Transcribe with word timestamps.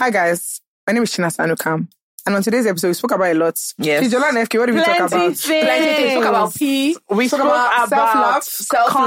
Hi 0.00 0.08
guys, 0.10 0.60
my 0.86 0.94
name 0.94 1.02
is 1.02 1.14
Chinasa 1.14 1.46
Anukam. 1.46 1.86
And 2.26 2.34
on 2.34 2.42
today's 2.42 2.66
episode, 2.66 2.88
we 2.88 2.94
spoke 2.94 3.12
about 3.12 3.32
a 3.32 3.34
lot. 3.34 3.54
Yes. 3.78 4.08
Jola 4.12 4.30
and 4.30 4.38
FK, 4.48 4.58
what 4.58 4.66
did 4.66 4.74
we 4.74 4.82
talk 4.82 4.96
about? 4.96 5.10
things. 5.10 5.44
Plenty 5.44 5.94
things. 5.94 6.14
Talk 6.14 6.24
about 6.30 6.54
pee. 6.54 6.96
We 7.10 7.28
Talk 7.28 7.40
spoke 7.40 7.50
about 7.50 7.88
about, 7.88 7.88
self-love, 7.88 8.44
self-love. 8.44 9.06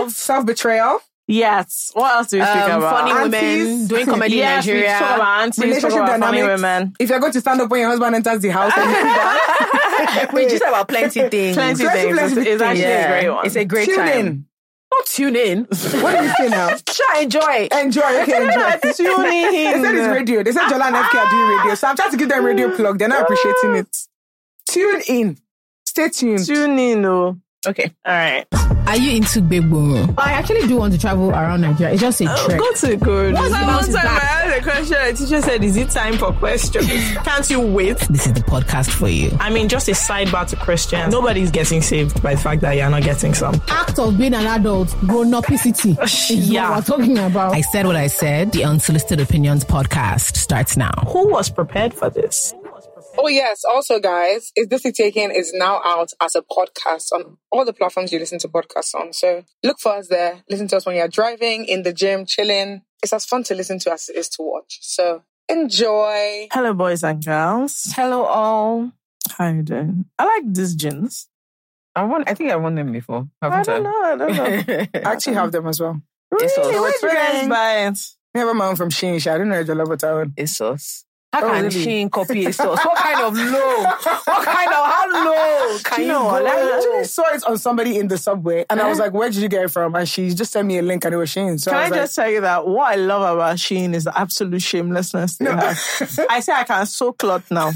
comedy. 0.00 0.10
Self 0.10 0.46
betrayal, 0.46 1.00
Yes. 1.28 1.90
What 1.94 2.14
else 2.16 2.28
do 2.28 2.38
we 2.38 2.44
speak 2.44 2.56
Um, 2.62 2.78
about? 2.82 2.98
funny 2.98 3.10
Aunties. 3.12 3.64
women 3.68 3.86
doing 3.86 4.06
comedy 4.06 4.36
yes, 4.36 4.66
in 4.66 4.74
we 4.74 4.80
Nigeria. 4.80 4.98
talk 4.98 5.14
about 5.16 5.40
aunties, 5.42 5.58
relationship 5.64 5.90
talk 5.90 6.08
about 6.08 6.20
funny 6.20 6.38
dynamics. 6.40 6.62
women. 6.62 6.92
If 6.98 7.10
you're 7.10 7.20
going 7.20 7.32
to 7.32 7.40
stand 7.40 7.60
up 7.60 7.70
when 7.70 7.80
your 7.80 7.90
husband 7.90 8.14
enters 8.16 8.40
the 8.42 8.48
house, 8.48 8.72
and 8.76 8.90
you 8.90 10.28
we 10.34 10.46
just 10.48 10.62
talk 10.62 10.68
about 10.72 10.88
plenty 10.88 11.28
things. 11.28 11.56
Plenty, 11.56 11.84
Plenty, 11.84 12.00
things. 12.02 12.18
plenty 12.18 12.40
it's, 12.40 12.48
it's 12.48 12.62
actually 12.62 12.82
Yeah. 12.82 13.04
a 13.04 13.08
great 13.20 13.30
one. 13.30 13.46
It's 13.46 13.56
a 13.56 13.64
great 13.64 13.86
tune 13.86 13.96
time. 13.96 14.08
in. 14.26 14.46
Don't 14.92 15.06
tune 15.06 15.36
in. 15.36 15.58
What 16.02 16.18
do 16.18 16.24
you 16.24 16.34
say 16.36 16.48
now? 16.48 16.76
Try 16.86 17.20
enjoy. 17.22 17.68
Enjoy, 17.72 18.22
okay, 18.22 18.42
enjoy. 18.46 18.92
Tune 18.94 19.24
in. 19.24 19.52
They 19.52 19.82
said 19.82 19.94
it's 19.94 20.08
radio. 20.08 20.42
They 20.42 20.52
said 20.52 20.68
Jola 20.68 20.86
and 20.88 20.96
FK 20.96 21.14
are 21.18 21.30
doing 21.30 21.58
radio. 21.58 21.74
So 21.76 21.88
I'm 21.88 21.96
trying 21.96 22.10
to 22.10 22.16
give 22.18 22.28
them 22.28 22.44
radio 22.44 22.74
plug. 22.76 22.98
They're 22.98 23.08
not 23.08 23.22
appreciating 23.22 23.76
it. 23.76 23.96
Tune 24.68 25.02
in. 25.08 25.38
Stay 25.86 26.08
tuned. 26.10 26.44
Tune 26.46 26.78
in, 26.78 27.04
oh. 27.06 27.38
Okay. 27.64 27.92
All 28.04 28.12
right. 28.12 28.44
Are 28.88 28.96
you 28.96 29.12
into 29.18 29.40
Big 29.40 29.70
Boro? 29.70 30.12
I 30.18 30.32
actually 30.32 30.66
do 30.66 30.76
want 30.78 30.92
to 30.94 30.98
travel 30.98 31.30
around 31.30 31.60
Nigeria. 31.60 31.92
It's 31.92 32.02
just 32.02 32.20
a 32.20 32.24
oh, 32.28 32.46
trek. 32.46 32.58
Go 32.58 32.72
to 32.72 32.96
good. 32.96 33.34
What's 33.34 33.50
One 33.52 33.60
the 33.60 33.66
mountain 33.66 33.92
time 33.94 34.06
I 34.06 34.18
back? 34.18 34.22
asked 34.24 34.58
a 34.58 34.62
question, 34.62 34.96
the 35.06 35.12
teacher 35.16 35.40
said, 35.42 35.64
Is 35.64 35.76
it 35.76 35.90
time 35.90 36.18
for 36.18 36.32
questions? 36.32 36.88
Can't 37.24 37.48
you 37.48 37.60
wait? 37.60 37.98
This 38.10 38.26
is 38.26 38.32
the 38.32 38.40
podcast 38.40 38.90
for 38.90 39.08
you. 39.08 39.30
I 39.38 39.50
mean, 39.50 39.68
just 39.68 39.86
a 39.88 39.92
sidebar 39.92 40.44
to 40.48 40.56
Christians. 40.56 41.12
Nobody's 41.12 41.52
getting 41.52 41.80
saved 41.82 42.20
by 42.20 42.34
the 42.34 42.40
fact 42.40 42.62
that 42.62 42.72
you're 42.76 42.90
not 42.90 43.04
getting 43.04 43.32
some. 43.32 43.54
Act 43.68 43.96
of 44.00 44.18
being 44.18 44.34
an 44.34 44.44
adult, 44.46 44.90
grown 45.06 45.30
upicity 45.30 45.96
is 46.02 46.50
Yeah. 46.50 46.70
what 46.70 46.88
we're 46.88 46.96
talking 46.96 47.18
about. 47.18 47.54
I 47.54 47.60
said 47.60 47.86
what 47.86 47.94
I 47.96 48.08
said. 48.08 48.50
The 48.50 48.64
Unsolicited 48.64 49.20
Opinions 49.20 49.64
podcast 49.64 50.36
starts 50.36 50.76
now. 50.76 50.90
Who 51.06 51.28
was 51.28 51.48
prepared 51.48 51.94
for 51.94 52.10
this? 52.10 52.52
Oh 53.18 53.28
yes. 53.28 53.62
Also, 53.68 54.00
guys, 54.00 54.50
is 54.56 54.68
this 54.68 54.82
Seat 54.82 54.94
taken 54.94 55.30
is 55.30 55.52
now 55.52 55.80
out 55.84 56.10
as 56.20 56.34
a 56.34 56.42
podcast 56.42 57.12
on 57.12 57.36
all 57.50 57.64
the 57.64 57.72
platforms 57.72 58.12
you 58.12 58.18
listen 58.18 58.38
to 58.40 58.48
podcasts 58.48 58.94
on. 58.94 59.12
So 59.12 59.44
look 59.62 59.78
for 59.80 59.92
us 59.96 60.08
there. 60.08 60.42
Listen 60.48 60.66
to 60.68 60.76
us 60.78 60.86
when 60.86 60.96
you're 60.96 61.08
driving, 61.08 61.66
in 61.66 61.82
the 61.82 61.92
gym, 61.92 62.24
chilling. 62.26 62.82
It's 63.02 63.12
as 63.12 63.24
fun 63.24 63.42
to 63.44 63.54
listen 63.54 63.78
to 63.80 63.92
as 63.92 64.08
it 64.08 64.16
is 64.16 64.28
to 64.30 64.42
watch. 64.42 64.78
So 64.80 65.22
enjoy. 65.48 66.48
Hello, 66.52 66.72
boys 66.72 67.04
and 67.04 67.24
girls. 67.24 67.92
Hello 67.94 68.24
all. 68.24 68.92
How 69.36 69.48
you 69.48 69.62
doing? 69.62 70.06
I 70.18 70.24
like 70.24 70.52
these 70.54 70.74
jeans. 70.74 71.28
I 71.94 72.04
want. 72.04 72.28
I 72.28 72.34
think 72.34 72.50
I 72.50 72.56
won 72.56 72.74
them 72.74 72.92
before. 72.92 73.28
I 73.42 73.50
Haven't 73.50 73.66
don't 73.66 73.82
know. 73.82 74.02
I 74.02 74.16
don't 74.16 74.66
know. 74.68 74.86
I 75.08 75.12
actually 75.12 75.34
have 75.34 75.52
them 75.52 75.66
as 75.66 75.78
well. 75.80 76.00
It's 76.32 76.56
Really? 76.56 76.74
us. 76.76 76.80
Where 76.80 76.92
did 76.92 77.02
you 77.02 77.08
guys 77.40 77.48
buy 77.48 77.86
it? 77.88 77.98
I 78.34 78.38
have 78.38 78.48
a 78.48 78.54
man 78.54 78.76
from 78.76 78.88
Shein. 78.88 79.30
I 79.30 79.36
don't 79.38 79.50
know 79.50 79.60
if 79.60 79.68
you 79.68 79.74
love 79.74 79.88
what 79.88 80.02
I 80.02 80.08
own. 80.08 80.32
It's 80.36 80.58
us. 80.62 81.04
How 81.32 81.44
Oh, 81.44 81.50
can 81.50 81.64
really? 81.64 81.86
Shein 81.86 82.10
copy 82.18 82.44
a 82.46 82.52
sauce? 82.52 82.84
What 82.84 82.96
kind 82.98 83.20
of 83.24 83.34
low? 83.34 83.82
What 83.82 84.44
kind 84.44 84.68
of 84.68 84.86
how 84.86 85.24
low 85.24 85.78
can 85.82 85.96
Do 85.96 86.02
you 86.02 86.08
you 86.08 86.12
know, 86.12 86.24
go? 86.24 86.42
like, 86.44 86.52
I 86.54 86.62
literally 86.64 87.04
saw 87.04 87.34
it 87.34 87.44
on 87.44 87.58
somebody 87.58 87.98
in 87.98 88.08
the 88.08 88.18
subway, 88.18 88.66
and 88.68 88.80
I 88.80 88.88
was 88.88 88.98
uh-huh. 88.98 89.06
like, 89.06 89.14
"Where 89.14 89.30
did 89.30 89.40
you 89.42 89.48
get 89.48 89.64
it 89.64 89.70
from?" 89.70 89.94
And 89.94 90.08
she 90.08 90.34
just 90.34 90.52
sent 90.52 90.68
me 90.68 90.78
a 90.78 90.82
link, 90.82 91.04
and 91.04 91.14
it 91.14 91.16
was 91.16 91.30
Shein. 91.30 91.58
So 91.58 91.70
Can 91.70 91.80
I 91.80 91.84
I 91.84 91.90
just 91.90 92.14
tell 92.14 92.30
you 92.30 92.42
that 92.42 92.66
what 92.66 92.92
I 92.92 92.96
love 92.96 93.22
about 93.36 93.56
Shein 93.56 93.94
is 93.94 94.04
the 94.04 94.18
absolute 94.18 94.62
shamelessness 94.62 95.38
have. 95.38 96.26
I 96.30 96.40
say 96.40 96.52
I 96.52 96.64
can 96.64 96.86
sew 96.86 97.12
cloth 97.12 97.50
now 97.50 97.72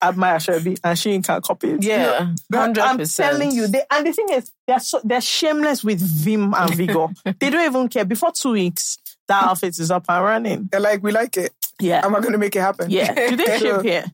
Admire 0.00 0.38
Shelby 0.38 0.76
and 0.84 0.96
Shein 0.96 1.24
can 1.24 1.40
copy 1.42 1.70
it. 1.72 1.82
Yeah, 1.82 2.34
hundred 2.52 2.82
I'm 2.82 2.98
telling 3.04 3.52
you, 3.52 3.66
they, 3.66 3.82
and 3.90 4.06
the 4.06 4.12
thing 4.12 4.28
is, 4.30 4.50
they're 4.66 4.78
so 4.80 5.00
they're 5.02 5.20
shameless 5.20 5.82
with 5.82 6.00
vim 6.00 6.54
and 6.54 6.74
vigor. 6.74 7.08
they 7.40 7.50
don't 7.50 7.64
even 7.66 7.88
care. 7.88 8.04
Before 8.04 8.30
two 8.32 8.52
weeks, 8.52 8.98
that 9.26 9.42
outfit 9.44 9.78
is 9.78 9.90
up 9.90 10.04
and 10.08 10.24
running. 10.24 10.68
"They're 10.70 10.80
like, 10.80 11.02
we 11.02 11.10
like 11.10 11.36
it. 11.36 11.52
Yeah, 11.80 12.04
Am 12.04 12.14
I 12.14 12.20
going 12.20 12.32
to 12.32 12.38
make 12.38 12.56
it 12.56 12.60
happen?" 12.60 12.90
yeah. 12.90 13.12
Do 13.14 13.36
they 13.36 13.58
ship 13.58 13.82
here? 13.82 14.04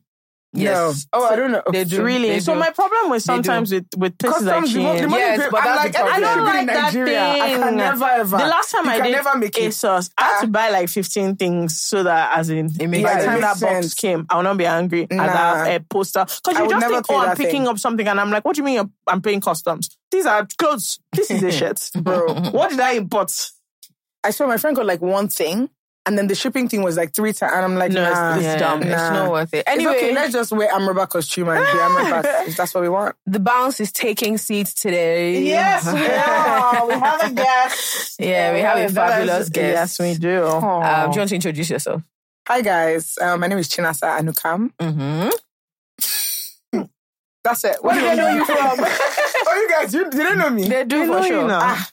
Yes. 0.57 1.05
No. 1.11 1.19
Oh, 1.19 1.25
I 1.27 1.35
don't 1.35 1.51
know. 1.51 1.61
They 1.69 1.83
do. 1.83 2.01
Really? 2.01 2.29
They 2.29 2.39
so 2.39 2.53
do. 2.53 2.59
my 2.61 2.69
problem 2.69 3.09
was 3.09 3.25
sometimes 3.25 3.73
with 3.73 3.87
with 3.97 4.17
places 4.17 4.43
like 4.45 4.61
Customs, 4.61 4.73
the 4.73 4.79
Shein. 4.79 5.09
Yes, 5.11 5.49
but 5.51 5.57
I'm 5.59 5.65
that's 5.65 5.83
like, 5.83 5.91
the. 5.91 5.99
I 5.99 6.19
don't 6.21 6.29
shipping 6.29 6.39
in 6.39 6.45
like 6.45 6.67
that 6.67 6.83
Nigeria. 6.83 7.21
I 7.21 7.37
can 7.49 7.61
thing. 7.67 7.75
never 7.87 8.05
ever. 8.05 8.37
The 8.37 8.45
last 8.47 8.71
time 8.71 8.85
you 8.85 8.91
I 8.91 9.01
did 9.01 9.11
never 9.11 9.37
make 9.37 9.57
it. 9.57 9.63
ASOS, 9.71 10.11
I 10.17 10.23
had 10.23 10.39
to 10.41 10.47
Ah. 10.47 10.49
buy 10.49 10.69
like 10.69 10.87
15 10.87 11.35
things 11.35 11.77
so 11.81 12.03
that 12.03 12.37
as 12.39 12.49
in 12.49 12.69
It 12.79 12.87
makes 12.87 13.03
by 13.03 13.15
the 13.15 13.19
sense. 13.21 13.25
time 13.25 13.37
It 13.37 13.41
that 13.41 13.59
makes 13.61 13.85
box 13.87 13.93
came, 13.95 14.25
I 14.29 14.35
will 14.37 14.43
not 14.43 14.55
be 14.57 14.65
angry 14.65 15.03
at 15.03 15.09
that 15.09 15.71
uh, 15.75 15.79
poster. 15.89 16.23
Because 16.23 16.57
you 16.57 16.69
just 16.69 16.87
think, 16.87 17.05
oh, 17.09 17.17
I'm 17.17 17.35
picking 17.35 17.51
thing. 17.51 17.67
up 17.67 17.77
something 17.77 18.07
and 18.07 18.17
I'm 18.21 18.31
like, 18.31 18.45
what 18.45 18.55
do 18.55 18.61
you 18.61 18.65
mean 18.65 18.75
you're, 18.75 18.89
I'm 19.07 19.21
paying 19.21 19.41
customs? 19.41 19.89
These 20.09 20.25
are 20.25 20.47
clothes. 20.57 20.99
This 21.11 21.31
is 21.31 21.43
a 21.43 21.51
shirt. 21.59 21.89
Bro, 21.99 22.33
what 22.51 22.69
did 22.69 22.79
I 22.79 22.93
import? 22.93 23.49
I 24.23 24.31
swear 24.31 24.47
my 24.47 24.55
friend 24.57 24.73
got 24.77 24.85
like 24.85 25.01
one 25.01 25.27
thing, 25.27 25.69
and 26.05 26.17
then 26.17 26.27
the 26.27 26.35
shipping 26.35 26.67
thing 26.69 26.83
was 26.83 26.97
like 26.97 27.13
three 27.13 27.33
times, 27.33 27.53
and 27.55 27.65
I'm 27.65 27.75
like, 27.75 27.91
No, 27.91 28.01
it's- 28.03 28.15
nah, 28.17 28.35
it's 28.35 28.43
Yeah, 28.43 28.57
dumb. 28.57 28.81
It's 28.83 28.91
not 28.91 29.31
worth 29.31 29.53
it. 29.53 29.57
It's 29.59 29.69
Anyway, 29.69 29.95
okay, 29.95 30.13
let's 30.13 30.33
just 30.33 30.51
wear 30.51 30.69
Amraba 30.71 31.09
costume 31.09 31.49
and 31.49 31.59
be 31.59 31.71
Amraba 31.71 32.23
if 32.47 32.55
that's 32.57 32.73
what 32.73 32.81
we 32.81 32.89
want. 32.89 33.15
the 33.25 33.39
bounce 33.39 33.79
is 33.79 33.91
taking 33.91 34.37
seats 34.37 34.73
today. 34.73 35.41
Yes, 35.43 35.85
we 35.85 36.05
are. 36.05 36.87
We 36.87 36.93
have 36.93 37.21
a 37.23 37.33
guest. 37.33 38.15
Yeah, 38.19 38.53
we 38.53 38.59
have 38.59 38.77
a 38.77 38.93
fabulous 38.93 39.49
guest. 39.49 39.99
Yes, 39.99 39.99
we 39.99 40.15
do. 40.19 40.43
Um, 40.45 41.11
do 41.11 41.15
you 41.15 41.19
want 41.21 41.29
to 41.29 41.35
introduce 41.35 41.69
yourself? 41.69 42.01
Hi 42.47 42.61
guys, 42.61 43.17
um, 43.21 43.39
my 43.39 43.47
name 43.47 43.57
is 43.57 43.67
Chinasa 43.67 44.19
Anukam. 44.19 44.69
Mm-hmm. 44.79 45.29
That's 47.43 47.63
it. 47.63 47.77
Where 47.83 47.93
do 47.99 48.07
I 48.07 48.15
know 48.15 48.29
you 48.29 48.43
from? 48.45 48.57
oh, 48.57 49.55
you 49.55 49.69
guys, 49.69 49.93
you 49.93 50.09
didn't 50.09 50.39
know 50.39 50.49
me. 50.49 50.67
They 50.67 50.83
do 50.83 51.01
We 51.01 51.05
for 51.07 51.11
know 51.13 51.21
you 51.21 51.27
sure. 51.27 51.47
now. 51.47 51.59
Ah, 51.61 51.89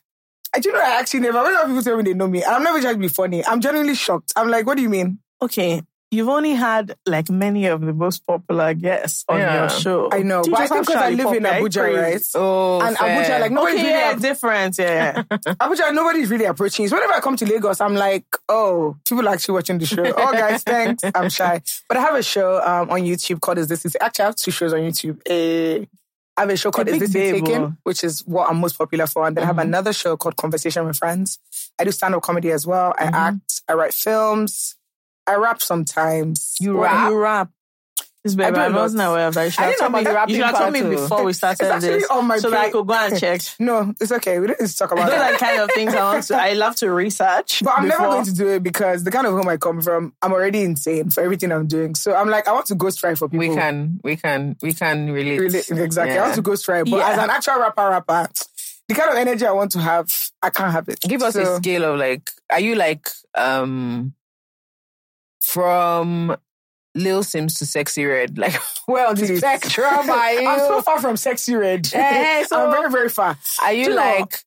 I 0.54 0.60
do 0.60 0.70
know 0.72 0.80
I 0.80 0.98
actually 1.00 1.20
never. 1.20 1.42
When 1.42 1.66
people 1.66 1.82
tell 1.82 1.96
me 1.96 2.02
they 2.02 2.14
know 2.14 2.28
me, 2.28 2.44
I'm 2.44 2.62
never 2.62 2.80
trying 2.80 2.94
to 2.94 3.00
be 3.00 3.08
funny. 3.08 3.44
I'm 3.44 3.60
genuinely 3.60 3.94
shocked. 3.94 4.32
I'm 4.36 4.48
like, 4.48 4.66
what 4.66 4.76
do 4.76 4.82
you 4.82 4.90
mean? 4.90 5.18
Okay, 5.40 5.82
you've 6.10 6.28
only 6.28 6.52
had 6.52 6.94
like 7.06 7.30
many 7.30 7.66
of 7.66 7.80
the 7.80 7.92
most 7.94 8.26
popular 8.26 8.74
guests 8.74 9.24
on 9.28 9.38
Yeah. 9.38 9.60
your 9.60 9.68
show. 9.70 10.08
I 10.12 10.18
know, 10.22 10.42
Do 10.42 10.50
but 10.50 10.60
I 10.60 10.66
think 10.66 10.86
because 10.86 11.02
I 11.02 11.10
live 11.10 11.32
in 11.32 11.42
Poppy? 11.42 11.46
Are 11.46 11.58
you 11.60 11.64
Abuja, 11.66 11.80
crazy? 11.80 11.98
right? 12.00 12.26
Oh, 12.34 12.80
and 12.82 12.96
fair. 12.98 13.24
Abuja, 13.24 13.40
like 13.40 13.50
nobody's 13.52 13.74
Okay, 13.80 13.86
really 13.88 13.98
yeah, 13.98 14.10
app- 14.10 14.20
different. 14.20 14.78
Yeah. 14.78 15.22
Abuja, 15.62 15.94
nobody's 15.94 16.30
really 16.30 16.44
approaching. 16.44 16.86
So 16.88 16.96
whenever 16.96 17.14
I 17.14 17.20
come 17.20 17.36
to 17.36 17.46
Lagos, 17.46 17.80
I'm 17.80 17.94
like, 17.94 18.26
oh, 18.48 18.96
people 19.08 19.26
are 19.26 19.32
actually 19.32 19.54
watching 19.54 19.78
the 19.78 19.86
show. 19.86 20.04
oh, 20.04 20.32
guys, 20.32 20.62
thanks. 20.64 21.02
I'm 21.14 21.30
shy, 21.30 21.62
but 21.88 21.96
I 21.96 22.00
have 22.02 22.14
a 22.14 22.22
show 22.22 22.60
um, 22.62 22.90
on 22.90 23.00
YouTube 23.00 23.40
called 23.40 23.56
"Is 23.58 23.68
This 23.68 23.86
Is." 23.86 23.96
Actually, 24.00 24.22
I 24.24 24.26
have 24.26 24.36
two 24.36 24.50
shows 24.50 24.74
on 24.74 24.80
YouTube. 24.80 25.18
Eh, 25.26 25.86
I 26.36 26.42
have 26.42 26.50
a 26.50 26.56
show 26.56 26.70
called 26.70 26.88
A 26.88 26.92
"Is 26.92 27.00
This 27.00 27.08
Is 27.10 27.14
babe, 27.14 27.44
Taken," 27.44 27.78
which 27.82 28.02
is 28.04 28.20
what 28.26 28.48
I'm 28.48 28.56
most 28.56 28.78
popular 28.78 29.06
for, 29.06 29.26
and 29.26 29.36
then 29.36 29.44
I 29.44 29.46
have 29.46 29.58
another 29.58 29.92
show 29.92 30.16
called 30.16 30.36
"Conversation 30.36 30.86
with 30.86 30.96
Friends." 30.96 31.38
I 31.78 31.84
do 31.84 31.90
stand-up 31.90 32.22
comedy 32.22 32.50
as 32.50 32.66
well. 32.66 32.94
I 32.98 33.04
act. 33.04 33.62
I 33.68 33.74
write 33.74 33.94
films. 33.94 34.76
I 35.26 35.34
rap 35.34 35.60
sometimes. 35.62 36.56
You 36.58 36.82
rap? 36.82 37.10
You 37.10 37.18
rap. 37.18 37.50
This 38.24 38.36
baby, 38.36 38.56
a 38.56 38.60
I, 38.62 38.68
lot. 38.68 38.82
wasn't 38.82 39.02
aware 39.02 39.26
of 39.26 39.34
that. 39.34 39.44
You 39.46 39.50
should 39.50 39.60
I 39.60 39.62
have 39.64 39.70
didn't 39.72 39.80
told 39.80 39.92
me, 39.92 39.98
you 40.30 40.36
should 40.36 40.44
have 40.46 40.58
told 40.58 40.72
me 40.72 40.80
before 40.82 41.24
we 41.24 41.32
started 41.32 41.66
actually 41.72 41.88
this. 41.94 42.08
on 42.08 42.24
my 42.28 42.38
so 42.38 42.50
that 42.50 42.60
I 42.66 42.70
could 42.70 42.86
go 42.86 42.94
and 42.94 43.18
check. 43.18 43.40
No, 43.58 43.92
it's 44.00 44.12
okay. 44.12 44.38
We 44.38 44.46
don't 44.46 44.60
need 44.60 44.68
to 44.68 44.76
talk 44.76 44.92
about 44.92 45.06
Those 45.10 45.18
that. 45.18 45.32
are 45.34 45.38
kind 45.38 45.60
of 45.60 45.70
things 45.72 45.92
I 45.92 46.02
want 46.12 46.24
to, 46.26 46.36
I 46.36 46.52
love 46.52 46.76
to 46.76 46.90
research. 46.92 47.62
But 47.64 47.74
I'm 47.76 47.88
never 47.88 48.04
going 48.04 48.24
to 48.26 48.32
do 48.32 48.46
it 48.48 48.62
because 48.62 49.02
the 49.02 49.10
kind 49.10 49.26
of 49.26 49.32
home 49.32 49.48
I 49.48 49.56
come 49.56 49.80
from, 49.82 50.14
I'm 50.22 50.32
already 50.32 50.62
insane 50.62 51.10
for 51.10 51.20
everything 51.22 51.50
I'm 51.50 51.66
doing. 51.66 51.96
So 51.96 52.14
I'm 52.14 52.28
like, 52.28 52.46
I 52.46 52.52
want 52.52 52.66
to 52.66 52.76
go 52.76 52.90
strike 52.90 53.16
for 53.16 53.28
people. 53.28 53.48
We 53.48 53.54
can, 53.56 53.98
we 54.04 54.14
can, 54.14 54.56
we 54.62 54.72
can 54.72 55.10
relate. 55.10 55.40
Really, 55.40 55.58
exactly. 55.82 56.16
I 56.16 56.22
want 56.22 56.34
to 56.36 56.42
go 56.42 56.54
strike. 56.54 56.84
But 56.84 56.98
Yeah. 56.98 57.08
as 57.10 57.18
an 57.18 57.28
actual 57.30 57.58
rapper, 57.58 57.88
rapper, 57.88 58.28
the 58.88 58.94
kind 58.94 59.10
of 59.10 59.16
energy 59.16 59.44
I 59.46 59.50
want 59.52 59.72
to 59.72 59.80
have, 59.80 60.06
I 60.40 60.50
can't 60.50 60.70
have 60.70 60.88
it. 60.88 61.00
Give 61.00 61.22
us 61.22 61.34
So- 61.34 61.54
a 61.54 61.56
scale 61.56 61.84
of 61.92 61.98
like, 61.98 62.30
are 62.50 62.60
you 62.60 62.76
like 62.76 63.08
um 63.34 64.14
from 65.40 66.36
Lil 66.94 67.22
Simz 67.22 67.58
to 67.58 67.64
Sexyy 67.64 68.08
Red? 68.08 68.38
Like, 68.42 68.54
where 68.86 69.06
on 69.08 69.14
the 69.14 69.26
Please. 69.26 69.38
spectrum 69.38 70.10
are 70.10 70.32
you? 70.32 70.46
I'm 70.48 70.58
so 70.58 70.82
far 70.82 71.00
from 71.00 71.14
Sexyy 71.16 71.58
Red. 71.58 71.88
Eh, 71.94 72.44
so- 72.44 72.66
I'm 72.66 72.70
very, 72.72 72.90
very 72.90 73.08
far. 73.08 73.38
are 73.62 73.72
you 73.72 73.84
Do 73.86 73.90
you 73.90 73.96
know- 73.96 74.02
like? 74.20 74.38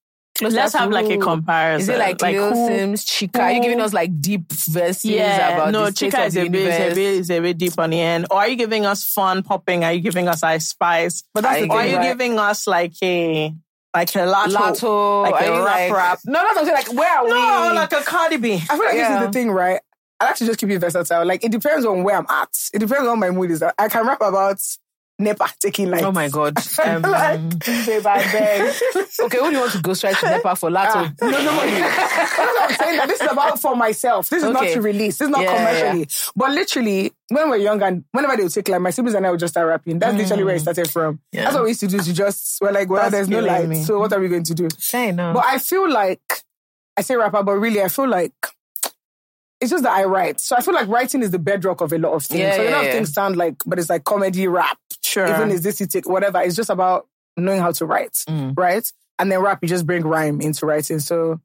Let's 0.41 0.73
have 0.73 0.91
like 0.91 1.09
a 1.09 1.17
comparison. 1.17 1.81
Is 1.81 1.87
it 1.87 1.97
like, 1.97 2.21
Lil 2.21 2.49
who- 2.53 2.69
Simz, 2.69 3.05
Chika? 3.05 3.39
Are 3.39 3.51
you 3.53 3.61
giving 3.61 3.79
us 3.79 3.93
like 3.93 4.19
deep 4.19 4.51
verses 4.51 5.05
Yeah, 5.05 5.55
about 5.55 5.71
no, 5.71 5.85
the 5.85 5.91
state 5.93 6.11
Chika 6.11 6.19
of 6.19 6.25
is 6.27 6.33
the 6.33 6.41
a, 6.41 6.49
bit, 6.49 6.61
is, 6.67 6.75
a 6.91 6.95
bit, 6.95 6.97
is 6.97 7.31
a 7.31 7.39
bit 7.39 7.57
deep 7.57 7.79
on 7.79 7.89
the 7.91 8.01
end. 8.01 8.25
Or 8.29 8.39
are 8.39 8.47
you 8.49 8.57
giving 8.57 8.85
us 8.85 9.05
fun 9.05 9.43
popping? 9.43 9.85
Are 9.85 9.93
you 9.93 10.01
giving 10.01 10.27
us 10.27 10.43
Ice 10.43 10.67
Spice? 10.67 11.23
But 11.33 11.41
that's 11.43 11.55
Are 11.55 11.59
the 11.61 11.65
you 11.67 11.71
are 11.71 11.87
you 11.87 11.95
right? 11.95 12.03
giving 12.17 12.37
us 12.37 12.67
like 12.67 12.95
a 13.01 13.53
like 13.95 14.13
a 14.13 14.19
Latto? 14.27 14.51
Latto, 14.57 15.21
Like 15.23 15.41
a 15.47 15.51
rap 15.51 15.63
like, 15.63 15.93
rap. 15.93 16.19
No, 16.25 16.33
that's 16.41 16.55
what 16.55 16.57
I'm 16.59 16.65
saying. 16.65 16.75
Like, 16.85 16.93
where 16.99 17.17
are 17.17 17.23
we? 17.23 17.29
No, 17.31 17.71
like 17.73 17.93
a 17.93 18.01
Cardi 18.03 18.35
B. 18.35 18.55
I 18.55 18.57
feel 18.59 18.77
like 18.79 18.91
this 18.95 19.09
is 19.09 19.25
the 19.27 19.31
thing, 19.31 19.51
right? 19.51 19.79
I 20.19 20.25
like 20.25 20.35
to 20.35 20.45
just 20.45 20.59
keep 20.59 20.69
it 20.69 20.79
versatile. 20.79 21.25
Like, 21.25 21.43
it 21.43 21.51
depends 21.51 21.85
on 21.85 22.03
where 22.03 22.17
I'm 22.17 22.25
at. 22.29 22.49
It 22.73 22.79
depends 22.79 23.07
on 23.07 23.19
my 23.19 23.31
mood 23.31 23.51
is. 23.51 23.61
I 23.77 23.87
can 23.89 24.05
rap 24.07 24.21
about 24.21 24.59
NEPA 25.19 25.47
taking 25.61 25.89
lights. 25.89 26.03
Oh 26.03 26.11
my 26.11 26.29
god. 26.29 26.57
Um, 26.85 27.01
like, 27.03 27.39
babe, 27.65 28.05
I 28.05 28.17
beg. 28.31 28.61
okay, 29.21 29.37
who 29.39 29.45
do 29.47 29.51
you 29.53 29.59
want 29.59 29.71
to 29.71 29.81
go 29.81 29.93
straight 29.93 30.17
to 30.17 30.29
Nepal 30.29 30.55
for 30.55 30.69
Latto? 30.69 30.95
Ah, 30.95 31.13
no. 31.21 31.29
That's 31.31 32.37
what 32.37 32.69
I'm 32.69 32.75
saying. 32.75 32.97
That 32.97 33.07
this 33.07 33.21
is 33.21 33.31
about 33.31 33.59
for 33.59 33.75
myself. 33.75 34.29
This 34.29 34.43
is 34.43 34.49
not 34.51 34.67
to 34.67 34.81
release. 34.81 35.17
This 35.17 35.27
is 35.27 35.31
not 35.31 35.41
Yeah, 35.41 35.55
commercially. 35.57 36.07
But 36.35 36.51
literally, 36.51 37.11
when 37.29 37.49
we're 37.49 37.57
young 37.57 37.81
and 37.81 38.03
whenever 38.11 38.35
they 38.37 38.43
would 38.43 38.53
take 38.53 38.67
like 38.69 38.81
my 38.81 38.89
siblings 38.91 39.15
and 39.15 39.25
I 39.25 39.31
would 39.31 39.39
just 39.39 39.53
start 39.53 39.67
rapping. 39.67 39.99
That's 39.99 40.15
literally 40.17 40.43
where 40.43 40.55
it 40.55 40.59
started 40.61 40.89
from. 40.89 41.19
Yeah. 41.31 41.43
That's 41.45 41.55
what 41.55 41.63
we 41.63 41.69
used 41.71 41.79
to 41.81 41.87
do. 41.87 41.99
To 41.99 42.13
just 42.13 42.59
we're 42.61 42.71
like, 42.71 42.89
well, 42.89 43.01
That's 43.01 43.13
there's 43.13 43.29
no 43.29 43.39
light. 43.39 43.67
me. 43.67 43.83
So 43.83 43.99
what 43.99 44.13
are 44.13 44.19
we 44.19 44.27
going 44.27 44.43
to 44.43 44.53
do? 44.53 44.67
Fair 44.77 45.09
enough. 45.09 45.35
But 45.35 45.45
I 45.45 45.57
feel 45.59 45.89
like 45.89 46.21
I 46.97 47.01
say 47.01 47.15
rapper, 47.15 47.41
but 47.41 47.53
really 47.53 47.81
I 47.81 47.87
feel 47.87 48.07
like 48.07 48.33
it's 49.61 49.71
just 49.71 49.83
that 49.83 49.95
I 49.97 50.03
write. 50.05 50.39
So 50.39 50.55
I 50.55 50.61
feel 50.61 50.73
like 50.73 50.87
writing 50.87 51.21
is 51.23 51.31
the 51.31 51.39
bedrock 51.39 51.81
of 51.81 51.93
a 51.93 51.97
lot 51.97 52.13
of 52.13 52.23
things. 52.25 52.39
Yeah, 52.41 52.55
so 52.55 52.61
a 52.61 52.69
yeah, 52.69 52.79
of 52.79 52.85
yeah. 52.85 52.91
things 52.91 53.13
sound 53.13 53.35
like, 53.37 53.55
but 53.65 53.79
it's 53.79 53.89
like 53.89 54.03
comedy, 54.03 54.47
rap, 54.47 54.77
Sure. 55.03 55.27
even 55.27 55.51
is 55.51 55.61
this 55.63 55.79
it, 55.81 55.91
take 55.91 56.07
whatever. 56.09 56.41
It's 56.41 56.55
just 56.55 56.69
about 56.69 57.07
knowing 57.37 57.61
how 57.61 57.71
to 57.71 57.85
write, 57.85 58.13
Mm. 58.29 58.53
right? 58.57 58.89
And 59.17 59.31
then 59.31 59.39
rap, 59.39 59.59
you 59.61 59.67
just 59.69 59.85
bring 59.85 60.03
rhyme 60.05 60.41
into 60.41 60.65
writing. 60.65 60.99
So 60.99 61.39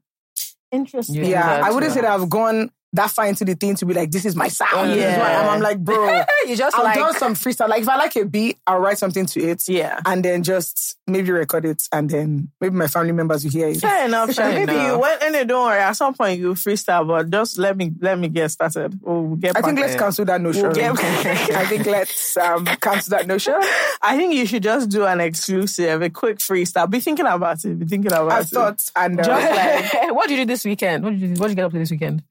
Interesting. 0.73 1.17
You 1.17 1.25
yeah, 1.27 1.62
I 1.65 1.71
wouldn't 1.73 1.93
say 1.93 2.01
that 2.01 2.11
I've 2.11 2.29
gone 2.31 2.71
that 2.95 3.11
far 3.11 3.27
into 3.27 3.45
the 3.45 3.55
thing 3.55 3.77
to 3.77 3.87
be 3.87 3.95
like, 3.95 4.11
this 4.11 4.25
is 4.25 4.35
my 4.35 4.49
sound. 4.49 4.91
This 4.91 4.97
is 4.99 5.03
Yeah. 5.05 5.19
what 5.19 5.31
I'm, 5.31 5.49
I'm 5.55 5.61
like, 5.61 5.79
bro. 5.79 6.23
you 6.47 6.57
just 6.57 6.77
I've 6.77 6.83
like 6.85 6.97
done 6.97 7.15
some 7.15 7.35
freestyle. 7.35 7.69
Like 7.69 7.83
if 7.83 7.89
I 7.89 7.97
like 7.97 8.17
a 8.17 8.25
beat, 8.25 8.59
I'll 8.67 8.81
write 8.81 8.99
something 8.99 9.27
to 9.27 9.41
it. 9.41 9.69
Yeah. 9.69 10.01
And 10.05 10.25
then 10.25 10.43
just 10.43 10.99
maybe 11.07 11.31
record 11.31 11.65
it, 11.67 11.83
and 11.93 12.11
then 12.11 12.51
maybe 12.61 12.75
my 12.75 12.89
family 12.89 13.13
members 13.13 13.45
will 13.45 13.53
hear 13.53 13.69
it. 13.69 13.81
Fair 13.81 14.07
enough. 14.07 14.33
Fair 14.35 14.51
Maybe 14.53 14.73
enough. 14.73 14.87
you 14.93 14.99
when 14.99 15.23
anyway, 15.23 15.45
don't 15.45 15.65
worry. 15.67 15.79
At 15.81 15.93
some 15.93 16.15
point 16.15 16.41
you 16.41 16.55
freestyle, 16.55 17.07
but 17.07 17.31
just 17.31 17.59
let 17.59 17.77
me 17.77 17.93
let 18.01 18.19
me 18.19 18.29
get 18.29 18.51
started. 18.51 18.99
We'll 19.03 19.37
get. 19.37 19.57
I 19.57 19.63
think 19.63 19.79
let's 19.79 19.93
there. 19.93 20.01
cancel 20.01 20.25
that 20.25 20.41
notion. 20.41 20.63
We'll 20.63 20.73
get- 20.73 20.91
I 21.01 21.67
think 21.67 21.87
let's 21.87 22.37
um, 22.37 22.65
cancel 22.67 23.11
that 23.17 23.27
notion. 23.29 23.55
I 24.03 24.17
think 24.17 24.35
you 24.35 24.47
should 24.47 24.63
just 24.65 24.89
do 24.91 25.05
an 25.07 25.21
exclusive, 25.21 26.03
a 26.03 26.11
quick 26.11 26.39
freestyle. 26.39 26.91
Be 26.91 26.99
thinking 27.01 27.27
about 27.27 27.65
it. 27.65 27.79
Be 27.79 27.87
thinking 27.87 28.11
about 28.13 28.33
I 28.33 28.41
it. 28.41 28.47
thought, 28.49 28.83
and 28.97 29.21
uh, 29.21 29.23
Just 29.23 29.95
like- 29.95 30.15
what 30.15 30.29
did 30.29 30.39
you 30.39 30.45
do 30.45 30.53
this 30.53 30.65
weekend? 30.65 31.05
What 31.05 31.11
did 31.11 31.21
you, 31.21 31.29
what 31.35 31.43
did 31.47 31.51
you 31.51 31.55
get 31.57 31.65
up 31.67 31.73
to 31.73 31.79
this 31.79 31.91
weekend? 31.91 32.23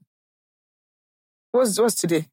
What's 1.52 1.80
what's 1.80 1.96
today? 1.96 2.26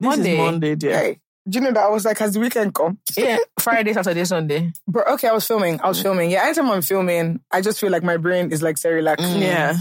This 0.00 0.08
Monday. 0.16 0.32
is 0.32 0.38
Monday, 0.38 0.74
dear. 0.74 0.96
Hey, 0.98 1.20
do 1.48 1.58
you 1.58 1.64
know 1.64 1.72
that 1.72 1.84
I 1.84 1.88
was 1.88 2.04
like, 2.04 2.18
has 2.18 2.34
the 2.34 2.40
weekend 2.40 2.74
come? 2.74 2.98
Yeah, 3.16 3.38
Friday, 3.58 3.92
Saturday, 3.92 4.24
Sunday. 4.24 4.72
But 4.86 5.08
okay, 5.12 5.28
I 5.28 5.32
was 5.32 5.46
filming. 5.46 5.80
I 5.80 5.88
was 5.88 6.00
filming. 6.02 6.30
Yeah, 6.30 6.44
anytime 6.44 6.70
I'm 6.70 6.82
filming, 6.82 7.40
I 7.50 7.60
just 7.60 7.80
feel 7.80 7.90
like 7.90 8.02
my 8.02 8.16
brain 8.16 8.50
is 8.52 8.62
like 8.62 8.76
Cerelac. 8.76 9.16
Mm. 9.18 9.40
Yeah. 9.40 9.76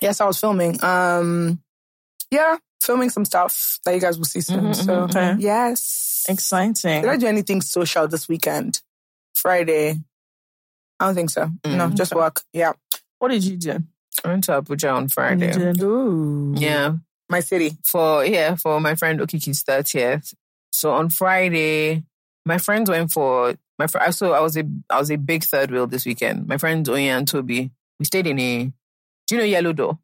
Yes, 0.00 0.20
I 0.20 0.26
was 0.26 0.38
filming. 0.40 0.82
Um, 0.84 1.60
yeah, 2.30 2.56
filming 2.82 3.10
some 3.10 3.24
stuff 3.24 3.78
that 3.84 3.94
you 3.94 4.00
guys 4.00 4.18
will 4.18 4.24
see 4.24 4.40
soon. 4.40 4.64
Mhm, 4.64 4.74
so 4.74 4.82
mhm, 5.06 5.10
okay. 5.10 5.36
yes. 5.38 6.26
Exciting. 6.28 7.02
Did 7.02 7.10
I 7.10 7.16
do 7.16 7.26
anything 7.26 7.60
social 7.62 8.08
this 8.08 8.28
weekend? 8.28 8.80
Friday. 9.34 10.00
I 10.98 11.06
don't 11.06 11.14
think 11.14 11.30
so. 11.30 11.50
No, 11.64 11.88
Mm. 11.88 11.94
just 11.94 12.14
work. 12.14 12.42
Yeah. 12.52 12.72
What 13.18 13.28
did 13.30 13.44
you 13.44 13.56
do? 13.56 13.82
I 14.24 14.28
went 14.28 14.44
to 14.44 14.52
Abuja 14.62 14.94
on 14.94 15.08
Friday. 15.08 15.52
Ooh. 15.82 16.54
Yeah, 16.56 16.96
My 17.28 17.40
city. 17.40 17.76
for 17.84 18.24
yeah 18.24 18.54
for 18.54 18.80
my 18.80 18.94
friend 18.94 19.20
Okiki's 19.20 19.62
thirtieth. 19.62 20.34
So 20.72 20.92
on 20.92 21.10
Friday, 21.10 22.04
my 22.44 22.58
friends 22.58 22.88
went 22.90 23.12
for 23.12 23.54
my 23.78 23.86
fr- 23.86 24.10
so 24.10 24.32
I 24.32 24.40
was 24.40 24.56
a 24.56 24.64
I 24.90 24.98
was 24.98 25.10
a 25.10 25.16
big 25.16 25.44
third 25.44 25.70
wheel 25.70 25.86
this 25.86 26.06
weekend. 26.06 26.46
My 26.46 26.58
friends 26.58 26.88
Oyin 26.88 27.18
and 27.18 27.28
Toby. 27.28 27.70
We 27.98 28.04
stayed 28.04 28.26
in 28.26 28.38
a 28.38 28.64
do 29.26 29.34
you 29.34 29.38
know 29.38 29.44
Yellow 29.46 29.72
Door? 29.72 29.98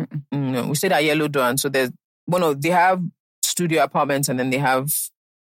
Mm-mm. 0.00 0.22
Mm, 0.32 0.50
no, 0.52 0.66
we 0.68 0.74
stayed 0.74 0.92
at 0.92 1.04
Yellow 1.04 1.28
Door, 1.28 1.42
and 1.44 1.60
so 1.60 1.68
there's 1.68 1.90
one 2.26 2.42
of 2.42 2.60
they 2.60 2.70
have 2.70 3.02
studio 3.42 3.82
apartments, 3.82 4.28
and 4.28 4.38
then 4.38 4.50
they 4.50 4.58
have 4.58 4.92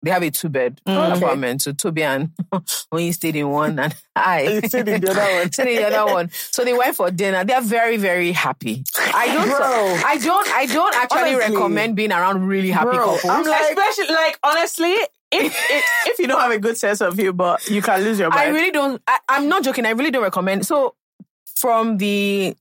they 0.05 0.11
have 0.11 0.23
a 0.23 0.31
two 0.31 0.49
bed 0.49 0.81
Mm. 0.87 1.11
Okay. 1.12 1.19
apartment. 1.25 1.62
So 1.62 1.73
Toby 1.73 2.03
and 2.05 2.31
Oyin 2.93 3.12
stayed 3.15 3.37
in 3.37 3.49
one, 3.51 3.79
and 3.79 3.95
I 4.17 4.61
stayed 4.67 4.87
in 4.89 5.01
the 5.01 5.11
other 5.11 5.21
one. 5.41 5.53
stayed 5.53 5.77
in 5.77 5.91
the 5.91 5.99
other 5.99 6.12
one. 6.12 6.31
So 6.31 6.65
they 6.65 6.75
went 6.75 6.95
for 6.97 7.11
dinner. 7.11 7.45
They're 7.45 7.61
very 7.62 7.97
very 7.97 8.33
happy. 8.33 8.85
I 8.99 9.27
don't 9.35 9.49
Bro. 9.49 9.59
I 10.06 10.19
don't 10.19 10.49
I 10.51 10.67
don't 10.67 10.95
actually 10.97 11.35
Honestly. 11.35 11.55
recommend 11.56 11.97
being 11.97 12.12
around 12.12 12.47
really 12.47 12.71
happy 12.71 12.91
Bro, 12.91 13.06
couples. 13.17 13.25
I'm 13.25 13.45
like- 13.45 13.71
Especially 13.73 14.15
like 14.15 14.39
honestly, 14.43 14.93
if, 15.33 15.53
if 15.71 15.85
if 16.06 16.19
you 16.19 16.27
don't 16.29 16.41
have 16.41 16.53
a 16.53 16.59
good 16.59 16.77
sense 16.77 17.01
of 17.01 17.17
humor, 17.17 17.56
you 17.69 17.83
can 17.83 18.03
lose 18.03 18.19
your 18.21 18.29
mind. 18.31 18.41
I 18.41 18.49
really 18.49 18.71
don't. 18.71 19.03
I, 19.09 19.19
I'm 19.29 19.49
not 19.49 19.65
joking. 19.65 19.87
I 19.87 19.91
really 19.91 20.11
don't 20.11 20.23
recommend. 20.23 20.67
So 20.67 20.95
from 21.56 21.97
the 21.99 22.55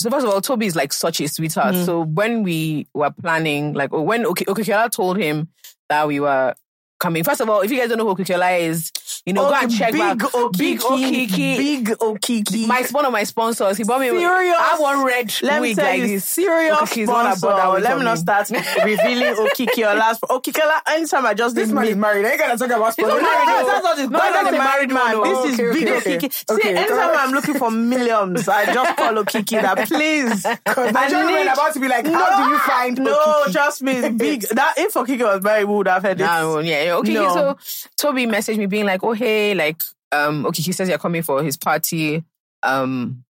so 0.00 0.08
first 0.10 0.26
of 0.26 0.32
all, 0.32 0.40
Toby 0.40 0.66
is 0.66 0.74
like 0.76 0.92
such 0.92 1.20
a 1.20 1.28
sweetheart. 1.28 1.74
Mm. 1.74 1.84
So 1.86 2.02
when 2.04 2.42
we 2.42 2.86
were 2.94 3.10
planning, 3.10 3.74
like 3.74 3.92
when 3.92 4.24
Ok- 4.26 4.46
Okikiola 4.46 4.90
told 4.90 5.18
him 5.18 5.48
that 5.90 6.08
we 6.08 6.20
were 6.20 6.54
coming. 7.00 7.24
First 7.24 7.40
of 7.40 7.50
all, 7.50 7.62
if 7.62 7.70
you 7.70 7.78
guys 7.78 7.88
don't 7.88 7.98
know 7.98 8.06
who 8.06 8.14
Okikiola 8.14 8.60
is, 8.60 8.92
you 9.30 9.34
know, 9.34 9.48
go 9.48 9.54
oh, 9.54 9.60
and 9.62 9.70
check 9.72 9.92
big 9.92 10.00
back. 10.00 10.18
Okiki, 10.18 10.58
Big 10.58 10.80
Okiki. 10.80 11.56
big 11.56 11.86
Okiki. 11.98 12.66
My 12.66 12.82
one 12.90 13.04
of 13.06 13.12
my 13.12 13.22
sponsors. 13.24 13.76
He 13.76 13.84
bought 13.84 14.00
me. 14.00 14.08
Serious? 14.08 14.56
I 14.58 14.76
one 14.78 15.04
red 15.04 15.32
Let 15.42 15.62
me 15.62 15.74
tell 15.74 15.84
like 15.84 16.00
you, 16.00 16.06
this. 16.08 16.24
serious 16.24 16.76
Okiki's 16.76 17.08
sponsor. 17.08 17.46
that 17.48 17.82
Let 17.82 17.98
me 17.98 18.04
not 18.04 18.18
start 18.18 18.50
revealing 18.84 19.34
Okiki 19.34 19.78
or 19.90 19.94
last. 19.94 20.20
Okikiola, 20.22 20.80
anytime 20.88 21.26
I 21.26 21.34
just 21.34 21.54
This 21.54 21.70
man 21.70 21.86
is 21.86 21.96
married. 21.96 22.26
I 22.26 22.30
ain't 22.30 22.40
gonna 22.40 22.56
talk 22.58 22.70
about 22.70 22.94
He's 22.96 23.06
sponsor. 23.06 23.22
not 23.22 23.46
married. 23.46 23.66
No, 23.66 23.80
not. 23.80 23.98
No, 24.10 24.18
not 24.18 24.46
a 24.46 24.48
a 24.48 24.58
married 24.58 24.90
man. 24.90 25.10
This 25.22 25.38
Oh, 25.38 25.46
is 25.48 25.54
okay, 25.60 25.72
big 25.72 25.88
Okiki. 26.20 26.50
okay. 26.50 26.62
See, 26.62 26.68
anytime. 26.76 27.10
I'm 27.20 27.32
looking 27.32 27.54
for 27.54 27.70
millions, 27.70 28.48
I 28.48 28.64
just 28.72 28.96
call 28.96 29.12
Okiki. 29.14 29.60
That 29.62 29.86
please. 29.88 30.42
Because 30.64 30.92
Nigerian 30.92 31.26
men 31.26 31.34
need- 31.44 31.48
are 31.48 31.52
about 31.54 31.72
to 31.74 31.80
be 31.80 31.88
like, 31.88 32.06
how 32.06 32.44
do 32.44 32.50
you 32.50 32.58
find 32.58 32.98
No, 32.98 33.16
Okiki? 33.46 33.52
trust 33.52 33.82
me. 33.82 34.08
Big. 34.10 34.40
That 34.60 34.74
if 34.78 34.94
Okiki 34.94 35.20
was 35.22 35.42
married, 35.42 35.64
we 35.66 35.74
would 35.76 35.86
have 35.88 36.02
had 36.02 36.20
it. 36.20 36.24
No, 36.24 36.58
yeah, 36.58 36.82
yeah. 36.84 36.94
Okay, 36.96 37.14
so 37.14 37.56
Toby 37.96 38.26
messaged 38.26 38.56
me 38.58 38.66
being 38.66 38.86
like, 38.86 39.02
"Oh 39.04 39.12
hey, 39.20 39.54
like, 39.54 39.82
um, 40.12 40.46
okay, 40.46 40.62
he 40.62 40.72
says 40.72 40.88
you're 40.88 40.98
coming 40.98 41.22
for 41.22 41.42
his 41.42 41.56
party. 41.56 42.24
Um, 42.62 43.24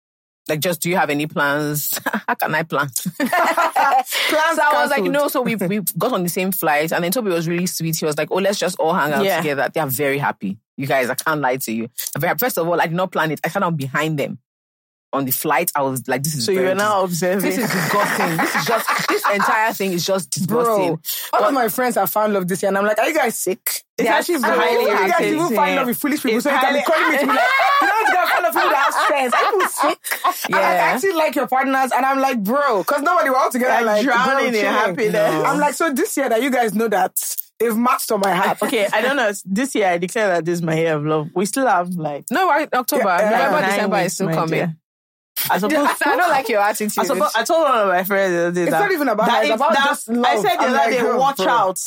like, 0.49 0.61
just 0.61 0.81
do 0.83 0.89
you 0.91 0.97
have 0.97 1.11
any 1.11 1.27
plans? 1.27 1.99
How 2.29 2.35
can 2.35 2.55
I 2.55 2.63
plan? 2.63 2.89
Plans 3.19 4.57
so 4.57 4.63
I 4.63 4.81
was 4.83 4.91
like, 4.91 5.03
no. 5.05 5.29
So 5.29 5.43
we 5.43 5.57
we 5.57 5.81
got 5.99 6.13
on 6.13 6.23
the 6.23 6.29
same 6.29 6.53
flight, 6.53 6.93
and 6.93 7.03
then 7.03 7.11
Toby 7.13 7.31
was 7.31 7.49
really 7.49 7.67
sweet. 7.67 7.97
He 7.97 8.05
was 8.05 8.17
like, 8.19 8.31
oh, 8.31 8.37
let's 8.37 8.59
just 8.59 8.79
all 8.79 8.95
hang 8.95 9.13
out 9.13 9.25
Yeah. 9.25 9.39
together. 9.39 9.69
They 9.73 9.81
are 9.81 9.89
very 9.89 10.19
happy. 10.19 10.59
You 10.77 10.87
guys, 10.87 11.09
I 11.11 11.15
can't 11.15 11.41
lie 11.41 11.57
to 11.57 11.73
you. 11.73 11.89
Very. 12.19 12.37
First 12.39 12.59
of 12.59 12.69
all, 12.69 12.81
I 12.81 12.87
did 12.87 12.97
not 12.97 13.11
plan 13.11 13.31
it. 13.33 13.41
I 13.43 13.49
sat 13.49 13.61
down 13.61 13.77
behind 13.77 14.19
them 14.19 14.39
on 15.13 15.25
the 15.25 15.33
flight. 15.33 15.71
I 15.75 15.83
was 15.83 16.07
like, 16.09 16.23
this 16.23 16.35
is 16.35 16.45
So 16.45 16.53
you 16.53 16.67
are 16.69 16.75
now 16.75 17.03
observing. 17.05 17.49
This 17.49 17.59
is 17.59 17.71
disgusting. 17.71 18.37
this 18.37 18.55
is 18.55 18.65
just 18.67 19.09
this 19.09 19.23
entire 19.33 19.73
thing 19.73 19.93
is 19.93 20.05
just 20.05 20.31
disgusting. 20.31 20.95
Bro, 20.97 21.01
all 21.33 21.45
of 21.45 21.55
my 21.55 21.69
friends 21.69 21.95
have 21.95 22.11
found 22.11 22.33
love 22.35 22.49
this 22.49 22.63
year, 22.63 22.69
and 22.69 22.79
I'm 22.79 22.85
like, 22.85 22.99
are 22.99 23.09
you 23.09 23.15
guys 23.15 23.39
sick? 23.39 23.83
It's 23.99 24.09
actually 24.09 24.39
like, 24.39 24.53
highly 24.59 24.83
you 24.85 25.09
guys 25.11 25.21
even 25.23 25.55
find 25.57 25.77
love 25.77 25.87
with 25.87 25.97
foolish 25.99 26.23
people, 26.23 26.37
It's 26.37 26.45
so 26.45 26.53
you 26.53 26.59
can 26.59 26.75
be 26.75 26.83
calling 26.83 27.11
me 27.13 27.19
to 27.19 27.27
be 27.27 27.33
like, 27.33 27.39
you 27.81 27.87
know, 27.87 27.93
can 28.13 28.29
find 28.29 28.43
love 28.45 28.55
with 28.55 28.63
people 28.63 28.71
that 28.71 29.31
have. 29.33 29.35
Are 29.35 29.53
you 29.53 29.69
sick? 29.69 30.49
Yeah. 30.51 30.57
I 30.59 30.75
actually 30.75 31.13
like 31.13 31.35
your 31.35 31.47
partners, 31.47 31.93
and 31.97 32.05
I'm 32.05 32.19
like, 32.21 32.43
bro, 32.43 32.79
because 32.79 33.03
nobody 33.03 33.31
we're 33.31 33.37
all 33.37 33.51
together, 33.51 33.85
Like 33.87 33.87
like, 33.87 34.05
drowning 34.05 34.51
bro, 34.53 34.59
in 34.61 34.67
happiness. 34.67 35.45
I'm 35.47 35.59
like, 35.59 35.75
so 35.75 35.93
this 35.93 36.17
year 36.17 36.29
that 36.29 36.43
you 36.43 36.51
guys 36.51 36.75
know 36.75 36.89
that 36.89 37.17
they've 37.59 37.77
matched 37.77 38.13
on 38.13 38.21
my 38.21 38.35
heart. 38.35 38.63
Okay, 38.63 38.87
I 38.93 39.01
don't 39.01 39.17
know. 39.17 39.33
This 39.47 39.75
year 39.75 39.89
I 39.89 39.99
declare 39.99 40.29
that 40.29 40.45
this 40.45 40.55
is 40.55 40.63
my 40.63 40.75
year 40.79 40.95
of 40.97 41.07
love. 41.07 41.31
We 41.35 41.47
still 41.47 41.67
have 41.67 41.89
like 41.95 42.27
No, 42.31 42.51
October, 42.51 43.03
Yeah, 43.05 43.31
November, 43.31 43.61
nine 43.61 43.71
December 43.71 43.97
is 43.99 44.13
still 44.15 44.29
coming. 44.29 44.51
dear. 44.51 44.77
I 45.51 45.59
suppose. 45.59 45.87
I 46.05 46.17
don't 46.17 46.31
like 46.31 46.49
your 46.49 46.61
attitude. 46.69 46.99
I, 46.99 47.05
suppose, 47.05 47.33
I 47.37 47.45
told 47.45 47.63
one 47.63 47.79
of 47.79 47.89
my 47.89 48.05
friends 48.05 48.33
the 48.33 48.41
other 48.41 48.53
day 48.53 48.63
It's 48.63 48.71
that, 48.71 48.81
not 48.81 48.93
even 48.93 49.09
about 49.09 49.27
that 49.27 49.45
it's 49.45 49.55
about 49.55 49.73
that- 49.73 49.85
just 49.87 50.09
love. 50.09 50.25
I 50.25 50.37
said 50.43 50.57
the 50.57 50.63
other 50.63 50.73
like, 50.73 50.91
day, 50.91 51.03
watch 51.13 51.37
bro. 51.37 51.49
out. 51.49 51.79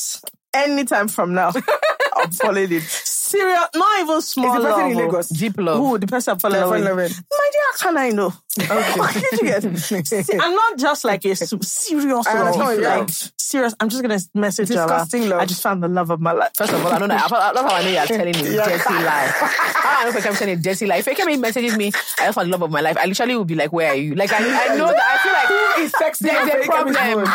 Anytime 0.54 1.07
from 1.07 1.34
now, 1.34 1.51
I'm 2.16 2.31
following 2.31 2.71
it. 2.71 2.81
Serious, 2.83 3.62
not 3.76 4.02
even 4.02 4.21
small 4.21 4.47
Is 4.57 4.64
the 4.64 4.68
person 4.68 4.80
love. 4.81 4.92
in 4.92 4.97
oh. 4.97 5.06
Lagos? 5.06 5.30
deep 5.30 5.54
love. 5.57 5.78
Who 5.78 5.97
the 6.00 6.07
person 6.07 6.31
I'm 6.31 6.38
Yeah, 6.38 6.40
following? 6.62 6.64
fell 6.64 6.73
in 6.73 6.83
love 6.85 6.95
with. 6.97 7.23
My 7.31 7.50
dear, 7.52 7.62
how 7.71 7.78
can 7.78 7.97
I 7.97 8.09
know? 8.09 8.33
Okay. 8.59 9.19
Did 9.31 9.40
you 9.42 9.47
get? 9.47 9.78
See, 10.26 10.33
I'm 10.40 10.56
not 10.56 10.80
just 10.80 11.04
like 11.06 11.23
a 11.26 11.35
serious 11.35 12.28
I 12.28 12.33
love. 12.33 12.47
understand, 12.47 12.81
yeah. 12.81 12.97
Like 12.97 13.09
serious. 13.38 13.76
I'm 13.80 13.90
just 13.90 14.02
gonna 14.02 14.18
message 14.33 14.69
her. 14.69 14.73
Disgusting 14.76 15.30
love. 15.30 15.42
I 15.42 15.45
just 15.45 15.62
found 15.62 15.83
the 15.83 15.88
love 15.88 16.09
of 16.09 16.19
my 16.19 16.31
life. 16.31 16.50
First 16.57 16.73
of 16.73 16.83
all, 16.83 16.92
I 16.92 16.97
don't 16.97 17.09
know. 17.09 17.16
That's 17.16 17.31
how 17.31 17.68
I 17.68 17.83
know 17.83 17.90
you're 17.90 18.06
telling 18.07 18.26
me 18.42 18.56
Yeah. 18.56 18.66
dirty 18.66 18.94
lie. 19.04 19.28
How 19.31 20.00
I 20.02 20.04
know 20.09 20.18
if 20.18 20.26
I'm 20.26 20.33
telling 20.33 20.57
a 20.57 20.62
dirty 20.62 20.88
lie. 20.88 20.97
If 20.97 21.06
Fekemi 21.06 21.40
messages 21.40 21.78
me, 21.78 21.88
I 22.19 22.26
just 22.26 22.33
found 22.35 22.47
the 22.47 22.52
love 22.54 22.64
of 22.64 22.71
my 22.71 22.81
life. 22.81 22.97
I 22.97 23.06
literally 23.06 23.35
would 23.38 23.47
be 23.47 23.56
like, 23.56 23.71
"Where 23.71 23.92
are 23.92 23.95
you?" 23.95 24.16
Like 24.16 24.31
I, 24.33 24.38
I 24.38 24.76
know 24.76 24.88
that 24.88 25.00
I 25.00 25.18
feel 25.23 25.33
like 25.33 25.76
Who 25.78 25.81
is 25.83 25.92
sexy 25.92 26.26
there's 26.26 26.66
a 26.66 26.66
problem. 26.68 26.94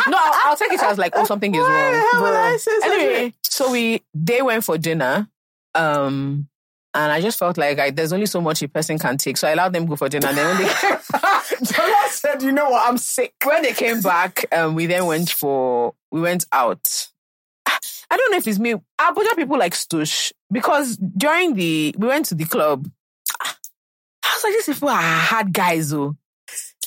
No, 0.09 0.17
I'll, 0.19 0.49
I'll 0.51 0.57
take 0.57 0.73
it 0.73 0.83
as 0.83 0.97
like, 0.97 1.13
oh, 1.15 1.23
something 1.23 1.53
is 1.55 1.59
wrong. 1.61 1.69
hell 2.11 2.23
would 3.07 3.13
bro. 3.13 3.17
I 3.17 3.19
say 3.19 3.25
something? 3.25 3.25
Anyway, 3.25 3.33
so 3.43 3.71
we 3.71 4.01
they 4.13 4.41
went 4.41 4.63
for 4.63 4.77
dinner. 4.77 5.27
Um. 5.73 6.47
And 6.97 7.11
I 7.11 7.19
just 7.19 7.37
felt 7.37 7.57
like 7.57 7.77
I, 7.77 7.89
there's 7.91 8.13
only 8.13 8.25
so 8.25 8.39
much 8.39 8.61
a 8.61 8.69
person 8.69 8.97
can 8.97 9.17
take, 9.17 9.35
so 9.35 9.49
I 9.49 9.51
allowed 9.51 9.73
them 9.73 9.85
go 9.85 9.97
for 9.97 10.07
dinner. 10.07 10.29
And 10.29 10.37
then 10.37 10.47
when 10.47 10.65
they 10.65 10.73
came 10.73 10.97
Jola 11.67 12.07
said, 12.09 12.41
you 12.41 12.53
know 12.53 12.69
what, 12.69 12.87
I'm 12.87 12.97
sick. 12.97 13.33
when 13.43 13.63
they 13.63 13.73
came 13.73 13.99
back, 14.01 14.45
um, 14.53 14.75
we 14.75 14.85
then 14.85 15.05
went 15.05 15.29
for 15.29 15.93
we 16.09 16.21
went 16.21 16.45
out. 16.53 17.09
I 17.67 18.17
don't 18.17 18.31
know 18.31 18.37
if 18.37 18.47
it's 18.47 18.59
me. 18.59 18.75
Abuja 18.97 19.35
people 19.35 19.57
like 19.57 19.73
Stush 19.73 20.31
because 20.51 20.95
during 20.95 21.55
the 21.55 21.93
we 21.97 22.07
went 22.07 22.27
to 22.27 22.35
the 22.35 22.45
club. 22.45 22.89
I 23.41 23.53
was 24.33 24.43
like, 24.43 24.53
these 24.53 24.65
people 24.75 24.89
are 24.89 25.01
hard 25.01 25.53
guys, 25.53 25.93
oh. 25.93 26.15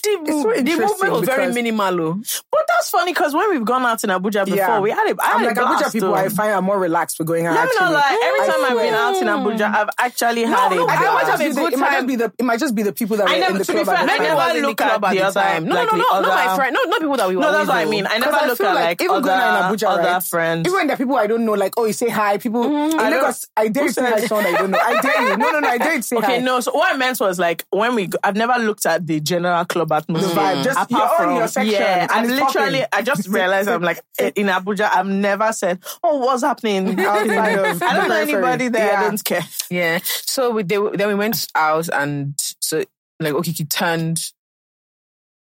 The, 0.02 0.26
so 0.26 0.62
the 0.62 0.76
movement 0.76 1.12
was 1.12 1.24
very 1.26 1.42
because- 1.46 1.54
minimal. 1.54 2.14
But 2.50 2.60
that's 2.68 2.90
funny 2.90 3.12
because 3.12 3.34
when 3.34 3.50
we've 3.50 3.64
gone 3.64 3.84
out 3.84 4.02
in 4.04 4.10
Abuja 4.10 4.44
before, 4.44 4.56
Yeah. 4.56 4.80
we 4.80 4.90
had 4.90 5.06
a, 5.10 5.16
I 5.22 5.32
I'm 5.34 5.38
had 5.40 5.46
like, 5.48 5.56
a 5.56 5.60
blast, 5.60 5.84
Abuja 5.84 5.92
people, 5.92 6.08
though. 6.10 6.14
I 6.14 6.28
find 6.28 6.52
are 6.52 6.62
more 6.62 6.78
relaxed 6.78 7.16
for 7.16 7.24
going 7.24 7.46
out. 7.46 7.54
Let 7.54 7.64
me 7.68 7.74
not 7.80 7.82
actually. 7.82 7.94
lie. 7.94 8.20
Every 8.24 8.40
I 8.40 8.46
time 8.46 8.64
I've 8.64 8.78
been 8.78 8.94
out 8.94 9.16
in 9.16 9.26
Abuja, 9.58 9.74
I've 9.74 9.88
actually 9.98 10.42
had 10.44 10.70
no, 10.70 10.86
a 10.86 10.86
I 10.86 10.94
I 10.94 11.00
went 11.00 11.14
might 11.14 11.26
have 11.26 11.40
a 11.40 11.44
be 11.44 11.48
the, 11.52 11.60
good 11.60 11.72
it 11.72 11.78
might 11.78 11.88
time. 11.88 11.94
just 11.96 12.06
be 12.08 12.16
the 12.16 12.32
it 12.38 12.42
might 12.44 12.60
just 12.60 12.74
be 12.74 12.82
the 12.82 12.92
people 12.92 13.16
that 13.16 13.28
I 13.28 13.32
were 13.34 13.38
never- 13.40 13.52
in 13.52 13.58
the 13.58 13.64
to 13.64 13.72
be 13.72 13.84
fair, 13.84 13.94
at 13.94 14.00
I 14.10 14.18
never 14.18 14.34
was 14.34 14.62
look 14.62 14.80
at 14.80 15.00
the 15.00 15.08
the 15.08 15.22
other- 15.22 15.40
time. 15.40 15.64
No, 15.66 15.74
like 15.74 15.92
no, 15.92 15.98
no, 15.98 16.04
not 16.20 16.22
my 16.22 16.56
friend. 16.56 16.74
No, 16.74 16.80
not 16.90 17.00
people 17.00 17.16
that 17.16 17.28
we 17.28 17.36
were. 17.36 17.42
No, 17.42 17.52
that's 17.52 17.68
what 17.68 17.76
I 17.76 17.84
mean. 17.86 18.06
I 18.06 18.10
'Cause 18.10 18.20
never 18.20 18.36
I 18.36 18.46
look 18.46 18.60
at 18.60 18.74
like 18.74 18.84
like 18.84 19.02
even 19.02 19.22
going 19.22 19.38
out 19.40 19.72
in 19.72 19.76
Abuja, 19.78 19.88
other 19.88 20.02
right? 20.02 20.22
friends. 20.22 20.66
Even 20.66 20.76
when 20.78 20.86
there 20.86 20.94
are 20.94 20.98
people 20.98 21.16
I 21.16 21.26
don't 21.26 21.44
know, 21.44 21.52
like, 21.54 21.74
oh, 21.76 21.84
you 21.84 21.92
say 21.92 22.08
hi. 22.08 22.38
People 22.38 22.64
mm-hmm. 22.64 22.92
in 22.92 22.98
I 23.00 23.10
don't- 23.10 23.20
Lagos, 23.22 23.46
I 23.56 23.68
dare 23.68 23.84
you 23.84 23.90
say 23.92 24.04
hi 24.04 24.20
to 24.20 24.28
someone 24.28 24.46
I 24.46 24.58
don't 24.58 24.70
know. 24.70 24.78
I 24.80 25.00
dare 25.00 25.22
you. 25.30 25.36
No, 25.36 25.50
no, 25.50 25.60
no, 25.60 25.68
I 25.68 25.78
dare 25.78 25.92
you 25.94 25.98
to 26.00 26.02
say 26.02 26.16
Okay, 26.18 26.40
no. 26.40 26.60
So 26.60 26.72
what 26.72 26.92
I 26.92 26.96
meant 26.96 27.18
was 27.20 27.38
like 27.38 27.64
when 27.70 27.94
we, 27.94 28.08
I've 28.24 28.36
never 28.36 28.54
looked 28.62 28.86
at 28.86 29.06
the 29.06 29.20
general 29.20 29.64
club 29.64 29.87
club 29.88 30.02
atmosphere. 30.02 30.34
vibe, 30.36 30.64
just- 30.64 30.78
Apart 30.78 30.90
you're 30.90 31.00
on 31.00 31.16
from- 31.16 31.36
your 31.36 31.48
section 31.48 31.72
Yeah, 31.74 32.02
and 32.02 32.10
I'm 32.12 32.26
literally. 32.28 32.80
popping. 32.80 32.86
I 32.92 33.02
just 33.02 33.28
realized 33.28 33.68
I'm 33.68 33.82
like 33.82 34.00
in 34.18 34.46
Abuja. 34.46 34.88
I've 34.92 35.06
never 35.06 35.52
said, 35.52 35.80
"Oh, 36.02 36.18
what's 36.18 36.42
happening 36.42 36.98
Outside 37.00 37.58
of 37.58 37.82
I 37.82 37.94
don't 37.94 38.08
know 38.08 38.14
anybody 38.16 38.68
there. 38.68 38.92
Yeah. 38.92 39.00
I 39.00 39.02
don't 39.04 39.24
care. 39.24 39.42
Yeah. 39.70 39.98
So 40.04 40.50
we, 40.52 40.62
they, 40.62 40.76
then 40.94 41.08
we 41.08 41.14
went 41.14 41.46
out 41.54 41.88
and 41.92 42.34
so 42.60 42.82
like 43.20 43.34
Okiki 43.34 43.68
turned. 43.68 44.32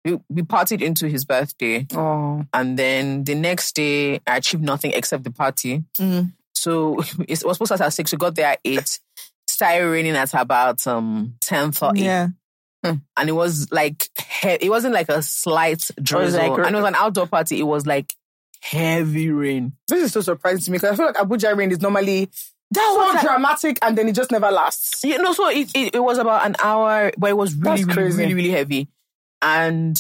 We, 0.06 0.20
we 0.30 0.42
partied 0.42 0.82
into 0.82 1.08
his 1.08 1.24
birthday, 1.24 1.88
Oh, 1.96 2.44
and 2.54 2.78
then 2.78 3.24
the 3.24 3.36
next 3.36 3.74
day 3.74 4.20
I 4.28 4.36
achieved 4.38 4.62
nothing 4.64 4.92
except 4.94 5.24
the 5.24 5.32
party. 5.32 5.86
Mm. 5.98 6.34
So 6.54 7.00
it 7.20 7.30
was 7.30 7.40
supposed 7.40 7.60
to 7.60 7.66
start 7.68 7.82
at 7.82 7.94
six. 7.94 8.12
We 8.12 8.18
got 8.18 8.36
there 8.36 8.48
at 8.48 8.60
eight. 8.66 9.00
Started 9.48 9.86
raining 9.88 10.16
at 10.18 10.34
about 10.34 10.86
um 10.88 11.36
ten 11.40 11.72
thirty, 11.72 12.02
Yeah, 12.02 12.28
and 12.84 13.30
it 13.30 13.32
was 13.34 13.72
like 13.72 14.10
he- 14.42 14.58
it 14.62 14.70
wasn't 14.70 14.94
like 14.94 15.10
a 15.10 15.22
slight 15.22 15.90
drizzle, 16.02 16.40
like- 16.40 16.66
and 16.68 16.76
it 16.76 16.80
was 16.80 16.88
an 16.88 16.96
outdoor 16.96 17.28
party. 17.28 17.60
It 17.60 17.64
was 17.64 17.86
like 17.88 18.14
heavy 18.62 19.30
rain. 19.30 19.74
this 19.88 20.04
is 20.04 20.12
so 20.14 20.22
surprising 20.22 20.62
to 20.62 20.72
me 20.72 20.78
because 20.78 20.92
I 20.92 20.96
feel 20.96 21.06
like 21.08 21.16
Abuja 21.16 21.56
rain 21.56 21.72
is 21.72 21.82
normally 21.82 22.30
that 22.72 23.20
so 23.22 23.28
dramatic 23.28 23.78
and 23.82 23.98
then 23.98 24.08
it 24.08 24.16
just 24.16 24.32
never 24.32 24.50
lasts. 24.52 25.04
You 25.04 25.18
know, 25.22 25.34
so 25.34 25.50
it, 25.50 25.70
it, 25.76 25.96
it 25.96 26.00
was 26.04 26.18
about 26.18 26.46
an 26.46 26.56
hour, 26.64 27.12
but 27.18 27.30
it 27.30 27.38
was 27.38 27.56
really, 27.56 27.84
really, 27.84 28.12
really, 28.12 28.34
really 28.34 28.50
heavy. 28.52 28.88
And 29.42 29.98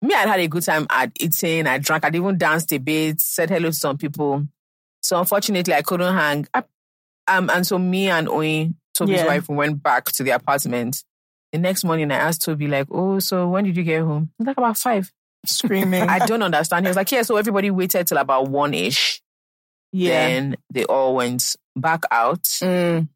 me, 0.00 0.14
I 0.14 0.26
had 0.26 0.40
a 0.40 0.48
good 0.48 0.62
time 0.62 0.86
at 0.90 1.12
eating. 1.20 1.66
I 1.66 1.78
drank. 1.78 2.04
I 2.04 2.10
even 2.14 2.38
danced 2.38 2.72
a 2.72 2.78
bit, 2.78 3.20
said 3.20 3.50
hello 3.50 3.70
to 3.70 3.74
some 3.76 3.98
people. 3.98 4.46
So 5.02 5.18
unfortunately, 5.18 5.74
I 5.74 5.82
couldn't 5.82 6.14
hang. 6.14 6.46
I, 6.54 6.62
um, 7.28 7.50
and 7.50 7.66
so 7.66 7.78
me 7.78 8.08
and 8.08 8.28
Oyin, 8.28 8.74
Toby's 8.94 9.16
Yeah. 9.20 9.26
wife, 9.26 9.48
and 9.48 9.58
went 9.58 9.82
back 9.82 10.06
to 10.12 10.22
the 10.22 10.30
apartment. 10.30 11.02
The 11.54 11.60
next 11.60 11.84
morning, 11.84 12.10
I 12.10 12.16
asked 12.16 12.42
Toby, 12.42 12.66
like, 12.66 12.88
"Oh, 12.90 13.20
so 13.20 13.46
when 13.48 13.62
did 13.62 13.76
you 13.76 13.84
get 13.84 14.02
home?" 14.02 14.24
He 14.36 14.42
was 14.42 14.46
like, 14.48 14.56
"About 14.56 14.76
five. 14.76 15.12
screaming. 15.46 16.02
I 16.08 16.18
don't 16.26 16.42
understand. 16.42 16.84
He 16.84 16.88
was 16.88 16.96
like, 16.96 17.12
"Yeah." 17.12 17.22
So 17.22 17.36
everybody 17.36 17.70
waited 17.70 18.08
till 18.08 18.18
about 18.18 18.48
one 18.48 18.74
ish. 18.74 19.22
yeah, 19.92 20.26
Then 20.26 20.56
they 20.72 20.84
all 20.84 21.14
went 21.14 21.54
back 21.76 22.02
out, 22.10 22.42
Mm. 22.60 23.06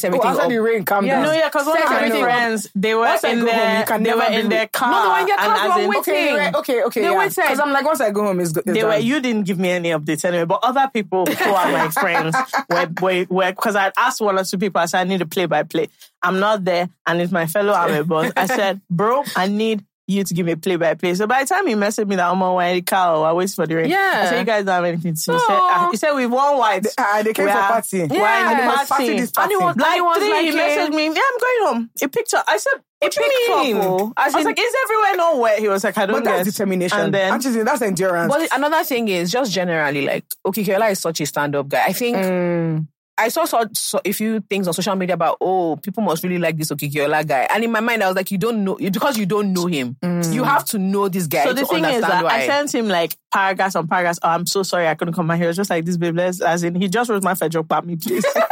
Set 0.00 0.04
Oh, 0.04 0.08
everything 0.08 0.30
after 0.30 0.42
up. 0.42 0.48
the 0.48 0.58
rain, 0.62 0.84
calm 0.84 1.06
Yeah. 1.06 1.14
down. 1.16 1.24
No, 1.24 1.32
yeah, 1.32 1.48
because 1.48 1.66
one 1.66 1.82
of 1.82 1.88
my 1.90 2.10
friends, 2.20 2.68
they 2.74 2.94
were 2.94 3.00
Once 3.02 3.24
in 3.24 3.40
go 3.40 3.52
home, 3.52 3.78
you 3.78 3.84
can 3.84 4.02
they 4.02 4.10
never 4.10 4.20
were 4.22 4.38
in 4.38 4.48
their 4.48 4.60
with- 4.62 4.72
car. 4.72 4.90
No, 4.90 5.02
they 5.02 5.08
were 5.08 5.18
in 5.20 5.26
their 5.26 5.38
and 5.38 5.46
car, 5.56 5.68
as 5.70 5.76
were 5.76 5.82
in- 5.82 5.88
waiting. 5.90 6.14
Okay, 6.14 6.54
okay, 6.56 6.82
okay, 6.84 7.00
They 7.02 7.10
yeah. 7.10 7.18
waited. 7.18 7.36
Because 7.36 7.60
I'm 7.60 7.72
like, 7.72 7.84
once 7.84 8.00
I 8.00 8.10
go 8.10 8.24
home, 8.24 8.40
it's, 8.40 8.52
good. 8.52 8.64
it's 8.66 8.74
They 8.78 8.84
were, 8.84 8.96
you 8.96 9.20
didn't 9.20 9.44
give 9.44 9.58
me 9.58 9.70
any 9.70 9.90
updates 9.90 10.24
anyway, 10.24 10.44
but 10.44 10.60
other 10.62 10.88
people 10.92 11.26
who 11.26 11.50
are 11.52 11.72
my 11.72 11.88
friends 12.02 12.36
were, 12.70 12.88
were, 13.00 13.26
were, 13.28 13.50
because 13.52 13.76
I 13.76 13.92
asked 13.96 14.20
one 14.20 14.38
or 14.38 14.44
two 14.44 14.58
people, 14.58 14.80
I 14.80 14.86
said, 14.86 15.00
I 15.00 15.04
need 15.04 15.20
a 15.22 15.26
play 15.26 15.46
by 15.46 15.62
play. 15.62 15.88
I'm 16.22 16.38
not 16.38 16.64
there, 16.64 16.88
and 17.06 17.20
it's 17.20 17.32
my 17.32 17.46
fellow 17.46 17.72
Army 17.72 18.02
boss. 18.04 18.30
I 18.36 18.46
said, 18.46 18.80
bro, 18.88 19.24
I 19.36 19.48
need 19.48 19.84
you 20.12 20.24
to 20.24 20.34
give 20.34 20.46
me 20.46 20.52
a 20.52 20.56
play 20.56 20.76
by 20.76 20.94
play. 20.94 21.14
So 21.14 21.26
by 21.26 21.42
the 21.42 21.48
time 21.48 21.66
he 21.66 21.74
messaged 21.74 22.06
me 22.08 22.16
that 22.16 22.28
I'm 22.30 22.42
on 22.42 22.56
my 22.56 22.80
car, 22.82 23.24
I 23.24 23.32
wait 23.32 23.50
for 23.50 23.66
the 23.66 23.74
rain. 23.76 23.90
Yeah. 23.90 24.22
I 24.24 24.28
said, 24.30 24.38
you 24.40 24.44
guys 24.44 24.64
don't 24.64 24.74
have 24.74 24.84
anything 24.84 25.14
to 25.14 25.20
say. 25.20 25.32
He 25.32 25.38
No. 25.38 25.44
ah, 25.48 25.88
he 25.90 25.96
said, 25.96 26.12
we've 26.14 26.30
won 26.30 26.58
white. 26.58 26.86
Ah, 26.98 27.20
they 27.24 27.32
came 27.32 27.46
We 27.46 27.52
for 27.52 27.58
party. 27.58 27.98
We're 28.04 28.16
Yeah. 28.16 28.50
And 28.50 28.58
they 28.60 28.66
must 28.66 28.88
party. 28.88 29.06
party 29.06 29.18
And 29.18 29.32
party. 29.34 29.56
was- 29.56 29.76
Like 29.76 29.86
And 29.90 29.98
it 29.98 30.02
was 30.02 30.16
three, 30.18 30.30
like 30.30 30.44
he 30.44 30.52
messaged 30.52 30.94
me, 30.94 31.04
yeah, 31.04 31.10
I'm 31.10 31.38
going 31.40 31.74
home. 31.74 31.90
He 32.00 32.06
picked 32.08 32.34
up. 32.34 32.44
I 32.48 32.56
said, 32.58 32.72
what, 32.74 32.82
What 33.00 33.16
you 33.16 33.22
you 33.22 33.48
mean? 33.64 33.74
mean? 33.74 33.82
Couple. 33.82 34.12
I 34.16 34.24
was 34.26 34.34
in- 34.36 34.44
like, 34.44 34.58
is 34.60 34.74
everywhere 34.84 35.16
not 35.16 35.38
wet? 35.38 35.58
He 35.58 35.68
was 35.68 35.82
like, 35.84 35.98
I 35.98 36.06
don't 36.06 36.16
But 36.16 36.24
that's 36.24 36.44
get. 36.44 36.52
determination. 36.52 36.98
And 37.00 37.12
then, 37.14 37.32
Actually, 37.32 37.62
that's 37.64 37.82
endurance. 37.82 38.32
But 38.32 38.48
another 38.56 38.84
thing 38.84 39.08
is 39.08 39.30
just 39.32 39.50
generally 39.52 40.06
like 40.06 40.24
okay, 40.46 40.62
Okikiola 40.64 40.92
is 40.92 41.00
such 41.00 41.20
a 41.20 41.26
stand-up 41.26 41.68
guy. 41.68 41.84
I 41.86 41.92
think 41.92 42.16
Mm. 42.16 42.86
I 43.18 43.28
saw, 43.28 43.44
saw, 43.44 43.64
saw 43.72 44.00
a 44.04 44.12
few 44.12 44.40
things 44.40 44.66
on 44.66 44.74
social 44.74 44.96
media 44.96 45.14
about 45.14 45.36
oh 45.40 45.76
people 45.76 46.02
must 46.02 46.22
really 46.24 46.38
like 46.38 46.56
this 46.56 46.70
Okikiola 46.70 47.26
guy, 47.26 47.46
and 47.50 47.62
in 47.62 47.70
my 47.70 47.80
mind 47.80 48.02
I 48.02 48.06
was 48.06 48.16
like 48.16 48.30
you 48.30 48.38
don't 48.38 48.64
know 48.64 48.76
because 48.76 49.18
you 49.18 49.26
don't 49.26 49.52
know 49.52 49.66
him. 49.66 49.96
Mm. 50.02 50.32
You 50.32 50.44
have 50.44 50.64
to 50.66 50.78
know 50.78 51.08
this 51.08 51.26
guy 51.26 51.44
So 51.44 51.52
the 51.52 51.66
thing 51.66 51.84
is 51.84 52.00
that 52.00 52.22
uh, 52.22 52.24
why. 52.24 52.42
I 52.42 52.46
sent 52.46 52.74
him 52.74 52.88
like 52.88 53.16
paragraphs 53.32 53.76
on 53.76 53.86
paragraphs. 53.86 54.18
Oh, 54.22 54.28
I'm 54.28 54.46
so 54.46 54.62
sorry 54.62 54.88
I 54.88 54.94
couldn't 54.94 55.14
come 55.14 55.30
out 55.30 55.36
here. 55.36 55.44
He 55.44 55.48
was 55.48 55.56
just 55.56 55.70
like 55.70 55.84
this, 55.84 55.96
babe. 55.96 56.16
Let's, 56.16 56.40
as 56.40 56.62
in, 56.64 56.74
he 56.74 56.88
just 56.88 57.10
wrote 57.10 57.22
my 57.22 57.34
federal 57.34 57.62
about 57.62 57.86
me, 57.86 57.96
please. 57.96 58.24
and 58.34 58.44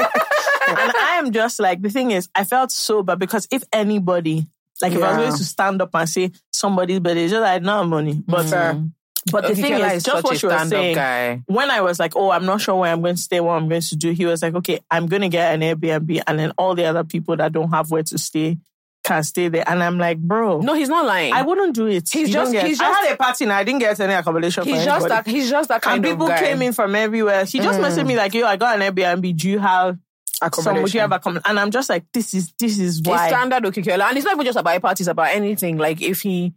I 0.79 1.17
am 1.19 1.33
just 1.33 1.59
like, 1.61 1.83
the 1.83 1.91
thing 1.91 2.11
is, 2.11 2.29
I 2.35 2.45
felt 2.45 2.71
so 2.71 3.03
bad 3.03 3.19
because 3.19 3.49
if 3.51 3.65
anybody, 3.73 4.47
like 4.83 4.93
if 4.93 5.03
I 5.03 5.09
was 5.09 5.17
going 5.17 5.39
to 5.39 5.45
stand 5.45 5.83
up 5.83 5.91
and 5.95 6.09
say 6.09 6.31
somebody's 6.53 7.01
birthday, 7.01 7.25
it's 7.25 7.33
just 7.33 7.43
like, 7.43 7.63
no 7.63 7.85
money. 7.85 8.23
But, 8.27 8.47
Mm. 8.47 8.53
Uh, 8.53 8.89
but 9.31 9.47
the 9.47 9.55
thing 9.55 9.73
Okikiola 9.73 9.95
is, 9.95 10.03
just 10.03 10.25
what 10.25 10.39
she 10.39 10.47
was 10.47 10.69
saying, 10.69 10.95
guy. 10.95 11.43
when 11.47 11.71
I 11.71 11.83
was 11.83 11.99
like, 11.99 12.17
oh, 12.17 12.31
I'm 12.31 12.47
not 12.47 12.61
sure 12.61 12.77
where 12.77 12.93
I'm 12.93 13.03
going 13.03 13.17
to 13.17 13.21
stay, 13.21 13.41
what 13.41 13.53
I'm 13.53 13.69
going 13.69 13.83
to 13.83 13.97
do, 13.97 14.13
he 14.13 14.25
was 14.25 14.43
like, 14.43 14.55
okay, 14.55 14.81
I'm 14.91 15.07
going 15.07 15.23
to 15.23 15.29
get 15.29 15.55
an 15.55 15.61
Airbnb 15.61 16.23
and 16.27 16.39
then 16.39 16.53
all 16.57 16.75
the 16.75 16.87
other 16.87 17.05
people 17.05 17.37
that 17.37 17.53
don't 17.53 17.71
have 17.71 17.91
where 17.91 18.03
to 18.03 18.19
stay 18.19 18.59
can 19.05 19.23
stay 19.23 19.49
there. 19.49 19.65
And 19.67 19.83
I'm 19.83 19.99
like, 19.99 20.19
bro. 20.19 20.61
No, 20.61 20.75
he's 20.75 20.89
not 20.89 21.07
lying. 21.07 21.33
I 21.33 21.43
wouldn't 21.43 21.75
do 21.75 21.87
it. 21.87 22.09
He's 22.11 22.29
You 22.29 22.35
just- 22.35 22.53
get- 22.53 22.67
he's 22.67 22.81
I 22.81 22.89
just- 22.89 23.01
had 23.01 23.15
a 23.15 23.17
party 23.17 23.45
and 23.45 23.53
I 23.53 23.65
didn't 23.65 23.81
get 23.81 23.99
any 24.01 24.13
accommodation. 24.13 24.65
he's 24.65 24.79
for 24.81 24.85
just 24.85 25.07
anybody. 25.07 25.31
that. 25.31 25.31
He's 25.31 25.51
just 25.51 25.69
that 25.69 25.83
kind 25.83 25.97
and 25.97 26.05
of 26.05 26.19
people 26.19 26.29
came 26.37 26.63
in 26.63 26.73
from 26.73 26.95
everywhere. 26.95 27.45
He 27.45 27.61
just 27.61 27.79
messaged 27.81 28.07
me 28.07 28.15
mm. 28.15 28.19
like, 28.19 28.35
"Yo, 28.35 28.47
I 28.47 28.57
got 28.57 28.81
an 28.81 28.95
Airbnb. 28.95 29.37
Do 29.37 29.49
you 29.49 29.59
have 29.59 29.99
some? 30.55 30.83
Would 30.83 30.93
you 30.93 31.01
have 31.01 31.13
accommodation?" 31.13 31.45
And 31.47 31.59
I'm 31.59 31.71
just 31.71 31.89
like, 31.89 32.05
"This 32.13 32.35
is 32.35 32.53
this 32.59 32.79
is 32.79 32.99
It's 32.99 33.07
standard 33.07 33.65
Okikiola, 33.65 34.09
and 34.09 34.17
it's 34.17 34.25
not 34.27 34.35
even 34.35 34.45
just 34.45 34.59
about 34.59 34.83
parties, 34.83 35.09
about 35.09 35.35
anything. 35.35 35.79
Like 35.79 36.03
if 36.03 36.21
he, 36.23 36.53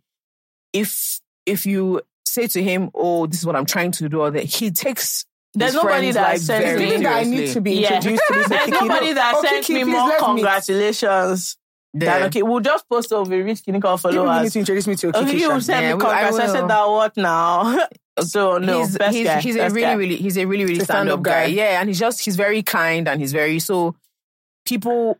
if 0.73 1.21
if 1.45 1.65
you 1.65 2.01
say 2.25 2.47
to 2.47 2.63
him, 2.63 2.89
"Oh, 2.93 3.25
this 3.27 3.39
is 3.39 3.45
what 3.45 3.55
I'm 3.55 3.65
trying 3.65 3.91
to 3.93 4.09
do," 4.09 4.21
or 4.21 4.31
that 4.31 4.43
he 4.43 4.71
takes. 4.71 5.25
There's 5.55 5.73
his 5.73 5.83
nobody 5.83 6.11
that 6.11 6.29
like, 6.29 6.37
sends 6.39 6.65
very 6.65 6.79
me- 6.79 6.85
Thinking 6.85 7.03
that 7.03 7.15
I 7.15 7.23
need 7.23 7.51
to 7.53 7.61
be 7.61 7.73
Yeah. 7.73 7.95
introduced 7.95 8.23
to 8.27 8.33
this. 8.33 8.47
There's 8.47 8.61
Okiki. 8.61 8.87
nobody 8.87 9.13
that 9.13 9.35
Okay, 9.37 9.47
sends 9.47 9.67
Kiki, 9.67 9.83
me 9.83 9.91
more 9.91 10.07
let 10.07 10.19
me- 10.19 10.25
congratulations. 10.25 11.57
Yeah. 11.93 12.17
Than, 12.19 12.27
okay, 12.29 12.41
we'll 12.41 12.59
just 12.59 12.89
post 12.89 13.13
over 13.13 13.43
reach 13.43 13.63
clinical 13.63 13.99
You 14.05 14.23
really 14.23 14.43
need 14.43 14.51
to 14.51 14.59
introduce 14.59 14.87
me 14.87 14.95
to 14.95 15.11
Okiki. 15.11 15.21
Okay, 15.23 15.33
you 15.33 15.39
Sha. 15.49 15.59
send 15.59 15.83
Yeah, 15.85 15.93
me 15.95 16.03
we- 16.03 16.09
I. 16.09 16.27
I, 16.29 16.31
said 16.31 16.67
that 16.67 16.85
what 16.89 17.15
now? 17.17 17.87
so 18.19 18.57
no, 18.57 18.79
he's, 18.79 18.97
best 18.97 19.15
he's, 19.15 19.27
guy. 19.27 19.41
he's 19.41 19.55
a 19.57 19.69
really, 19.69 19.81
guy. 19.81 19.93
really, 19.93 20.15
he's 20.15 20.37
a 20.37 20.45
really, 20.45 20.63
really 20.65 20.75
stand-up 20.83 20.95
stand-up 20.95 21.21
guy. 21.21 21.31
guy. 21.45 21.45
Yeah, 21.53 21.79
and 21.81 21.87
he's 21.89 21.99
just, 21.99 22.25
he's 22.25 22.35
very 22.35 22.63
kind 22.63 23.07
and 23.07 23.21
he's 23.21 23.31
very 23.31 23.59
so. 23.59 23.95
People 24.65 25.19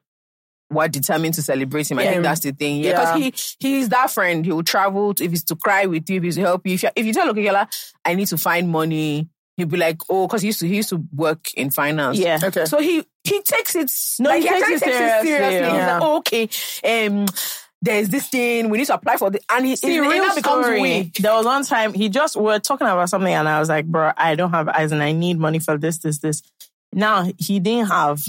were 0.73 0.87
determined 0.87 1.33
to 1.35 1.41
celebrate 1.41 1.89
him. 1.89 1.99
I 1.99 2.03
Yeah. 2.03 2.11
think 2.11 2.23
that's 2.23 2.41
the 2.41 2.51
thing. 2.51 2.77
Yeah, 2.81 2.91
because 2.91 3.19
Yeah. 3.19 3.29
he 3.59 3.77
he's 3.77 3.89
that 3.89 4.11
friend. 4.11 4.45
He 4.45 4.51
will 4.51 4.63
travel 4.63 5.13
to, 5.13 5.23
if 5.23 5.31
he's 5.31 5.43
to 5.45 5.55
cry 5.55 5.85
with 5.85 6.09
you, 6.09 6.17
if 6.17 6.23
he's 6.23 6.35
to 6.35 6.41
help 6.41 6.65
you. 6.67 6.73
If 6.75 6.83
you, 6.83 6.89
if 6.95 7.05
you 7.05 7.13
tell 7.13 7.31
Okikiola, 7.33 7.67
I 8.05 8.15
need 8.15 8.27
to 8.27 8.37
find 8.37 8.69
money, 8.69 9.29
he'll 9.57 9.67
be 9.67 9.77
like, 9.77 10.01
oh, 10.09 10.27
because 10.27 10.41
he 10.41 10.47
used 10.47 10.59
to 10.61 10.67
he 10.67 10.75
used 10.77 10.89
to 10.89 11.03
work 11.13 11.53
in 11.53 11.69
finance. 11.71 12.17
Yeah. 12.17 12.39
Okay. 12.43 12.65
So 12.65 12.79
he 12.79 13.05
he 13.23 13.41
takes 13.41 13.75
it. 13.75 13.91
No, 14.19 14.29
like, 14.31 14.41
he 14.43 14.49
takes 14.49 14.61
actually 14.61 14.75
it 14.75 14.81
seriously, 14.81 15.29
He's 15.29 15.39
yeah. 15.39 15.93
like, 15.93 16.01
oh, 16.03 16.17
okay, 16.17 16.49
um, 17.07 17.25
there's 17.81 18.09
this 18.09 18.27
thing 18.29 18.69
we 18.69 18.77
need 18.77 18.87
to 18.87 18.93
apply 18.95 19.17
for, 19.17 19.29
the, 19.29 19.41
and 19.49 19.65
he 19.65 19.75
See, 19.75 19.97
it, 19.97 19.99
real 20.01 20.23
now 20.25 20.33
becomes 20.35 20.65
story. 20.65 20.81
we. 20.81 21.11
There 21.19 21.33
was 21.33 21.45
one 21.45 21.65
time 21.65 21.93
he 21.93 22.07
just 22.09 22.35
we 22.37 22.43
were 22.43 22.59
talking 22.59 22.87
about 22.87 23.09
something, 23.09 23.33
and 23.33 23.47
I 23.47 23.59
was 23.59 23.67
like, 23.69 23.85
"Bro, 23.85 24.11
I 24.17 24.35
don't 24.35 24.51
have 24.51 24.69
eyes, 24.69 24.91
and 24.93 25.03
I 25.03 25.11
need 25.11 25.37
money 25.37 25.59
for 25.59 25.77
this, 25.77 25.97
this, 25.99 26.19
this." 26.19 26.41
Now 26.93 27.29
he 27.37 27.59
didn't 27.59 27.87
have. 27.89 28.21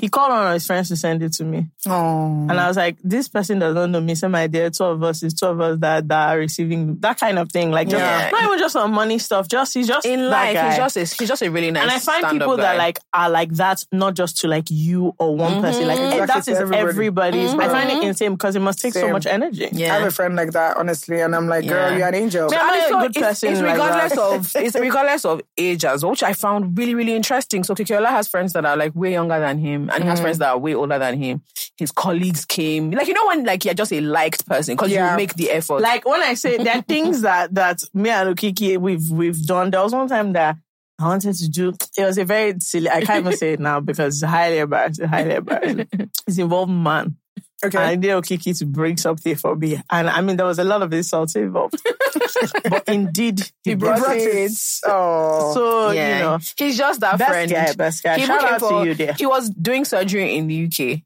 He 0.00 0.08
called 0.08 0.30
one 0.30 0.46
of 0.46 0.52
his 0.54 0.66
friends 0.66 0.88
to 0.88 0.96
send 0.96 1.22
it 1.22 1.32
to 1.34 1.44
me, 1.44 1.66
Oh. 1.86 2.46
and 2.48 2.52
I 2.52 2.68
was 2.68 2.76
like, 2.76 2.96
"This 3.04 3.28
person 3.28 3.58
does 3.58 3.74
not 3.74 3.90
know 3.90 4.00
me. 4.00 4.14
Send 4.14 4.32
my 4.32 4.42
idea. 4.42 4.70
Two 4.70 4.84
of 4.84 5.02
us 5.02 5.22
is 5.22 5.34
two 5.34 5.46
of 5.46 5.60
us 5.60 5.78
that 5.80 6.08
that 6.08 6.30
are 6.30 6.38
receiving 6.38 6.98
that 7.00 7.18
kind 7.20 7.38
of 7.38 7.50
thing. 7.52 7.70
Like, 7.70 7.88
just, 7.88 8.00
Yeah. 8.00 8.30
not 8.30 8.44
even 8.44 8.58
just 8.58 8.76
on 8.76 8.92
money 8.92 9.18
stuff. 9.18 9.48
Just 9.48 9.74
he's 9.74 9.86
just 9.86 10.06
In 10.06 10.20
that 10.20 10.28
life, 10.30 10.54
guy. 10.54 10.68
he's 10.68 10.76
just 10.78 10.96
a, 10.96 11.00
he's 11.00 11.28
just 11.28 11.42
a 11.42 11.50
really 11.50 11.70
nice. 11.70 11.82
and 11.82 11.90
I 11.90 11.98
find 11.98 12.20
stand-up 12.20 12.32
people 12.32 12.56
that 12.58 12.78
like 12.78 12.98
are 13.12 13.28
like 13.30 13.50
that, 13.54 13.84
not 13.92 14.14
just 14.14 14.38
to 14.38 14.48
like 14.48 14.64
you 14.70 15.14
or 15.18 15.36
one 15.36 15.52
mm-hmm. 15.52 15.60
person. 15.62 15.86
Like 15.88 15.98
Exactly, 15.98 16.26
that 16.26 16.44
to 16.44 16.50
is 16.52 16.58
everybody. 16.58 16.88
everybody's. 16.88 17.54
I 17.54 17.68
find 17.68 17.90
it 17.90 17.94
mm-hmm. 17.94 18.06
insane 18.08 18.32
because 18.32 18.56
it 18.56 18.60
must 18.60 18.80
take 18.80 18.94
so 18.94 19.10
much 19.12 19.26
energy. 19.26 19.68
Yeah. 19.72 19.94
I 19.94 19.98
have 19.98 20.08
a 20.08 20.10
friend 20.10 20.36
like 20.36 20.52
that, 20.52 20.76
honestly, 20.76 21.20
and 21.20 21.34
I'm 21.34 21.48
like, 21.48 21.66
girl, 21.66 21.90
Yeah. 21.90 21.96
you're 21.98 22.08
an 22.08 22.14
angel. 22.14 22.48
Yeah, 22.50 22.58
I'm 22.62 22.68
And 22.70 22.76
not 22.76 22.78
it's 22.78 22.90
a 22.90 22.94
good 22.94 23.16
it's- 23.16 23.40
person 23.40 23.52
It's 23.52 23.60
regardless 23.60 24.12
that. 24.14 24.20
of 24.20 24.56
it's 24.64 24.76
regardless 24.76 25.24
of 25.24 25.42
age 25.58 25.84
as 25.84 26.02
well, 26.02 26.10
which 26.12 26.22
I 26.22 26.32
found 26.32 26.76
really 26.78 26.94
really 26.94 27.14
interesting. 27.14 27.64
So 27.64 27.74
Kikiola 27.74 28.08
has 28.08 28.28
friends 28.28 28.52
that 28.54 28.64
are 28.64 28.76
like 28.76 28.94
way 28.94 29.12
younger 29.12 29.38
than 29.40 29.58
him, 29.58 29.65
and 29.74 30.02
he 30.02 30.08
has 30.08 30.20
friends 30.20 30.36
mm. 30.36 30.40
that 30.40 30.50
are 30.50 30.58
way 30.58 30.74
older 30.74 30.98
than 30.98 31.20
him. 31.20 31.42
His 31.76 31.92
colleagues 31.92 32.44
came, 32.44 32.90
like 32.90 33.06
you 33.08 33.14
know 33.14 33.26
when 33.26 33.44
like 33.44 33.64
you're 33.64 33.74
just 33.74 33.92
a 33.92 34.00
liked 34.00 34.46
person 34.46 34.76
because 34.76 34.90
Yeah. 34.90 35.10
you 35.12 35.16
make 35.16 35.34
the 35.34 35.50
effort. 35.50 35.80
Like 35.80 36.06
when 36.06 36.22
I 36.22 36.34
say 36.34 36.56
there 36.56 36.76
are 36.78 36.82
things 36.88 37.22
that 37.22 37.54
that 37.54 37.80
me 37.94 38.10
and 38.10 38.36
Okiki 38.36 38.78
we've 38.78 39.10
we've 39.10 39.42
done. 39.46 39.70
There 39.70 39.82
was 39.82 39.92
one 39.92 40.08
time 40.08 40.32
that 40.34 40.56
I 40.98 41.04
wanted 41.08 41.34
to 41.34 41.48
do. 41.48 41.74
It 41.98 42.04
was 42.04 42.18
a 42.18 42.24
very 42.24 42.54
silly. 42.60 42.88
I 42.88 43.02
can't 43.02 43.26
even 43.26 43.36
say 43.36 43.52
it 43.52 43.60
now 43.60 43.80
because 43.80 44.14
it's 44.22 44.30
highly 44.30 44.58
embarrassing. 44.58 45.08
Highly 45.08 45.34
embarrassing. 45.34 45.88
It's 46.26 46.38
involved 46.38 46.72
man. 46.72 47.16
Okay. 47.64 47.94
And 47.94 48.02
Okiki 48.02 48.56
to 48.58 48.66
bring 48.66 48.98
something 48.98 49.34
for 49.34 49.56
me, 49.56 49.80
and 49.90 50.10
I 50.10 50.20
mean 50.20 50.36
there 50.36 50.44
was 50.44 50.58
a 50.58 50.64
lot 50.64 50.82
of 50.82 50.92
insults 50.92 51.36
involved. 51.36 51.80
but 52.68 52.86
indeed, 52.86 53.50
he, 53.64 53.74
brought, 53.74 53.98
brought 53.98 54.16
it. 54.18 54.52
Oh. 54.84 55.54
So 55.54 55.90
yeah, 55.90 56.16
you 56.16 56.22
know, 56.24 56.38
he's 56.58 56.76
just 56.76 57.00
that 57.00 57.18
best 57.18 57.30
friend. 57.30 57.50
guy, 57.50 57.72
best 57.72 58.02
guy. 58.02 58.18
He 58.18 58.26
Shout 58.26 58.44
out 58.44 58.60
for- 58.60 58.84
to 58.84 58.94
you. 58.94 59.12
He 59.16 59.24
was 59.24 59.48
doing 59.48 59.86
surgery 59.86 60.36
in 60.36 60.48
the 60.48 60.66
UK. 60.66 61.00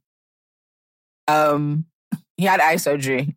Um, 1.33 1.87
he 2.37 2.45
had 2.47 2.61
eye 2.61 2.76
surgery. 2.76 3.35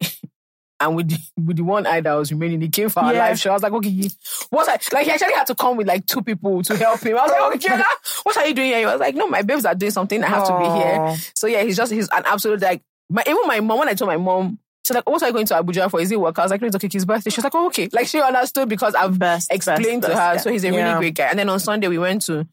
And 0.79 0.95
with 0.97 1.09
the, 1.09 1.17
with 1.37 1.57
the 1.57 1.63
one 1.63 1.85
eye 1.87 2.01
that 2.01 2.13
was 2.13 2.31
remaining, 2.31 2.59
he 2.59 2.67
came 2.67 2.89
for 2.89 2.99
our 3.01 3.13
Yeah. 3.13 3.27
live 3.27 3.39
show. 3.39 3.51
I 3.51 3.53
was 3.53 3.63
like, 3.63 3.71
okay, 3.73 4.09
what's 4.49 4.67
I, 4.67 4.77
like? 4.93 5.05
He 5.05 5.11
actually 5.11 5.33
had 5.33 5.47
to 5.47 5.55
come 5.55 5.77
with 5.77 5.87
like 5.87 6.05
two 6.07 6.21
people 6.21 6.61
to 6.63 6.75
help 6.75 6.99
him. 7.01 7.15
I 7.17 7.21
was 7.21 7.31
like, 7.31 7.55
okay, 7.55 7.83
what 8.23 8.35
are 8.37 8.47
you 8.47 8.53
doing 8.53 8.67
here? 8.69 8.79
He 8.79 8.85
was 8.85 8.99
like, 8.99 9.15
no, 9.15 9.27
my 9.27 9.43
babes 9.43 9.65
are 9.65 9.75
doing 9.75 9.91
something. 9.91 10.21
I 10.21 10.27
have 10.27 10.47
to 10.47 10.59
be 10.59 10.65
here. 10.65 11.15
So 11.35 11.47
yeah, 11.47 11.63
he's 11.63 11.77
just 11.77 11.91
he's 11.93 12.09
an 12.09 12.23
absolute 12.25 12.59
like. 12.61 12.81
My, 13.13 13.23
even 13.27 13.47
my 13.47 13.59
mom, 13.59 13.79
when 13.79 13.89
I 13.89 13.93
told 13.93 14.09
my 14.09 14.17
mom 14.17 14.59
She's 14.85 14.95
like, 14.95 15.09
what 15.09 15.23
are 15.23 15.27
you 15.27 15.33
going 15.33 15.45
to 15.45 15.53
Abuja 15.53 15.89
for? 15.89 16.01
Is 16.01 16.11
it 16.11 16.19
work? 16.19 16.37
I 16.37 16.41
was 16.41 16.51
like, 16.51 16.59
no, 16.59 16.67
it's 16.67 16.75
okay, 16.75 16.89
his 16.91 17.05
birthday. 17.05 17.29
She 17.29 17.37
was 17.37 17.45
like, 17.45 17.55
oh, 17.55 17.67
okay. 17.67 17.87
Like 17.93 18.05
she 18.07 18.19
understood 18.19 18.67
because 18.67 18.93
I've 18.95 19.17
Best, 19.17 19.49
explained 19.49 20.01
best, 20.01 20.13
to 20.13 20.19
her. 20.19 20.39
So 20.39 20.51
he's 20.51 20.65
a 20.65 20.71
really 20.71 20.81
Yeah. 20.81 20.97
great 20.99 21.15
guy. 21.15 21.27
And 21.27 21.39
then 21.39 21.47
on 21.47 21.57
Sunday 21.61 21.87
we 21.87 21.97
went 21.97 22.23
to 22.23 22.45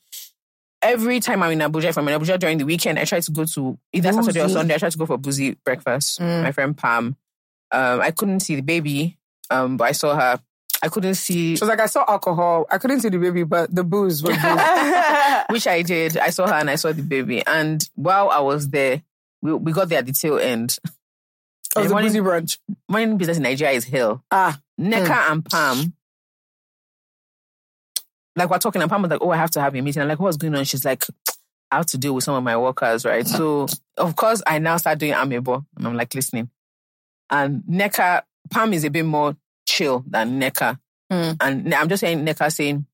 every 0.81 1.19
time 1.19 1.43
I'm 1.43 1.51
in 1.51 1.59
Abuja, 1.59 1.87
if 1.87 1.99
I'm 1.99 2.07
in 2.07 2.21
Abuja 2.21 2.39
during 2.39 2.59
the 2.59 2.65
weekend, 2.65 3.01
I 3.01 3.05
try 3.05 3.19
to 3.19 3.31
go 3.33 3.45
to 3.47 3.77
either 3.93 4.13
Saturday 4.13 4.43
or 4.43 4.49
Sunday. 4.49 4.75
I 4.75 4.79
try 4.79 4.91
to 4.91 4.97
go 4.99 5.07
for 5.07 5.19
boozy 5.19 5.57
breakfast. 5.65 6.21
Mm. 6.21 6.43
My 6.45 6.53
friend 6.53 6.77
Pam. 6.79 7.17
Um, 7.73 8.01
I 8.01 8.13
couldn't 8.13 8.41
see 8.41 8.55
the 8.55 8.63
baby, 8.63 9.19
um, 9.51 9.77
but 9.77 9.85
I 9.89 9.93
saw 9.93 10.15
her. 10.15 10.41
I 10.85 10.89
couldn't 10.89 11.15
see 11.17 11.57
She 11.57 11.61
was 11.63 11.69
like, 11.69 11.81
I 11.81 11.87
saw 11.87 12.05
alcohol. 12.09 12.67
I 12.71 12.79
couldn't 12.79 13.01
see 13.01 13.09
the 13.09 13.19
baby, 13.19 13.43
but 13.43 13.75
the 13.75 13.83
booze 13.83 14.23
was 14.23 14.37
booze. 14.37 14.45
which 15.51 15.67
I 15.67 15.83
did. 15.83 16.17
I 16.17 16.31
saw 16.31 16.47
her 16.47 16.55
and 16.55 16.71
I 16.71 16.77
saw 16.77 16.93
the 16.93 17.03
baby. 17.03 17.45
And 17.45 17.85
while 17.97 18.31
I 18.31 18.39
was 18.41 18.69
there, 18.69 19.03
we, 19.43 19.53
we 19.55 19.73
got 19.73 19.89
there 19.89 19.99
at 19.99 20.07
the 20.07 20.13
tail 20.13 20.39
end. 20.39 20.79
Was 21.77 21.87
a 21.87 21.89
morning, 21.91 22.13
brunch. 22.13 22.59
morning 22.89 23.17
business 23.17 23.37
in 23.37 23.45
Nigeria 23.45 23.75
is 23.77 23.85
hell. 23.85 24.25
Ah, 24.31 24.59
Neka 24.81 25.31
and 25.31 25.45
Pam, 25.45 25.93
like 28.37 28.51
we're 28.51 28.59
talking, 28.59 28.83
and 28.83 28.91
Pam 28.91 29.03
was 29.03 29.11
like, 29.11 29.21
"Oh, 29.23 29.31
I 29.31 29.37
have 29.37 29.51
to 29.53 29.61
have 29.61 29.75
a 29.75 29.81
meeting." 29.81 30.03
I'm 30.03 30.09
like, 30.09 30.19
"What's 30.19 30.37
going 30.37 30.55
on?" 30.57 30.65
She's 30.65 30.85
like, 30.85 31.05
"I 31.71 31.77
have 31.77 31.87
to 31.87 31.99
deal 31.99 32.15
with 32.15 32.25
some 32.25 32.35
of 32.35 32.43
my 32.43 32.57
workers, 32.57 33.05
right?" 33.05 33.27
So, 33.27 33.67
of 33.97 34.17
course, 34.17 34.43
I 34.47 34.59
now 34.59 34.77
start 34.79 34.99
doing 34.99 35.13
amebo, 35.13 35.65
and 35.77 35.87
I'm 35.87 35.95
like 35.95 36.15
listening. 36.15 36.51
And 37.31 37.63
Neka, 37.71 38.23
Pam 38.51 38.73
is 38.73 38.85
a 38.85 38.91
bit 38.91 39.05
more 39.05 39.37
chill 39.67 40.05
than 40.09 40.41
Neka, 40.41 40.79
Hmm. 41.11 41.33
and 41.41 41.73
I'm 41.75 41.89
just 41.89 42.01
saying 42.01 42.25
Neka 42.25 42.53
saying, 42.53 42.85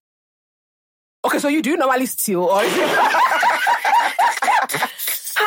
"Okay, 1.25 1.39
so 1.39 1.49
you 1.49 1.63
do 1.63 1.77
normally 1.77 2.07
steal, 2.07 2.43
or?" 2.43 2.61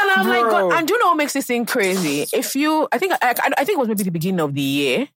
And 0.10 0.22
I'm 0.22 0.28
like, 0.28 0.52
God, 0.52 0.74
and 0.74 0.88
do 0.88 0.94
you 0.94 1.00
know 1.00 1.08
what 1.08 1.18
makes 1.18 1.34
this 1.34 1.46
thing 1.48 1.66
crazy? 1.66 2.26
If 2.34 2.56
you, 2.56 2.88
I 2.92 2.98
think, 2.98 3.14
I, 3.22 3.34
I 3.58 3.64
think 3.64 3.78
it 3.78 3.80
was 3.80 3.88
maybe 3.88 4.04
the 4.04 4.12
beginning 4.12 4.40
of 4.42 4.54
the 4.54 4.62
year, 4.62 5.08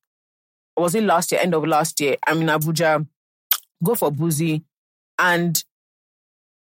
or 0.76 0.84
was 0.84 0.96
it 0.96 1.04
last 1.04 1.32
year, 1.32 1.42
end 1.42 1.54
of 1.54 1.66
last 1.66 2.00
year? 2.00 2.18
I'm 2.26 2.42
in 2.42 2.48
Abuja, 2.48 3.06
go 3.84 3.96
for 3.96 4.12
boozy, 4.12 4.64
and 5.20 5.64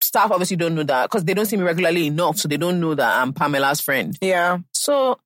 staff 0.02 0.32
obviously 0.32 0.58
don't 0.58 0.76
know 0.76 0.84
that 0.84 1.10
because 1.10 1.24
they 1.26 1.34
don't 1.34 1.46
see 1.46 1.58
me 1.58 1.64
regularly 1.64 2.08
enough, 2.08 2.38
so 2.38 2.48
they 2.48 2.58
don't 2.58 2.80
know 2.80 2.96
that 2.96 3.22
I'm 3.22 3.34
Pamela's 3.34 3.82
friend. 3.82 4.18
yeah. 4.22 4.60
So, 4.74 5.20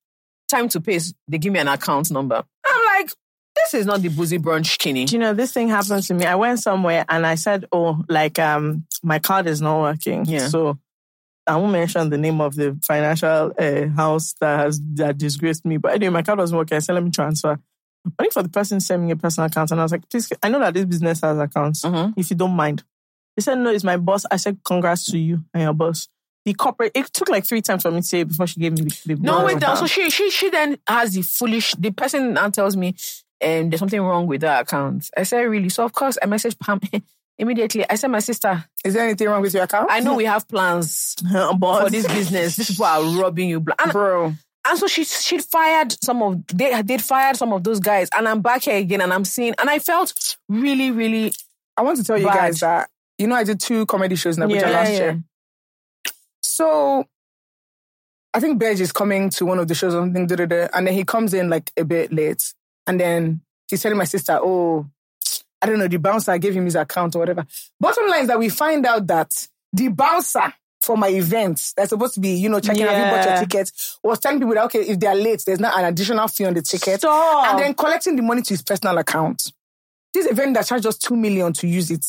time 0.49 0.69
to 0.69 0.81
pay, 0.81 0.99
they 1.27 1.37
give 1.37 1.53
me 1.53 1.59
an 1.59 1.67
account 1.67 2.11
number. 2.11 2.43
I'm 2.65 2.85
like, 2.97 3.11
this 3.55 3.73
is 3.73 3.85
not 3.85 4.01
the 4.01 4.09
boozy 4.09 4.39
brunch 4.39 4.67
skinny. 4.67 5.05
Do 5.05 5.15
you 5.15 5.19
know 5.19 5.33
this 5.33 5.51
thing 5.51 5.69
happened 5.69 6.03
to 6.03 6.13
me? 6.13 6.25
I 6.25 6.35
went 6.35 6.59
somewhere 6.59 7.05
and 7.09 7.25
I 7.25 7.35
said, 7.35 7.65
"Oh, 7.71 8.03
like 8.07 8.39
um, 8.39 8.85
my 9.03 9.19
card 9.19 9.47
is 9.47 9.61
not 9.61 9.81
working." 9.81 10.25
Yeah. 10.25 10.47
So 10.47 10.79
I 11.49 11.57
won't 11.57 11.71
mention 11.71 12.09
the 12.09 12.17
name 12.17 12.39
of 12.41 12.55
the 12.55 12.77
financial 12.83 13.51
uh, 13.57 13.87
house 13.95 14.33
that 14.39 14.59
has 14.59 14.81
that 14.95 15.17
disgraced 15.17 15.65
me. 15.65 15.77
But 15.77 15.93
anyway, 15.93 16.13
my 16.13 16.21
card 16.21 16.39
wasn't 16.39 16.57
working. 16.59 16.75
I 16.75 16.79
said, 16.79 16.93
"Let 16.93 17.03
me 17.03 17.11
transfer." 17.11 17.59
I 18.05 18.11
Only 18.19 18.29
for 18.31 18.43
the 18.43 18.49
person 18.49 18.79
sending 18.79 19.07
me 19.07 19.13
a 19.13 19.15
personal 19.15 19.47
account, 19.47 19.71
and 19.71 19.79
I 19.79 19.83
was 19.83 19.91
like, 19.91 20.07
"Please, 20.09 20.31
I 20.41 20.49
know 20.49 20.59
that 20.59 20.73
this 20.73 20.85
business 20.85 21.21
has 21.21 21.37
accounts. 21.37 21.81
Mhm. 21.83 22.13
If 22.15 22.29
you 22.29 22.35
don't 22.35 22.55
mind." 22.55 22.83
He 23.35 23.41
said, 23.41 23.55
"No, 23.55 23.69
it's 23.71 23.83
my 23.83 23.97
boss." 23.97 24.25
I 24.31 24.37
said, 24.37 24.59
"Congrats 24.63 25.05
to 25.11 25.17
you 25.17 25.43
and 25.53 25.63
your 25.63 25.73
boss." 25.73 26.07
The 26.45 26.53
corporate. 26.53 26.93
It 26.95 27.07
took 27.07 27.29
like 27.29 27.45
three 27.45 27.61
times 27.61 27.81
for 27.81 27.91
me 27.91 28.01
to 28.01 28.07
say 28.07 28.23
before 28.23 28.47
she 28.47 28.59
gave 28.59 28.73
me 28.73 28.83
the. 28.83 29.01
the 29.05 29.15
No, 29.15 29.43
wait, 29.45 29.59
down. 29.59 29.75
So 29.77 29.85
she, 29.87 30.09
she, 30.09 30.29
she 30.29 30.49
then 30.49 30.77
has 30.87 31.13
the 31.13 31.21
foolish. 31.21 31.75
The 31.75 31.91
person 31.91 32.33
now 32.33 32.49
tells 32.49 32.77
me, 32.77 32.95
um, 33.43 33.69
there's 33.69 33.79
something 33.79 34.01
wrong 34.01 34.25
with 34.25 34.41
that 34.41 34.61
account. 34.61 35.09
I 35.17 35.23
said, 35.23 35.41
really? 35.41 35.69
So 35.69 35.83
of 35.83 35.91
course, 35.91 36.17
I 36.21 36.27
messaged 36.27 36.57
Pam 36.59 36.79
immediately. 37.39 37.85
I 37.89 37.95
said, 37.95 38.09
my 38.11 38.19
sister, 38.19 38.63
Is 38.85 38.93
there 38.93 39.03
anything 39.05 39.27
wrong 39.27 39.41
with 39.41 39.53
your 39.53 39.63
account? 39.63 39.87
I 39.89 39.99
know 40.01 40.13
we 40.15 40.25
have 40.25 40.47
plans 40.47 41.15
oh, 41.33 41.55
boss. 41.55 41.83
for 41.85 41.89
this 41.89 42.05
business. 42.07 42.55
These 42.57 42.69
people 42.71 42.85
are 42.85 43.01
robbing 43.19 43.49
you. 43.49 43.59
bla- 43.59 43.75
And, 43.79 43.91
Bro. 43.91 44.33
and 44.67 44.77
so 44.79 44.85
she, 44.87 45.03
she 45.05 45.39
fired 45.39 45.95
some 46.03 46.21
of 46.21 46.45
they 46.47 46.79
they'd 46.83 47.01
fired 47.01 47.37
some 47.37 47.53
of 47.53 47.63
those 47.63 47.79
guys, 47.79 48.09
and 48.15 48.27
I'm 48.27 48.41
back 48.41 48.63
here 48.63 48.77
again, 48.77 49.01
and 49.01 49.11
I'm 49.11 49.25
seeing, 49.25 49.55
and 49.57 49.69
I 49.69 49.79
felt 49.79 50.37
really, 50.47 50.91
really 50.91 51.33
I 51.77 51.81
want 51.81 51.97
to 51.97 52.03
tell 52.03 52.17
you 52.17 52.25
guys 52.25 52.59
that, 52.59 52.89
you 53.17 53.25
know, 53.27 53.35
I 53.35 53.43
did 53.45 53.59
two 53.59 53.85
comedy 53.85 54.15
shows 54.15 54.37
in 54.37 54.43
Abuja 54.43 54.61
Yeah, 54.61 54.69
last 54.69 54.91
yeah. 54.91 54.97
year. 54.99 55.23
So 56.41 57.05
I 58.33 58.39
think 58.39 58.61
Bedge 58.61 58.81
is 58.81 58.91
coming 58.91 59.29
to 59.31 59.45
one 59.45 59.59
of 59.59 59.67
the 59.67 59.75
shows 59.75 59.93
something, 59.93 60.29
and 60.29 60.87
then 60.87 60.93
he 60.93 61.03
comes 61.03 61.33
in 61.33 61.49
like 61.49 61.71
a 61.77 61.83
bit 61.85 62.11
late. 62.13 62.53
And 62.85 62.99
then 62.99 63.41
he's 63.69 63.81
telling 63.81 63.97
my 63.97 64.03
sister, 64.03 64.39
oh, 64.41 64.87
I 65.61 65.65
don't 65.67 65.79
know, 65.79 65.87
the 65.87 65.97
bouncer 65.97 66.37
gave 66.37 66.53
him 66.55 66.65
his 66.65 66.75
account 66.75 67.15
or 67.15 67.19
whatever. 67.19 67.45
Bottom 67.79 68.07
line 68.07 68.21
is 68.21 68.27
that 68.27 68.39
we 68.39 68.49
find 68.49 68.85
out 68.85 69.07
that 69.07 69.47
the 69.73 69.89
bouncer 69.89 70.53
for 70.81 70.95
my 70.97 71.09
events 71.09 71.73
that's 71.73 71.89
supposed 71.89 72.13
to 72.13 72.21
be, 72.21 72.29
you 72.29 72.47
know, 72.47 72.61
checking 72.61 72.85
have 72.87 72.97
you 72.97 73.03
bought 73.05 73.25
your 73.25 73.33
Yeah. 73.33 73.39
ticket, 73.39 73.71
was 74.01 74.19
telling 74.19 74.39
people 74.39 74.55
that, 74.55 74.63
okay, 74.65 74.79
if 74.79 74.97
they're 74.99 75.13
late, 75.15 75.43
there's 75.45 75.59
not 75.59 75.77
an 75.77 75.83
additional 75.85 76.27
fee 76.29 76.45
on 76.45 76.53
the 76.53 76.61
ticket. 76.61 77.01
Stop. 77.01 77.47
And 77.51 77.59
then 77.59 77.73
collecting 77.73 78.15
the 78.15 78.21
money 78.21 78.41
to 78.41 78.53
his 78.53 78.61
personal 78.61 78.97
account. 78.97 79.51
This 80.13 80.25
event 80.27 80.53
that 80.55 80.65
charged 80.65 80.85
us 80.85 80.97
two 80.97 81.15
million 81.17 81.51
to 81.53 81.67
use 81.67 81.91
it. 81.91 82.05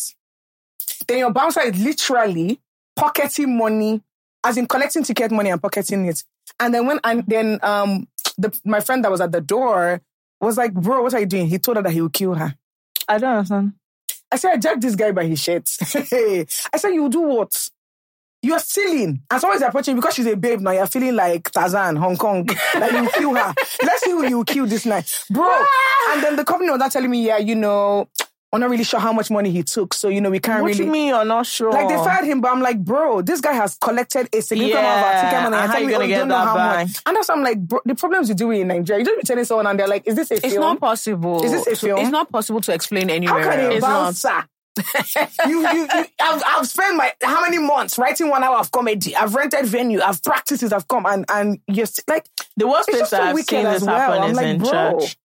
Then 1.09 1.19
your 1.19 1.33
bouncer 1.33 1.61
is 1.63 1.77
literally 1.79 2.61
pocketing 2.95 3.57
money, 3.59 4.01
as 4.45 4.57
in 4.57 4.67
collecting 4.67 5.03
ticket 5.03 5.33
money 5.33 5.51
and 5.51 5.61
pocketing 5.61 6.07
it. 6.07 6.23
And 6.61 6.73
then 6.73 6.87
when 6.87 7.01
and 7.03 7.25
then 7.27 7.59
um 7.63 8.07
the 8.39 8.57
my 8.65 8.81
friend 8.81 9.05
that 9.05 9.11
was 9.11 9.21
at 9.21 9.33
the 9.33 9.41
door 9.41 10.01
was 10.41 10.57
like, 10.57 10.73
bro, 10.73 11.03
what 11.03 11.13
are 11.13 11.21
you 11.21 11.27
doing? 11.27 11.49
He 11.49 11.59
told 11.59 11.77
her 11.77 11.83
that 11.83 11.93
he 11.93 12.01
would 12.01 12.13
kill 12.13 12.35
her. 12.35 12.55
I 13.11 13.19
don't 13.19 13.31
understand. 13.39 13.73
I 14.31 14.37
said, 14.37 14.53
I 14.53 14.57
jacked 14.59 14.83
this 14.83 14.95
guy 14.95 15.11
by 15.11 15.27
his 15.27 15.43
shirt. 15.43 15.69
I 15.83 16.77
said, 16.77 16.91
you 16.91 17.09
do 17.09 17.23
what? 17.23 17.69
You're 18.41 18.61
stealing. 18.61 19.23
And 19.29 19.41
someone's 19.41 19.63
approaching 19.63 19.97
because 19.97 20.15
she's 20.15 20.27
a 20.27 20.37
babe 20.37 20.61
now. 20.61 20.71
You're 20.71 20.87
feeling 20.87 21.17
like 21.17 21.51
Tarzan, 21.51 21.97
Hong 21.97 22.17
Kong. 22.17 22.49
Like 22.75 22.93
you 22.93 23.11
kill 23.11 23.35
her. 23.35 23.53
Let's 23.83 24.03
see 24.03 24.13
who 24.13 24.27
you 24.29 24.45
kill 24.45 24.67
this 24.67 24.87
night. 24.87 25.25
Bro. 25.29 25.45
Ah! 25.45 26.13
and 26.15 26.23
then 26.23 26.37
the 26.37 26.45
company 26.45 26.71
was 26.71 26.79
not 26.79 26.93
telling 26.93 27.11
me, 27.11 27.27
yeah, 27.27 27.39
you 27.39 27.57
know, 27.57 28.09
we're 28.53 28.59
not 28.59 28.71
really 28.71 28.85
sure 28.85 28.99
how 28.99 29.13
much 29.13 29.31
money 29.31 29.51
he 29.51 29.63
took. 29.63 29.95
So, 29.95 30.09
you 30.09 30.21
know, 30.21 30.31
we 30.31 30.41
can't 30.41 30.63
What 30.63 30.69
really. 30.73 30.85
you 30.85 30.91
mean 30.91 31.09
you're 31.09 31.25
not 31.25 31.47
sure? 31.47 31.71
Like 31.71 31.89
they 31.89 31.95
fired 31.97 32.25
him, 32.25 32.41
but 32.41 32.51
I'm 32.51 32.61
like, 32.61 32.83
bro, 32.83 33.23
this 33.23 33.41
guy 33.41 33.53
has 33.53 33.77
collected 33.77 34.29
a 34.35 34.43
significant 34.43 34.81
amount 34.81 35.07
of 35.07 35.21
ticket 35.23 35.43
money. 35.43 35.57
and 35.57 35.67
how 35.67 35.73
tell 35.73 35.81
you 35.81 35.87
me, 35.87 35.93
gonna 35.93 36.05
oh, 36.05 36.09
get 36.09 36.19
don't 36.19 36.29
know 36.29 36.35
that 36.35 36.45
how 36.49 36.55
back? 36.57 36.87
much. 36.89 37.03
And 37.07 37.17
that's 37.17 37.29
why 37.29 37.35
I'm 37.37 37.43
like, 37.43 37.61
bro, 37.61 37.81
the 37.85 37.95
problems 37.95 38.29
you 38.29 38.35
do 38.35 38.51
in 38.51 38.69
Nigeria. 38.69 39.01
You 39.01 39.05
just 39.05 39.21
be 39.21 39.23
telling 39.27 39.45
someone 39.45 39.67
and 39.69 39.79
they're 39.79 39.89
like, 39.89 40.07
is 40.07 40.17
this 40.17 40.31
a 40.33 40.41
Film? 40.41 40.53
It's 40.53 40.61
not 40.61 40.81
possible. 40.81 41.45
Is 41.45 41.53
this 41.53 41.67
a 41.69 41.77
film? 41.77 42.01
It's 42.01 42.11
not 42.11 42.31
possible 42.33 42.61
to 42.63 42.75
explain 42.75 43.09
anywhere 43.09 43.43
How 43.43 43.51
can 43.53 43.73
a 43.73 43.81
bouncer? 43.81 44.45
you, 45.47 45.61
you, 45.61 45.81
you, 45.83 46.05
I've, 46.21 46.43
I've 46.47 46.67
spent 46.69 46.97
my 46.97 47.13
how 47.23 47.43
many 47.43 47.59
months 47.59 47.99
writing 47.99 48.31
one 48.31 48.43
hour 48.43 48.57
of 48.57 48.71
comedy. 48.71 49.15
I've 49.15 49.35
rented 49.35 49.67
venue. 49.67 50.01
I've 50.01 50.23
practiced 50.23 50.63
it. 50.63 50.73
I've 50.73 50.89
come 50.89 51.07
and 51.07 51.25
and 51.29 51.59
yes, 51.67 52.01
like 52.09 52.27
the 52.57 52.67
worst 52.69 52.89
place 52.89 53.13
I've 53.13 53.37
seen 53.37 53.65
this 53.65 53.83
well. 53.83 53.97
happen 53.97 54.23
I'm 54.23 54.31
is 54.31 54.37
like, 54.37 54.47
in 54.47 54.59
bro. 54.59 54.71
church. 55.01 55.17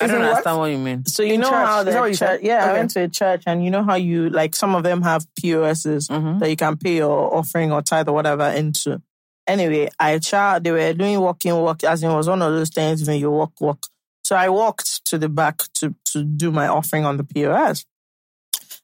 I 0.00 0.06
don't 0.06 0.16
it 0.16 0.18
what? 0.20 0.28
understand 0.30 0.58
what 0.58 0.70
you 0.70 0.78
mean. 0.78 1.04
So 1.06 1.22
you 1.22 1.34
In 1.34 1.40
know 1.40 1.50
church. 1.50 1.66
how 1.66 1.78
Is 1.80 1.84
that 1.86 1.92
the 1.94 2.00
what 2.00 2.08
church, 2.08 2.16
said? 2.18 2.40
yeah, 2.42 2.64
I 2.66 2.72
went 2.74 2.90
to 2.92 3.00
a 3.02 3.08
church 3.08 3.42
and 3.46 3.64
you 3.64 3.70
know 3.70 3.82
how 3.82 3.94
you 3.96 4.30
like 4.30 4.54
some 4.54 4.74
of 4.74 4.82
them 4.84 5.02
have 5.02 5.26
POSs 5.40 6.08
Mhm. 6.08 6.38
that 6.40 6.48
you 6.50 6.56
can 6.56 6.76
pay 6.76 6.96
your 6.96 7.34
offering 7.36 7.72
or 7.72 7.82
tithe 7.82 8.08
or 8.08 8.12
whatever 8.14 8.44
into. 8.48 9.02
Anyway, 9.46 9.88
I 9.98 10.18
tried, 10.18 10.62
they 10.64 10.70
were 10.70 10.92
doing 10.92 11.18
walking 11.20 11.54
walk 11.54 11.82
as 11.84 12.02
in 12.02 12.10
it 12.10 12.14
was 12.14 12.28
one 12.28 12.42
of 12.42 12.52
those 12.52 12.70
things 12.70 13.06
when 13.08 13.18
you 13.18 13.30
walk 13.30 13.52
walk. 13.60 13.86
So 14.22 14.36
I 14.36 14.48
walked 14.50 15.04
to 15.06 15.18
the 15.18 15.28
back 15.28 15.62
to 15.74 15.94
to 16.12 16.22
do 16.22 16.50
my 16.52 16.68
offering 16.68 17.04
on 17.06 17.16
the 17.16 17.24
POS. 17.24 17.84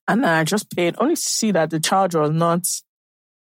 And 0.09 0.23
then 0.25 0.31
I 0.33 0.45
just 0.45 0.75
paid 0.75 0.95
only 0.99 1.15
to 1.17 1.21
see 1.21 1.51
that 1.53 1.71
the 1.71 1.81
charge 1.81 2.15
was 2.15 2.31
not 2.31 2.67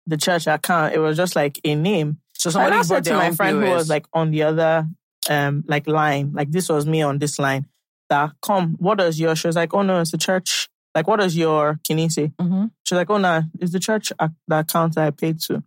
the 0.06 0.16
church 0.16 0.46
account. 0.46 0.94
It 0.94 0.98
was 0.98 1.16
just 1.16 1.34
like 1.36 1.60
a 1.64 1.74
name. 1.74 2.18
So 2.34 2.48
And 2.48 2.52
somebody 2.54 2.76
I 2.76 2.82
said 2.82 3.04
to 3.04 3.14
my 3.14 3.26
own 3.28 3.34
friend 3.34 3.62
who 3.62 3.70
was 3.70 3.88
like 3.90 4.06
on 4.12 4.30
the 4.30 4.44
other 4.44 4.86
um 5.28 5.64
like 5.66 5.86
line, 5.86 6.32
like 6.32 6.50
this 6.50 6.68
was 6.68 6.86
me 6.86 7.02
on 7.02 7.18
this 7.18 7.38
line. 7.38 7.66
That 8.10 8.32
come, 8.40 8.76
what 8.78 8.98
does 8.98 9.20
your? 9.20 9.36
She 9.36 9.46
was 9.48 9.56
like, 9.56 9.74
oh 9.74 9.82
no, 9.82 10.00
it's 10.00 10.10
the 10.12 10.18
church. 10.18 10.68
Like, 10.94 11.06
what 11.06 11.20
does 11.20 11.36
your 11.36 11.78
kini 11.84 12.08
say? 12.08 12.32
Mhm. 12.40 12.70
She's 12.84 12.96
like, 12.96 13.10
oh 13.10 13.18
no, 13.18 13.42
it's 13.60 13.72
the 13.72 13.78
church 13.80 14.12
the 14.48 14.58
account 14.58 14.94
that 14.94 15.06
I 15.06 15.10
paid 15.10 15.40
to. 15.42 15.62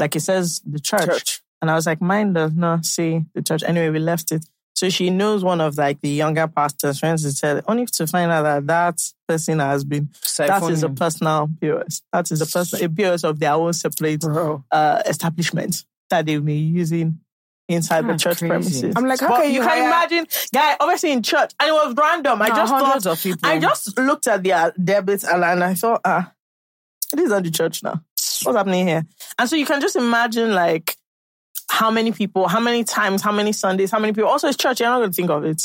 Like 0.00 0.16
it 0.16 0.20
says 0.20 0.60
the 0.66 0.80
church. 0.80 1.06
Church. 1.06 1.42
and 1.62 1.70
I 1.70 1.74
was 1.74 1.86
like, 1.86 2.00
mine 2.00 2.32
does 2.32 2.52
not 2.54 2.84
say 2.84 3.24
the 3.34 3.42
church. 3.42 3.62
Anyway, 3.62 3.90
we 3.90 3.98
left 4.00 4.32
it. 4.32 4.44
So 4.74 4.90
she 4.90 5.08
knows 5.08 5.44
one 5.44 5.60
of 5.60 5.78
like 5.78 6.00
the 6.00 6.08
younger 6.08 6.48
pastors' 6.48 6.98
friends. 6.98 7.22
Who 7.22 7.30
said 7.30 7.62
only 7.68 7.86
to 7.86 8.06
find 8.08 8.32
out 8.32 8.42
that 8.42 8.66
that 8.66 9.00
person 9.28 9.60
has 9.60 9.84
been 9.84 10.08
that 10.48 10.62
is 10.72 10.82
a 10.82 10.88
personal 10.96 11.48
POS. 11.60 12.02
That 12.12 12.30
is 12.32 12.40
a 12.42 12.46
personal 12.46 12.84
a 12.84 12.88
POS 12.88 13.22
of 13.22 13.38
their 13.38 13.52
own 13.52 13.72
separate 13.72 14.24
uh, 14.72 15.02
establishment 15.06 15.84
that 16.10 16.26
they've 16.26 16.44
been 16.44 16.74
using 16.74 17.20
inside 17.68 18.06
the 18.06 18.16
church 18.16 18.38
crazy. 18.38 18.48
premises. 18.48 18.94
I'm 18.96 19.06
like, 19.06 19.20
how 19.20 19.28
But 19.28 19.42
can 19.42 19.52
you 19.54 19.60
can 19.60 19.68
hire- 19.68 19.86
imagine, 19.86 20.26
guy, 20.52 20.76
obviously 20.80 21.12
in 21.12 21.22
church, 21.22 21.52
and 21.58 21.68
it 21.68 21.72
was 21.72 21.94
random. 21.96 22.42
I 22.42 22.48
just 22.48 22.72
hundreds 22.72 23.04
thought, 23.04 23.12
of 23.16 23.22
people. 23.22 23.48
I 23.48 23.58
just 23.58 23.98
looked 23.98 24.26
at 24.26 24.42
their 24.42 24.72
debits 24.82 25.24
and, 25.24 25.44
I 25.44 25.74
thought, 25.74 26.00
ah, 26.04 26.32
this 27.12 27.24
is 27.24 27.30
not 27.30 27.42
the 27.44 27.50
church 27.50 27.82
now. 27.82 28.02
What's 28.42 28.56
happening 28.56 28.86
here? 28.86 29.04
And 29.38 29.48
so 29.48 29.56
you 29.56 29.64
can 29.66 29.80
just 29.80 29.96
imagine, 29.96 30.52
like, 30.54 30.96
how 31.70 31.90
many 31.90 32.12
people, 32.12 32.46
how 32.46 32.60
many 32.60 32.84
times, 32.84 33.22
how 33.22 33.32
many 33.32 33.52
Sundays, 33.52 33.90
how 33.90 33.98
many 33.98 34.12
people. 34.12 34.28
Also, 34.28 34.46
it's 34.48 34.56
church. 34.56 34.80
You're 34.80 34.90
not 34.90 34.98
going 34.98 35.10
to 35.10 35.16
think 35.16 35.30
of 35.30 35.44
it. 35.44 35.62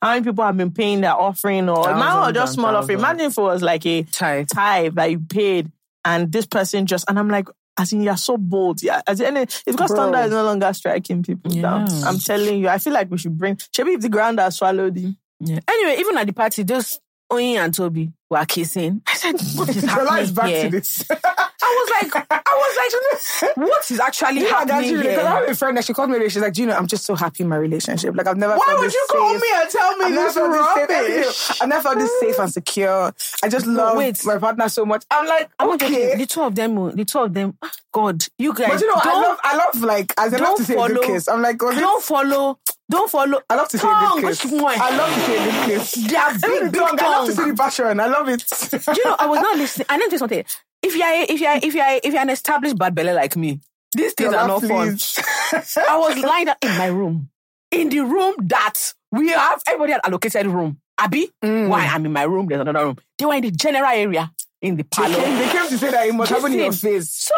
How 0.00 0.10
many 0.14 0.24
people 0.24 0.42
have 0.44 0.56
been 0.56 0.72
paying 0.72 1.02
their 1.02 1.14
offering 1.14 1.68
or 1.68 1.84
now 1.86 2.28
or 2.28 2.32
just 2.32 2.54
small 2.54 2.74
offering? 2.74 2.98
Imagine 2.98 3.26
if 3.26 3.38
it 3.38 3.40
was 3.42 3.62
like 3.62 3.84
a 3.86 4.02
Tight. 4.04 4.48
tithe 4.48 4.94
that 4.94 5.10
you 5.10 5.20
paid 5.20 5.70
and 6.04 6.32
this 6.32 6.46
person 6.46 6.86
just 6.86 7.04
and 7.08 7.18
I'm 7.18 7.28
like, 7.28 7.48
As 7.78 7.92
in, 7.92 8.02
you're 8.02 8.16
so 8.16 8.36
bold. 8.36 8.82
Yeah, 8.82 9.00
as 9.06 9.20
in, 9.20 9.36
it's 9.36 9.62
because 9.62 9.90
Bro. 9.90 9.96
thunder 9.96 10.18
is 10.18 10.30
no 10.30 10.44
longer 10.44 10.72
striking 10.74 11.22
people 11.22 11.50
down. 11.50 11.88
I'm 12.04 12.18
telling 12.18 12.60
you, 12.60 12.68
I 12.68 12.78
feel 12.78 12.92
like 12.92 13.10
we 13.10 13.18
should 13.18 13.36
bring. 13.36 13.58
Maybe 13.78 13.92
if 13.92 14.00
the 14.00 14.08
ground 14.10 14.38
has 14.40 14.56
swallowed 14.56 14.96
him. 14.96 15.16
Yeah. 15.40 15.60
Anyway, 15.66 15.96
even 15.98 16.18
at 16.18 16.26
the 16.26 16.32
party, 16.34 16.62
those 16.64 17.00
Oyin 17.32 17.56
and 17.56 17.72
Toby 17.74 18.12
were 18.28 18.44
kissing. 18.44 19.02
I 19.06 19.14
said, 19.14 19.40
"What 19.56 19.70
is 19.70 19.82
Your 19.82 20.04
life 20.04 20.28
happening 20.28 20.34
back 20.34 20.48
here?" 20.48 20.64
to 20.64 20.70
this. 20.70 21.08
I 21.64 22.02
was 22.02 22.12
like, 22.12 22.26
I 22.30 22.54
was 22.54 23.52
like, 23.52 23.56
what 23.56 23.90
is 23.90 24.00
actually 24.00 24.42
Yeah, 24.42 24.48
happening 24.48 24.94
really 24.94 25.08
because 25.08 25.24
I 25.24 25.40
have 25.40 25.48
a 25.48 25.54
friend 25.54 25.76
that 25.76 25.84
she 25.84 25.92
called 25.92 26.10
me. 26.10 26.28
She's 26.28 26.42
like, 26.42 26.52
do 26.54 26.62
you 26.62 26.66
know, 26.66 26.76
I'm 26.76 26.86
just 26.86 27.04
so 27.04 27.14
happy 27.14 27.42
in 27.44 27.48
my 27.48 27.56
relationship. 27.56 28.14
Like 28.16 28.26
I've 28.26 28.36
never. 28.36 28.56
Why 28.56 28.64
felt 28.66 28.80
would 28.80 28.86
this 28.88 28.94
you 28.94 29.06
call 29.10 29.32
safe. 29.32 29.40
me 29.42 29.48
and 29.54 29.70
tell 29.70 29.96
me 29.96 30.04
I've 30.06 30.12
this 30.14 30.36
rubbish? 30.36 31.36
safe. 31.36 31.62
I've 31.62 31.68
never 31.68 31.82
felt 31.82 31.98
this 31.98 32.20
safe 32.20 32.38
and 32.38 32.52
secure. 32.52 33.12
I 33.42 33.48
just 33.48 33.66
love 33.66 33.96
wait. 33.96 34.24
my 34.24 34.38
partner 34.38 34.68
so 34.68 34.84
much. 34.84 35.04
I'm 35.10 35.26
like, 35.26 35.50
I'm 35.58 35.70
okay. 35.74 36.16
the 36.16 36.26
two 36.26 36.42
of 36.42 36.54
them, 36.54 36.78
oh, 36.78 36.90
the 36.90 37.04
two 37.04 37.18
of 37.20 37.32
them. 37.34 37.56
ah, 37.62 37.70
God, 37.92 38.24
you 38.38 38.54
guys, 38.54 38.70
But 38.70 38.80
you 38.80 38.88
know, 38.88 38.94
I 38.96 39.20
love, 39.20 39.38
I 39.44 39.56
love 39.56 39.82
like, 39.82 40.14
as 40.18 40.32
I 40.34 40.38
love 40.38 40.56
to 40.56 40.64
say 40.64 40.74
a 40.74 40.76
good 40.76 40.96
follow- 40.96 41.06
kiss. 41.06 41.28
I'm 41.28 41.42
like, 41.42 41.58
God, 41.58 41.74
don't 41.74 42.02
follow, 42.02 42.58
don't 42.90 43.10
follow. 43.10 43.40
I 43.50 43.54
love 43.56 43.68
to 43.68 43.78
say 43.78 43.86
Tongue, 43.86 44.20
kiss. 44.22 44.44
I 44.46 44.96
love 44.96 45.14
to 45.14 45.20
say 45.20 45.36
a 45.48 45.64
kiss. 45.66 45.92
They 45.92 46.16
are 46.16 46.32
big, 46.38 46.72
big 46.72 46.80
tongue, 46.80 46.98
I 47.00 47.08
love 47.10 47.26
to 47.28 47.32
see 47.34 47.50
the 47.50 47.54
passion. 47.56 48.00
I 48.00 48.06
love 48.06 48.28
it. 48.28 48.44
Do 48.70 48.92
you 49.00 49.04
know, 49.04 49.16
I 49.18 49.26
was 49.26 49.40
not 49.40 49.56
listening. 49.58 49.86
I 49.90 49.98
didn't 49.98 50.10
say 50.12 50.16
something. 50.18 50.44
If 50.82 50.96
you're, 50.96 51.08
if 51.34 51.40
you're, 51.40 51.56
if 51.68 51.74
you're, 51.74 52.00
if 52.02 52.12
you're 52.12 52.22
an 52.22 52.30
established 52.30 52.76
bad 52.78 52.94
belly 52.94 53.12
like 53.12 53.36
me, 53.36 53.60
these 53.94 54.14
things 54.14 54.32
are 54.34 54.48
not 54.48 54.62
fun. 54.62 54.98
I 55.88 55.96
was 55.98 56.18
lying 56.18 56.46
down 56.46 56.56
in 56.62 56.78
my 56.78 56.86
room, 56.86 57.30
in 57.70 57.88
the 57.88 58.00
room 58.00 58.34
that 58.48 58.94
we 59.10 59.28
have. 59.30 59.62
Everybody 59.66 59.92
had 59.92 60.00
allocated 60.04 60.46
room. 60.46 60.78
Abby, 60.98 61.30
Mm. 61.42 61.68
why 61.68 61.86
I'm 61.86 62.04
in 62.06 62.12
my 62.12 62.22
room? 62.22 62.46
There's 62.46 62.60
another 62.60 62.84
room. 62.86 62.96
They 63.18 63.24
were 63.26 63.34
in 63.34 63.42
the 63.42 63.50
general 63.50 63.86
area 63.90 64.30
in 64.60 64.76
the 64.76 64.82
They 64.82 64.88
parlor. 64.88 65.14
came, 65.16 65.38
they 65.38 65.48
came 65.48 65.68
to 65.68 65.78
say 65.78 65.90
that 65.90 66.06
it 66.06 66.14
must 66.14 66.30
happen 66.30 66.52
in 66.52 66.58
your 66.58 66.72
face. 66.72 67.10
So 67.10 67.34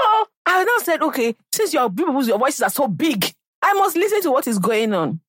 I 0.46 0.64
now 0.64 0.82
said, 0.82 1.02
okay, 1.02 1.34
since 1.54 1.72
your 1.72 1.88
people's 1.90 2.28
your 2.28 2.38
voices 2.38 2.62
are 2.62 2.70
so 2.70 2.88
big, 2.88 3.32
I 3.62 3.72
must 3.74 3.96
listen 3.96 4.20
to 4.22 4.30
what 4.32 4.46
is 4.46 4.58
going 4.58 4.92
on. 4.92 5.20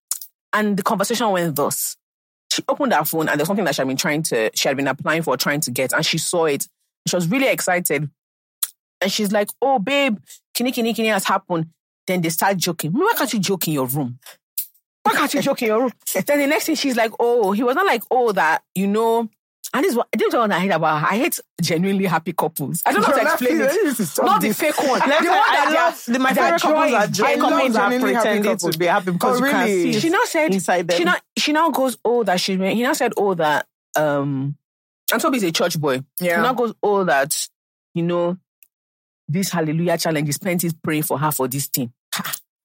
And 0.53 0.75
the 0.77 0.83
conversation 0.83 1.29
went 1.29 1.55
thus. 1.55 1.95
She 2.51 2.63
opened 2.67 2.93
her 2.93 3.05
phone 3.05 3.29
and 3.29 3.39
there's 3.39 3.47
something 3.47 3.65
that 3.65 3.75
she 3.75 3.81
had 3.81 3.87
been 3.87 3.97
trying 3.97 4.23
to, 4.23 4.51
she 4.53 4.67
had 4.67 4.75
been 4.77 4.87
applying 4.87 5.21
for, 5.23 5.37
trying 5.37 5.61
to 5.61 5.71
get, 5.71 5.93
and 5.93 6.05
she 6.05 6.17
saw 6.17 6.45
it. 6.45 6.67
She 7.07 7.15
was 7.15 7.27
really 7.27 7.47
excited. 7.47 8.09
And 9.01 9.11
she's 9.11 9.31
like, 9.31 9.49
oh, 9.61 9.79
babe, 9.79 10.17
kini, 10.53 10.71
kini, 10.71 10.93
kini 10.93 11.09
has 11.09 11.25
happened. 11.25 11.67
Then 12.07 12.21
they 12.21 12.29
start 12.29 12.57
joking. 12.57 12.91
Why 12.91 13.13
can't 13.17 13.31
you 13.33 13.39
joke 13.39 13.67
in 13.67 13.73
your 13.73 13.87
room? 13.87 14.19
Why 15.03 15.13
can't 15.13 15.33
you 15.33 15.41
joke 15.41 15.61
in 15.61 15.67
your 15.67 15.81
room? 15.81 15.91
then 16.25 16.39
the 16.39 16.47
next 16.47 16.65
thing 16.65 16.75
she's 16.75 16.95
like, 16.95 17.11
oh, 17.19 17.51
he 17.51 17.61
was 17.63 17.75
not 17.75 17.85
like, 17.85 18.03
oh, 18.09 18.31
that, 18.31 18.63
you 18.73 18.87
know, 18.87 19.29
and 19.73 19.83
this 19.83 19.91
is 19.91 19.97
what, 19.97 20.07
this 20.13 20.27
is 20.27 20.33
what 20.33 20.51
I 20.51 20.59
hate 20.59 20.71
about 20.71 21.01
her. 21.01 21.07
I 21.11 21.17
hate 21.17 21.39
genuinely 21.61 22.05
happy 22.05 22.31
couples. 22.33 22.81
I 22.85 22.93
don't 22.93 23.01
know 23.01 23.07
how 23.07 23.13
to 23.15 23.21
explain 23.21 23.61
it. 23.61 23.97
This 23.97 24.17
Not 24.19 24.39
the 24.41 24.53
fake 24.53 24.77
one. 24.77 24.99
The 24.99 25.05
one 25.05 25.09
I 25.09 25.65
that 25.65 25.71
love, 25.73 26.03
the, 26.07 26.19
my 26.19 26.33
favorite 26.33 26.61
couples 26.61 26.93
are 26.93 27.07
genuinely 27.07 27.65
are 27.65 27.69
genuinely 27.69 28.13
happy 28.13 28.13
pretending 28.13 28.43
couples. 28.43 28.71
to 28.73 28.79
be 28.79 28.85
happy 28.85 29.11
because 29.11 29.41
Oh, 29.41 29.45
you 29.45 29.51
can 29.51 29.65
really? 29.65 29.93
see 29.93 29.99
she 29.99 30.09
now 30.09 30.23
said 30.25 30.53
inside 30.53 30.87
them. 30.87 30.97
she 30.97 31.03
now 31.03 31.15
she 31.37 31.51
now 31.51 31.69
goes 31.71 31.97
oh 32.05 32.23
that 32.23 32.39
she 32.39 32.55
he 32.57 32.83
now 32.83 32.93
said 32.93 33.13
oh 33.17 33.33
that 33.33 33.65
um 33.97 34.55
and 35.11 35.21
Toby's 35.21 35.43
a 35.43 35.51
church 35.51 35.79
boy. 35.79 36.01
Yeah. 36.19 36.37
He 36.37 36.41
now 36.41 36.53
goes 36.53 36.73
oh 36.81 37.03
that 37.03 37.47
you 37.93 38.03
know 38.03 38.37
this 39.27 39.49
hallelujah 39.49 39.97
challenge 39.97 40.29
is 40.29 40.37
plenty 40.37 40.69
praying 40.83 41.03
for 41.03 41.17
her 41.17 41.31
for 41.31 41.47
this 41.47 41.67
thing. 41.67 41.91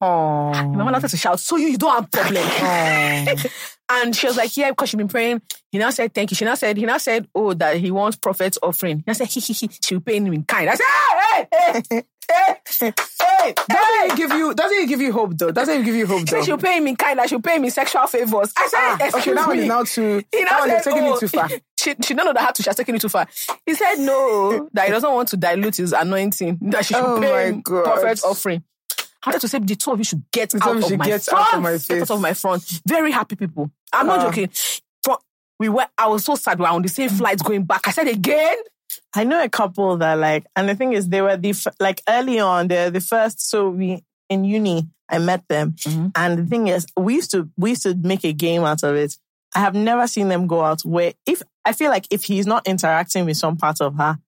Oh. 0.03 0.51
My 0.53 0.63
mama 0.63 0.93
wanted 0.93 1.09
to 1.09 1.17
shout, 1.17 1.41
so 1.41 1.57
you, 1.57 1.69
you 1.69 1.79
don't 1.79 1.93
have 1.93 2.11
problem. 2.11 2.43
and 3.91 4.17
she 4.17 4.27
was 4.27 4.37
like, 4.37 4.57
yeah, 4.57 4.71
because 4.71 4.89
she's 4.89 4.97
been 4.97 5.09
praying. 5.09 5.43
He 5.71 5.79
now 5.79 5.91
said, 5.91 6.15
thank 6.15 6.31
you. 6.31 6.35
She 6.35 6.47
now 6.47 6.55
said, 6.55 6.79
he 6.79 6.87
now 6.87 6.97
said, 6.97 7.29
oh, 7.35 7.53
that 7.55 7.77
he 7.77 7.91
wants 7.91 8.17
prophet's 8.17 8.59
offering. 8.63 8.99
He 8.99 9.05
now 9.07 9.13
said, 9.13 9.29
he, 9.29 9.41
he, 9.41 9.53
he, 9.53 9.69
she 9.69 9.95
will 9.95 10.01
pay 10.01 10.17
him 10.17 10.33
in 10.33 10.45
kind. 10.45 10.71
I 10.71 10.75
said, 10.75 10.87
ah, 10.87 11.47
hey, 11.53 11.83
hey, 11.91 12.03
hey, 12.35 12.57
hey, 12.79 13.55
Doesn't 13.69 14.11
it 14.11 14.17
give 14.17 14.31
you? 14.33 14.55
Doesn't 14.55 14.79
it 14.79 14.89
give 14.89 15.01
you 15.01 15.13
hope 15.13 15.37
though? 15.37 15.51
Doesn't 15.51 15.81
it 15.81 15.85
give 15.85 15.95
you 15.95 16.07
hope 16.07 16.27
though? 16.27 16.43
she'll 16.43 16.59
pay 16.59 16.79
him 16.79 16.87
in 16.87 16.97
kind, 16.97 17.17
like 17.19 17.29
she'll 17.29 17.41
pay 17.41 17.57
him 17.57 17.65
in 17.65 17.71
sexual 17.71 18.07
favors. 18.07 18.53
I 18.57 18.67
said, 18.69 18.79
Ah, 18.81 18.99
excuse 19.01 19.27
okay, 19.39 19.47
one 19.47 19.59
me. 19.59 19.69
now 19.69 19.83
too. 19.85 20.23
He 20.33 20.45
now 20.45 20.67
said, 20.67 20.83
taking 20.83 21.03
oh, 21.05 21.15
it 21.17 21.21
too 21.21 21.29
far. 21.29 21.49
She, 21.81 21.95
she 22.05 22.13
don't 22.13 22.27
know 22.27 22.35
that 22.35 22.43
how 22.43 22.51
to, 22.51 22.63
she 22.63 22.69
has 22.69 22.77
taken 22.77 22.95
it 22.95 23.01
too 23.01 23.09
far. 23.09 23.27
He 23.65 23.73
said 23.73 23.95
no, 24.01 24.69
that 24.75 24.85
he 24.85 24.91
doesn't 24.93 25.11
want 25.11 25.29
to 25.31 25.39
dilute 25.39 25.77
his 25.77 25.95
anointing, 25.95 26.59
that 26.61 26.85
she 26.85 26.93
should 26.93 27.03
Oh 27.03 27.19
pay 27.19 27.49
him 27.49 27.63
God. 27.63 27.85
prophet's 27.85 28.23
offering. 28.23 28.63
I 29.25 29.31
had 29.33 29.41
to 29.41 29.49
say 29.49 29.61
the 29.61 29.75
two 29.77 29.93
of 29.93 29.99
you 29.99 30.05
should 30.05 30.23
get 30.31 30.55
out 30.63 30.77
of 30.77 30.85
should 30.85 30.99
my 30.99 31.07
get 31.07 31.23
front. 31.23 31.47
out 31.49 31.55
of 31.55 31.63
my 31.63 31.79
Get 31.79 32.03
out 32.03 32.11
of 32.11 32.21
my 32.21 32.35
front. 32.35 32.83
Very 32.87 33.11
happy 33.13 33.35
people. 33.35 33.71
I'm 33.95 34.07
not 34.07 34.19
Ah. 34.21 34.25
joking. 34.31 34.51
For, 35.03 35.17
we 35.59 35.71
were, 35.71 35.87
I 35.97 36.07
was 36.09 36.23
so 36.25 36.35
sad. 36.35 36.59
We 36.59 36.65
were 36.65 36.69
on 36.69 36.83
the 36.83 36.89
same 36.91 37.09
flight 37.09 37.39
going 37.43 37.65
back. 37.65 37.89
I 37.89 37.93
said 37.93 38.09
again. 38.09 38.59
I 39.15 39.25
know 39.25 39.43
a 39.43 39.49
couple 39.49 39.97
that 39.99 40.15
like, 40.15 40.47
and 40.57 40.69
the 40.69 40.75
thing 40.75 40.93
is, 40.93 41.09
they 41.09 41.23
were 41.23 41.37
the 41.37 41.51
f- 41.51 41.75
like 41.81 42.03
early 42.09 42.39
on, 42.41 42.69
they're 42.69 42.91
the 42.91 43.01
first. 43.01 43.49
So 43.49 43.71
we 43.71 44.03
in 44.29 44.45
uni, 44.45 44.89
I 45.09 45.19
met 45.19 45.43
them, 45.49 45.73
Mhm. 45.73 46.13
and 46.15 46.39
the 46.39 46.47
thing 46.47 46.69
is, 46.69 46.87
we 46.97 47.15
used 47.15 47.31
to 47.33 47.49
we 47.57 47.71
used 47.71 47.83
to 47.83 47.95
make 47.95 48.25
a 48.25 48.33
game 48.33 48.63
out 48.65 48.83
of 48.83 48.95
it. 48.95 49.17
I 49.55 49.59
have 49.61 49.75
never 49.75 50.07
seen 50.07 50.29
them 50.29 50.47
go 50.47 50.63
out 50.65 50.83
where 50.83 51.13
if 51.27 51.43
I 51.65 51.73
feel 51.73 51.91
like 51.91 52.07
if 52.11 52.25
he's 52.25 52.47
not 52.47 52.67
interacting 52.67 53.27
with 53.27 53.37
some 53.37 53.57
part 53.57 53.81
of 53.81 53.97
her, 53.97 54.19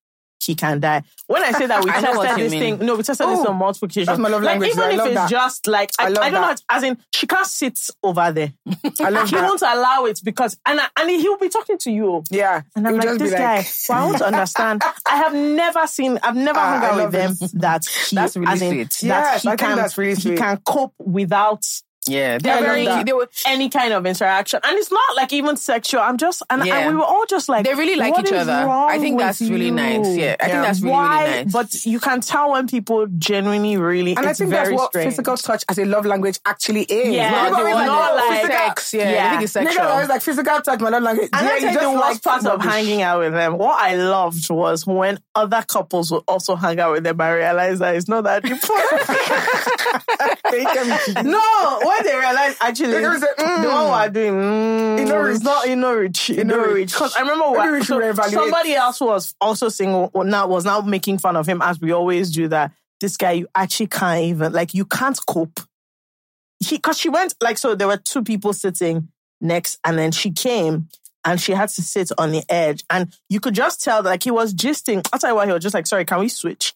he 0.44 0.54
can 0.54 0.80
die. 0.80 1.02
When 1.26 1.42
I 1.42 1.52
say 1.52 1.66
that 1.66 1.84
we 1.84 1.90
I 1.92 2.00
know 2.00 2.12
what 2.12 2.26
tested 2.26 2.44
this 2.44 2.52
mean. 2.52 2.78
thing, 2.78 2.86
no, 2.86 2.96
we 2.96 3.02
tested 3.02 3.28
this 3.28 3.38
Oh, 3.40 3.48
on 3.50 3.56
multiple 3.56 3.86
occasions. 3.86 4.06
that's 4.08 4.18
my 4.18 4.28
love 4.28 4.42
like, 4.42 4.52
language, 4.60 4.70
Even 4.70 4.82
I 4.84 4.92
if 4.94 5.06
it's 5.06 5.14
that. 5.14 5.30
just 5.30 5.66
like 5.66 5.90
I, 5.98 6.04
I 6.04 6.06
I 6.06 6.30
don't 6.30 6.32
know, 6.42 6.54
as 6.70 6.82
in 6.82 6.98
she 7.14 7.26
can't 7.26 7.46
sit 7.46 7.78
over 8.02 8.32
there. 8.32 8.52
I 9.00 9.10
love 9.10 9.28
he 9.30 9.36
that. 9.36 9.44
won't 9.48 9.62
allow 9.62 10.04
it 10.06 10.20
because 10.24 10.58
and 10.66 10.80
I- 10.80 10.88
and 11.00 11.10
he'll 11.10 11.38
be 11.38 11.48
talking 11.48 11.78
to 11.78 11.90
you. 11.90 12.22
Yeah, 12.30 12.62
And 12.76 12.86
I'm 12.86 12.96
like, 12.96 13.18
this 13.18 13.32
guy, 13.32 13.64
well, 13.88 13.98
I 14.02 14.06
want 14.06 14.18
to 14.18 14.26
understand. 14.26 14.82
I 15.06 15.16
have 15.16 15.34
never 15.34 15.86
seen, 15.86 16.18
I've 16.22 16.36
never 16.36 16.58
Ah, 16.58 16.78
hung 16.80 16.84
out 17.00 17.04
with 17.04 17.12
them 17.12 17.48
that 17.60 17.84
he, 17.86 18.16
That's 18.16 18.36
really 18.36 18.52
as 18.52 18.62
in, 18.62 18.70
sweet. 18.72 19.08
that 19.08 19.32
Yes, 19.32 19.42
he 19.42 19.48
I 19.48 19.56
think 19.56 19.76
that's 19.76 19.98
really 19.98 20.14
sweet. 20.14 20.32
he 20.32 20.36
can 20.38 20.58
cope 20.64 20.94
without 20.98 21.64
Yeah, 22.08 22.38
they're 22.38 22.60
very- 22.60 23.04
they 23.04 23.12
were, 23.12 23.28
any 23.46 23.68
kind 23.68 23.92
of 23.92 24.04
interaction. 24.06 24.58
And 24.64 24.76
it's 24.76 24.90
not 24.90 25.14
like 25.16 25.32
even 25.32 25.56
sexual. 25.56 26.00
I'm 26.00 26.16
just, 26.18 26.42
and, 26.50 26.64
Yeah. 26.66 26.78
and 26.78 26.88
we 26.90 26.94
were 26.96 27.04
all 27.04 27.24
just 27.26 27.48
like, 27.48 27.64
They 27.64 27.74
really 27.74 27.94
like 27.96 28.18
each 28.18 28.32
other. 28.32 28.52
I 28.52 28.98
think 28.98 29.18
that's 29.20 29.40
really 29.40 29.66
you? 29.66 29.70
nice. 29.72 30.06
Yeah, 30.16 30.34
I 30.40 30.48
think 30.48 30.62
that's 30.62 30.80
really, 30.80 30.92
Why? 30.92 31.24
really 31.28 31.44
nice. 31.44 31.52
But 31.52 31.84
you 31.86 32.00
can 32.00 32.20
tell 32.20 32.50
when 32.52 32.66
people 32.66 33.06
genuinely 33.18 33.76
really, 33.76 34.16
And 34.16 34.26
I 34.26 34.30
it's 34.30 34.38
think 34.40 34.50
that's 34.50 34.70
what 34.70 34.90
strange. 34.90 35.10
physical 35.10 35.36
touch 35.36 35.64
as 35.68 35.78
a 35.78 35.84
love 35.84 36.04
language 36.04 36.40
actually 36.44 36.82
is. 36.82 37.14
Yeah, 37.14 37.30
People 37.44 37.56
they 37.56 37.60
always 37.70 37.74
were 37.76 37.86
not 37.86 38.16
like- 38.16 38.40
physical- 38.40 38.56
sex. 38.58 38.94
Yeah, 38.94 39.10
Yeah. 39.12 39.26
I 39.26 39.30
think 39.30 39.42
it's 39.42 39.52
Niggas 39.52 39.62
sexual. 39.64 39.82
are 39.84 39.88
always 39.90 40.08
like 40.08 40.22
physical 40.22 40.60
touch, 40.60 40.80
my 40.80 40.88
love 40.88 41.02
language. 41.04 41.28
And 41.32 41.46
yeah, 41.46 41.52
I 41.52 41.54
you 41.54 41.60
think 41.60 41.72
just 41.74 41.84
the 41.84 41.92
like 41.98 42.10
worst 42.10 42.24
part 42.24 42.46
of 42.46 42.62
hanging 42.62 43.02
out 43.02 43.20
with 43.20 43.32
them, 43.32 43.58
what 43.58 43.80
I 43.80 43.94
loved 43.94 44.50
was 44.50 44.84
when 44.86 45.20
other 45.36 45.62
couples 45.68 46.10
would 46.10 46.24
also 46.26 46.56
hang 46.56 46.80
out 46.80 46.92
with 46.92 47.04
them. 47.04 47.20
I 47.20 47.30
realized 47.32 47.80
that 47.80 47.94
it's 47.94 48.08
not 48.08 48.24
that 48.24 48.44
important. 48.44 49.02
No, 51.22 51.80
when 51.92 52.04
they 52.04 52.16
realized 52.16 52.58
actually 52.60 52.92
They 52.92 53.00
can 53.00 53.20
say, 53.20 53.26
the 53.36 53.42
mm. 53.42 53.72
one 53.72 53.90
we're 53.90 54.08
doing, 54.10 54.32
mm, 54.34 55.08
know 55.08 55.24
it's 55.26 55.42
not 55.42 55.68
you 55.68 55.76
know 55.76 55.94
rich, 55.94 56.28
you 56.28 56.44
know 56.44 56.56
know 56.56 56.62
rich. 56.64 56.74
rich. 56.74 56.92
Because 56.92 57.16
I 57.16 57.20
remember 57.20 57.50
what, 57.50 57.70
we 57.70 57.82
so 57.82 58.12
somebody 58.30 58.74
else 58.74 59.00
was 59.00 59.34
also 59.40 59.68
single 59.68 60.10
now 60.14 60.46
was 60.46 60.64
now 60.64 60.80
making 60.80 61.18
fun 61.18 61.36
of 61.36 61.46
him 61.46 61.60
as 61.62 61.80
we 61.80 61.92
always 61.92 62.30
do 62.30 62.48
that. 62.48 62.72
This 63.00 63.16
guy, 63.16 63.32
you 63.32 63.48
actually 63.54 63.88
can't 63.88 64.24
even 64.24 64.52
like 64.52 64.74
you 64.74 64.84
can't 64.84 65.18
cope. 65.26 65.60
He 66.60 66.76
because 66.76 66.98
she 66.98 67.08
went 67.08 67.34
like 67.40 67.58
so 67.58 67.74
there 67.74 67.88
were 67.88 67.96
two 67.96 68.22
people 68.22 68.52
sitting 68.52 69.08
next, 69.40 69.78
and 69.84 69.98
then 69.98 70.12
she 70.12 70.30
came 70.30 70.88
and 71.24 71.40
she 71.40 71.52
had 71.52 71.68
to 71.68 71.82
sit 71.82 72.10
on 72.18 72.32
the 72.32 72.44
edge, 72.48 72.84
and 72.90 73.12
you 73.28 73.40
could 73.40 73.54
just 73.54 73.82
tell 73.82 74.02
that 74.02 74.10
like 74.10 74.22
he 74.22 74.30
was 74.30 74.54
gisting. 74.54 75.06
I'll 75.12 75.18
tell 75.18 75.30
you 75.30 75.36
what, 75.36 75.48
he 75.48 75.54
was 75.54 75.62
just 75.62 75.74
like, 75.74 75.86
"Sorry, 75.86 76.04
can 76.04 76.20
we 76.20 76.28
switch?" 76.28 76.74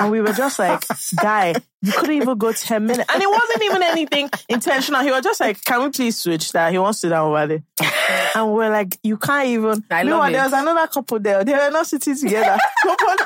And 0.00 0.10
we 0.10 0.20
were 0.20 0.32
just 0.32 0.58
like, 0.58 0.84
"Guy, 1.20 1.54
you 1.82 1.92
couldn't 1.92 2.16
even 2.16 2.38
go 2.38 2.52
ten 2.52 2.86
minutes," 2.86 3.12
and 3.12 3.22
it 3.22 3.28
wasn't 3.28 3.62
even 3.64 3.82
anything 3.82 4.30
intentional. 4.48 5.02
He 5.02 5.10
was 5.10 5.22
just 5.22 5.40
like, 5.40 5.62
"Can 5.64 5.82
we 5.84 5.90
please 5.90 6.18
switch 6.18 6.52
that?" 6.52 6.72
He 6.72 6.78
wants 6.78 7.00
to 7.00 7.06
sit 7.06 7.10
down 7.10 7.28
over 7.28 7.46
there, 7.46 7.62
and 8.34 8.52
we're 8.52 8.70
like, 8.70 8.98
"You 9.02 9.16
can't 9.16 9.48
even." 9.48 9.84
I 9.90 10.02
love 10.02 10.06
Meanwhile, 10.06 10.28
it. 10.28 10.32
there 10.32 10.44
was 10.44 10.52
another 10.52 10.86
couple 10.86 11.20
there. 11.20 11.44
They 11.44 11.52
were 11.52 11.70
not 11.70 11.86
sitting 11.86 12.16
together. 12.16 12.58
Nobody, 12.84 13.22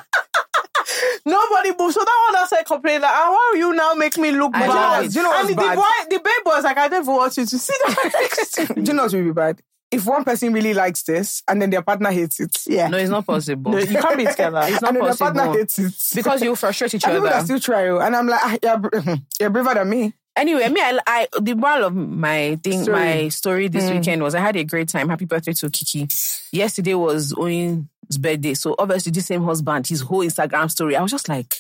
nobody 1.25 1.71
moved. 1.79 1.95
So 1.95 2.01
that 2.01 2.31
one 2.33 2.41
also 2.41 2.57
complained 2.67 3.03
like, 3.03 3.13
ah, 3.13 3.31
why 3.31 3.51
will 3.53 3.59
you 3.59 3.75
now 3.75 3.95
make 3.95 4.17
me 4.19 4.31
look 4.33 4.53
I 4.55 4.67
bad? 4.67 5.11
Do 5.11 5.19
you 5.19 5.23
know 5.23 5.33
and 5.33 5.45
what's 5.45 5.51
the, 5.51 5.57
bad? 5.57 5.77
boy, 5.77 6.17
the 6.17 6.19
babe 6.19 6.47
was 6.47 6.65
like, 6.65 6.79
I 6.79 6.87
never 6.89 7.13
want 7.13 7.37
you 7.37 7.47
to 7.47 7.59
sit 7.59 7.77
down 7.87 7.97
next 8.21 8.53
to 8.53 8.75
Do 8.75 8.83
you 8.83 8.93
know 8.95 9.05
what 9.05 9.13
would 9.13 9.25
be 9.25 9.33
bad? 9.33 9.61
If 9.91 10.07
one 10.07 10.23
person 10.25 10.53
really 10.53 10.73
likes 10.73 11.03
this 11.03 11.43
and 11.49 11.61
then 11.61 11.71
their 11.71 11.83
partner 11.83 12.11
hates 12.13 12.39
it. 12.39 12.57
Yeah. 12.67 12.87
no, 12.89 12.97
it's 12.97 13.11
not 13.11 13.27
possible. 13.27 13.73
No, 13.73 13.79
you 13.79 13.99
can't 13.99 14.17
be 14.17 14.25
together. 14.27 14.61
It's 14.65 14.81
not 14.83 14.91
and 14.91 14.97
then 14.99 15.05
their 15.05 15.15
partner 15.17 15.43
possible. 15.47 15.59
hates 15.59 15.79
it. 15.81 16.17
because 16.17 16.43
you 16.43 16.55
frustrate 16.55 16.95
each 16.95 17.05
and 17.05 17.15
people 17.15 17.29
that 17.29 17.45
still 17.45 17.59
try. 17.59 17.89
oh, 17.89 17.99
And 17.99 18.15
I'm 18.15 18.29
like, 18.29 18.41
ah, 18.43 18.57
you're, 18.63 19.17
you're 19.41 19.51
braver 19.51 19.75
than 19.75 19.89
me. 19.91 20.15
Anyway, 20.37 20.69
me, 20.69 20.81
I, 20.81 20.99
I 21.09 21.27
the 21.41 21.55
moral 21.55 21.87
of 21.87 21.95
my 21.97 22.57
thing, 22.63 22.85
Story. 22.85 22.99
my 22.99 23.29
story 23.31 23.67
this 23.69 23.91
weekend 23.91 24.23
was 24.23 24.35
I 24.37 24.41
had 24.41 24.55
a 24.55 24.63
great 24.63 24.89
time. 24.89 25.09
Happy 25.09 25.25
birthday 25.25 25.53
to 25.55 25.69
Kiki. 25.69 26.07
Yesterday 26.53 26.95
was 26.95 27.35
Owen's 27.37 27.89
birthday, 28.19 28.55
so 28.55 28.77
obviously 28.79 29.11
this 29.11 29.27
same 29.27 29.43
husband, 29.43 29.89
his 29.89 30.03
whole 30.03 30.21
Instagram 30.21 30.71
story. 30.71 30.95
I 30.95 31.03
was 31.03 31.11
just 31.11 31.29
like, 31.29 31.57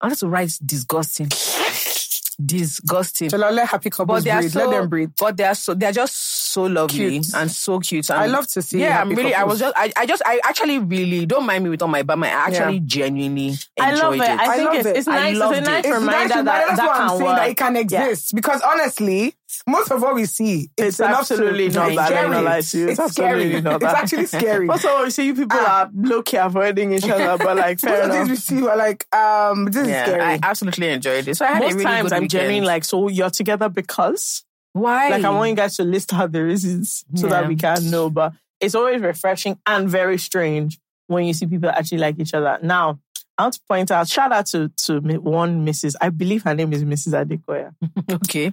I 0.00 0.06
wanted 0.06 0.20
to 0.20 0.28
write 0.28 0.52
disgusting, 0.64 1.26
disgusting. 2.44 3.28
So 3.30 3.36
let 3.38 3.68
happy 3.68 3.90
couples 3.90 4.24
But 4.24 4.38
breathe. 4.38 4.50
so, 4.52 4.60
Let 4.68 4.70
them 4.78 4.88
breathe. 4.88 5.10
but 5.18 5.36
they 5.36 5.44
are 5.44 5.54
so 5.54 5.74
they 5.74 5.86
are 5.86 5.92
just 5.92 6.16
so 6.46 6.62
lovely 6.62 7.10
Cute. 7.20 7.34
and 7.34 7.50
so 7.50 7.78
cute. 7.80 8.08
And 8.10 8.18
I 8.20 8.26
love 8.26 8.46
to 8.48 8.62
see 8.62 8.80
Yeah, 8.80 9.00
I'm 9.00 9.10
happy 9.10 9.22
really. 9.22 9.34
I 9.34 9.44
was 9.44 9.58
just. 9.58 9.74
I, 9.76 9.92
I 9.96 10.06
just. 10.06 10.22
I 10.24 10.40
actually 10.44 10.78
really 10.78 11.26
don't 11.26 11.46
mind 11.46 11.64
me 11.64 11.70
with 11.70 11.82
all 11.82 11.88
my 11.88 12.02
bum. 12.02 12.22
I 12.24 12.28
actually 12.28 12.80
genuinely 12.80 13.54
I 13.80 13.92
love 13.94 14.14
enjoyed 14.14 14.28
it. 14.28 14.32
it. 14.32 14.40
I 14.40 14.44
I 14.52 14.56
think 14.56 14.66
love 14.68 14.76
it's, 14.76 14.86
it. 14.86 14.96
it's 14.96 15.08
I 15.08 15.14
nice. 15.14 15.30
It's 15.32 15.38
loved 15.40 15.54
a 15.54 15.58
it. 15.58 15.64
nice 15.64 15.84
It's 15.84 15.94
reminder 15.94 16.14
actually- 16.16 16.42
that 16.44 16.66
that's 16.68 16.80
that 16.80 16.86
what 16.86 17.00
I'm 17.00 17.08
saying 17.10 17.22
work. 17.22 17.36
that 17.36 17.48
it 17.50 17.56
can 17.56 17.76
exist 17.76 18.34
because 18.34 18.62
honestly, 18.62 19.34
most 19.66 19.90
of 19.90 20.02
what 20.02 20.14
we 20.14 20.24
see, 20.26 20.70
it's, 20.76 20.98
It's 20.98 21.00
absolutely 21.00 21.68
not 21.68 21.94
that. 21.94 22.12
I'm 22.24 22.30
not 22.30 22.44
lie 22.44 22.60
to 22.60 22.78
you. 22.78 22.88
It's, 22.88 22.98
It's 22.98 23.12
scary. 23.12 23.30
absolutely 23.42 23.60
not 23.62 23.74
It's 23.76 23.84
that. 23.84 24.02
actually 24.02 24.26
scary. 24.26 24.68
Also, 24.68 25.02
you 25.04 25.10
see, 25.10 25.26
you 25.26 25.34
people 25.34 25.58
are 25.58 25.90
low 25.94 26.22
key 26.22 26.36
avoiding 26.36 26.92
each 26.92 27.08
other, 27.08 27.36
but 27.42 27.56
like 27.56 27.80
Most 27.82 27.84
fair 27.84 28.02
of 28.02 28.08
the 28.08 28.12
things 28.14 28.28
enough. 28.28 28.28
we 28.28 28.36
see 28.36 28.62
were 28.62 28.76
like, 28.76 29.14
um, 29.14 29.64
this 29.66 29.88
yeah, 29.88 30.02
is 30.04 30.08
scary. 30.08 30.22
I 30.22 30.38
absolutely 30.42 30.88
enjoyed 30.88 31.28
it. 31.28 31.36
So 31.36 31.44
I 31.44 31.48
had 31.48 31.62
a 31.62 31.66
Most 31.66 31.72
really 31.74 31.84
times 31.84 32.02
good 32.04 32.12
I'm 32.14 32.22
weekend. 32.22 32.30
genuinely 32.30 32.66
like, 32.66 32.84
so 32.84 33.08
you're 33.08 33.30
together 33.30 33.68
because 33.68 34.44
why? 34.80 35.08
like 35.10 35.24
I 35.24 35.30
want 35.30 35.50
you 35.50 35.56
guys 35.56 35.76
to 35.76 35.84
list 35.84 36.12
out 36.12 36.32
the 36.32 36.42
reasons 36.44 37.04
so 37.14 37.28
that 37.28 37.48
we 37.48 37.56
can 37.56 37.90
know. 37.90 38.10
But 38.10 38.32
it's 38.60 38.74
always 38.74 39.00
refreshing 39.00 39.58
and 39.66 39.88
very 39.88 40.18
strange 40.18 40.78
when 41.08 41.24
you 41.24 41.32
see 41.34 41.46
people 41.46 41.70
actually 41.70 41.98
like 41.98 42.18
each 42.18 42.34
other. 42.34 42.58
Now, 42.62 42.98
I 43.38 43.42
want 43.44 43.54
to 43.54 43.60
point 43.68 43.90
out, 43.90 44.08
shout 44.08 44.32
out 44.32 44.46
to 44.46 44.68
to 44.86 45.00
one 45.20 45.66
Mrs. 45.66 45.94
I 46.00 46.08
believe 46.10 46.42
her 46.44 46.54
name 46.54 46.72
is 46.72 46.84
Mrs. 46.84 47.12
Adekoya 47.24 47.74
okay. 48.24 48.52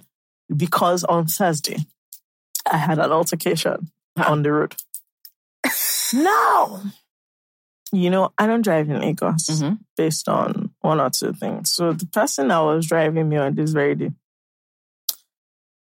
because 0.54 1.04
on 1.04 1.26
Thursday 1.26 1.78
I 2.70 2.76
had 2.78 2.98
an 2.98 3.10
altercation 3.12 3.90
on 4.16 4.42
the 4.42 4.52
road. 4.52 4.74
now, 6.12 6.82
you 7.92 8.10
know, 8.10 8.32
I 8.38 8.46
don't 8.46 8.62
drive 8.62 8.88
in 8.90 9.00
Lagos 9.00 9.46
Mhm. 9.50 9.78
based 9.96 10.28
on 10.28 10.70
one 10.80 11.00
or 11.00 11.10
two 11.10 11.32
things. 11.32 11.70
So 11.70 11.92
the 11.92 12.06
person 12.06 12.48
that 12.48 12.58
was 12.60 12.86
driving 12.86 13.28
me 13.28 13.36
on 13.36 13.54
this 13.54 13.70
very 13.72 13.94
day, 13.94 14.12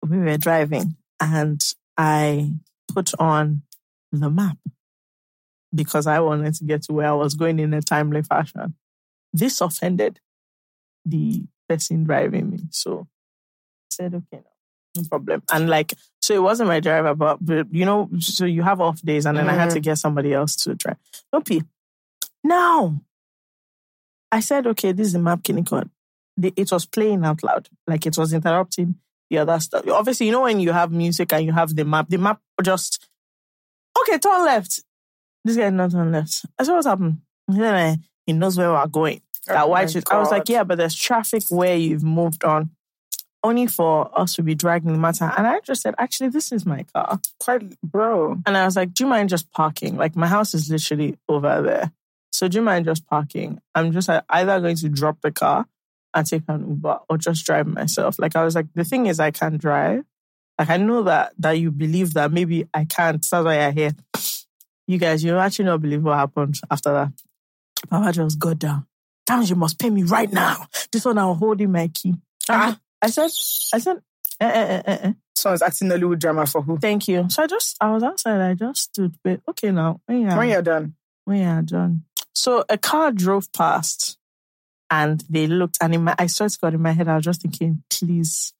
we 0.08 0.18
were 0.18 0.38
driving 0.38 0.96
and 1.20 1.62
I 1.98 2.54
put 2.94 3.12
on 3.20 3.64
the 4.12 4.30
map 4.30 4.58
because 5.74 6.08
I 6.08 6.20
wanted 6.20 6.56
to 6.56 6.64
get 6.66 6.84
to 6.84 6.94
where 6.94 7.08
I 7.08 7.14
was 7.14 7.36
going 7.36 7.60
in 7.60 7.74
a 7.74 7.82
timely 7.82 8.24
fashion. 8.24 8.76
This 9.34 9.62
offended 9.62 10.20
the 11.06 11.44
person 11.70 12.04
driving 12.04 12.50
me. 12.50 12.60
So 12.72 13.08
I 13.10 13.88
said, 13.92 14.14
okay, 14.16 14.44
no, 14.44 15.02
no 15.02 15.04
problem. 15.08 15.44
And 15.52 15.70
like, 15.70 15.94
so 16.22 16.34
it 16.34 16.42
wasn't 16.42 16.68
my 16.68 16.80
driver, 16.80 17.16
but, 17.16 17.38
but 17.40 17.74
you 17.74 17.86
know, 17.86 18.10
so 18.20 18.46
you 18.46 18.64
have 18.64 18.82
off 18.82 19.02
days 19.02 19.26
and 19.26 19.38
then 19.38 19.48
I 19.48 19.54
had 19.54 19.70
to 19.70 19.76
mm-hmm. 19.76 19.82
get 19.82 19.98
somebody 19.98 20.34
else 20.34 20.56
to 20.58 20.76
drive. 20.76 20.98
No 21.32 21.42
P. 21.42 21.64
Now, 22.44 23.02
I 24.32 24.40
said, 24.40 24.68
okay, 24.68 24.92
this 24.92 25.08
is 25.08 25.14
the 25.14 25.20
map 25.20 25.44
Kinikon. 25.44 25.90
It 26.42 26.72
was 26.72 26.86
playing 26.86 27.24
out 27.24 27.44
loud, 27.44 27.70
like 27.88 28.06
it 28.06 28.18
was 28.18 28.34
interrupting 28.34 28.96
the 29.32 29.40
other 29.40 29.60
stuff. 29.60 29.88
Obviously, 29.88 30.28
you 30.28 30.32
know 30.34 30.42
when 30.42 30.60
you 30.60 30.74
have 30.74 30.92
music 30.92 31.32
and 31.34 31.46
you 31.46 31.54
have 31.54 31.74
the 31.74 31.86
map, 31.86 32.10
the 32.10 32.18
map 32.18 32.40
just 32.62 33.08
okay, 34.00 34.20
turn 34.20 34.46
left. 34.46 34.82
This 35.44 35.58
guy 35.58 35.70
not 35.70 35.92
turn 35.92 36.12
left. 36.12 36.46
I 36.60 36.64
said, 36.64 36.74
what's 36.74 36.86
happened? 36.86 37.22
Uh, 37.50 37.96
he 38.26 38.34
knows 38.34 38.58
where 38.58 38.72
we're 38.72 38.88
going. 38.88 39.22
that 39.48 39.64
Oh 39.64 39.68
white 39.68 39.96
my. 39.96 40.02
I 40.12 40.20
was 40.20 40.30
like, 40.30 40.50
yeah, 40.50 40.64
but 40.64 40.78
there's 40.78 40.96
traffic 40.96 41.44
where 41.50 41.76
you've 41.76 42.04
moved 42.04 42.44
on. 42.44 42.72
Only 43.44 43.66
for 43.66 44.12
us 44.20 44.36
to 44.36 44.44
be 44.44 44.54
dragging 44.54 44.92
the 44.92 45.00
matter. 45.00 45.32
And 45.36 45.48
I 45.48 45.62
just 45.62 45.82
said, 45.82 45.96
actually, 45.98 46.30
this 46.30 46.52
is 46.52 46.64
my 46.64 46.84
car. 46.94 47.20
Quite, 47.40 47.82
bro. 47.82 48.38
And 48.46 48.56
I 48.56 48.66
was 48.66 48.76
like, 48.76 48.94
do 48.94 49.06
you 49.06 49.10
mind 49.10 49.30
just 49.30 49.52
parking? 49.52 49.98
Like, 49.98 50.16
my 50.16 50.28
house 50.28 50.54
is 50.54 50.70
literally 50.70 51.18
over 51.28 51.64
there. 51.64 51.92
So 52.32 52.48
do 52.48 52.60
you 52.60 52.62
mind 52.62 52.86
just 52.86 53.08
parking? 53.08 53.60
I'm 53.74 53.94
just 53.94 54.10
like, 54.10 54.24
either 54.30 54.60
going 54.60 54.76
to 54.76 54.90
drop 54.90 55.22
the 55.22 55.32
car 55.32 55.66
and 56.14 56.26
take 56.28 56.44
an 56.48 56.68
Uber 56.68 57.00
or 57.10 57.18
just 57.18 57.46
drive 57.46 57.68
myself. 57.68 58.20
Like, 58.20 58.36
I 58.36 58.44
was 58.44 58.56
like, 58.56 58.68
the 58.76 58.84
thing 58.84 59.06
is, 59.08 59.20
I 59.20 59.32
can 59.32 59.58
drive. 59.58 60.04
Like, 60.60 60.70
I 60.70 60.78
know 60.78 61.04
that 61.04 61.34
that 61.40 61.54
you 61.54 61.72
believe 61.72 62.14
that 62.14 62.32
maybe 62.32 62.68
I 62.74 62.86
can't. 62.86 63.22
That's 63.22 63.32
why 63.46 63.62
you're 63.62 63.72
here. 63.72 63.92
You 64.88 64.98
guys, 64.98 65.24
you 65.24 65.38
actually 65.38 65.66
not 65.66 65.82
believe 65.82 66.04
what 66.04 66.18
happened 66.18 66.60
after 66.70 66.92
that. 66.92 67.12
Papa 67.90 68.12
just 68.12 68.38
got 68.40 68.60
down. 68.60 68.86
Damn, 69.26 69.44
you 69.44 69.56
must 69.56 69.80
pay 69.80 69.90
me 69.90 70.04
right 70.04 70.32
now. 70.32 70.66
This 70.92 71.06
one, 71.06 71.18
I'm 71.18 71.36
holding 71.36 71.72
my 71.72 71.88
key. 71.88 72.16
Ah. 72.50 72.78
I 73.02 73.10
said, 73.10 73.32
I 73.74 73.80
said, 73.80 73.98
eh, 74.40 74.46
eh, 74.48 74.66
eh, 74.68 74.82
eh, 74.86 74.98
eh. 75.04 75.14
Someone's 75.36 75.62
acting 75.64 75.88
Nollywood 75.90 76.20
drama 76.20 76.46
for 76.46 76.62
who? 76.62 76.78
Thank 76.78 77.08
you. 77.08 77.28
So 77.30 77.44
I 77.44 77.48
just, 77.48 77.78
I 77.82 77.92
was 77.92 78.04
outside. 78.04 78.42
I 78.42 78.54
just 78.54 78.82
stood. 78.84 79.16
But 79.24 79.40
okay, 79.50 79.72
now 79.72 80.02
when 80.06 80.22
you're, 80.22 80.38
When 80.38 80.50
you're 80.50 80.62
done. 80.62 80.94
when 81.26 81.42
you're 81.42 81.62
done. 81.64 82.04
So 82.34 82.64
a 82.70 82.78
car 82.78 83.12
drove 83.12 83.52
past, 83.54 84.18
and 84.92 85.24
they 85.30 85.48
looked, 85.48 85.78
and 85.82 85.96
in 85.96 86.04
my, 86.04 86.14
I 86.20 86.28
saw 86.28 86.46
it 86.46 86.58
got 86.62 86.74
in 86.74 86.82
my 86.82 86.92
head. 86.92 87.08
I 87.08 87.16
was 87.16 87.24
just 87.24 87.42
thinking, 87.42 87.82
please, 87.90 88.54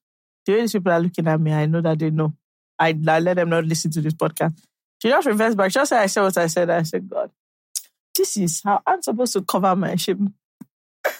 the 0.46 0.52
way 0.52 0.60
these 0.62 0.72
people 0.72 0.90
are 0.90 1.00
looking 1.00 1.28
at 1.28 1.38
me, 1.38 1.52
I 1.52 1.66
know 1.66 1.82
that 1.82 1.98
they 1.98 2.10
know. 2.10 2.32
I, 2.78 2.98
I 3.06 3.20
let 3.20 3.34
them 3.34 3.50
not 3.50 3.66
listen 3.66 3.90
to 3.92 4.00
this 4.00 4.14
podcast. 4.14 4.58
She 5.00 5.08
just 5.10 5.26
reversed 5.26 5.56
back. 5.56 5.70
Just 5.70 5.90
said 5.90 6.00
I 6.00 6.06
said 6.06 6.22
what 6.22 6.38
I 6.38 6.46
said. 6.46 6.70
I 6.70 6.82
said, 6.82 7.08
God, 7.08 7.30
this 8.16 8.36
is 8.38 8.62
how 8.64 8.80
I'm 8.86 9.02
supposed 9.02 9.34
to 9.34 9.42
cover 9.42 9.76
my 9.76 9.94
shame. 9.96 10.34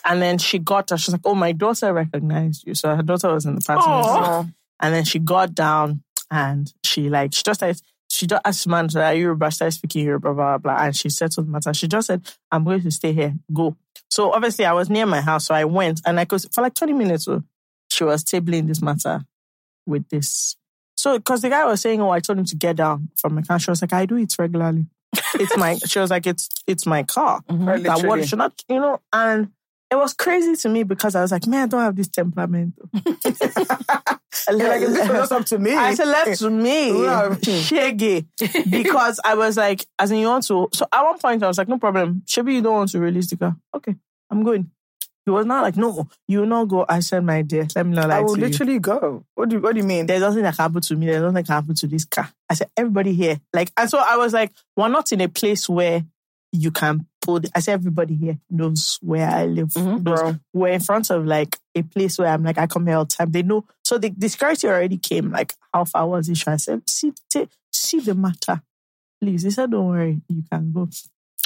And 0.05 0.23
then 0.23 0.39
she 0.39 0.59
got 0.59 0.91
her. 0.91 0.97
She's 0.97 1.13
like, 1.13 1.23
"Oh, 1.25 1.35
my 1.35 1.53
daughter 1.53 1.93
recognized 1.93 2.67
you." 2.67 2.75
So 2.75 2.95
her 2.95 3.03
daughter 3.03 3.35
was 3.35 3.45
in 3.45 3.57
the. 3.57 3.67
Oh. 3.69 4.49
And 4.81 4.95
then 4.95 5.05
she 5.05 5.19
got 5.19 5.55
down 5.55 6.03
and 6.31 6.73
she 6.85 7.09
like 7.11 7.35
she 7.35 7.43
just 7.43 7.59
started 7.59 7.81
she 8.13 8.27
just 8.27 8.43
asked 8.45 8.67
man 8.69 8.89
are 8.95 9.15
you 9.15 9.23
Yoruba, 9.23 9.51
started 9.51 9.73
speaking 9.73 10.05
Yoruba, 10.05 10.35
blah, 10.35 10.59
blah, 10.59 10.75
blah. 10.75 10.85
And 10.85 10.95
she 10.95 11.09
settled 11.09 11.47
the 11.47 11.51
matter. 11.51 11.73
She 11.73 11.89
just 11.89 12.09
said, 12.09 12.23
I'm 12.51 12.63
going 12.63 12.83
to 12.83 12.91
stay 12.91 13.13
here. 13.13 13.35
Go. 13.53 13.77
So 14.13 14.31
obviously 14.31 14.67
I 14.67 14.75
was 14.75 14.91
near 14.91 15.07
my 15.07 15.23
house. 15.23 15.47
So 15.47 15.55
I 15.55 15.65
went 15.65 16.03
and 16.05 16.21
I 16.21 16.27
could 16.27 16.45
for 16.53 16.61
like 16.61 16.75
20 16.75 16.93
minutes 16.93 17.25
so 17.25 17.43
she 17.89 18.05
was 18.05 18.23
tabling 18.23 18.67
this 18.67 18.83
matter 18.83 19.25
with 19.87 20.07
this. 20.11 20.55
So 20.97 21.17
because 21.17 21.41
the 21.41 21.49
guy 21.49 21.65
was 21.65 21.81
saying, 21.81 22.03
Oh, 22.03 22.11
I 22.11 22.21
told 22.21 22.39
him 22.39 22.45
to 22.45 22.57
get 22.57 22.77
down 22.77 23.09
from 23.17 23.35
my 23.35 23.41
car. 23.41 23.59
She 23.59 23.71
was 23.71 23.81
like, 23.81 23.95
I 23.95 24.05
do 24.05 24.19
it 24.19 24.35
regularly. 24.39 24.85
It's 25.37 25.57
my 25.57 25.79
she 25.87 25.99
was 25.99 26.11
like, 26.11 26.27
It's 26.27 26.51
it's 26.67 26.85
my 26.85 27.05
car. 27.05 27.41
Mm-hmm. 27.49 27.65
That 27.65 27.79
literally. 27.79 28.07
what 28.07 28.29
should 28.29 28.39
not, 28.39 28.63
you 28.69 28.81
know, 28.81 29.01
and 29.15 29.51
it 29.93 29.97
was 29.99 30.15
crazy 30.15 30.57
to 30.57 30.69
me 30.71 30.83
because 30.85 31.15
I 31.15 31.21
was 31.21 31.31
like, 31.33 31.47
man, 31.47 31.65
I 31.65 31.67
don't 31.67 31.81
have 31.83 31.97
this 31.97 32.09
temperament. 32.09 32.75
You're 34.49 34.69
like, 34.69 34.81
this 34.81 35.09
was 35.09 35.09
just 35.09 35.33
up 35.33 35.45
to 35.47 35.59
me. 35.59 35.75
I 35.75 35.95
said, 35.95 36.09
left 36.09 36.39
to 36.39 36.51
me, 36.51 36.93
Wow. 37.07 37.37
shaggy, 37.43 38.27
because 38.71 39.21
I 39.25 39.35
was 39.35 39.57
like, 39.57 39.85
as 39.99 40.11
in 40.11 40.19
you 40.19 40.27
want 40.29 40.47
to. 40.47 40.69
So 40.73 40.87
at 40.93 41.03
one 41.03 41.19
point, 41.19 41.43
I 41.43 41.49
was 41.49 41.59
like, 41.59 41.69
no 41.69 41.79
problem. 41.79 42.23
Maybe 42.37 42.55
you 42.55 42.63
don't 42.63 42.73
want 42.75 42.91
to 42.93 42.99
release 43.01 43.29
the 43.31 43.37
car. 43.37 43.57
Okay, 43.75 43.95
I'm 44.31 44.43
going. 44.43 44.71
He 45.25 45.31
was 45.31 45.47
not 45.47 45.63
like, 45.63 45.77
no, 45.77 46.09
you 46.27 46.41
will 46.41 46.47
not 46.47 46.65
go. 46.67 46.85
I 46.89 46.99
said, 46.99 47.23
my 47.25 47.43
dear, 47.43 47.69
let 47.77 47.87
me 47.87 47.95
not 47.95 48.09
lie 48.09 48.17
I 48.17 48.21
will 48.21 48.35
to 48.35 48.41
you. 48.41 48.47
literally 48.49 48.79
go. 48.81 49.25
What 49.37 49.51
do, 49.51 49.61
what 49.61 49.75
do 49.75 49.81
you 49.81 49.87
mean? 49.87 50.07
There's 50.07 50.21
nothing 50.23 50.43
that 50.43 50.57
can 50.57 50.65
happen 50.65 50.81
to 50.81 50.97
me. 50.97 51.07
There's 51.07 51.21
nothing 51.23 51.35
that 51.35 51.47
can 51.47 51.55
happen 51.55 51.75
to 51.77 51.87
this 51.87 52.05
car. 52.05 52.29
I 52.51 52.55
said, 52.55 52.71
everybody 52.77 53.13
here. 53.13 53.39
Like, 53.53 53.71
and 53.77 53.89
so 53.89 53.99
I 53.99 54.17
was 54.17 54.33
like, 54.33 54.51
we're 54.77 54.89
not 54.89 55.13
in 55.13 55.21
a 55.21 55.29
place 55.29 55.69
where 55.69 56.05
you 56.53 56.71
can 56.71 57.07
put, 57.23 57.47
I 57.55 57.61
said, 57.61 57.75
everybody 57.75 58.15
here 58.15 58.39
knows 58.51 58.99
where 59.01 59.27
I 59.29 59.47
live. 59.47 59.69
Mhm, 59.69 60.03
Knows- 60.03 60.21
bro. 60.21 60.35
We're 60.53 60.69
in 60.73 60.81
front 60.81 61.11
of 61.11 61.25
like 61.27 61.59
a 61.75 61.83
place 61.83 62.19
where 62.19 62.29
I'm 62.29 62.43
like, 62.43 62.59
I 62.59 62.67
come 62.67 62.87
here 62.87 62.97
all 62.97 63.05
the 63.07 63.11
time. 63.15 63.31
They 63.33 63.43
know. 63.43 63.65
So 63.85 63.97
the, 63.99 64.11
the 64.17 64.29
security 64.29 64.69
already 64.69 64.99
came, 64.99 65.31
like, 65.31 65.55
how 65.73 65.85
far 65.85 66.07
was 66.09 66.29
it? 66.29 66.47
I 66.47 66.57
said, 66.57 66.83
see, 66.89 67.13
ta- 67.33 67.47
see 67.73 68.01
the 68.01 68.15
matter. 68.15 68.61
Please. 69.21 69.45
They 69.45 69.51
said, 69.51 69.71
don't 69.71 69.89
worry, 69.89 70.21
you 70.29 70.43
can 70.51 70.73
go. 70.73 70.89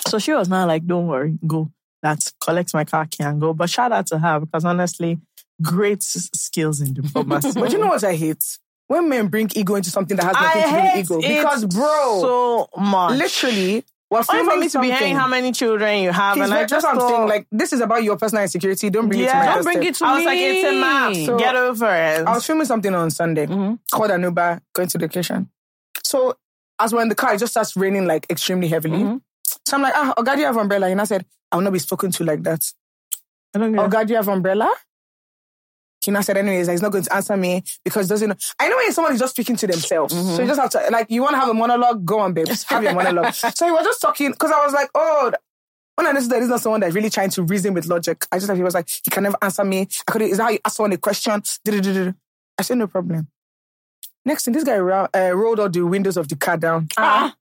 So 0.09 0.19
she 0.19 0.33
was 0.33 0.49
now 0.49 0.67
like, 0.67 0.87
don't 0.87 1.07
worry, 1.07 1.39
go. 1.47 1.71
That 2.03 2.33
collect 2.41 2.75
my 2.75 2.85
car 2.85 3.07
key 3.07 3.23
and 3.25 3.41
go. 3.41 3.53
But 3.55 3.71
shout 3.71 3.93
out 3.93 4.07
to 4.09 4.19
her 4.19 4.41
because 4.41 4.65
honestly, 4.65 5.19
great 5.63 5.99
s- 6.03 6.31
skills 6.35 6.81
in 6.81 6.95
diplomacy. 6.95 7.53
But 7.59 7.73
you 7.73 7.79
know 7.79 7.89
what 7.89 8.05
I 8.05 8.15
hate? 8.15 8.45
When 8.89 9.09
men 9.09 9.29
bring 9.29 9.51
ego 9.55 9.75
into 9.75 9.91
something 9.91 10.17
that 10.17 10.25
has 10.27 10.35
nothing 10.35 10.63
I 10.63 11.03
to 11.03 11.03
do 11.09 11.15
with 11.17 11.25
ego. 11.25 11.37
Because, 11.39 11.65
bro, 11.65 12.21
so 12.21 12.69
much. 12.81 13.19
literally, 13.19 13.85
we're 14.11 14.23
Only 14.31 14.45
for 14.53 14.57
me 14.59 14.69
to 14.69 14.81
be 14.81 14.91
hearing 14.91 15.17
how 15.17 15.27
many 15.27 15.51
children 15.53 15.99
you 16.01 16.13
have, 16.13 16.37
and 16.39 16.53
I 16.55 16.65
just 16.65 16.85
what 16.87 16.93
I'm 16.95 16.99
thought, 17.01 17.09
saying. 17.11 17.29
Like, 17.29 17.47
this 17.51 17.73
is 17.73 17.81
about 17.81 18.05
your 18.05 18.17
personal 18.17 18.43
insecurity. 18.43 18.89
Don't 18.89 19.09
bring 19.09 19.21
it 19.21 19.25
to 19.25 19.29
Yeah. 19.31 19.47
my 19.47 19.55
Don't 19.55 19.65
bring 19.65 19.83
it 19.83 19.95
to 19.97 20.05
I 20.07 20.17
was 20.17 20.25
like, 20.25 20.39
it's 20.39 20.69
a 20.69 20.73
map. 20.81 21.15
So- 21.27 21.39
Get 21.39 21.57
over 21.57 21.87
it. 21.95 22.27
I 22.27 22.33
was 22.35 22.47
filming 22.47 22.67
something 22.67 22.95
on 22.95 23.11
Sunday. 23.11 23.47
Mhm. 23.47 23.79
Called 23.93 24.11
an 24.13 24.23
Uber, 24.23 24.61
going 24.75 24.89
to 24.89 24.99
the 24.99 25.05
location. 25.07 25.51
So 26.05 26.37
as 26.79 26.93
we're 26.93 27.03
in 27.03 27.09
the 27.09 27.15
car, 27.17 27.35
it 27.35 27.39
just 27.39 27.53
starts 27.53 27.77
raining 27.77 28.07
like 28.07 28.27
extremely 28.31 28.69
heavily. 28.69 28.99
Mm-hmm. 28.99 29.15
Mhm. 29.17 29.21
So 29.67 29.77
I'm 29.77 29.83
like, 29.83 29.95
ah, 29.97 30.15
Oga, 30.17 30.35
do 30.35 30.41
you 30.41 30.47
have 30.47 30.57
umbrella? 30.57 30.87
And 30.89 31.01
I 31.01 31.05
said, 31.05 31.25
I 31.51 31.57
will 31.57 31.65
not 31.65 31.73
be 31.73 31.79
spoken 31.81 32.11
to 32.13 32.25
like 32.25 32.43
that. 32.45 32.63
I 33.55 33.59
don't 33.59 33.73
get. 33.73 33.81
Oga, 33.91 34.07
do 34.07 34.13
you 34.13 34.17
have 34.17 34.29
umbrella? 34.29 34.71
Kina 36.07 36.23
said, 36.23 36.37
anyways, 36.37 36.69
he's 36.69 36.83
not 36.83 36.93
going 36.93 37.03
to 37.03 37.13
answer 37.13 37.37
me 37.37 37.65
because 37.83 38.07
doesn't 38.07 38.29
know. 38.29 38.37
I 38.61 38.69
know 38.69 38.77
when 38.77 38.93
someone 38.93 39.13
is 39.13 39.19
just 39.19 39.33
speaking 39.33 39.57
to 39.57 39.67
themselves. 39.67 40.15
So 40.15 40.41
you 40.41 40.47
just 40.47 40.61
have 40.61 40.71
to, 40.71 40.89
like, 40.93 41.11
you 41.11 41.21
want 41.21 41.35
to 41.35 41.41
have 41.41 41.49
a 41.49 41.55
monologue? 41.55 42.07
Go 42.07 42.21
on, 42.21 42.33
babe. 42.33 42.47
Have 42.69 42.85
your 42.85 42.95
monologue. 42.95 43.35
so 43.35 43.67
he 43.67 43.73
was 43.73 43.83
just 43.85 44.01
talking 44.01 44.31
because 44.31 44.53
I 44.53 44.65
was 44.65 44.73
like, 44.73 44.89
oh, 44.95 45.33
when 45.97 46.07
I 46.07 46.13
noticed 46.13 46.31
that 46.31 46.39
he's 46.39 46.49
not 46.49 46.61
someone 46.61 46.81
that's 46.81 46.95
really 46.95 47.11
trying 47.11 47.31
to 47.31 47.43
reason 47.43 47.75
with 47.75 47.87
logic, 47.87 48.25
I 48.31 48.37
just 48.37 48.49
like, 48.49 48.57
he 48.57 48.63
was 48.63 48.75
like, 48.75 48.89
he 48.89 49.11
can 49.11 49.25
never 49.25 49.37
answer 49.43 49.65
me. 49.65 49.89
I 50.07 50.13
could, 50.13 50.23
is 50.23 50.37
that 50.37 50.45
how 50.45 50.51
you 50.51 50.61
ask 50.65 50.77
someone 50.77 50.93
a 50.93 50.97
question? 50.99 51.43
I 51.69 52.63
said, 52.63 52.79
no 52.79 52.87
problem. 52.87 53.27
Next 54.25 54.45
thing, 54.45 54.55
this 54.55 54.63
guy 54.63 54.77
uh, 54.77 55.31
rolled 55.33 55.59
all 55.59 55.69
the 55.69 55.85
windows 55.85 56.17
of 56.17 56.29
the 56.29 56.37
car 56.37 56.57
down. 56.57 56.87
Ah. 56.97 57.35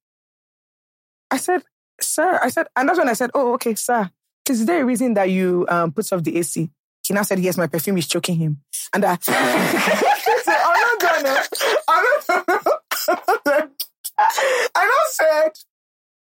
I 1.29 1.37
said, 1.37 1.61
sir, 2.01 2.39
I 2.41 2.49
said, 2.49 2.65
and 2.75 2.89
that's 2.89 2.97
when 2.97 3.09
I 3.09 3.13
said, 3.13 3.29
oh, 3.35 3.53
okay, 3.53 3.75
sir. 3.75 4.09
Is 4.49 4.65
there 4.65 4.81
a 4.81 4.85
reason 4.85 5.13
that 5.13 5.29
you 5.29 5.67
um, 5.69 5.91
put 5.91 6.11
off 6.11 6.23
the 6.23 6.37
AC? 6.37 6.71
He 7.05 7.13
now 7.13 7.21
said, 7.23 7.39
yes, 7.39 7.55
my 7.57 7.67
perfume 7.67 7.97
is 7.99 8.07
choking 8.07 8.35
him. 8.35 8.61
And 8.93 9.05
I, 9.05 9.17
said, 9.21 9.35
I'm 10.47 10.79
not 10.81 10.99
gonna, 10.99 11.41
I'm 11.87 12.03
not 12.03 12.47
gonna. 12.47 12.71
I 14.17 14.85
now 14.85 14.89
said, 15.11 15.51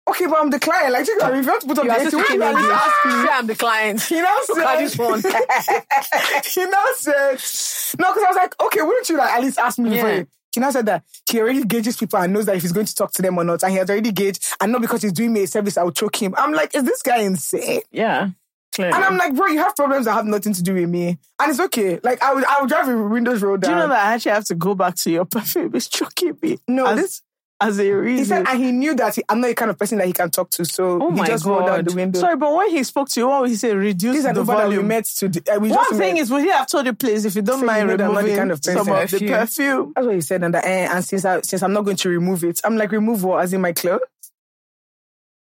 okay, 0.09 0.25
but 0.27 0.37
I'm 0.39 0.49
the 0.51 0.59
client. 0.59 0.93
Like, 0.93 1.05
check 1.05 1.21
out, 1.21 1.35
if 1.35 1.45
you 1.45 1.51
have 1.51 1.61
to 1.61 1.67
put 1.67 1.79
on 1.79 1.85
You 1.85 1.91
the 1.91 1.97
are 1.97 2.01
AC, 2.01 2.07
still 2.09 2.19
why 2.19 2.25
speaking 2.25 2.41
you 2.41 2.47
at 2.47 2.55
least 2.55 2.63
English. 2.63 2.79
ask 2.79 3.05
me? 3.05 3.11
Say 3.11 3.29
I'm 3.33 3.47
the 3.47 3.55
client. 3.55 4.01
He 4.03 4.15
now 4.21 4.37
Look 4.49 4.59
at 4.59 4.79
this 4.79 4.93
said, 4.93 6.45
he 6.45 6.65
now 6.65 6.85
said, 6.95 7.99
no, 7.99 8.13
because 8.13 8.23
I 8.23 8.27
was 8.27 8.35
like, 8.35 8.61
okay, 8.63 8.81
wouldn't 8.81 9.09
you 9.09 9.17
like 9.17 9.31
at 9.31 9.41
least 9.41 9.57
ask 9.59 9.79
me 9.79 9.89
before 9.89 10.09
Yeah. 10.09 10.17
you? 10.17 10.27
He 10.53 10.59
now 10.59 10.71
said 10.71 10.85
that 10.87 11.03
he 11.29 11.39
already 11.39 11.63
gauges 11.65 11.97
people 11.97 12.19
and 12.19 12.33
knows 12.33 12.45
that 12.45 12.55
if 12.55 12.61
he's 12.61 12.71
going 12.71 12.85
to 12.85 12.95
talk 12.95 13.11
to 13.13 13.21
them 13.21 13.37
or 13.37 13.43
not, 13.43 13.63
and 13.63 13.71
he 13.71 13.77
has 13.77 13.89
already 13.89 14.11
gauged, 14.11 14.43
and 14.61 14.71
not 14.71 14.81
because 14.81 15.01
he's 15.01 15.11
doing 15.13 15.33
me 15.33 15.43
a 15.43 15.47
service, 15.47 15.77
I 15.77 15.83
will 15.83 15.91
choke 15.91 16.21
him. 16.21 16.33
I'm 16.37 16.51
like, 16.53 16.73
is 16.75 16.83
this 16.83 17.01
guy 17.01 17.19
insane? 17.19 17.81
Yeah. 17.91 18.29
Clearly. 18.77 18.93
And 18.93 19.03
I'm 19.03 19.17
like, 19.17 19.35
bro, 19.35 19.47
you 19.47 19.57
have 19.57 19.75
problems 19.75 20.05
that 20.05 20.13
have 20.13 20.25
nothing 20.27 20.53
to 20.53 20.61
do 20.61 20.73
with 20.75 20.87
me, 20.87 21.17
and 21.39 21.49
it's 21.49 21.59
okay. 21.59 21.99
Like, 22.03 22.21
I 22.21 22.33
would, 22.33 22.45
I 22.45 22.61
would 22.61 22.69
drive 22.69 22.87
a 22.87 22.95
windows 23.07 23.41
roll 23.41 23.57
down. 23.57 23.71
Do 23.71 23.75
you 23.75 23.81
know 23.81 23.87
that 23.89 24.05
I 24.05 24.13
actually 24.13 24.33
have 24.33 24.45
to 24.45 24.55
go 24.55 24.75
back 24.75 24.93
to 24.97 25.09
your 25.11 25.25
perfume? 25.25 25.73
It's 25.75 25.87
choking 25.87 26.37
me. 26.41 26.59
No, 26.67 26.85
as, 26.85 26.95
this- 26.99 27.21
as 27.59 27.79
a 27.79 27.91
reason. 27.91 28.17
He 28.19 28.25
said, 28.25 28.47
and 28.47 28.63
he 28.63 28.71
knew 28.71 28.93
that 28.93 29.15
he, 29.15 29.23
I'm 29.27 29.41
not 29.41 29.47
the 29.47 29.55
kind 29.55 29.71
of 29.71 29.79
person 29.79 29.97
that 29.97 30.05
he 30.05 30.13
can 30.13 30.29
talk 30.29 30.51
to, 30.51 30.63
so 30.63 31.01
Oh 31.01 31.09
he 31.09 31.23
just 31.25 31.43
rolled 31.43 31.65
down 31.65 31.77
God. 31.77 31.85
the 31.89 31.95
window. 31.95 32.19
Sorry, 32.19 32.35
but 32.37 32.55
when 32.55 32.69
he 32.69 32.83
spoke 32.83 33.09
to 33.09 33.19
you, 33.19 33.27
what 33.27 33.41
would 33.41 33.49
he 33.49 33.55
say? 33.55 33.73
Reduce 33.73 34.21
the 34.23 34.31
that 34.43 34.69
we 34.69 34.77
met 34.83 35.05
to. 35.05 35.27
the- 35.27 35.55
Uh, 35.55 35.57
we 35.59 35.69
One 35.71 35.79
just 35.79 35.95
thing 35.97 36.13
met. 36.13 36.21
is, 36.21 36.29
would 36.29 36.43
he 36.43 36.49
have 36.51 36.67
told 36.67 36.85
you, 36.85 36.93
please, 36.93 37.25
if 37.25 37.35
you 37.35 37.41
don't 37.41 37.55
So 37.55 37.61
you 37.61 37.65
mind 37.65 37.87
know 37.87 37.97
that 37.97 38.03
the 38.03 38.09
removing 38.13 38.35
kind 38.37 38.51
of 38.51 38.63
some 38.63 38.77
of 38.77 38.85
the 38.85 38.91
Perfume. 38.93 39.29
perfume? 39.31 39.93
That's 39.95 40.05
what 40.05 40.13
he 40.15 40.21
said, 40.21 40.43
and 40.43 40.53
that, 40.53 40.65
eh, 40.65 40.87
and 40.93 41.03
since 41.03 41.25
I 41.25 41.41
since 41.41 41.63
I'm 41.63 41.73
not 41.73 41.83
going 41.85 41.97
to 41.97 42.09
remove 42.09 42.43
it, 42.43 42.61
I'm 42.63 42.77
like, 42.77 42.91
remove 42.91 43.23
what? 43.23 43.43
As 43.43 43.53
in 43.53 43.61
my 43.61 43.71
clothes? 43.73 44.01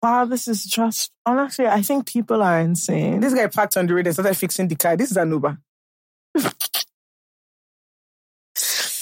Wow, 0.06 0.26
this 0.26 0.48
is 0.48 0.64
just 0.64 1.12
honestly, 1.26 1.66
I 1.66 1.82
think 1.82 2.06
people 2.06 2.44
are 2.44 2.60
insane. 2.60 3.22
This 3.22 3.34
guy 3.34 3.48
parked 3.48 3.76
on 3.76 3.88
the 3.88 3.96
road 3.96 4.06
and 4.06 4.14
started 4.14 4.38
fixing 4.38 4.68
the 4.68 4.76
car. 4.76 4.96
This 4.96 5.10
is 5.10 5.18
an 5.18 5.32
Uber. 5.32 5.58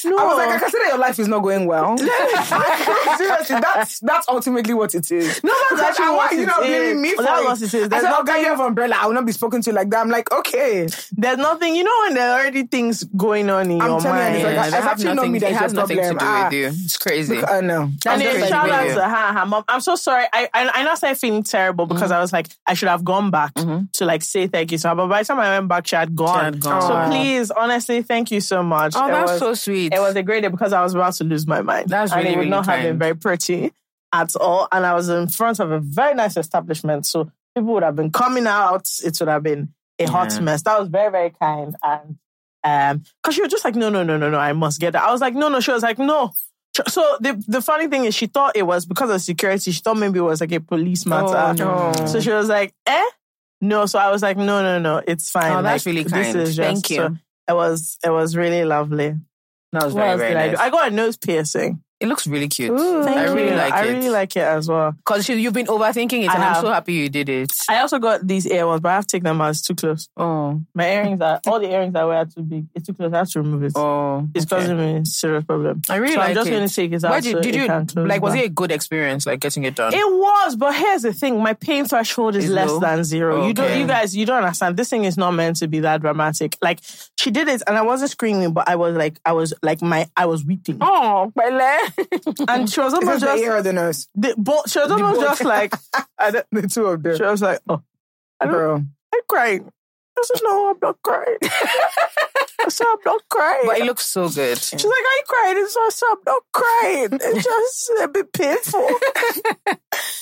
no, 0.06 0.18
I 0.18 0.24
was 0.26 0.38
like, 0.38 0.50
I 0.50 0.60
can 0.60 0.70
see 0.70 0.78
that 0.80 0.88
your 0.90 0.98
life 0.98 1.20
is 1.20 1.28
not 1.28 1.40
going 1.40 1.66
well. 1.68 1.98
Seriously, 3.18 3.60
that's 3.60 4.00
that's 4.00 4.28
ultimately 4.28 4.74
what 4.74 4.94
it 4.96 5.10
is. 5.12 5.44
No, 5.44 5.54
that's 5.70 5.82
actually 5.82 6.06
I- 6.06 6.10
why 6.12 6.16
what 6.18 6.32
you 6.34 6.42
it 6.44 6.46
not 6.46 6.64
is. 6.64 6.68
blaming 6.68 7.02
me 7.02 7.16
for 7.16 7.24
That's 7.24 7.42
it? 7.42 7.46
what 7.46 7.62
it 7.62 7.74
is. 7.74 7.74
I 7.74 7.88
There's 7.88 8.02
said, 8.04 8.10
nothing- 8.10 8.30
okay, 8.30 8.42
you 8.42 8.48
have 8.48 8.60
umbrella. 8.60 8.96
I 9.00 9.06
will 9.08 9.14
not 9.14 9.26
be 9.26 9.32
spoken 9.32 9.62
to 9.64 9.74
like 9.74 9.90
that. 9.90 10.00
I'm 10.02 10.10
like, 10.10 10.32
okay. 10.32 10.88
there's 11.12 11.38
nothing. 11.38 11.76
You 11.76 11.84
know 11.84 11.92
when 12.06 12.14
there 12.16 12.32
are 12.32 12.40
already 12.40 12.64
things 12.64 13.04
going 13.04 13.50
on 13.50 13.70
in 13.72 13.82
I'm 13.82 13.90
your 13.92 14.00
telling 14.02 14.18
you, 14.18 14.24
mind. 14.24 14.36
it's 14.36 14.44
like, 14.46 14.54
Yeah, 14.56 14.62
it's 14.66 14.72
they 14.72 14.82
have 14.82 14.92
actually 14.92 15.14
not 15.16 15.30
me 15.30 15.40
that 15.40 15.46
it 15.50 15.54
is 15.54 15.58
has 15.60 15.74
your 15.74 15.82
nothing 15.82 15.98
to 15.98 16.04
do 16.04 16.10
problem. 16.18 16.30
Ah, 16.30 16.44
with 16.46 16.54
you. 16.54 16.68
It's 16.68 16.98
crazy. 16.98 17.36
Look, 17.36 17.50
I 17.50 17.62
know. 17.62 17.82
And 17.84 17.94
That's 18.04 18.22
then 18.24 18.36
just 18.40 18.50
shout 18.50 18.70
like 18.70 18.80
out 18.80 18.88
you. 18.88 18.94
to 18.96 19.02
her, 19.02 19.40
her 19.40 19.46
mom. 19.46 19.64
I'm 19.68 19.82
so 19.82 19.96
sorry. 19.96 20.26
I 20.32 20.50
I, 20.54 20.70
I 20.74 20.84
now 20.84 20.96
started 20.96 21.18
feeling 21.20 21.44
terrible 21.44 21.86
because 21.86 22.04
Mm-hmm. 22.04 22.14
I 22.14 22.20
was 22.20 22.34
like, 22.34 22.48
I 22.68 22.74
should 22.74 22.90
have 22.90 23.04
gone 23.06 23.32
back 23.32 23.54
to 23.56 24.06
like 24.06 24.24
say 24.24 24.48
thank 24.48 24.72
you 24.74 24.78
to 24.78 24.90
her. 24.90 24.96
But 24.96 25.08
by 25.08 25.22
the 25.22 25.26
time 25.26 25.40
I 25.40 25.58
went 25.58 25.70
back, 25.70 25.88
she 25.88 25.96
had 25.96 26.14
gone. 26.16 26.44
had 26.44 26.60
gone. 26.60 26.82
So 26.82 27.10
please, 27.10 27.50
honestly, 27.50 28.02
thank 28.02 28.30
you 28.32 28.42
so 28.42 28.62
much. 28.62 28.94
Oh, 28.96 29.08
that's 29.08 29.40
so 29.40 29.54
sweet. 29.54 29.93
It 29.94 30.00
was 30.00 30.16
a 30.16 30.24
great 30.24 30.42
day 30.42 30.48
because 30.50 30.74
I 30.74 30.82
was 30.82 30.94
about 30.94 31.14
to 31.16 31.24
lose 31.24 31.46
my 31.48 31.62
mind. 31.62 31.90
That's 31.90 32.12
and 32.12 32.26
it 32.26 32.32
would 32.32 32.38
really 32.40 32.50
not 32.50 32.66
have 32.68 32.82
been 32.84 32.98
very 33.00 33.16
pretty 33.16 33.72
at 34.14 34.36
all. 34.36 34.68
And 34.72 34.86
I 34.86 34.94
was 34.94 35.10
in 35.10 35.28
front 35.28 35.60
of 35.60 35.72
a 35.72 35.80
very 35.80 36.14
nice 36.16 36.38
establishment, 36.38 37.06
so 37.06 37.32
people 37.56 37.74
would 37.74 37.84
have 37.84 37.96
been 37.96 38.12
coming 38.12 38.48
out. 38.48 38.88
It 39.04 39.18
would 39.20 39.30
have 39.30 39.44
been 39.44 39.74
a 40.00 40.06
hot 40.06 40.32
Yeah. 40.34 40.40
mess. 40.42 40.62
That 40.64 40.80
was 40.80 40.90
very, 40.90 41.12
very 41.12 41.30
kind. 41.32 41.76
And 41.84 42.18
um, 42.64 43.04
because 43.22 43.36
she 43.36 43.42
was 43.42 43.52
just 43.52 43.66
like, 43.66 43.76
no, 43.76 43.90
no, 43.90 44.04
no, 44.04 44.18
no, 44.18 44.30
no, 44.30 44.38
I 44.40 44.54
must 44.54 44.80
get 44.80 44.94
that. 44.94 45.04
I 45.04 45.12
was 45.12 45.22
like, 45.22 45.34
no, 45.36 45.50
no. 45.50 45.60
She 45.60 45.72
was 45.72 45.84
like, 45.84 46.00
no. 46.00 46.32
So 46.88 47.18
the 47.20 47.44
the 47.48 47.62
funny 47.62 47.88
thing 47.88 48.06
is, 48.06 48.16
she 48.16 48.26
thought 48.28 48.56
it 48.56 48.64
was 48.64 48.86
because 48.88 49.10
of 49.12 49.22
security. 49.22 49.72
She 49.72 49.82
thought 49.82 49.98
maybe 49.98 50.18
it 50.20 50.24
was 50.24 50.42
like 50.42 50.52
a 50.54 50.60
police 50.60 51.06
matter. 51.06 51.36
Oh, 51.64 51.92
no. 51.94 52.06
So 52.08 52.20
she 52.20 52.32
was 52.32 52.48
like, 52.50 52.74
eh. 52.88 53.06
No, 53.62 53.86
so 53.86 54.00
I 54.00 54.10
was 54.12 54.22
like, 54.22 54.38
no, 54.38 54.62
no, 54.62 54.80
no, 54.80 55.02
it's 55.08 55.30
fine. 55.30 55.52
Oh, 55.54 55.62
that's 55.62 55.86
Like, 55.86 55.92
really 55.94 56.04
this 56.04 56.12
kind. 56.12 56.36
is 56.36 56.58
Thank 56.58 56.90
you. 56.90 56.96
so 56.98 57.16
it 57.48 57.54
was, 57.54 57.98
it 58.04 58.10
was 58.10 58.36
really 58.36 58.66
lovely. 58.66 59.16
That 59.74 59.86
was 59.86 59.94
What 59.96 60.18
very, 60.18 60.18
very 60.18 60.36
I 60.36 60.48
nice. 60.48 60.60
I 60.60 60.70
got 60.70 60.92
a 60.92 60.96
nose 60.96 61.18
piercing. 61.18 61.83
It 62.04 62.08
looks 62.08 62.28
really 62.28 62.50
cute. 62.50 62.78
Thank 62.78 63.18
I 63.18 63.24
really 63.32 63.52
you. 63.52 63.56
like 63.56 63.72
I 63.72 63.86
it. 63.86 63.90
I 63.90 63.94
really 63.94 64.10
like 64.10 64.36
it 64.36 64.42
as 64.44 64.68
well. 64.68 64.92
Because 64.92 65.30
you've 65.30 65.54
been 65.54 65.68
overthinking 65.68 66.24
it, 66.24 66.30
I 66.30 66.34
and 66.36 66.44
I'm 66.44 66.62
so 66.62 66.70
happy 66.70 66.94
you 66.94 67.08
did 67.08 67.30
it. 67.30 67.54
I 67.70 67.80
also 67.80 67.98
got 67.98 68.28
these 68.28 68.46
ear 68.46 68.68
ones, 68.68 68.82
but 68.82 68.90
I 68.90 68.96
have 68.96 69.08
to 69.08 69.12
take 69.18 69.24
them 69.24 69.40
out. 69.40 69.52
It's 69.52 69.62
too 69.62 69.74
close. 69.74 70.10
Oh, 70.18 70.62
My 70.76 70.92
earrings 70.92 71.22
are 71.22 71.40
all 71.48 71.62
the 71.62 71.72
earrings 71.72 71.96
I 71.96 72.04
wear 72.04 72.18
are 72.18 72.26
too 72.26 72.42
big. 72.42 72.66
It's 72.76 72.88
too 72.88 72.94
close. 72.94 73.14
I 73.14 73.20
have 73.20 73.30
to 73.30 73.42
remove 73.42 73.64
it. 73.64 73.72
oh, 73.76 74.28
it's 74.36 74.46
okay. 74.52 74.62
causing 74.62 74.78
me 74.78 74.98
a 74.98 75.06
serious 75.06 75.46
problem. 75.46 75.82
I 75.90 75.96
really 75.96 76.16
so 76.16 76.20
like 76.20 76.30
I'm 76.30 76.36
just 76.36 76.50
going 76.50 76.68
to 76.68 76.76
take 76.76 76.92
it 76.92 77.04
out. 77.06 77.12
Why 77.12 77.20
did, 77.22 77.32
so 77.32 77.42
did 77.42 77.56
you 77.56 78.04
like? 78.04 78.22
Was 78.22 78.36
it 78.36 78.46
a 78.46 78.50
good 78.50 78.72
experience, 78.72 79.26
like 79.26 79.40
getting 79.40 79.64
it 79.64 79.76
done? 79.76 79.94
It 79.94 80.06
was, 80.06 80.58
but 80.58 80.76
here's 80.76 81.04
the 81.04 81.14
thing: 81.14 81.42
my 81.42 81.54
pain 81.54 81.86
threshold 81.86 82.36
is 82.36 82.46
Is 82.46 82.52
less 82.52 82.70
low? 82.70 82.80
than 82.82 83.06
zero. 83.06 83.48
You 83.48 83.54
don't, 83.54 83.80
you 83.80 83.88
guys, 83.88 84.14
you 84.14 84.26
don't 84.26 84.44
understand. 84.44 84.76
This 84.76 84.90
thing 84.90 85.06
is 85.06 85.18
not 85.18 85.32
meant 85.32 85.56
to 85.58 85.70
be 85.70 85.80
that 85.80 86.02
dramatic. 86.02 86.58
Like 86.62 86.80
she 87.18 87.32
did 87.32 87.48
it, 87.48 87.64
and 87.66 87.78
I 87.78 87.84
wasn't 87.84 88.12
screaming, 88.12 88.52
but 88.52 88.68
I 88.68 88.76
was 88.76 88.98
like, 88.98 89.20
I 89.26 89.32
was 89.32 89.54
like, 89.64 89.82
my, 89.82 90.10
I 90.18 90.26
was 90.26 90.44
weeping, 90.44 90.80
oh, 90.82 91.32
Pele. 91.38 91.78
and 92.48 92.70
she 92.70 92.80
was 92.80 92.94
almost 92.94 93.22
the 93.22 93.26
just, 93.28 93.44
ear 93.44 93.56
or 93.58 93.62
the 93.62 93.74
nose? 93.74 94.08
the, 94.16 94.36
but 94.38 94.70
she 94.70 94.80
was 94.80 94.92
almost 94.92 95.20
both. 95.20 95.30
just 95.30 95.44
like, 95.46 95.74
I 96.18 96.32
don't, 96.32 96.46
The 96.52 96.68
two 96.68 96.86
of 96.88 97.04
them. 97.04 97.18
she 97.18 97.24
was 97.24 97.42
like, 97.42 97.60
oh, 97.70 97.82
I 98.40 98.46
don't, 98.46 98.56
I'm 99.14 99.22
crying. 99.28 99.72
I 100.16 100.22
said, 100.26 100.42
no, 100.44 100.70
I'm 100.70 100.78
not 100.82 101.02
crying. 101.02 101.38
I 101.42 102.70
said, 102.70 102.86
I'm 102.88 102.98
not 103.06 103.22
crying. 103.30 103.64
but 103.66 103.80
it 103.80 103.86
looks 103.86 104.06
so 104.06 104.30
good. 104.30 104.58
She's 104.60 104.84
like, 104.86 104.94
crying? 105.28 105.58
And 105.58 105.68
so 105.70 105.80
I 105.82 105.90
said, 105.92 106.06
I'm 106.12 106.18
not 106.26 106.44
crying. 106.54 107.10
It's 107.14 107.44
just 107.44 107.92
a 108.04 108.08
bit 108.08 108.32
painful. 108.32 108.88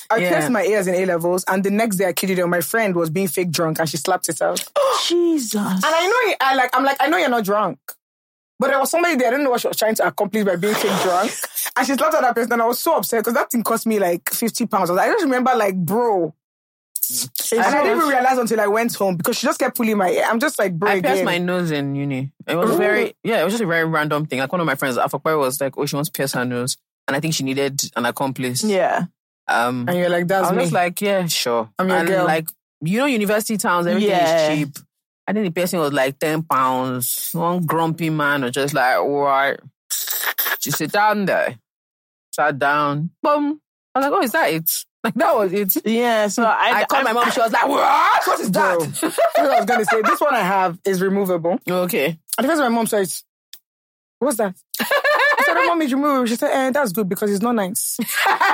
I 0.10 0.18
Yeah. 0.18 0.30
pierced 0.30 0.50
my 0.50 0.64
ears 0.64 0.88
in 0.88 0.96
A 0.96 1.06
levels, 1.06 1.44
and 1.48 1.64
the 1.64 1.72
next 1.72 1.98
day 1.98 2.06
I 2.08 2.14
kid 2.14 2.30
you 2.30 2.36
not, 2.38 2.48
my 2.48 2.62
friend 2.62 2.96
was 2.96 3.10
being 3.10 3.28
fake 3.28 3.52
drunk 3.52 3.80
and 3.80 3.88
she 3.90 3.98
slapped 3.98 4.30
it 4.30 4.42
out. 4.42 4.64
Jesus. 5.08 5.56
And 5.56 5.84
I 5.86 6.08
know, 6.08 6.36
I 6.42 6.56
like, 6.56 6.76
I'm 6.76 6.84
like, 6.86 6.98
I 7.00 7.08
know 7.08 7.18
you're 7.18 7.30
not 7.30 7.44
drunk. 7.46 7.80
But 8.62 8.70
there 8.70 8.80
was 8.80 8.92
somebody 8.92 9.16
there, 9.16 9.30
I 9.30 9.32
don't 9.32 9.44
know 9.44 9.50
what 9.50 9.60
she 9.62 9.68
was 9.68 9.78
trying 9.78 9.96
to 9.96 10.06
accomplish 10.08 10.44
by 10.46 10.56
being 10.56 10.76
fake 10.76 11.02
drunk. 11.02 11.32
And 11.76 11.88
she 11.88 11.96
slapped 11.96 12.14
at 12.14 12.22
that 12.22 12.36
person, 12.36 12.52
and 12.54 12.62
I 12.62 12.66
was 12.68 12.78
so 12.78 12.96
upset 12.98 13.22
because 13.22 13.34
that 13.34 13.50
thing 13.50 13.64
cost 13.64 13.88
me 13.88 13.98
like 13.98 14.30
50 14.30 14.68
pounds. 14.68 14.92
I, 14.92 14.94
was 14.94 14.98
like, 14.98 15.10
I 15.10 15.14
just 15.14 15.24
remember, 15.24 15.52
like, 15.56 15.76
bro. 15.76 16.36
And 17.52 17.60
I 17.60 17.84
didn't 17.84 17.98
even 17.98 18.08
realize 18.10 18.38
until 18.38 18.62
I 18.62 18.68
went 18.68 18.94
home 18.96 19.18
because 19.18 19.38
she 19.38 19.48
just 19.48 19.60
kept 19.60 19.76
pulling 19.76 19.98
my 19.98 20.10
ear. 20.12 20.26
I'm 20.30 20.40
just 20.40 20.60
like, 20.60 20.74
bro, 20.78 20.92
I 20.92 21.02
pierced 21.02 21.24
my 21.24 21.40
nose 21.40 21.72
in 21.72 21.96
uni. 21.96 22.32
It 22.48 22.56
was 22.56 22.70
Ooh. 22.72 22.78
very, 22.78 23.16
yeah, 23.24 23.42
it 23.42 23.44
was 23.44 23.54
just 23.54 23.64
a 23.64 23.66
very 23.66 23.84
random 23.86 24.28
thing. 24.28 24.40
Like 24.40 24.52
one 24.52 24.62
of 24.62 24.68
my 24.68 24.76
friends, 24.76 24.96
Afakwe, 24.98 25.38
was 25.40 25.60
like, 25.60 25.78
oh, 25.78 25.86
she 25.88 25.96
wants 25.96 26.10
to 26.10 26.14
pierce 26.18 26.34
her 26.34 26.46
nose. 26.46 26.78
And 27.08 27.16
I 27.18 27.20
think 27.20 27.34
she 27.34 27.44
needed 27.44 27.82
an 27.96 28.06
accomplice. 28.06 28.64
Yeah. 28.64 29.06
Um, 29.48 29.86
And 29.90 29.98
you're 29.98 30.10
like, 30.10 30.28
that's 30.28 30.48
I 30.48 30.52
was 30.52 30.58
me. 30.58 30.64
just 30.66 30.74
like, 30.74 31.02
yeah, 31.02 31.26
sure. 31.26 31.70
I'm 31.80 31.90
your 31.90 31.98
and 31.98 32.08
girl. 32.08 32.26
like, 32.26 32.48
you 32.82 33.00
know, 33.00 33.06
university 33.08 33.58
towns, 33.58 33.88
everything 33.88 34.12
Yeah. 34.12 34.52
is 34.52 34.60
cheap. 34.60 34.76
I 35.32 35.34
think 35.34 35.46
the 35.46 35.62
person 35.62 35.80
was 35.80 35.94
like 35.94 36.20
10 36.20 36.44
pounds. 36.44 37.30
One 37.32 37.66
grumpy 37.66 38.10
man 38.10 38.42
was 38.42 38.52
just 38.52 38.74
like, 38.74 39.02
what? 39.02 39.62
She 40.60 40.72
sit 40.72 40.92
down 40.92 41.24
there. 41.24 41.56
Sat 42.36 42.60
down. 42.60 43.12
Boom. 43.24 43.62
I 43.96 44.00
was 44.00 44.10
like, 44.10 44.20
oh, 44.20 44.24
is 44.24 44.32
that 44.34 44.54
it? 44.54 44.72
Like, 45.04 45.16
that 45.16 45.36
was 45.36 45.52
it. 45.52 45.84
Yeah. 45.84 46.28
So 46.28 46.44
I, 46.44 46.82
I 46.82 46.86
called 46.86 47.06
my 47.06 47.14
mom. 47.14 47.32
She 47.32 47.40
was 47.40 47.52
like, 47.52 47.68
what? 47.68 48.22
What 48.24 48.40
is 48.40 48.52
that? 48.52 48.80
That's 48.80 49.02
what 49.02 49.52
I 49.52 49.58
was 49.58 49.66
going 49.66 49.80
to 49.80 49.86
say. 49.86 50.02
This 50.04 50.22
one 50.22 50.36
I 50.36 50.42
have 50.42 50.78
is 50.86 51.02
removable. 51.02 51.58
okay. 51.68 52.20
And 52.38 52.46
the 52.46 52.48
first 52.48 52.60
my 52.60 52.70
mom 52.70 52.86
says, 52.86 53.24
what's 54.20 54.38
that? 54.38 54.54
I 55.52 55.62
said, 55.62 55.64
oh, 55.64 55.68
mom, 55.68 55.82
it's 55.82 55.94
removable. 55.94 56.26
She 56.26 56.36
said, 56.36 56.52
eh, 56.52 56.72
that's 56.72 56.92
good 56.92 57.08
because 57.10 57.32
it's 57.32 57.42
not 57.42 57.56
nice. 57.56 57.98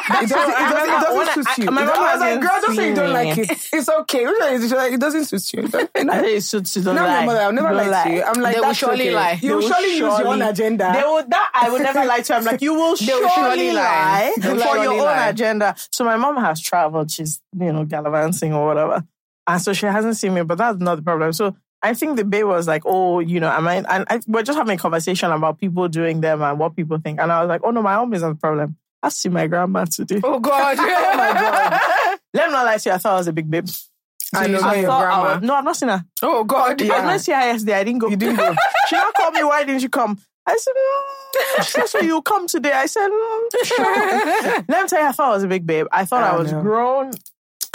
It 0.10 0.30
doesn't, 0.30 0.50
it 0.50 0.70
doesn't, 0.70 0.90
it 0.90 1.02
doesn't 1.02 1.34
suit 1.44 1.48
I- 1.60 1.64
you. 1.64 1.72
my 1.72 1.82
I 1.82 1.86
mom 1.86 2.00
was 2.04 2.20
like, 2.22 2.42
girl, 2.42 2.62
just 2.62 2.76
say 2.78 2.90
you 2.90 2.96
don't 2.96 3.12
like 3.14 3.38
it. 3.38 3.50
it. 3.52 3.70
It's 3.74 3.90
okay. 3.90 4.26
Which 4.26 4.36
one 4.40 4.54
is 4.54 4.64
it? 4.64 4.68
She's 4.68 4.72
like, 4.74 4.94
It 4.94 5.00
doesn't 5.00 5.26
suit 5.26 5.54
you. 5.54 5.60
I 5.96 6.04
no. 6.04 6.14
think 6.14 6.38
it's 6.38 6.46
so 6.48 6.62
to 6.62 6.82
don't 6.82 6.96
No, 6.96 7.04
lie. 7.04 7.20
my 7.20 7.26
mother, 7.26 7.40
I'll 7.42 7.52
never 7.54 7.68
Don't 7.70 7.92
lie 7.92 8.04
to 8.08 8.14
you. 8.16 8.24
I'm 8.24 8.42
like, 8.42 8.56
They 8.56 8.62
will 8.62 8.74
surely 8.74 9.02
okay. 9.10 9.16
lie. 9.16 9.40
You 9.42 9.50
will 9.52 9.58
will 9.62 9.68
surely 9.70 9.90
use 9.90 10.00
your 10.00 10.28
own 10.28 10.42
agenda. 10.42 10.92
They 10.96 11.04
would 11.08 11.30
that 11.30 11.52
I 11.54 11.70
would 11.70 11.82
never 11.82 12.06
lie 12.06 12.22
to. 12.22 12.34
you. 12.34 12.40
I'm 12.40 12.46
like, 12.46 12.62
you 12.62 12.74
will 12.74 12.96
surely, 13.08 13.72
lie. 13.72 14.34
lie 14.38 14.42
for 14.42 14.78
your 14.78 14.94
own 14.94 14.98
lie. 15.00 15.28
agenda. 15.30 15.76
So 15.92 16.04
my 16.06 16.16
mom 16.18 16.38
has 16.38 16.62
traveled. 16.62 17.12
She's 17.12 17.42
you 17.58 17.72
know 17.74 17.84
gallivanting 17.86 18.54
or 18.54 18.66
whatever, 18.66 19.04
and 19.46 19.62
so 19.62 19.74
she 19.74 19.86
hasn't 19.86 20.16
seen 20.18 20.34
me. 20.34 20.44
But 20.44 20.58
that's 20.58 20.80
not 20.80 20.96
the 20.96 21.02
problem. 21.04 21.34
So 21.34 21.56
I 21.88 21.94
think 21.94 22.18
the 22.18 22.26
babe 22.26 22.46
was 22.46 22.68
like, 22.68 22.84
oh, 22.86 23.20
you 23.20 23.40
know, 23.40 23.50
am 23.50 23.68
I? 23.68 23.76
And 23.76 24.06
I, 24.10 24.20
we're 24.28 24.44
just 24.44 24.58
having 24.58 24.76
a 24.76 24.80
conversation 24.80 25.32
about 25.32 25.60
people 25.60 25.88
doing 25.88 26.22
them 26.22 26.42
and 26.42 26.60
what 26.60 26.76
people 26.76 26.98
think. 26.98 27.20
And 27.20 27.32
I 27.32 27.42
was 27.42 27.50
like, 27.50 27.62
oh 27.64 27.72
no, 27.72 27.82
my 27.82 27.96
home 27.96 28.14
isn't 28.14 28.30
the 28.30 28.36
problem. 28.36 28.76
I 29.02 29.10
see 29.10 29.30
my 29.30 29.48
grandma 29.48 29.86
today. 29.86 30.20
Oh, 30.24 30.40
God. 30.40 30.78
oh 30.80 31.14
my 31.18 31.34
God. 31.34 32.20
Let 32.34 32.48
me 32.48 32.54
not 32.54 32.66
lie 32.66 32.78
to 32.78 32.90
you. 32.90 32.96
I 32.96 32.98
thought 32.98 33.14
I 33.14 33.18
was 33.18 33.28
a 33.28 33.34
big 33.34 33.50
babe. 33.50 33.68
I 34.34 34.48
know 34.48 34.60
I 34.60 34.76
your 34.76 34.88
thought 34.88 35.06
I 35.06 35.06
grandma. 35.06 35.36
was, 35.36 35.44
no, 35.44 35.54
I've 35.54 35.64
not 35.64 35.78
seen 35.78 35.90
her. 35.90 36.06
Oh, 36.22 36.44
God. 36.44 36.82
I 36.82 36.84
was 36.84 36.90
not 36.90 37.14
to 37.14 37.20
see 37.20 37.32
her 37.32 37.40
yesterday. 37.40 37.74
I 37.76 37.84
didn't 37.84 38.00
go. 38.00 38.10
You 38.10 38.18
didn't 38.18 38.36
go. 38.38 38.56
she 38.90 38.96
not 38.96 39.14
called 39.14 39.34
me. 39.34 39.44
Why 39.44 39.64
didn't 39.64 39.82
you 39.82 39.90
come? 39.90 40.20
I 40.46 40.58
said, 40.58 40.74
mm. 40.74 41.64
she 41.66 41.72
said, 41.72 41.86
so 41.88 42.00
you 42.00 42.22
come 42.22 42.48
today. 42.48 42.72
I 42.72 42.86
said, 42.86 43.10
mm. 43.10 44.66
Let 44.68 44.84
me 44.84 44.88
tell 44.88 45.02
you, 45.02 45.08
I 45.08 45.12
thought 45.12 45.32
I 45.32 45.36
was 45.36 45.44
a 45.44 45.48
big 45.48 45.66
babe. 45.66 45.88
I 45.92 46.06
thought 46.06 46.24
I, 46.24 46.30
I 46.32 46.38
was 46.38 46.52
know. 46.52 46.62
grown. 46.62 47.12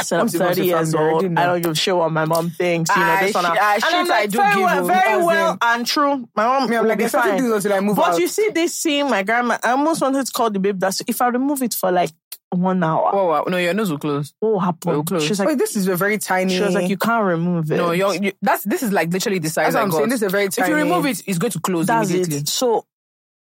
I 0.03 0.05
said, 0.05 0.17
I'm 0.17 0.23
Once 0.23 0.35
you 0.35 0.39
30 0.41 0.65
years 0.67 0.95
old. 0.95 1.25
I 1.25 1.29
you? 1.29 1.35
don't 1.35 1.63
give 1.63 1.71
a 1.73 1.75
shit 1.75 1.97
what 1.97 2.13
my 2.13 2.25
mom 2.25 2.51
thinks. 2.51 2.95
You 2.95 3.03
know, 3.03 3.17
this 3.21 3.35
one. 3.35 3.45
shit, 3.45 3.53
and 3.53 3.61
I'm 3.61 3.81
shit, 3.81 4.09
like, 4.11 4.23
I 4.23 4.27
do 4.27 4.39
very 4.39 4.55
give 4.55 4.63
well, 4.65 4.85
very 4.85 5.25
well 5.25 5.59
and 5.63 5.87
true. 5.87 6.29
My 6.37 6.45
mom 6.47 6.69
Me, 6.71 6.77
I'm 6.77 6.83
will 6.83 6.89
like, 6.91 6.99
be 6.99 7.03
there's 7.05 7.13
certain 7.13 7.31
fine. 7.31 7.41
things 7.41 7.53
until 7.53 7.73
I 7.73 7.81
move 7.81 7.97
But 7.97 8.09
out. 8.15 8.19
you 8.21 8.29
see 8.29 8.51
this 8.55 8.75
scene, 8.75 9.09
my 9.11 9.23
grandma, 9.23 9.59
I 9.63 9.71
almost 9.71 10.01
wanted 10.03 10.27
to 10.27 10.33
call 10.33 10.51
the 10.51 10.59
babe 10.59 10.79
that 10.81 11.01
if 11.07 11.21
I 11.23 11.29
remove 11.29 11.63
it 11.63 11.75
for 11.75 11.91
like 11.91 12.11
one 12.51 12.85
hour, 12.85 13.11
Oh, 13.15 13.27
wow. 13.29 13.45
No, 13.49 13.57
your 13.57 13.73
nose 13.73 13.91
will 13.91 13.99
close. 13.99 14.35
what 14.41 14.85
will 14.85 14.93
Will 14.97 15.05
close. 15.05 15.25
She's 15.25 15.39
like, 15.39 15.49
Wait, 15.49 15.59
this 15.59 15.75
is 15.75 15.89
a 15.89 15.97
very 15.97 16.19
tiny. 16.19 16.55
she 16.55 16.61
was 16.63 16.75
like, 16.75 16.91
you 16.91 16.99
can't 16.99 17.25
remove 17.25 17.73
it. 17.73 17.77
No, 17.77 17.93
you're, 17.93 18.15
you, 18.15 18.33
that's 18.43 18.65
this 18.65 18.83
is 18.83 18.93
like 18.93 19.11
literally 19.11 19.39
the 19.39 19.49
size 19.49 19.73
That's 19.73 19.75
what 19.75 19.81
I 19.81 19.83
I'm 19.85 19.91
got. 19.91 19.97
saying. 19.99 20.09
This 20.11 20.17
is 20.19 20.23
a 20.25 20.29
very 20.29 20.45
if 20.47 20.59
you 20.69 20.75
remove 20.75 21.07
it, 21.07 21.23
it's 21.27 21.39
going 21.39 21.51
to 21.53 21.61
close 21.61 21.87
That's 21.87 22.11
immediately. 22.11 22.37
it. 22.39 22.49
So, 22.49 22.85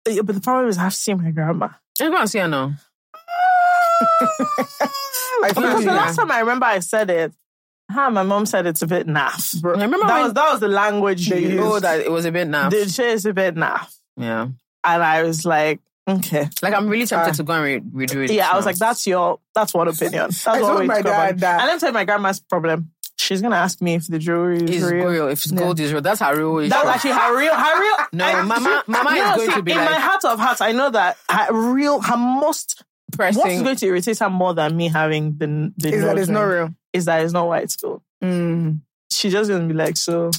but 0.05 0.27
the 0.35 0.41
problem 0.41 0.69
is 0.69 0.79
I've 0.79 0.95
seen 0.95 1.21
my 1.23 1.31
grandma. 1.33 1.69
Just 1.97 2.11
go 2.13 2.19
and 2.19 2.31
see 2.31 2.39
her 2.39 2.47
now. 2.49 2.75
I 4.01 5.49
Because 5.49 5.85
the 5.85 5.93
last 5.93 6.17
time 6.17 6.31
I 6.31 6.41
remember 6.41 6.67
I 6.67 6.79
said 6.81 7.11
it, 7.11 7.33
huh, 7.91 8.11
my 8.11 8.23
mom 8.23 8.47
said 8.47 8.67
it's 8.67 8.83
a 8.83 8.87
bit 8.87 9.07
naff. 9.07 9.61
Bro. 9.61 9.73
I 9.73 9.83
remember 9.83 10.07
That 10.07 10.15
when 10.15 10.23
was 10.25 10.35
that 10.35 10.51
was 10.53 10.61
the 10.61 10.69
language 10.69 11.29
they 11.29 11.41
used. 11.43 11.57
know 11.57 11.79
that 11.81 12.01
it 12.01 12.11
was 12.11 12.25
a 12.25 12.33
bit 12.33 12.49
naff. 12.49 12.71
They 12.71 12.87
say 12.87 13.13
it's 13.13 13.25
a 13.25 13.33
bit 13.33 13.55
naff. 13.55 13.95
yeah. 14.17 14.49
And 14.83 15.03
I 15.03 15.23
was 15.25 15.45
like, 15.45 15.81
okay. 16.09 16.49
Like 16.63 16.73
I'm 16.75 16.89
really 16.89 17.07
tempted 17.07 17.31
Ah. 17.31 17.35
to 17.35 17.43
go 17.43 17.53
and 17.53 17.95
re- 17.95 18.07
redo 18.07 18.25
it. 18.25 18.33
Yeah, 18.33 18.51
I 18.51 18.57
was 18.57 18.65
like, 18.65 18.77
that's 18.77 19.07
your, 19.07 19.41
that's 19.55 19.75
one 19.75 19.89
opinion. 19.89 20.27
That's 20.31 20.47
I 20.47 20.63
one 20.63 20.79
way 20.79 20.87
my 20.87 20.97
to 20.99 21.03
go 21.03 21.11
dad 21.11 21.39
that- 21.41 21.61
And 21.61 21.69
then 21.69 21.79
tell 21.79 21.93
my 21.93 22.05
grandma's 22.05 22.41
problem. 22.41 22.91
She's 23.19 23.43
gonna 23.43 23.57
ask 23.57 23.83
me 23.83 23.95
if 23.97 24.07
the 24.07 24.19
jewelry 24.19 24.63
is 24.65 24.83
It's 24.83 24.91
real. 24.91 25.07
real. 25.09 25.29
If 25.29 25.43
it's 25.43 25.51
gold, 25.51 25.79
is 25.79 25.93
real. 25.93 26.01
That's 26.01 26.21
her 26.21 26.35
real 26.35 26.59
issue. 26.61 26.71
That 26.71 26.87
was 26.87 26.95
actually 26.95 27.11
her 27.13 27.39
real, 27.39 27.55
her 27.55 27.81
real. 27.81 27.97
No, 28.15 28.25
I- 28.25 28.43
Mama- 28.43 28.83
Mama 28.87 29.11
You 29.15 29.23
is 29.23 29.37
going 29.37 29.51
see, 29.51 29.57
to 29.57 29.63
be 29.63 29.73
in 29.73 29.77
like- 29.79 29.91
my 29.91 30.01
heart 30.01 30.25
of 30.25 30.39
hearts. 30.39 30.63
I 30.63 30.73
know 30.73 30.89
that 30.91 31.19
her 31.31 31.53
real, 31.75 32.01
her 32.01 32.17
most. 32.17 32.83
What's 33.17 33.37
going 33.63 33.77
to 33.77 33.87
irritate 33.87 34.19
her 34.19 34.31
more 34.31 34.55
than 34.55 34.77
me 34.77 34.89
having 34.89 35.37
the 35.39 35.73
the 35.77 35.95
Is 35.95 36.03
that 36.05 36.19
it's 36.19 36.29
not 36.29 36.43
real? 36.43 36.75
Is 36.93 37.05
that 37.07 37.23
it's 37.23 37.33
not 37.33 37.47
white 37.49 37.75
gold. 37.81 38.03
Mm. 38.23 38.81
She 39.13 39.31
just 39.31 39.51
gonna 39.51 39.67
be 39.67 39.75
like, 39.75 39.97
so 39.97 40.31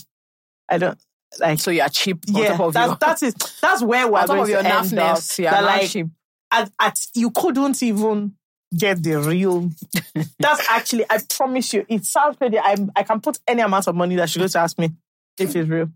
I 0.70 0.78
don't 0.78 0.98
like. 1.40 1.60
So 1.60 1.72
you're 1.72 1.90
cheap 1.90 2.24
on 2.30 2.36
yeah, 2.42 2.50
top 2.58 2.60
of 2.68 2.74
that's 2.74 2.88
your, 2.90 2.98
that's 3.00 3.24
it. 3.24 3.54
That's 3.62 3.82
where 3.84 4.08
we're 4.08 4.20
on 4.20 4.28
top 4.28 4.36
going 4.36 4.42
of 4.44 4.50
your 4.50 4.62
to 4.62 4.68
end 4.68 5.00
up. 5.00 5.18
naffness. 5.18 5.40
You're 5.40 5.52
That, 5.52 5.64
like, 5.64 5.90
cheap. 5.90 6.08
at, 6.52 6.72
at 6.80 6.98
you 7.16 7.32
couldn't 7.32 7.82
even 7.84 8.34
get 8.78 9.02
the 9.04 9.20
real. 9.20 9.70
That's 10.40 10.70
actually, 10.70 11.06
I 11.10 11.20
promise 11.30 11.74
you, 11.74 11.86
it 11.90 12.06
sounds 12.06 12.38
pretty. 12.38 12.58
I 12.58 12.76
I 12.96 13.04
can 13.04 13.20
put 13.20 13.40
any 13.48 13.62
amount 13.62 13.88
of 13.88 13.96
money 13.96 14.16
that 14.16 14.30
she 14.30 14.40
goes 14.40 14.54
to 14.54 14.60
ask 14.60 14.78
me 14.80 14.92
if 15.38 15.56
it's 15.56 15.70
real. 15.70 15.90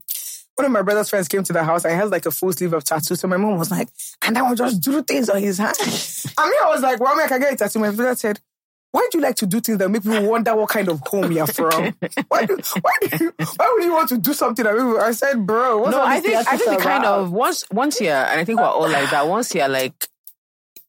One 0.56 0.66
of 0.66 0.72
my 0.72 0.82
brother's 0.82 1.10
friends 1.10 1.28
came 1.28 1.44
to 1.44 1.54
the 1.54 1.64
house 1.64 1.84
and 1.84 1.94
he 1.94 2.00
has 2.00 2.12
like 2.12 2.26
a 2.26 2.32
full 2.32 2.52
sleeve 2.54 2.74
of 2.74 2.84
tattoos. 2.84 3.20
So 3.20 3.28
my 3.28 3.38
mom 3.38 3.58
was 3.58 3.72
like, 3.72 3.90
and 4.26 4.36
that 4.36 4.44
one 4.44 4.56
just 4.56 4.82
drew 4.82 5.02
things 5.04 5.30
on 5.30 5.42
his 5.42 5.58
hand. 5.58 5.76
I 6.38 6.50
mean, 6.50 6.60
I 6.64 6.70
was 6.70 6.82
like, 6.82 7.00
well, 7.00 7.14
I, 7.14 7.16
mean, 7.18 7.26
I 7.26 7.28
can 7.28 7.42
get 7.42 7.54
a 7.54 7.56
tattoo. 7.58 7.80
My 7.80 7.92
brother 7.92 8.16
said, 8.16 8.40
why 8.96 9.06
do 9.12 9.18
you 9.18 9.22
like 9.22 9.36
to 9.36 9.46
do 9.46 9.60
things 9.60 9.78
that 9.80 9.90
make 9.90 10.04
people 10.04 10.26
wonder 10.30 10.56
what 10.56 10.70
kind 10.70 10.88
of 10.88 11.02
home 11.06 11.30
you're 11.30 11.46
from? 11.48 11.94
why, 12.30 12.46
do, 12.46 12.58
why, 12.80 12.92
do 13.02 13.26
you, 13.26 13.34
why 13.58 13.74
would 13.74 13.84
you 13.84 13.92
want 13.92 14.08
to 14.08 14.18
do 14.18 14.34
something 14.34 14.64
that 14.64 14.74
people, 14.74 14.98
I 14.98 15.12
said, 15.12 15.46
bro, 15.46 15.80
what's 15.80 15.92
No, 15.92 16.02
I 16.02 16.22
think 16.22 16.36
I 16.36 16.56
think 16.56 16.78
the 16.78 16.78
kind 16.78 17.04
of 17.04 17.30
once 17.30 17.66
once 17.72 18.00
you're 18.00 18.14
and 18.14 18.40
I 18.40 18.46
think 18.46 18.58
we're 18.58 18.66
all 18.66 18.90
like 18.90 19.10
that. 19.10 19.28
Once 19.28 19.54
you're 19.54 19.68
like 19.68 20.08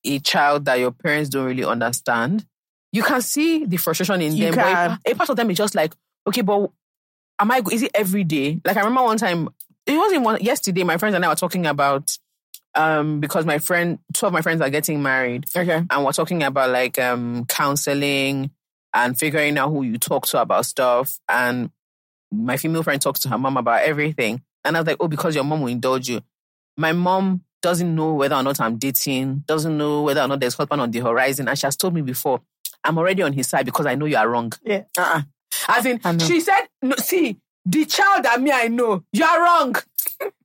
a 0.04 0.20
child 0.20 0.66
that 0.66 0.78
your 0.78 0.92
parents 0.92 1.30
don't 1.30 1.46
really 1.46 1.64
understand, 1.64 2.46
you 2.92 3.02
can 3.02 3.20
see 3.22 3.64
the 3.64 3.76
frustration 3.76 4.22
in 4.22 4.36
You 4.36 4.52
them. 4.52 4.54
can. 4.54 5.00
But 5.04 5.12
a 5.12 5.16
part 5.16 5.30
of 5.30 5.36
them 5.36 5.50
is 5.50 5.58
just 5.58 5.74
like, 5.74 5.92
okay, 6.28 6.42
but 6.42 6.70
am 7.40 7.50
I? 7.50 7.60
Is 7.72 7.82
it 7.82 7.90
every 7.92 8.22
day? 8.22 8.60
Like 8.64 8.76
I 8.76 8.80
remember 8.80 9.02
one 9.02 9.18
time, 9.18 9.48
it 9.87 9.97
wasn't 9.97 10.22
one 10.24 10.41
yesterday. 10.43 10.84
My 10.84 10.97
friends 10.99 11.14
and 11.14 11.24
I 11.24 11.28
were 11.28 11.34
talking 11.34 11.66
about 11.66 12.16
um 12.74 13.20
because 13.20 13.47
my 13.47 13.59
friend, 13.59 13.99
two 14.12 14.26
of 14.26 14.32
my 14.32 14.43
friends 14.43 14.61
are 14.61 14.70
getting 14.70 15.03
married, 15.03 15.47
Okay. 15.57 15.82
and 15.89 16.05
we're 16.05 16.12
talking 16.12 16.43
about 16.43 16.70
like 16.70 16.99
um 16.99 17.45
counseling 17.47 18.51
and 18.95 19.18
figuring 19.18 19.59
out 19.59 19.70
who 19.70 19.82
you 19.82 19.99
talk 19.99 20.26
to 20.26 20.41
about 20.41 20.66
stuff. 20.66 21.18
And 21.28 21.70
my 22.32 22.57
female 22.57 22.82
friend 22.82 23.01
talks 23.01 23.20
to 23.20 23.28
her 23.28 23.39
mom 23.39 23.57
about 23.57 23.82
everything. 23.82 24.43
And 24.64 24.76
I 24.76 24.80
was 24.80 24.87
like, 24.87 24.97
oh, 25.01 25.09
because 25.09 25.34
your 25.34 25.45
mom 25.45 25.61
will 25.61 25.68
indulge 25.68 26.09
you. 26.09 26.20
My 26.76 26.93
mom 26.93 27.43
doesn't 27.62 27.95
know 27.95 28.14
whether 28.14 28.34
or 28.34 28.43
not 28.43 28.61
I'm 28.61 28.76
dating, 28.78 29.45
doesn't 29.47 29.76
know 29.76 30.03
whether 30.03 30.22
or 30.22 30.28
not 30.28 30.41
there's 30.41 30.55
husband 30.55 30.80
on 30.80 30.91
the 30.91 31.01
horizon. 31.01 31.47
And 31.49 31.59
she 31.59 31.66
has 31.66 31.76
told 31.76 31.95
me 31.95 32.03
before, 32.03 32.41
I'm 32.84 32.99
already 32.99 33.22
on 33.22 33.32
his 33.32 33.49
side 33.49 33.64
because 33.66 33.87
I 33.87 33.95
know 33.95 34.07
you 34.07 34.16
are 34.16 34.28
wrong. 34.28 34.53
Yeah. 34.64 34.82
Uh-uh. 34.99 35.22
As 35.68 35.87
in, 35.87 36.01
she 36.20 36.41
said, 36.41 36.62
no, 36.82 36.97
see, 36.97 37.39
the 37.66 37.84
child 37.84 38.24
that 38.24 38.40
me 38.40 38.50
I 38.52 38.68
know, 38.68 39.04
you 39.12 39.24
are 39.24 39.42
wrong. 39.42 39.74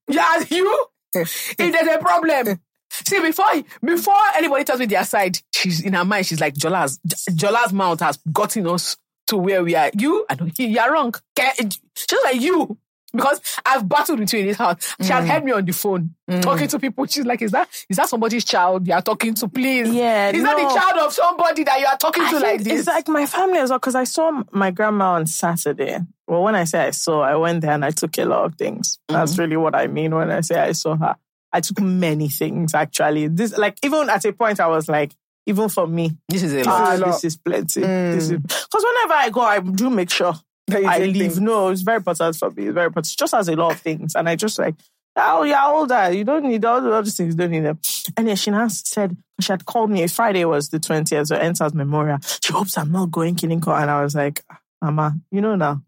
Yeah, 0.07 0.43
you. 0.49 0.85
if 1.13 1.55
there's 1.57 1.87
a 1.87 1.99
problem. 1.99 2.59
See, 2.89 3.21
before 3.21 3.45
before 3.81 4.13
anybody 4.35 4.65
tells 4.65 4.79
me 4.79 4.87
their 4.87 5.05
side, 5.05 5.37
she's 5.53 5.81
in 5.81 5.93
her 5.93 6.03
mind, 6.03 6.25
she's 6.25 6.41
like, 6.41 6.55
Jola's 6.55 6.99
Jola's 7.33 7.71
mouth 7.71 8.01
has 8.01 8.17
gotten 8.31 8.67
us 8.67 8.97
to 9.27 9.37
where 9.37 9.63
we 9.63 9.75
are. 9.75 9.91
You, 9.97 10.25
I 10.29 10.35
don't 10.35 10.57
you 10.59 10.79
are 10.79 10.91
wrong. 10.91 11.13
Just 11.37 12.23
like 12.25 12.41
you. 12.41 12.77
Because 13.13 13.41
I've 13.65 13.87
battled 13.87 14.19
with 14.19 14.31
you 14.33 14.39
in 14.39 14.47
this 14.47 14.57
house. 14.57 14.95
She 15.01 15.09
has 15.09 15.25
mm. 15.25 15.27
heard 15.27 15.43
me 15.43 15.51
on 15.51 15.65
the 15.65 15.73
phone 15.73 16.15
mm. 16.29 16.41
talking 16.41 16.67
to 16.69 16.79
people. 16.79 17.05
She's 17.05 17.25
like, 17.25 17.41
Is 17.41 17.51
that 17.51 17.67
is 17.89 17.97
that 17.97 18.09
somebody's 18.09 18.45
child 18.45 18.87
you 18.87 18.93
are 18.93 19.01
talking 19.01 19.33
to? 19.35 19.47
Please. 19.49 19.89
Yeah, 19.93 20.29
Is 20.29 20.43
that 20.43 20.55
the 20.55 20.79
child 20.79 21.05
of 21.05 21.13
somebody 21.13 21.63
that 21.63 21.79
you 21.79 21.85
are 21.85 21.97
talking 21.97 22.23
I 22.23 22.31
to 22.31 22.39
like 22.39 22.63
this? 22.63 22.79
It's 22.79 22.87
like 22.87 23.07
my 23.07 23.25
family 23.25 23.59
as 23.59 23.69
well 23.69 23.79
because 23.79 23.95
I 23.95 24.05
saw 24.05 24.43
my 24.51 24.71
grandma 24.71 25.13
on 25.13 25.27
Saturday. 25.27 25.99
Well, 26.27 26.43
when 26.43 26.55
I 26.55 26.63
say 26.63 26.87
I 26.87 26.91
saw, 26.91 27.21
I 27.21 27.35
went 27.35 27.61
there 27.61 27.71
and 27.71 27.83
I 27.83 27.91
took 27.91 28.17
a 28.17 28.25
lot 28.25 28.45
of 28.45 28.55
things. 28.55 28.97
Mm-hmm. 29.09 29.19
That's 29.19 29.37
really 29.37 29.57
what 29.57 29.75
I 29.75 29.87
mean 29.87 30.15
when 30.15 30.31
I 30.31 30.41
say 30.41 30.57
I 30.57 30.71
saw 30.71 30.95
her. 30.95 31.15
I 31.51 31.59
took 31.59 31.81
many 31.81 32.29
things 32.29 32.73
actually. 32.73 33.27
This 33.27 33.57
like 33.57 33.77
even 33.83 34.09
at 34.09 34.23
a 34.23 34.31
point 34.31 34.59
I 34.59 34.67
was 34.67 34.87
like, 34.87 35.13
even 35.45 35.69
for 35.69 35.87
me, 35.87 36.17
this 36.29 36.43
is 36.43 36.53
a 36.53 36.63
ah, 36.69 36.95
lot. 36.99 37.07
this 37.07 37.25
is 37.25 37.37
plenty. 37.37 37.81
This 37.81 38.29
mm. 38.29 38.33
is 38.33 38.39
because 38.39 38.85
whenever 38.85 39.13
I 39.13 39.29
go, 39.31 39.41
I 39.41 39.59
do 39.59 39.89
make 39.89 40.09
sure 40.09 40.33
I 40.73 40.99
leave. 40.99 41.39
No, 41.39 41.69
it's 41.69 41.81
very 41.81 41.97
important 41.97 42.35
for 42.35 42.49
me. 42.51 42.65
It's 42.67 42.73
very 42.73 42.87
important. 42.87 43.07
She 43.07 43.15
just 43.17 43.33
has 43.33 43.47
a 43.47 43.55
lot 43.55 43.73
of 43.73 43.79
things, 43.81 44.15
and 44.15 44.27
I 44.29 44.35
just 44.35 44.57
like, 44.59 44.75
oh, 45.15 45.43
you're 45.43 45.61
older. 45.61 46.11
You 46.11 46.23
don't 46.23 46.43
need 46.45 46.63
all 46.65 46.81
the 46.81 46.91
other 46.91 47.09
things. 47.09 47.33
You 47.33 47.37
don't 47.37 47.51
need 47.51 47.65
them. 47.65 47.79
And 48.17 48.27
then 48.27 48.35
she 48.35 48.51
now 48.51 48.67
said 48.67 49.17
she 49.39 49.51
had 49.51 49.65
called 49.65 49.89
me. 49.91 50.05
Friday 50.07 50.45
was 50.45 50.69
the 50.69 50.79
twentieth, 50.79 51.27
so 51.27 51.35
enters 51.35 51.73
memorial. 51.73 52.19
She 52.43 52.53
hopes 52.53 52.77
I'm 52.77 52.91
not 52.91 53.11
going 53.11 53.35
killing 53.35 53.61
her, 53.61 53.71
and 53.73 53.89
I 53.89 54.01
was 54.03 54.15
like, 54.15 54.43
Mama, 54.81 55.15
you 55.31 55.41
know 55.41 55.55
now. 55.55 55.81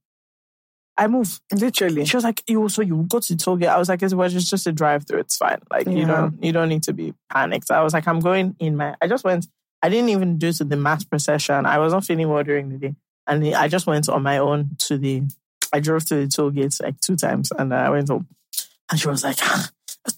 I 0.95 1.07
move. 1.07 1.39
Literally. 1.51 2.05
She 2.05 2.15
was 2.17 2.23
like, 2.23 2.43
"You 2.47 2.69
so 2.69 2.83
you 2.83 3.05
go 3.09 3.19
to 3.19 3.33
Toge?" 3.35 3.65
I 3.65 3.79
was 3.79 3.89
like, 3.89 4.03
"It's 4.03 4.13
well, 4.13 4.31
it's 4.31 4.47
just 4.47 4.67
a 4.67 4.71
drive 4.71 5.07
through. 5.07 5.21
It's 5.21 5.37
fine. 5.37 5.57
Like 5.71 5.87
you 5.87 5.99
Yeah. 5.99 6.05
don't 6.07 6.43
you 6.43 6.51
don't 6.51 6.69
need 6.69 6.83
to 6.83 6.93
be 6.93 7.15
panicked." 7.31 7.71
I 7.71 7.81
was 7.81 7.93
like, 7.93 8.07
"I'm 8.07 8.19
going 8.19 8.55
in 8.59 8.77
my." 8.77 8.95
I 9.01 9.07
just 9.07 9.23
went. 9.23 9.47
I 9.81 9.89
didn't 9.89 10.09
even 10.09 10.37
do 10.37 10.53
to 10.53 10.63
the 10.63 10.77
mass 10.77 11.03
procession. 11.03 11.65
I 11.65 11.79
was 11.79 11.93
not 11.93 12.05
feeling 12.05 12.29
well 12.29 12.43
during 12.43 12.69
the 12.69 12.77
day, 12.77 12.95
and 13.27 13.45
I 13.55 13.67
just 13.67 13.87
went 13.87 14.09
on 14.09 14.23
my 14.23 14.37
own 14.39 14.71
to 14.79 14.97
the. 14.97 15.23
I 15.71 15.79
drove 15.79 16.05
to 16.07 16.15
the 16.15 16.27
toll 16.27 16.51
gates 16.51 16.79
like 16.81 16.99
two 16.99 17.15
times, 17.15 17.51
and 17.57 17.73
I 17.73 17.89
went 17.89 18.09
home. 18.09 18.27
And 18.91 18.99
she 18.99 19.07
was 19.07 19.23
like, 19.23 19.37
ah, 19.41 19.69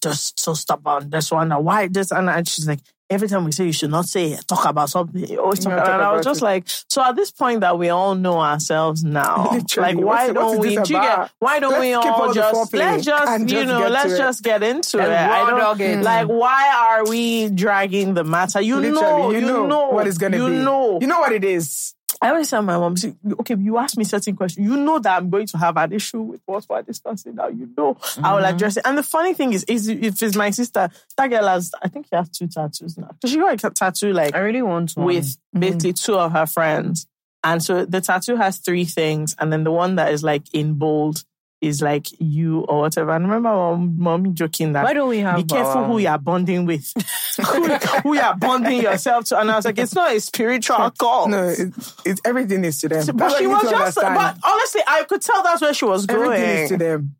"Just 0.01 0.39
so 0.39 0.53
stubborn. 0.53 1.09
This 1.09 1.31
one. 1.31 1.49
Why 1.63 1.87
this?" 1.87 2.11
And 2.11 2.29
I- 2.29 2.43
she's 2.43 2.67
like, 2.67 2.79
"Every 3.09 3.29
time 3.29 3.45
we 3.45 3.51
say 3.53 3.65
you 3.67 3.71
should 3.71 3.91
not 3.91 4.05
say 4.05 4.33
it, 4.33 4.45
talk 4.47 4.65
about 4.65 4.89
something, 4.89 5.25
you 5.29 5.39
always 5.39 5.59
talk 5.59 5.73
about." 5.73 5.87
And 5.87 6.01
I 6.01 6.11
was 6.11 6.25
just 6.25 6.41
it. 6.41 6.45
like, 6.45 6.63
"So 6.89 7.01
at 7.01 7.15
this 7.15 7.31
point 7.31 7.61
that 7.61 7.77
we 7.79 7.87
all 7.89 8.15
know 8.15 8.39
ourselves 8.41 9.03
now, 9.03 9.49
Literally, 9.53 9.93
like 9.95 10.05
why 10.05 10.33
don't 10.33 10.59
we? 10.59 10.75
do 10.75 10.83
get, 10.83 11.31
why 11.39 11.59
don't 11.59 11.71
Let's 11.71 11.81
we 11.81 11.93
all 11.93 12.07
all 12.27 12.33
just 12.33 12.73
let's 12.73 13.05
just 13.05 13.39
you 13.41 13.45
just 13.47 13.67
know 13.67 13.87
let's 13.87 14.17
just 14.17 14.43
get 14.43 14.61
into 14.63 14.99
And 14.99 15.11
it? 15.11 15.17
I 15.17 15.49
don't 15.49 15.79
it. 15.81 16.03
like 16.03 16.27
why 16.27 16.73
are 16.75 17.07
we 17.07 17.49
dragging 17.49 18.13
the 18.13 18.23
matter? 18.25 18.59
You 18.59 18.75
Literally, 18.77 19.01
know, 19.01 19.31
you, 19.31 19.67
know, 19.67 19.89
what 19.91 20.05
it's 20.07 20.17
gonna 20.17 20.35
you 20.37 20.49
be. 20.49 20.57
know. 20.57 20.99
You 20.99 21.07
know 21.07 21.19
what 21.21 21.31
it 21.31 21.45
is. 21.45 21.93
I 22.21 22.29
always 22.29 22.49
tell 22.49 22.61
my 22.61 22.77
mom, 22.77 22.95
okay, 23.41 23.55
you 23.57 23.77
ask 23.77 23.97
me 23.97 24.03
certain 24.03 24.35
questions. 24.35 24.65
You 24.65 24.77
know 24.77 24.99
that 24.99 25.17
I'm 25.17 25.29
going 25.29 25.47
to 25.47 25.57
have 25.57 25.77
an 25.77 25.91
issue 25.93 26.21
with 26.21 26.41
what 26.45 26.65
we're 26.69 26.81
discussing 26.81 27.35
now. 27.35 27.47
You 27.47 27.69
know, 27.77 27.97
I 27.99 28.05
Mm-hmm. 28.05 28.35
will 28.35 28.45
address 28.45 28.77
it. 28.77 28.85
And 28.85 28.97
the 28.97 29.03
funny 29.03 29.33
thing 29.33 29.53
is, 29.53 29.63
is 29.65 29.87
if 29.87 30.21
it's 30.23 30.35
my 30.35 30.49
sister, 30.51 30.89
that 31.17 31.27
girl 31.27 31.47
has, 31.47 31.71
I 31.83 31.87
think 31.89 32.07
she 32.09 32.15
has 32.15 32.29
two 32.29 32.47
tattoos 32.47 32.97
now. 32.97 33.07
Because 33.09 33.31
she 33.31 33.37
got 33.37 33.63
a 33.63 33.69
tattoo 33.69 34.13
like 34.13 34.35
I 34.35 34.39
really 34.39 34.61
want 34.61 34.93
one. 34.95 35.05
with 35.07 35.25
Mm-hmm. 35.25 35.59
basically 35.59 35.93
two 35.93 36.15
of 36.15 36.31
her 36.33 36.45
friends. 36.45 37.07
And 37.43 37.63
so 37.63 37.85
the 37.85 38.01
tattoo 38.01 38.35
has 38.35 38.57
three 38.57 38.85
things. 38.85 39.35
And 39.39 39.53
then 39.53 39.63
the 39.63 39.71
one 39.71 39.95
that 39.95 40.11
is 40.11 40.23
like 40.23 40.43
in 40.53 40.73
bold 40.75 41.23
is 41.65 41.81
like 41.81 42.07
you 42.19 42.61
or 42.61 42.81
whatever. 42.81 43.11
And 43.11 43.25
remember 43.25 43.49
mom, 43.49 43.95
mommy 43.97 44.31
joking 44.31 44.73
that 44.73 44.83
Why 44.83 44.93
don't 44.93 45.09
we 45.09 45.19
have 45.19 45.37
be 45.37 45.43
careful 45.43 45.81
our- 45.81 45.87
who 45.87 45.97
you 45.99 46.07
are 46.07 46.17
bonding 46.17 46.65
with, 46.65 46.91
who, 47.37 47.65
who 48.03 48.13
you 48.15 48.21
are 48.21 48.35
bonding 48.35 48.81
yourself 48.81 49.25
to. 49.25 49.39
And 49.39 49.51
I 49.51 49.55
was 49.55 49.65
like, 49.65 49.77
it's 49.77 49.95
not 49.95 50.15
a 50.15 50.19
spiritual 50.19 50.91
call. 50.91 51.27
No, 51.27 51.47
it's, 51.49 51.93
it, 52.05 52.19
everything 52.25 52.63
is 52.63 52.79
to 52.79 52.89
them. 52.89 53.05
but 53.07 53.17
That's 53.17 53.33
what 53.33 53.39
she 53.41 53.47
was 53.47 53.61
just, 53.63 53.75
understand. 53.75 54.15
but 54.15 54.37
honestly, 54.49 54.81
I 54.87 55.03
could 55.03 55.21
tell 55.21 55.43
that's 55.43 55.61
where 55.61 55.73
she 55.73 55.85
was 55.85 56.05
going. 56.05 56.23
Everything 56.23 56.57
is 56.63 56.69
to 56.69 56.77
them. 56.77 57.15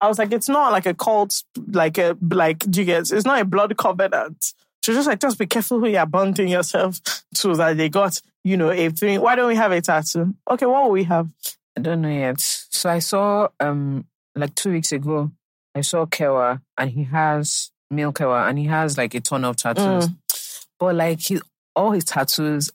I 0.00 0.08
was 0.08 0.18
like, 0.18 0.32
it's 0.32 0.48
not 0.48 0.72
like 0.72 0.86
a 0.86 0.94
cult, 0.94 1.42
like 1.70 1.96
a, 1.98 2.16
like, 2.30 2.58
do 2.70 2.80
you 2.80 2.84
get, 2.86 3.10
it's 3.10 3.24
not 3.24 3.40
a 3.40 3.44
blood 3.44 3.74
covenant. 3.76 4.52
She 4.84 4.92
just 4.92 5.06
like, 5.08 5.20
just 5.20 5.38
be 5.38 5.46
careful 5.46 5.80
who 5.80 5.86
you're 5.88 6.04
bonding 6.04 6.48
yourself 6.48 7.00
to 7.36 7.54
that 7.54 7.78
they 7.78 7.88
got, 7.88 8.20
you 8.42 8.58
know, 8.58 8.70
a 8.70 8.90
thing. 8.90 9.20
Why 9.22 9.34
don't 9.34 9.48
we 9.48 9.56
have 9.56 9.72
a 9.72 9.80
tattoo? 9.80 10.34
Okay, 10.50 10.66
what 10.66 10.84
will 10.84 10.90
we 10.90 11.04
have? 11.04 11.30
I 11.76 11.80
don't 11.80 12.02
know 12.02 12.10
yet. 12.10 12.63
So 12.74 12.90
I 12.90 12.98
saw 12.98 13.48
um 13.60 14.06
like 14.34 14.54
two 14.54 14.72
weeks 14.72 14.92
ago, 14.92 15.30
I 15.74 15.82
saw 15.82 16.06
Kewa 16.06 16.60
and 16.76 16.90
he 16.90 17.04
has 17.04 17.70
male 17.90 18.12
Kewa 18.12 18.48
and 18.48 18.58
he 18.58 18.66
has 18.66 18.98
like 18.98 19.14
a 19.14 19.20
ton 19.20 19.44
of 19.44 19.56
tattoos. 19.56 20.08
But 20.78 20.96
like 20.96 21.20
he 21.20 21.40
all 21.76 21.92
his 21.92 22.04
tattoos, 22.04 22.70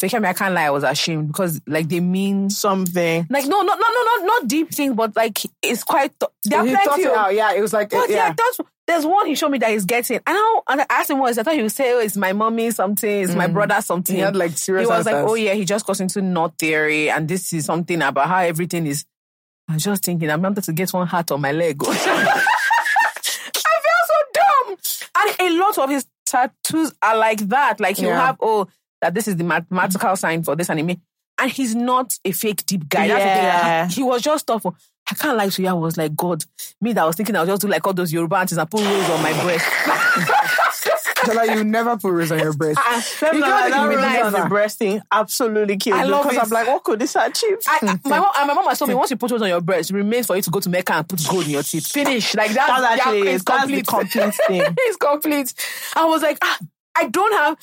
Fake 0.00 0.20
me, 0.20 0.28
I 0.28 0.32
can't 0.32 0.54
lie, 0.54 0.64
I 0.64 0.70
was 0.70 0.82
ashamed 0.82 1.28
because 1.28 1.60
like 1.66 1.88
they 1.88 2.00
mean 2.00 2.50
Something. 2.50 3.26
like 3.30 3.46
no, 3.46 3.62
no, 3.62 3.74
no, 3.74 3.88
no, 3.88 4.02
not 4.02 4.24
not 4.24 4.48
deep 4.48 4.70
things, 4.70 4.94
but 4.96 5.14
like 5.14 5.38
it's 5.62 5.84
quite 5.84 6.12
there 6.44 6.60
are 6.60 6.66
he 6.66 6.76
plenty 6.76 7.02
it 7.02 7.12
out. 7.12 7.32
Yeah, 7.32 7.54
it 7.54 7.60
was 7.60 7.72
like, 7.72 7.90
But 7.90 8.10
yeah, 8.10 8.16
yeah. 8.16 8.34
that's 8.36 8.60
there's 8.86 9.06
one 9.06 9.26
he 9.26 9.34
showed 9.34 9.50
me 9.50 9.58
that 9.58 9.70
he's 9.70 9.84
getting. 9.84 10.16
And 10.16 10.36
I, 10.36 10.60
and 10.68 10.80
I 10.82 10.86
asked 10.90 11.10
him 11.10 11.18
what 11.18 11.30
is. 11.30 11.38
I 11.38 11.42
thought 11.42 11.54
he 11.54 11.62
would 11.62 11.72
say, 11.72 11.92
"Oh, 11.94 12.00
it's 12.00 12.16
my 12.16 12.32
mommy 12.32 12.70
something, 12.70 13.22
it's 13.22 13.34
my 13.34 13.46
brother 13.46 13.80
something." 13.80 14.14
He 14.14 14.20
had 14.20 14.36
like 14.36 14.58
serious. 14.58 14.88
He 14.88 14.92
was 14.92 15.06
like, 15.06 15.14
"Oh 15.14 15.34
yeah, 15.34 15.54
he 15.54 15.64
just 15.64 15.86
got 15.86 16.00
into 16.00 16.20
knot 16.20 16.58
theory, 16.58 17.08
and 17.08 17.26
this 17.26 17.52
is 17.52 17.64
something 17.64 18.02
about 18.02 18.28
how 18.28 18.38
everything 18.38 18.86
is." 18.86 19.06
I 19.68 19.74
was 19.74 19.84
just 19.84 20.04
thinking, 20.04 20.30
I'm 20.30 20.42
wanted 20.42 20.64
to 20.64 20.72
get 20.72 20.92
one 20.92 21.06
hat 21.06 21.30
on 21.30 21.40
my 21.40 21.52
leg. 21.52 21.82
I 21.86 21.94
feel 23.82 24.02
so 24.06 24.14
dumb. 24.34 24.76
And 25.16 25.34
a 25.40 25.58
lot 25.58 25.78
of 25.78 25.90
his 25.90 26.06
tattoos 26.26 26.92
are 27.02 27.16
like 27.16 27.38
that. 27.48 27.80
Like 27.80 27.96
he'll 27.96 28.10
Yeah. 28.10 28.26
have, 28.26 28.36
oh, 28.40 28.68
that 29.00 29.14
this 29.14 29.26
is 29.28 29.36
the 29.36 29.44
mathematical 29.44 30.16
sign 30.16 30.42
for 30.42 30.54
this 30.56 30.68
anime. 30.70 31.00
And 31.40 31.50
he's 31.50 31.74
not 31.74 32.16
a 32.24 32.32
fake 32.32 32.64
deep 32.66 32.88
guy. 32.88 33.06
Yeah. 33.06 33.88
He 33.88 34.02
was 34.02 34.22
just 34.22 34.46
tough. 34.46 34.66
I 34.66 35.14
can't 35.14 35.36
lie 35.36 35.48
to 35.48 35.62
you. 35.62 35.68
I 35.68 35.72
was 35.72 35.96
like, 35.96 36.14
God, 36.16 36.44
me 36.80 36.92
that 36.92 37.02
I 37.02 37.06
was 37.06 37.16
thinking 37.16 37.36
I 37.36 37.40
was 37.40 37.48
just 37.48 37.62
do 37.62 37.68
like 37.68 37.86
all 37.86 37.92
those 37.92 38.12
Yoruba 38.12 38.36
aunties 38.36 38.56
and 38.58 38.70
put 38.70 38.80
rose 38.80 39.10
on 39.10 39.22
my 39.22 39.32
breast. 39.42 39.66
Jola, 41.24 41.56
you 41.56 41.64
never 41.64 41.96
put 41.96 42.10
rose 42.12 42.32
on 42.32 42.38
your 42.38 42.52
breast. 42.56 42.78
You 43.22 43.32
me 43.32 43.38
know 43.40 43.46
that 43.48 44.22
on 44.24 44.32
the 44.32 44.48
breast 44.48 44.78
thing 44.78 45.00
absolutely 45.10 45.76
killed 45.76 45.98
I 46.00 46.04
love 46.04 46.28
because. 46.28 46.52
I'm 46.52 46.66
like, 46.66 46.66
what 46.66 46.84
could 46.84 46.98
this 46.98 47.16
achieve? 47.16 47.58
I, 47.66 47.78
I- 47.82 48.08
my 48.08 48.18
mom, 48.18 48.32
my 48.46 48.54
mom 48.54 48.66
has 48.66 48.78
told 48.78 48.88
me 48.90 48.94
once 48.94 49.10
you 49.10 49.16
put 49.16 49.30
rose 49.30 49.42
on 49.42 49.48
your 49.48 49.60
breast, 49.60 49.90
it 49.90 49.94
remains 49.94 50.26
for 50.26 50.36
you 50.36 50.42
to 50.42 50.50
go 50.50 50.60
to 50.60 50.68
Mecca 50.68 50.92
and 50.94 51.08
put 51.08 51.20
gold 51.28 51.44
in 51.44 51.50
your 51.50 51.62
teeth. 51.62 51.86
Finish 51.86 52.34
like 52.34 52.52
that. 52.52 52.66
That's 52.68 53.00
actually 53.02 53.24
yeah, 53.24 53.30
it's 53.34 53.44
complete. 53.44 53.86
complete 53.86 54.34
thing. 54.46 54.62
it's 54.78 54.96
complete. 54.96 55.54
I 55.96 56.04
was 56.06 56.22
like, 56.22 56.38
ah, 56.42 56.58
I 56.96 57.08
don't 57.08 57.32
have. 57.32 57.58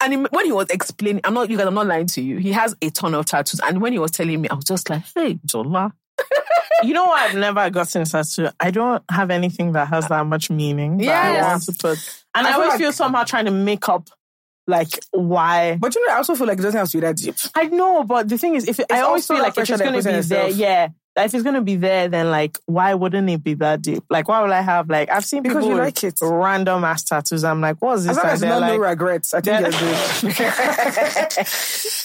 And 0.00 0.12
he- 0.12 0.18
when 0.30 0.44
he 0.44 0.52
was 0.52 0.68
explaining, 0.70 1.22
I'm 1.24 1.34
not 1.34 1.48
you 1.50 1.56
guys. 1.56 1.66
I'm 1.66 1.74
not 1.74 1.86
lying 1.86 2.06
to 2.08 2.20
you. 2.22 2.36
He 2.38 2.52
has 2.52 2.76
a 2.82 2.90
ton 2.90 3.14
of 3.14 3.24
tattoos, 3.26 3.60
and 3.60 3.80
when 3.80 3.92
he 3.92 3.98
was 3.98 4.10
telling 4.10 4.40
me, 4.40 4.48
I 4.48 4.54
was 4.54 4.64
just 4.64 4.90
like, 4.90 5.02
"Hey, 5.14 5.34
Jola, 5.46 5.92
You 6.82 6.92
know 6.92 7.06
what? 7.06 7.18
I've 7.30 7.34
never 7.36 7.70
gotten 7.70 8.02
a 8.02 8.04
tattoo. 8.04 8.48
I 8.60 8.70
don't 8.70 9.02
have 9.10 9.30
anything 9.30 9.72
that 9.72 9.88
has 9.88 10.08
that 10.08 10.26
much 10.26 10.50
meaning. 10.50 10.98
that 10.98 11.24
I 11.36 11.42
want 11.50 11.62
to 11.64 11.72
put. 11.72 12.24
And 12.36 12.46
I 12.46 12.50
I, 12.50 12.52
feel 12.52 12.60
always 12.60 12.70
like- 12.72 12.80
feel 12.80 12.92
somehow 12.92 13.24
trying 13.24 13.46
to 13.46 13.50
make 13.50 13.88
up 13.88 14.08
like 14.66 14.88
why. 15.12 15.76
But 15.80 15.94
you 15.94 16.06
know, 16.06 16.12
I 16.14 16.16
also 16.16 16.34
feel 16.34 16.46
like 16.46 16.58
it 16.58 16.62
doesn't 16.62 16.78
have 16.78 16.90
to 16.90 16.96
be 16.96 17.00
that 17.02 17.16
deep. 17.16 17.36
I 17.54 17.64
know, 17.66 18.04
but 18.04 18.28
the 18.28 18.36
thing 18.38 18.54
is, 18.56 18.68
if 18.68 18.80
it, 18.80 18.86
I 18.90 19.00
always 19.00 19.26
feel 19.26 19.38
like 19.38 19.50
if 19.50 19.54
pressure 19.54 19.74
it's 19.74 19.82
going 19.82 20.02
to 20.02 20.08
be 20.12 20.20
there, 20.20 20.48
yeah. 20.50 20.88
Like 21.16 21.26
if 21.26 21.34
it's 21.34 21.42
going 21.42 21.54
to 21.54 21.62
be 21.62 21.76
there, 21.76 22.08
then 22.08 22.30
like 22.30 22.58
why 22.66 22.92
wouldn't 22.94 23.28
it 23.30 23.42
be 23.42 23.54
that 23.54 23.80
deep? 23.80 24.04
Like 24.10 24.28
why 24.28 24.42
would 24.42 24.50
I 24.50 24.60
have 24.60 24.90
like 24.90 25.08
I've 25.10 25.24
seen 25.24 25.42
Because 25.42 25.56
people 25.64 25.68
you 25.70 25.74
with 25.76 25.84
like 25.84 26.04
it. 26.04 26.18
random 26.20 26.84
ass 26.84 27.04
tattoos. 27.04 27.42
I'm 27.42 27.60
like, 27.62 27.80
what's 27.80 28.02
this? 28.04 28.10
As 28.10 28.16
long 28.22 28.26
as 28.32 28.40
they're 28.40 28.60
no 28.60 28.76
regrets, 28.76 29.32
I 29.32 29.40
think 29.40 29.60
Yeah. 29.60 29.60
you're 30.22 30.32
good. 30.32 31.46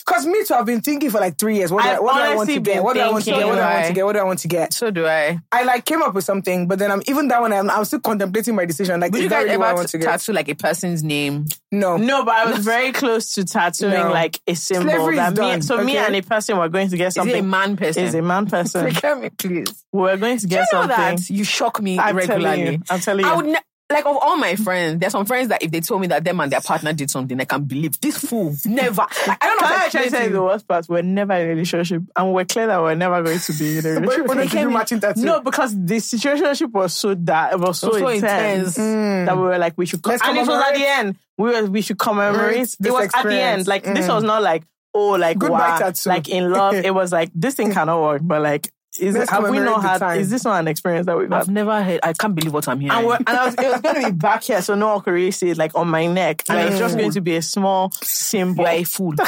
Because 0.03 0.25
me 0.25 0.43
too, 0.43 0.55
I've 0.55 0.65
been 0.65 0.81
thinking 0.81 1.09
for 1.09 1.19
like 1.19 1.37
three 1.37 1.55
years. 1.57 1.71
What 1.71 1.83
do 1.83 1.89
I, 1.89 1.99
what 1.99 2.13
do 2.15 2.19
I 2.21 2.35
want 2.35 2.49
to 2.49 2.59
get? 2.59 2.83
What 2.83 2.93
do 2.95 2.99
I 3.01 3.09
want 3.11 3.23
to 3.23 3.31
get? 3.31 3.45
What 3.47 3.55
do 3.55 3.61
I 3.61 3.73
want 3.75 3.87
to 3.87 3.93
get? 3.93 4.05
What 4.05 4.13
do 4.13 4.19
I 4.19 4.23
want 4.23 4.39
to 4.39 4.47
get? 4.47 4.73
so 4.73 4.91
do 4.91 5.05
I." 5.05 5.39
I 5.51 5.63
like 5.63 5.85
came 5.85 6.01
up 6.01 6.13
with 6.13 6.23
something, 6.25 6.67
but 6.67 6.79
then 6.79 6.91
I'm 6.91 7.01
even 7.07 7.27
that 7.29 7.39
one. 7.39 7.53
I'm, 7.53 7.69
I'm 7.69 7.85
still 7.85 7.99
contemplating 7.99 8.55
my 8.55 8.65
decision. 8.65 8.99
Like, 8.99 9.11
Would 9.11 9.19
is 9.19 9.23
you 9.25 9.29
that 9.29 9.35
guys 9.35 9.45
really 9.45 9.57
what 9.57 9.67
I 9.67 9.69
ever 9.69 9.77
want 9.77 9.89
to 9.89 9.97
get? 9.99 10.05
tattoo 10.05 10.33
like 10.33 10.49
a 10.49 10.55
person's 10.55 11.03
name? 11.03 11.45
No, 11.71 11.97
No, 11.97 12.25
but 12.25 12.35
I 12.35 12.51
was 12.51 12.65
very 12.65 12.91
close 12.91 13.33
to 13.35 13.45
tattooing 13.45 13.93
No. 13.93 14.11
like 14.11 14.39
a 14.47 14.55
symbol. 14.55 14.89
Slavery 14.91 15.13
is 15.15 15.17
that 15.19 15.31
me, 15.31 15.35
done, 15.37 15.61
so 15.61 15.83
me 15.83 15.97
and 15.97 16.15
a 16.15 16.21
person 16.21 16.57
were 16.57 16.69
going 16.69 16.89
to 16.89 16.97
get 16.97 17.13
something. 17.13 17.31
Is 17.33 17.39
it 17.39 17.43
a 17.43 17.47
man 17.47 17.77
person? 17.77 18.03
Is 18.03 18.15
a 18.15 18.21
man 18.21 18.45
person. 18.49 18.91
Tell 18.91 19.19
me, 19.19 19.29
please. 19.29 19.85
we 19.91 20.01
were 20.01 20.17
going 20.17 20.37
to 20.37 20.47
Do 20.47 20.55
you 20.55 20.61
get 20.61 20.67
know 20.73 20.81
something. 20.81 20.97
that 20.97 21.29
you 21.29 21.43
shock 21.43 21.81
me 21.81 21.97
I'm 21.97 22.17
telling 22.19 22.43
regularly? 22.43 22.71
you. 22.73 22.83
I'm 22.89 22.99
telling 22.99 23.25
you. 23.25 23.31
I 23.31 23.35
would 23.35 23.45
ne- 23.45 23.55
like 23.89 24.05
of 24.05 24.15
all 24.21 24.37
my 24.37 24.55
friends. 24.55 25.01
There's 25.01 25.11
some 25.11 25.25
friends 25.25 25.49
that 25.49 25.61
if 25.63 25.69
they 25.69 25.81
told 25.81 25.99
me 25.99 26.07
that 26.07 26.23
them 26.23 26.39
and 26.39 26.49
their 26.49 26.61
partner 26.61 26.93
did 26.93 27.11
something, 27.11 27.37
I 27.41 27.43
can 27.43 27.65
believe 27.65 27.99
this 27.99 28.17
fool 28.17 28.55
never. 28.63 29.01
Like, 29.27 29.43
I 29.43 29.47
don't 29.47 29.61
know. 29.61 29.67
Can 29.67 29.81
I 29.81 29.83
actually 29.85 29.99
explain 30.03 30.11
tell 30.11 30.23
you 30.29 30.33
the 30.37 30.43
worst 30.43 30.65
part? 30.65 30.85
We're 30.87 31.01
never 31.01 31.33
in 31.33 31.45
a 31.45 31.49
relationship, 31.49 32.03
and 32.15 32.33
we're 32.33 32.45
clear 32.45 32.67
that 32.67 32.81
we're 32.81 32.95
never 32.95 33.21
going 33.21 33.37
to 33.39 33.51
be 33.53 33.77
in 33.79 33.85
a 33.85 33.89
relationship. 33.99 34.27
but 34.27 34.37
they 34.37 34.47
give 34.47 34.61
you 34.61 34.69
matching 34.69 35.01
tattoo. 35.01 35.21
No, 35.25 35.41
because 35.41 35.73
the 35.75 35.95
situationship 35.95 36.71
was 36.71 36.93
so 36.93 37.15
that 37.15 37.51
it 37.51 37.59
was 37.59 37.79
so, 37.79 37.89
was 37.89 37.97
so 37.99 38.07
intense, 38.07 38.77
intense. 38.77 39.27
that 39.27 39.35
we 39.35 39.43
were 39.43 39.57
like, 39.57 39.73
we 39.77 39.85
should. 39.85 40.05
Let's 40.05 40.25
and 40.25 40.37
it 40.37 40.47
was 40.47 40.63
at 40.63 40.73
the 40.73 40.85
end. 40.85 41.17
We 41.41 41.51
were, 41.51 41.65
we 41.65 41.81
should 41.81 41.99
commemorate. 41.99 42.75
This 42.79 42.89
it 42.89 42.91
was 42.91 43.09
at 43.13 43.23
the 43.23 43.33
end. 43.41 43.67
Like 43.67 43.83
this 43.83 44.07
Mm. 44.07 44.15
was 44.15 44.23
not 44.23 44.41
like 44.43 44.63
oh 44.93 45.11
like 45.11 45.37
Goodbye 45.39 45.57
wow, 45.57 45.77
tattoo. 45.79 46.09
like 46.09 46.29
in 46.29 46.51
love. 46.51 46.73
it 46.89 46.93
was 46.93 47.11
like 47.11 47.29
this 47.33 47.55
thing 47.55 47.71
cannot 47.73 48.01
work. 48.01 48.21
But 48.23 48.41
like, 48.41 48.71
is 48.99 49.15
Let's 49.15 49.29
have 49.31 49.43
we 49.43 49.47
commemorate 49.49 49.71
not 49.71 49.81
had? 49.83 49.97
time. 49.99 50.19
Is 50.19 50.29
this 50.29 50.43
not 50.43 50.59
an 50.59 50.67
experience 50.67 51.05
that 51.05 51.17
we've 51.17 51.29
had? 51.29 51.41
I've 51.41 51.47
never 51.49 51.81
heard. 51.81 52.01
I 52.03 52.11
can't 52.13 52.35
believe 52.35 52.53
what 52.53 52.67
I'm 52.67 52.79
hearing. 52.81 52.97
And, 52.97 53.23
and 53.25 53.29
I 53.37 53.45
was, 53.45 53.55
it 53.55 53.71
was 53.71 53.79
going 53.81 54.01
to 54.01 54.11
be 54.11 54.11
back 54.17 54.43
here, 54.43 54.61
so 54.61 54.75
no 54.75 54.87
one 54.95 55.01
could 55.01 55.11
really 55.13 55.31
see 55.31 55.49
it, 55.51 55.57
like 55.57 55.73
on 55.75 55.87
my 55.87 56.07
neck. 56.07 56.43
And 56.49 56.59
it's 56.69 56.77
just 56.77 56.97
going 56.97 57.11
to 57.11 57.21
be 57.21 57.37
a 57.37 57.41
small 57.41 57.91
symbol. 58.03 58.63
you 58.65 58.69
are 58.69 58.73
a 58.73 58.83
fool. 58.83 59.13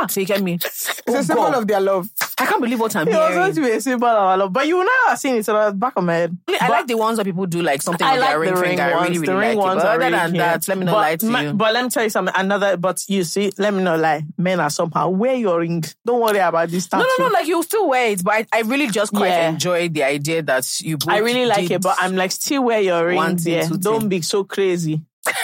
ha! 0.00 0.06
So 0.08 0.20
you 0.20 0.26
get 0.26 0.42
me? 0.42 0.54
it's 0.54 1.02
Oh, 1.08 1.14
a 1.18 1.22
symbol 1.22 1.44
God. 1.44 1.54
of 1.54 1.66
their 1.66 1.80
love. 1.80 2.08
I 2.38 2.44
can't 2.46 2.60
believe 2.60 2.78
what 2.80 2.94
I'm 2.96 3.06
It 3.08 3.12
was 3.12 3.18
going 3.18 3.32
hearing. 3.38 3.54
to 3.54 3.60
be 3.62 3.70
a 3.70 3.80
symbol 3.80 4.08
of 4.08 4.16
our 4.16 4.36
love, 4.36 4.52
but 4.52 4.66
you 4.66 4.76
will 4.76 4.84
never 4.84 5.08
have 5.10 5.18
seen 5.18 5.36
it. 5.36 5.44
So 5.44 5.54
it 5.56 5.64
was 5.66 5.74
back 5.74 5.94
of 5.96 6.04
my 6.04 6.14
head. 6.14 6.36
I 6.60 6.68
like 6.68 6.86
the 6.86 6.96
ones 6.96 7.16
that 7.16 7.24
people 7.24 7.46
do 7.46 7.62
like 7.62 7.80
something 7.82 8.06
I 8.06 8.18
like 8.18 8.30
their 8.30 8.40
ring 8.40 8.54
the 8.54 8.60
ring 8.60 8.68
finger. 8.76 8.82
I 8.82 8.94
ones. 8.94 9.08
really, 9.08 9.18
really 9.20 9.26
the 9.32 9.36
ring 9.38 9.56
like 9.58 9.66
ones 9.66 9.82
it. 9.82 9.84
But 9.84 9.88
other 9.88 9.98
really 10.00 10.10
than 10.12 10.30
cute. 10.32 10.38
that, 10.38 10.68
let 10.68 10.78
me 10.78 10.84
not 10.84 10.92
but, 10.92 10.98
lie 10.98 11.16
to 11.16 11.26
you. 11.46 11.52
But 11.54 11.74
let 11.74 11.84
me 11.84 11.90
tell 11.90 12.02
you 12.04 12.10
something. 12.10 12.34
Another, 12.36 12.76
but 12.76 13.04
you 13.08 13.24
see, 13.24 13.52
let 13.58 13.72
me 13.72 13.82
not 13.82 13.98
lie. 14.00 14.24
Men 14.36 14.60
are 14.60 14.70
somehow 14.70 15.08
wear 15.10 15.34
your 15.34 15.60
ring. 15.60 15.82
Don't 16.04 16.20
worry 16.20 16.38
about 16.38 16.68
this 16.68 16.88
tattoo. 16.88 17.06
no, 17.18 17.24
no. 17.24 17.28
no. 17.28 17.32
Like 17.34 17.46
you 17.46 17.62
still 17.62 17.88
wear 17.88 18.10
it, 18.12 18.22
but 18.24 18.34
I, 18.34 18.46
I 18.52 18.60
really 18.62 18.88
just 18.88 19.12
quite 19.12 19.28
Yeah. 19.28 19.48
enjoy 19.50 19.88
the 19.88 20.02
idea 20.02 20.42
that 20.42 20.80
you. 20.82 20.98
I 21.08 21.18
really 21.18 21.46
like 21.46 21.70
it, 21.70 21.80
but 21.80 21.96
I'm 22.00 22.16
like, 22.16 22.32
still 22.32 22.64
wear 22.64 22.80
your 22.80 23.06
ring. 23.06 23.38
Yeah. 23.40 23.68
Don't 23.80 24.08
be 24.08 24.20
so 24.22 24.44
crazy. 24.44 25.00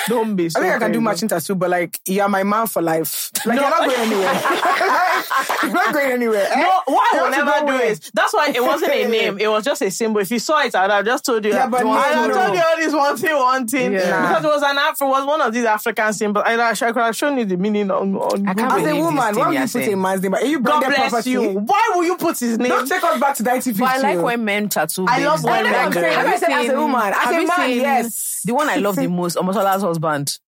Don't 0.09 0.35
be 0.37 0.49
so 0.49 0.59
I 0.59 0.63
think 0.65 0.75
I 0.75 0.79
can 0.79 0.93
do 0.93 0.99
crazy. 0.99 1.05
matching 1.05 1.29
tattoo, 1.29 1.55
but 1.55 1.71
like 1.71 2.01
you're 2.07 2.29
my 2.29 2.43
man 2.43 2.67
for 2.67 2.83
life. 2.83 3.31
Like 3.47 3.61
you're 3.61 3.71
not 3.71 3.79
going 3.89 4.01
anywhere. 4.01 4.33
you're 5.63 5.73
not 5.73 5.95
going 5.95 6.13
anywhere. 6.13 6.49
eh? 6.51 6.61
No, 6.61 6.81
what 6.87 7.15
I 7.15 7.17
You 7.19 7.23
will 7.25 7.31
never 7.31 7.51
go 7.51 7.61
do 7.61 7.67
where? 7.67 7.91
is 7.91 8.11
that's 8.13 8.33
why 8.35 8.49
it 8.55 8.63
wasn't 8.63 8.93
a 8.93 9.09
name. 9.17 9.39
It 9.39 9.49
was 9.49 9.65
just 9.65 9.83
a 9.83 9.91
symbol. 9.91 10.21
If 10.21 10.31
you 10.31 10.39
saw 10.39 10.61
it, 10.63 10.75
I'd 10.75 10.91
have 10.91 11.05
just 11.05 11.25
told 11.25 11.45
you. 11.45 11.53
Yeah, 11.53 11.69
but 11.69 11.83
no, 11.83 11.93
I 11.93 12.15
no. 12.27 12.35
told 12.35 12.55
you 12.55 12.63
all 12.63 12.77
this 12.77 12.93
one 12.93 13.17
thing, 13.17 13.37
one 13.37 13.67
thing. 13.67 13.93
Yeah. 13.93 14.29
Because 14.29 14.45
it 14.45 14.49
was 14.49 14.63
an 14.63 14.79
Af- 14.79 15.01
it 15.01 15.05
was 15.05 15.27
one 15.27 15.41
of 15.41 15.53
these 15.53 15.65
African 15.65 16.13
symbols. 16.13 16.45
I, 16.47 16.55
I 16.71 16.75
could 16.75 16.97
have 16.97 17.17
shown 17.17 17.39
you 17.39 17.45
the 17.45 17.57
meaning 17.57 17.91
on, 17.91 18.17
on 18.17 18.49
I 18.49 18.55
can't 18.55 18.73
As 18.73 18.87
a 18.87 18.95
woman, 18.97 19.17
why 19.17 19.31
would 19.31 19.55
you're 19.55 19.63
you 19.63 19.69
put 19.69 19.89
a 19.89 19.97
man's 19.97 20.23
name? 20.23 20.35
Are 20.35 20.45
you 20.45 20.61
God 20.61 20.81
bless 20.85 21.11
property? 21.11 21.31
you. 21.31 21.43
Why 21.59 21.91
will 21.95 22.05
you 22.05 22.17
put 22.17 22.39
his 22.39 22.59
name? 22.59 22.69
Don't 22.69 22.87
take 22.89 23.03
us 23.05 23.21
back 23.21 23.37
to 23.37 23.43
1950. 23.45 23.81
But 23.81 23.89
I 23.89 24.15
like 24.15 24.25
when 24.25 24.45
men 24.45 24.69
tattoo. 24.69 25.07
I 25.09 25.25
love 25.25 25.45
when 25.45 25.65
Like, 25.65 25.73
men 25.73 25.75
have 25.75 25.95
you 25.95 26.01
it. 26.03 26.13
Have 26.13 26.27
I 26.27 26.37
said 26.37 26.51
as 26.51 26.69
a 26.71 26.77
woman? 26.77 27.01
As 27.15 27.31
a 27.31 27.47
man, 27.47 27.71
yes. 27.77 28.29
The 28.45 28.55
one 28.55 28.69
I 28.69 28.77
love 28.77 28.97
the 28.97 29.07
most, 29.09 29.37
almost 29.37 29.57
Omosola's 29.57 29.92
husband. 29.93 30.39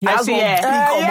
He 0.00 0.08
I 0.08 0.16
see, 0.16 0.36
yeah. 0.36 0.56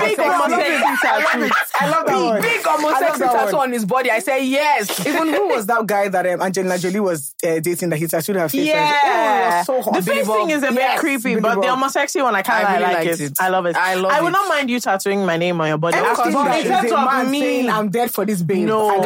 big 0.03 0.19
Uh, 0.19 0.23
Omosola 0.23 0.97
tattoo. 1.01 1.49
I 1.79 1.89
love 1.89 2.05
that. 2.07 2.41
Big, 2.41 2.51
big 2.51 2.65
Omosola 2.65 3.32
tattoo 3.32 3.57
on 3.57 3.71
his 3.71 3.86
body. 3.86 4.11
I 4.11 4.19
say 4.19 4.45
yes. 4.45 5.07
Even 5.07 5.29
who 5.29 5.47
was 5.47 5.65
that 5.67 5.86
guy 5.86 6.09
that 6.09 6.27
um, 6.27 6.41
Angelina 6.41 6.77
Jolie 6.77 6.99
was 6.99 7.34
uh, 7.47 7.61
dating 7.61 7.88
that 7.91 7.97
he 7.99 8.07
tattooed 8.07 8.36
her 8.36 8.49
face? 8.49 8.67
Yeah. 8.67 9.63
Oh, 9.69 9.77
so 9.77 9.82
hot. 9.82 9.93
The 9.93 10.01
face 10.01 10.27
thing 10.27 10.49
is 10.49 10.61
a 10.63 10.67
bit 10.71 10.75
Yes, 10.75 10.99
creepy, 10.99 11.23
Billy 11.36 11.39
but 11.39 11.55
the 11.55 11.67
Bob. 11.67 11.79
Omosola 11.79 12.23
one, 12.23 12.36
I 12.36 12.41
kind 12.41 12.63
of 12.65 12.69
I 12.69 12.73
really 12.79 12.93
like 12.93 13.07
it. 13.07 13.21
it. 13.21 13.39
I 13.39 13.47
love 13.47 13.65
it. 13.65 13.77
I 13.77 13.95
love 13.95 14.11
I 14.11 14.21
would 14.21 14.34
not 14.34 14.49
mind 14.49 14.69
you 14.69 14.82
tattooing 14.82 15.25
my 15.25 15.38
name 15.38 15.61
on 15.61 15.69
your 15.69 15.77
body. 15.77 15.95
Anything 15.95 16.15
Because 16.25 16.34
that 16.34 16.65
in 16.65 16.89
terms 16.89 16.91
of 16.91 17.32
me, 17.32 17.39
saying 17.39 17.69
I'm 17.69 17.89
dead 17.91 18.11
for 18.11 18.25
this 18.25 18.41
babe. 18.41 18.67
no, 18.67 18.99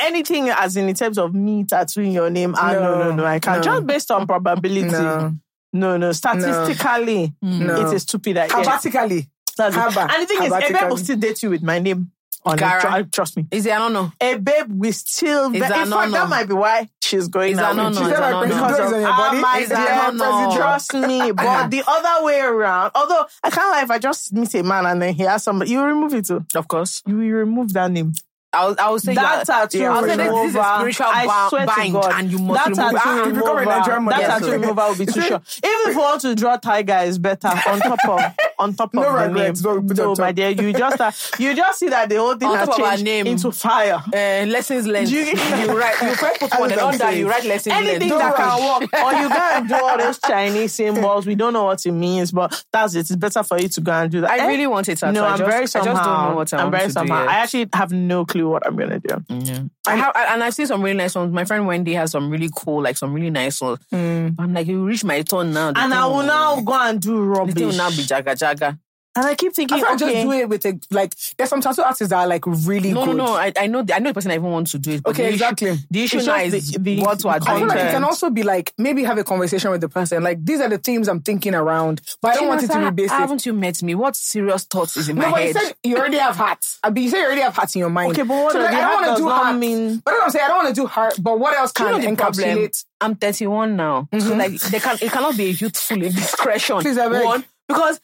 anything 0.00 0.48
as 0.48 0.76
in, 0.76 0.88
in 0.88 0.96
terms 0.96 1.16
of 1.16 1.32
me 1.32 1.62
tattooing 1.62 2.10
your 2.10 2.28
name, 2.28 2.56
ah, 2.58 2.72
No, 2.72 2.98
no, 3.04 3.14
no, 3.14 3.24
I 3.24 3.38
can't. 3.38 3.62
Just 3.62 3.86
based 3.86 4.10
on 4.10 4.26
probability. 4.26 5.36
No. 5.78 5.96
No. 5.96 6.12
Statistically, 6.12 7.32
mm. 7.44 7.66
No. 7.66 7.80
it's 7.82 7.92
a 7.92 8.00
stupid 8.00 8.36
idea. 8.36 8.56
Habatically. 8.56 9.18
It. 9.18 9.26
Haba. 9.58 10.08
And 10.08 10.22
the 10.22 10.26
thing 10.26 10.42
is, 10.44 10.52
a 10.52 10.72
babe 10.72 10.90
will 10.90 10.96
still 10.96 11.16
date 11.16 11.42
you 11.42 11.50
with 11.50 11.62
my 11.62 11.78
name 11.80 12.12
on 12.44 12.56
it. 12.56 12.60
Gara. 12.60 13.04
Trust 13.04 13.36
me. 13.36 13.46
Is 13.50 13.66
it? 13.66 13.72
I 13.72 13.78
don't 13.78 13.92
know. 13.92 14.12
A 14.20 14.36
babe 14.36 14.66
will 14.68 14.92
still. 14.92 15.48
Is 15.48 15.54
in 15.54 15.60
that 15.60 15.70
fact, 15.70 15.90
no, 15.90 16.04
no? 16.04 16.10
that 16.12 16.28
might 16.28 16.48
be 16.48 16.54
why 16.54 16.88
she's 17.02 17.28
going 17.28 17.52
Is 17.52 17.58
out 17.58 17.76
no, 17.76 17.88
no? 17.88 17.96
She 17.96 18.02
Is 18.02 18.08
said 18.08 18.20
that 18.20 18.32
my 18.32 18.46
no, 18.46 18.56
no? 18.56 18.66
president 18.66 18.94
on 18.94 19.00
your 19.00 19.42
body. 19.42 19.62
Is 19.62 19.68
that 19.70 20.10
dear, 20.10 20.18
no, 20.18 20.48
no? 20.48 20.56
Trust 20.56 20.94
me, 20.94 21.32
but 21.32 21.68
the 21.68 21.82
other 21.86 22.24
way 22.24 22.40
around. 22.40 22.92
Although 22.94 23.24
I 23.42 23.50
can't 23.50 23.70
lie, 23.70 23.82
if 23.82 23.90
I 23.90 23.98
just 23.98 24.32
meet 24.32 24.54
a 24.54 24.62
man 24.62 24.86
and 24.86 25.02
then 25.02 25.14
he 25.14 25.22
has 25.24 25.42
somebody, 25.42 25.72
you 25.72 25.82
remove 25.82 26.14
it 26.14 26.26
too. 26.26 26.44
Of 26.54 26.68
course. 26.68 27.02
You 27.06 27.16
will 27.16 27.28
remove 27.28 27.72
that 27.72 27.90
name. 27.90 28.12
I 28.50 28.66
was, 28.66 28.78
I 28.78 28.88
was 28.88 29.02
saying 29.02 29.16
That 29.16 29.46
tattoo 29.46 29.78
yeah, 29.78 29.92
I 29.92 30.00
was 30.00 30.10
saying 30.10 30.18
this, 30.18 30.54
this 30.54 30.62
is 30.62 30.66
spiritual 30.66 31.06
I 31.06 31.48
swear 31.50 31.60
to 31.60 31.66
bind, 31.66 31.92
God, 31.92 32.12
and 32.14 32.30
you 32.30 32.38
must 32.38 32.64
that 32.64 32.70
remove 32.70 33.02
tattoo 33.02 33.20
if 33.20 33.26
you 33.26 33.32
become 33.34 33.56
a 33.56 33.60
remover, 33.60 34.10
that 34.10 34.40
tattoo 34.40 34.52
remover 34.52 34.88
will 34.88 34.96
be 34.96 35.06
too 35.06 35.20
short. 35.20 35.60
Even 35.62 35.78
if 35.88 35.94
you 35.94 36.00
want 36.00 36.20
to 36.22 36.34
draw 36.34 36.56
tiger 36.56 36.98
is 37.04 37.18
better 37.18 37.48
on 37.48 37.80
top 37.80 38.08
of 38.08 38.36
on 38.58 38.74
top 38.74 38.92
No 38.94 39.02
of 39.02 39.12
the 39.14 39.20
name. 39.26 39.34
regrets, 39.34 39.60
don't 39.60 39.86
put 39.86 39.96
No, 39.96 40.14
my 40.18 40.32
dear, 40.32 40.50
you 40.50 40.72
just 40.72 41.00
uh, 41.00 41.10
you 41.38 41.54
just 41.54 41.78
see 41.78 41.88
that 41.88 42.08
the 42.08 42.16
whole 42.16 42.34
thing 42.36 42.48
On 42.48 42.56
has 42.58 42.68
top 42.68 42.78
of 42.78 42.84
our 42.84 42.90
changed 42.92 43.04
name. 43.04 43.26
into 43.26 43.52
fire. 43.52 44.02
Uh, 44.12 44.46
lessons 44.46 44.86
learned. 44.86 45.08
You, 45.10 45.20
you- 45.20 45.78
write. 45.78 46.00
You 46.02 46.14
first 46.14 46.40
put 46.40 46.50
That's 46.50 46.60
one, 46.60 46.72
and 46.72 46.80
under 46.80 47.10
you 47.12 47.28
write 47.28 47.44
lessons 47.44 47.74
Anything 47.74 48.10
learned. 48.10 48.20
that 48.20 48.36
Don't 48.36 48.58
can 48.58 48.80
work, 48.80 49.04
or 49.04 49.12
you 49.22 49.28
go 49.28 49.50
and 49.52 49.68
do 49.68 49.74
all 49.74 49.98
those 49.98 50.18
Chinese 50.18 50.72
symbols. 50.74 51.26
We 51.26 51.34
don't 51.34 51.52
know 51.52 51.64
what 51.64 51.84
it 51.84 51.92
means, 51.92 52.32
but 52.32 52.64
that's 52.72 52.94
it. 52.94 53.00
It's 53.00 53.16
better 53.16 53.42
for 53.42 53.58
you 53.60 53.68
to 53.68 53.80
go 53.80 53.92
and 53.92 54.10
do 54.10 54.20
that. 54.22 54.30
I 54.30 54.38
Eh? 54.44 54.46
really 54.48 54.66
want 54.66 54.88
a 54.88 54.96
tattoo. 54.96 55.12
No, 55.12 55.24
I 55.24 55.28
I'm 55.32 55.38
just, 55.38 55.50
very 55.50 55.62
I 55.62 55.66
somehow. 55.66 55.92
just 55.94 56.04
don't 56.04 56.28
know 56.30 56.36
what 56.36 56.52
I 56.54 56.56
am 56.56 56.62
want 56.64 56.74
very 56.74 56.86
to 56.86 56.92
somehow. 56.92 57.22
do. 57.24 57.28
I 57.30 57.34
actually 57.34 57.68
have 57.72 57.92
no 57.92 58.24
clue 58.24 58.48
what 58.48 58.66
I'm 58.66 58.76
gonna 58.76 59.00
do. 59.00 59.70
I 59.88 59.96
have, 59.96 60.12
and 60.16 60.44
I've 60.44 60.54
seen 60.54 60.66
some 60.66 60.82
really 60.82 60.96
nice 60.96 61.14
ones. 61.14 61.32
My 61.32 61.44
friend 61.44 61.66
Wendy 61.66 61.94
has 61.94 62.10
some 62.10 62.30
really 62.30 62.50
cool, 62.54 62.82
like 62.82 62.96
some 62.96 63.12
really 63.12 63.30
nice 63.30 63.60
ones. 63.60 63.78
Mm. 63.92 64.34
I'm 64.38 64.54
like, 64.54 64.66
you 64.66 64.84
reach 64.84 65.04
my 65.04 65.22
turn 65.22 65.52
now. 65.52 65.68
And 65.68 65.94
I 65.94 66.06
will 66.06 66.22
now 66.22 66.60
go 66.60 66.74
and 66.74 67.00
do 67.00 67.22
rubbish. 67.22 67.54
thing 67.54 67.66
will 67.66 67.76
now 67.76 67.90
be 67.90 67.96
jaga 67.96 68.34
jaga. 68.34 68.78
And 69.16 69.26
I 69.26 69.34
keep 69.34 69.52
thinking, 69.54 69.78
I 69.82 69.94
okay, 69.94 69.96
just 69.98 70.14
do 70.26 70.32
it 70.32 70.48
with 70.48 70.64
a 70.66 70.78
like. 70.90 71.14
There's 71.36 71.50
some 71.50 71.60
tattoo 71.60 71.82
artists 71.82 72.08
that 72.10 72.18
are 72.18 72.26
like 72.26 72.44
really 72.46 72.92
No, 72.92 73.04
no, 73.04 73.12
good. 73.12 73.16
no. 73.16 73.26
I, 73.34 73.52
I 73.58 73.66
know 73.66 73.82
the, 73.82 73.94
I 73.96 73.98
know 73.98 74.10
the 74.10 74.14
person 74.14 74.30
I 74.30 74.34
even 74.34 74.50
want 74.50 74.68
to 74.68 74.78
do 74.78 74.92
it. 74.92 75.02
but 75.02 75.10
Okay, 75.10 75.22
the 75.22 75.28
issue- 75.28 75.34
exactly. 75.34 75.76
The 75.90 76.02
issue 76.04 76.22
now 76.22 76.36
is 76.36 76.72
the- 76.72 76.78
the 76.78 77.00
what 77.00 77.18
to 77.20 77.28
I 77.28 77.38
feel 77.40 77.66
like 77.66 77.78
it 77.78 77.90
can 77.90 78.04
also 78.04 78.30
be 78.30 78.42
like 78.42 78.72
maybe 78.78 79.02
have 79.04 79.18
a 79.18 79.24
conversation 79.24 79.70
with 79.70 79.80
the 79.80 79.88
person. 79.88 80.22
Like 80.22 80.44
these 80.44 80.60
are 80.60 80.68
the 80.68 80.78
themes 80.78 81.08
I'm 81.08 81.20
thinking 81.20 81.54
around, 81.54 82.00
but 82.22 82.32
I 82.32 82.34
don't 82.36 82.48
want 82.48 82.62
it 82.62 82.70
to 82.70 82.78
be 82.78 82.90
basic. 83.02 83.16
Haven't 83.16 83.44
you 83.46 83.52
met 83.54 83.82
me? 83.82 83.94
What 83.94 84.14
serious 84.14 84.64
thoughts 84.64 84.96
is 84.96 85.08
in 85.08 85.16
No, 85.16 85.22
my 85.22 85.30
but 85.32 85.40
you 85.40 85.46
head? 85.54 85.56
said 85.62 85.74
you 85.82 85.96
already 85.96 86.18
have 86.18 86.36
hearts. 86.36 86.78
I 86.84 86.90
mean, 86.90 87.04
you 87.04 87.10
said 87.10 87.18
you 87.18 87.26
already 87.26 87.40
have 87.42 87.54
hearts 87.56 87.74
in 87.74 87.80
your 87.80 87.90
mind. 87.90 88.12
Okay, 88.12 88.22
but 88.22 88.34
what 88.42 88.52
so 88.52 88.58
like, 88.60 88.72
I 88.74 88.80
don't 88.80 89.02
want 89.02 89.16
to 89.16 89.22
do 89.22 89.28
not 89.28 89.44
heart. 89.44 89.56
mean- 89.56 90.02
But 90.04 90.14
I'm 90.22 90.30
saying 90.30 90.44
I 90.44 90.48
don't 90.48 90.56
want 90.64 90.68
to 90.68 90.80
do 90.80 90.86
heart. 90.86 91.14
But 91.20 91.38
what 91.40 91.56
else 91.56 91.72
Do 91.72 91.82
you 91.84 91.88
can 91.90 92.00
know 92.02 92.10
the 92.10 92.16
problem? 92.16 92.44
encapsulate? 92.58 92.84
I'm 93.00 93.14
31 93.16 93.76
now. 93.76 94.08
So 94.12 94.18
mm-hmm. 94.18 94.38
like 94.38 94.60
they 94.60 94.80
can 94.80 94.96
it 95.00 95.10
cannot 95.12 95.36
be 95.36 95.44
a 95.46 95.50
youthful 95.50 96.02
indiscretion. 96.02 96.78
Please, 96.80 96.98
I 96.98 97.08
beg. 97.08 97.24
One, 97.24 97.44
because 97.68 98.00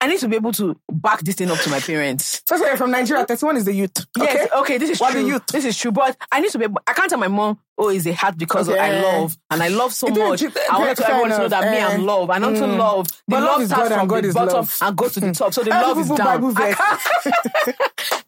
I 0.00 0.08
need 0.08 0.18
to 0.20 0.28
be 0.28 0.36
able 0.36 0.52
to 0.52 0.78
back 0.92 1.20
this 1.20 1.36
thing 1.36 1.50
up 1.50 1.58
to 1.60 1.70
my 1.70 1.80
parents. 1.80 2.42
First 2.46 2.62
of 2.62 2.68
all, 2.70 2.76
from 2.76 2.90
Nigeria. 2.90 3.24
31 3.24 3.56
is 3.56 3.64
the 3.64 3.72
youth. 3.74 3.96
Okay. 4.18 4.32
Yes, 4.34 4.48
okay, 4.58 4.78
this 4.78 4.90
is 4.90 5.00
What 5.00 5.12
true. 5.12 5.22
the 5.22 5.28
youth? 5.28 5.46
This 5.46 5.64
is 5.64 5.76
true, 5.76 5.90
but 5.92 6.16
I 6.30 6.40
need 6.40 6.50
to 6.52 6.58
be. 6.58 6.64
able- 6.64 6.80
I 6.86 6.92
can't 6.92 7.08
tell 7.08 7.18
my 7.18 7.28
mom, 7.28 7.58
"Oh, 7.78 7.90
is 7.90 8.06
a 8.06 8.12
heart 8.12 8.36
because 8.38 8.68
Okay. 8.68 8.78
I 8.78 9.00
love 9.02 9.36
and 9.50 9.62
I 9.62 9.68
love 9.68 9.92
so 9.92 10.06
It 10.08 10.12
is- 10.12 10.18
much." 10.18 10.42
it- 10.42 10.56
I 10.70 10.78
want 10.78 10.98
fair 10.98 11.06
everyone 11.10 11.30
to 11.30 11.38
know 11.38 11.44
enough. 11.46 11.60
that 11.60 11.70
me 11.70 11.76
Eh. 11.78 11.86
I'm 11.86 12.06
love, 12.06 12.30
and 12.30 12.42
not 12.42 12.54
to 12.54 12.60
Mm. 12.62 12.78
love. 12.78 13.06
The 13.08 13.14
But 13.28 13.42
love 13.42 13.58
love 13.60 13.66
starts 13.68 13.88
God 13.90 13.98
from 13.98 14.08
God 14.08 14.24
the 14.24 14.32
bottom 14.32 14.54
love. 14.54 14.78
and 14.82 14.96
goes 14.96 15.12
to 15.14 15.20
the 15.20 15.32
top. 15.32 15.52
So 15.54 15.62
the 15.62 15.70
Eh, 15.74 15.80
love 15.82 15.98
is 15.98 16.08
Bible, 16.08 16.52
down. 16.52 16.64
I 16.66 16.72
can't, 16.72 17.00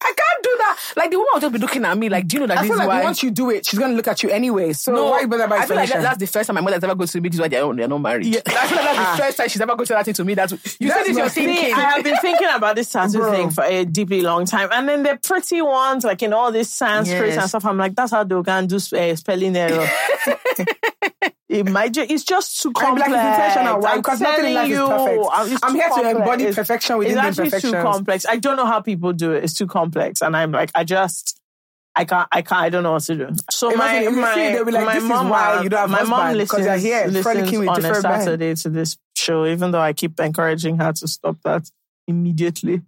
I 0.00 0.12
can't 0.16 0.42
do 0.42 0.54
that. 0.58 0.78
Like 0.96 1.10
the 1.10 1.16
woman 1.18 1.30
will 1.34 1.40
just 1.40 1.52
be 1.52 1.58
looking 1.58 1.84
at 1.84 1.96
me 1.98 2.08
like, 2.08 2.26
"Do 2.26 2.36
you 2.36 2.40
know 2.40 2.46
that 2.48 2.58
I 2.58 2.62
this 2.62 2.68
feel 2.70 2.74
is 2.74 2.78
like 2.78 2.88
why?" 2.88 3.02
once 3.04 3.22
you 3.22 3.30
do 3.30 3.50
it, 3.50 3.66
she's 3.66 3.78
going 3.78 3.90
to 3.90 3.96
look 3.96 4.08
at 4.08 4.22
you 4.22 4.30
anyway. 4.30 4.72
So 4.72 5.10
why 5.10 5.20
you 5.20 5.28
bother 5.28 5.46
by 5.48 5.58
I 5.58 5.66
feel 5.66 5.76
like 5.76 5.88
that, 5.90 6.02
that's 6.02 6.18
the 6.18 6.26
first 6.26 6.46
time 6.46 6.54
my 6.54 6.60
mother's 6.60 6.82
ever 6.84 6.94
goes 6.94 7.12
to 7.12 7.20
me. 7.20 7.28
This 7.28 7.36
is 7.36 7.40
why 7.40 7.48
they're 7.48 7.62
not, 7.66 7.76
they're 7.76 7.88
not 7.88 7.98
married. 8.00 8.26
I 8.46 8.66
feel 8.66 8.76
like 8.78 8.96
that's 8.96 9.16
the 9.18 9.22
first 9.24 9.36
time 9.38 9.48
she's 9.48 9.60
ever 9.60 9.72
going 9.74 9.78
to 9.80 9.86
say 9.86 9.94
that 9.94 10.04
thing 10.04 10.14
to 10.14 10.24
me. 10.24 10.34
That's 10.34 10.52
you 10.52 10.58
That's 10.58 10.74
said 10.80 11.06
this 11.06 11.16
you're 11.16 11.24
not- 11.24 11.32
See, 11.32 11.44
thinking. 11.46 11.74
I 11.74 11.80
have 11.80 12.04
been 12.04 12.16
thinking 12.18 12.48
about 12.54 12.76
this 12.76 12.90
tattoo 12.90 13.18
Bro. 13.18 13.32
thing 13.32 13.50
for 13.50 13.64
a 13.64 13.84
deeply 13.84 14.20
long 14.22 14.44
time. 14.46 14.68
And 14.72 14.88
then 14.88 15.02
the 15.02 15.18
pretty 15.22 15.62
ones, 15.62 16.04
like 16.04 16.22
in 16.22 16.32
all 16.32 16.52
this 16.52 16.70
Sanskrit 16.70 17.28
Yes. 17.30 17.38
and 17.38 17.48
stuff, 17.48 17.64
I'm 17.64 17.78
like, 17.78 17.94
that's 17.94 18.12
how 18.12 18.24
they 18.24 18.40
can 18.42 18.66
do 18.66 18.76
uh, 18.76 19.16
spelling 19.38 19.56
error. 19.56 19.88
it 21.48 21.66
might 21.70 21.92
ju- 21.92 22.06
it's 22.08 22.24
just 22.24 22.62
too 22.62 22.72
I'm 22.76 22.96
complex. 22.96 23.10
like, 23.10 23.26
it's 23.26 23.36
intentional. 23.36 23.80
Why? 23.80 23.90
I'm 23.92 23.98
Because 23.98 24.20
nothing 24.20 24.46
in 24.46 24.54
life 24.54 24.64
is 24.64 24.70
you, 24.70 24.86
perfect. 24.86 25.24
I'm, 25.32 25.52
it's 25.52 25.62
I'm 25.62 25.72
too 25.72 25.78
here 25.78 25.88
to 25.88 26.10
embody 26.10 26.52
perfection 26.52 26.98
within 26.98 27.18
It's 27.18 27.38
actually 27.38 27.60
too 27.60 27.72
complex. 27.72 28.26
I 28.26 28.36
don't 28.36 28.56
know 28.56 28.66
how 28.66 28.80
people 28.80 29.12
do 29.12 29.32
it. 29.32 29.44
It's 29.44 29.54
too 29.54 29.66
complex. 29.66 30.22
And 30.22 30.36
I'm 30.36 30.52
like, 30.52 30.70
I 30.74 30.84
just, 30.84 31.40
I 31.94 32.04
can't, 32.04 32.28
I 32.30 32.42
can't, 32.42 32.60
I 32.60 32.68
don't 32.68 32.82
know 32.82 32.92
what 32.92 33.02
to 33.02 33.14
do. 33.14 33.28
So 33.50 33.72
Imagine 33.72 34.14
my, 34.16 34.20
my, 34.20 34.34
see 34.34 34.52
they'll 34.52 34.64
be 34.64 34.72
like, 34.72 34.86
my 34.86 34.94
"This 34.94 35.02
is 35.02 35.08
mom, 35.08 35.28
why 35.28 35.62
you 35.62 35.68
don't 35.68 35.80
have 35.80 35.90
my 35.90 36.02
mom 36.04 36.34
listens, 36.36 36.64
you're 36.64 36.76
here 36.76 37.06
listens 37.06 37.58
with 37.58 37.68
on 37.68 37.78
a 37.78 37.82
different 37.82 38.04
men." 38.04 38.20
Saturday 38.20 38.54
to 38.54 38.68
this 38.70 38.96
show, 39.16 39.46
even 39.46 39.70
though 39.70 39.80
I 39.80 39.92
keep 39.92 40.18
encouraging 40.20 40.78
her 40.78 40.92
to 40.92 41.08
stop 41.08 41.38
that 41.44 41.68
immediately. 42.06 42.82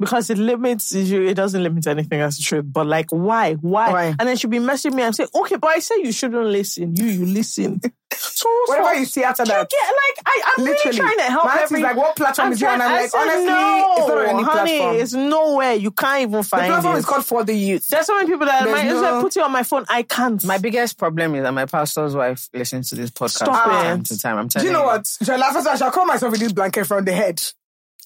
Because 0.00 0.28
it 0.28 0.38
limits 0.38 0.92
you, 0.92 1.22
it 1.22 1.34
doesn't 1.34 1.62
limit 1.62 1.86
anything 1.86 2.18
That's 2.18 2.36
the 2.36 2.42
truth. 2.42 2.64
But 2.66 2.86
like, 2.88 3.10
why? 3.12 3.54
why? 3.54 3.92
Why? 3.92 4.04
And 4.18 4.28
then 4.28 4.36
she'll 4.36 4.50
be 4.50 4.58
messaging 4.58 4.94
me 4.94 5.04
and 5.04 5.14
say, 5.14 5.26
okay, 5.32 5.56
but 5.56 5.68
I 5.68 5.78
say 5.78 5.94
you 6.02 6.10
shouldn't 6.10 6.46
listen. 6.46 6.96
You, 6.96 7.04
you 7.06 7.26
listen. 7.26 7.80
So, 8.16 8.48
Whatever 8.66 8.94
so- 8.94 9.00
you 9.00 9.04
see 9.06 9.22
after 9.24 9.44
do 9.44 9.52
you 9.52 9.58
that. 9.58 9.70
get 9.70 9.80
like 9.86 10.26
I, 10.26 10.42
I'm 10.56 10.64
Literally. 10.64 10.98
really 10.98 11.14
trying 11.14 11.16
to 11.26 11.32
help 11.32 11.44
My 11.46 11.50
auntie's 11.52 11.64
every. 11.72 11.82
like, 11.82 11.96
what 11.96 12.16
platform 12.16 12.52
is 12.52 12.62
it 12.62 12.68
on? 12.68 12.80
I'm 12.80 12.90
I 12.92 13.00
like, 13.00 13.10
said, 13.10 13.18
honestly, 13.20 13.44
no, 13.46 13.94
it's 13.96 14.08
not 14.08 14.18
on 14.18 14.26
any 14.26 14.42
honey, 14.42 14.78
platform. 14.78 14.96
It's 15.02 15.12
nowhere. 15.14 15.72
You 15.74 15.90
can't 15.90 16.22
even 16.22 16.42
find 16.44 16.62
it. 16.64 16.66
The 16.68 16.72
platform 16.72 16.94
it. 16.94 16.98
is 17.00 17.04
called 17.06 17.24
For 17.26 17.44
the 17.44 17.54
Youth. 17.54 17.86
There's 17.88 18.06
so 18.06 18.14
many 18.14 18.28
people 18.28 18.46
that 18.46 18.64
There's 18.64 18.76
might 18.76 18.86
as 18.86 18.94
well 19.00 19.16
no- 19.16 19.22
put 19.22 19.36
it 19.36 19.42
on 19.42 19.50
my 19.52 19.62
phone. 19.64 19.84
I 19.88 20.02
can't. 20.04 20.44
My 20.44 20.58
biggest 20.58 20.96
problem 20.98 21.34
is 21.34 21.42
that 21.42 21.52
my 21.54 21.66
pastor's 21.66 22.14
wife 22.14 22.48
listens 22.54 22.90
to 22.90 22.94
this 22.96 23.10
podcast 23.10 23.30
Stop 23.30 23.64
from 23.64 23.72
it. 23.72 23.82
time 23.82 24.02
to 24.04 24.18
time. 24.18 24.38
I'm 24.38 24.46
Do 24.46 24.52
telling 24.52 24.66
you 24.68 24.72
know 24.72 24.84
what? 24.84 25.06
Shall 25.22 25.42
I, 25.42 25.52
first, 25.52 25.66
I 25.66 25.76
shall 25.76 25.90
call 25.90 26.06
myself 26.06 26.30
with 26.30 26.40
this 26.40 26.52
blanket 26.52 26.86
from 26.86 27.04
the 27.04 27.12
head. 27.12 27.42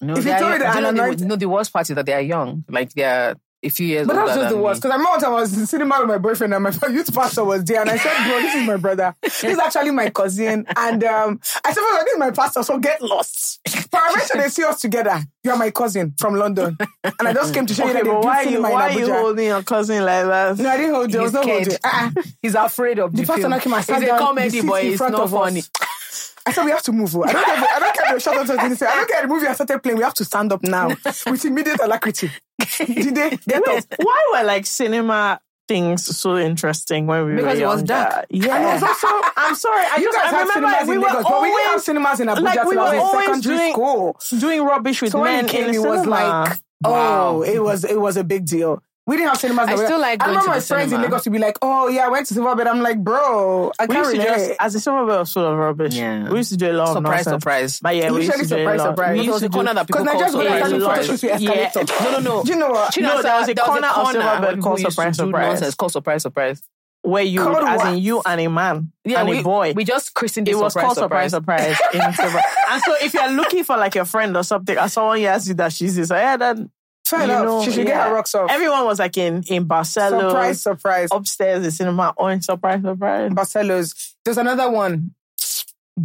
No, 0.00 0.14
If 0.16 0.24
you 0.24 0.32
are- 0.32 0.38
told 0.38 0.52
me 0.52 0.58
that 0.58 0.72
do 0.74 0.80
you 0.80 0.86
I'm 0.86 0.94
know 0.94 1.02
anointed- 1.02 1.18
the, 1.20 1.26
no, 1.26 1.36
the 1.36 1.48
worst 1.48 1.72
part 1.72 1.88
is 1.90 1.96
that 1.96 2.06
they 2.06 2.12
are 2.14 2.20
young. 2.20 2.64
Like 2.68 2.92
they 2.94 3.04
are 3.04 3.34
a 3.60 3.68
few 3.70 3.88
years 3.88 4.06
But 4.06 4.14
that's 4.14 4.36
just 4.36 4.50
the 4.54 4.56
worst. 4.56 4.80
Because 4.80 4.92
I 4.94 4.96
remember 4.98 5.26
I 5.26 5.30
was 5.30 5.52
in 5.54 5.60
the 5.62 5.66
cinema 5.66 5.96
with 5.98 6.08
my 6.08 6.18
boyfriend 6.18 6.54
and 6.54 6.62
my 6.62 6.70
youth 6.90 7.12
pastor 7.12 7.42
was 7.42 7.64
there. 7.64 7.80
And 7.80 7.90
I 7.90 7.96
said, 7.98 8.16
bro, 8.28 8.40
this 8.40 8.54
is 8.54 8.66
my 8.68 8.76
brother. 8.76 9.16
This 9.20 9.42
is 9.42 9.58
actually 9.58 9.90
my 9.90 10.10
cousin. 10.10 10.64
And 10.76 11.02
um, 11.02 11.40
I 11.64 11.72
said, 11.72 11.80
well, 11.80 12.04
this 12.04 12.12
is 12.12 12.18
my 12.20 12.30
pastor, 12.30 12.62
so 12.62 12.78
get 12.78 13.02
lost. 13.02 13.58
But 13.90 14.00
I 14.00 14.14
mentioned 14.16 14.40
they 14.42 14.48
see 14.48 14.62
us 14.62 14.80
together. 14.80 15.18
You 15.42 15.50
are 15.50 15.56
my 15.56 15.72
cousin 15.72 16.14
from 16.18 16.34
London. 16.36 16.76
And 17.02 17.28
I 17.28 17.32
just 17.32 17.52
came 17.52 17.66
to 17.66 17.74
show 17.74 17.86
you 17.88 17.94
that 17.94 18.04
they 18.04 18.10
do 18.10 18.16
why 18.20 18.42
you 18.42 18.62
why 18.62 18.90
in 18.90 18.98
you 18.98 19.12
holding 19.12 19.46
your 19.46 19.62
cousin 19.64 20.04
like 20.04 20.26
that? 20.26 20.58
No, 20.58 20.68
I 20.68 20.76
didn't 20.76 20.94
hold 20.94 21.12
you. 21.12 21.18
I 21.18 21.22
was 21.22 21.32
He's 21.32 21.34
not 21.34 21.44
holding. 21.48 21.78
Uh-uh. 21.82 22.10
He's 22.40 22.54
afraid 22.54 22.98
of 23.00 23.10
the, 23.10 23.22
The 23.22 23.26
pastor 23.26 23.42
film. 23.48 23.60
came 23.60 23.72
and 23.72 23.84
sat 23.84 23.96
It's 23.96 24.04
a 24.04 24.06
down 24.06 24.18
the 24.18 24.24
comedy, 24.24 24.60
but 24.62 24.84
it's 24.84 25.00
not 25.00 25.30
funny. 25.30 25.62
I 26.48 26.52
said 26.52 26.64
we 26.64 26.70
have 26.70 26.82
to 26.84 26.92
move. 26.92 27.14
oh. 27.16 27.22
I 27.24 27.32
don't 27.32 27.44
care. 27.44 27.54
I 27.56 27.78
don't 27.78 27.94
care 27.94 28.04
if 28.06 28.12
they 28.12 28.18
shut 28.30 28.36
us 28.38 28.50
up. 28.50 28.58
I 28.58 28.68
don't 28.68 29.08
care. 29.08 29.22
The 29.22 29.28
movie 29.28 29.46
has 29.46 29.56
started 29.56 29.82
playing. 29.82 29.98
We 29.98 30.04
have 30.04 30.14
to 30.14 30.24
stand 30.24 30.52
up 30.52 30.62
now 30.62 30.88
with 31.26 31.44
immediate 31.44 31.80
alacrity. 31.82 32.30
Did 32.78 33.14
they 33.14 33.30
get 33.46 33.68
up? 33.68 33.84
Why 34.02 34.28
were 34.32 34.44
like 34.44 34.66
cinema 34.66 35.40
things 35.68 36.16
so 36.16 36.38
interesting 36.38 37.06
when 37.06 37.24
we 37.26 37.30
were? 37.32 37.36
Because 37.36 37.58
were 37.58 37.64
it 37.64 37.66
was 37.66 37.78
younger? 37.80 37.86
dark. 37.86 38.26
Yeah, 38.30 38.56
And 38.56 38.64
it 38.64 38.72
was 38.74 38.82
also- 38.82 39.28
I'm 39.36 39.54
sorry. 39.54 39.84
I 39.84 39.96
You 39.98 40.04
just 40.04 40.16
guys 40.18 40.32
I 40.32 40.36
have 40.38 40.48
remember 40.48 40.68
cinemas 40.78 40.88
we 40.88 40.94
in 40.94 41.00
were 41.00 41.06
Lagos, 41.08 41.22
but 41.24 41.42
we 41.42 41.48
didn't 41.48 41.60
have 41.60 41.68
always 41.70 41.84
cinemas 41.84 42.20
in 42.20 42.26
Abuja 42.28 42.42
like, 42.42 42.64
we 42.64 42.70
till 42.74 42.80
I 42.80 42.84
was 42.84 42.92
were 42.94 43.00
always 43.00 43.26
secondary 43.26 43.56
doing- 43.58 43.72
school. 43.72 44.16
doing 44.40 44.62
rubbish 44.62 45.02
with 45.02 45.12
So 45.12 45.20
when 45.20 45.32
men 45.32 45.44
it 45.44 45.50
came, 45.50 45.64
in 45.64 45.70
it 45.70 45.72
the 45.74 45.88
was 45.88 46.00
cinema. 46.00 46.44
like, 46.46 46.58
oh, 46.84 47.42
it 47.42 47.62
was 47.62 47.84
it 47.84 48.00
was 48.00 48.16
a 48.16 48.24
big 48.24 48.46
deal. 48.46 48.82
We 49.08 49.16
didn't 49.16 49.30
have 49.30 49.38
cinemas. 49.38 49.62
I 49.62 49.66
that 49.66 49.78
were- 49.78 49.84
still 49.86 49.98
like 50.00 50.22
I 50.22 50.26
going 50.26 50.28
remember 50.36 50.44
to 50.44 50.50
my 50.50 50.58
the 50.60 50.66
friends 50.66 50.82
in 50.84 50.88
cinema. 50.90 51.04
Lagos 51.06 51.24
to 51.24 51.30
be 51.30 51.38
like, 51.38 51.58
oh 51.62 51.88
yeah, 51.88 52.04
I 52.04 52.08
went 52.10 52.26
to 52.26 52.34
cinema, 52.34 52.54
but 52.56 52.68
I'm 52.68 52.80
like, 52.80 52.98
bro, 53.02 53.72
I 53.78 53.86
we 53.86 53.94
can't 53.94 54.06
used 54.06 54.20
to 54.20 54.22
relate. 54.28 54.48
just, 54.48 54.60
as 54.60 54.74
a 54.74 54.80
summer 54.80 55.04
was 55.06 55.32
full 55.32 55.46
of 55.46 55.56
rubbish. 55.58 55.94
Yeah. 55.94 56.28
We 56.28 56.36
used 56.36 56.50
to 56.50 56.56
do 56.58 56.70
a 56.70 56.74
lot 56.74 56.88
of 56.88 56.94
Surprise, 56.98 57.26
nonsense. 57.26 57.42
surprise. 57.42 57.80
But 57.80 57.96
yeah, 57.96 58.10
we 58.10 58.16
used 58.18 58.28
Literally 58.28 58.44
to 58.44 58.48
do 58.48 58.54
a 58.54 58.58
surprise, 58.58 58.78
lot. 58.78 58.88
surprise. 58.90 59.12
We 59.12 59.18
Because 59.18 59.24
It 59.24 59.24
used 59.24 59.32
was 59.32 59.40
to 59.42 59.48
do 59.48 59.54
corner 59.54 59.74
that 59.74 59.86
people 59.86 60.04
Because 60.04 60.12
call 60.12 60.22
Nigerians 60.28 60.32
go 60.32 60.42
surprise. 60.42 60.60
like 60.60 60.62
a 60.62 60.74
photo 60.74 60.84
lot. 60.86 61.04
shoots 61.04 61.22
with 61.22 61.40
Yeah. 61.40 61.70
No, 62.04 62.10
no, 62.10 62.18
no. 62.20 62.42
Do 62.44 62.52
you 62.52 62.58
know 62.58 62.68
what? 62.70 62.92
Do 62.92 63.00
you 63.00 63.06
No, 63.06 63.14
know 63.16 63.22
there 63.22 63.40
was 63.40 63.48
a 63.48 63.54
there 63.54 63.64
corner 63.64 63.86
of 63.88 63.94
corner 63.94 64.20
Silverbird 64.20 64.42
where 64.42 64.56
called 64.58 64.80
Surprise, 64.80 65.16
Surprise. 65.16 65.46
nonsense 65.48 65.74
called 65.74 65.92
surprise, 65.92 66.22
surprise. 66.22 66.62
where 67.00 67.22
you, 67.22 67.40
Called 67.42 67.64
as 67.66 67.78
what? 67.78 67.92
in 67.94 67.98
you 68.02 68.20
and 68.26 68.40
a 68.42 68.48
man 68.48 68.92
Yeah, 69.06 69.20
and 69.20 69.28
we, 69.30 69.38
a 69.38 69.42
boy. 69.42 69.72
we 69.74 69.84
just 69.84 70.12
christened 70.12 70.48
it, 70.48 70.52
it 70.52 70.54
was 70.56 70.74
surprise, 70.74 70.84
called 70.84 70.98
surprise, 70.98 71.30
surprise. 71.30 71.76
surprise. 71.78 72.08
in 72.08 72.12
Silver. 72.12 72.42
and 72.70 72.82
so, 72.82 72.94
if 73.00 73.14
you're 73.14 73.30
looking 73.30 73.64
for 73.64 73.76
like 73.78 73.96
a 73.96 74.04
friend 74.04 74.36
or 74.36 74.42
something, 74.42 74.76
or 74.76 74.88
someone 74.88 75.22
asks 75.22 75.48
you 75.48 75.54
that 75.54 75.72
she's 75.72 75.96
this, 75.96 76.10
oh, 76.10 76.16
yeah, 76.16 76.36
then 76.36 76.70
Fair 77.08 77.20
you 77.20 77.24
enough. 77.24 77.44
know, 77.44 77.64
she 77.64 77.72
should 77.72 77.86
get 77.86 78.06
her 78.08 78.14
rocks 78.14 78.34
off. 78.34 78.50
Everyone 78.50 78.84
was 78.84 78.98
like 78.98 79.16
in 79.16 79.42
in 79.48 79.64
Barcelona, 79.64 80.28
surprise, 80.30 80.60
surprise. 80.62 81.08
upstairs 81.12 81.62
the 81.62 81.70
cinema, 81.70 82.14
on 82.18 82.42
surprise, 82.42 82.82
surprise. 82.82 83.30
Barcelos. 83.32 84.12
There's 84.24 84.38
another 84.38 84.70
one. 84.70 85.12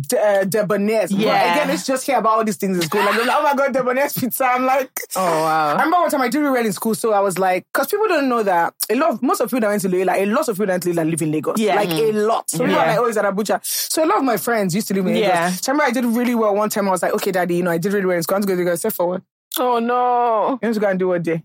De, 0.09 0.17
uh, 0.19 0.43
Debonair's. 0.43 1.11
But 1.11 1.19
Yeah. 1.19 1.53
again, 1.53 1.69
it's 1.69 1.85
just 1.85 2.03
here 2.07 2.17
about 2.17 2.37
all 2.37 2.43
these 2.43 2.55
things 2.57 2.79
is 2.79 2.87
going. 2.89 3.05
Like, 3.05 3.15
like, 3.15 3.27
oh 3.31 3.43
my 3.43 3.53
god, 3.53 3.73
Debonair's 3.73 4.13
pizza. 4.13 4.43
I'm 4.43 4.65
like, 4.65 4.89
Oh 5.15 5.21
I 5.21 5.29
wow. 5.41 5.71
remember 5.73 5.97
one 5.97 6.09
time 6.09 6.21
I 6.21 6.29
did 6.29 6.39
really 6.39 6.49
well 6.51 6.65
in 6.65 6.73
school, 6.73 6.95
so 6.95 7.13
I 7.13 7.19
was 7.19 7.37
like, 7.37 7.67
because 7.71 7.89
people 7.89 8.07
don't 8.07 8.27
know 8.27 8.41
that 8.41 8.73
a 8.89 8.95
lot 8.95 9.11
of 9.11 9.21
most 9.21 9.39
of 9.39 9.49
people 9.49 9.59
that 9.61 9.67
went 9.67 9.83
to 9.83 9.89
Loyola, 9.89 10.13
a 10.17 10.25
lot 10.25 10.49
of 10.49 10.55
people 10.55 10.65
that 10.65 10.73
went 10.73 10.83
to 10.83 10.89
Loyola 10.93 11.09
live 11.11 11.21
in 11.21 11.31
Lagos. 11.31 11.59
Yeah. 11.59 11.75
Like 11.75 11.91
a 11.91 12.11
lot. 12.11 12.49
So 12.49 12.57
people 12.59 12.73
are 12.73 12.77
Yeah. 12.79 12.91
like, 12.93 12.99
oh, 13.01 13.05
is 13.05 13.15
that 13.15 13.25
Abuja? 13.25 13.59
So 13.63 14.03
a 14.03 14.07
lot 14.07 14.17
of 14.17 14.23
my 14.23 14.37
friends 14.37 14.73
used 14.73 14.87
to 14.87 14.95
live 14.95 15.05
in 15.05 15.13
Lagos. 15.13 15.27
Yeah. 15.27 15.51
So 15.51 15.71
I 15.71 15.73
remember 15.75 15.89
I 15.89 15.91
did 16.01 16.05
really 16.05 16.33
well 16.33 16.55
one 16.55 16.69
time. 16.71 16.87
I 16.87 16.91
was 16.91 17.03
like, 17.03 17.13
okay, 17.13 17.31
daddy, 17.31 17.57
you 17.57 17.63
know, 17.63 17.69
I 17.69 17.77
did 17.77 17.93
really 17.93 18.07
well 18.07 18.17
in 18.17 18.23
school. 18.23 18.37
I'm 18.37 18.41
going 18.41 18.57
to 18.57 18.65
go 18.65 18.73
step 18.73 18.93
forward. 18.93 19.21
Oh 19.59 19.79
no. 19.79 20.59
Going 20.79 20.95
to 20.95 20.97
do 20.97 21.07
what 21.09 21.23
day. 21.23 21.43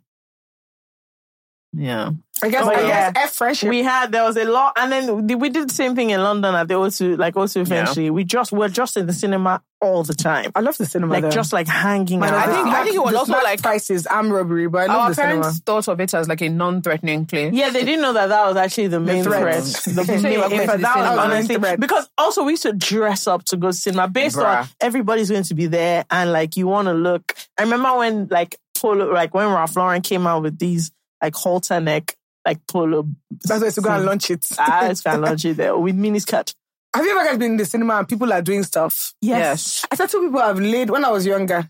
Yeah. 1.79 2.11
I 2.41 2.51
guess, 2.51 2.65
Oh, 2.65 2.71
I 2.71 2.81
yeah. 2.87 3.11
guess 3.13 3.25
F 3.25 3.33
friendship. 3.35 3.69
We 3.69 3.83
had 3.83 4.13
there 4.13 4.23
was 4.25 4.37
a 4.37 4.45
lot, 4.45 4.73
and 4.77 4.93
then 4.93 5.27
we- 5.27 5.35
we 5.35 5.49
did 5.49 5.69
the 5.71 5.75
same 5.75 5.97
thing 5.97 6.11
in 6.11 6.23
London 6.23 6.55
at 6.55 6.69
the 6.69 6.75
O2, 6.75 7.17
like 7.17 7.35
O2 7.35 7.61
eventually. 7.63 8.11
We 8.11 8.23
just 8.25 8.53
were 8.53 8.69
just 8.69 8.97
in 8.97 9.07
the 9.07 9.13
cinema 9.13 9.61
all 9.81 10.03
the 10.05 10.15
time, 10.15 10.51
I 10.57 10.61
love 10.61 10.77
the 10.77 10.87
cinema. 10.87 11.13
like 11.15 11.23
though. 11.23 11.31
just 11.31 11.53
like 11.53 11.67
hanging 11.69 12.19
Man, 12.21 12.33
out. 12.35 12.39
I 12.41 12.47
the 12.49 12.55
think- 12.55 12.67
I 12.69 12.83
think 12.85 12.97
it 12.97 13.03
was 13.03 13.15
also 13.15 13.33
like- 13.33 13.61
prices, 13.63 14.07
arm 14.07 14.33
robbery, 14.33 14.67
but 14.69 14.83
I 14.83 14.87
love 14.93 14.97
Our 15.03 15.09
the 15.11 15.15
cinema. 15.17 15.41
parents 15.43 15.61
thought 15.67 15.89
of 15.89 16.01
it 16.01 16.15
as 16.15 16.29
like 16.29 16.41
a 16.41 16.49
non-threatening 16.49 17.27
place. 17.27 17.53
Yeah, 17.55 17.71
they 17.71 17.85
didn't 17.85 18.03
know 18.03 18.13
that 18.13 18.29
that 18.29 18.47
was 18.47 18.57
actually 18.57 18.89
the 18.89 19.01
main 19.01 19.23
threat. 19.25 19.41
threat. 19.43 19.65
The 19.97 20.03
They 20.05 20.05
say 20.05 20.15
you 20.17 20.23
main, 20.23 20.39
are 20.41 20.45
in 20.45 20.51
going 20.51 20.61
fact, 20.67 20.71
to 20.73 20.77
the 20.79 20.83
that 20.83 20.97
was 20.97 21.07
cinema. 21.09 21.23
honestly 21.23 21.55
Threat. 21.57 21.81
because 21.81 22.09
also 22.19 22.43
we 22.45 22.53
used 22.53 22.63
to 22.65 22.73
dress 22.73 23.27
up 23.27 23.45
to 23.47 23.57
go 23.57 23.69
to 23.69 23.73
cinema 23.73 24.07
based 24.09 24.37
on 24.39 24.69
everybody's 24.81 25.31
going 25.31 25.43
to 25.45 25.55
be 25.55 25.67
there 25.67 26.05
and 26.11 26.33
like 26.33 26.57
you 26.57 26.67
want 26.69 26.87
to 26.87 26.95
look. 26.95 27.35
I 27.59 27.63
remember 27.63 27.97
when 27.99 28.29
like 28.31 28.59
polo, 28.81 29.13
like 29.13 29.35
when 29.35 29.47
Ralph 29.49 29.75
Lauren 29.77 30.03
came 30.03 30.27
out 30.27 30.43
with 30.43 30.59
these 30.59 30.93
like 31.23 31.35
halter 31.35 31.81
neck 31.81 32.15
like 32.47 32.67
polo. 32.67 33.07
That's 33.45 33.63
why 33.63 33.71
to 33.71 33.81
go 33.81 33.91
and 33.91 34.05
launch 34.07 34.31
it. 34.31 34.47
Ah, 34.59 34.87
it's 34.89 35.03
fan 35.03 35.21
launching 35.23 35.55
there 35.55 35.77
with 35.77 35.95
mini 35.97 36.19
skirt. 36.19 36.55
Have 36.95 37.05
you 37.05 37.11
ever 37.19 37.29
guys 37.29 37.39
been 37.39 37.53
in 37.53 37.57
the 37.59 37.65
cinema 37.67 37.97
and 37.97 38.09
people 38.09 38.33
are 38.33 38.41
doing 38.43 38.63
stuff? 38.63 39.13
Yes. 39.21 39.85
I 39.91 39.97
said 39.97 40.09
two 40.09 40.21
people 40.23 40.41
I've 40.41 40.59
laid 40.59 40.89
when 40.91 41.05
I 41.05 41.11
was 41.11 41.27
younger. 41.27 41.69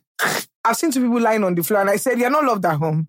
I've 0.65 0.77
seen 0.77 0.91
two 0.93 1.01
people 1.01 1.21
lying 1.21 1.43
on 1.45 1.55
the 1.55 1.63
floor 1.63 1.81
and 1.81 1.91
I 1.91 1.97
said, 1.97 2.19
You're 2.19 2.31
not 2.31 2.45
loved 2.45 2.65
at 2.67 2.77
home. 2.77 3.09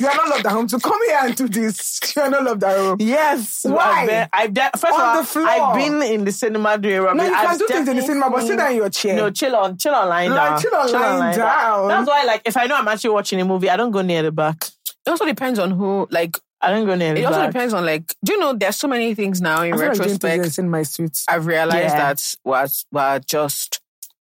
You 0.00 0.08
are 0.08 0.16
not 0.16 0.28
loved 0.28 0.46
at 0.46 0.52
home. 0.52 0.66
To 0.68 0.78
come 0.80 0.98
here 1.06 1.18
and 1.22 1.36
do 1.36 1.46
this, 1.48 2.00
you 2.16 2.22
are 2.22 2.30
not 2.30 2.42
loved 2.44 2.64
at 2.64 2.76
home. 2.76 2.96
Yes. 3.00 3.60
Why? 3.64 4.00
I've 4.02 4.06
been- 4.08 4.28
I've 4.32 4.54
de- 4.54 4.78
first 4.78 4.94
On 4.94 5.00
of 5.00 5.06
all, 5.06 5.20
the 5.22 5.28
floor. 5.28 5.46
I've 5.46 5.76
been 5.76 6.02
in 6.02 6.24
the 6.24 6.32
cinema 6.32 6.78
doing 6.78 7.00
rubbish. 7.02 7.18
No, 7.22 7.28
you 7.28 7.34
I've 7.34 7.48
can 7.50 7.58
do 7.58 7.66
things 7.68 7.88
in 7.88 7.96
the 7.96 8.02
cinema, 8.02 8.30
but 8.30 8.46
sit 8.46 8.56
down 8.56 8.70
in 8.72 8.76
your 8.78 8.90
chair. 8.90 9.14
No, 9.16 9.30
chill 9.30 9.54
on, 9.54 9.76
chill 9.76 9.94
on 9.94 10.08
lying 10.08 10.30
Like, 10.30 10.50
down. 10.50 10.60
chill 10.62 10.74
on 10.74 10.92
lying 10.92 11.36
down. 11.38 11.88
That's 11.88 12.08
why, 12.08 12.24
like, 12.24 12.42
if 12.46 12.56
I 12.56 12.66
know 12.66 12.76
I'm 12.76 12.88
actually 12.88 13.10
watching 13.10 13.40
a 13.40 13.44
movie, 13.44 13.70
I 13.70 13.76
don't 13.76 13.90
go 13.92 14.02
near 14.02 14.22
the 14.22 14.32
back. 14.32 14.64
It 15.06 15.10
also 15.10 15.26
depends 15.26 15.58
on 15.58 15.70
who. 15.72 16.06
Like, 16.10 16.38
I 16.60 16.70
don't 16.70 16.86
go 16.86 16.94
near 16.94 17.14
it 17.14 17.24
also 17.24 17.40
back. 17.40 17.52
depends 17.52 17.74
on 17.74 17.84
like. 17.84 18.14
Do 18.24 18.32
you 18.32 18.38
know 18.40 18.52
there's 18.54 18.76
so 18.76 18.88
many 18.88 19.14
things 19.14 19.40
now 19.40 19.62
in 19.62 19.72
feel 19.76 19.88
like 19.88 19.98
retrospect. 19.98 20.58
in 20.58 20.70
my 20.70 20.82
suits. 20.82 21.24
I've 21.28 21.46
realized 21.46 21.94
Yeah. 21.94 22.14
that 22.14 22.34
was 22.44 22.86
were 22.90 23.20
just. 23.26 23.80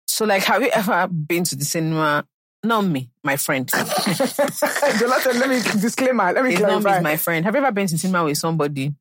So 0.08 0.26
like, 0.26 0.44
have 0.44 0.62
you 0.62 0.70
ever 0.70 1.08
been 1.08 1.44
to 1.46 1.56
the 1.56 1.66
cinema? 1.66 2.26
Not 2.64 2.82
me, 2.84 3.12
my 3.24 3.38
friend. 3.38 3.70
Jonathan, 3.70 5.40
let 5.40 5.50
me 5.50 5.62
disclaimer. 5.80 6.34
Let 6.34 6.44
me 6.44 6.54
It's 6.54 6.62
not 6.62 6.78
me, 6.78 6.82
clarify. 6.82 7.02
my 7.02 7.18
friend. 7.18 7.46
Have 7.46 7.54
you 7.56 7.62
ever 7.62 7.72
been 7.72 7.86
to 7.88 7.98
cinema 7.98 8.24
with 8.24 8.38
somebody? 8.40 8.94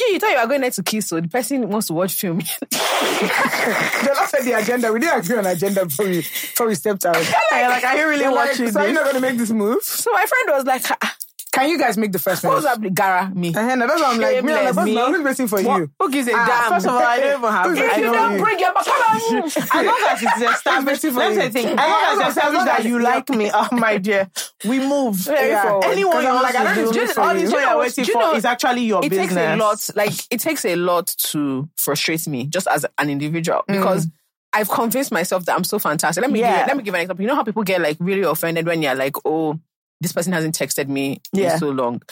Yeah, 0.00 0.12
you 0.14 0.18
thought 0.18 0.30
you 0.30 0.40
were 0.40 0.46
going 0.46 0.60
there 0.62 0.70
to 0.70 0.82
kiss, 0.82 1.08
so 1.08 1.20
the 1.20 1.28
person 1.28 1.68
wants 1.68 1.88
to 1.88 1.92
watch 1.92 2.14
film. 2.14 2.40
Jonathan 2.70 4.26
said 4.28 4.42
the 4.44 4.52
agenda. 4.58 4.92
We 4.92 5.00
didn't 5.00 5.20
agree 5.24 5.36
on 5.36 5.44
agenda 5.46 5.84
before 5.84 6.06
we 6.06 6.16
before 6.22 6.66
we 6.68 6.74
stepped 6.74 7.04
out. 7.04 7.16
I, 7.52 7.68
like, 7.68 7.84
are 7.84 7.96
you 7.96 8.04
really 8.08 8.18
They're 8.20 8.32
like, 8.32 8.50
watching 8.50 8.70
so 8.72 8.80
are 8.80 8.86
you 8.86 8.92
this? 8.92 8.94
not 8.94 9.04
going 9.04 9.14
to 9.16 9.20
make 9.20 9.36
this 9.38 9.50
move? 9.50 9.82
so 9.82 10.10
my 10.12 10.24
friend 10.26 10.56
was 10.56 10.64
like, 10.64 10.84
"Ah, 11.02 11.16
Can 11.52 11.68
you 11.68 11.78
guys 11.78 11.96
make 11.98 12.12
the 12.12 12.18
first 12.18 12.44
What's 12.44 12.62
move? 12.62 12.72
up, 12.72 12.80
the 12.80 12.90
Gara? 12.90 13.30
Me. 13.34 13.50
Now 13.50 13.66
that's 13.86 14.00
what 14.00 14.14
I'm 14.14 14.20
like. 14.20 14.44
Me, 14.44 14.52
I'm 14.54 14.74
like, 14.76 14.84
Me? 14.84 14.96
Always 14.98 15.22
waiting 15.22 15.48
for 15.48 15.60
What? 15.62 15.78
you. 15.78 15.90
Who 15.98 16.10
gives 16.10 16.28
a 16.28 16.32
Ah, 16.34 16.46
damn? 16.46 16.72
First 16.72 16.86
of 16.86 16.92
all, 16.92 16.98
I 17.02 17.18
don't 17.20 17.38
even 17.38 17.50
have. 17.50 17.72
If 17.76 17.92
I 17.92 17.96
you 17.96 18.04
know 18.06 18.12
don't 18.12 18.32
you. 18.36 18.42
bring 18.44 18.58
your 18.60 18.68
on. 18.70 18.76
As 18.76 19.86
long 19.86 20.00
as 20.08 20.22
it's 20.22 20.42
established, 20.56 21.02
waiting 21.04 21.12
for 21.12 21.18
let's 21.18 21.34
you. 21.36 21.40
say 21.42 21.50
thing. 21.50 21.66
As 21.66 21.76
long 21.76 22.12
as 22.12 22.18
it's 22.20 22.28
established 22.36 22.64
that 22.66 22.84
you 22.84 22.98
like 23.00 23.28
me, 23.30 23.50
oh 23.52 23.68
my 23.72 23.98
dear, 23.98 24.30
we 24.68 24.78
move. 24.78 25.26
Yeah. 25.26 25.80
Anyone 25.84 26.22
you 26.22 26.32
like, 26.32 26.54
I 26.54 26.64
don't 26.64 26.74
to 26.74 27.00
need 27.00 27.08
to 27.08 27.14
do, 27.14 27.20
all 27.20 27.32
Do 27.34 27.40
you 27.40 27.48
you're 27.50 27.60
know- 27.62 27.78
waiting 27.78 28.04
for 28.04 28.36
is 28.36 28.44
actually 28.44 28.82
your 28.82 29.04
it 29.04 29.10
business. 29.10 29.28
takes 29.34 29.36
a 29.36 29.56
lot 29.56 29.90
like 29.96 30.12
it 30.30 30.40
takes 30.40 30.64
a 30.64 30.76
lot 30.76 31.06
to 31.18 31.68
frustrate 31.76 32.26
me 32.28 32.46
just 32.46 32.66
as 32.68 32.86
an 32.98 33.10
individual 33.10 33.62
Mm. 33.68 33.78
because 33.78 34.06
I've 34.52 34.68
convinced 34.68 35.12
myself 35.12 35.44
that 35.46 35.56
I'm 35.56 35.64
so 35.64 35.78
fantastic. 35.78 36.22
Let 36.22 36.30
me 36.32 36.40
Yeah. 36.40 36.58
give, 36.60 36.66
let 36.68 36.76
me 36.76 36.82
give 36.82 36.94
an 36.94 37.00
example. 37.02 37.22
You 37.22 37.28
know 37.28 37.36
how 37.36 37.44
people 37.44 37.62
get 37.62 37.80
like 37.80 37.96
really 38.00 38.22
offended 38.22 38.66
when 38.66 38.82
you're 38.82 38.94
like, 38.96 39.14
oh, 39.24 39.58
this 40.00 40.12
person 40.12 40.32
hasn't 40.32 40.56
texted 40.56 40.88
me 40.88 41.20
Yeah. 41.32 41.54
in 41.54 41.58
so 41.58 41.70
long. 41.70 42.02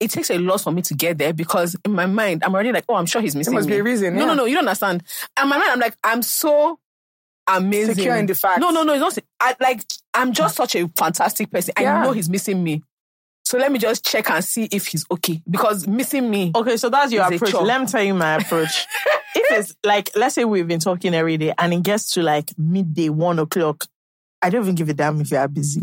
It 0.00 0.10
takes 0.10 0.30
a 0.30 0.38
lot 0.38 0.60
for 0.60 0.72
me 0.72 0.82
to 0.82 0.94
get 0.94 1.18
there 1.18 1.32
because 1.32 1.76
in 1.84 1.92
my 1.92 2.06
mind 2.06 2.42
I'm 2.44 2.52
already 2.54 2.72
like, 2.72 2.84
oh, 2.88 2.94
I'm 2.94 3.06
sure 3.06 3.22
he's 3.22 3.36
missing 3.36 3.54
must 3.54 3.68
me. 3.68 3.74
be 3.74 3.80
a 3.80 3.82
reason, 3.82 4.14
No, 4.14 4.20
yeah. 4.20 4.26
no, 4.26 4.34
no, 4.34 4.44
you 4.44 4.54
don't 4.54 4.66
understand. 4.66 5.02
And 5.36 5.48
my 5.48 5.56
mind, 5.58 5.70
I'm 5.70 5.80
like, 5.80 5.96
I'm 6.02 6.22
so 6.22 6.78
amazing. 7.46 7.94
Secure 7.94 8.16
in 8.16 8.26
the 8.26 8.34
fact. 8.34 8.60
No, 8.60 8.70
no, 8.70 8.82
no, 8.82 8.94
it's 8.94 9.00
not. 9.00 9.18
I 9.40 9.56
like. 9.60 9.84
I'm 10.12 10.32
just 10.32 10.58
ah. 10.58 10.64
such 10.64 10.76
a 10.76 10.88
fantastic 10.96 11.50
person. 11.50 11.74
Yeah. 11.80 12.00
I 12.00 12.04
know 12.04 12.12
he's 12.12 12.28
missing 12.28 12.62
me. 12.62 12.82
So 13.44 13.58
let 13.58 13.70
me 13.70 13.78
just 13.78 14.04
check 14.04 14.30
and 14.30 14.42
see 14.42 14.68
if 14.70 14.86
he's 14.86 15.04
okay 15.10 15.42
because 15.48 15.86
missing 15.86 16.30
me. 16.30 16.52
Okay, 16.54 16.76
so 16.76 16.88
that's 16.88 17.12
your 17.12 17.24
approach. 17.24 17.52
Let 17.52 17.80
me 17.80 17.86
tell 17.86 18.02
you 18.02 18.14
my 18.14 18.36
approach. 18.36 18.86
if 19.34 19.58
it's 19.58 19.76
like, 19.84 20.10
let's 20.16 20.34
say 20.34 20.44
we've 20.44 20.66
been 20.66 20.80
talking 20.80 21.14
every 21.14 21.36
day 21.36 21.52
and 21.58 21.74
it 21.74 21.82
gets 21.82 22.14
to 22.14 22.22
like 22.22 22.52
midday, 22.56 23.10
one 23.10 23.38
o'clock, 23.38 23.84
I 24.40 24.48
don't 24.48 24.62
even 24.62 24.74
give 24.74 24.88
a 24.88 24.94
damn 24.94 25.20
if 25.20 25.30
you 25.30 25.36
are 25.36 25.48
busy. 25.48 25.82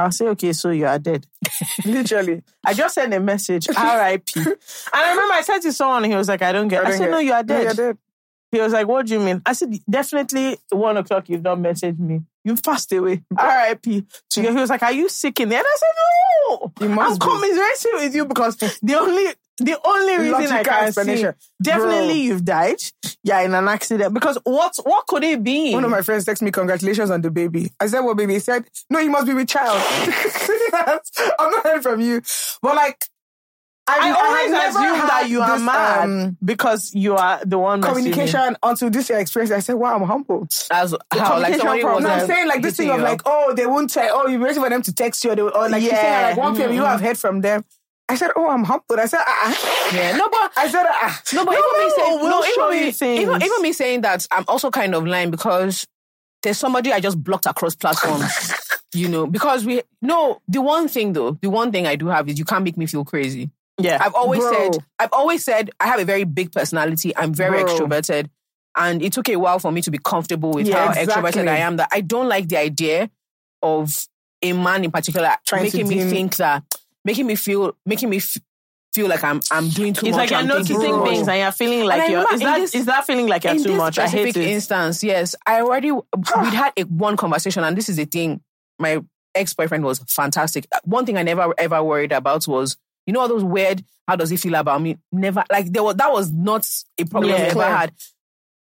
I'll 0.00 0.12
say, 0.12 0.26
okay, 0.28 0.52
so 0.52 0.70
you 0.70 0.86
are 0.86 0.98
dead. 0.98 1.26
Literally. 1.84 2.42
I 2.64 2.74
just 2.74 2.94
sent 2.94 3.14
a 3.14 3.20
message, 3.20 3.68
RIP. 3.68 3.76
and 4.36 4.56
I 4.94 5.10
remember 5.10 5.34
I 5.34 5.42
said 5.44 5.60
to 5.60 5.72
someone, 5.72 6.04
he 6.04 6.14
was 6.14 6.28
like, 6.28 6.42
I 6.42 6.52
don't 6.52 6.68
get 6.68 6.80
I, 6.84 6.88
don't 6.90 6.98
said, 6.98 7.04
get- 7.06 7.10
no, 7.10 7.18
you 7.18 7.32
are 7.32 7.42
No, 7.42 7.46
dead. 7.46 7.64
you're 7.64 7.86
dead. 7.88 7.98
He 8.52 8.60
was 8.60 8.72
like, 8.72 8.88
what 8.88 9.06
do 9.06 9.14
you 9.14 9.20
mean? 9.20 9.40
I 9.46 9.52
said, 9.52 9.72
definitely 9.88 10.58
one 10.70 10.96
o'clock, 10.96 11.28
you've 11.28 11.42
not 11.42 11.58
messaged 11.58 12.00
me. 12.00 12.22
You 12.44 12.56
fast 12.56 12.92
away. 12.92 13.22
RIP. 13.30 13.82
To 13.82 14.42
you. 14.42 14.48
He 14.48 14.54
was 14.56 14.70
like, 14.70 14.82
are 14.82 14.92
you 14.92 15.08
sick 15.08 15.38
in 15.38 15.50
there? 15.50 15.58
And 15.60 15.66
I 15.68 15.76
said, 15.78 15.94
no. 16.50 16.72
You 16.80 16.88
must 16.94 17.22
I'm 17.22 17.28
be. 17.28 17.32
commiserating 17.32 17.92
with 17.94 18.14
you 18.14 18.24
because 18.24 18.56
the 18.56 18.94
only 18.98 19.32
the 19.60 19.78
only 19.84 20.18
reason 20.18 20.52
I 20.52 20.62
Logical 20.62 20.62
can 20.62 20.92
see 20.92 21.26
definitely 21.62 22.06
Bro. 22.06 22.14
you've 22.14 22.44
died. 22.44 22.80
Yeah, 23.22 23.40
in 23.40 23.54
an 23.54 23.68
accident. 23.68 24.14
Because 24.14 24.38
what 24.44 24.74
what 24.84 25.06
could 25.06 25.22
it 25.24 25.42
be? 25.42 25.72
One 25.74 25.84
of 25.84 25.90
my 25.90 26.02
friends 26.02 26.24
texted 26.24 26.42
me, 26.42 26.50
congratulations 26.50 27.10
on 27.10 27.20
the 27.20 27.30
baby. 27.30 27.70
I 27.78 27.86
said, 27.86 28.00
what 28.00 28.16
baby? 28.16 28.34
He 28.34 28.40
said, 28.40 28.64
no, 28.88 28.98
you 28.98 29.10
must 29.10 29.26
be 29.26 29.34
with 29.34 29.48
child. 29.48 29.80
I'm 31.38 31.50
not 31.50 31.62
hearing 31.66 31.82
from 31.82 32.00
you. 32.00 32.22
But 32.62 32.76
like, 32.76 33.04
I 33.86 34.06
have 34.06 34.16
always 34.16 34.50
assume 34.50 35.06
that 35.08 35.28
you 35.28 35.40
are 35.40 35.58
this, 35.58 35.66
mad 35.66 36.04
um, 36.04 36.36
because 36.44 36.94
you 36.94 37.16
are 37.16 37.40
the 37.44 37.58
one 37.58 37.82
communication 37.82 38.56
until 38.62 38.88
this 38.88 39.10
year 39.10 39.18
experience. 39.18 39.50
I 39.50 39.60
said, 39.60 39.74
wow, 39.74 39.96
I'm 39.96 40.04
humbled. 40.04 40.54
As 40.70 40.94
how 41.12 41.40
like 41.40 41.56
somebody 41.56 41.82
problem. 41.82 42.04
No, 42.04 42.10
I'm 42.10 42.20
uh, 42.20 42.26
saying 42.26 42.46
like 42.48 42.62
this 42.62 42.76
thing 42.76 42.90
of 42.90 43.00
like, 43.00 43.22
oh, 43.26 43.52
they 43.54 43.66
won't 43.66 43.90
tell, 43.90 44.08
oh, 44.12 44.28
you're 44.28 44.40
waiting 44.40 44.62
for 44.62 44.70
them 44.70 44.82
to 44.82 44.92
text 44.92 45.24
you, 45.24 45.32
or, 45.32 45.36
they, 45.36 45.42
or 45.42 45.68
like 45.68 45.82
you 45.82 45.90
saying 45.90 46.04
Yeah. 46.04 46.28
like 46.28 46.36
1 46.36 46.56
p.m. 46.56 46.72
You 46.72 46.84
have 46.84 47.00
heard 47.00 47.18
from 47.18 47.40
them. 47.40 47.64
I 48.10 48.16
said, 48.16 48.30
oh, 48.34 48.48
I'm 48.48 48.64
humbled. 48.64 48.98
I 48.98 49.06
said, 49.06 49.20
ah, 49.20 49.26
ah. 49.26 49.90
yeah, 49.94 50.16
no, 50.16 50.28
but 50.28 50.52
I 50.56 50.68
said, 50.68 50.84
ah. 50.88 51.22
no, 51.32 51.44
but 51.44 51.52
even 51.52 51.86
me 51.86 51.92
saying 51.96 52.18
we'll 52.20 52.30
no, 52.30 52.42
show 52.42 52.72
even 52.72 52.86
me, 52.86 52.92
things. 52.92 53.20
even, 53.20 53.42
even 53.42 53.62
me 53.62 53.72
saying 53.72 54.00
that 54.00 54.26
I'm 54.32 54.44
also 54.48 54.70
kind 54.70 54.94
of 54.94 55.06
lying 55.06 55.30
because 55.30 55.86
there's 56.42 56.58
somebody 56.58 56.92
I 56.92 56.98
just 57.00 57.22
blocked 57.22 57.46
across 57.46 57.76
platforms. 57.76 58.52
you 58.94 59.08
know, 59.08 59.26
because 59.26 59.64
we 59.64 59.82
no 60.02 60.40
the 60.48 60.60
one 60.60 60.88
thing 60.88 61.12
though, 61.12 61.38
the 61.40 61.50
one 61.50 61.70
thing 61.70 61.86
I 61.86 61.94
do 61.94 62.08
have 62.08 62.28
is 62.28 62.38
you 62.38 62.44
can't 62.44 62.64
make 62.64 62.76
me 62.76 62.86
feel 62.86 63.04
crazy. 63.04 63.50
Yeah. 63.78 63.98
I've 64.00 64.14
always 64.14 64.40
Bro. 64.40 64.52
said, 64.52 64.84
I've 64.98 65.12
always 65.12 65.44
said, 65.44 65.70
I 65.78 65.86
have 65.86 66.00
a 66.00 66.04
very 66.04 66.24
big 66.24 66.52
personality. 66.52 67.16
I'm 67.16 67.32
very 67.32 67.62
Bro. 67.62 67.74
extroverted. 67.76 68.28
And 68.76 69.02
it 69.02 69.12
took 69.12 69.28
a 69.28 69.36
while 69.36 69.58
for 69.58 69.72
me 69.72 69.82
to 69.82 69.90
be 69.90 69.98
comfortable 69.98 70.50
with 70.52 70.68
Yeah, 70.68 70.86
how 70.92 71.00
exactly. 71.00 71.30
extroverted 71.30 71.48
I 71.48 71.58
am. 71.58 71.76
That 71.76 71.88
I 71.92 72.00
don't 72.00 72.28
like 72.28 72.48
the 72.48 72.58
idea 72.58 73.10
of 73.62 73.96
a 74.42 74.52
man 74.52 74.84
in 74.84 74.90
particular 74.90 75.34
Trying 75.46 75.70
to 75.70 75.76
making 75.78 75.88
me 75.88 76.10
think 76.10 76.36
that, 76.36 76.64
making 77.04 77.26
me 77.26 77.34
feel, 77.36 77.76
making 77.86 78.08
me 78.10 78.18
f- 78.18 78.36
feel 78.92 79.08
like 79.08 79.22
I'm, 79.22 79.40
I'm 79.52 79.68
doing 79.68 79.92
too 79.94 80.06
it's 80.06 80.16
much. 80.16 80.24
It's 80.24 80.30
like 80.30 80.30
you're 80.30 80.38
I'm 80.40 80.48
thinking 80.64 80.76
noticing 80.78 80.98
too 80.98 81.04
things 81.04 81.28
and 81.28 81.38
you're 81.38 81.52
feeling 81.52 81.84
like 81.86 82.00
I 82.02 82.06
you're 82.06 82.34
is 82.34 82.40
that 82.40 82.58
this- 82.58 82.74
is 82.74 82.86
that 82.86 83.06
feeling 83.06 83.26
like 83.28 83.44
you're 83.44 83.58
too 83.58 83.76
much? 83.76 83.98
I 83.98 84.08
hate 84.08 84.36
it. 84.36 84.48
instance, 84.48 85.02
yes, 85.04 85.34
I 85.46 85.60
already 85.60 85.92
we'd 85.92 86.04
had 86.54 86.72
a 86.76 86.82
one 86.82 87.16
conversation, 87.16 87.62
and 87.64 87.76
this 87.76 87.88
is 87.88 87.96
the 87.96 88.04
thing. 88.04 88.40
My 88.78 89.00
ex 89.34 89.54
boyfriend 89.54 89.84
was 89.84 89.98
fantastic. 90.08 90.66
One 90.84 91.06
thing 91.06 91.16
I 91.18 91.22
never 91.22 91.54
ever 91.58 91.82
worried 91.82 92.12
about 92.12 92.48
was, 92.48 92.76
you 93.06 93.12
know, 93.12 93.20
all 93.20 93.28
those 93.28 93.44
weird. 93.44 93.84
How 94.08 94.16
does 94.16 94.30
he 94.30 94.36
feel 94.36 94.56
about 94.56 94.82
me? 94.82 94.96
Never 95.12 95.44
like 95.52 95.72
there 95.72 95.84
was 95.84 95.94
that 95.96 96.10
was 96.10 96.32
not 96.32 96.68
a 96.98 97.04
problem 97.04 97.30
Yeah, 97.32 97.36
I 97.36 97.46
ever 97.46 97.62
had. 97.62 97.92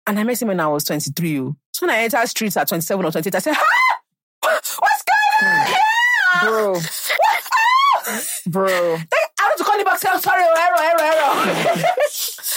And 0.07 0.17
I 0.19 0.23
met 0.23 0.41
him 0.41 0.47
when 0.49 0.59
I 0.61 0.67
was 0.67 0.85
twenty 0.85 1.11
three. 1.11 1.39
oh. 1.39 1.55
So 1.73 1.85
when 1.85 1.93
I 1.95 2.03
entered 2.03 2.27
streets 2.27 2.55
at 2.55 2.67
twenty 2.69 2.81
seven 2.81 3.05
or 3.05 3.11
twenty 3.11 3.27
eight, 3.27 3.35
I 3.35 3.39
said, 3.39 3.55
"Ah, 3.57 3.99
what's 4.41 4.77
going 4.77 5.51
on 5.53 5.67
here?" 5.67 6.49
Bro. 6.49 6.73
Bro. 8.47 8.67
I 8.67 9.05
had 9.39 9.55
to 9.57 9.63
call 9.63 9.77
him 9.77 9.85
back. 9.85 9.99
Say, 9.99 10.09
I'm 10.11 10.19
sorry, 10.19 10.43
oh, 10.45 10.55
error, 10.65 10.81
error, 10.89 11.75
error. 11.83 11.93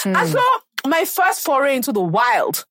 Hmm. 0.02 0.16
And 0.16 0.28
so 0.28 0.40
my 0.88 1.04
first 1.04 1.44
foray 1.44 1.76
into 1.76 1.92
the 1.92 2.00
wild. 2.00 2.64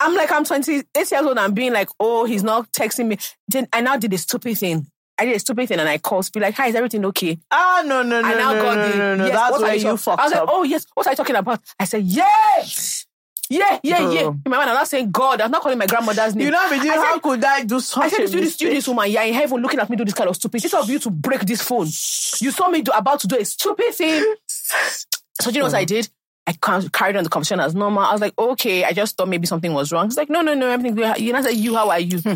I'm 0.00 0.14
like, 0.14 0.30
I'm 0.30 0.44
28 0.44 0.86
years 0.94 1.12
old. 1.12 1.38
I'm 1.38 1.54
being 1.54 1.72
like, 1.72 1.88
oh, 1.98 2.24
he's 2.24 2.44
not 2.44 2.70
texting 2.72 3.08
me. 3.08 3.18
Then 3.48 3.66
I 3.72 3.80
now 3.80 3.96
did 3.96 4.12
a 4.12 4.18
stupid 4.18 4.56
thing. 4.56 4.86
I 5.18 5.24
did 5.24 5.34
a 5.34 5.40
stupid 5.40 5.66
thing 5.66 5.80
and 5.80 5.88
I 5.88 5.98
called, 5.98 6.30
be 6.32 6.38
like, 6.38 6.54
hi, 6.54 6.68
is 6.68 6.76
everything 6.76 7.04
okay? 7.06 7.36
Ah 7.50 7.82
no 7.84 8.04
no 8.04 8.20
no 8.20 8.28
I 8.28 8.34
now 8.34 8.52
no 8.54 8.62
got 8.62 8.76
no 8.76 8.88
the, 8.92 8.96
no 8.98 9.16
no. 9.16 9.24
yes, 9.26 9.34
That's 9.34 9.50
what 9.50 9.60
where 9.62 9.72
you 9.72 9.78
you 9.78 9.82
talking- 9.82 9.96
fucked 9.98 10.20
I 10.20 10.24
was 10.24 10.32
like, 10.32 10.44
oh, 10.46 10.62
yes, 10.62 10.86
what 10.94 11.06
are 11.08 11.10
you 11.10 11.16
talking 11.16 11.34
about? 11.34 11.60
I 11.80 11.84
said, 11.86 12.04
yes. 12.04 13.06
Yeah, 13.50 13.78
yeah, 13.82 14.10
yeah. 14.10 14.28
In 14.28 14.42
my 14.46 14.58
mind, 14.58 14.70
I'm 14.70 14.76
not 14.76 14.88
saying 14.88 15.10
God. 15.10 15.40
I'm 15.40 15.50
not 15.50 15.62
calling 15.62 15.78
my 15.78 15.86
grandmother's 15.86 16.34
name. 16.34 16.46
You 16.46 16.50
know, 16.52 16.58
I 16.58 16.76
how 16.76 17.14
said- 17.14 17.22
could 17.22 17.44
I 17.44 17.64
do 17.64 17.80
such 17.80 18.04
I 18.04 18.08
said 18.08 18.16
to 18.16 18.22
you, 18.22 18.28
this, 18.28 18.60
you, 18.60 18.68
mistake? 18.68 18.70
this 18.72 18.88
woman, 18.88 19.10
you're 19.10 19.22
in 19.22 19.32
heaven 19.34 19.62
looking 19.62 19.80
at 19.80 19.88
me 19.88 19.96
do 19.96 20.04
this 20.04 20.14
kind 20.14 20.28
of 20.28 20.36
stupid. 20.36 20.60
This 20.60 20.74
of 20.74 20.88
you 20.90 20.98
to 20.98 21.10
break 21.10 21.40
this 21.40 21.62
phone. 21.62 21.86
You 21.86 22.50
saw 22.50 22.68
me 22.68 22.82
do, 22.82 22.92
about 22.92 23.20
to 23.20 23.26
do 23.26 23.36
a 23.38 23.44
stupid 23.44 23.94
thing. 23.94 24.34
So 25.40 25.52
do 25.52 25.54
you 25.54 25.60
know 25.60 25.66
what 25.66 25.74
I 25.74 25.78
uh-huh. 25.78 25.86
did? 25.86 26.08
I 26.48 26.52
ca- 26.54 26.88
carried 26.92 27.16
on 27.16 27.22
the 27.22 27.30
conversation 27.30 27.60
as 27.60 27.72
normal. 27.72 28.02
I 28.02 28.10
was 28.10 28.20
like, 28.20 28.36
okay, 28.36 28.82
I 28.82 28.90
just 28.92 29.16
thought 29.16 29.28
maybe 29.28 29.46
something 29.46 29.72
was 29.72 29.92
wrong. 29.92 30.06
He's 30.06 30.16
like, 30.16 30.28
no, 30.28 30.40
no, 30.40 30.54
no, 30.54 30.68
everything. 30.68 30.98
You 30.98 31.32
know, 31.32 31.38
I 31.38 31.42
said, 31.42 31.54
you, 31.54 31.76
how 31.76 31.90
are 31.90 32.00
you? 32.00 32.18
Hmm. 32.18 32.34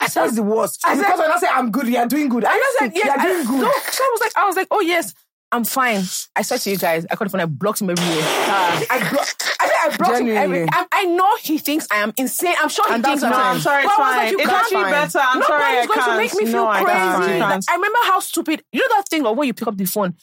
I 0.00 0.08
said, 0.08 0.22
That's 0.22 0.36
the 0.36 0.42
worst. 0.42 0.80
I 0.84 0.94
said- 0.94 1.02
because 1.02 1.18
when 1.18 1.30
I 1.30 1.38
say 1.38 1.48
I'm 1.52 1.70
good, 1.70 1.86
you're 1.88 2.06
doing 2.06 2.28
good. 2.28 2.44
I 2.46 2.56
just 2.56 2.78
said, 2.78 2.92
yeah, 2.96 3.22
you're 3.22 3.34
doing 3.34 3.46
good. 3.46 3.60
No, 3.62 3.70
so 3.90 4.04
I 4.04 4.08
was 4.12 4.20
like, 4.20 4.32
I 4.36 4.46
was 4.46 4.56
like, 4.56 4.68
oh 4.70 4.80
yes, 4.80 5.14
I'm 5.50 5.64
fine. 5.64 6.02
I 6.36 6.42
said 6.42 6.58
to 6.60 6.70
you 6.70 6.76
guys, 6.76 7.06
I 7.10 7.16
called 7.16 7.28
the 7.28 7.32
phone, 7.32 7.40
I 7.40 7.46
blocked 7.46 7.80
him 7.80 7.88
everywhere. 7.88 8.18
Ah. 8.22 8.84
I 8.90 9.10
blocked. 9.10 9.56
I 9.60 9.66
said 9.66 9.76
I 9.92 9.96
blocked 9.96 10.20
him 10.20 10.26
Genuinely. 10.26 10.58
every. 10.60 10.68
I, 10.70 10.86
I 10.92 11.04
know 11.06 11.36
he 11.40 11.56
thinks 11.56 11.86
I 11.90 11.96
am 11.96 12.12
insane. 12.18 12.54
I'm 12.60 12.68
sure 12.68 12.86
he 12.86 12.94
And 12.94 13.02
thinks 13.04 13.22
No, 13.22 13.28
I'm 13.28 13.56
I'm 13.56 13.60
sorry, 13.60 13.84
it's 13.84 13.92
I 13.98 14.02
like, 14.02 14.14
fine. 14.28 14.32
you 14.32 14.38
It's 14.40 14.52
actually 14.52 14.82
better. 14.84 15.18
I'm 15.22 15.38
no, 15.40 15.46
sorry, 15.46 15.64
I 15.64 15.78
it's 15.78 15.86
going 15.86 15.98
can't. 16.00 16.12
to 16.12 16.16
make 16.18 16.34
me 16.34 16.52
feel 16.52 16.64
no, 16.64 16.70
crazy. 16.72 17.40
Like, 17.40 17.62
I 17.68 17.74
remember 17.74 17.98
how 18.04 18.20
stupid. 18.20 18.62
You 18.72 18.80
know 18.80 18.96
that 18.96 19.08
thing 19.08 19.24
of 19.26 19.36
when 19.38 19.46
you 19.46 19.54
pick 19.54 19.68
up 19.68 19.76
the 19.78 19.86
phone, 19.86 20.14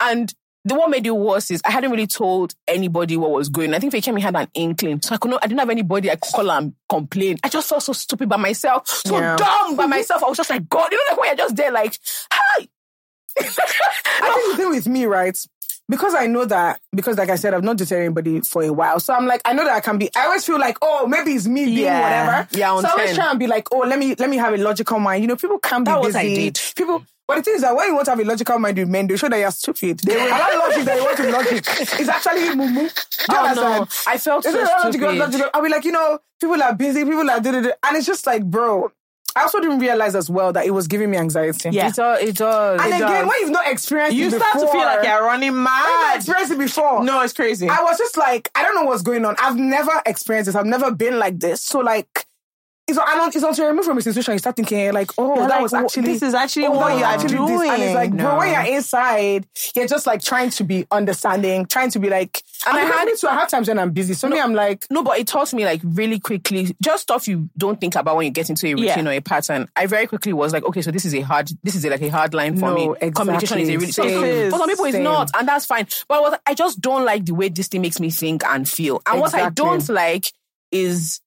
and 0.00 0.32
the 0.64 0.74
one 0.74 0.90
made 0.90 1.06
it 1.06 1.10
worse 1.16 1.50
is 1.50 1.60
I 1.66 1.70
hadn't 1.72 1.90
really 1.90 2.06
told 2.06 2.54
anybody 2.66 3.16
what 3.18 3.30
was 3.32 3.48
going. 3.50 3.70
on. 3.70 3.74
I 3.74 3.78
think 3.80 3.92
Fekemi 3.92 4.20
had 4.20 4.34
an 4.36 4.48
inkling, 4.54 5.02
so 5.02 5.14
I 5.14 5.18
could 5.18 5.30
not. 5.30 5.44
I 5.44 5.46
didn't 5.46 5.60
have 5.60 5.70
anybody 5.70 6.10
I 6.10 6.16
could 6.16 6.32
call 6.32 6.50
and 6.50 6.72
complain. 6.88 7.36
I 7.44 7.48
just 7.50 7.68
felt 7.68 7.82
so 7.82 7.92
stupid 7.92 8.28
by 8.30 8.36
myself, 8.38 8.88
so 8.88 9.18
Yeah. 9.18 9.36
dumb 9.36 9.76
by 9.76 9.84
myself. 9.86 10.22
I 10.24 10.28
was 10.28 10.38
just 10.38 10.48
like, 10.50 10.68
God, 10.70 10.90
you 10.90 10.96
know, 10.98 11.04
like 11.12 11.18
when 11.20 11.28
you're 11.28 11.36
just 11.36 11.56
there, 11.56 11.70
like, 11.70 11.98
hi. 12.32 12.66
I 13.38 14.32
think 14.34 14.50
the 14.52 14.56
thing 14.62 14.70
with 14.70 14.86
me, 14.88 15.06
right? 15.06 15.38
Because 15.88 16.14
I 16.14 16.26
know 16.26 16.44
that, 16.44 16.80
because 16.94 17.18
like 17.18 17.30
I 17.30 17.34
said, 17.34 17.52
I've 17.52 17.64
not 17.64 17.76
dated 17.76 17.98
anybody 17.98 18.40
for 18.42 18.62
a 18.62 18.72
while. 18.72 19.00
So 19.00 19.12
I'm 19.12 19.26
like, 19.26 19.40
I 19.44 19.52
know 19.54 19.64
that 19.64 19.74
I 19.74 19.80
can 19.80 19.98
be, 19.98 20.08
I 20.14 20.26
always 20.26 20.44
feel 20.46 20.58
like, 20.58 20.76
oh, 20.82 21.06
maybe 21.08 21.32
it's 21.32 21.48
me 21.48 21.64
being 21.64 21.78
Yeah. 21.78 22.00
whatever. 22.00 22.48
Yeah, 22.52 22.72
on 22.72 22.82
so 22.82 22.88
I 22.88 22.92
always 22.92 23.06
10. 23.10 23.16
try 23.16 23.30
and 23.30 23.38
be 23.40 23.48
like, 23.48 23.66
oh, 23.72 23.78
let 23.80 23.98
me, 23.98 24.14
let 24.16 24.30
me 24.30 24.36
have 24.36 24.54
a 24.54 24.56
logical 24.58 25.00
mind. 25.00 25.22
You 25.22 25.28
know, 25.28 25.36
people 25.36 25.58
can 25.58 25.82
be 25.82 25.90
That 25.90 26.00
was 26.00 26.14
busy. 26.14 26.28
what 26.28 26.32
I 26.32 26.34
did. 26.36 26.60
People, 26.76 27.02
but 27.26 27.36
the 27.38 27.42
thing 27.42 27.54
is 27.56 27.62
that 27.62 27.74
when 27.74 27.88
you 27.88 27.94
want 27.94 28.04
to 28.04 28.10
have 28.12 28.20
a 28.20 28.24
logical 28.24 28.58
mind 28.60 28.78
with 28.78 28.88
men, 28.88 29.08
they 29.08 29.16
show 29.16 29.28
that 29.28 29.38
you're 29.38 29.50
stupid. 29.50 29.98
They 30.00 30.14
will 30.14 30.30
have 30.32 30.54
logic 30.60 30.84
that 30.84 30.96
you 30.96 31.04
want 31.04 31.16
to 31.16 31.22
be 31.24 31.32
logic. 31.32 31.64
It's 32.00 32.08
actually 32.08 32.54
moo 32.54 32.68
moo. 32.70 32.88
Oh 33.28 33.52
no, 33.56 33.86
I 34.06 34.18
felt 34.18 34.44
so 34.44 34.50
It's 34.50 34.58
not 34.70 34.84
logical, 34.84 35.08
stupid. 35.08 35.18
logical. 35.18 35.50
I'll 35.54 35.62
be 35.62 35.68
like, 35.70 35.84
you 35.84 35.92
know, 35.92 36.18
people 36.40 36.62
are 36.62 36.74
busy, 36.74 37.04
people 37.04 37.28
are 37.30 37.40
da 37.40 37.50
da 37.52 37.60
da. 37.62 37.70
And 37.84 37.96
it's 37.96 38.06
just 38.06 38.26
like, 38.26 38.44
bro, 38.44 38.90
I 39.36 39.42
also 39.42 39.60
didn't 39.60 39.78
realize 39.78 40.14
as 40.14 40.28
well 40.28 40.52
that 40.52 40.66
it 40.66 40.70
was 40.72 40.86
giving 40.88 41.10
me 41.10 41.16
anxiety. 41.16 41.70
Yeah. 41.70 41.88
It 41.88 41.94
does. 41.94 42.22
It 42.22 42.36
does. 42.36 42.80
And 42.80 42.92
it 42.92 42.96
again, 42.96 43.08
does. 43.08 43.28
when 43.28 43.40
you've 43.40 43.50
not 43.50 43.70
experienced 43.70 44.14
it, 44.14 44.18
You 44.20 44.26
it 44.26 44.34
start 44.34 44.52
to 44.54 44.66
feel 44.68 44.80
like 44.80 45.04
you're 45.06 45.22
running 45.24 45.62
mad. 45.62 45.70
I've 45.70 45.90
not 45.90 46.06
mad. 46.08 46.16
experienced 46.16 46.52
it 46.52 46.58
before. 46.58 47.04
No, 47.04 47.20
it's 47.22 47.32
crazy. 47.32 47.68
I 47.68 47.82
was 47.82 47.98
just 47.98 48.16
like, 48.16 48.50
I 48.54 48.62
don't 48.62 48.74
know 48.74 48.84
what's 48.84 49.02
going 49.02 49.24
on. 49.24 49.36
I've 49.38 49.56
never 49.56 49.92
experienced 50.06 50.46
this. 50.46 50.54
I've 50.56 50.66
never 50.66 50.90
been 50.92 51.18
like 51.18 51.38
this. 51.38 51.60
So 51.60 51.80
like, 51.80 52.26
it's, 52.90 52.98
and 52.98 53.34
it's 53.34 53.44
until 53.44 53.64
you 53.64 53.70
remove 53.70 53.84
from 53.84 53.98
a 53.98 54.02
situation, 54.02 54.32
you 54.34 54.38
start 54.38 54.56
thinking 54.56 54.92
like, 54.92 55.10
oh, 55.18 55.34
You're 55.36 55.48
that 55.48 55.50
like, 55.54 55.62
was 55.62 55.74
actually 55.74 56.02
this 56.02 56.22
is 56.22 56.34
actually 56.34 56.66
oh, 56.66 56.72
what 56.72 56.96
you're 56.98 57.06
actually 57.06 57.28
this." 57.38 57.70
And 57.70 57.82
it's 57.82 57.94
like, 57.94 58.10
doing. 58.10 58.22
bro, 58.22 58.38
when 58.38 58.52
you're 58.66 58.76
inside, 58.76 59.46
you're 59.74 59.86
just 59.86 60.06
like 60.06 60.22
trying 60.22 60.50
to 60.50 60.64
be 60.64 60.86
understanding, 60.90 61.66
trying 61.66 61.90
to 61.90 61.98
be 61.98 62.08
like. 62.10 62.42
And 62.66 62.76
I 62.76 62.80
I 62.80 62.84
had 62.84 62.94
had- 62.94 63.04
me 63.06 63.14
too. 63.18 63.26
I 63.28 63.34
have 63.34 63.48
times 63.48 63.68
when 63.68 63.78
I'm 63.78 63.90
busy. 63.92 64.14
So 64.14 64.28
me, 64.28 64.38
I'm 64.40 64.52
like, 64.54 64.86
No, 64.90 65.02
but 65.02 65.18
it 65.18 65.26
taught 65.26 65.52
me 65.54 65.64
like 65.64 65.80
really 65.84 66.18
quickly, 66.20 66.76
just 66.82 67.04
stuff 67.04 67.26
you 67.28 67.48
don't 67.56 67.80
think 67.80 67.94
about 67.94 68.16
when 68.16 68.26
you 68.26 68.30
get 68.32 68.50
into 68.50 68.66
a 68.66 68.74
routine 68.74 69.04
Yeah. 69.06 69.10
or 69.10 69.12
a 69.14 69.20
pattern. 69.20 69.68
I 69.76 69.86
very 69.86 70.06
quickly 70.06 70.32
was 70.32 70.52
like, 70.52 70.64
okay, 70.64 70.82
so 70.82 70.90
this 70.90 71.04
is 71.04 71.14
a 71.14 71.20
hard, 71.22 71.48
this 71.62 71.74
is 71.74 71.84
a, 71.84 71.90
like 71.90 72.02
a 72.02 72.08
hard 72.08 72.34
line 72.34 72.56
for 72.56 72.70
No, 72.72 72.96
me. 73.00 73.10
Communication 73.12 73.58
is 73.60 73.68
a 73.68 73.76
really, 73.78 73.92
so, 73.92 74.02
so- 74.02 74.50
for 74.50 74.58
some 74.58 74.68
people 74.68 74.84
it's 74.86 74.98
not, 74.98 75.30
and 75.38 75.48
that's 75.48 75.64
fine. 75.66 75.86
But 76.08 76.16
I 76.16 76.20
was, 76.20 76.38
I 76.46 76.54
just 76.54 76.80
don't 76.80 77.04
like 77.04 77.24
the 77.24 77.34
way 77.34 77.48
this 77.48 77.68
thing 77.68 77.80
makes 77.82 77.98
me 78.00 78.10
think 78.10 78.44
and 78.44 78.68
feel. 78.68 79.00
And 79.06 79.20
what 79.20 79.34
I 79.34 79.48
don't 79.50 79.88
like 79.88 80.32
is 80.70 81.20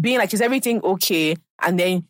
being 0.00 0.18
like, 0.18 0.32
is 0.34 0.40
everything 0.40 0.80
okay? 0.82 1.36
And 1.60 1.78
then 1.78 2.06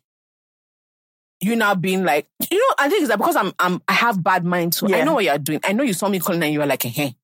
you 1.41 1.55
now 1.55 1.75
being 1.75 2.03
like, 2.03 2.27
you 2.49 2.57
know, 2.57 2.75
I 2.77 2.89
think 2.89 3.01
it's 3.01 3.09
that 3.09 3.17
because 3.17 3.35
I'm, 3.35 3.51
I'm, 3.59 3.81
I 3.87 3.93
have 3.93 4.23
bad 4.23 4.45
mind 4.45 4.73
too. 4.73 4.87
I 4.93 5.03
know 5.03 5.13
what 5.15 5.25
you're 5.25 5.37
doing. 5.37 5.59
I 5.63 5.73
know 5.73 5.83
you 5.83 5.93
saw 5.93 6.07
me 6.07 6.19
calling 6.19 6.41
and 6.41 6.53
you 6.53 6.59
were 6.59 6.65
like, 6.65 6.83
hey, 6.83 7.15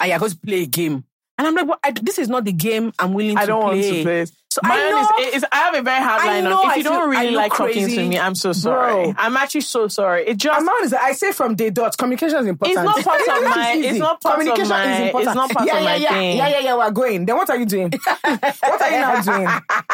and 0.00 0.10
you're 0.10 0.18
going 0.18 0.30
to 0.32 0.38
play 0.38 0.62
a 0.62 0.66
game. 0.66 1.04
And 1.38 1.46
I'm 1.46 1.54
like, 1.54 1.68
well, 1.68 1.78
I, 1.84 1.92
this 1.92 2.18
is 2.18 2.28
not 2.28 2.44
the 2.44 2.52
game 2.52 2.92
I'm 2.98 3.14
willing 3.14 3.38
I 3.38 3.42
to 3.42 3.46
don't 3.46 3.62
want 3.62 3.80
to 3.82 4.02
play. 4.02 4.26
So 4.50 4.62
Mine 4.64 4.78
I 4.78 4.90
know, 4.90 5.24
is, 5.28 5.34
is, 5.34 5.44
I 5.52 5.56
have 5.56 5.74
a 5.74 5.82
very 5.82 6.02
hard 6.02 6.22
I 6.22 6.26
line 6.26 6.44
know 6.44 6.60
on. 6.62 6.64
If 6.64 6.72
I 6.72 6.76
you 6.76 6.82
don't 6.84 7.10
really 7.10 7.30
like 7.32 7.52
talking 7.54 7.86
to 7.86 8.08
me, 8.08 8.18
I'm 8.18 8.34
so 8.34 8.52
sorry. 8.54 9.04
Bro. 9.04 9.14
I'm 9.18 9.36
actually 9.36 9.60
so 9.60 9.88
sorry. 9.88 10.26
It 10.26 10.38
just 10.38 10.58
amount 10.62 10.84
is. 10.86 10.94
I 10.94 11.12
say 11.12 11.32
from 11.32 11.54
day 11.54 11.68
dot, 11.68 11.98
communication 11.98 12.38
is 12.38 12.46
important. 12.46 12.78
It's 12.78 12.96
not 12.96 13.04
part 13.04 13.20
of 13.20 13.26
my- 13.56 13.74
it's 13.76 13.98
not 13.98 14.20
part 14.22 14.34
of 14.38 14.40
communication 14.40 14.68
my- 14.70 14.92
is 14.94 15.00
important. 15.00 15.28
it's 15.28 15.34
not 15.36 15.50
part 15.50 15.66
yeah, 15.66 15.76
of 15.76 15.82
yeah, 15.82 15.84
my 15.84 15.94
yeah, 15.96 16.08
thing. 16.08 16.36
Yeah, 16.38 16.48
yeah, 16.48 16.58
yeah. 16.60 16.76
We're 16.78 16.90
going. 16.92 17.26
Then 17.26 17.36
what 17.36 17.50
are 17.50 17.58
you 17.58 17.66
doing? 17.66 17.90
what 18.22 18.82
are 18.82 18.90
you 18.90 19.00
now 19.00 19.20
doing? 19.20 19.48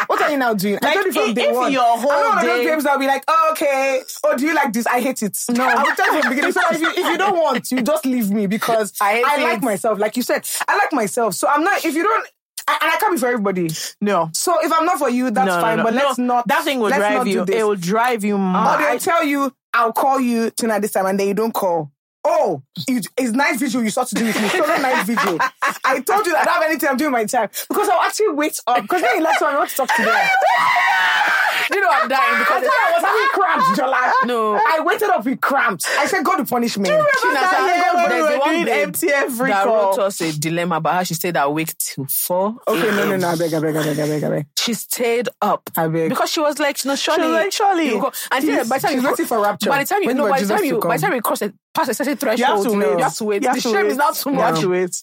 What 0.07 0.23
are 0.23 0.31
you 0.31 0.37
now 0.39 0.55
doing? 0.55 0.79
I 0.81 0.87
Like, 0.87 0.95
told 0.95 1.07
you 1.07 1.13
from 1.13 1.29
if- 1.31 1.35
day 1.35 1.49
if 1.49 1.55
one. 1.57 1.73
your 1.73 1.83
whole 1.99 2.13
I'm 2.13 2.23
not 2.23 2.29
one 2.37 2.39
of 2.39 2.45
those 2.45 2.65
games 2.67 2.85
that'll 2.85 3.01
be 3.01 3.07
like, 3.09 3.25
oh, 3.27 3.49
okay. 3.53 4.03
Oh, 4.23 4.37
do 4.37 4.47
you 4.47 4.55
like 4.55 4.73
this? 4.73 4.87
I 4.87 5.01
hate 5.01 5.21
it. 5.25 5.37
No, 5.51 5.65
I'm 5.67 5.97
telling 5.97 6.15
you 6.15 6.23
from 6.23 6.31
the 6.31 6.37
beginning. 6.37 6.53
So 6.53 6.61
if 6.71 6.81
you, 6.81 6.91
if 6.91 6.97
you 7.11 7.19
don't 7.19 7.37
want, 7.37 7.73
you 7.73 7.83
just 7.83 8.07
leave 8.07 8.31
me 8.31 8.47
because 8.47 8.93
I 9.01 9.21
I 9.27 9.43
like 9.43 9.63
myself. 9.63 9.99
Like 9.99 10.17
you 10.17 10.23
said, 10.23 10.47
I 10.69 10.77
like 10.77 10.93
myself. 10.93 11.35
So 11.35 11.49
I'm 11.49 11.65
not. 11.65 11.85
If 11.85 11.97
you 11.97 12.05
don't. 12.05 12.29
And 12.67 12.79
I 12.91 12.97
can't 12.99 13.13
be 13.15 13.19
for 13.21 13.27
everybody. 13.27 13.69
no. 14.01 14.31
So 14.33 14.57
if 14.65 14.73
I'm 14.73 14.87
not 14.87 14.99
for 14.99 15.11
you, 15.11 15.31
that's 15.31 15.47
no, 15.47 15.57
no, 15.57 15.61
fine. 15.61 15.77
no. 15.79 15.85
But 15.85 15.95
let's 15.95 16.19
not. 16.19 16.49
That 16.49 16.65
thing 16.65 16.81
will 16.81 16.91
drive 16.91 17.27
you. 17.27 17.43
It 17.45 17.65
will 17.65 17.77
drive 17.77 18.25
you 18.25 18.37
Or 18.37 18.39
mad. 18.39 18.81
they'll 18.81 18.99
tell 18.99 19.23
you, 19.25 19.55
I'll 19.75 19.93
call 19.93 20.19
you 20.21 20.51
tonight 20.51 20.79
this 20.81 20.93
time, 20.93 21.07
and 21.07 21.19
then 21.21 21.29
you 21.29 21.35
don't 21.35 21.53
call. 21.53 21.91
Oh, 22.27 22.63
it- 22.89 23.07
it's 23.19 23.33
night 23.33 23.59
vigil 23.59 23.83
you 23.83 23.91
start 23.91 24.09
to 24.09 24.15
do 24.15 24.25
with 24.25 24.41
me. 24.41 24.49
Solo 24.49 24.77
night 24.79 25.05
vigil. 25.05 25.39
I 25.85 26.01
told 26.01 26.25
you 26.25 26.33
that 26.33 26.41
I 26.41 26.45
don't 26.45 26.55
have 26.55 26.63
anything 26.65 26.89
I'm 26.89 26.97
doing 26.97 27.13
my 27.13 27.27
time. 27.27 27.51
Because 27.69 27.87
I'll 27.91 28.01
actually 28.01 28.31
wait 28.31 28.59
up. 28.67 28.81
Because 28.81 29.03
then 29.03 29.23
last 29.23 29.41
time 29.41 29.55
I 29.55 29.59
want 29.59 29.69
to 29.71 29.77
talk 29.77 29.95
to 29.95 30.03
them. 30.03 30.29
you 31.73 31.81
know, 31.81 31.89
I'm 31.91 32.09
dying 32.09 32.39
Because 32.39 32.61
because 32.63 32.75
I 32.87 32.93
was 32.93 33.03
having 33.05 33.29
cramps, 33.33 33.81
Jola. 33.81 34.27
No. 34.27 34.55
I 34.55 34.81
waited 34.81 35.11
up 35.11 35.25
with 35.25 35.41
cramps. 35.41 35.87
I 35.99 36.07
said, 36.07 36.25
God 36.25 36.37
to 36.37 36.45
punish 36.45 36.77
me. 36.79 36.89
Chinasa, 36.89 37.33
that 37.35 37.77
year 37.77 37.95
when 37.95 38.17
we 38.17 38.23
were 38.39 38.45
doing 38.45 38.65
babe 38.65 38.89
MTF 38.95 39.39
that 39.49 39.67
wrote 39.67 39.99
us 39.99 40.21
a 40.21 40.39
dilemma 40.39 40.77
about 40.77 40.95
how 40.95 41.03
she 41.03 41.15
stayed 41.15 41.37
awake 41.37 41.77
till 41.79 42.07
four. 42.07 42.57
Okay, 42.69 42.91
no, 42.91 43.09
no, 43.11 43.17
no, 43.17 43.29
I 43.29 43.37
beg, 43.37 43.55
I 43.55 43.61
beg, 43.61 43.77
I 43.77 43.83
beg, 43.85 43.99
I 43.99 44.07
beg, 44.07 44.25
I 44.25 44.29
beg. 44.31 44.47
She 44.59 44.75
stayed 44.75 45.29
up 45.43 45.69
I 45.77 45.89
beg. 45.89 46.09
because 46.11 46.31
she 46.31 46.41
was 46.41 46.59
like, 46.59 46.83
no, 46.85 46.95
surely, 46.97 47.25
was 47.27 47.33
like, 47.33 47.53
surely. 47.53 47.87
you 47.89 48.01
go- 48.01 48.13
And 48.33 48.43
She's- 48.45 48.57
then 48.57 48.69
by 48.69 48.79
the 48.79 48.83
time 48.83 48.93
she's 48.95 49.03
you 49.03 49.09
waiting 49.11 49.27
for 49.27 49.41
rapture. 49.41 49.71
By 49.71 49.85
the 49.85 49.89
time 49.89 50.03
you 50.03 50.09
Waiting 50.09 50.17
know, 50.19 50.25
for 50.25 50.31
by 50.31 50.41
the 50.41 50.49
time 50.55 50.65
you, 50.65 50.81
by 50.81 50.97
the 50.97 51.03
time 51.03 51.15
you 51.15 51.23
cross 51.23 51.43
it, 51.43 51.55
past 51.75 51.91
a 51.91 51.95
certain 51.95 52.13
You 52.13 52.27
have 52.27 52.39
threshold, 52.39 52.67
to 52.67 52.73
you, 52.91 52.99
have 52.99 53.15
to 53.17 53.25
wait. 53.25 53.43
The 53.43 53.61
shame 53.61 53.87
is 53.87 53.97
not 53.97 54.15
too 54.15 54.31
You 54.31 54.39
have 54.39 54.55
much. 54.55 54.61
to 54.63 54.69
wait. 54.69 55.03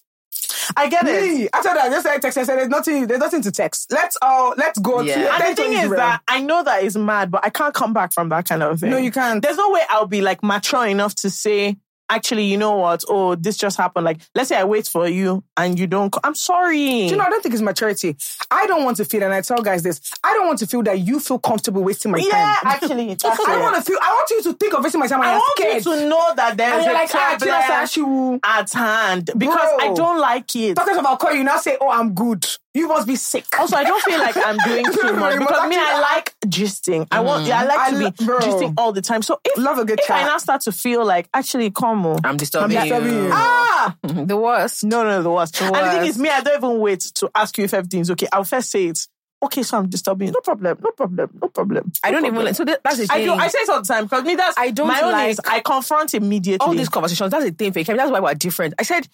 I 0.76 0.90
get 0.90 1.08
it. 1.08 1.22
Me, 1.24 1.50
after 1.54 1.70
that, 1.74 1.86
I 1.86 1.90
just 1.90 2.06
said 2.06 2.22
text. 2.22 2.38
I 2.38 2.44
said, 2.44 2.58
there's 2.58 2.70
nothing, 2.70 3.08
there's 3.08 3.20
nothing 3.20 3.42
to 3.44 3.52
text. 3.52 3.92
Let's 3.92 4.18
all, 4.22 4.54
let's 4.58 4.80
go 4.80 5.02
Yeah. 5.02 5.16
to 5.16 5.34
And 5.46 5.58
the 5.58 5.62
thing 5.62 5.74
is 5.74 5.90
that 5.92 6.22
I 6.28 6.42
know 6.42 6.64
that 6.64 6.84
it's 6.84 6.96
mad, 6.96 7.32
but 7.32 7.46
I 7.46 7.50
can't 7.50 7.74
come 7.74 7.94
back 7.94 8.14
from 8.14 8.30
that 8.30 8.48
kind 8.48 8.64
of 8.64 8.80
thing. 8.80 8.90
No, 8.90 8.98
you 8.98 9.12
can't. 9.12 9.42
There's 9.42 9.58
no 9.58 9.70
way 9.72 9.82
I'll 9.90 10.08
be 10.08 10.22
like 10.22 10.44
mature 10.44 10.86
enough 10.88 11.16
to 11.16 11.30
say, 11.30 11.78
actually, 12.12 12.46
you 12.46 12.58
know 12.58 12.76
what? 12.76 13.04
Oh, 13.08 13.36
this 13.36 13.58
just 13.58 13.78
happened. 13.78 14.06
Like, 14.06 14.22
let's 14.36 14.50
say 14.50 14.58
I 14.58 14.66
wait 14.66 14.88
for 14.88 15.08
you 15.08 15.44
and 15.58 15.80
you 15.80 15.88
don't. 15.88 16.12
Co- 16.12 16.20
I'm 16.24 16.36
sorry. 16.36 16.78
Do 16.78 17.06
you 17.06 17.16
know, 17.16 17.24
I 17.24 17.30
don't 17.30 17.42
think 17.42 17.54
it's 17.54 17.62
maturity. 17.62 18.16
I 18.50 18.68
don't 18.68 18.84
want 18.84 18.98
to 18.98 19.06
feel, 19.06 19.24
and 19.24 19.34
I 19.34 19.42
tell 19.42 19.62
guys 19.62 19.84
this, 19.84 20.02
I 20.24 20.34
don't 20.34 20.48
want 20.48 20.60
to 20.60 20.68
feel 20.68 20.84
that 20.84 21.00
you 21.00 21.20
feel 21.20 21.40
comfortable 21.40 21.84
wasting 21.84 22.12
my 22.12 22.18
yeah, 22.18 22.30
time. 22.30 22.40
Yeah, 22.40 22.60
actually, 22.64 23.08
that's 23.16 23.24
I 23.48 23.60
want 23.60 23.78
to 23.78 23.82
feel, 23.82 23.98
I 24.02 24.10
want 24.10 24.30
you 24.30 24.44
to 24.44 24.54
think 24.54 24.74
of 24.74 24.84
wasting 24.84 25.00
my 25.00 25.08
time 25.08 25.22
I 25.22 25.38
want 25.38 25.58
scared. 25.58 25.86
you 25.86 25.96
to 25.96 26.10
know 26.10 26.34
that 26.36 26.58
there's 26.58 26.86
a 26.86 26.92
like, 26.92 27.10
ah, 27.14 27.38
problem 27.40 27.88
she 27.88 28.40
at 28.44 28.72
hand 28.74 29.30
because 29.38 29.70
Bro. 29.78 29.80
I 29.80 29.94
don't 29.94 30.20
like 30.20 30.56
it. 30.56 30.76
Talking 30.76 30.98
about 30.98 31.20
call 31.20 31.34
you 31.34 31.44
now 31.44 31.58
say, 31.58 31.78
oh, 31.80 31.90
I'm 31.90 32.14
good. 32.14 32.46
You 32.74 32.88
must 32.88 33.06
be 33.06 33.18
sick. 33.18 33.46
Also, 33.60 33.76
I 33.76 33.84
don't 33.84 34.02
feel 34.02 34.18
like 34.18 34.38
I'm 34.38 34.58
doing 34.60 34.86
too 34.94 35.14
much 35.14 35.38
because 35.38 35.52
must 35.52 35.70
me, 35.70 35.76
I 35.78 36.00
like 36.00 36.34
gisting. 36.46 37.06
I 37.12 37.20
want, 37.20 37.46
yeah, 37.46 37.60
I 37.62 37.66
like 37.66 37.80
I 37.80 37.90
to 37.92 37.98
lo- 37.98 38.12
be 38.12 38.26
bro. 38.26 38.40
gisting 38.40 38.74
all 38.78 38.94
the 38.94 39.02
time. 39.02 39.22
So 39.22 39.42
if 39.44 39.58
Love 39.58 39.78
a 39.80 39.84
good 39.84 40.00
if 40.00 40.10
I 40.10 40.24
now 40.24 40.38
start 40.38 40.62
to 40.62 40.72
feel 40.72 41.06
like 41.06 41.28
actually, 41.34 41.70
come 41.72 42.06
on, 42.06 42.20
I'm 42.24 42.38
disturbing, 42.38 42.78
I'm 42.78 42.84
disturbing 42.88 43.14
you. 43.26 43.30
ah, 43.34 43.96
The 44.04 44.38
worst. 44.38 44.86
no, 44.86 45.04
no, 45.04 45.22
the 45.22 45.30
worst. 45.30 45.62
And 45.62 45.76
the 45.76 45.92
thing 45.92 46.06
is, 46.06 46.18
me, 46.18 46.30
I 46.30 46.40
don't 46.42 46.58
even 46.64 46.80
wait 46.80 47.02
to 47.16 47.30
ask 47.36 47.58
you 47.58 47.66
if 47.66 47.74
everything's 47.74 48.10
okay. 48.12 48.28
I'll 48.32 48.46
first 48.46 48.72
say 48.72 48.86
it. 48.86 49.06
Okay, 49.44 49.64
so 49.64 49.78
I'm 49.78 49.90
disturbing 49.90 50.28
you. 50.28 50.34
No 50.34 50.40
problem. 50.42 50.78
No 50.82 50.92
problem. 50.92 51.30
No 51.42 51.48
problem. 51.50 51.92
I 52.04 52.12
don't 52.12 52.20
even 52.20 52.36
problem. 52.36 52.46
like. 52.46 52.56
So 52.56 52.64
that, 52.64 52.80
that's 52.84 52.98
the 53.00 53.08
I 53.12 53.18
thing. 53.18 53.26
do. 53.26 53.34
I 53.34 53.48
say 53.50 53.58
it 53.60 53.70
all 53.70 53.82
the 53.82 53.88
time 53.88 54.04
because 54.06 54.24
me. 54.24 54.36
That's 54.36 54.58
I 54.58 54.72
don't 54.72 54.88
my 54.88 55.02
own 55.02 55.12
like- 55.12 55.32
is 55.32 55.42
I 55.44 55.60
confront 55.60 56.14
immediately. 56.14 56.66
all 56.66 56.74
these 56.74 56.88
conversations. 56.90 57.32
That's 57.32 57.44
the 57.46 57.52
thing, 57.52 57.72
for 57.74 57.84
Fake. 57.84 57.98
That's 57.98 58.12
why 58.12 58.20
we're 58.22 58.34
different. 58.36 58.76
I 58.80 58.84
said, 58.84 59.08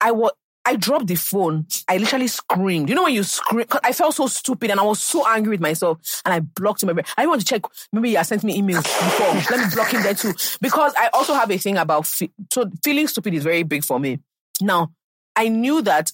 I 0.00 0.12
was. 0.12 0.30
I 0.66 0.74
dropped 0.74 1.06
the 1.06 1.14
phone. 1.14 1.66
I 1.88 1.96
literally 1.96 2.26
screamed. 2.26 2.88
You 2.88 2.96
know 2.96 3.04
when 3.04 3.14
you 3.14 3.22
scream? 3.22 3.66
I 3.84 3.92
felt 3.92 4.14
so 4.16 4.26
stupid 4.26 4.72
and 4.72 4.80
I 4.80 4.82
was 4.82 5.00
so 5.00 5.24
angry 5.26 5.52
with 5.52 5.60
myself. 5.60 6.20
And 6.24 6.34
I 6.34 6.40
blocked 6.40 6.82
him. 6.82 6.98
I 7.16 7.26
want 7.26 7.40
to 7.40 7.46
check. 7.46 7.62
Maybe 7.92 8.14
has 8.14 8.26
sent 8.26 8.42
me 8.42 8.60
emails 8.60 8.82
before. 8.82 9.56
Let 9.56 9.68
me 9.68 9.74
block 9.74 9.92
him 9.92 10.02
there 10.02 10.14
too. 10.14 10.34
Because 10.60 10.92
I 10.98 11.08
also 11.14 11.34
have 11.34 11.50
a 11.52 11.56
thing 11.56 11.76
about 11.76 12.04
fe- 12.04 12.32
so 12.52 12.68
feeling 12.82 13.06
stupid 13.06 13.32
is 13.34 13.44
very 13.44 13.62
big 13.62 13.84
for 13.84 14.00
me. 14.00 14.18
Now 14.60 14.90
I 15.36 15.48
knew 15.48 15.82
that. 15.82 16.10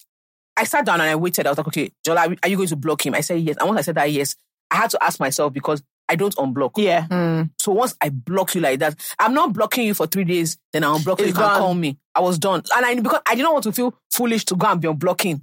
I 0.54 0.64
sat 0.64 0.84
down 0.84 1.00
and 1.00 1.08
I 1.08 1.16
waited. 1.16 1.46
I 1.46 1.50
was 1.50 1.56
like, 1.56 1.68
okay, 1.68 1.90
Jola, 2.06 2.36
are 2.42 2.48
you 2.48 2.56
going 2.56 2.68
to 2.68 2.76
block 2.76 3.06
him? 3.06 3.14
I 3.14 3.22
said 3.22 3.40
yes. 3.40 3.56
And 3.56 3.66
once 3.66 3.78
I 3.78 3.82
said 3.82 3.94
that 3.94 4.10
yes, 4.12 4.36
I 4.70 4.76
had 4.76 4.90
to 4.90 5.02
ask 5.02 5.18
myself 5.18 5.54
because 5.54 5.82
I 6.12 6.16
don't 6.16 6.36
unblock. 6.36 6.72
yeah. 6.76 7.06
Hmm. 7.06 7.42
So 7.58 7.72
once 7.72 7.96
I 8.00 8.10
block 8.10 8.54
you 8.54 8.60
like 8.60 8.80
that, 8.80 8.94
I'm 9.18 9.32
not 9.32 9.54
blocking 9.54 9.86
you 9.86 9.94
for 9.94 10.06
three 10.06 10.24
days, 10.24 10.58
then 10.72 10.84
I'll 10.84 11.02
block 11.02 11.20
you. 11.20 11.26
You 11.28 11.32
can't 11.32 11.58
call 11.58 11.74
me. 11.74 11.98
I 12.14 12.20
was 12.20 12.38
done. 12.38 12.62
And 12.76 12.84
I 12.84 12.94
because 13.00 13.22
I 13.26 13.34
didn't 13.34 13.50
want 13.50 13.64
to 13.64 13.72
feel 13.72 13.94
foolish 14.10 14.44
to 14.46 14.56
go 14.56 14.66
and 14.66 14.78
be 14.80 14.88
unblocking. 14.88 15.40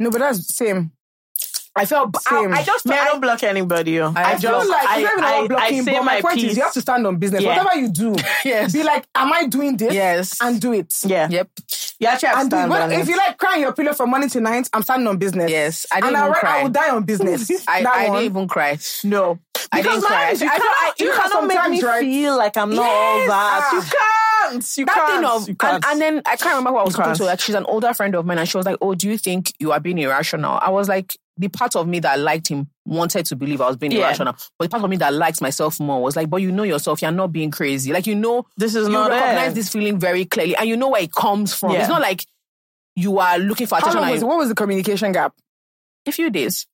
No, 0.00 0.10
but 0.10 0.18
that's 0.18 0.54
same. 0.54 0.90
I 1.76 1.84
felt 1.84 2.16
Same. 2.22 2.52
I 2.54 2.62
just 2.62 2.86
Me, 2.86 2.94
I 2.96 3.00
I, 3.00 3.04
don't 3.06 3.20
block 3.20 3.42
anybody. 3.42 3.92
yo. 3.92 4.12
I 4.16 4.32
I, 4.34 4.36
just- 4.38 4.42
feel 4.64 4.70
like 4.70 4.88
I- 4.88 5.00
even 5.00 5.24
I- 5.24 5.46
blocking, 5.46 5.80
I 5.80 5.82
say 5.84 5.92
but 5.92 6.04
my, 6.04 6.14
my 6.16 6.20
point 6.22 6.36
is 6.38 6.42
piece. 6.44 6.56
you 6.56 6.62
have 6.62 6.72
to 6.72 6.80
stand 6.80 7.06
on 7.06 7.16
business. 7.16 7.42
Yeah. 7.42 7.56
Whatever 7.62 7.78
you 7.80 7.88
do, 7.90 8.14
Yes. 8.44 8.72
be 8.72 8.82
like, 8.82 9.06
am 9.14 9.32
I 9.32 9.46
doing 9.46 9.76
this? 9.76 9.92
Yes. 9.94 10.38
And 10.40 10.60
do 10.60 10.72
it. 10.72 10.92
Yeah. 11.04 11.28
Yep. 11.30 11.50
You 11.98 12.06
actually 12.08 12.28
have 12.28 12.36
to 12.36 12.40
And 12.42 12.50
stand 12.50 12.70
Well, 12.70 12.82
on 12.82 12.92
if 12.92 13.02
it. 13.02 13.08
you 13.08 13.16
like 13.16 13.38
crying 13.38 13.60
your 13.62 13.72
pillow 13.72 13.92
from 13.94 14.10
morning 14.10 14.28
to 14.30 14.40
night, 14.40 14.68
I'm 14.72 14.82
standing 14.82 15.06
on 15.06 15.18
business. 15.18 15.50
Yes. 15.50 15.86
I 15.90 16.00
didn't 16.00 16.16
and 16.16 16.22
even 16.24 16.32
re- 16.32 16.40
cry. 16.40 16.60
I 16.60 16.62
will 16.62 16.70
die 16.70 16.90
on 16.90 17.04
business. 17.04 17.50
I, 17.68 17.82
that 17.82 17.94
I 17.94 18.04
didn't 18.06 18.22
even 18.22 18.48
cry. 18.48 18.78
No. 19.04 19.38
I 19.72 19.82
didn't 19.82 20.02
cry. 20.02 20.28
lies, 20.28 20.40
you 20.40 20.48
I- 20.48 20.50
I- 20.54 20.58
cannot, 20.58 20.76
I- 20.78 20.92
you 20.98 21.06
you 21.06 21.12
cannot 21.14 21.46
make 21.46 21.70
me 21.70 21.82
right? 21.82 22.00
feel 22.00 22.36
like 22.36 22.56
I'm 22.56 22.70
not 22.74 22.84
all 22.88 23.26
that. 23.26 23.70
You 23.72 23.80
can't. 23.80 24.76
You 24.78 24.84
that 24.86 24.94
can't. 24.94 25.10
thing 25.10 25.24
of 25.24 25.42
you 25.48 25.52
and, 25.52 25.58
can't. 25.58 25.84
and 25.86 26.00
then 26.00 26.22
I 26.24 26.36
can't 26.36 26.56
remember 26.56 26.72
what 26.72 26.80
I 26.82 26.84
was 26.84 26.94
talking 26.94 27.14
to. 27.14 27.24
Like 27.24 27.40
she's 27.40 27.54
an 27.56 27.64
older 27.64 27.92
friend 27.94 28.14
of 28.14 28.24
mine, 28.26 28.38
and 28.38 28.48
she 28.48 28.56
was 28.56 28.64
like, 28.64 28.76
"Oh, 28.80 28.94
do 28.94 29.08
you 29.08 29.18
think 29.18 29.52
you 29.58 29.72
are 29.72 29.80
being 29.80 29.98
irrational?" 29.98 30.56
I 30.62 30.70
was 30.70 30.88
like, 30.88 31.16
the 31.38 31.48
part 31.48 31.76
of 31.76 31.86
me 31.86 32.00
that 32.00 32.18
liked 32.18 32.48
him 32.48 32.68
wanted 32.84 33.26
to 33.26 33.36
believe 33.36 33.60
I 33.60 33.66
was 33.68 33.76
being 33.76 33.92
Yeah. 33.92 34.06
irrational, 34.06 34.34
but 34.58 34.64
the 34.64 34.68
part 34.70 34.82
of 34.84 34.88
me 34.90 34.96
that 34.98 35.12
likes 35.12 35.40
myself 35.40 35.78
more 35.80 36.00
was 36.02 36.16
like, 36.16 36.30
"But 36.30 36.38
you 36.38 36.50
know 36.52 36.62
yourself, 36.62 37.02
you're 37.02 37.10
not 37.12 37.32
being 37.32 37.50
crazy. 37.50 37.92
Like 37.92 38.06
you 38.06 38.14
know, 38.14 38.46
this 38.56 38.74
is 38.74 38.86
you 38.88 38.92
not 38.92 39.10
recognize 39.10 39.52
it. 39.52 39.54
this 39.56 39.68
feeling 39.68 39.98
very 39.98 40.24
clearly, 40.24 40.56
and 40.56 40.68
you 40.68 40.76
know 40.76 40.88
where 40.88 41.02
it 41.02 41.12
comes 41.12 41.52
from. 41.52 41.72
Yeah. 41.72 41.80
It's 41.80 41.88
not 41.88 42.00
like 42.00 42.24
you 42.94 43.18
are 43.18 43.38
looking 43.38 43.66
for 43.66 43.74
How 43.74 43.80
attention. 43.80 44.00
long 44.00 44.10
was? 44.12 44.24
What 44.24 44.38
was 44.38 44.48
the 44.48 44.54
communication 44.54 45.12
gap? 45.12 45.34
a 46.08 46.12
few 46.12 46.30
days. 46.30 46.66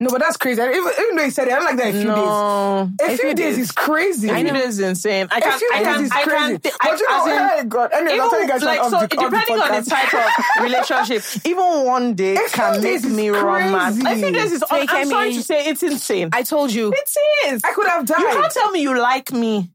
No, 0.00 0.10
but 0.10 0.18
that's 0.20 0.36
crazy. 0.36 0.60
Even, 0.60 0.74
even 0.74 1.16
though 1.16 1.24
he 1.24 1.30
said 1.30 1.46
it, 1.46 1.52
I 1.52 1.56
don't 1.56 1.64
like 1.66 1.76
that 1.76 1.88
a 1.88 1.92
few 1.92 2.02
days. 2.02 2.08
No. 2.08 2.90
A, 3.00 3.16
few, 3.16 3.34
days, 3.34 3.58
is 3.58 3.70
crazy. 3.70 4.28
I 4.28 4.42
know 4.42 4.52
it's 4.54 4.78
insane. 4.80 5.28
I 5.30 5.38
A 5.38 5.40
can't. 5.40 5.58
few 5.60 5.70
I 5.72 5.78
days 5.78 5.86
can't. 5.86 6.02
is 6.02 6.10
I 6.10 6.22
crazy. 6.24 6.58
can't. 6.58 6.62
but 6.62 6.98
you 7.00 7.08
know, 7.08 7.20
as 7.20 7.26
in, 7.26 7.66
oh 7.66 7.68
God. 7.68 7.90
Anyway, 7.92 8.18
I'll 8.18 8.28
tell 8.30 8.38
you 8.40 8.44
even, 8.44 8.56
guys 8.56 8.62
like 8.64 8.80
so, 8.80 8.90
the, 8.90 8.96
on 8.96 9.02
the 9.02 9.16
depending 9.38 9.60
on 9.60 9.84
the 9.84 9.88
type 9.90 10.14
of 10.14 10.24
relationship, 10.64 11.46
even 11.46 11.86
one 11.86 12.14
day 12.14 12.34
A 12.34 12.48
can 12.48 12.82
make 12.82 13.04
me 13.04 13.28
run 13.28 13.70
mad. 13.70 13.92
crazy. 13.92 14.06
I 14.06 14.20
think 14.20 14.36
this 14.36 14.52
is. 14.52 14.64
Fake 14.68 14.90
I'm 14.92 15.06
sorry 15.08 15.32
to 15.32 15.42
say, 15.42 15.66
it's 15.68 15.82
insane. 15.84 16.30
I 16.32 16.42
told 16.42 16.72
you. 16.72 16.92
It 16.92 17.52
is. 17.52 17.62
I 17.64 17.72
could 17.72 17.86
have 17.86 18.04
died. 18.04 18.18
You 18.18 18.26
can't 18.40 18.52
tell 18.52 18.70
me 18.72 18.82
you 18.82 18.98
like 18.98 19.32
me, 19.32 19.70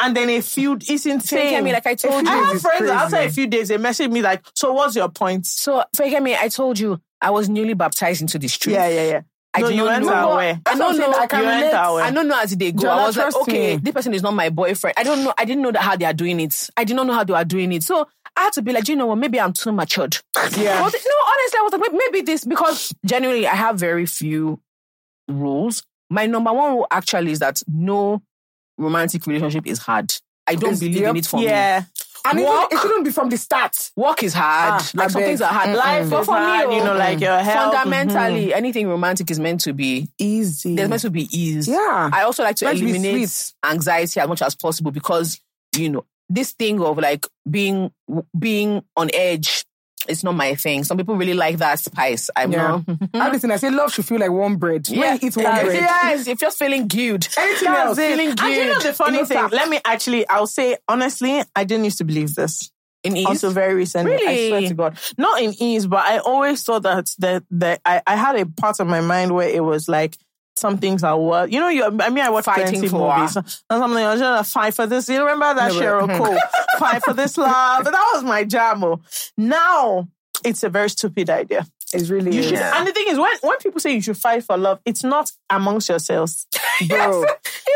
and 0.00 0.16
then 0.16 0.30
a 0.30 0.40
few. 0.40 0.74
It's 0.80 1.06
insane. 1.06 1.62
Fakemi, 1.64 1.72
like 1.72 1.86
I 1.86 1.94
told 1.94 2.26
few 2.26 2.28
I 2.28 2.36
have 2.36 2.60
friends 2.60 2.90
after 2.90 3.16
a 3.18 3.30
few 3.30 3.46
days 3.46 3.68
they 3.68 3.76
message 3.78 4.10
me 4.10 4.20
like, 4.20 4.44
"So 4.54 4.72
what's 4.72 4.96
your 4.96 5.08
point?" 5.10 5.46
So, 5.46 5.84
Fakemi, 5.96 6.36
I 6.36 6.48
told 6.48 6.76
you 6.78 7.00
I 7.20 7.30
was 7.30 7.48
newly 7.48 7.74
baptized 7.74 8.20
into 8.20 8.38
this 8.40 8.58
truth. 8.58 8.74
Yeah, 8.74 8.88
yeah, 8.88 9.06
yeah. 9.10 9.20
I 9.56 9.60
no, 9.60 9.68
did 9.68 9.76
you 9.76 9.84
not 9.84 9.92
went 9.92 10.06
know. 10.06 10.32
away. 10.32 10.60
I 10.66 10.76
don't 10.76 10.98
know. 10.98 11.12
I 11.12 11.26
can 11.28 11.42
You 11.42 11.48
relate. 11.48 11.74
I 11.74 12.10
don't 12.10 12.26
know 12.28 12.40
as 12.40 12.56
they 12.56 12.72
go. 12.72 12.82
Jola, 12.82 12.90
I 12.90 13.06
was 13.06 13.16
like, 13.16 13.36
okay, 13.36 13.74
me. 13.76 13.80
this 13.82 13.94
person 13.94 14.12
is 14.12 14.22
not 14.22 14.34
my 14.34 14.50
boyfriend. 14.50 14.94
I 14.98 15.04
don't 15.04 15.22
know. 15.22 15.32
I 15.38 15.44
didn't 15.44 15.62
know 15.62 15.70
that 15.72 15.82
how 15.82 15.96
they 15.96 16.04
are 16.06 16.12
doing 16.12 16.40
it. 16.40 16.68
I 16.76 16.82
did 16.84 16.96
not 16.96 17.06
know 17.06 17.12
how 17.14 17.22
they 17.24 17.34
are 17.34 17.44
doing 17.44 17.72
it. 17.72 17.84
So 17.84 18.08
I 18.36 18.42
had 18.44 18.52
to 18.54 18.62
be 18.62 18.72
like, 18.72 18.88
you 18.88 18.96
know 18.96 19.06
what? 19.06 19.16
Maybe 19.18 19.38
I'm 19.40 19.52
too 19.52 19.70
matured. 19.70 20.16
Yeah. 20.36 20.82
But 20.82 20.92
no, 20.92 21.16
honestly, 21.28 21.58
I 21.58 21.62
was 21.62 21.72
like, 21.72 21.92
maybe 21.92 22.22
this 22.22 22.44
because 22.44 22.92
genuinely 23.06 23.46
I 23.46 23.54
have 23.54 23.78
very 23.78 24.06
few 24.06 24.60
rules. 25.28 25.82
my 26.10 26.26
number 26.26 26.52
one 26.52 26.74
rule 26.74 26.86
actually 26.90 27.32
is 27.32 27.38
that 27.38 27.62
no 27.68 28.22
romantic 28.76 29.26
relationship 29.26 29.66
is 29.66 29.78
hard. 29.78 30.12
I 30.46 30.54
don't 30.56 30.64
It's- 30.72 30.80
believe 30.80 30.96
yep. 30.96 31.10
in 31.10 31.16
it 31.16 31.26
for 31.26 31.36
me. 31.38 31.44
Yeah. 32.24 32.30
And 32.30 32.40
even, 32.40 32.50
Work. 32.52 32.72
it 32.72 32.78
shouldn't 32.80 33.04
be 33.04 33.10
from 33.10 33.28
the 33.28 33.36
start. 33.36 33.90
Work 33.96 34.22
is 34.22 34.32
hard. 34.32 34.80
Ah, 34.82 34.90
like 34.94 35.04
I 35.04 35.10
some 35.10 35.20
beg. 35.20 35.28
things 35.28 35.40
are 35.42 35.52
hard. 35.52 35.76
Life 35.76 36.10
but 36.10 36.20
is 36.20 36.26
for 36.26 36.34
hard, 36.34 36.68
me, 36.68 36.76
you 36.76 36.84
know, 36.84 36.94
oh, 36.94 36.98
like 36.98 37.20
your 37.20 37.38
health. 37.38 37.74
fundamentally, 37.74 38.54
anything 38.54 38.88
romantic 38.88 39.30
is 39.30 39.38
meant 39.38 39.60
to 39.60 39.72
be 39.72 40.08
Easy. 40.18 40.74
there's 40.74 40.88
meant 40.88 41.02
to 41.02 41.10
be 41.10 41.28
ease. 41.30 41.68
Yeah. 41.68 42.10
I 42.12 42.22
also 42.22 42.42
like 42.42 42.56
to 42.56 42.64
Meant 42.64 42.78
to 42.78 42.84
be 42.84 42.90
eliminate 42.90 43.52
anxiety 43.64 44.20
as 44.20 44.28
much 44.28 44.42
as 44.42 44.54
possible 44.54 44.90
because 44.90 45.40
you 45.76 45.90
know 45.90 46.04
this 46.30 46.52
thing 46.52 46.80
of 46.80 46.96
like 46.98 47.26
being 47.48 47.92
being 48.38 48.82
on 48.96 49.10
edge. 49.12 49.64
It's 50.08 50.22
not 50.24 50.34
my 50.34 50.54
thing. 50.54 50.84
Some 50.84 50.96
people 50.96 51.16
really 51.16 51.34
like 51.34 51.58
that 51.58 51.78
spice. 51.78 52.30
I'm 52.36 52.52
Yeah. 52.52 52.80
not. 52.86 52.98
I 53.14 53.30
listen, 53.30 53.50
I 53.50 53.56
say 53.56 53.70
love 53.70 53.92
should 53.92 54.04
feel 54.06 54.20
like 54.20 54.30
warm 54.30 54.56
bread. 54.56 54.86
When 54.88 54.98
you 54.98 55.18
eat 55.28 55.36
warm 55.36 55.46
yes, 55.46 55.58
uh, 55.60 55.64
bread, 55.64 55.74
yes, 55.76 56.26
if 56.28 56.42
you're 56.42 56.50
feeling 56.50 56.88
good. 56.88 57.26
anything 57.38 57.64
That's 57.72 57.86
else, 57.88 57.98
it. 57.98 58.10
feeling 58.10 58.28
And 58.30 58.40
you 58.54 58.66
know 58.66 58.80
the 58.80 58.92
funny 58.92 59.18
thing? 59.18 59.26
stop. 59.38 59.52
Let 59.52 59.68
me 59.68 59.80
actually, 59.84 60.26
I'll 60.28 60.46
say 60.46 60.76
honestly, 60.88 61.42
I 61.56 61.64
didn't 61.64 61.84
used 61.84 61.98
to 61.98 62.04
believe 62.04 62.34
this. 62.34 62.70
In 63.02 63.18
ease. 63.18 63.26
Also, 63.26 63.50
very 63.50 63.74
recently, 63.74 64.14
I 64.14 64.48
swear 64.48 64.60
to 64.68 64.74
God, 64.74 64.98
not 65.18 65.42
in 65.42 65.52
ease, 65.62 65.86
but 65.86 65.98
I 66.06 66.18
always 66.20 66.62
thought 66.64 66.84
that 66.84 67.10
that 67.18 67.42
that 67.50 67.82
I, 67.84 68.00
I 68.06 68.16
had 68.16 68.36
a 68.36 68.46
part 68.46 68.80
of 68.80 68.86
my 68.86 69.02
mind 69.02 69.34
where 69.34 69.46
it 69.48 69.62
was 69.62 69.88
like 69.90 70.16
some 70.56 70.78
things 70.78 71.02
are 71.02 71.18
worth. 71.18 71.52
You 71.52 71.60
know, 71.60 71.68
you. 71.68 71.84
I 71.84 72.10
mean, 72.10 72.24
I 72.24 72.30
watch 72.30 72.44
Fighting 72.44 72.72
plenty 72.72 72.88
for- 72.88 73.14
movies 73.16 73.36
and 73.36 73.48
something. 73.68 74.04
I 74.04 74.12
was 74.12 74.20
just 74.20 74.52
fight 74.52 74.74
for 74.74 74.86
this. 74.86 75.08
You 75.08 75.20
remember 75.20 75.54
that 75.54 75.72
Cheryl 75.72 76.10
hmm. 76.10 76.22
Cole 76.22 76.38
fight 76.78 77.02
for 77.02 77.12
this 77.12 77.36
love? 77.36 77.84
That 77.94 78.12
was 78.14 78.24
my 78.24 78.44
jam. 78.44 78.82
oh. 78.84 79.00
Now 79.36 80.08
it's 80.44 80.62
a 80.62 80.68
very 80.68 80.90
stupid 80.90 81.30
idea. 81.30 81.66
It's 81.94 82.08
really 82.10 82.32
You 82.34 82.40
is. 82.40 82.48
should, 82.48 82.58
and 82.58 82.86
the 82.86 82.92
thing 82.92 83.06
is, 83.08 83.18
when 83.18 83.32
when 83.42 83.58
people 83.58 83.80
say 83.80 83.92
you 83.94 84.00
should 84.00 84.16
fight 84.16 84.44
for 84.44 84.56
love, 84.56 84.80
it's 84.84 85.04
not 85.04 85.30
amongst 85.50 85.88
yourselves. 85.88 86.46
bro. 86.88 87.24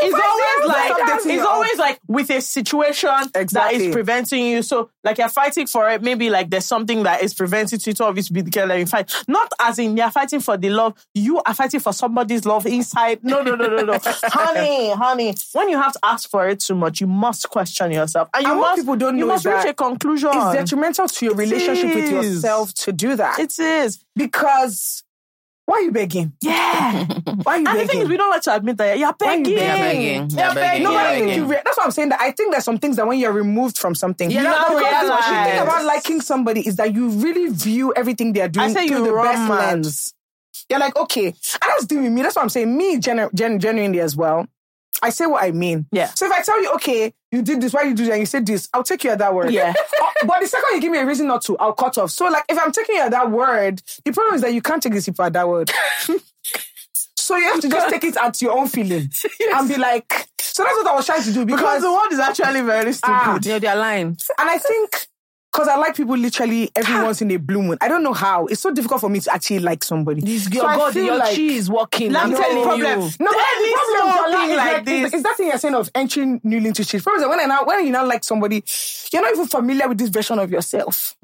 It's 0.01 0.15
always 0.15 0.69
like 0.69 1.27
it's 1.27 1.47
always 1.47 1.79
like 1.79 1.99
with 2.09 2.31
a 2.31 2.41
situation 2.41 3.09
that 3.33 3.41
Exactly. 3.41 3.87
is 3.87 3.93
preventing 3.95 4.45
you. 4.47 4.63
So 4.63 4.91
like 5.05 5.19
you're 5.19 5.29
fighting 5.29 5.67
for 5.67 5.89
it. 5.91 6.03
Maybe 6.03 6.31
like 6.31 6.51
there's 6.51 6.65
something 6.67 7.03
that 7.05 7.23
is 7.23 7.35
preventing 7.35 7.81
you 7.85 7.93
to 7.95 8.05
obviously 8.05 8.35
be 8.35 8.41
the 8.43 8.51
girl 8.51 8.69
that 8.69 8.79
you 8.79 8.87
fight. 8.87 9.13
Not 9.27 9.51
as 9.61 9.79
in 9.79 9.97
you're 9.97 10.11
fighting 10.11 10.41
for 10.41 10.57
the 10.57 10.71
love. 10.71 10.95
You 11.15 11.41
are 11.43 11.55
fighting 11.55 11.81
for 11.81 11.93
somebody's 11.93 12.45
love 12.45 12.67
inside. 12.67 13.23
No, 13.25 13.43
no, 13.43 13.55
no, 13.57 13.67
no, 13.69 13.83
no. 13.83 13.99
honey, 14.05 14.91
honey. 14.93 15.35
When 15.53 15.69
you 15.69 15.79
have 15.81 15.93
to 15.95 16.01
ask 16.05 16.29
for 16.31 16.49
it 16.49 16.61
too 16.61 16.75
much, 16.75 17.01
you 17.01 17.07
must 17.07 17.49
question 17.51 17.91
yourself. 17.93 18.29
And 18.35 18.45
you 18.45 18.51
And 18.53 18.61
must 18.61 18.81
people 18.83 18.97
don't 18.97 19.17
you 19.19 19.27
know 19.27 19.33
must 19.35 19.45
reach 19.47 19.55
that 19.63 19.69
a 19.71 19.75
conclusion. 19.75 20.31
It's 20.33 20.53
detrimental 20.55 21.09
to 21.09 21.25
your 21.25 21.35
It 21.35 21.39
relationship 21.39 21.95
with 21.95 22.11
yourself 22.11 22.75
to 22.75 22.93
do 22.93 23.17
that. 23.17 23.39
it 23.39 23.59
is. 23.59 24.05
Because 24.19 25.03
why 25.67 25.75
are 25.77 25.81
you 25.83 25.93
begging? 25.93 26.33
Yeah. 26.41 27.05
Why 27.43 27.57
are 27.57 27.59
you 27.59 27.67
and 27.67 27.67
the 27.67 27.71
begging? 27.73 27.87
thing 27.89 28.01
is, 28.01 28.09
we 28.09 28.17
don't 28.17 28.31
like 28.31 28.41
to 28.43 28.55
admit 28.57 28.79
that 28.79 28.99
you're 28.99 29.13
Why 29.19 29.35
you 29.35 29.45
begging. 29.45 29.55
begging? 29.57 30.31
You're 30.31 30.35
begging. 30.35 30.39
You're 30.39 30.55
begging. 30.55 30.83
No, 30.83 30.91
but 30.93 30.97
I 31.07 31.13
Yeah. 31.13 31.19
think 31.27 31.37
you 31.37 31.45
re- 31.45 31.61
that's 31.63 31.77
what 31.77 31.85
I'm 31.85 31.91
saying. 31.93 32.09
That 32.09 32.21
I 32.23 32.31
think 32.31 32.53
there's 32.53 32.65
some 32.65 32.79
things 32.79 32.97
that 32.97 33.07
when 33.07 33.19
you're 33.19 33.33
removed 33.33 33.77
from 33.77 33.95
something, 33.95 34.31
Yeah, 34.31 34.39
you 34.39 34.45
that's 34.45 34.69
know, 34.71 34.75
what 34.77 34.83
because 34.83 35.03
the 35.03 35.13
realize. 35.13 35.51
thing 35.51 35.63
about 35.63 35.85
liking 35.85 36.21
somebody 36.23 36.67
is 36.67 36.77
that 36.77 36.95
you 36.95 37.11
really 37.11 37.49
view 37.53 37.93
everything 37.95 38.33
they're 38.33 38.49
doing 38.49 38.71
I 38.71 38.73
say 38.73 38.89
through 38.89 38.97
you 38.99 39.05
the 39.05 39.13
run 39.13 39.27
best 39.27 39.49
mad. 39.49 39.59
lens. 39.59 40.15
You're 40.71 40.79
like, 40.81 40.97
okay, 40.97 41.27
and 41.27 41.35
that's 41.69 41.85
doing 41.85 42.05
with 42.05 42.13
me. 42.13 42.23
That's 42.23 42.37
what 42.37 42.43
I'm 42.43 42.49
saying. 42.49 42.75
Me, 42.75 42.99
genu- 42.99 43.29
gen- 43.35 43.61
genuinely 43.61 44.01
as 44.01 44.17
well. 44.17 44.47
I 45.03 45.11
say 45.11 45.27
what 45.27 45.43
I 45.43 45.53
mean. 45.53 45.87
Yeah. 45.93 46.07
So 46.09 46.27
if 46.27 46.33
I 46.33 46.43
tell 46.43 46.61
you, 46.63 46.73
okay, 46.75 47.13
you 47.31 47.43
did 47.43 47.61
this, 47.61 47.73
why 47.73 47.83
you 47.83 47.95
do 47.95 48.05
that, 48.07 48.13
and 48.13 48.21
you 48.21 48.27
said 48.27 48.47
this, 48.47 48.69
I'll 48.73 48.83
take 48.83 49.05
you 49.05 49.11
at 49.11 49.19
that 49.19 49.35
word. 49.35 49.51
Yeah. 49.53 49.73
Uh, 50.01 50.27
but 50.27 50.41
the 50.41 50.49
second 50.49 50.75
you 50.75 50.81
give 50.81 50.91
me 50.91 50.99
a 50.99 51.07
reason 51.07 51.27
not 51.29 51.43
to, 51.43 51.57
I'll 51.59 51.73
cut 51.73 51.97
off. 51.99 52.11
So 52.11 52.27
like, 52.29 52.45
if 52.49 52.59
I'm 52.61 52.73
taking 52.73 52.97
you 52.97 53.03
at 53.03 53.11
that 53.13 53.31
word, 53.31 53.81
the 54.05 54.13
problem 54.13 54.35
is 54.35 54.41
that 54.43 54.53
you 54.53 54.61
can't 54.63 54.83
take 54.83 54.93
these 54.93 55.07
people 55.07 55.25
at 55.25 55.33
that 55.35 55.49
word. 55.49 55.71
so 57.17 57.37
you 57.37 57.45
have 57.45 57.61
to 57.61 57.69
just 57.69 57.89
take 57.91 58.03
it 58.05 58.17
at 58.17 58.41
your 58.43 58.59
own 58.59 58.67
feeling 58.69 59.09
and 59.55 59.69
be 59.69 59.77
like. 59.77 60.27
So 60.41 60.65
that's 60.65 60.77
what 60.77 60.87
I 60.89 60.95
was 60.97 61.07
trying 61.07 61.23
to 61.23 61.33
do 61.33 61.45
Because 61.45 61.61
because, 61.61 61.83
the 61.83 61.93
word 61.93 62.13
is 62.13 62.19
actually 62.19 62.63
very 62.63 62.93
stupid. 62.93 63.13
Ah. 63.15 63.39
You 63.43 63.51
know, 63.51 63.59
they're 63.61 63.77
lying. 63.77 64.07
and 64.39 64.51
I 64.51 64.59
think. 64.59 65.07
Because 65.53 65.67
I 65.69 65.77
like 65.77 65.97
people 65.97 66.17
literally 66.17 66.71
every 66.77 67.03
once 67.03 67.23
in 67.23 67.31
a 67.31 67.37
blue 67.39 67.63
moon. 67.63 67.79
I 67.81 67.89
don't 67.89 68.03
know 68.03 68.13
how. 68.13 68.47
It's 68.47 68.61
so 68.61 68.71
difficult 68.71 69.01
for 69.01 69.09
me 69.09 69.19
to 69.21 69.33
actually 69.33 69.61
like 69.61 69.83
somebody. 69.83 70.21
Your 70.21 70.39
So 70.41 70.67
I 70.67 70.77
God, 70.77 70.95
your 70.95 71.17
like- 71.17 71.35
chi 71.35 71.43
is 71.43 71.71
working. 71.71 72.13
Let 72.13 72.25
I'm 72.25 72.31
me 72.31 72.37
tell 72.37 72.49
you 72.55 72.63
telling 72.65 72.81
the 72.81 72.85
problem. 72.87 73.01
you. 73.01 73.25
No, 73.25 73.31
but 73.33 73.39
the 73.59 73.65
is 73.65 73.75
problem 74.17 74.51
is 74.51 74.57
like 74.57 74.73
like 74.75 74.85
this. 74.85 75.05
It's, 75.07 75.15
it's 75.15 75.23
that 75.23 75.37
thing 75.37 75.47
you're 75.49 75.59
saying 75.59 75.75
of 75.75 75.91
entering 75.95 76.41
newly 76.45 76.69
into 76.69 76.85
shit. 76.85 77.03
For 77.03 77.15
example, 77.15 77.31
when 77.31 77.41
I 77.41 77.47
now 77.47 77.65
when 77.65 77.85
you 77.87 77.91
now 77.93 78.05
like 78.07 78.25
somebody, 78.25 78.63
you're 79.13 79.23
not 79.23 79.33
even 79.33 79.47
familiar 79.47 79.89
with 79.89 79.99
this 79.99 80.11
version 80.11 80.39
of 80.39 80.51
yourself. 80.51 81.17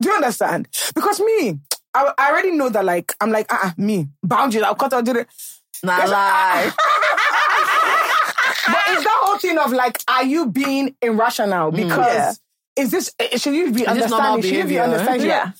Do 0.00 0.08
you 0.08 0.14
understand? 0.14 0.68
Because 0.94 1.20
me, 1.20 1.58
I, 1.92 2.12
I 2.16 2.30
already 2.30 2.52
know 2.52 2.68
that 2.68 2.84
like 2.84 3.12
I'm 3.20 3.30
like 3.32 3.46
ah 3.50 3.68
uh 3.68 3.72
me 3.76 4.08
boundaries. 4.22 4.62
I'll 4.64 4.74
cut 4.76 4.92
out. 4.92 5.04
do 5.04 5.12
the- 5.12 5.26
Nah, 5.82 6.04
lie. 6.06 6.72
But 8.64 8.80
it's 8.90 9.04
that 9.04 9.18
whole 9.22 9.38
thing 9.38 9.58
of 9.58 9.72
like, 9.72 9.98
are 10.06 10.24
you 10.24 10.46
being 10.46 10.94
irrational? 11.02 11.72
Because 11.72 12.06
Yeah. 12.06 12.32
Is 12.76 12.90
this 12.90 13.10
should 13.36 13.54
you 13.54 13.72
be 13.72 13.84
this 13.84 14.10
normal 14.10 14.32
understanding? 14.32 14.42
Should 14.42 14.58
you 14.58 14.64
be 14.64 14.78
understanding? 14.78 15.26
Yeah. 15.28 15.52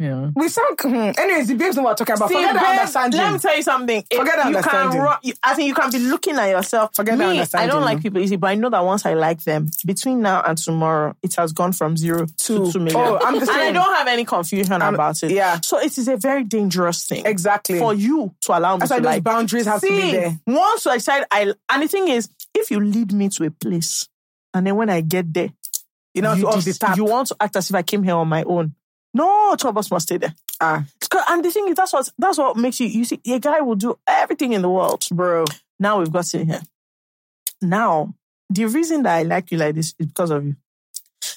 Yeah. 0.00 0.30
We 0.36 0.48
sound. 0.48 0.78
hmm. 0.80 0.94
Anyways, 1.18 1.48
the 1.48 1.56
babes 1.56 1.74
know 1.74 1.82
what 1.82 1.98
we're 1.98 2.06
talking 2.06 2.14
about. 2.14 2.28
See, 2.28 2.36
Forget 2.36 2.52
the 2.54 2.60
babe, 2.60 2.68
understanding. 2.68 3.20
Let 3.20 3.32
me 3.32 3.38
tell 3.40 3.56
you 3.56 3.62
something. 3.64 4.04
If 4.08 4.16
Forget 4.18 4.34
the 4.36 4.48
you 4.50 4.54
can 4.54 4.54
understanding. 4.56 5.00
run, 5.00 5.18
you, 5.24 5.32
I 5.42 5.54
think 5.54 5.66
you 5.66 5.74
can 5.74 5.90
be 5.90 5.98
looking 5.98 6.36
at 6.36 6.50
yourself. 6.50 6.94
Forget 6.94 7.18
the 7.18 7.26
Me, 7.26 7.40
I 7.54 7.66
don't 7.66 7.82
like 7.82 8.00
people 8.00 8.20
easy, 8.20 8.36
but 8.36 8.46
I 8.46 8.54
know 8.54 8.70
that 8.70 8.84
once 8.84 9.04
I 9.04 9.14
like 9.14 9.42
them, 9.42 9.66
between 9.84 10.22
now 10.22 10.40
and 10.46 10.56
tomorrow, 10.56 11.16
it 11.20 11.34
has 11.34 11.52
gone 11.52 11.72
from 11.72 11.96
zero 11.96 12.26
to 12.26 12.32
Two. 12.36 12.70
two 12.70 12.78
million. 12.78 12.94
Oh, 12.96 13.18
I'm 13.20 13.34
the 13.34 13.40
and 13.40 13.50
I 13.50 13.72
don't 13.72 13.92
have 13.92 14.06
any 14.06 14.24
confusion 14.24 14.80
I'm- 14.82 14.94
about 14.94 15.20
it. 15.24 15.32
yeah. 15.32 15.58
So 15.64 15.80
it 15.80 15.98
is 15.98 16.06
a 16.06 16.16
very 16.16 16.44
dangerous 16.44 17.04
thing. 17.04 17.26
Exactly. 17.26 17.80
For 17.80 17.92
you 17.92 18.32
to 18.42 18.56
allow 18.56 18.76
me 18.76 18.80
That's 18.86 18.92
to 18.92 19.02
why 19.02 19.14
those 19.14 19.22
boundaries 19.22 19.66
have 19.66 19.80
to 19.80 19.88
be 19.88 20.00
See, 20.00 20.12
there. 20.12 20.38
Once 20.46 20.86
I 20.86 20.98
decide, 20.98 21.24
I 21.32 21.52
and 21.70 21.82
the 21.82 21.88
thing 21.88 22.06
is, 22.06 22.28
if 22.54 22.70
you 22.70 22.78
lead 22.78 23.12
me 23.12 23.30
to 23.30 23.46
a 23.46 23.50
place, 23.50 24.08
and 24.54 24.64
then 24.64 24.76
when 24.76 24.90
I 24.90 25.00
get 25.00 25.34
there, 25.34 25.50
You 26.18 26.22
know, 26.22 26.36
to 26.36 26.46
off 26.48 26.56
the 26.56 26.70
dis- 26.70 26.78
tap. 26.78 26.96
you 26.96 27.04
want 27.04 27.28
to 27.28 27.36
act 27.40 27.56
as 27.56 27.70
if 27.70 27.76
I 27.76 27.82
came 27.82 28.02
here 28.02 28.14
on 28.14 28.28
my 28.28 28.42
own. 28.44 28.74
No, 29.14 29.56
two 29.56 29.68
of 29.68 29.76
us 29.78 29.90
must 29.90 30.06
stay 30.08 30.18
there. 30.18 30.34
Ah, 30.60 30.84
And 31.28 31.44
the 31.44 31.50
thing 31.50 31.68
is, 31.68 31.74
that's 31.74 31.92
what 31.92 32.10
that's 32.18 32.38
what 32.38 32.56
makes 32.56 32.80
you. 32.80 32.88
You 32.88 33.04
see, 33.04 33.20
a 33.26 33.38
guy 33.38 33.60
will 33.60 33.74
do 33.76 33.98
everything 34.06 34.52
in 34.52 34.62
the 34.62 34.68
world. 34.68 35.06
bro. 35.10 35.44
Now 35.78 35.98
we've 35.98 36.12
got 36.12 36.32
in 36.34 36.48
here. 36.48 36.60
Now, 37.62 38.14
the 38.50 38.66
reason 38.66 39.02
that 39.04 39.16
I 39.16 39.22
like 39.22 39.50
you 39.50 39.58
like 39.58 39.74
this 39.74 39.94
is 39.98 40.06
because 40.06 40.30
of 40.30 40.44
you. 40.44 40.56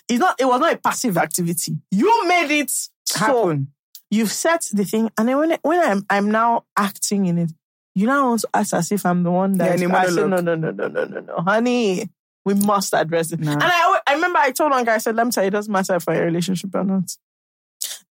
It's 0.07 0.19
not. 0.19 0.39
It 0.39 0.45
was 0.45 0.59
not 0.59 0.73
a 0.73 0.77
passive 0.77 1.17
activity. 1.17 1.77
You 1.91 2.27
made 2.27 2.51
it 2.51 2.71
so. 3.05 3.19
Happen. 3.19 3.71
You've 4.09 4.31
set 4.31 4.67
the 4.73 4.83
thing, 4.83 5.09
and 5.17 5.27
then 5.29 5.37
when 5.37 5.57
when 5.61 5.79
I'm 5.79 6.05
I'm 6.09 6.31
now 6.31 6.65
acting 6.77 7.27
in 7.27 7.37
it, 7.37 7.51
you 7.95 8.07
now 8.07 8.29
want 8.29 8.41
to 8.41 8.49
act 8.53 8.73
as 8.73 8.91
if 8.91 9.05
I'm 9.05 9.23
the 9.23 9.31
one 9.31 9.57
that. 9.57 9.79
Yeah, 9.79 9.87
a 9.87 9.93
I 9.93 10.05
said, 10.07 10.27
no, 10.27 10.37
no, 10.41 10.55
no, 10.55 10.71
no, 10.71 10.87
no, 10.87 11.05
no, 11.05 11.19
no, 11.19 11.35
honey. 11.37 12.09
We 12.45 12.53
must 12.55 12.93
address 12.93 13.31
it. 13.31 13.39
Nah. 13.39 13.51
And 13.53 13.63
I, 13.63 13.99
I 14.07 14.13
remember 14.15 14.39
I 14.39 14.51
told 14.51 14.71
one 14.71 14.83
guy, 14.83 14.95
I 14.95 14.97
said, 14.97 15.15
let 15.15 15.25
me 15.25 15.31
tell 15.31 15.43
you, 15.43 15.49
it 15.49 15.51
doesn't 15.51 15.71
matter 15.71 15.95
if 15.95 16.05
you're 16.07 16.15
in 16.15 16.21
a 16.23 16.25
relationship 16.25 16.73
or 16.73 16.83
not. 16.83 17.15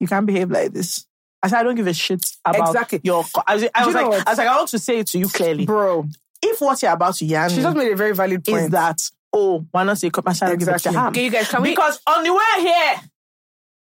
You 0.00 0.06
can't 0.06 0.26
behave 0.26 0.50
like 0.50 0.72
this. 0.72 1.06
I 1.42 1.48
said, 1.48 1.60
I 1.60 1.62
don't 1.62 1.76
give 1.76 1.86
a 1.86 1.94
shit 1.94 2.24
about 2.44 2.68
Exactly. 2.68 3.00
your. 3.04 3.24
I 3.46 3.54
was, 3.54 3.64
I 3.74 3.86
was 3.86 3.94
like, 3.94 4.08
what? 4.08 4.26
I 4.26 4.30
was 4.32 4.38
like, 4.38 4.48
I 4.48 4.56
want 4.56 4.68
to 4.70 4.78
say 4.78 4.98
it 4.98 5.06
to 5.08 5.18
you 5.18 5.28
clearly. 5.28 5.64
Bro, 5.66 6.08
If 6.42 6.60
what 6.60 6.82
you're 6.82 6.92
about 6.92 7.14
to 7.16 7.24
yarn 7.24 7.50
she 7.50 7.62
just 7.62 7.76
made 7.76 7.92
a 7.92 7.96
very 7.96 8.14
valid 8.14 8.44
point. 8.44 8.64
is 8.64 8.70
that, 8.70 8.98
oh, 9.32 9.64
why 9.70 9.84
not 9.84 9.98
say, 9.98 10.10
come, 10.10 10.24
I 10.26 10.30
I 10.30 10.34
give 10.56 10.68
a 10.68 10.72
Exactly. 10.72 10.92
damn. 10.92 11.06
Okay, 11.08 11.24
you 11.24 11.30
guys, 11.30 11.48
can 11.48 11.62
we? 11.62 11.70
Because 11.70 12.00
on 12.06 12.24
the 12.24 12.32
way 12.34 12.40
here, 12.58 12.94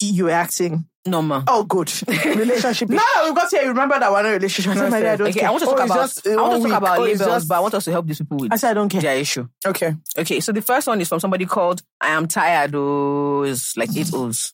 you 0.02 0.26
were 0.26 0.32
acting. 0.32 0.86
No, 1.06 1.22
ma. 1.22 1.44
Oh, 1.48 1.64
good. 1.64 1.92
relationship? 2.08 2.90
we've 2.90 3.00
got 3.00 3.50
here, 3.50 3.62
you 3.62 3.70
remember 3.70 3.98
that 4.00 4.12
we're 4.12 4.22
not 4.22 4.30
relationship. 4.30 4.72
I 4.72 4.76
said, 4.76 4.92
my 4.92 5.00
dear, 5.00 5.12
I 5.12 5.16
don't 5.16 5.28
Okay, 5.30 5.40
care. 5.40 5.48
I 5.48 5.52
want 5.52 5.64
to 5.64 5.70
Oh, 5.70 5.72
talk 5.76 5.80
it's 5.86 5.92
about. 5.92 6.02
just, 6.10 6.28
uh, 6.28 6.32
I 6.32 6.36
want 6.36 6.52
to 6.52 6.58
talk 6.58 6.64
week. 6.66 6.74
about 6.78 6.98
Oh, 7.00 7.02
labels, 7.02 7.20
just- 7.20 7.48
but 7.48 7.56
I 7.56 7.60
want 7.62 7.74
us 7.74 7.86
to 7.86 7.92
help 7.92 8.06
these 8.08 8.18
people 8.20 8.38
with 8.38 8.54
I 8.54 8.58
said, 8.58 8.72
I 8.72 8.74
don't 8.74 8.90
care. 8.90 9.02
their 9.02 9.18
issue. 9.18 9.48
Okay. 9.66 9.96
Okay, 10.18 10.40
so 10.42 10.52
the 10.52 10.62
first 10.62 10.88
one 10.88 11.00
is 11.00 11.08
from 11.08 11.20
somebody 11.22 11.46
called 11.46 11.82
I 12.02 12.10
am 12.10 12.28
tired. 12.28 12.76
Oh, 12.76 13.44
it's 13.44 13.78
like 13.78 13.96
eight 13.96 14.10
O's. 14.14 14.54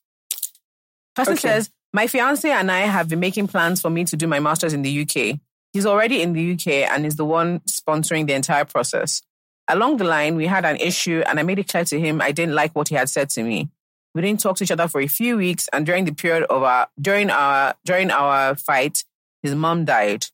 Person 1.16 1.34
Okay. 1.34 1.42
says, 1.42 1.70
My 1.94 2.08
fiance 2.08 2.50
and 2.50 2.72
I 2.72 2.82
have 2.82 3.10
been 3.10 3.20
making 3.20 3.48
plans 3.48 3.82
for 3.82 3.90
me 3.90 4.04
to 4.06 4.16
do 4.16 4.28
my 4.28 4.40
master's 4.40 4.74
in 4.74 4.82
the 4.84 5.02
UK. 5.02 5.40
He's 5.74 5.86
already 5.86 6.22
in 6.22 6.34
the 6.34 6.54
UK 6.54 6.90
and 6.92 7.06
is 7.06 7.16
the 7.16 7.26
one 7.26 7.60
sponsoring 7.62 8.28
the 8.28 8.34
entire 8.34 8.66
process. 8.66 9.22
Along 9.68 9.98
the 9.98 10.04
line, 10.04 10.36
we 10.36 10.46
had 10.46 10.64
an 10.64 10.76
issue 10.78 11.24
and 11.26 11.40
I 11.40 11.44
made 11.44 11.58
it 11.58 11.68
clear 11.68 11.86
to 11.86 12.00
him 12.00 12.22
I 12.22 12.32
didn't 12.32 12.54
like 12.54 12.76
what 12.76 12.90
he 12.90 12.96
had 12.96 13.10
said 13.10 13.30
to 13.32 13.44
me. 13.44 13.70
We 14.16 14.22
didn't 14.22 14.40
talk 14.40 14.56
to 14.58 14.64
each 14.64 14.72
other 14.72 14.88
for 14.88 15.02
a 15.02 15.08
few 15.08 15.36
weeks, 15.36 15.68
and 15.74 15.86
during 15.86 16.06
the 16.06 16.14
period 16.14 16.46
of 16.50 16.64
our 16.64 16.88
during 17.00 17.30
our 17.30 17.76
during 17.84 18.12
our 18.12 18.56
fight, 18.56 19.04
his 19.44 19.54
mom 19.54 19.84
died. 19.84 20.26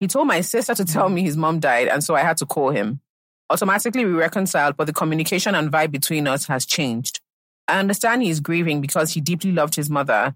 He 0.00 0.08
told 0.08 0.26
my 0.26 0.40
sister 0.40 0.74
to 0.74 0.84
tell 0.84 1.08
me 1.08 1.22
his 1.22 1.36
mom 1.36 1.60
died, 1.60 1.86
and 1.86 2.02
so 2.02 2.16
I 2.16 2.20
had 2.22 2.36
to 2.38 2.46
call 2.46 2.70
him. 2.70 3.00
Automatically, 3.48 4.04
we 4.04 4.12
reconciled, 4.12 4.76
but 4.76 4.88
the 4.88 4.92
communication 4.92 5.54
and 5.54 5.70
vibe 5.70 5.92
between 5.92 6.26
us 6.26 6.46
has 6.46 6.66
changed. 6.66 7.20
I 7.68 7.78
understand 7.78 8.22
he 8.24 8.30
is 8.30 8.40
grieving 8.40 8.80
because 8.80 9.12
he 9.12 9.20
deeply 9.20 9.52
loved 9.52 9.76
his 9.76 9.88
mother, 9.88 10.34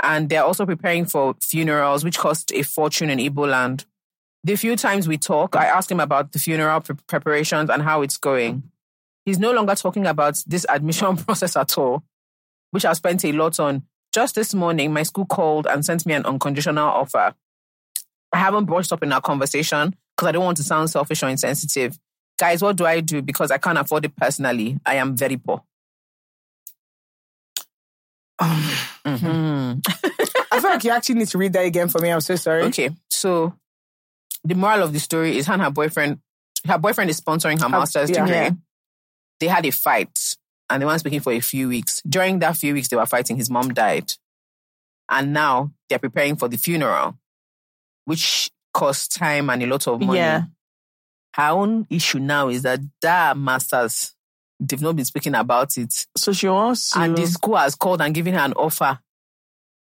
and 0.00 0.28
they're 0.28 0.44
also 0.44 0.64
preparing 0.64 1.06
for 1.06 1.34
funerals, 1.42 2.04
which 2.04 2.18
cost 2.18 2.52
a 2.52 2.62
fortune 2.62 3.10
in 3.10 3.18
Igbo 3.18 3.48
land. 3.50 3.86
The 4.44 4.54
few 4.54 4.76
times 4.76 5.08
we 5.08 5.18
talk, 5.18 5.56
I 5.56 5.64
ask 5.66 5.90
him 5.90 5.98
about 6.00 6.30
the 6.30 6.38
funeral 6.38 6.80
pre- 6.80 6.94
preparations 7.08 7.68
and 7.70 7.82
how 7.82 8.02
it's 8.02 8.16
going. 8.18 8.70
He's 9.24 9.38
no 9.40 9.50
longer 9.52 9.74
talking 9.74 10.06
about 10.06 10.42
this 10.46 10.64
admission 10.68 11.16
process 11.24 11.56
at 11.56 11.76
all, 11.76 12.04
which 12.70 12.84
I've 12.84 12.96
spent 12.96 13.24
a 13.24 13.32
lot 13.32 13.58
on. 13.60 13.84
Just 14.12 14.34
this 14.34 14.54
morning, 14.54 14.92
my 14.92 15.04
school 15.04 15.24
called 15.26 15.66
and 15.66 15.84
sent 15.84 16.04
me 16.04 16.14
an 16.14 16.26
unconditional 16.26 16.88
offer. 16.88 17.34
I 18.32 18.38
haven't 18.38 18.64
brushed 18.64 18.92
up 18.92 19.02
in 19.02 19.12
our 19.12 19.20
conversation 19.20 19.94
because 20.16 20.28
I 20.28 20.32
don't 20.32 20.44
want 20.44 20.56
to 20.58 20.64
sound 20.64 20.90
selfish 20.90 21.22
or 21.22 21.28
insensitive. 21.28 21.98
Guys, 22.38 22.62
what 22.62 22.76
do 22.76 22.86
I 22.86 23.00
do? 23.00 23.22
Because 23.22 23.50
I 23.50 23.58
can't 23.58 23.78
afford 23.78 24.04
it 24.04 24.16
personally. 24.16 24.78
I 24.84 24.96
am 24.96 25.16
very 25.16 25.36
poor. 25.36 25.62
Mhm. 28.40 29.82
I 30.52 30.60
feel 30.60 30.70
like 30.70 30.84
you 30.84 30.90
actually 30.90 31.16
need 31.16 31.28
to 31.28 31.38
read 31.38 31.52
that 31.52 31.64
again 31.64 31.88
for 31.88 32.00
me. 32.00 32.10
I'm 32.10 32.20
so 32.20 32.36
sorry. 32.36 32.62
Okay, 32.64 32.90
so 33.10 33.54
the 34.44 34.54
moral 34.54 34.82
of 34.82 34.92
the 34.92 35.00
story 35.00 35.36
is 35.36 35.46
her 35.46 35.52
and 35.52 35.62
her 35.62 35.70
boyfriend, 35.70 36.20
her 36.66 36.78
boyfriend 36.78 37.10
is 37.10 37.20
sponsoring 37.20 37.60
her 37.60 37.68
master's 37.68 38.10
yeah. 38.10 38.24
degree. 38.24 38.34
Yeah. 38.34 38.50
They 39.40 39.46
had 39.46 39.66
a 39.66 39.70
fight 39.70 40.36
and 40.70 40.80
they 40.80 40.86
weren't 40.86 41.00
speaking 41.00 41.20
for 41.20 41.32
a 41.32 41.40
few 41.40 41.68
weeks. 41.68 42.00
During 42.08 42.38
that 42.38 42.56
few 42.56 42.72
weeks 42.72 42.88
they 42.88 42.96
were 42.96 43.06
fighting, 43.06 43.36
his 43.36 43.50
mom 43.50 43.74
died. 43.74 44.12
And 45.10 45.32
now 45.32 45.72
they're 45.88 45.98
preparing 45.98 46.36
for 46.36 46.48
the 46.48 46.56
funeral, 46.56 47.18
which 48.04 48.50
costs 48.72 49.08
time 49.08 49.50
and 49.50 49.62
a 49.62 49.66
lot 49.66 49.86
of 49.88 50.00
money. 50.00 50.18
Yeah. 50.18 50.44
Her 51.34 51.50
own 51.50 51.86
issue 51.90 52.20
now 52.20 52.48
is 52.48 52.62
that 52.62 52.80
their 53.02 53.34
master's, 53.34 54.14
they've 54.60 54.80
not 54.80 54.96
been 54.96 55.04
speaking 55.04 55.34
about 55.34 55.76
it. 55.76 56.06
So 56.16 56.32
she 56.32 56.48
wants 56.48 56.90
to. 56.90 57.00
And 57.00 57.18
the 57.18 57.26
school 57.26 57.56
has 57.56 57.74
called 57.74 58.00
and 58.00 58.14
given 58.14 58.34
her 58.34 58.40
an 58.40 58.52
offer, 58.52 59.00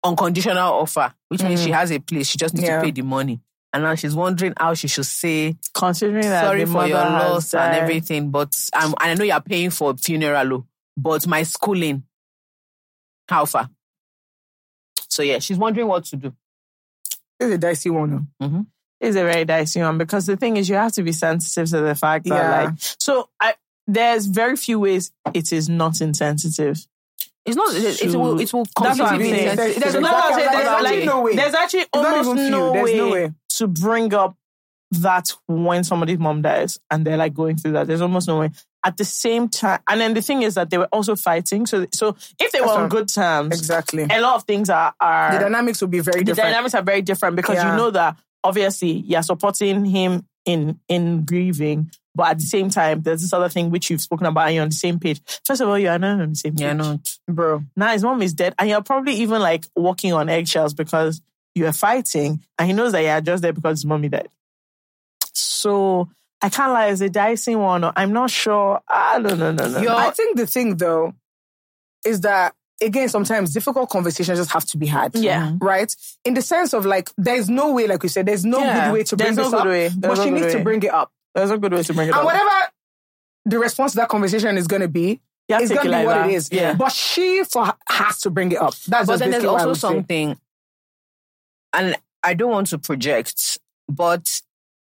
unconditional 0.04 0.74
offer, 0.74 1.14
which 1.30 1.44
means 1.44 1.62
mm. 1.62 1.66
she 1.66 1.72
has 1.72 1.92
a 1.92 2.00
place. 2.00 2.28
She 2.28 2.38
just 2.38 2.54
needs 2.54 2.68
Yeah. 2.68 2.78
to 2.78 2.84
pay 2.84 2.92
the 2.92 3.02
money. 3.02 3.42
And 3.74 3.84
now 3.84 3.96
she's 3.96 4.16
wondering 4.16 4.54
how 4.58 4.74
she 4.74 4.88
should 4.88 5.06
say 5.06 5.56
considering 5.74 6.24
that 6.24 6.46
sorry 6.46 6.66
for 6.66 6.88
your 6.88 6.98
loss 6.98 7.54
and 7.54 7.76
everything. 7.76 8.32
But 8.32 8.56
um, 8.74 8.96
and 9.02 9.12
I 9.12 9.14
know 9.14 9.24
you're 9.24 9.42
paying 9.42 9.70
for 9.72 9.96
funeral, 9.96 10.54
oh, 10.54 10.66
but 10.96 11.28
my 11.28 11.44
schooling, 11.44 12.04
how 13.28 13.46
far? 13.46 13.70
So 15.10 15.22
yeah, 15.22 15.40
she's 15.40 15.58
wondering 15.58 15.88
what 15.88 16.06
to 16.06 16.16
do. 16.16 16.34
It's 17.40 17.54
a 17.54 17.58
dicey 17.58 17.90
one. 17.90 18.28
though. 18.40 18.66
is 19.00 19.16
a 19.16 19.24
very 19.24 19.46
dicey 19.46 19.82
one 19.82 19.98
because 19.98 20.26
the 20.26 20.38
thing 20.38 20.58
is 20.58 20.70
you 20.70 20.76
have 20.76 20.94
to 20.94 21.04
be 21.04 21.12
sensitive 21.12 21.70
to 21.70 21.82
the 21.82 21.94
fact 21.96 22.26
that 22.26 22.36
Yeah. 22.36 22.64
like 22.64 22.74
so 23.00 23.30
I 23.40 23.56
there's 23.86 24.26
very 24.26 24.58
few 24.58 24.80
ways 24.80 25.12
it 25.34 25.52
is 25.54 25.70
not 25.70 26.02
insensitive. 26.02 26.86
It's 27.46 27.56
not. 27.56 27.74
It, 27.74 28.02
it 28.02 28.16
will. 28.16 28.40
It 28.42 28.52
will 28.52 28.66
That's 28.82 29.00
what 29.00 29.14
I'm 29.14 29.22
saying. 29.22 29.56
There's 29.56 29.78
no 29.78 29.80
there's, 29.80 29.96
like, 29.96 30.14
actually 30.14 31.22
way. 31.22 31.36
there's 31.36 31.54
actually 31.54 31.86
almost 31.94 32.36
no, 32.36 32.74
There's 32.74 32.94
no 32.94 33.10
way. 33.10 33.32
To 33.58 33.68
bring 33.68 34.14
up 34.14 34.36
that 34.92 35.34
when 35.48 35.84
somebody's 35.84 36.18
mom 36.20 36.42
dies 36.42 36.80
and 36.90 37.06
they're 37.06 37.18
like 37.18 37.34
going 37.34 37.58
through 37.58 37.74
that. 37.74 37.88
There's 37.88 38.02
almost 38.02 38.28
no 38.28 38.40
way. 38.40 38.52
At 38.86 38.96
the 38.96 39.04
same 39.04 39.50
time, 39.50 39.80
and 39.90 40.00
then 40.00 40.14
the 40.14 40.22
thing 40.22 40.44
is 40.44 40.54
that 40.56 40.70
they 40.70 40.78
were 40.78 40.88
also 40.94 41.16
fighting. 41.18 41.66
So, 41.66 41.86
so 41.94 42.16
if 42.40 42.52
they 42.54 42.62
were 42.62 42.68
on 42.70 42.88
good 42.88 43.10
terms, 43.10 43.58
Exactly. 43.58 44.04
a 44.10 44.22
lot 44.22 44.36
of 44.36 44.44
things 44.46 44.70
are 44.70 44.94
are 45.02 45.34
The 45.34 45.40
dynamics 45.40 45.82
will 45.82 45.90
be 45.90 46.00
very 46.00 46.24
different. 46.24 46.26
the 46.28 46.32
different. 46.36 46.54
dynamics 46.54 46.76
are 46.76 46.84
very 46.84 47.02
different 47.02 47.36
because 47.36 47.56
Yeah. 47.56 47.72
you 47.72 47.78
know 47.78 47.92
that 47.92 48.16
obviously 48.46 48.92
you're 48.92 49.24
supporting 49.24 49.84
him 49.84 50.26
in 50.46 50.80
in 50.88 51.26
grieving, 51.26 51.92
but 52.16 52.28
at 52.30 52.38
the 52.40 52.46
same 52.46 52.70
time, 52.70 53.02
there's 53.02 53.20
this 53.22 53.34
other 53.34 53.50
thing 53.50 53.72
which 53.72 53.90
you've 53.90 54.00
spoken 54.00 54.26
about 54.28 54.46
and 54.48 54.56
you're 54.56 54.64
on 54.64 54.70
the 54.70 54.76
same 54.76 55.00
page. 55.00 55.20
First 55.46 55.60
of 55.60 55.68
all, 55.68 55.78
you 55.78 55.90
are 55.90 56.00
not 56.00 56.22
on 56.22 56.30
the 56.30 56.36
same 56.36 56.54
page. 56.54 56.62
Yeah, 56.62 56.74
not. 56.74 57.00
Bro. 57.28 57.64
Now 57.76 57.90
his 57.92 58.04
mom 58.04 58.22
is 58.22 58.34
dead, 58.34 58.56
and 58.58 58.70
you're 58.70 58.82
probably 58.84 59.16
even 59.16 59.42
like 59.42 59.66
walking 59.76 60.14
on 60.14 60.30
eggshells 60.30 60.74
because 60.74 61.20
you 61.58 61.66
are 61.68 61.74
fighting, 61.74 62.40
and 62.58 62.68
he 62.68 62.74
knows 62.74 62.92
that 62.94 63.02
you're 63.04 63.22
just 63.22 63.42
there 63.44 63.54
because 63.54 63.80
his 63.80 63.86
mommy 63.86 64.10
died. 64.10 64.30
So 65.34 66.10
I 66.42 66.50
can't 66.50 66.72
lie, 66.72 66.88
it's 66.88 67.02
a 67.02 67.10
dicey 67.10 67.56
one. 67.56 67.84
or 67.84 67.94
I'm 67.96 68.14
not 68.14 68.30
sure. 68.30 68.82
I 68.88 69.20
don't 69.22 69.40
know, 69.40 69.52
no, 69.52 69.68
no. 69.68 69.80
You're- 69.80 69.86
no. 69.94 69.98
I 69.98 70.12
think 70.12 70.38
the 70.38 70.48
thing 70.48 70.78
though 70.78 71.14
is 72.06 72.22
that 72.22 72.54
again, 72.82 73.10
sometimes 73.10 73.54
difficult 73.54 73.90
conversations 73.90 74.38
just 74.38 74.52
have 74.52 74.64
to 74.66 74.78
be 74.78 74.86
had. 74.86 75.16
Yeah. 75.16 75.48
Mm-hmm. 75.48 75.66
Right? 75.66 75.96
In 76.26 76.36
the 76.36 76.42
sense 76.44 76.74
of 76.74 76.86
like, 76.86 77.10
there's 77.18 77.50
no 77.50 77.74
way, 77.74 77.88
like 77.88 78.04
we 78.04 78.10
said, 78.10 78.28
there's 78.28 78.46
no 78.46 78.60
Yeah. 78.60 78.86
good 78.88 78.94
way 78.94 79.04
to 79.04 79.18
bring 79.18 79.26
There's 79.36 79.38
no 79.38 79.44
this 79.44 79.52
good 79.52 79.60
up. 79.62 79.68
way. 79.68 79.90
But 79.98 80.08
no 80.10 80.16
she 80.24 80.30
good 80.30 80.42
needs 80.42 80.54
to 80.54 80.64
bring 80.64 80.84
it 80.84 80.94
up. 80.94 81.12
There's 81.34 81.50
a 81.50 81.58
good 81.58 81.74
way 81.74 81.82
to 81.84 81.94
bring 81.94 82.08
it 82.10 82.12
And 82.12 82.20
up. 82.20 82.26
whatever 82.26 82.50
the 83.46 83.58
response 83.60 83.94
to 83.94 83.98
that 83.98 84.10
conversation 84.10 84.58
is 84.58 84.68
gonna 84.68 84.88
be, 84.88 85.22
You 85.48 85.54
have 85.56 85.62
it's 85.64 85.70
gonna 85.72 85.82
be 85.84 85.90
like 85.90 86.06
what 86.06 86.14
that. 86.16 86.30
it 86.30 86.34
is. 86.36 86.50
Yeah. 86.52 86.74
But 86.76 86.92
she 86.92 87.44
for 87.46 87.74
has 87.90 88.22
to 88.22 88.30
bring 88.30 88.52
it 88.52 88.58
up. 88.62 88.76
That's 88.88 89.08
But 89.08 89.14
just 89.14 89.20
then 89.22 89.32
there's 89.32 89.44
what 89.46 89.62
I 89.62 89.66
also 89.66 89.74
something. 89.74 90.36
say. 90.36 90.40
Something, 91.74 91.94
and 91.94 91.98
I 92.24 92.34
don't 92.34 92.52
want 92.52 92.68
to 92.68 92.78
project, 92.78 93.58
but 93.90 94.42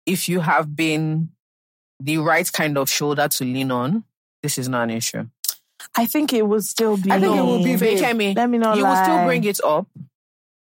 if 0.07 0.29
you 0.29 0.41
have 0.41 0.75
been 0.77 1.31
the 2.01 2.19
right 2.19 2.51
kind 2.53 2.77
of 2.77 2.91
shoulder 2.91 3.29
to 3.29 3.45
lean 3.45 3.71
on, 3.71 4.05
this 4.43 4.59
is 4.59 4.69
not 4.69 4.85
an 4.85 4.91
issue. 4.91 5.29
I 5.97 6.07
think 6.07 6.33
it 6.33 6.43
will 6.43 6.63
still 6.63 6.97
be. 6.97 7.11
I 7.11 7.21
think 7.21 7.37
it 7.37 7.43
will 7.43 7.63
be 7.63 7.77
Faye 7.77 7.97
babe. 7.97 8.05
Kemi, 8.05 8.37
Let 8.37 8.51
me 8.51 8.59
not 8.59 8.77
you 8.77 8.85
will 8.85 8.97
still 8.97 9.25
bring 9.25 9.45
it 9.45 9.61
up. 9.65 9.87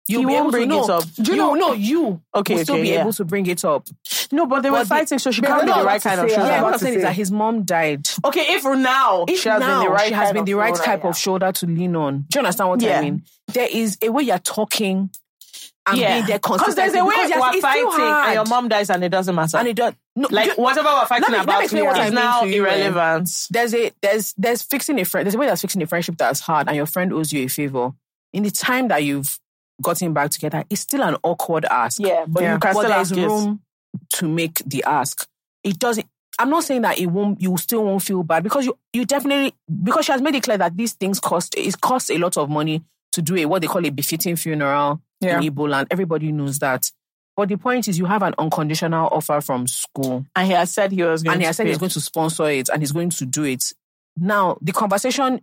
You'll 0.07 0.21
He 0.21 0.25
be 0.27 0.33
won't 0.33 0.43
able 0.43 0.51
bring 0.51 0.69
to, 0.69 0.75
it 0.75 0.87
no, 0.87 0.93
up. 0.97 1.03
Do 1.15 1.31
you 1.31 1.37
know? 1.37 1.53
No, 1.55 1.73
you 1.73 2.21
Okay, 2.35 2.55
will 2.55 2.63
still 2.63 2.75
be 2.79 2.89
yeah. 2.89 3.01
able 3.01 3.13
to 3.13 3.25
bring 3.25 3.47
it 3.47 3.65
up. 3.65 3.87
No, 4.31 4.45
but 4.45 4.61
they 4.61 4.69
were 4.69 4.77
But 4.77 4.83
the- 4.83 4.89
fighting, 4.89 5.17
so 5.19 5.31
she 5.31 5.41
can't 5.41 5.65
be 5.65 5.71
the 5.73 5.83
right 5.83 5.99
kind 6.01 6.19
of 6.21 6.29
shoulder. 6.29 6.43
Yeah, 6.43 6.49
Yeah, 6.57 6.61
what 6.61 6.73
I'm 6.73 6.79
saying 6.79 6.95
is 6.95 7.01
that 7.01 7.15
his 7.15 7.31
mom 7.31 7.63
died. 7.63 8.07
Okay, 8.23 8.53
if 8.55 8.63
now 8.65 9.25
If 9.27 9.39
she 9.39 9.49
has 9.49 9.59
now 9.61 9.79
been 9.81 9.89
the 9.89 9.93
right 9.95 10.07
she 10.09 10.13
has 10.13 10.23
kind 10.25 10.35
been 10.35 10.45
the 10.45 10.53
right 10.53 10.75
shoulder, 10.75 10.83
type 10.83 11.03
yeah. 11.03 11.09
of 11.09 11.17
shoulder 11.17 11.51
to 11.53 11.65
lean 11.65 11.95
on. 11.95 12.25
Do 12.29 12.37
you 12.37 12.39
understand 12.45 12.69
what 12.69 12.81
Yeah. 12.83 12.99
I 12.99 13.01
mean? 13.01 13.23
There 13.47 13.67
is 13.71 13.97
a 14.03 14.09
way 14.09 14.23
you're 14.23 14.37
talking 14.37 15.09
and 15.87 15.97
yeah, 15.97 16.13
being 16.15 16.25
there 16.27 16.37
because 16.39 16.75
there's 16.75 16.93
a 16.95 17.05
way 17.05 17.13
consistently, 17.15 17.51
because 17.51 17.53
we're 17.55 17.61
fighting 17.61 18.25
and 18.27 18.33
your 18.33 18.45
mom 18.45 18.67
dies 18.69 18.89
and 18.89 19.03
it 19.03 19.09
doesn't 19.09 19.35
matter. 19.35 19.57
and 19.57 19.67
it 19.67 19.75
does 19.75 19.93
no, 20.15 20.27
like 20.31 20.55
do- 20.55 20.61
whatever 20.61 20.89
we're 20.89 21.05
fighting 21.05 21.31
me- 21.31 21.37
me 21.37 21.43
about 21.43 21.63
explain 21.63 21.85
is 22.07 22.11
now 22.11 22.43
you, 22.43 22.63
irrelevant. 22.65 23.29
there's 23.51 23.73
a 23.73 23.91
there's 24.01 24.33
there's 24.37 24.61
fixing 24.63 24.99
a 24.99 25.05
friend. 25.05 25.25
There's 25.25 25.35
a 25.35 25.37
way 25.37 25.45
that's 25.47 25.61
fixing 25.61 25.81
a 25.83 25.87
friendship 25.87 26.17
that's 26.17 26.39
hard, 26.39 26.67
and 26.67 26.75
your 26.75 26.85
friend 26.87 27.13
owes 27.13 27.31
you 27.33 27.45
a 27.45 27.47
favor. 27.47 27.91
In 28.33 28.43
the 28.43 28.51
time 28.51 28.87
that 28.89 29.03
you've 29.03 29.39
gotten 29.81 30.13
back 30.13 30.31
together, 30.31 30.63
it's 30.69 30.81
still 30.81 31.03
an 31.03 31.17
awkward 31.23 31.65
ask. 31.65 31.99
Yeah, 31.99 32.25
but 32.27 32.43
Yeah. 32.43 32.53
you 32.53 32.59
can 32.59 32.73
but 32.73 32.79
still 32.79 32.89
there's 32.89 33.13
room 33.13 33.61
to 34.15 34.27
make 34.27 34.61
the 34.65 34.83
ask. 34.85 35.27
It 35.63 35.77
doesn't. 35.79 36.07
I'm 36.37 36.49
not 36.49 36.63
saying 36.65 36.81
that 36.81 36.97
it 36.99 37.05
won't. 37.07 37.41
You 37.41 37.55
still 37.57 37.83
won't 37.85 38.01
feel 38.03 38.23
bad 38.23 38.43
because 38.43 38.65
you 38.65 38.77
you 38.91 39.05
definitely 39.05 39.53
because 39.83 40.05
she 40.05 40.11
has 40.11 40.21
made 40.21 40.35
it 40.35 40.43
clear 40.43 40.57
that 40.57 40.75
these 40.75 40.93
things 40.93 41.19
cost. 41.19 41.55
It 41.57 41.79
costs 41.79 42.09
a 42.09 42.17
lot 42.17 42.35
of 42.37 42.49
money 42.49 42.83
to 43.13 43.21
do 43.21 43.37
a 43.37 43.45
what 43.45 43.61
they 43.61 43.67
call 43.67 43.85
a 43.85 43.89
befitting 43.89 44.35
funeral 44.35 45.01
Yeah. 45.25 45.39
in 45.41 45.53
Igbo 45.53 45.69
land. 45.69 45.87
Everybody 45.91 46.31
knows 46.31 46.59
that. 46.59 46.91
But 47.37 47.49
the 47.49 47.57
point 47.57 47.87
is, 47.89 47.99
you 47.99 48.05
have 48.05 48.21
an 48.23 48.33
unconditional 48.37 49.09
offer 49.11 49.41
from 49.41 49.67
school 49.67 50.25
And 50.35 50.47
he 50.47 50.53
has 50.53 50.71
said 50.73 50.91
he 50.93 51.03
was 51.03 51.21
going 51.21 51.33
and 51.33 51.41
he 51.41 51.43
to 51.43 51.47
has 51.47 51.57
said 51.57 51.63
pay. 51.65 51.69
he's 51.69 51.77
going 51.79 51.89
to 51.91 51.99
sponsor 52.01 52.45
it 52.49 52.69
and 52.69 52.81
he's 52.81 52.93
going 52.93 53.09
to 53.09 53.25
do 53.25 53.43
it. 53.43 53.73
Now, 54.17 54.57
the 54.61 54.71
conversation 54.71 55.41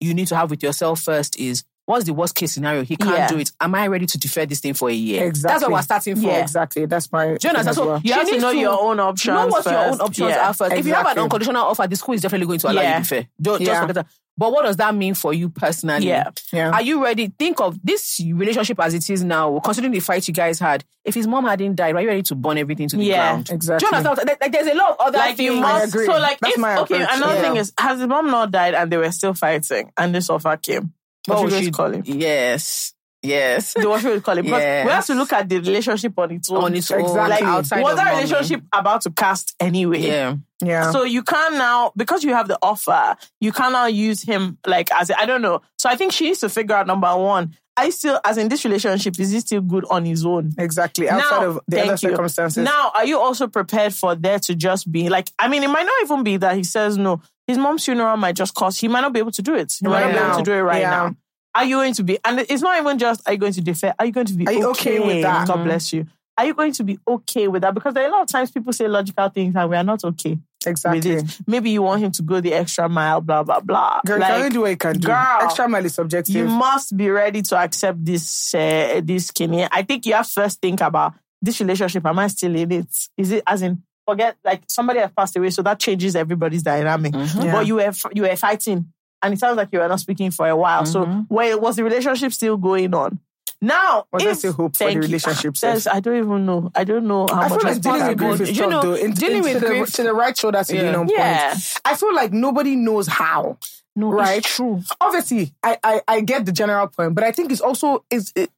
you 0.00 0.14
need 0.14 0.28
to 0.28 0.36
have 0.36 0.50
with 0.50 0.62
yourself 0.62 1.00
first 1.02 1.38
is 1.38 1.62
what's 1.84 2.04
the 2.06 2.14
worst 2.14 2.34
case 2.36 2.52
scenario? 2.52 2.84
He 2.84 2.96
can't 2.96 3.10
Yeah. 3.18 3.28
do 3.28 3.36
it. 3.38 3.50
Am 3.60 3.74
I 3.74 3.88
ready 3.88 4.06
to 4.06 4.16
defer 4.18 4.46
this 4.46 4.60
thing 4.60 4.72
for 4.72 4.88
a 4.88 4.94
year? 4.94 5.26
Exactly. 5.26 5.52
That's 5.52 5.62
what 5.64 5.72
we're 5.72 5.82
starting 5.82 6.16
for. 6.16 6.22
Yeah. 6.22 6.40
Exactly. 6.42 6.86
That's 6.86 7.12
my 7.12 7.24
Do 7.26 7.30
you 7.30 7.48
understand? 7.50 7.68
as 7.68 7.76
So 7.76 7.86
well. 7.86 8.00
You 8.02 8.12
have 8.14 8.28
to 8.28 8.38
know 8.40 8.50
your 8.50 8.80
own 8.80 9.00
options 9.00 9.34
Know 9.34 9.46
what 9.48 9.64
your 9.66 9.74
own 9.78 10.00
options 10.00 10.30
Yeah. 10.30 10.48
are 10.48 10.54
first. 10.54 10.72
If 10.72 10.86
you 10.86 10.94
have 10.94 11.06
an 11.06 11.18
unconditional 11.18 11.62
offer, 11.64 11.86
the 11.86 11.96
school 11.96 12.14
is 12.14 12.22
definitely 12.22 12.46
going 12.46 12.60
to 12.60 12.70
allow 12.70 12.80
Yeah. 12.80 12.98
you 12.98 13.04
to 13.04 13.10
defer. 13.16 13.28
Don't, 13.42 13.62
just 13.62 13.80
forget 13.82 13.94
that. 13.96 14.06
But 14.38 14.52
what 14.52 14.64
does 14.64 14.76
that 14.78 14.94
mean 14.94 15.12
for 15.14 15.34
you 15.34 15.50
personally? 15.50 16.06
Yeah. 16.06 16.30
Yeah. 16.52 16.70
Are 16.70 16.80
you 16.80 17.02
ready? 17.04 17.28
Think 17.38 17.60
of 17.60 17.78
this 17.84 18.18
relationship 18.24 18.80
as 18.80 18.94
it 18.94 19.10
is 19.10 19.22
now, 19.22 19.58
considering 19.60 19.92
the 19.92 20.00
fight 20.00 20.26
you 20.26 20.32
guys 20.32 20.58
had. 20.58 20.82
If 21.04 21.14
his 21.14 21.26
mom 21.26 21.44
hadn't 21.44 21.74
died, 21.74 21.94
are 21.94 22.00
you 22.00 22.08
ready 22.08 22.22
to 22.22 22.34
burn 22.34 22.56
everything 22.56 22.88
to 22.88 22.96
the 22.96 23.04
Yeah. 23.04 23.16
ground? 23.32 23.50
Exactly. 23.50 23.86
Do 23.88 23.94
you 23.96 23.98
understand? 23.98 24.38
Like, 24.40 24.52
there's 24.52 24.66
a 24.68 24.74
lot 24.74 24.90
of 24.92 24.96
other 25.00 25.18
like 25.18 25.36
things. 25.36 25.54
you 25.54 25.58
I 25.58 25.60
must. 25.60 25.94
agree. 25.94 26.06
So 26.06 26.12
like, 26.12 26.38
That's 26.40 26.54
if, 26.54 26.60
my 26.60 26.78
okay, 26.80 27.02
another 27.02 27.34
yeah. 27.34 27.42
thing 27.42 27.56
is, 27.56 27.72
has 27.78 27.98
his 27.98 28.08
mom 28.08 28.28
not 28.30 28.50
died 28.50 28.74
and 28.74 28.90
they 28.90 28.96
were 28.96 29.12
still 29.12 29.34
fighting 29.34 29.92
and 29.98 30.14
this 30.14 30.30
offer 30.30 30.56
came? 30.56 30.94
What 31.26 31.44
we 31.44 31.62
she- 31.64 31.70
call 31.70 31.92
him? 31.92 32.02
Yes. 32.06 32.94
Yes. 33.22 33.74
The 33.74 33.88
what 33.88 34.00
should 34.00 34.14
we 34.14 34.20
call 34.20 34.38
him? 34.38 34.46
Because 34.46 34.60
Yes. 34.62 34.86
we 34.86 34.92
have 34.92 35.06
to 35.06 35.14
look 35.14 35.32
at 35.34 35.48
the 35.48 35.58
relationship 35.58 36.18
on 36.18 36.30
its 36.30 36.50
own. 36.50 36.64
On 36.64 36.74
its 36.74 36.90
own, 36.90 37.00
Exactly. 37.00 37.30
like 37.30 37.42
outside 37.42 37.82
was 37.82 37.96
that 37.96 38.04
mommy. 38.06 38.16
relationship 38.24 38.62
about 38.72 39.02
to 39.02 39.10
cast 39.10 39.54
anyway? 39.60 39.98
Yeah. 40.00 40.34
Yeah. 40.62 40.90
So 40.90 41.04
you 41.04 41.22
can 41.22 41.58
now, 41.58 41.92
because 41.96 42.24
you 42.24 42.32
have 42.34 42.48
the 42.48 42.58
offer, 42.62 43.16
you 43.40 43.52
can 43.52 43.72
now 43.72 43.86
use 43.86 44.22
him 44.22 44.58
like 44.66 44.90
as 44.92 45.10
I 45.10 45.26
don't 45.26 45.42
know. 45.42 45.60
So 45.78 45.88
I 45.90 45.96
think 45.96 46.12
she 46.12 46.26
needs 46.26 46.40
to 46.40 46.48
figure 46.48 46.74
out 46.74 46.86
number 46.86 47.14
one. 47.16 47.54
I 47.76 47.90
still, 47.90 48.20
as 48.26 48.36
in 48.36 48.48
this 48.48 48.64
relationship, 48.64 49.18
is 49.18 49.30
he 49.30 49.40
still 49.40 49.60
good 49.62 49.84
on 49.90 50.04
his 50.04 50.24
own? 50.26 50.52
exactly. 50.58 51.08
Outside 51.08 51.40
Now- 51.40 51.46
of 51.46 51.60
the 51.68 51.76
thank 51.76 51.82
other 51.92 51.92
you. 51.92 52.10
circumstances. 52.10 52.62
Now, 52.64 52.92
are 52.94 53.06
you 53.06 53.18
also 53.18 53.46
prepared 53.48 53.94
for 53.94 54.14
there 54.14 54.38
to 54.40 54.54
just 54.54 54.90
be 54.90 55.08
like? 55.08 55.30
I 55.38 55.48
mean, 55.48 55.62
it 55.62 55.68
might 55.68 55.84
not 55.86 55.94
even 56.02 56.22
be 56.22 56.36
that 56.38 56.56
he 56.56 56.64
says 56.64 56.96
no. 56.98 57.22
His 57.46 57.56
mom's 57.58 57.84
funeral 57.84 58.16
might 58.18 58.34
just 58.36 58.54
cost. 58.54 58.80
He 58.80 58.88
might 58.88 59.00
not 59.00 59.12
be 59.12 59.18
able 59.20 59.32
to 59.32 59.42
do 59.42 59.54
it. 59.54 59.72
He 59.80 59.86
might 59.88 60.04
Right 60.04 60.14
not 60.14 60.20
be 60.22 60.26
able 60.26 60.38
to 60.38 60.42
do 60.42 60.52
it 60.52 60.60
right 60.60 60.80
Yeah. 60.82 60.90
now. 60.90 61.14
Are 61.54 61.64
you 61.64 61.76
going 61.76 61.94
to 61.94 62.04
be? 62.04 62.18
And 62.24 62.40
it's 62.40 62.62
not 62.62 62.80
even 62.80 62.98
just. 62.98 63.26
Are 63.26 63.32
you 63.32 63.38
going 63.38 63.52
to 63.52 63.60
defer? 63.60 63.92
Are 63.98 64.06
you 64.06 64.12
going 64.12 64.26
to 64.26 64.34
be 64.34 64.44
you 64.50 64.70
okay 64.70 65.00
with 65.00 65.22
that? 65.22 65.48
God 65.48 65.64
bless 65.64 65.92
you. 65.92 66.06
Are 66.38 66.46
you 66.46 66.54
going 66.54 66.72
to 66.72 66.84
be 66.84 66.98
okay 67.06 67.48
with 67.48 67.62
that? 67.62 67.74
Because 67.74 67.92
there 67.92 68.04
are 68.04 68.08
a 68.08 68.10
lot 68.10 68.22
of 68.22 68.28
times 68.28 68.50
people 68.50 68.72
say 68.72 68.88
logical 68.88 69.28
things 69.28 69.54
and 69.54 69.68
we 69.68 69.76
are 69.76 69.84
not 69.84 70.02
okay 70.04 70.38
exactly. 70.64 70.98
with 70.98 71.24
it. 71.24 71.38
Maybe 71.46 71.70
you 71.70 71.82
want 71.82 72.02
him 72.02 72.12
to 72.12 72.22
go 72.22 72.40
the 72.40 72.54
extra 72.54 72.88
mile, 72.88 73.20
blah 73.20 73.42
blah 73.42 73.60
blah. 73.60 74.00
Girl, 74.06 74.18
you 74.18 74.24
can 74.24 74.34
only 74.34 74.50
do 74.50 74.60
what 74.62 74.70
you 74.70 74.76
can 74.76 74.98
do. 74.98 75.08
girl, 75.08 75.38
Extra 75.42 75.68
mile 75.68 75.84
is 75.84 75.94
subjective. 75.94 76.34
you 76.34 76.46
must 76.46 76.96
be 76.96 77.10
ready 77.10 77.42
to 77.42 77.56
accept 77.56 78.02
this 78.04 78.54
uh, 78.54 79.00
this 79.04 79.26
skinny. 79.26 79.66
I 79.70 79.82
think 79.82 80.06
you 80.06 80.14
have 80.14 80.26
to 80.28 80.32
first 80.32 80.62
think 80.62 80.80
about 80.80 81.14
this 81.42 81.60
relationship. 81.60 82.06
Am 82.06 82.18
I 82.18 82.28
still 82.28 82.54
in 82.56 82.72
it? 82.72 83.08
Is 83.18 83.32
it 83.32 83.42
as 83.46 83.62
in 83.62 83.82
forget 84.06 84.36
like 84.44 84.62
somebody 84.68 85.00
has 85.00 85.10
passed 85.10 85.36
away, 85.36 85.50
so 85.50 85.62
that 85.62 85.78
changes 85.78 86.16
everybody's 86.16 86.62
dynamic. 86.62 87.14
Yeah. 87.14 87.52
But 87.52 87.66
you 87.66 87.76
were 87.76 87.92
you 88.12 88.22
were 88.22 88.36
fighting, 88.36 88.92
and 89.22 89.34
it 89.34 89.40
sounds 89.40 89.56
like 89.56 89.68
you 89.72 89.78
were 89.78 89.88
not 89.88 90.00
speaking 90.00 90.30
for 90.30 90.48
a 90.48 90.56
while. 90.56 90.86
So 90.86 91.04
mm-hmm. 91.04 91.20
where 91.34 91.58
was 91.58 91.76
the 91.76 91.84
relationship 91.84 92.32
still 92.32 92.56
going 92.56 92.94
on? 92.94 93.18
Now, 93.62 94.06
Was 94.10 94.22
if- 94.24 94.38
still 94.38 94.52
hope 94.54 94.76
for 94.76 94.88
the 94.90 94.98
relationship, 94.98 95.56
sis? 95.56 95.86
I 95.86 96.00
don't 96.00 96.16
even 96.16 96.46
know. 96.46 96.70
I 96.74 96.84
don't 96.84 97.06
know 97.06 97.26
how 97.28 97.42
I 97.42 97.48
much 97.48 97.60
feel 97.60 97.70
like 97.70 97.82
dealing 97.82 98.06
with 98.08 98.18
grief 98.18 98.40
is 98.40 98.56
You 98.56 98.66
know, 98.68 98.80
though. 98.80 98.94
In, 98.94 99.12
dealing 99.12 99.38
in- 99.38 99.42
with 99.42 99.52
to, 99.54 99.60
the, 99.60 99.66
grief- 99.66 99.92
to 99.92 100.02
the 100.02 100.14
right 100.14 100.36
shoulder 100.36 100.64
to 100.64 100.74
Yeah. 100.74 100.82
lean 100.82 100.94
on 100.94 101.08
Yeah. 101.08 101.48
point. 101.50 101.80
I 101.84 101.96
feel 101.96 102.14
like 102.14 102.32
nobody 102.32 102.76
knows 102.76 103.06
how. 103.06 103.58
No, 103.96 104.12
right? 104.12 104.38
it's 104.38 104.56
true. 104.56 104.80
Obviously, 105.00 105.52
I, 105.62 105.76
I 105.82 106.00
I 106.06 106.20
get 106.20 106.46
the 106.46 106.52
general 106.52 106.86
point, 106.86 107.14
but 107.14 107.24
I 107.24 107.32
think 107.32 107.50
it's 107.50 107.60
also 107.60 108.04
it's 108.08 108.32
it, 108.36 108.48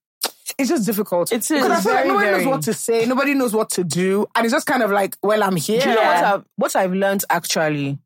it's 0.59 0.69
just 0.69 0.85
difficult. 0.87 1.33
It 1.33 1.39
is. 1.39 1.49
because 1.49 1.71
I 1.71 1.81
feel 1.81 1.95
like 1.95 2.07
nobody 2.07 2.27
very. 2.27 2.45
knows 2.45 2.53
what 2.53 2.63
to 2.63 2.75
say, 2.75 3.07
nobody 3.07 3.35
knows 3.35 3.55
what 3.55 3.71
to 3.71 3.83
do, 3.83 4.27
and 4.37 4.45
it's 4.45 4.53
just 4.53 4.67
kind 4.67 4.83
of 4.83 4.91
like, 4.91 5.17
well, 5.23 5.43
I'm 5.43 5.57
here. 5.57 5.81
Do 5.81 5.89
you 5.89 5.95
know 5.97 6.03
what 6.03 6.25
I've, 6.25 6.45
what 6.57 6.77
I've 6.77 6.93
learned 6.93 7.25
actually, 7.31 7.99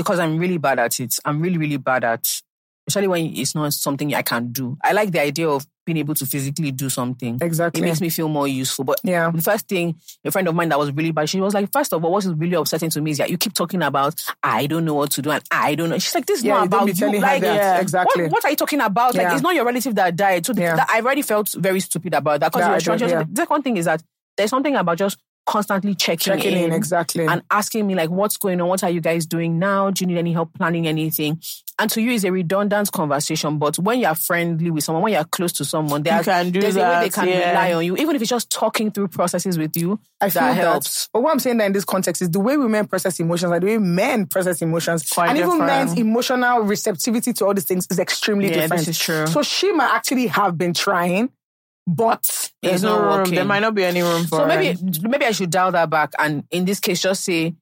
because 0.00 0.18
I'm 0.18 0.38
really 0.38 0.58
bad 0.58 0.78
at 0.78 0.98
it. 1.00 1.16
I'm 1.24 1.40
really, 1.40 1.58
really 1.58 1.76
bad 1.76 2.04
at, 2.04 2.42
especially 2.88 3.08
when 3.08 3.26
it's 3.36 3.54
not 3.54 3.72
something 3.72 4.14
I 4.14 4.22
can 4.22 4.52
do. 4.52 4.76
I 4.82 4.92
like 4.92 5.12
the 5.12 5.20
idea 5.20 5.48
of 5.48 5.66
being 5.86 5.96
able 5.98 6.14
to 6.14 6.26
physically 6.26 6.70
do 6.70 6.88
something. 6.88 7.38
Exactly. 7.40 7.82
It 7.82 7.84
makes 7.84 8.00
me 8.00 8.10
feel 8.10 8.28
more 8.28 8.46
useful. 8.46 8.84
But 8.84 9.00
Yeah. 9.02 9.30
the 9.30 9.42
first 9.42 9.66
thing, 9.68 9.96
a 10.24 10.30
friend 10.30 10.46
of 10.46 10.54
mine 10.54 10.68
that 10.68 10.78
was 10.78 10.92
really 10.92 11.10
bad, 11.10 11.28
she 11.28 11.40
was 11.40 11.54
like, 11.54 11.72
first 11.72 11.92
of 11.92 12.04
all, 12.04 12.12
what 12.12 12.24
is 12.24 12.32
really 12.34 12.54
upsetting 12.54 12.90
to 12.90 13.00
me 13.00 13.10
is 13.10 13.18
that 13.18 13.30
you 13.30 13.36
keep 13.36 13.54
talking 13.54 13.82
about, 13.82 14.22
I 14.42 14.66
don't 14.66 14.84
know 14.84 14.94
what 14.94 15.10
to 15.12 15.22
do 15.22 15.30
and 15.30 15.42
I 15.50 15.74
don't 15.74 15.90
know. 15.90 15.98
She's 15.98 16.14
like, 16.14 16.26
this 16.26 16.38
is 16.40 16.44
Yeah, 16.44 16.64
not 16.64 16.66
about 16.66 16.98
you. 16.98 17.20
Like, 17.20 17.42
yeah. 17.42 17.80
Exactly. 17.80 18.24
What, 18.24 18.32
what 18.32 18.44
are 18.44 18.50
you 18.50 18.56
talking 18.56 18.80
about? 18.80 19.14
Like, 19.14 19.32
it's 19.32 19.42
not 19.42 19.54
your 19.54 19.64
relative 19.64 19.94
that 19.96 20.14
died. 20.16 20.46
So 20.46 20.52
the, 20.52 20.62
that, 20.62 20.88
I've 20.90 21.04
already 21.04 21.22
felt 21.22 21.52
very 21.58 21.80
stupid 21.80 22.14
about 22.14 22.40
that. 22.40 22.52
Because 22.52 22.86
yeah. 22.86 23.24
the 23.24 23.36
second 23.36 23.62
thing 23.62 23.76
is 23.76 23.86
that 23.86 24.02
there's 24.36 24.50
something 24.50 24.76
about 24.76 24.96
just 24.98 25.18
constantly 25.50 25.94
checking, 25.96 26.32
Checking 26.34 26.56
in, 26.56 26.72
exactly. 26.72 27.26
and 27.26 27.42
asking 27.50 27.84
me 27.86 27.96
like, 27.96 28.08
what's 28.08 28.36
going 28.36 28.60
on? 28.60 28.68
What 28.68 28.84
are 28.84 28.90
you 28.90 29.00
guys 29.00 29.26
doing 29.26 29.58
now? 29.58 29.90
Do 29.90 30.02
you 30.02 30.06
need 30.06 30.18
any 30.18 30.32
help 30.32 30.54
planning 30.54 30.86
anything? 30.86 31.40
And 31.78 31.90
to 31.90 32.00
you, 32.00 32.12
it's 32.12 32.24
a 32.24 32.30
redundant 32.30 32.92
conversation. 32.92 33.58
But 33.58 33.78
when 33.78 33.98
you're 34.00 34.14
friendly 34.14 34.70
with 34.70 34.84
someone, 34.84 35.02
when 35.02 35.14
you're 35.14 35.24
close 35.24 35.52
to 35.54 35.64
someone, 35.64 36.02
there 36.02 36.14
You 36.14 36.20
are- 36.20 36.24
can 36.24 36.50
do 36.50 36.60
there's 36.60 36.76
a 36.76 36.80
way 36.80 37.00
they 37.00 37.08
can 37.10 37.26
yeah. 37.26 37.48
rely 37.50 37.72
on 37.72 37.84
you, 37.84 37.96
even 37.96 38.14
if 38.14 38.22
it's 38.22 38.28
just 38.30 38.50
talking 38.50 38.90
through 38.92 39.08
processes 39.08 39.58
with 39.58 39.76
you. 39.76 39.98
I 40.20 40.28
feel 40.30 40.42
that 40.42 40.54
that, 40.54 40.60
helps. 40.60 41.08
But 41.12 41.22
what 41.22 41.32
I'm 41.32 41.38
saying 41.40 41.56
that 41.56 41.64
in 41.66 41.72
this 41.72 41.84
context 41.86 42.22
is 42.22 42.30
the 42.30 42.38
way 42.40 42.56
women 42.56 42.86
process 42.86 43.18
emotions, 43.18 43.50
like 43.50 43.62
the 43.62 43.66
way 43.68 43.78
men 43.78 44.26
process 44.26 44.62
emotions, 44.62 45.08
Quite 45.10 45.30
and 45.30 45.38
even 45.38 45.58
men's 45.66 45.94
emotional 45.98 46.60
receptivity 46.60 47.32
to 47.32 47.46
all 47.46 47.54
these 47.54 47.64
things 47.64 47.86
is 47.90 47.98
extremely 47.98 48.48
Yeah, 48.50 48.54
different. 48.62 48.80
this 48.86 48.88
is 48.88 48.98
true. 48.98 49.26
So 49.26 49.42
she 49.42 49.72
might 49.72 49.90
actually 49.92 50.26
have 50.28 50.56
been 50.58 50.74
trying, 50.74 51.30
but 51.96 52.50
There's 52.62 52.74
It's 52.76 52.82
no 52.84 52.98
room. 53.00 53.08
working. 53.18 53.34
There 53.34 53.44
might 53.44 53.60
not 53.60 53.74
be 53.74 53.84
any 53.84 54.00
room 54.02 54.22
for 54.26 54.38
So 54.40 54.46
maybe 54.46 54.68
it. 54.68 55.02
maybe 55.02 55.24
I 55.26 55.32
should 55.32 55.50
dial 55.50 55.72
that 55.72 55.90
back 55.90 56.12
and 56.18 56.44
in 56.50 56.64
this 56.64 56.78
case 56.78 57.02
just 57.02 57.24
say 57.24 57.54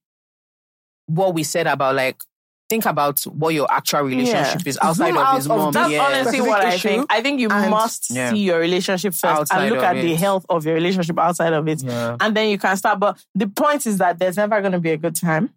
what 1.07 1.33
we 1.35 1.43
said 1.43 1.67
about 1.67 1.95
like 1.95 2.23
think 2.69 2.85
about 2.85 3.19
what 3.23 3.55
your 3.55 3.67
actual 3.73 4.03
relationship 4.03 4.67
is 4.67 4.79
outside 4.83 5.07
Zoom 5.07 5.17
of 5.17 5.23
out 5.27 5.37
his 5.37 5.47
of 5.47 5.57
mom. 5.57 5.73
that 5.73 5.81
That's 5.81 5.93
yeah. 5.93 6.03
honestly 6.05 6.23
Specific 6.41 6.49
what 6.51 6.65
I 6.67 6.77
think. 6.79 7.07
I 7.09 7.23
think 7.23 7.41
you 7.41 7.49
and- 7.51 7.71
must 7.71 8.11
Yeah. 8.11 8.31
see 8.31 8.41
your 8.41 8.59
relationship 8.59 9.15
first 9.15 9.25
Outside 9.25 9.61
and 9.63 9.71
look 9.71 9.79
of 9.79 9.85
at 9.85 10.03
the 10.03 10.15
health 10.17 10.45
of 10.51 10.67
your 10.67 10.75
relationship 10.75 11.19
outside 11.19 11.55
of 11.55 11.67
it. 11.67 11.83
Yeah. 11.83 12.17
And 12.21 12.37
then 12.37 12.51
you 12.51 12.59
can 12.59 12.77
start. 12.77 13.01
But 13.01 13.25
the 13.35 13.47
point 13.49 13.87
is 13.87 13.97
that 13.99 14.19
there's 14.19 14.37
never 14.37 14.61
going 14.61 14.73
to 14.73 14.81
be 14.81 14.91
a 14.91 14.99
good 14.99 15.17
time. 15.17 15.49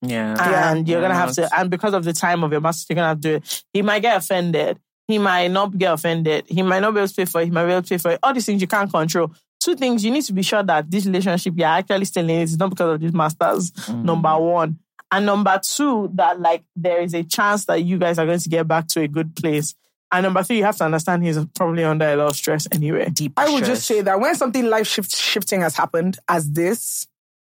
Yeah. 0.00 0.70
and 0.70 0.86
you're 0.88 1.00
gonna 1.00 1.14
have 1.14 1.32
to 1.32 1.48
and 1.58 1.68
because 1.70 1.92
of 1.92 2.04
the 2.04 2.12
time 2.12 2.44
of 2.44 2.52
your 2.52 2.60
master 2.60 2.86
you're 2.88 2.94
gonna 2.94 3.08
have 3.08 3.20
to 3.20 3.28
do 3.30 3.34
it 3.36 3.64
he 3.72 3.82
might 3.82 3.98
get 4.00 4.16
offended 4.16 4.78
he 5.08 5.18
might 5.18 5.50
not 5.50 5.76
get 5.76 5.92
offended 5.94 6.44
he 6.48 6.62
might 6.62 6.80
not 6.80 6.92
be 6.94 7.00
able 7.00 7.08
to 7.08 7.14
pay 7.14 7.24
for 7.24 7.40
it 7.40 7.46
he 7.46 7.50
might 7.50 7.64
be 7.66 7.72
able 7.72 7.82
to 7.82 7.88
pay 7.88 7.98
for 7.98 8.10
it. 8.12 8.18
All 8.22 8.32
these 8.34 8.46
things 8.46 8.60
you 8.60 8.68
can't 8.68 8.90
control. 8.90 9.32
Two 9.60 9.74
things 9.74 10.04
you 10.04 10.10
need 10.12 10.22
to 10.24 10.32
be 10.32 10.42
sure 10.42 10.62
that 10.62 10.88
this 10.90 11.04
relationship 11.06 11.54
you're 11.56 11.66
actually 11.66 12.04
still 12.04 12.24
in 12.24 12.30
it 12.30 12.42
is 12.44 12.58
not 12.58 12.70
because 12.70 12.94
of 12.94 13.00
these 13.00 13.12
masters 13.12 13.70
Mm. 13.72 14.04
number 14.04 14.38
one. 14.38 14.78
And 15.10 15.24
number 15.26 15.58
two 15.64 16.10
that 16.14 16.38
like 16.40 16.64
there 16.76 17.00
is 17.00 17.14
a 17.14 17.24
chance 17.24 17.64
that 17.64 17.82
you 17.82 17.98
guys 17.98 18.18
are 18.18 18.26
going 18.26 18.38
to 18.38 18.48
get 18.48 18.68
back 18.68 18.86
to 18.88 19.00
a 19.00 19.08
good 19.08 19.34
place. 19.34 19.74
And 20.12 20.22
number 20.24 20.42
three 20.42 20.58
you 20.58 20.64
have 20.64 20.76
to 20.76 20.84
understand 20.84 21.24
he's 21.24 21.38
probably 21.54 21.84
under 21.84 22.06
a 22.06 22.16
lot 22.16 22.28
of 22.30 22.36
stress 22.36 22.68
anyway. 22.72 23.08
Deep 23.10 23.32
I 23.36 23.46
would 23.50 23.64
stress. 23.64 23.78
just 23.78 23.86
say 23.86 24.00
that 24.02 24.20
when 24.20 24.34
something 24.34 24.66
life 24.66 24.86
shift, 24.86 25.14
shifting 25.16 25.62
has 25.62 25.76
happened 25.76 26.18
as 26.28 26.50
this, 26.52 27.06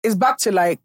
it's 0.04 0.16
back 0.16 0.38
to 0.40 0.52
like 0.52 0.80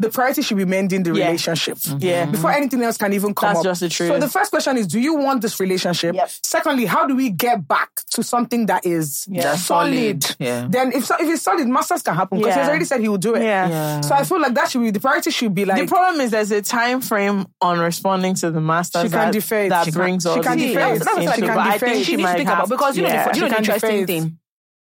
the 0.00 0.10
priority 0.10 0.42
should 0.42 0.56
be 0.56 0.64
mending 0.64 1.04
the 1.04 1.14
Yeah. 1.14 1.26
relationship. 1.26 1.76
Mm-hmm. 1.78 1.98
yeah 2.00 2.26
Before 2.26 2.50
anything 2.50 2.82
else 2.82 2.96
can 2.96 3.12
even 3.12 3.32
come 3.32 3.50
That's 3.50 3.60
up. 3.60 3.64
just 3.64 3.80
the 3.80 3.88
truth. 3.88 4.08
So 4.10 4.18
the 4.18 4.28
first 4.28 4.50
question 4.50 4.76
is, 4.76 4.88
do 4.88 4.98
you 4.98 5.14
want 5.14 5.40
this 5.40 5.60
relationship? 5.60 6.16
Yep. 6.16 6.30
Secondly, 6.42 6.84
how 6.86 7.06
do 7.06 7.14
we 7.14 7.30
get 7.30 7.66
back 7.68 7.90
to 8.10 8.24
something 8.24 8.66
that 8.66 8.84
is 8.84 9.24
Yeah. 9.30 9.54
Solid? 9.54 10.24
solid. 10.24 10.36
Yeah. 10.40 10.66
Then 10.68 10.92
if 10.92 11.04
so- 11.06 11.14
if 11.20 11.28
it's 11.28 11.42
solid, 11.42 11.68
masters 11.68 12.02
can 12.02 12.14
happen 12.16 12.38
because 12.38 12.54
he's 12.56 12.68
already 12.68 12.84
said 12.86 13.00
he 13.02 13.08
will 13.08 13.18
do 13.18 13.36
it. 13.36 13.42
yeah. 13.44 14.00
So 14.00 14.14
I 14.16 14.24
feel 14.24 14.40
like 14.40 14.54
that 14.54 14.68
should 14.70 14.82
be 14.82 14.90
the 14.90 14.98
priority 15.00 15.30
should 15.30 15.54
be 15.54 15.64
like 15.64 15.80
the 15.80 15.86
problem 15.86 16.20
is 16.20 16.32
there's 16.32 16.50
a 16.50 16.60
time 16.62 17.00
frame 17.00 17.46
on 17.60 17.78
responding 17.78 18.34
to 18.36 18.50
the 18.50 18.60
masters 18.60 19.02
She 19.02 19.08
can 19.10 19.18
that, 19.18 19.32
defer 19.32 19.60
it. 19.62 19.68
that 19.68 19.84
She 19.84 19.92
can- 19.92 20.00
brings 20.00 20.22
she 20.24 20.28
all 20.28 20.42
can 20.42 20.58
defer 20.58 20.94
it. 20.94 20.98
That's 20.98 21.06
what 21.06 21.18
I 21.28 21.34
she 21.36 21.40
can 21.42 21.54
but 21.54 21.58
I 21.58 21.72
defer 21.74 21.86
think 21.86 21.98
she 21.98 22.04
she 22.04 22.16
needs 22.16 22.30
to 22.30 22.36
think 22.36 22.48
about 22.48 22.68
because 22.68 22.96
you 22.96 23.02
know, 23.04 23.08
the, 23.10 23.14
you 23.14 23.24
know 23.26 23.32
She 23.32 23.40
the 23.40 23.48
can 23.48 23.58
interesting 23.58 24.06
thing. 24.06 24.38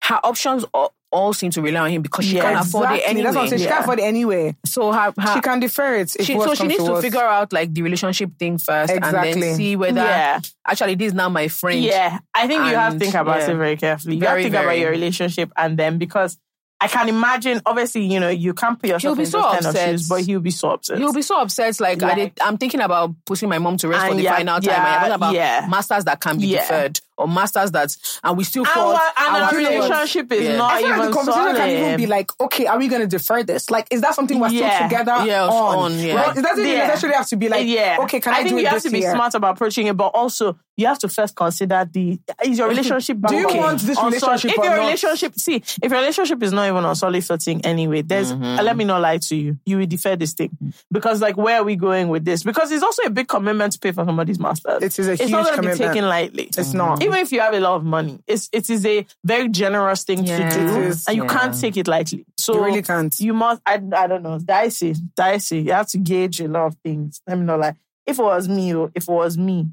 Her 0.02 0.20
options 0.24 0.64
all, 1.12 1.32
seem 1.32 1.50
to 1.52 1.62
rely 1.62 1.80
on 1.80 1.90
him 1.90 2.02
because 2.02 2.24
she 2.24 2.36
Yeah, 2.36 2.42
can't 2.52 2.66
afford 2.66 2.90
it 2.90 2.94
exactly. 2.94 3.08
anyway. 3.10 3.22
That's 3.24 3.34
what 3.36 3.42
I'm 3.42 3.48
saying. 3.48 3.58
She 3.60 3.64
Yeah. 3.64 3.70
can't 3.70 3.82
afford 3.84 3.98
it 3.98 4.02
anyway. 4.02 4.56
So 4.66 4.92
her, 4.92 5.14
her 5.18 5.34
she 5.34 5.40
can 5.40 5.60
defer 5.60 5.94
it. 5.96 6.10
She, 6.20 6.38
so 6.38 6.54
she 6.54 6.66
needs 6.66 6.84
to 6.84 6.92
worse. 6.92 7.02
figure 7.04 7.20
out 7.20 7.52
like 7.52 7.72
the 7.72 7.82
relationship 7.82 8.30
thing 8.38 8.58
first 8.58 8.92
and 8.92 9.02
then 9.04 9.54
see 9.54 9.76
whether 9.76 10.00
Yeah. 10.02 10.40
actually 10.66 10.94
this 10.96 11.08
is 11.08 11.14
now 11.14 11.28
my 11.28 11.48
friend. 11.48 11.80
Yeah, 11.80 12.18
I 12.34 12.46
think 12.46 12.64
you 12.66 12.74
have 12.74 12.94
to 12.94 12.98
think 12.98 13.14
about 13.14 13.38
yeah. 13.40 13.50
it 13.50 13.54
very 13.56 13.76
carefully. 13.76 14.16
You 14.16 14.26
have 14.26 14.36
to 14.36 14.42
think 14.42 14.54
about 14.54 14.78
your 14.78 14.90
relationship 14.90 15.50
and 15.56 15.78
then 15.78 15.98
because 15.98 16.38
I 16.78 16.88
can 16.88 17.08
imagine, 17.08 17.62
obviously, 17.64 18.02
you 18.04 18.20
know, 18.20 18.28
you 18.28 18.52
can't 18.52 18.78
put 18.78 18.90
yourself 18.90 19.00
He'll 19.00 19.14
be 19.16 19.22
in 19.22 19.30
so 19.30 19.38
those 19.40 19.46
kind 19.52 19.60
of 19.64 19.66
upset. 19.70 19.88
shoes, 19.92 20.08
but 20.10 20.20
he'll 20.20 20.40
be 20.40 20.50
so 20.50 20.72
upset. 20.72 20.98
He'll 20.98 21.12
be 21.14 21.22
so 21.22 21.40
upset. 21.40 21.80
Like, 21.80 22.02
I 22.02 22.14
did, 22.14 22.32
I'm 22.42 22.58
thinking 22.58 22.82
about 22.82 23.14
putting 23.24 23.48
my 23.48 23.58
mom 23.58 23.78
to 23.78 23.88
rest 23.88 24.08
for 24.08 24.14
the 24.14 24.24
final 24.24 24.60
time. 24.60 24.62
yeah, 24.62 25.04
and 25.04 25.12
about 25.14 25.70
masters 25.70 26.04
that 26.04 26.20
can 26.20 26.36
be 26.38 26.50
deferred 26.52 27.00
or 27.18 27.26
masters 27.28 27.70
that, 27.72 27.96
and 28.24 28.36
we 28.36 28.44
still 28.44 28.64
and 28.64 28.72
fall. 28.72 28.92
and 28.92 29.00
our 29.16 29.42
our 29.42 29.50
feelings- 29.50 29.84
relationship 29.84 30.32
is 30.32 30.42
Yeah. 30.44 30.56
not 30.56 30.72
I 30.72 30.78
feel 30.78 30.86
even 30.88 30.98
like 31.00 31.08
the 31.08 31.14
conversation 31.14 31.44
solid. 31.44 31.56
can 31.56 31.70
even 31.70 31.96
be 31.96 32.06
like, 32.06 32.40
okay, 32.40 32.66
are 32.66 32.78
we 32.78 32.88
going 32.88 33.02
to 33.02 33.06
defer 33.08 33.42
this? 33.42 33.70
Like, 33.70 33.86
is 33.90 34.00
that 34.02 34.14
something 34.14 34.38
we're 34.38 34.48
Yeah. 34.48 34.76
still 34.76 34.88
together 34.88 35.26
Yeah, 35.26 35.44
on? 35.46 35.78
on, 35.78 35.98
yeah. 35.98 36.14
Right? 36.14 36.36
It 36.36 36.42
doesn't 36.42 36.58
even 36.64 36.76
Yeah. 36.76 36.86
necessarily 36.88 37.16
have 37.16 37.28
to 37.28 37.36
be 37.36 37.48
like, 37.48 37.66
yeah. 37.66 37.96
okay, 38.00 38.20
can 38.20 38.32
I, 38.34 38.36
think 38.38 38.48
do 38.50 38.56
it 38.58 38.60
you 38.62 38.66
have 38.68 38.82
to 38.82 38.90
be 38.90 38.98
year? 39.00 39.12
smart 39.12 39.34
about 39.34 39.54
approaching 39.56 39.86
it, 39.86 39.96
but 39.96 40.08
also 40.08 40.56
you 40.78 40.86
have 40.86 40.98
to 40.98 41.08
first 41.08 41.34
consider 41.34 41.88
the 41.90 42.18
is 42.44 42.58
your 42.58 42.68
relationship 42.68 43.16
Do 43.26 43.34
you 43.34 43.46
okay 43.46 43.58
want 43.58 43.80
this 43.80 43.96
relationship 44.02 44.50
If 44.50 44.56
your 44.58 44.66
not? 44.76 44.78
relationship, 44.80 45.34
see, 45.38 45.56
if 45.56 45.90
your 45.90 46.00
relationship 46.00 46.42
is 46.42 46.52
not 46.52 46.68
even 46.68 46.84
on 46.84 46.94
solid 46.94 47.24
footing 47.24 47.64
anyway, 47.64 48.02
there's 48.02 48.30
Mm-hmm. 48.32 48.58
uh, 48.58 48.62
let 48.62 48.76
me 48.76 48.84
not 48.84 49.00
lie 49.00 49.16
to 49.18 49.36
you, 49.36 49.56
you 49.64 49.78
will 49.78 49.86
defer 49.86 50.16
this 50.16 50.34
thing 50.34 50.50
because 50.92 51.22
like 51.22 51.36
where 51.38 51.60
are 51.60 51.64
we 51.64 51.76
going 51.76 52.08
with 52.08 52.24
this? 52.26 52.42
Because 52.42 52.70
it's 52.72 52.82
also 52.82 53.02
a 53.04 53.10
big 53.10 53.26
commitment 53.28 53.72
to 53.72 53.78
pay 53.78 53.92
for 53.92 54.04
somebody's 54.04 54.38
masters. 54.38 54.82
It 54.82 54.98
is 54.98 55.08
a 55.08 55.12
it's 55.12 55.22
huge 55.22 55.30
not 55.30 55.44
going 55.44 55.56
to 55.56 55.62
be 55.62 55.66
commitment. 55.68 55.92
taken 55.94 56.08
lightly. 56.08 56.50
It's 56.56 56.74
not. 56.74 57.02
Even 57.06 57.18
if 57.20 57.32
you 57.32 57.40
have 57.40 57.54
a 57.54 57.60
lot 57.60 57.76
of 57.76 57.84
money, 57.84 58.18
it's 58.26 58.48
it 58.52 58.68
is 58.70 58.84
a 58.84 59.06
very 59.24 59.48
generous 59.48 60.04
thing 60.04 60.24
Yeah. 60.24 60.48
to 60.50 60.58
do, 60.58 60.80
is. 60.82 61.06
and 61.06 61.16
you 61.16 61.24
Yeah. 61.24 61.28
can't 61.38 61.60
take 61.60 61.76
it 61.76 61.86
lightly. 61.88 62.24
So 62.38 62.54
You 62.54 62.64
really 62.64 62.82
can't. 62.82 63.18
you 63.20 63.32
must 63.34 63.62
I, 63.66 63.74
I 64.02 64.06
don't 64.06 64.22
know 64.22 64.38
dicey 64.38 64.94
dicey 65.16 65.60
you 65.62 65.72
have 65.72 65.88
to 65.88 65.98
gauge 65.98 66.40
a 66.40 66.48
lot 66.48 66.66
of 66.66 66.76
things 66.84 67.20
let 67.26 67.38
me 67.38 67.44
know 67.44 67.56
like 67.56 67.76
if 68.06 68.18
it 68.18 68.22
was 68.22 68.48
me 68.48 68.74
oh, 68.74 68.90
if 68.94 69.04
it 69.08 69.12
was 69.12 69.36
me 69.38 69.68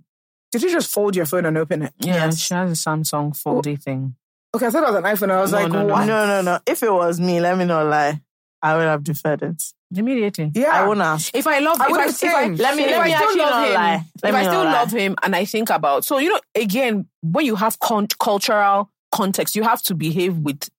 Did 0.51 0.61
you 0.63 0.71
just 0.71 0.91
fold 0.93 1.15
your 1.15 1.25
phone 1.25 1.45
and 1.45 1.57
open 1.57 1.81
it? 1.81 1.93
Yeah, 1.99 2.25
Yes. 2.25 2.37
she 2.39 2.53
has 2.53 2.69
a 2.71 2.75
Samsung 2.89 3.33
foldy 3.41 3.73
oh. 3.77 3.81
thing. 3.85 4.15
Okay, 4.55 4.67
I 4.67 4.69
thought 4.69 4.83
it 4.87 4.91
was 4.93 4.95
an 5.03 5.03
iPhone. 5.03 5.31
I 5.31 5.41
was 5.41 5.51
No, 5.51 5.57
like, 5.59 5.71
no, 5.71 5.81
no. 5.87 5.93
what? 5.93 6.05
no 6.05 6.27
no 6.27 6.41
no 6.41 6.59
if 6.67 6.83
it 6.83 6.91
was 6.93 7.19
me 7.19 7.39
let 7.41 7.57
me 7.57 7.65
not 7.65 7.87
lie 7.87 8.21
I 8.61 8.77
would 8.77 8.85
have 8.93 9.03
deferred 9.03 9.41
it 9.41 9.61
Immediately. 9.95 10.51
Yeah. 10.55 10.71
I 10.71 10.87
won't 10.87 11.01
ask 11.01 11.29
If 11.35 11.45
I 11.47 11.59
love, 11.59 11.79
I 11.79 11.85
if 11.85 11.91
would 11.91 11.99
I, 11.99 12.05
if 12.07 12.23
I. 12.23 12.47
Let 12.47 12.75
me- 12.75 12.83
if 12.83 12.89
let 12.91 12.99
I 12.99 13.03
me 13.05 13.13
still 13.13 13.23
actually 13.27 13.39
love 13.41 13.49
not 13.51 13.67
him, 13.67 13.73
lie. 13.73 13.91
Let 13.93 14.05
if 14.15 14.23
me 14.23 14.29
I 14.29 14.43
not 14.43 14.49
still 14.51 14.63
lie. 14.63 14.71
love 14.73 14.91
him, 14.91 15.15
and 15.23 15.35
I 15.35 15.45
think 15.45 15.69
about, 15.69 16.05
so 16.05 16.17
you 16.17 16.29
know, 16.29 16.39
again, 16.55 17.05
when 17.21 17.45
you 17.45 17.55
have 17.55 17.79
con- 17.79 18.07
cultural 18.19 18.89
context, 19.11 19.55
you 19.55 19.63
have 19.63 19.81
to 19.83 19.95
behave 19.95 20.37
with, 20.39 20.69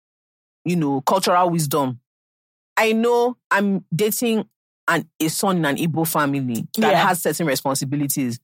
you 0.65 0.77
know, 0.77 1.01
cultural 1.03 1.51
wisdom. 1.51 2.01
I 2.77 2.93
know 2.93 3.36
I'm 3.51 3.85
dating 3.95 4.49
an 4.89 5.09
a 5.20 5.28
son 5.28 5.59
in 5.59 5.65
an 5.65 5.77
Igbo 5.77 6.07
family 6.07 6.66
that 6.77 6.91
Yeah. 6.93 7.07
has 7.09 7.23
certain 7.23 7.47
responsibilities. 7.47 8.41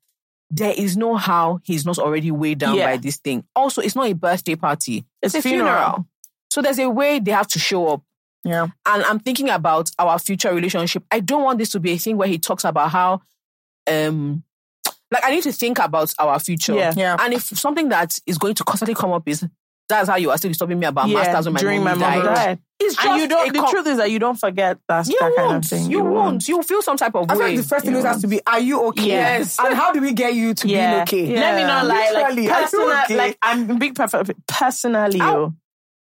There 0.53 0.73
is 0.77 0.97
no 0.97 1.17
how 1.17 1.61
he's 1.65 1.85
not 1.85 1.99
already 1.99 2.31
weighed 2.31 2.59
down 2.59 2.77
Yeah. 2.77 2.87
by 2.93 2.97
this 2.97 3.17
thing. 3.17 3.45
Also, 3.55 3.83
it's 3.83 3.95
not 3.97 4.07
a 4.09 4.15
birthday 4.15 4.55
party; 4.57 5.05
It's 5.23 5.35
a 5.35 5.43
funeral. 5.43 5.67
funeral. 5.69 6.07
So 6.51 6.63
there's 6.63 6.79
a 6.79 6.89
way 6.91 7.19
they 7.21 7.31
have 7.33 7.47
to 7.49 7.59
show 7.59 7.89
up 7.89 8.03
Yeah. 8.45 8.69
and 8.87 9.05
I'm 9.05 9.19
thinking 9.21 9.51
about 9.51 9.91
our 9.99 10.19
future 10.19 10.53
relationship. 10.55 11.05
I 11.11 11.21
don't 11.21 11.43
want 11.43 11.59
this 11.59 11.71
to 11.71 11.81
be 11.81 11.93
a 11.93 11.99
thing 11.99 12.17
where 12.17 12.29
he 12.29 12.39
talks 12.39 12.65
about 12.65 12.91
how, 12.91 13.21
um, 13.91 14.43
like 15.11 15.25
I 15.25 15.31
need 15.31 15.43
to 15.43 15.53
think 15.53 15.79
about 15.79 16.15
our 16.19 16.39
future. 16.39 16.75
Yeah. 16.75 16.93
Yeah. 16.97 17.17
And 17.21 17.35
if 17.35 17.43
something 17.43 17.89
that 17.91 18.19
is 18.27 18.39
going 18.39 18.55
to 18.55 18.65
constantly 18.65 18.95
come 18.95 19.11
up 19.13 19.29
is 19.29 19.47
that's 19.89 20.09
how 20.09 20.15
you 20.17 20.31
are 20.31 20.39
still 20.39 20.51
disturbing 20.51 20.79
me 20.79 20.87
about 20.87 21.09
yeah 21.09 21.17
masters 21.17 21.47
when 21.47 21.55
my 21.55 21.61
during 21.61 21.83
mom 21.83 21.99
my 21.99 22.15
mom 22.15 22.25
died. 22.25 22.35
died 22.35 22.59
It's 22.79 22.95
just 22.95 23.05
and 23.09 23.21
you 23.21 23.27
don't 23.29 23.53
the 23.53 23.59
com- 23.59 23.71
truth 23.73 23.87
is 23.89 23.97
that 23.97 24.09
you 24.09 24.21
don't 24.21 24.39
forget 24.39 24.79
that, 24.89 25.09
You 25.09 25.17
that 25.19 25.33
kind 25.37 25.49
won't. 25.51 25.65
of 25.65 25.69
thing 25.69 25.91
You 25.91 26.05
won't. 26.05 26.47
You'll 26.49 26.63
feel 26.63 26.81
some 26.81 26.97
type 26.97 27.17
of 27.17 27.29
I 27.29 27.35
feel 27.35 27.43
way. 27.43 27.49
like 27.49 27.57
the 27.57 27.69
first 27.69 27.85
thing 27.85 27.95
always 27.95 28.07
has 28.07 28.21
to 28.23 28.29
be, 28.29 28.41
are 28.47 28.61
you 28.61 28.81
okay? 28.91 29.07
Yes. 29.09 29.59
And 29.59 29.75
how 29.75 29.93
do 29.93 30.01
we 30.01 30.13
get 30.13 30.35
you 30.35 30.55
to 30.55 30.69
yeah. 30.69 31.05
being 31.05 31.25
okay? 31.33 31.41
Let 31.41 31.57
me 31.57 31.63
not 31.65 31.87
lie. 31.87 32.11
Like, 32.15 32.35
Literally, 32.37 32.49
are 32.51 32.59
you 32.61 32.65
personal, 32.67 32.91
okay? 33.03 33.17
like 33.17 33.39
I'm 33.43 33.79
big 33.81 33.97
prefer- 33.97 34.23
personally. 34.47 35.19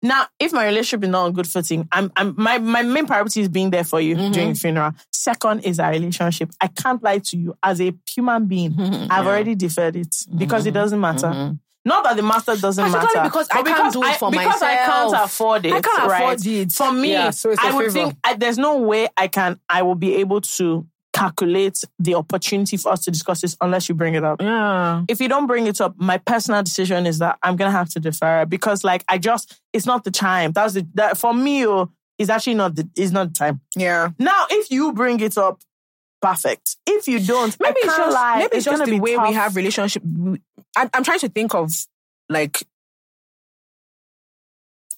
Ow. 0.06 0.08
Now, 0.08 0.28
if 0.40 0.54
my 0.54 0.66
relationship 0.66 1.04
is 1.04 1.10
not 1.10 1.26
on 1.26 1.34
good 1.34 1.48
footing, 1.48 1.88
I'm, 1.92 2.12
I'm 2.16 2.34
my 2.38 2.58
my 2.60 2.82
main 2.84 3.06
priority 3.06 3.42
is 3.42 3.50
being 3.50 3.70
there 3.72 3.84
for 3.84 4.00
you 4.00 4.16
Mm-hmm. 4.16 4.32
during 4.32 4.50
the 4.54 4.60
funeral. 4.60 4.92
Second 5.12 5.62
is 5.66 5.80
our 5.80 5.92
relationship. 5.92 6.52
I 6.62 6.68
can't 6.68 7.02
lie 7.04 7.20
to 7.20 7.38
you. 7.38 7.56
As 7.64 7.82
a 7.82 7.94
human 8.10 8.46
being, 8.48 8.72
Mm-hmm. 8.76 9.12
I've 9.12 9.26
already 9.28 9.56
deferred 9.56 9.96
it 9.96 10.16
because 10.38 10.66
it 10.66 10.74
doesn't 10.74 11.00
matter. 11.00 11.56
Not 11.88 12.04
that 12.04 12.16
the 12.16 12.24
master 12.24 12.56
doesn't 12.56 12.84
Particularly 12.84 13.16
matter, 13.16 13.30
because 13.30 13.48
I 13.52 13.62
can't 13.62 13.94
do 13.94 14.04
it 14.04 14.16
for 14.18 14.32
because 14.32 14.62
I 14.64 14.76
can't 14.76 15.14
afford 15.14 15.66
it. 15.68 15.74
I 15.74 15.82
can't 15.82 16.10
right? 16.10 16.22
afford 16.34 16.46
it. 16.48 16.72
For 16.72 16.92
me, 16.92 17.12
Yeah, 17.12 17.30
so 17.30 17.52
it's 17.52 17.62
a 17.64 17.68
I 17.68 17.72
would 17.76 17.92
favor. 17.92 17.94
think 18.08 18.18
I, 18.24 18.34
there's 18.34 18.58
no 18.58 18.78
way 18.80 19.08
I 19.16 19.28
can. 19.28 19.60
I 19.70 19.84
will 19.84 19.94
be 19.94 20.16
able 20.16 20.42
to 20.42 20.88
calculate 21.16 21.80
the 21.98 22.14
opportunity 22.16 22.76
for 22.76 22.92
us 22.92 23.06
to 23.06 23.10
discuss 23.12 23.40
this 23.42 23.56
unless 23.62 23.88
you 23.88 23.96
bring 23.96 24.16
it 24.16 24.24
up. 24.26 24.42
Yeah. 24.42 25.04
If 25.08 25.22
you 25.22 25.30
don't 25.30 25.48
bring 25.48 25.66
it 25.66 25.80
up, 25.80 25.96
my 25.98 26.18
personal 26.18 26.62
decision 26.62 27.06
is 27.06 27.20
that 27.20 27.38
I'm 27.42 27.56
gonna 27.56 27.72
have 27.72 27.90
to 27.92 28.00
defer 28.02 28.46
because, 28.46 28.84
like, 28.84 29.06
I 29.08 29.18
just 29.18 29.60
it's 29.72 29.86
not 29.86 30.04
the 30.04 30.12
time. 30.12 30.52
That's 30.52 30.74
the 30.74 30.86
that 30.96 31.18
for 31.18 31.34
me. 31.34 31.66
Oh, 31.66 31.90
it's 32.20 32.30
actually 32.30 32.56
not 32.56 32.76
the 32.76 32.88
it's 32.98 33.12
not 33.14 33.30
the 33.30 33.34
time. 33.34 33.62
Yeah. 33.78 34.10
Now, 34.20 34.46
if 34.50 34.70
you 34.72 34.92
bring 34.92 35.20
it 35.22 35.38
up, 35.38 35.62
perfect. 36.22 36.76
If 36.86 37.08
you 37.08 37.20
don't, 37.20 37.56
Maybe 37.62 37.78
it's 37.80 37.98
just 37.98 38.14
lie. 38.14 38.40
maybe 38.40 38.58
it's, 38.58 38.66
just 38.66 38.80
gonna 38.80 38.92
the 38.92 39.00
way 39.00 39.16
tough. 39.16 39.28
we 39.30 39.34
have 39.36 39.56
relationship. 39.56 40.04
I, 40.76 40.90
I'm 40.94 41.04
trying 41.04 41.20
to 41.20 41.30
think 41.30 41.56
of 41.56 41.72
like. 42.30 42.62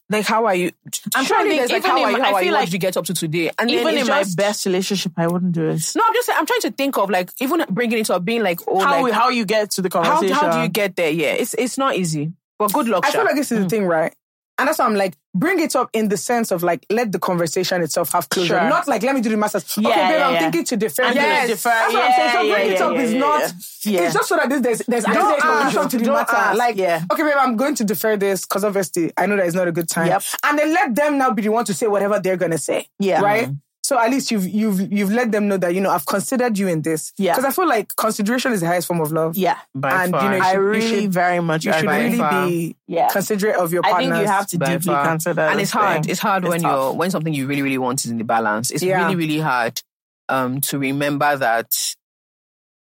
Like 0.10 0.26
how 0.26 0.46
are 0.46 0.56
you? 0.56 0.72
I'm 1.16 1.26
trying 1.26 1.50
to 1.50 1.58
think, 1.58 1.70
like 1.70 1.84
even 1.84 1.92
how 1.92 2.04
are 2.04 2.12
you? 2.12 2.18
How 2.18 2.24
I 2.24 2.32
are 2.32 2.34
feel 2.36 2.44
you? 2.44 2.52
What 2.52 2.60
like 2.60 2.66
did 2.68 2.74
you 2.74 2.80
get 2.80 2.98
up 2.98 3.06
to 3.06 3.14
today? 3.14 3.52
And 3.60 3.70
Even 3.70 3.98
in 3.98 4.08
my 4.08 4.24
best 4.36 4.66
relationship, 4.66 5.12
I 5.18 5.28
wouldn't 5.28 5.52
do 5.52 5.68
it. 5.70 5.92
No, 5.96 6.04
I'm 6.06 6.14
just. 6.14 6.30
I'm 6.30 6.46
trying 6.46 6.62
to 6.62 6.72
think 6.72 6.98
of 6.98 7.10
like 7.10 7.32
even 7.42 7.66
bringing 7.70 8.00
it 8.00 8.10
up, 8.10 8.24
being 8.24 8.42
like, 8.42 8.62
oh, 8.68 8.80
how 8.80 9.04
like, 9.04 9.14
how 9.14 9.30
you 9.30 9.46
get 9.46 9.72
to 9.72 9.82
the 9.82 9.90
conversation? 9.90 10.34
how 10.34 10.52
do 10.52 10.62
you 10.62 10.70
get 10.70 10.96
there? 10.96 11.10
Yeah, 11.10 11.34
it's 11.34 11.54
it's 11.56 11.78
not 11.78 11.96
easy. 11.98 12.32
But 12.58 12.72
good 12.72 12.88
luck. 12.88 13.06
I 13.06 13.12
feel 13.12 13.26
like 13.26 13.36
this 13.36 13.52
is 13.52 13.60
the 13.60 13.66
mm. 13.66 13.70
thing, 13.70 13.86
right? 13.86 14.16
And 14.60 14.68
that's 14.68 14.80
why 14.80 14.86
I'm 14.86 14.96
like, 14.96 15.16
bring 15.36 15.60
it 15.60 15.76
up 15.76 15.90
in 15.94 16.10
the 16.10 16.18
sense 16.18 16.50
of 16.52 16.64
like, 16.64 16.84
let 16.90 17.12
the 17.12 17.20
conversation 17.20 17.84
itself 17.84 18.12
have 18.14 18.28
closure. 18.30 18.58
Sure. 18.60 18.70
Not 18.70 18.88
like, 18.88 19.04
let 19.04 19.14
me 19.14 19.22
do 19.22 19.30
the 19.30 19.38
masters. 19.38 19.78
Yeah, 19.78 19.90
okay, 19.90 19.96
babe, 20.00 20.12
yeah, 20.20 20.28
I'm 20.28 20.34
yeah. 20.34 20.40
thinking 20.52 20.64
to 20.66 20.76
I'm 21.04 21.14
this. 21.14 21.50
defer. 21.50 21.70
That's 21.70 21.94
what 21.94 22.04
I'm 22.04 22.12
saying. 22.14 22.32
So 22.32 22.54
bring 22.56 22.72
it 22.72 22.82
up 22.82 22.96
is 22.98 23.14
not, 23.14 23.44
it's 23.44 24.14
just 24.14 24.30
so 24.30 24.36
that 24.36 24.50
this, 24.50 24.62
there's, 24.62 24.80
there's 24.80 25.04
Don't 25.04 25.44
ask. 25.44 25.90
to 25.92 25.98
the 26.00 26.04
Don't 26.06 26.16
matter. 26.16 26.36
ask. 26.36 26.58
Like, 26.58 26.76
Yeah. 26.76 27.04
okay, 27.12 27.22
babe, 27.22 27.34
I'm 27.38 27.56
going 27.56 27.76
to 27.76 27.84
defer 27.84 28.18
this 28.18 28.46
because 28.46 28.64
obviously 28.64 29.12
I 29.16 29.28
know 29.28 29.36
that 29.38 29.46
it's 29.46 29.56
not 29.56 29.68
a 29.68 29.72
good 29.72 29.88
time. 29.90 30.08
Yep. 30.08 30.24
And 30.44 30.58
then 30.58 30.74
let 30.74 30.96
them 30.96 31.20
now 31.20 31.32
be 31.32 31.44
the 31.44 31.50
one 31.50 31.66
to 31.66 31.74
say 31.76 31.86
whatever 31.88 32.20
they're 32.20 32.38
going 32.38 32.52
to 32.52 32.58
say. 32.58 32.88
Yeah. 32.98 33.22
Right? 33.22 33.44
Mm-hmm. 33.46 33.54
So 33.88 33.98
at 33.98 34.10
least 34.12 34.32
you've 34.32 34.46
you've 34.46 34.92
you've 34.92 35.14
let 35.14 35.32
them 35.32 35.48
know 35.48 35.56
that 35.56 35.74
you 35.74 35.80
know 35.80 35.92
I've 35.92 36.06
considered 36.06 36.58
you 36.58 36.68
in 36.68 36.82
this. 36.82 37.14
Yeah. 37.18 37.32
Because 37.36 37.46
I 37.46 37.52
feel 37.56 37.70
like 37.70 37.96
consideration 37.96 38.52
is 38.52 38.60
the 38.60 38.68
highest 38.68 38.86
form 38.90 39.00
of 39.00 39.14
love. 39.14 39.38
Yeah, 39.38 39.58
By 39.74 40.04
and, 40.04 40.12
far. 40.12 40.24
you 40.24 40.30
know, 40.32 40.36
you 40.36 40.42
I 40.42 40.46
should- 40.52 40.56
you 40.60 40.62
really 40.68 41.02
should- 41.04 41.14
very 41.14 41.40
much 41.40 41.64
You 41.64 41.72
should 41.72 41.86
really 41.90 42.18
far. 42.18 42.48
be 42.48 42.76
Yeah. 42.88 43.08
considerate 43.08 43.56
of 43.56 43.72
your 43.72 43.84
partner. 43.84 44.00
I 44.00 44.18
think 44.18 44.22
you 44.24 44.28
have 44.28 44.48
to 44.48 44.58
By 44.58 44.66
deeply 44.76 44.94
far. 44.94 45.06
consider. 45.08 45.42
and 45.42 45.62
it's 45.62 45.72
hard. 45.72 46.04
thing. 46.04 46.12
It's 46.12 46.20
hard 46.20 46.44
when 46.44 46.62
tough. 46.64 46.72
you're 46.72 46.92
when 47.00 47.12
something 47.12 47.34
you 47.34 47.48
really 47.48 47.62
really 47.62 47.78
want 47.78 48.04
is 48.04 48.12
in 48.12 48.18
the 48.18 48.26
balance. 48.26 48.72
It's 48.72 48.84
Yeah. 48.84 49.04
really 49.06 49.16
really 49.16 49.40
hard 49.40 49.82
um, 50.28 50.60
to 50.68 50.78
remember 50.78 51.38
that 51.38 51.72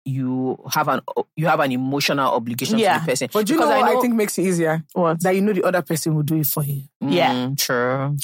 you 0.04 0.58
have 0.72 0.88
an 0.88 1.00
you 1.36 1.46
have 1.46 1.60
an 1.60 1.70
emotional 1.70 2.30
obligation 2.32 2.78
Yeah. 2.78 2.94
to 2.98 3.00
the 3.04 3.10
person. 3.12 3.28
But 3.32 3.48
you 3.48 3.56
know 3.56 3.62
Because 3.68 3.82
what 3.82 3.96
I, 3.98 4.00
think 4.00 4.14
makes 4.14 4.38
it 4.38 4.42
easier? 4.46 4.82
what? 4.94 5.20
That 5.22 5.34
you 5.36 5.42
know 5.42 5.52
the 5.52 5.64
other 5.64 5.82
person 5.82 6.14
will 6.14 6.22
do 6.22 6.36
it 6.36 6.46
for 6.46 6.64
you. 6.64 6.84
Yeah. 7.00 7.32
Mm, 7.34 7.58
true. 7.58 8.16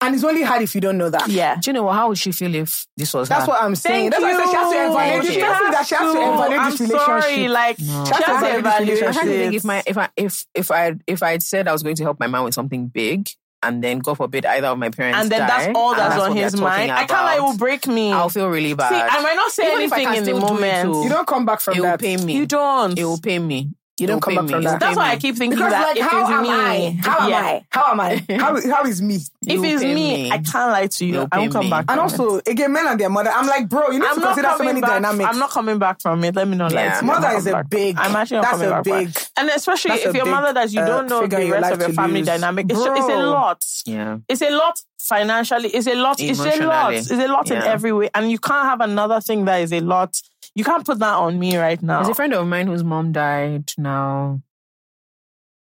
And 0.00 0.14
it's 0.14 0.22
only 0.22 0.42
hard 0.42 0.62
if 0.62 0.74
you 0.76 0.80
don't 0.80 0.96
know 0.96 1.10
that. 1.10 1.28
Yeah. 1.28 1.56
Do 1.56 1.70
you 1.70 1.72
know 1.74 1.82
what? 1.82 1.94
How 1.94 2.08
would 2.08 2.18
she 2.18 2.30
feel 2.30 2.54
if 2.54 2.86
this 2.96 3.12
was 3.12 3.28
That's 3.28 3.46
her? 3.46 3.48
what 3.50 3.62
I'm 3.62 3.74
saying. 3.74 4.12
Thank 4.12 4.22
That's 4.22 4.22
why 4.22 4.30
I 4.30 4.44
said 4.44 4.50
she 4.50 4.56
has 4.56 4.70
to 4.70 4.76
you. 4.76 4.90
evaluate 4.92 5.22
this. 5.22 5.34
She 5.34 5.40
That's 5.40 5.70
that 5.76 5.86
she 5.88 5.94
has 5.96 6.12
to 6.12 6.18
evaluate 6.20 6.58
I'm 6.60 6.70
this 6.70 6.80
relationship. 6.80 7.06
sorry, 7.22 7.48
like 7.48 7.78
No. 7.80 8.04
she 8.04 8.12
She 8.14 8.14
has 8.14 8.24
has 8.24 8.42
to 8.42 8.48
to 8.52 8.58
evaluate 8.58 8.86
this 8.86 8.98
evaluate 9.00 9.04
I'm 9.08 9.12
trying 9.14 9.26
to 9.26 9.32
think 9.38 9.54
if 9.54 9.64
my 9.64 9.82
if 9.86 9.98
I 9.98 10.08
if 10.16 10.44
if 10.54 10.70
I 10.70 10.94
if 11.08 11.22
I 11.24 11.30
had 11.32 11.42
said 11.42 11.66
I 11.66 11.72
was 11.72 11.82
going 11.82 11.96
to 11.96 12.02
help 12.04 12.20
my 12.20 12.28
mom 12.28 12.44
with 12.44 12.54
something 12.54 12.86
big, 12.86 13.28
and 13.60 13.82
then 13.82 13.98
God 13.98 14.14
forbid 14.18 14.46
either 14.46 14.68
of 14.68 14.78
my 14.78 14.90
parents 14.90 15.18
and 15.20 15.32
then 15.32 15.40
die, 15.40 15.46
that's 15.48 15.72
all 15.76 15.90
and 15.90 15.98
that's, 15.98 16.22
on 16.22 16.36
his 16.36 16.52
they're 16.52 16.62
mind. 16.62 16.92
I 16.92 16.98
can't 17.06 17.10
lie, 17.24 17.36
it 17.38 17.42
will 17.42 17.56
break 17.56 17.88
me. 17.88 18.12
I'll 18.12 18.28
feel 18.28 18.48
really 18.48 18.74
bad. 18.74 18.90
See, 18.90 19.16
I 19.18 19.20
might 19.20 19.34
not 19.34 19.50
say 19.50 19.66
Even 19.72 19.82
if 19.82 19.92
I 19.92 19.96
anything 19.96 20.06
can 20.14 20.16
in 20.18 20.24
the 20.24 20.30
still 20.30 20.40
do 20.40 20.46
it 20.46 20.60
moment. 20.60 20.94
too. 20.94 21.02
You 21.02 21.08
don't 21.08 21.26
come 21.26 21.44
back 21.44 21.60
from 21.60 21.74
it 21.74 21.80
will 21.80 21.86
that. 21.86 21.98
pay 22.00 22.16
me. 22.18 22.36
You 22.36 22.46
don't. 22.46 22.96
It 22.96 23.04
will 23.04 23.18
pay 23.18 23.40
me. 23.40 23.70
You 24.00 24.06
don't 24.06 24.10
It 24.10 24.14
will 24.14 24.20
come 24.20 24.32
pay 24.32 24.36
back 24.36 24.44
me. 24.46 24.52
from 24.52 24.62
that. 24.64 24.80
That's 24.80 24.92
pay 24.94 24.96
why 24.96 25.10
I 25.10 25.16
keep 25.16 25.36
thinking 25.36 25.58
Because 25.58 25.72
that 25.72 25.82
like, 25.88 25.96
if 25.96 26.04
how 26.06 26.20
it's 26.20 26.30
am 26.30 26.42
me, 26.42 26.48
I? 26.50 26.98
How 27.02 27.18
am. 27.28 27.34
I? 27.34 27.64
How 27.70 27.90
am 27.92 28.00
I? 28.00 28.24
How, 28.38 28.70
how 28.70 28.84
is 28.84 29.02
me? 29.02 29.16
If 29.16 29.64
it's 29.64 29.82
me, 29.82 29.94
me. 29.94 30.30
I 30.30 30.38
can't 30.38 30.70
lie 30.70 30.86
to 30.86 31.04
you. 31.04 31.14
It 31.14 31.18
will 31.18 31.28
I 31.32 31.38
won't 31.40 31.52
come 31.52 31.64
me. 31.64 31.70
back. 31.70 31.84
And 31.88 31.88
from 31.88 31.98
it. 31.98 32.02
also, 32.02 32.40
again, 32.46 32.72
men 32.72 32.86
and 32.86 33.00
their 33.00 33.10
mother. 33.10 33.30
I'm 33.30 33.46
like, 33.46 33.68
bro, 33.68 33.90
you 33.90 33.98
need 33.98 34.06
I'm 34.06 34.14
to 34.14 34.20
not 34.20 34.26
consider 34.34 34.48
so 34.52 34.56
coming 34.58 34.66
many 34.74 34.80
back. 34.82 34.90
dynamics. 34.90 35.30
I'm 35.32 35.38
not 35.40 35.50
coming 35.50 35.78
back 35.78 36.00
from 36.00 36.22
it. 36.24 36.34
Let 36.36 36.46
me 36.48 36.56
not 36.56 36.72
lie 36.72 36.84
Yeah. 36.84 37.00
to 37.00 37.04
Mother 37.04 37.28
is 37.36 37.46
a 37.48 37.64
big. 37.68 37.96
I'm 37.98 38.14
actually 38.14 38.36
not 38.36 38.42
that's 38.42 38.52
coming 38.52 38.68
a 38.68 38.70
back. 38.70 38.84
from 38.84 38.98
big. 38.98 39.08
it. 39.08 39.30
And 39.36 39.48
especially 39.50 39.94
if 39.96 40.14
your 40.14 40.26
mother 40.26 40.52
does, 40.52 40.72
you 40.74 40.80
uh, 40.80 40.86
don't 40.86 41.08
know 41.08 41.26
the 41.26 41.50
rest 41.50 41.72
of 41.72 41.80
your 41.80 41.92
family 41.92 42.22
dynamic. 42.22 42.66
It's, 42.70 42.78
a 42.80 43.16
lot. 43.18 43.64
Yeah. 43.84 44.18
It's 44.28 44.42
a 44.42 44.50
lot 44.50 44.78
financially. 44.98 45.70
It's 45.70 45.86
a 45.86 45.94
lot. 45.94 46.20
It's 46.20 46.38
a 46.38 46.64
lot. 46.64 46.94
It's 46.94 47.10
a 47.10 47.26
lot 47.26 47.50
in 47.50 47.56
every 47.58 47.92
way. 47.92 48.10
And 48.14 48.30
you 48.30 48.38
can't 48.38 48.64
have 48.66 48.80
another 48.80 49.20
thing 49.20 49.44
that 49.46 49.60
is 49.62 49.72
a 49.72 49.80
lot. 49.80 50.20
You 50.54 50.64
can't 50.64 50.84
put 50.84 50.98
that 50.98 51.14
on 51.14 51.38
me 51.38 51.56
right 51.56 51.80
now. 51.82 51.98
There's 51.98 52.08
a 52.10 52.14
friend 52.14 52.34
of 52.34 52.46
mine 52.46 52.66
whose 52.66 52.82
mom 52.84 53.12
died 53.12 53.72
now. 53.78 54.42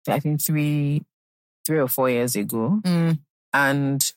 I 0.07 0.19
think 0.19 0.41
three, 0.41 1.03
three 1.65 1.79
or 1.79 1.87
four 1.89 2.09
years 2.09 2.35
ago, 2.35 2.79
Mm. 2.83 3.19
and 3.53 4.13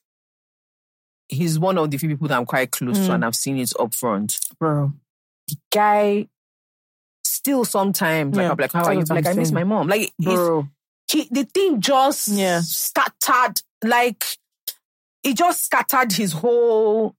he's 1.29 1.59
one 1.59 1.79
of 1.79 1.91
the 1.91 1.99
few 1.99 2.09
people 2.09 2.29
that 2.29 2.37
I'm 2.39 2.47
quite 2.47 2.71
close 2.71 2.97
to, 2.99 3.09
Mm. 3.09 3.15
and 3.15 3.25
I've 3.25 3.35
seen 3.37 3.59
it 3.59 3.73
up 3.79 3.95
front. 3.95 4.39
Bro. 4.59 4.93
The 5.49 5.57
guy, 5.73 6.29
still 7.25 7.65
sometimes 7.65 8.37
like 8.37 8.51
I'm 8.51 8.57
like, 8.57 8.73
how 8.73 8.85
are 8.85 8.95
you? 8.95 9.03
Like 9.09 9.27
I 9.27 9.33
miss 9.33 9.51
my 9.51 9.65
mom. 9.65 9.89
Like 9.89 10.13
Bro. 10.21 10.69
he, 11.11 11.27
the 11.31 11.45
thing 11.45 11.81
just 11.81 12.29
Yeah. 12.29 12.61
scattered. 12.63 13.63
Like 13.83 14.25
it 15.25 15.37
just 15.37 15.65
scattered 15.65 16.13
his 16.13 16.33
whole. 16.33 17.17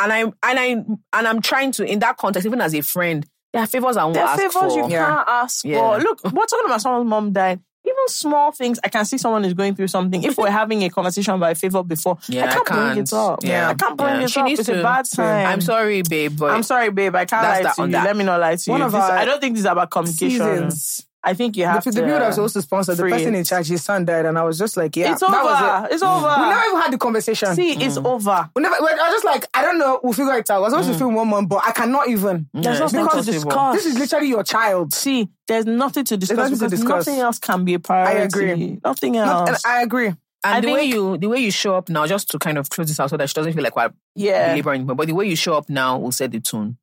And 0.00 0.12
I'm 0.12 0.26
and 0.42 0.58
I 0.58 0.66
and 0.68 0.96
I'm 1.28 1.40
trying 1.42 1.72
to 1.72 1.84
in 1.84 1.98
that 2.00 2.16
context, 2.16 2.46
even 2.46 2.60
as 2.60 2.74
a 2.74 2.80
friend, 2.80 3.26
there 3.52 3.62
are 3.62 3.66
favors 3.66 3.96
I 3.96 4.04
won't 4.04 4.14
There 4.14 4.24
are 4.24 4.28
ask 4.30 4.40
favors 4.40 4.74
you. 4.76 4.88
Yeah. 4.88 5.06
can't 5.06 5.28
ask 5.28 5.64
Yeah. 5.64 5.78
for. 5.78 5.98
Look, 6.00 6.24
we're 6.24 6.46
talking 6.46 6.66
about 6.66 6.80
someone's 6.80 7.08
mom 7.08 7.32
died. 7.32 7.60
Even 7.84 7.96
small 8.08 8.52
things, 8.52 8.78
I 8.84 8.88
can 8.88 9.04
see 9.04 9.18
someone 9.18 9.44
is 9.44 9.54
going 9.54 9.74
through 9.74 9.88
something. 9.88 10.22
If 10.22 10.38
we're 10.38 10.50
having 10.50 10.82
a 10.84 10.88
conversation 10.88 11.34
about 11.34 11.50
a 11.52 11.54
favor 11.56 11.82
before, 11.82 12.16
Yeah, 12.28 12.44
I 12.44 12.52
can't, 12.54 12.70
I 12.70 12.74
bring 12.74 12.86
can't. 12.94 12.98
it 13.00 13.12
up. 13.12 13.38
Yeah. 13.42 13.68
I 13.70 13.74
can't 13.74 13.96
bring 13.96 14.14
Yeah. 14.16 14.22
it 14.22 14.30
She 14.30 14.40
up. 14.40 14.46
needs 14.46 14.60
It's 14.60 14.68
a 14.68 14.82
bad 14.82 15.04
time. 15.04 15.46
I'm 15.48 15.60
sorry, 15.60 16.02
babe, 16.02 16.36
but 16.38 16.52
I'm 16.52 16.62
sorry, 16.62 16.90
babe. 16.90 17.14
I 17.16 17.24
can't 17.24 17.42
lie 17.42 17.72
to 17.72 17.82
you. 17.86 17.88
that. 17.92 18.04
Let 18.04 18.16
me 18.16 18.22
not 18.24 18.40
lie 18.40 18.54
to 18.54 18.70
One 18.70 18.80
you. 18.80 18.86
of 18.86 18.92
This- 18.92 19.00
our 19.00 19.10
I 19.10 19.24
don't 19.24 19.40
think 19.40 19.54
this 19.54 19.60
is 19.64 19.66
about 19.66 19.90
communication. 19.90 20.70
Seasons. 20.70 21.06
I 21.24 21.34
think 21.34 21.56
you 21.56 21.64
have 21.64 21.84
the 21.84 21.92
to. 21.92 22.00
people 22.00 22.10
that 22.10 22.26
was 22.26 22.34
supposed 22.34 22.54
to 22.54 22.62
sponsor, 22.62 22.94
the 22.94 23.04
person 23.04 23.34
it. 23.34 23.38
in 23.38 23.44
charge, 23.44 23.68
his 23.68 23.84
son 23.84 24.04
died, 24.04 24.26
and 24.26 24.36
I 24.36 24.42
was 24.42 24.58
just 24.58 24.76
like, 24.76 24.96
yeah, 24.96 25.12
it's 25.12 25.20
that 25.20 25.28
over. 25.30 25.44
was 25.44 25.90
it. 25.90 25.94
It's 25.94 26.02
over. 26.02 26.26
We 26.26 26.48
never 26.48 26.66
even 26.66 26.80
had 26.80 26.92
the 26.92 26.98
conversation. 26.98 27.54
See, 27.54 27.72
it's 27.72 27.96
mm. 27.96 28.06
over. 28.06 28.50
we 28.56 28.62
never, 28.62 28.74
I 28.74 28.80
was 28.80 29.12
just 29.12 29.24
like, 29.24 29.46
I 29.54 29.62
don't 29.62 29.78
know, 29.78 30.00
we'll 30.02 30.14
figure 30.14 30.36
it 30.36 30.50
out. 30.50 30.56
I 30.56 30.58
was 30.58 30.72
supposed 30.72 30.88
to 30.88 30.94
mm. 30.94 30.98
film 30.98 31.14
one 31.14 31.28
month, 31.28 31.48
but 31.48 31.62
I 31.64 31.70
cannot 31.70 32.08
even. 32.08 32.48
There's 32.52 32.78
Yeah, 32.78 32.86
nothing 32.86 33.08
to 33.08 33.30
discuss. 33.30 33.76
This 33.76 33.86
is 33.86 33.98
literally 33.98 34.28
your 34.28 34.42
child. 34.42 34.92
See, 34.94 35.28
there's 35.46 35.66
nothing 35.66 36.04
to 36.06 36.16
discuss 36.16 36.38
nothing 36.38 36.58
to 36.58 36.68
discuss. 36.68 37.06
nothing 37.06 37.20
else 37.20 37.38
can 37.38 37.64
be 37.64 37.74
a 37.74 37.78
priority. 37.78 38.20
I 38.20 38.22
agree. 38.24 38.80
Nothing 38.84 39.12
Not- 39.12 39.48
else. 39.48 39.64
and 39.64 39.72
I 39.72 39.82
agree. 39.82 40.08
and 40.08 40.18
I 40.44 40.60
the 40.60 40.72
way 40.72 40.84
you 40.84 41.18
the 41.18 41.28
way 41.28 41.38
you 41.38 41.52
show 41.52 41.76
up 41.76 41.88
now, 41.88 42.04
just 42.06 42.30
to 42.30 42.38
kind 42.38 42.58
of 42.58 42.68
close 42.68 42.88
this 42.88 42.98
out 42.98 43.10
so 43.10 43.16
that 43.16 43.28
she 43.28 43.34
doesn't 43.34 43.52
feel 43.52 43.62
like 43.62 43.76
we're 43.76 43.92
yeah. 44.16 44.52
belaboring, 44.52 44.86
but 44.86 45.06
the 45.06 45.14
way 45.14 45.26
you 45.26 45.36
show 45.36 45.54
up 45.54 45.68
now 45.68 45.98
will 45.98 46.10
set 46.12 46.32
the 46.32 46.40
tone. 46.40 46.78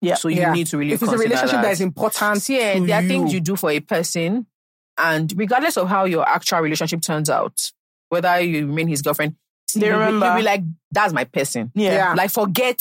Yeah. 0.00 0.14
So 0.14 0.28
you 0.28 0.40
Yeah. 0.40 0.52
need 0.52 0.66
to 0.68 0.78
really 0.78 0.92
If 0.92 1.02
it's 1.02 1.12
a 1.12 1.16
relationship 1.18 1.50
that. 1.56 1.62
that 1.62 1.72
is 1.72 1.80
important, 1.80 2.48
yeah, 2.48 2.78
there 2.78 3.02
are 3.02 3.06
things 3.06 3.32
you. 3.32 3.36
you 3.38 3.40
do 3.40 3.56
for 3.56 3.70
a 3.70 3.80
person, 3.80 4.46
and 4.98 5.32
regardless 5.36 5.76
of 5.76 5.88
how 5.88 6.04
your 6.06 6.26
actual 6.28 6.60
relationship 6.60 7.02
turns 7.02 7.28
out, 7.30 7.70
whether 8.08 8.40
you 8.40 8.66
remain 8.66 8.88
his 8.88 9.02
girlfriend, 9.02 9.36
They 9.74 9.86
you'll 9.88 9.98
be- 9.98 10.04
remember. 10.04 10.26
you'll 10.26 10.36
be 10.36 10.42
like, 10.42 10.62
"That's 10.90 11.12
my 11.12 11.24
person." 11.24 11.70
yeah. 11.74 11.92
Yeah. 11.92 12.14
Like 12.14 12.30
forget 12.30 12.80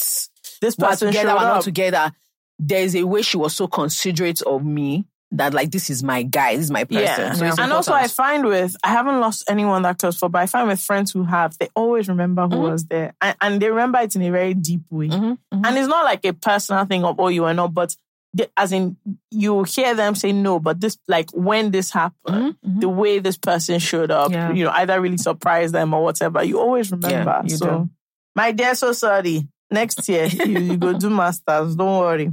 This 0.62 0.76
person 0.76 1.08
together, 1.10 1.30
we're 1.36 1.42
not 1.44 1.64
together. 1.64 2.12
There's 2.58 2.96
a 2.96 3.04
way 3.04 3.22
she 3.22 3.38
was 3.38 3.56
so 3.56 3.68
considerate 3.68 4.42
of 4.42 4.64
me 4.66 5.06
that 5.32 5.54
like 5.54 5.70
this 5.72 5.90
is 5.90 6.02
my 6.04 6.24
guy, 6.24 6.56
this 6.56 6.66
is 6.66 6.72
my 6.72 6.86
person. 6.86 7.04
Yeah. 7.04 7.34
So 7.34 7.62
and 7.62 7.72
also 7.72 7.94
I 7.94 8.08
find 8.08 8.46
with 8.46 8.76
I 8.84 8.88
haven't 8.90 9.20
lost 9.20 9.44
anyone 9.48 9.84
that 9.84 10.00
close 10.00 10.18
for, 10.18 10.28
but 10.30 10.40
I 10.42 10.46
find 10.48 10.68
with 10.68 10.80
friends 10.82 11.12
who 11.12 11.24
have, 11.24 11.58
they 11.60 11.70
always 11.76 12.08
remember 12.10 12.44
who 12.48 12.56
Mhm. 12.56 12.72
was 12.72 12.86
there. 12.86 13.14
And, 13.22 13.36
and 13.40 13.62
they 13.62 13.70
remember 13.70 14.00
it 14.00 14.16
in 14.16 14.24
a 14.24 14.32
very 14.32 14.54
deep 14.56 14.82
way. 14.90 15.10
Mhm, 15.10 15.38
mhm. 15.54 15.66
And 15.68 15.78
it's 15.78 15.88
not 15.88 16.04
like 16.06 16.26
a 16.26 16.34
personal 16.34 16.86
thing 16.86 17.04
of 17.04 17.20
oh 17.20 17.28
you 17.28 17.46
are 17.46 17.54
not, 17.54 17.74
but 17.74 17.96
they, 18.34 18.48
as 18.58 18.72
in 18.72 18.96
you 19.32 19.64
hear 19.64 19.94
them 19.96 20.16
say 20.16 20.32
no, 20.32 20.60
but 20.60 20.80
this 20.82 20.98
like 21.08 21.30
when 21.32 21.72
this 21.72 21.92
happened, 21.92 22.56
Mhm, 22.66 22.72
mhm. 22.78 22.82
the 22.82 22.90
way 22.90 23.20
this 23.20 23.38
person 23.38 23.78
showed 23.80 24.10
up, 24.12 24.32
Yeah. 24.32 24.52
you 24.52 24.64
know, 24.66 24.72
either 24.72 25.00
really 25.00 25.18
surprised 25.18 25.74
them 25.76 25.94
or 25.94 26.04
whatever, 26.04 26.44
you 26.44 26.60
always 26.60 26.92
remember. 26.92 27.42
you 27.44 27.56
so 27.58 27.66
do. 27.66 27.90
my 28.36 28.52
dear, 28.52 28.74
so 28.74 28.94
sorry. 28.94 29.48
Next 29.72 30.10
year 30.10 30.26
you, 30.26 30.60
you 30.60 30.78
go 30.78 30.94
do 30.94 31.12
masters. 31.12 31.76
Don't 31.76 32.00
worry. 32.00 32.32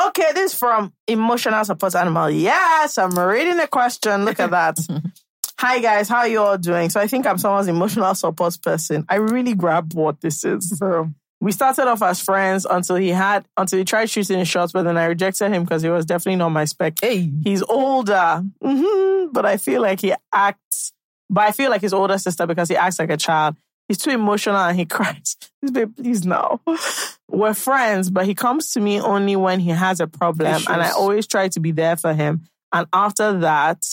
Okay, 0.00 0.32
this 0.34 0.52
is 0.52 0.58
from 0.58 0.92
emotional 1.06 1.64
support 1.64 1.94
animal. 1.94 2.30
Yes, 2.30 2.98
I'm 2.98 3.16
reading 3.18 3.60
a 3.60 3.66
question. 3.68 4.24
Look 4.24 4.40
at 4.40 4.50
that. 4.50 4.78
Hi 5.60 5.78
guys, 5.78 6.08
how 6.08 6.18
are 6.18 6.28
you 6.28 6.40
all 6.40 6.58
doing? 6.58 6.90
So 6.90 7.00
I 7.00 7.06
think 7.06 7.26
I'm 7.26 7.38
someone's 7.38 7.68
emotional 7.68 8.12
support 8.16 8.58
person. 8.60 9.06
I 9.08 9.16
really 9.16 9.54
grabbed 9.54 9.94
what 9.94 10.20
this 10.20 10.44
is. 10.44 10.68
So 10.78 11.10
we 11.40 11.52
started 11.52 11.86
off 11.86 12.02
as 12.02 12.20
friends 12.20 12.66
until 12.68 12.96
he 12.96 13.10
had 13.10 13.44
until 13.56 13.78
he 13.78 13.84
tried 13.84 14.10
shooting 14.10 14.38
his 14.40 14.48
shots, 14.48 14.72
but 14.72 14.82
then 14.82 14.96
I 14.96 15.04
rejected 15.04 15.52
him 15.52 15.62
because 15.62 15.82
he 15.82 15.90
was 15.90 16.06
definitely 16.06 16.36
not 16.36 16.48
my 16.48 16.64
spec. 16.64 16.94
Hey. 17.00 17.30
He's 17.44 17.62
older, 17.62 18.42
hmm 18.62 19.26
but 19.32 19.46
I 19.46 19.56
feel 19.56 19.80
like 19.82 20.00
he 20.00 20.12
acts. 20.32 20.92
But 21.30 21.42
I 21.48 21.52
feel 21.52 21.70
like 21.70 21.82
his 21.82 21.92
older 21.94 22.18
sister 22.18 22.46
because 22.46 22.68
he 22.68 22.76
acts 22.76 22.98
like 22.98 23.10
a 23.10 23.16
child. 23.16 23.56
He's 23.88 23.98
too 23.98 24.10
emotional 24.10 24.56
and 24.56 24.76
he 24.78 24.84
cries. 24.96 25.36
Babe, 25.70 25.96
please 25.96 26.24
no. 26.24 26.60
We're 27.28 27.54
friends, 27.54 28.10
but 28.10 28.26
he 28.26 28.34
comes 28.34 28.70
to 28.72 28.80
me 28.80 29.00
only 29.00 29.36
when 29.36 29.60
he 29.60 29.70
has 29.70 30.00
a 30.00 30.06
problem, 30.06 30.62
and 30.68 30.82
I 30.82 30.90
always 30.90 31.26
try 31.26 31.48
to 31.48 31.60
be 31.60 31.72
there 31.72 31.96
for 31.96 32.14
him. 32.14 32.46
And 32.72 32.86
after 32.92 33.40
that, 33.40 33.84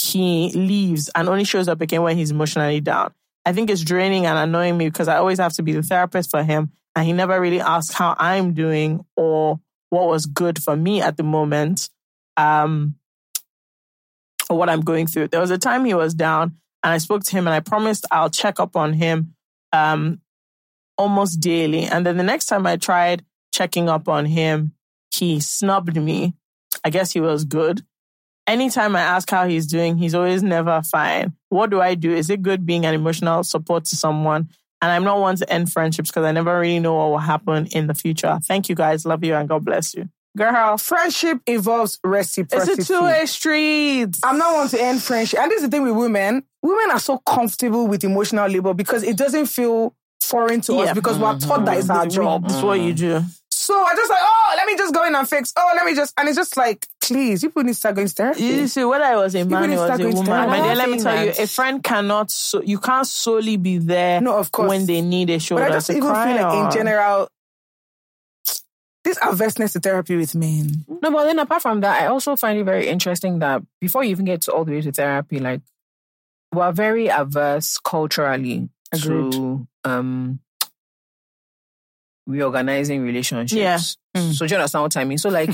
he 0.00 0.50
leaves 0.52 1.10
and 1.14 1.28
only 1.28 1.44
shows 1.44 1.68
up 1.68 1.80
again 1.80 2.02
when 2.02 2.16
he's 2.16 2.30
emotionally 2.30 2.80
down. 2.80 3.12
I 3.46 3.52
think 3.52 3.70
it's 3.70 3.82
draining 3.82 4.26
and 4.26 4.38
annoying 4.38 4.76
me 4.76 4.88
because 4.88 5.08
I 5.08 5.16
always 5.16 5.38
have 5.38 5.52
to 5.54 5.62
be 5.62 5.72
the 5.72 5.82
therapist 5.82 6.30
for 6.30 6.42
him. 6.42 6.72
And 6.96 7.06
he 7.06 7.12
never 7.12 7.40
really 7.40 7.60
asks 7.60 7.94
how 7.94 8.14
I'm 8.18 8.54
doing 8.54 9.04
or 9.16 9.60
what 9.90 10.08
was 10.08 10.26
good 10.26 10.62
for 10.62 10.76
me 10.76 11.00
at 11.00 11.16
the 11.16 11.22
moment. 11.22 11.90
Um, 12.36 12.96
or 14.48 14.58
what 14.58 14.68
I'm 14.68 14.80
going 14.80 15.06
through. 15.06 15.28
There 15.28 15.40
was 15.40 15.50
a 15.50 15.58
time 15.58 15.84
he 15.84 15.94
was 15.94 16.14
down 16.14 16.56
and 16.82 16.92
I 16.92 16.98
spoke 16.98 17.24
to 17.24 17.32
him 17.32 17.46
and 17.46 17.54
I 17.54 17.60
promised 17.60 18.06
I'll 18.10 18.30
check 18.30 18.60
up 18.60 18.76
on 18.76 18.92
him 18.92 19.34
um, 19.72 20.20
almost 20.96 21.40
daily. 21.40 21.84
And 21.84 22.04
then 22.04 22.16
the 22.16 22.22
next 22.22 22.46
time 22.46 22.66
I 22.66 22.76
tried 22.76 23.24
checking 23.52 23.88
up 23.88 24.08
on 24.08 24.26
him, 24.26 24.72
he 25.12 25.40
snubbed 25.40 25.96
me. 25.96 26.34
I 26.84 26.90
guess 26.90 27.12
he 27.12 27.20
was 27.20 27.44
good. 27.44 27.84
Anytime 28.46 28.94
I 28.94 29.00
ask 29.00 29.30
how 29.30 29.46
he's 29.46 29.66
doing, 29.66 29.96
he's 29.96 30.14
always 30.14 30.42
never 30.42 30.82
fine. 30.82 31.34
What 31.48 31.70
do 31.70 31.80
I 31.80 31.94
do? 31.94 32.12
Is 32.12 32.28
it 32.28 32.42
good 32.42 32.66
being 32.66 32.84
an 32.84 32.94
emotional 32.94 33.42
support 33.42 33.86
to 33.86 33.96
someone? 33.96 34.50
And 34.82 34.92
I'm 34.92 35.04
not 35.04 35.18
one 35.18 35.36
to 35.36 35.50
end 35.50 35.72
friendships 35.72 36.10
because 36.10 36.24
I 36.24 36.32
never 36.32 36.58
really 36.58 36.78
know 36.78 36.94
what 36.94 37.10
will 37.10 37.18
happen 37.18 37.66
in 37.68 37.86
the 37.86 37.94
future. 37.94 38.38
Thank 38.44 38.68
you 38.68 38.74
guys. 38.74 39.06
Love 39.06 39.24
you 39.24 39.34
and 39.34 39.48
God 39.48 39.64
bless 39.64 39.94
you. 39.94 40.10
Girl, 40.36 40.76
friendship 40.76 41.38
involves 41.46 42.00
reciprocity. 42.04 42.72
It's 42.72 42.90
a 42.90 42.92
two-way 42.92 43.24
street. 43.24 44.18
I'm 44.22 44.36
not 44.36 44.52
one 44.52 44.68
to 44.68 44.82
end 44.82 45.00
friendship. 45.00 45.38
And 45.38 45.50
this 45.50 45.62
is 45.62 45.68
the 45.68 45.70
thing 45.70 45.84
with 45.84 45.96
women. 45.96 46.42
Women 46.60 46.90
are 46.90 46.98
so 46.98 47.18
comfortable 47.18 47.86
with 47.86 48.04
emotional 48.04 48.50
labor 48.50 48.74
because 48.74 49.04
it 49.04 49.16
doesn't 49.16 49.46
feel 49.46 49.94
foreign 50.24 50.60
to 50.62 50.72
Yeah. 50.74 50.80
us 50.82 50.94
because 50.94 51.18
we're 51.18 51.38
taught 51.38 51.64
that 51.66 51.78
it's 51.78 51.88
mm-hmm. 51.88 51.96
our 51.98 52.06
job. 52.06 52.48
That's 52.48 52.62
what 52.62 52.80
you 52.80 52.92
do. 52.94 53.20
So 53.50 53.74
I 53.82 53.94
just 53.94 54.10
like, 54.10 54.20
oh, 54.22 54.54
let 54.56 54.66
me 54.66 54.76
just 54.76 54.92
go 54.92 55.06
in 55.06 55.14
and 55.14 55.26
fix. 55.28 55.52
Oh, 55.56 55.72
let 55.74 55.86
me 55.86 55.94
just, 55.94 56.12
and 56.18 56.28
it's 56.28 56.36
just 56.36 56.56
like, 56.56 56.86
please, 57.00 57.40
people 57.40 57.62
need 57.62 57.70
to 57.72 57.74
start 57.74 57.94
going 57.94 58.08
to 58.08 58.14
therapy. 58.14 58.42
You 58.42 58.66
see, 58.66 58.84
whether 58.84 59.04
I 59.04 59.16
was 59.16 59.34
a 59.34 59.44
man 59.44 59.70
need 59.70 59.76
to 59.76 59.82
or 59.82 59.86
start 59.86 60.00
a 60.00 60.02
going 60.02 60.12
to 60.14 60.20
woman, 60.20 60.32
therapy. 60.32 60.50
my 60.50 60.56
dear, 60.60 60.70
I'm 60.72 60.76
let 60.76 60.88
me 60.90 60.96
not 60.96 61.02
tell 61.02 61.24
you, 61.24 61.32
a 61.38 61.46
friend 61.46 61.82
cannot, 61.82 62.30
so, 62.30 62.60
you 62.62 62.78
can't 62.78 63.06
solely 63.06 63.56
be 63.56 63.78
there 63.78 64.20
No, 64.20 64.36
of 64.36 64.50
course. 64.52 64.68
when 64.68 64.84
they 64.86 65.00
need 65.00 65.30
a 65.30 65.36
But 65.36 65.42
shoulder 65.42 65.64
I 65.64 65.70
just 65.70 65.86
to 65.86 65.96
even 65.96 66.08
cry 66.08 66.26
feel 66.34 66.42
like 66.42 66.54
on. 66.54 66.66
in 66.66 66.72
general, 66.72 67.28
this 69.04 69.18
averseness 69.22 69.72
to 69.74 69.80
therapy 69.80 70.16
with 70.16 70.34
men. 70.34 70.84
No, 71.02 71.10
but 71.10 71.24
then 71.24 71.38
apart 71.38 71.62
from 71.62 71.80
that, 71.80 72.02
I 72.02 72.06
also 72.06 72.36
find 72.36 72.58
it 72.58 72.64
very 72.64 72.88
interesting 72.88 73.38
that 73.38 73.62
before 73.80 74.02
you 74.04 74.10
even 74.10 74.24
get 74.24 74.42
to 74.42 74.52
all 74.52 74.64
the 74.64 74.72
way 74.72 74.80
to 74.82 74.92
therapy, 74.92 75.38
like 75.38 75.60
we're 76.52 76.72
very 76.72 77.08
averse 77.08 77.78
culturally 77.78 78.68
Agreed. 78.92 79.32
to 79.32 79.66
um 79.84 80.40
reorganizing 82.26 83.02
relationships. 83.02 83.52
Yeah. 83.52 83.78
Mm. 84.20 84.32
So 84.34 84.46
do 84.46 84.54
you 84.54 84.58
understand 84.58 84.82
what 84.82 84.96
I 84.96 85.04
mean? 85.04 85.18
So 85.18 85.28
like 85.28 85.50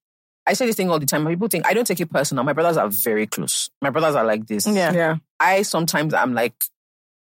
I 0.46 0.52
say 0.52 0.66
this 0.66 0.76
thing 0.76 0.90
all 0.90 0.98
the 0.98 1.06
time. 1.06 1.26
People 1.26 1.48
think 1.48 1.66
I 1.66 1.74
don't 1.74 1.86
take 1.86 2.00
it 2.00 2.10
personal. 2.10 2.44
My 2.44 2.52
brothers 2.52 2.76
are 2.76 2.88
very 2.88 3.26
close. 3.26 3.70
My 3.82 3.90
brothers 3.90 4.14
are 4.14 4.24
like 4.24 4.46
this. 4.46 4.66
Yeah. 4.66 4.92
Yeah. 4.92 5.16
I 5.40 5.62
sometimes 5.62 6.14
I'm 6.14 6.34
like 6.34 6.54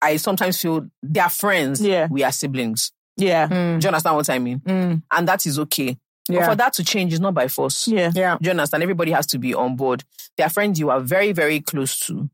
I 0.02 0.18
sometimes 0.18 0.62
feel 0.62 0.88
they're 1.02 1.30
friends. 1.30 1.82
Yeah. 1.82 2.08
We 2.10 2.24
are 2.24 2.32
siblings. 2.32 2.92
Yeah. 3.18 3.48
Mm. 3.48 3.80
Do 3.80 3.86
you 3.86 3.90
understand 3.90 4.16
what 4.16 4.30
I 4.30 4.40
mean? 4.40 4.60
Mm. 4.60 5.02
And 5.12 5.28
that 5.28 5.46
is 5.46 5.58
okay. 5.60 5.98
But 6.28 6.36
Yeah. 6.36 6.50
for 6.50 6.56
that 6.56 6.74
to 6.74 6.84
change 6.84 7.14
is 7.14 7.20
not 7.20 7.34
by 7.34 7.48
force. 7.48 7.88
Yeah. 7.88 8.12
Yeah. 8.14 8.38
Do 8.40 8.46
you 8.46 8.52
understand? 8.52 8.84
Everybody 8.84 9.12
has 9.12 9.26
to 9.28 9.40
be 9.40 9.54
on 9.56 9.76
board. 9.76 10.04
There 10.36 10.46
are 10.46 10.50
friends 10.50 10.80
you 10.80 10.90
are 10.90 11.00
very, 11.00 11.32
very 11.32 11.62
close 11.62 12.00
to, 12.08 12.30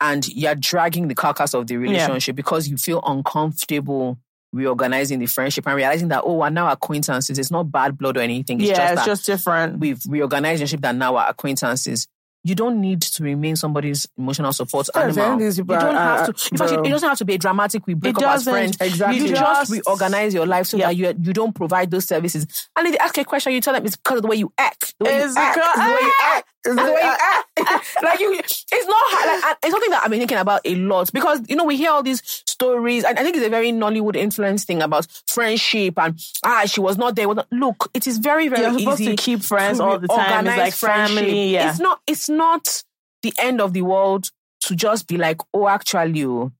and 0.00 0.26
you're 0.28 0.54
dragging 0.54 1.08
the 1.08 1.14
carcass 1.14 1.54
of 1.54 1.66
the 1.66 1.76
relationship 1.76 2.36
because 2.36 2.68
you 2.68 2.76
feel 2.76 3.02
uncomfortable 3.06 4.18
reorganizing 4.52 5.18
the 5.18 5.26
friendship 5.26 5.66
and 5.66 5.76
realizing 5.76 6.08
that, 6.08 6.22
oh, 6.24 6.36
we're 6.38 6.50
now 6.50 6.70
acquaintances. 6.70 7.38
It's 7.38 7.50
not 7.50 7.70
bad 7.70 7.96
blood 7.96 8.16
or 8.16 8.20
anything. 8.20 8.60
It's 8.60 8.70
yeah, 8.70 8.94
just 8.94 8.94
it's 8.94 9.06
just 9.06 9.26
different. 9.26 9.78
we've 9.78 10.00
reorganized 10.08 10.58
the 10.58 10.62
relationship 10.62 10.80
that 10.82 10.96
now 10.96 11.16
are 11.16 11.28
acquaintances. 11.28 12.08
You 12.42 12.54
don't 12.54 12.80
need 12.80 13.02
to 13.02 13.22
remain 13.22 13.54
somebody's 13.56 14.08
emotional 14.16 14.52
support 14.54 14.88
Yes, 14.94 15.16
animal. 15.18 15.42
You 15.42 15.62
don't 15.62 15.70
are- 15.76 15.92
have 16.26 16.34
to. 16.34 16.48
In 16.50 16.56
fact, 16.56 16.72
it 16.72 16.88
doesn't 16.90 17.08
have 17.08 17.18
to 17.18 17.24
be 17.26 17.34
a 17.34 17.38
dramatic. 17.38 17.86
We 17.86 17.92
break 17.94 18.16
It 18.16 18.22
up 18.24 18.36
as 18.36 18.44
friends. 18.44 18.78
Exactly. 18.80 19.18
You 19.18 19.24
You 19.24 19.28
just 19.34 19.42
just- 19.42 19.70
reorganize 19.72 20.32
your 20.32 20.46
life 20.46 20.66
so 20.66 20.78
Yeah. 20.78 20.86
that 20.86 20.96
you 20.96 21.14
you 21.22 21.32
don't 21.34 21.52
provide 21.54 21.90
those 21.90 22.06
services. 22.06 22.46
And 22.76 22.86
if 22.86 22.92
they 22.92 22.98
ask 22.98 23.18
a 23.18 23.24
question, 23.24 23.52
you 23.52 23.60
tell 23.60 23.74
them 23.74 23.84
it's 23.84 23.96
because 23.96 24.16
of 24.18 24.22
the 24.22 24.28
way 24.28 24.36
you 24.36 24.52
act. 24.56 24.94
The 24.98 25.04
way 25.04 25.16
It's 25.18 25.34
you 25.36 25.42
act. 25.42 25.54
because- 25.56 25.76
the 25.76 25.92
way 25.92 26.00
you 26.00 26.12
act. 26.22 26.46
It's 26.62 26.76
the 26.76 26.82
way 26.82 27.00
you 27.02 27.16
act. 27.20 27.46
like 28.02 28.20
you, 28.20 28.32
it's 28.38 28.64
not 28.86 28.96
hard. 28.96 29.42
Like, 29.42 29.56
it's 29.62 29.70
something 29.72 29.90
that 29.90 30.02
I've 30.04 30.10
been 30.10 30.18
thinking 30.20 30.38
about 30.38 30.60
a 30.64 30.74
lot 30.76 31.10
because 31.12 31.40
you 31.48 31.56
know 31.56 31.64
we 31.64 31.76
hear 31.76 31.90
all 31.90 32.02
these 32.02 32.22
stories, 32.46 33.04
and 33.04 33.18
I 33.18 33.22
think 33.22 33.36
it's 33.36 33.46
a 33.46 33.50
very 33.50 33.70
Nollywood 33.72 34.16
influence 34.16 34.64
thing 34.64 34.80
about 34.82 35.06
friendship 35.26 35.98
and 35.98 36.18
ah, 36.44 36.62
she 36.66 36.80
was 36.80 36.96
not 36.98 37.16
there. 37.16 37.26
Look, 37.50 37.90
it 37.94 38.06
is 38.06 38.18
very 38.18 38.48
very 38.48 38.62
You're 38.82 38.92
easy 38.94 39.06
to 39.06 39.16
keep 39.16 39.42
friends 39.42 39.78
to 39.78 39.84
all 39.84 39.98
the 39.98 40.08
time. 40.08 40.46
It's 40.46 40.56
like 40.56 40.74
friendship. 40.74 41.16
family. 41.18 41.52
Yeah. 41.52 41.70
It's 41.70 41.80
not. 41.80 42.00
It's 42.06 42.28
not 42.30 42.82
the 43.22 43.32
end 43.38 43.60
of 43.60 43.72
the 43.72 43.82
world 43.82 44.30
to 44.62 44.74
just 44.74 45.06
be 45.06 45.16
like, 45.16 45.40
oh, 45.52 45.68
actually, 45.68 46.24
oh, 46.24 46.52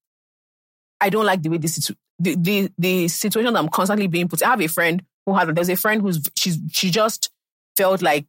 I 1.01 1.11
don't 1.11 1.27
like 1.27 1.43
the 1.43 1.49
way 1.49 1.59
this 1.59 1.77
situ- 1.77 1.99
the, 2.19 2.37
the 2.37 2.73
the 2.79 3.09
situation 3.09 3.57
I'm 3.57 3.69
constantly 3.69 4.07
being 4.07 4.29
put. 4.29 4.43
I 4.43 4.51
have 4.51 4.61
a 4.61 4.67
friend 4.67 5.03
who 5.25 5.35
had 5.35 5.55
there's 5.55 5.71
a 5.71 5.77
friend 5.77 6.03
who's 6.03 6.21
she's 6.37 6.59
she 6.71 6.91
just 6.91 7.31
felt 7.77 8.03
like 8.03 8.27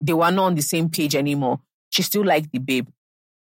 they 0.00 0.12
were 0.12 0.30
not 0.30 0.44
on 0.44 0.54
the 0.54 0.62
same 0.62 0.88
page 0.88 1.14
anymore. 1.16 1.60
She 1.90 2.02
still 2.02 2.24
liked 2.24 2.52
the 2.52 2.58
babe. 2.58 2.88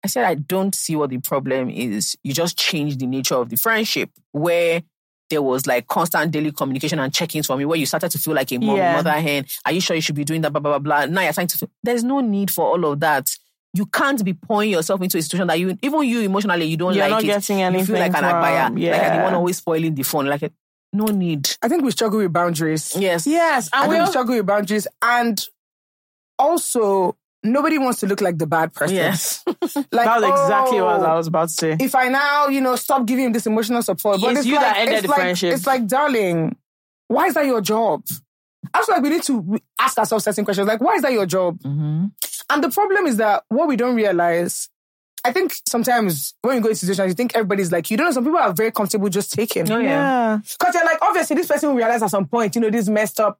I 0.03 0.09
said, 0.09 0.25
I 0.25 0.35
don't 0.35 0.75
see 0.75 0.97
what 0.97 1.11
the 1.11 1.19
problem 1.19 1.69
is. 1.69 2.17
You 2.23 2.33
just 2.33 2.59
change 2.59 2.97
the 2.97 3.07
nature 3.07 3.35
of 3.35 3.51
the 3.51 3.57
friendship 3.57 4.11
where 4.33 4.83
there 5.31 5.40
was 5.43 5.66
like 5.66 5.86
constant 5.86 6.31
daily 6.32 6.52
communication 6.52 6.98
and 6.98 7.12
check-ins 7.15 7.47
from 7.47 7.61
you 7.61 7.69
where 7.69 7.78
you 7.78 7.86
started 7.86 8.11
to 8.11 8.19
feel 8.19 8.35
like 8.35 8.52
a 8.52 8.59
mom, 8.59 8.77
Yeah. 8.77 8.97
mother 8.97 9.12
hen. 9.12 9.47
Are 9.65 9.73
you 9.73 9.81
sure 9.81 9.97
you 9.97 10.02
should 10.02 10.15
be 10.16 10.24
doing 10.24 10.43
that? 10.43 10.52
Blah, 10.52 10.61
blah, 10.61 10.78
blah, 10.78 11.07
blah. 11.07 11.07
Now 11.07 11.23
you're 11.23 11.32
trying 11.32 11.47
to 11.47 11.57
feel, 11.59 11.70
there's 11.82 12.05
no 12.05 12.20
need 12.20 12.51
for 12.51 12.66
all 12.66 12.85
of 12.85 13.01
that. 13.01 13.31
You 13.73 13.86
can't 13.86 14.23
be 14.24 14.35
pouring 14.35 14.70
yourself 14.70 15.01
into 15.01 15.16
a 15.16 15.23
situation 15.23 15.47
that 15.47 15.59
you, 15.61 15.78
even 15.82 16.02
you 16.02 16.20
emotionally, 16.23 16.65
you 16.66 16.77
don't 16.77 16.93
You're 16.94 17.05
like 17.05 17.11
not 17.11 17.23
it. 17.24 17.27
getting 17.28 17.59
you 17.61 17.65
anything 17.65 17.86
feel 17.86 17.98
like 17.98 18.12
an 18.12 18.19
from- 18.19 18.24
agbaya. 18.24 18.70
Like 18.70 18.78
you're 18.82 19.16
the 19.19 19.23
one 19.23 19.35
always 19.35 19.57
spoiling 19.59 19.94
the 19.94 20.02
phone. 20.02 20.27
Like, 20.27 20.52
no 20.93 21.05
need. 21.05 21.48
I 21.62 21.69
think 21.69 21.85
we 21.85 21.93
struggle 21.93 22.19
with 22.19 22.32
boundaries. 22.32 22.97
Yes. 22.98 23.27
Yes. 23.28 23.70
I 23.73 23.82
And 23.85 23.93
think 23.93 24.01
we 24.01 24.05
we 24.07 24.11
struggle 24.11 24.35
with 24.36 24.47
boundaries. 24.47 24.89
And 25.01 25.40
also, 26.39 27.16
nobody 27.43 27.79
wants 27.79 28.01
to 28.01 28.07
look 28.07 28.21
like 28.21 28.39
the 28.39 28.47
bad 28.47 28.73
person. 28.73 28.97
Yes. 28.97 29.45
Like, 29.93 30.07
that 30.07 30.21
was 30.21 30.31
exactly 30.31 30.81
what 30.81 31.01
oh, 31.01 31.05
I 31.05 31.15
was 31.15 31.27
about 31.27 31.49
to 31.49 31.55
say. 31.55 31.77
if 31.79 31.95
I 31.95 32.09
now, 32.09 32.49
you 32.49 32.61
know, 32.61 32.77
stop 32.77 33.07
giving 33.07 33.27
him 33.27 33.33
this 33.33 33.47
emotional 33.47 33.83
support, 33.83 34.21
but 34.21 34.31
It's 34.33 34.41
it's, 34.41 34.49
you 34.49 34.57
like, 34.57 34.65
that 34.65 34.77
ended 34.79 34.95
it's 34.95 35.03
the 35.03 35.09
like, 35.09 35.19
friendship. 35.19 35.55
It's 35.55 35.67
like, 35.67 35.87
darling, 35.87 36.57
why 37.09 37.27
is 37.27 37.35
that 37.35 37.47
your 37.47 37.61
job? 37.61 38.03
I 38.73 38.83
feel 38.83 38.95
like 38.95 39.03
we 39.03 39.11
need 39.11 39.23
to 39.25 39.59
ask 39.79 39.99
ourselves 39.99 40.25
certain 40.25 40.45
questions, 40.45 40.67
like, 40.67 40.81
why 40.81 40.95
is 40.95 41.03
that 41.03 41.12
your 41.12 41.27
job? 41.27 41.59
Mm-hmm. 41.61 42.07
And 42.51 42.65
the 42.65 42.71
problem 42.71 43.07
is 43.07 43.17
that 43.19 43.45
what 43.49 43.69
we 43.69 43.77
don't 43.77 43.95
realize, 43.95 44.69
I 45.25 45.33
think 45.33 45.55
sometimes 45.69 46.35
when 46.43 46.57
you 46.57 46.62
go 46.62 46.69
into 46.69 46.81
situations, 46.81 47.09
you 47.09 47.15
think 47.15 47.35
everybody's 47.35 47.71
like, 47.71 47.91
you 47.91 47.97
don't 47.97 48.07
know, 48.07 48.12
some 48.12 48.25
people 48.25 48.39
are 48.39 48.53
very 48.53 48.73
comfortable 48.73 49.09
just 49.09 49.33
taking. 49.33 49.71
Oh, 49.71 49.79
yeah. 49.79 50.39
Because 50.59 50.75
you're 50.75 50.85
like, 50.85 50.99
obviously, 51.03 51.37
this 51.37 51.47
person 51.47 51.69
will 51.69 51.77
realize 51.77 52.03
at 52.03 52.11
some 52.11 52.27
point, 52.27 52.55
you 52.55 52.61
know, 52.61 52.71
this 52.71 52.89
messed 52.89 53.21
up. 53.21 53.39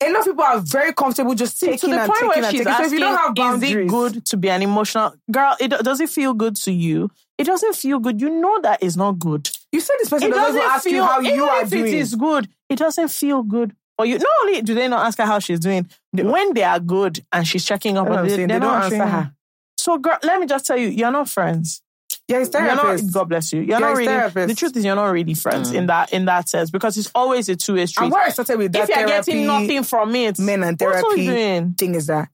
A 0.00 0.12
lot 0.12 0.20
of 0.20 0.26
people 0.26 0.44
are 0.44 0.60
very 0.60 0.92
comfortable 0.92 1.34
just 1.34 1.58
taking 1.58 1.78
to 1.78 1.86
the 1.88 2.02
and 2.02 2.06
point 2.08 2.20
taking 2.20 2.28
where 2.28 2.36
and 2.44 2.46
she's 2.56 2.64
taking. 2.64 2.72
So 2.74 2.84
if 2.84 2.92
you 2.92 3.00
don't 3.00 3.38
have 3.38 3.62
is 3.62 3.62
it 3.70 3.88
good 3.88 4.24
to 4.26 4.36
be 4.36 4.48
an 4.48 4.62
emotional 4.62 5.14
girl? 5.30 5.56
It 5.58 5.68
does 5.70 6.00
it 6.00 6.08
feel 6.08 6.34
good 6.34 6.54
to 6.56 6.72
you? 6.72 7.10
It 7.36 7.44
doesn't 7.44 7.74
feel 7.74 7.98
good. 7.98 8.20
You 8.20 8.30
know 8.30 8.60
that 8.62 8.82
is 8.82 8.96
not 8.96 9.18
good. 9.18 9.50
you 9.72 9.80
said 9.80 9.96
this 9.98 10.08
person 10.08 10.28
It 10.28 10.34
doesn't 10.34 10.54
doesn't 10.54 10.70
ask 10.70 10.84
feel 10.84 10.92
you 10.94 11.02
how 11.04 11.20
you 11.20 11.44
are 11.44 11.62
if 11.62 11.70
doing. 11.70 11.86
it 11.86 11.94
is 11.94 12.14
good. 12.14 12.48
It 12.68 12.78
doesn't 12.78 13.08
feel 13.08 13.42
good. 13.42 13.74
Or 13.98 14.06
you 14.06 14.18
not 14.18 14.26
only 14.42 14.62
do 14.62 14.74
they 14.74 14.86
not 14.86 15.04
ask 15.04 15.18
her 15.18 15.26
how 15.26 15.40
she's 15.40 15.58
doing, 15.58 15.88
when 16.12 16.54
they 16.54 16.62
are 16.62 16.78
good 16.78 17.24
and 17.32 17.46
she's 17.46 17.64
checking 17.64 17.98
up, 17.98 18.06
on 18.08 18.18
I'm 18.18 18.28
they, 18.28 18.36
They 18.36 18.46
don't 18.46 18.64
answer 18.64 19.04
her. 19.04 19.32
So, 19.76 19.98
girl, 19.98 20.18
let 20.22 20.38
me 20.40 20.46
just 20.46 20.66
tell 20.66 20.76
you, 20.76 20.88
you're 20.88 21.10
not 21.10 21.28
friends. 21.28 21.82
Yeah, 22.26 22.38
it's 22.38 22.52
You're 22.52 22.62
not, 22.62 22.82
therapist. 22.82 23.12
God 23.12 23.24
bless 23.28 23.52
you. 23.52 23.60
You're 23.60 23.70
Yeah, 23.70 23.78
not 23.78 23.92
really. 23.96 24.06
therapist. 24.06 24.48
The 24.48 24.54
truth 24.54 24.76
is, 24.76 24.84
you're 24.84 24.94
not 24.96 25.06
really 25.10 25.34
friends 25.34 25.72
in 25.72 25.86
that 25.86 26.12
in 26.12 26.24
that 26.26 26.48
sense 26.48 26.70
because 26.70 26.96
it's 26.96 27.10
always 27.14 27.48
a 27.48 27.56
two 27.56 27.74
way 27.74 27.86
street. 27.86 28.04
and 28.04 28.12
where 28.12 28.24
I 28.26 28.30
started 28.30 28.58
with 28.58 28.72
that 28.72 28.88
If 28.88 28.96
you're 28.96 29.08
therapy 29.08 29.32
getting 29.32 29.46
nothing 29.46 29.82
from 29.84 30.14
it, 30.14 30.38
men 30.38 30.62
and 30.62 30.78
what's 30.80 31.02
all 31.02 31.10
therapy 31.10 31.26
doing? 31.26 31.74
thing 31.74 31.94
is 31.94 32.06
that 32.06 32.28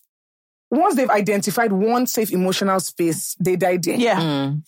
once 0.71 0.97
they've 0.97 1.11
identified 1.11 1.73
one 1.73 2.07
safe 2.07 2.33
emotional 2.33 2.81
space, 2.81 3.37
they 3.41 3.57
dive 3.57 3.87
in. 3.87 4.01
Yeah. 4.01 4.21
Mm. 4.21 4.63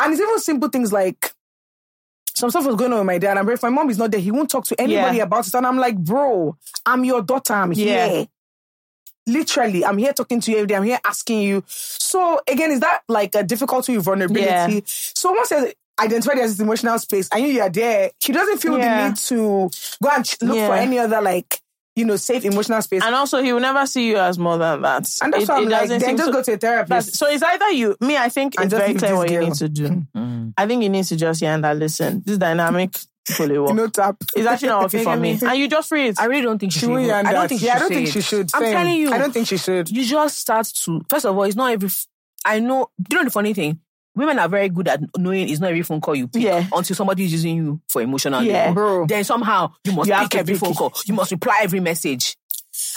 And 0.00 0.12
it's 0.12 0.20
even 0.22 0.38
simple 0.38 0.68
things 0.68 0.92
like 0.92 1.32
some 2.34 2.50
stuff 2.50 2.66
was 2.66 2.76
going 2.76 2.92
on 2.92 2.98
with 3.00 3.06
my 3.06 3.18
dad. 3.18 3.36
And 3.36 3.48
if 3.50 3.62
my 3.64 3.68
mom 3.68 3.90
is 3.90 3.98
not 3.98 4.12
there, 4.12 4.20
he 4.20 4.30
won't 4.30 4.48
talk 4.48 4.64
to 4.66 4.80
anybody 4.80 5.16
Yeah. 5.16 5.24
about 5.24 5.46
it. 5.48 5.54
And 5.54 5.66
I'm 5.66 5.76
like, 5.76 5.96
bro, 5.98 6.56
I'm 6.86 7.04
your 7.04 7.20
daughter. 7.22 7.54
I'm 7.54 7.72
Yeah. 7.72 8.08
here. 8.08 8.26
Literally, 9.28 9.84
I'm 9.84 9.98
here 9.98 10.12
talking 10.12 10.40
to 10.40 10.50
you 10.50 10.56
every 10.58 10.66
day. 10.66 10.74
I'm 10.76 10.82
here 10.82 10.98
asking 11.04 11.42
you. 11.42 11.62
So 11.66 12.40
again, 12.48 12.70
is 12.72 12.80
that 12.80 13.02
like 13.08 13.34
a 13.34 13.42
difficulty 13.44 13.96
with 13.96 14.04
vulnerability? 14.06 14.74
Yeah. 14.74 14.80
So 14.86 15.32
once 15.32 15.50
there's 15.50 15.72
identified 16.00 16.38
as 16.38 16.52
this 16.56 16.60
emotional 16.64 16.96
space 17.00 17.28
i 17.32 17.40
knew 17.40 17.48
you're 17.48 17.68
there, 17.68 18.10
she 18.20 18.32
doesn't 18.32 18.58
feel 18.58 18.78
Yeah. 18.78 19.02
the 19.02 19.08
need 19.08 19.16
to 19.16 19.68
go 20.02 20.08
and 20.10 20.36
look 20.42 20.56
Yeah. 20.56 20.66
for 20.68 20.74
any 20.74 20.98
other 20.98 21.20
like, 21.20 21.60
you 21.96 22.04
know, 22.04 22.14
safe 22.14 22.44
emotional 22.44 22.80
space. 22.82 23.02
And 23.04 23.14
also, 23.16 23.42
he 23.42 23.52
will 23.52 23.60
never 23.60 23.84
see 23.84 24.06
you 24.08 24.16
as 24.16 24.38
more 24.38 24.56
than 24.58 24.82
that. 24.82 25.08
And 25.20 25.32
that's 25.32 25.42
It- 25.42 25.48
why 25.48 25.56
I'm 25.56 25.62
it 25.64 25.70
like, 25.70 25.80
doesn't 25.82 25.98
then 26.00 26.16
just 26.16 26.26
so- 26.26 26.32
go 26.32 26.42
to 26.44 26.52
a 26.52 26.56
therapist. 26.56 27.16
So 27.16 27.26
it's 27.28 27.42
either 27.42 27.70
you, 27.72 27.96
me. 28.00 28.16
I 28.16 28.28
think 28.28 28.54
And 28.56 28.66
it's 28.66 28.72
just 28.72 28.80
very 28.86 28.94
clear 28.96 29.10
this 29.10 29.18
what 29.18 29.30
you 29.30 29.40
need 29.40 29.54
to 29.54 29.68
do. 29.68 30.06
Mm. 30.16 30.52
I 30.56 30.66
think 30.68 30.84
you 30.84 30.88
need 30.88 31.04
to 31.06 31.16
just 31.16 31.40
hear 31.40 31.50
and 31.50 31.64
that 31.64 31.76
listen. 31.76 32.22
This 32.24 32.38
dynamic 32.38 32.96
fully 33.34 33.58
work. 33.58 33.74
No 33.74 33.86
tap. 33.88 34.16
It's 34.34 34.46
actually 34.46 34.68
not 34.68 34.82
working 34.82 35.04
for 35.04 35.16
me. 35.16 35.38
And 35.42 35.58
you 35.58 35.68
just 35.68 35.90
it. 35.92 36.18
I 36.20 36.24
really 36.26 36.42
don't 36.42 36.58
think 36.58 36.72
she, 36.72 36.80
She 36.80 36.86
should. 36.86 36.90
won't 36.90 37.02
even- 37.04 37.10
yarn 37.10 37.26
I 37.26 37.32
don't 37.32 37.42
that. 37.42 37.48
think 37.48 37.60
she 37.60 37.66
Yeah, 37.66 37.72
I 37.74 37.76
should 37.78 37.82
don't 37.88 37.92
think 37.98 38.08
she 38.08 38.20
should. 38.20 38.50
I'm 38.54 38.62
Same. 38.62 38.72
telling 38.72 38.96
you. 38.96 39.12
I 39.12 39.18
don't 39.18 39.32
think 39.32 39.46
she 39.48 39.56
should. 39.56 39.90
you 39.90 40.04
just 40.04 40.38
start 40.38 40.66
to 40.84 41.00
first 41.08 41.24
of 41.26 41.36
all, 41.36 41.44
it's 41.44 41.56
not 41.56 41.72
every. 41.72 41.88
I 42.44 42.60
know. 42.60 42.88
Do 43.00 43.16
you 43.16 43.20
know 43.22 43.24
the 43.24 43.30
funny 43.30 43.54
thing? 43.54 43.80
Women 44.14 44.38
are 44.40 44.48
very 44.48 44.68
good 44.68 44.88
at 44.88 45.00
knowing 45.16 45.48
it's 45.48 45.60
not 45.60 45.70
every 45.70 45.82
phone 45.82 46.00
call 46.00 46.14
you 46.16 46.26
pick 46.26 46.42
Yeah. 46.42 46.66
until 46.74 46.96
somebody 46.96 47.24
is 47.24 47.32
using 47.32 47.56
you 47.56 47.80
for 47.88 48.02
emotional 48.02 48.42
Yeah. 48.42 48.68
labor. 48.70 48.74
Bro. 48.74 49.06
Then 49.06 49.22
somehow 49.22 49.72
you 49.84 49.92
must 49.92 50.08
You 50.08 50.16
pick 50.16 50.34
every 50.36 50.54
pick 50.54 50.60
phone 50.60 50.70
it. 50.72 50.76
call. 50.76 50.92
You 51.06 51.14
must 51.14 51.30
reply 51.30 51.60
every 51.62 51.78
message. 51.80 52.36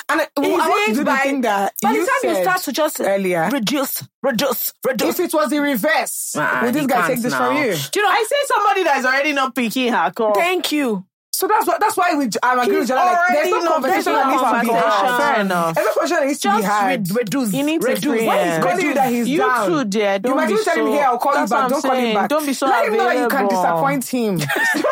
And 0.09 0.21
I, 0.21 0.27
well, 0.37 0.61
I 0.61 0.67
want 0.69 0.89
to 0.89 0.95
do 0.95 1.03
the 1.03 1.17
thing 1.17 1.41
that 1.41 1.73
by 1.81 1.91
you 1.91 2.05
the 2.05 2.11
time 2.23 2.35
you 2.35 2.41
start 2.43 2.61
to 2.63 2.71
just 2.73 2.99
earlier. 2.99 3.49
reduce, 3.51 4.03
reduce, 4.21 4.73
reduce. 4.85 5.19
If 5.19 5.27
it 5.27 5.33
was 5.33 5.49
the 5.49 5.59
reverse, 5.59 6.35
Uh-uh, 6.35 6.61
would 6.63 6.73
this 6.73 6.85
guy 6.85 6.95
can't 6.95 7.13
take 7.13 7.21
this 7.21 7.35
from 7.35 7.55
you? 7.57 7.73
Do 7.91 7.99
you 7.99 8.05
know, 8.05 8.11
I 8.11 8.25
say 8.27 8.35
somebody 8.47 8.83
that 8.83 8.97
is 8.99 9.05
already 9.05 9.33
not 9.33 9.55
picking 9.55 9.91
her 9.93 10.11
call. 10.11 10.33
Thank 10.33 10.71
you. 10.71 11.05
So 11.41 11.47
that's 11.47 11.65
what 11.65 11.79
that's 11.79 11.97
why 11.97 12.13
we 12.13 12.29
I'm 12.43 12.59
agreeing 12.59 12.81
with 12.81 12.89
He's. 12.89 12.95
Like, 12.95 13.17
there's 13.33 13.49
no 13.49 13.67
conversation 13.67 14.13
that 14.13 14.27
needs 14.29 14.41
to 14.43 14.61
be 14.61 14.67
had. 14.77 15.17
Fair 15.17 15.41
enough. 15.41 15.73
There's 15.73 15.87
no 15.87 15.93
conversation 15.93 16.19
that 16.21 16.27
needs 16.27 16.39
to 16.41 16.47
be 16.49 16.55
Just 16.61 16.67
had. 16.67 17.09
re- 17.09 17.15
reduce. 17.17 17.53
You 17.53 17.63
need 17.63 17.81
to 17.81 17.87
reduce. 17.87 18.03
free 18.03 18.27
Why 18.27 18.37
him. 18.37 18.53
he's 18.53 18.63
calling 18.63 18.85
you 18.85 18.93
that 18.93 19.09
he's 19.11 19.27
you 19.27 19.37
down? 19.39 19.67
too, 19.67 19.85
dear. 19.85 20.19
Don't 20.19 20.29
you 20.29 20.35
might 20.35 20.45
be 20.45 20.53
even 20.53 20.63
tell 20.65 20.85
him 20.85 20.93
here, 20.93 21.03
I'll 21.05 21.17
call 21.17 21.33
you 21.33 21.39
That's 21.39 21.51
back. 21.51 21.61
what 21.63 21.69
Don't 21.71 21.77
I'm 21.77 21.81
call 21.81 21.99
him 22.05 22.13
back. 22.13 22.29
Don't 22.29 22.45
be 22.45 22.53
so 22.53 22.67
Let 22.67 22.85
him 22.85 22.93
know 22.93 23.05
that 23.05 23.17
you 23.17 23.27
can 23.27 23.47
disappoint 23.47 24.05
him. 24.05 24.39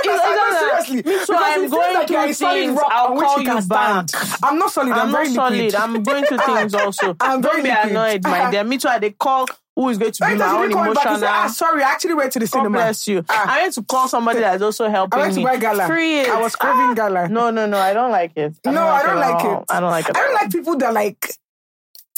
It's 0.10 0.60
Seriously. 0.60 0.96
Me 1.12 1.26
too, 1.26 1.34
I'm 1.36 1.70
going 1.70 1.94
like 1.94 2.10
you're 2.10 2.24
through 2.24 2.34
solid 2.34 2.60
things. 2.62 2.78
rock 2.78 2.88
I'll 2.92 3.20
call 3.20 3.40
you 3.40 3.46
can 3.46 3.68
back. 3.68 4.08
I'm 4.44 4.58
not 4.58 4.72
solid. 4.72 4.92
I'm, 4.92 5.00
I'm 5.00 5.12
not 5.12 5.28
solid. 5.28 5.76
I'm 5.76 6.04
going 6.04 6.26
through 6.26 6.38
things 6.40 6.74
also. 6.74 7.16
I'm 7.20 7.42
Don't 7.42 7.52
very 7.52 7.64
be 7.64 7.70
annoyed, 7.70 8.24
my 8.24 8.50
dear. 8.50 8.64
Me 8.64 8.78
too. 8.80 8.88
I 8.88 8.98
they 9.00 9.12
call 9.12 9.46
who 9.80 9.90
is 9.90 9.98
going 9.98 10.12
to 10.12 10.26
be 10.28 10.36
my 10.36 10.52
own 10.52 10.68
me 10.68 10.74
back? 10.74 11.06
Ah, 11.06 11.16
emotional. 11.16 11.50
sorry, 11.50 11.84
I 11.84 11.92
actually 11.92 12.14
went 12.16 12.34
to 12.34 12.40
the 12.40 12.46
God 12.48 12.52
cinema. 12.52 12.78
bless 12.80 13.08
you. 13.08 13.24
Ah. 13.30 13.46
I 13.56 13.62
went 13.62 13.74
to 13.76 13.84
call 13.84 14.08
somebody 14.10 14.40
that's 14.42 14.62
also 14.62 14.90
helping 14.90 15.18
I 15.18 15.22
went 15.24 15.34
to 15.36 15.40
me. 15.40 15.46
buy 15.46 15.58
gala. 15.58 15.88
Free 15.88 16.20
it. 16.20 16.30
I 16.30 16.42
was 16.42 16.56
craving 16.56 16.92
Ah. 16.92 16.94
gala. 16.96 17.30
No, 17.30 17.50
no, 17.50 17.66
no. 17.66 17.78
I 17.78 17.94
don't 17.94 18.12
like 18.12 18.34
it. 18.36 18.56
No, 18.66 18.86
I 18.88 19.04
don't 19.04 19.16
like 19.16 19.46
it. 19.46 19.66
I 19.70 19.80
don't 19.80 19.90
like 19.92 20.10
it. 20.10 20.18
I 20.18 20.20
don't 20.22 20.34
like 20.34 20.52
people 20.52 20.76
that 20.80 20.94
like, 20.94 21.34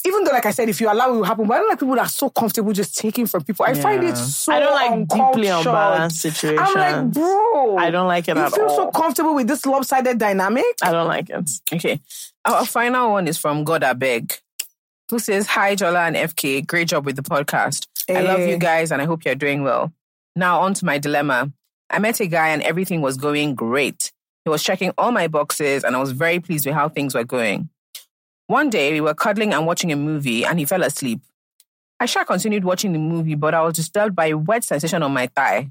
even 0.04 0.24
though, 0.24 0.32
like 0.32 0.48
I 0.48 0.52
said, 0.52 0.68
if 0.70 0.82
you 0.82 0.92
allow 0.92 1.10
it 1.14 1.18
will 1.18 1.24
happen, 1.24 1.46
but 1.46 1.54
I 1.54 1.58
don't 1.60 1.70
like 1.70 1.80
people 1.80 1.94
that 1.96 2.08
are 2.08 2.10
so 2.10 2.32
comfortable 2.32 2.74
just 2.74 2.98
taking 2.98 3.28
from 3.28 3.44
people. 3.44 3.64
I 3.68 3.76
find 3.76 4.04
it 4.04 4.18
so 4.18 4.52
I 4.52 4.60
don't 4.60 4.74
like 4.74 5.08
deeply 5.08 5.48
unbalanced 5.50 6.20
situations. 6.22 6.68
I'm 6.76 7.06
like, 7.06 7.14
bro. 7.14 7.78
I 7.78 7.92
don't 7.92 8.08
like 8.08 8.28
it 8.28 8.36
You 8.36 8.50
feel 8.50 8.70
so 8.70 8.90
comfortable 8.90 9.36
with 9.36 9.48
this 9.48 9.64
lopsided 9.68 10.18
dynamic? 10.18 10.66
I 10.82 10.92
don't 10.92 11.08
like 11.08 11.30
it. 11.30 11.48
Okay. 11.72 12.02
Our 12.44 12.66
final 12.66 13.12
one 13.12 13.28
is 13.28 13.38
from 13.38 13.64
God 13.64 13.84
Abeg, 13.84 14.40
who 15.12 15.20
says, 15.20 15.46
Hi, 15.48 15.76
Jola 15.76 16.08
and 16.08 16.16
FK. 16.16 16.66
Great 16.66 16.88
job 16.88 17.06
with 17.06 17.16
the 17.16 17.22
podcast. 17.22 17.86
I 18.10 18.22
love 18.22 18.40
you 18.40 18.58
guys 18.58 18.92
and 18.92 19.02
I 19.02 19.06
hope 19.06 19.24
you're 19.26 19.36
doing 19.36 19.62
well. 19.64 19.94
Now, 20.36 20.62
on 20.62 20.74
to 20.76 20.86
my 20.86 20.98
dilemma. 20.98 21.52
I 21.90 22.00
met 22.00 22.20
a 22.20 22.26
guy 22.28 22.50
and 22.50 22.64
everything 22.64 23.02
was 23.02 23.18
going 23.18 23.54
great. 23.54 24.12
He 24.46 24.50
was 24.50 24.64
checking 24.64 24.92
all 24.98 25.12
my 25.12 25.28
boxes 25.28 25.84
and 25.84 25.96
I 25.96 26.00
was 26.00 26.12
very 26.14 26.40
pleased 26.40 26.66
with 26.66 26.74
how 26.74 26.90
things 26.90 27.14
were 27.14 27.24
going. 27.26 27.70
One 28.48 28.70
day, 28.70 28.92
we 28.94 29.02
were 29.02 29.14
cuddling 29.14 29.54
and 29.54 29.68
watching 29.68 29.92
a 29.92 29.96
movie 29.96 30.44
and 30.44 30.58
he 30.58 30.66
fell 30.66 30.84
asleep. 30.84 31.20
I 32.00 32.06
sure 32.08 32.26
continued 32.26 32.64
watching 32.64 32.94
the 32.94 33.00
movie, 33.00 33.36
but 33.36 33.54
I 33.54 33.62
was 33.62 33.76
disturbed 33.76 34.16
by 34.16 34.28
a 34.28 34.38
wet 34.38 34.64
sensation 34.64 35.04
on 35.04 35.14
my 35.14 35.28
thigh. 35.28 35.70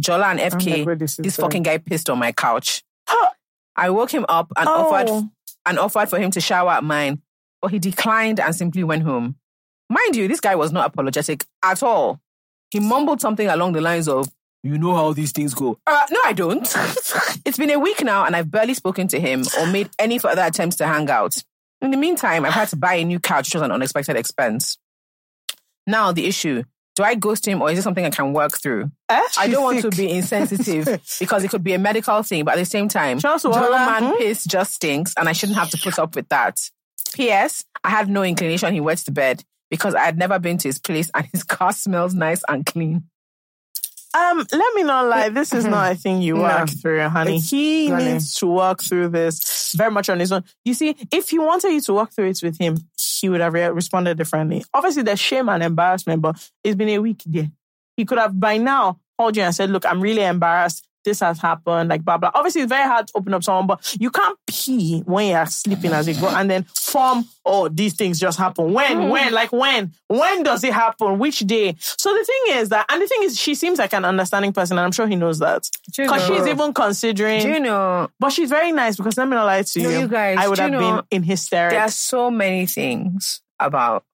Jola 0.00 0.26
and 0.26 0.40
FK, 0.40 0.98
this 0.98 1.16
this 1.16 1.36
fucking 1.36 1.62
guy 1.64 1.78
pissed 1.78 2.08
on 2.08 2.18
my 2.18 2.32
couch. 2.32 2.82
I 3.76 3.90
woke 3.90 4.10
him 4.12 4.24
up 4.28 4.52
and 4.56 4.68
offered 4.68 5.08
Oh. 5.10 5.28
and 5.66 5.78
offered 5.78 6.08
for 6.08 6.18
him 6.18 6.30
to 6.32 6.40
shower 6.40 6.70
at 6.70 6.84
mine, 6.84 7.20
but 7.64 7.70
he 7.72 7.78
declined 7.78 8.38
and 8.38 8.54
simply 8.54 8.84
went 8.84 9.04
home. 9.04 9.36
Mind 9.88 10.14
you, 10.14 10.28
this 10.28 10.38
guy 10.38 10.54
was 10.54 10.70
not 10.70 10.84
apologetic 10.86 11.46
at 11.62 11.82
all. 11.82 12.20
He 12.70 12.78
mumbled 12.78 13.22
something 13.22 13.48
along 13.48 13.72
the 13.72 13.80
lines 13.80 14.06
of, 14.06 14.28
You 14.62 14.76
know 14.76 14.94
how 14.94 15.14
these 15.14 15.32
things 15.32 15.54
go. 15.54 15.78
Uh, 15.86 16.06
no, 16.10 16.20
I 16.26 16.34
don't. 16.34 16.60
it's 17.46 17.56
been 17.56 17.70
a 17.70 17.78
week 17.78 18.04
now 18.04 18.26
and 18.26 18.36
I've 18.36 18.50
barely 18.50 18.74
spoken 18.74 19.08
to 19.08 19.18
him 19.18 19.44
or 19.58 19.66
made 19.66 19.88
any 19.98 20.18
further 20.18 20.42
attempts 20.42 20.76
to 20.76 20.86
hang 20.86 21.08
out. 21.08 21.42
In 21.80 21.90
the 21.90 21.96
meantime, 21.96 22.44
I've 22.44 22.52
had 22.52 22.68
to 22.68 22.76
buy 22.76 22.96
a 22.96 23.04
new 23.04 23.18
couch, 23.18 23.46
which 23.46 23.54
was 23.54 23.62
an 23.62 23.72
unexpected 23.72 24.16
expense. 24.16 24.76
Now, 25.86 26.12
the 26.12 26.26
issue 26.26 26.64
do 26.96 27.02
I 27.02 27.14
ghost 27.16 27.46
him 27.48 27.60
or 27.60 27.70
is 27.70 27.78
it 27.78 27.82
something 27.82 28.04
I 28.04 28.10
can 28.10 28.32
work 28.32 28.56
through? 28.60 28.90
Eh? 29.08 29.22
I 29.38 29.48
don't 29.48 29.64
want 29.64 29.80
to 29.82 29.90
be 29.90 30.10
insensitive 30.10 30.84
because 31.18 31.42
it 31.42 31.48
could 31.50 31.64
be 31.64 31.72
a 31.72 31.78
medical 31.78 32.22
thing, 32.22 32.44
but 32.44 32.54
at 32.54 32.58
the 32.58 32.64
same 32.64 32.88
time, 32.88 33.18
Jola 33.18 33.50
what? 33.50 33.70
man 33.72 34.12
Hmm? 34.12 34.18
piss 34.18 34.44
just 34.44 34.74
stinks 34.74 35.12
and 35.16 35.28
I 35.28 35.32
shouldn't 35.32 35.58
have 35.58 35.70
to 35.70 35.78
put 35.78 35.98
up 35.98 36.14
with 36.14 36.28
that. 36.28 36.58
P.S. 37.14 37.64
I 37.82 37.90
had 37.90 38.08
no 38.08 38.22
inclination 38.22 38.74
he 38.74 38.80
wets 38.80 39.04
the 39.04 39.12
bed 39.12 39.42
because 39.70 39.94
I 39.94 40.04
had 40.04 40.18
never 40.18 40.38
been 40.38 40.58
to 40.58 40.68
his 40.68 40.78
place 40.78 41.10
and 41.14 41.26
his 41.32 41.42
car 41.44 41.72
smells 41.72 42.14
nice 42.14 42.42
and 42.48 42.66
clean. 42.66 43.04
Um, 44.16 44.38
let 44.52 44.74
me 44.74 44.84
not 44.84 45.06
lie. 45.06 45.28
This 45.30 45.52
is 45.52 45.64
not 45.64 45.90
a 45.90 45.94
thing 45.96 46.22
you 46.22 46.34
No. 46.36 46.42
work 46.42 46.68
through, 46.68 47.00
honey. 47.08 47.40
He 47.40 47.90
needs 47.90 48.34
to 48.34 48.46
work 48.46 48.80
through 48.80 49.08
this 49.08 49.72
very 49.76 49.90
much 49.90 50.08
on 50.08 50.20
his 50.20 50.30
own. 50.30 50.44
You 50.64 50.72
see, 50.74 50.94
if 51.10 51.30
he 51.30 51.38
wanted 51.40 51.70
you 51.72 51.80
to 51.80 51.94
work 51.94 52.12
through 52.12 52.28
it 52.28 52.40
with 52.40 52.56
him, 52.56 52.76
he 53.20 53.28
would 53.28 53.40
have 53.40 53.52
re- 53.52 53.70
responded 53.70 54.16
differently. 54.16 54.64
Obviously, 54.72 55.02
there's 55.02 55.18
shame 55.18 55.48
and 55.48 55.64
embarrassment, 55.64 56.22
but 56.22 56.36
it's 56.62 56.76
been 56.76 56.90
a 56.90 56.98
week 57.00 57.22
there. 57.26 57.48
He 57.96 58.04
could 58.04 58.18
have 58.18 58.38
by 58.38 58.56
now 58.56 59.00
called 59.18 59.36
you 59.36 59.42
and 59.42 59.54
said, 59.54 59.70
"Look, 59.70 59.84
I'm 59.84 60.00
really 60.00 60.22
embarrassed. 60.22 60.86
This 61.04 61.20
has 61.20 61.38
happened." 61.38 61.88
Like 61.88 62.04
blah 62.04 62.18
blah. 62.18 62.30
Obviously, 62.34 62.62
it's 62.62 62.68
very 62.68 62.88
hard 62.88 63.06
to 63.08 63.12
open 63.16 63.34
up 63.34 63.44
someone, 63.44 63.66
but 63.66 63.96
you 64.00 64.10
can't 64.10 64.38
pee 64.46 65.02
when 65.06 65.28
you're 65.28 65.46
sleeping 65.46 65.92
as 65.92 66.08
you 66.08 66.14
go 66.14 66.28
and 66.28 66.50
then 66.50 66.64
form. 66.74 67.26
Oh, 67.44 67.68
these 67.68 67.94
things 67.94 68.18
just 68.18 68.38
happen. 68.38 68.72
When? 68.72 68.96
Mm. 68.96 69.10
When? 69.10 69.32
Like 69.32 69.52
when? 69.52 69.92
When 70.08 70.42
does 70.42 70.64
it 70.64 70.72
happen? 70.72 71.18
Which 71.18 71.40
day? 71.40 71.76
So 71.78 72.12
the 72.12 72.24
thing 72.24 72.56
is 72.58 72.70
that, 72.70 72.86
and 72.90 73.02
the 73.02 73.06
thing 73.06 73.22
is, 73.22 73.38
she 73.38 73.54
seems 73.54 73.78
like 73.78 73.92
an 73.92 74.04
understanding 74.04 74.52
person, 74.52 74.78
and 74.78 74.84
I'm 74.84 74.92
sure 74.92 75.06
he 75.06 75.16
knows 75.16 75.38
that 75.40 75.68
because 75.96 76.26
she's 76.26 76.46
even 76.46 76.72
considering. 76.72 77.42
Do 77.42 77.48
you 77.48 77.60
know, 77.60 78.08
but 78.18 78.30
she's 78.30 78.50
very 78.50 78.72
nice 78.72 78.96
because 78.96 79.16
let 79.18 79.28
me 79.28 79.34
not 79.34 79.44
lie 79.44 79.62
to 79.62 79.80
you. 79.80 79.88
No, 79.88 80.00
you. 80.00 80.08
guys, 80.08 80.38
I 80.38 80.48
would 80.48 80.58
have 80.58 80.70
know, 80.70 80.78
been 80.80 81.04
in 81.10 81.22
hysterics. 81.22 81.72
there 81.72 81.82
are 81.82 81.90
so 81.90 82.30
many 82.30 82.66
things 82.66 83.42
about 83.58 84.04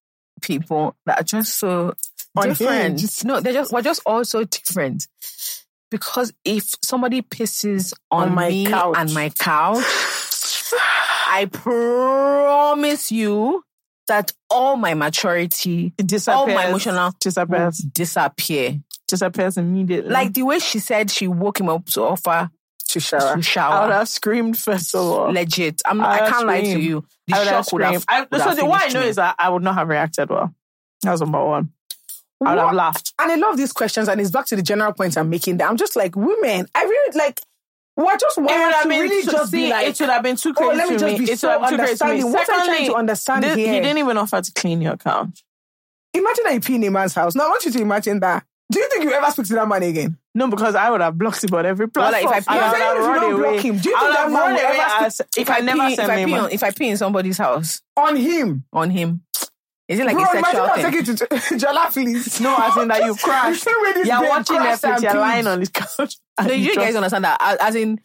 people 0.41 0.97
that 1.07 1.21
are 1.21 1.25
just 1.25 1.59
so 1.59 1.95
different. 2.41 3.01
Unhinged. 3.01 3.25
No, 3.25 3.41
they're 3.41 3.53
just, 3.53 3.73
we're 3.73 3.83
just 3.83 4.03
all 4.07 4.25
so 4.25 4.45
different. 4.45 5.07
Because 5.91 6.33
if 6.45 6.71
somebody 6.83 7.21
pisses 7.23 7.93
on, 8.11 8.29
On 8.29 8.35
my 8.35 8.49
me 8.49 8.67
couch. 8.67 8.95
and 8.97 9.13
my 9.13 9.31
couch, 9.31 9.83
I 11.27 11.49
promise 11.51 13.11
you 13.13 13.63
that 14.09 14.33
all 14.49 14.77
my 14.77 14.95
maturity, 14.95 15.93
It 15.99 16.29
all 16.29 16.47
my 16.47 16.69
emotional 16.69 17.13
disappears. 17.21 17.79
disappear. 17.79 18.81
Disappears 19.09 19.57
immediately. 19.57 20.11
Like 20.11 20.33
the 20.35 20.43
way 20.43 20.59
she 20.59 20.79
said 20.79 21.11
she 21.11 21.27
woke 21.29 21.61
him 21.61 21.69
up 21.69 21.87
to 21.87 22.03
offer 22.03 22.51
To 22.91 23.01
shower. 23.01 23.37
to 23.37 23.43
shower. 23.43 23.73
I 23.75 23.87
would 23.87 23.93
have 23.93 24.09
screamed 24.09 24.59
first 24.59 24.95
of 24.95 25.01
all. 25.01 25.33
Legit. 25.33 25.83
I'm 25.85 26.01
I 26.01 26.21
I, 26.27 26.31
can't 26.31 26.47
lie 26.47 26.61
to 26.63 26.81
you. 26.81 27.05
The 27.27 27.35
I 27.35 27.39
would 27.39 27.49
have 27.49 27.65
shock 27.65 27.73
would 27.73 27.83
have. 27.83 28.05
I, 28.09 28.21
would 28.23 28.41
so 28.41 28.49
have 28.49 28.57
the, 28.57 28.65
what 28.67 28.83
I 28.89 28.93
know 28.93 29.01
me. 29.01 29.09
is 29.09 29.17
that 29.17 29.35
I 29.39 29.49
would 29.51 29.63
not 29.63 29.75
have 29.75 29.89
reacted 29.89 30.31
well. 30.31 30.55
That 31.03 31.13
was 31.13 31.21
number 31.21 31.45
one. 31.45 31.71
I 32.45 32.55
would 32.55 32.61
have 32.61 32.75
laughed. 32.75 33.13
And 33.19 33.31
I 33.31 33.35
love 33.37 33.57
these 33.57 33.73
questions, 33.73 34.09
and 34.09 34.21
it's 34.21 34.31
back 34.31 34.47
to 34.47 34.57
the 34.57 34.63
general 34.63 34.93
point 34.93 35.17
I'm 35.19 35.29
making. 35.29 35.59
That 35.59 35.69
I'm 35.71 35.77
just 35.77 35.95
like, 35.97 36.17
women, 36.17 36.67
I 36.75 36.83
really 36.85 37.19
like. 37.19 37.41
I 37.99 38.17
just 38.17 38.39
want 38.39 38.51
It 38.51 38.55
would 38.55 38.73
have 38.73 38.83
to 38.85 38.89
been 38.89 39.01
really 39.03 39.25
too, 39.25 39.31
just 39.31 39.51
see, 39.51 39.65
be 39.67 39.71
like, 39.71 39.87
it 39.89 39.97
should 39.97 40.09
have 40.09 40.23
been 40.23 40.37
too 40.37 40.51
oh, 40.51 40.55
crazy 40.55 40.77
let 40.79 40.89
me 40.89 40.95
to 40.95 41.01
just 41.01 41.19
me. 41.21 41.27
be 41.27 41.33
It 41.33 41.39
so 41.39 41.49
would 41.49 41.69
have 41.69 41.71
been 41.71 41.71
too 41.71 41.77
crazy 41.77 42.23
understanding. 42.23 42.33
What 42.33 42.41
I'm 42.41 42.47
trying 42.47 42.59
to 42.67 42.71
Secondly, 42.73 42.95
understand 42.99 43.45
this- 43.45 43.57
here. 43.57 43.73
He 43.75 43.81
didn't 43.81 43.99
even 43.99 44.17
offer 44.17 44.41
to 44.41 44.53
clean 44.53 44.81
your 44.81 44.97
couch. 44.97 45.45
Imagine 46.15 46.45
that 46.45 46.55
you 46.55 46.61
pee 46.61 46.75
in 46.77 46.85
a 46.85 46.91
man's 46.91 47.15
house. 47.15 47.35
Now, 47.35 47.45
I 47.45 47.49
want 47.51 47.65
you 47.67 47.73
to 47.73 47.81
imagine 47.81 48.21
that. 48.21 48.45
Do 48.73 48.79
you 48.79 48.89
think 48.89 49.05
you 49.05 49.13
ever 49.13 49.31
speak 49.33 49.47
to 49.49 49.55
that 49.55 49.69
man 49.69 49.83
again? 49.83 50.17
No, 50.35 50.49
because 50.49 50.75
I 50.77 50.89
would 50.91 51.01
have 51.03 51.19
blocked 51.19 51.45
him 51.45 51.53
on 51.55 51.67
every 51.67 51.87
Well, 51.95 52.11
like, 52.11 52.23
platform. 52.23 52.39
if 52.39 52.49
I- 52.49 52.53
I 52.53 52.57
Yeah, 52.57 52.71
would 52.73 52.81
have 52.81 52.97
if 52.97 53.07
run 53.07 53.33
away. 53.33 53.53
block 53.53 53.65
him, 53.65 53.79
do 53.79 53.89
you 53.91 53.97
I 53.97 54.01
think 54.01 54.09
would 54.11 54.17
that 54.17 54.31
man 54.33 54.53
away 54.53 54.61
ever 54.65 55.05
as 55.07 55.21
if 55.37 55.51
I 55.51 55.61
never 55.61 55.79
pee, 55.89 55.95
sent 55.97 56.09
if 56.09 56.11
I 56.11 56.25
pee 56.25 56.35
on, 56.39 56.51
if 56.53 56.63
I 56.63 56.71
pee 56.71 56.89
in 56.89 56.97
somebody's 56.97 57.39
house 57.39 57.83
On 57.97 58.17
him. 58.17 58.65
on 58.73 58.91
him, 58.91 59.23
is 59.91 59.99
it 60.01 60.07
like 60.07 60.15
Bro, 60.15 60.25
a 60.25 60.31
imagine 60.31 60.45
sexual 60.45 60.63
I'll 60.63 60.75
thing? 60.75 61.05
take 61.05 61.09
it 61.09 61.17
to 61.19 61.27
Jola, 61.57 61.91
please. 61.93 62.41
No, 62.47 62.57
as 62.57 62.77
in 62.77 62.89
that 62.89 63.05
you 63.05 63.15
crashed. 63.17 63.65
The 63.65 63.71
same 63.95 64.07
You're 64.07 64.29
watching 64.29 64.57
crashed 64.57 64.83
Netflix, 64.85 65.03
you're 65.03 65.15
lying 65.21 65.47
on 65.47 65.61
his 65.61 65.69
couch. 65.69 66.17
and 66.39 66.49
No, 66.49 66.55
you 66.55 66.67
just- 66.67 66.79
guys 66.79 66.95
understand 66.97 67.25
that? 67.25 67.37
As, 67.41 67.59
as 67.61 67.75
in, 67.75 68.01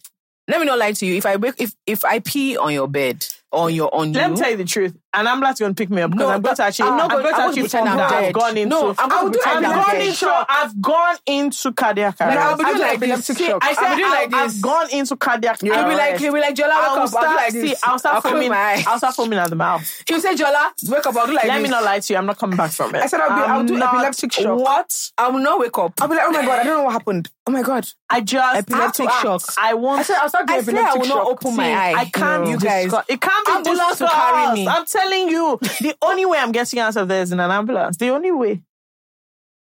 let 0.48 0.60
me 0.60 0.66
not 0.66 0.78
lie 0.78 0.92
to 0.92 1.06
you. 1.06 1.16
If 1.16 1.26
I 1.26 1.38
wake, 1.38 1.56
if 1.60 1.74
if 1.88 2.04
I 2.06 2.20
pee 2.20 2.58
on 2.58 2.74
your 2.74 2.88
bed, 2.88 3.26
on 3.56 3.74
your 3.74 3.94
on 3.94 4.12
Let 4.14 4.26
you, 4.28 4.32
me 4.36 4.38
tell 4.40 4.50
you 4.52 4.58
the 4.58 4.66
truth. 4.66 4.96
And 5.14 5.30
I'm 5.30 5.40
glad 5.40 5.58
you're 5.60 5.68
going 5.68 5.76
to 5.76 5.82
pick 5.82 5.90
me 5.90 6.02
up 6.02 6.12
because 6.12 6.28
No, 6.28 6.34
I'm 6.34 6.42
going 6.42 6.56
to 6.58 6.64
actually, 6.64 6.90
I'm 6.90 6.98
not 6.98 7.04
I'm 7.04 7.10
going- 7.10 7.24
going 7.24 7.34
to 7.36 7.40
I 7.40 7.46
won't 7.46 7.50
actually 7.52 7.62
pretend 7.64 7.88
I'm 7.90 7.98
that 7.98 8.12
I've 8.12 8.34
gone 8.34 8.58
into. 8.58 8.70
No, 8.70 8.96
I'm 9.00 9.12
I 9.12 9.24
will 9.24 9.30
going 9.30 9.32
do 9.32 9.40
to 9.40 9.48
I've 9.48 9.54
pretend 9.56 9.66
I'm 9.66 9.84
gone 9.86 9.96
dead. 9.96 10.08
into. 10.08 10.46
I've 10.50 10.82
gone 10.82 11.16
into 11.26 11.72
cardiac 11.74 12.16
arrest. 12.22 12.38
I'll 12.38 12.58
be 12.58 12.64
doing 12.66 12.68
I'll 12.68 12.76
do 12.76 12.82
like 12.82 13.00
this. 13.00 13.38
shock. 13.38 13.64
I 13.64 13.70
I'll 13.70 13.76
said 13.76 13.90
be 13.96 13.96
doing 14.02 14.10
like 14.12 14.34
I- 14.34 14.44
this. 14.46 14.56
I've 14.56 14.62
gone 14.62 14.90
into 14.92 15.16
cardiac 15.16 15.62
He'll 15.62 15.72
be 15.74 15.80
like, 15.80 15.90
arrest. 16.12 16.22
he'll 16.24 16.34
be 16.34 16.40
like, 16.42 16.56
Jola, 16.56 16.70
I'll 16.74 16.82
wake 16.82 16.90
up. 16.90 16.98
I'll 17.00 17.06
do 17.06 17.08
start, 17.12 17.36
like 17.38 17.52
see. 17.54 17.76
I'll 17.84 18.00
start 18.00 18.22
close 18.24 18.34
foaming. 18.34 18.50
my. 18.50 18.84
I'll 18.88 18.98
start 18.98 19.16
foaming 19.16 19.40
at 19.40 19.50
the 19.50 19.56
mouth. 19.56 20.04
He'll 20.06 20.20
say, 20.20 20.36
Jola, 20.36 20.72
wake 20.90 21.06
up. 21.08 21.16
I'll 21.16 21.28
do 21.28 21.34
like 21.34 21.46
Let 21.46 21.54
this. 21.60 21.64
me 21.64 21.70
not 21.70 21.84
lie 21.86 22.00
to 22.00 22.14
you. 22.14 22.18
I'm 22.20 22.26
not 22.26 22.38
coming 22.38 22.58
back 22.58 22.72
from 22.72 22.94
it. 22.96 23.02
I 23.02 23.08
said 23.08 23.22
I'll 23.22 23.30
be- 23.38 23.50
I'll 23.52 23.64
do 23.64 23.78
not- 23.78 23.94
epileptic 23.96 24.34
shock. 24.34 24.60
What? 24.60 25.12
I 25.18 25.30
will 25.30 25.40
not 25.40 25.60
wake 25.62 25.78
up. 25.78 25.94
I'll 26.02 26.10
be 26.10 26.16
like, 26.16 26.26
oh 26.28 26.32
my 26.32 26.42
God, 26.46 26.60
I 26.60 26.64
don't 26.66 26.78
know 26.80 26.84
what 26.84 26.92
happened. 26.92 27.30
Oh 27.48 27.52
my 27.52 27.62
God. 27.62 27.88
I 28.10 28.22
just 28.22 28.58
Epileptic 28.58 29.10
shock. 29.22 29.42
I 29.58 29.76
won't. 29.76 30.00
I 30.00 30.04
said 30.04 30.18
I'll 30.22 30.30
start 30.30 30.48
doing 30.48 30.60
I 30.60 30.64
swear 30.64 30.84
I 30.88 30.94
will 30.96 31.08
not 31.08 31.28
open 31.28 31.56
my 31.56 31.64
See, 31.68 31.72
eye. 31.74 31.94
I 31.94 32.06
can't. 32.06 32.48
You 32.50 32.58
guys. 32.60 32.92
It 33.08 33.22
can't 33.22 33.45
be 33.45 33.45
Ambulance 33.48 33.98
to 34.00 34.08
carry 34.08 34.54
me. 34.56 34.68
I'm 34.68 34.86
telling 34.86 35.30
you, 35.30 35.58
the 35.62 35.96
only 36.02 36.26
way 36.26 36.38
I'm 36.38 36.52
getting 36.52 36.80
out 36.80 36.96
of 36.96 37.08
there 37.08 37.22
is 37.22 37.32
in 37.32 37.40
an 37.40 37.52
ambulance. 37.52 37.98
The 37.98 38.10
only 38.10 38.32
way. 38.32 38.62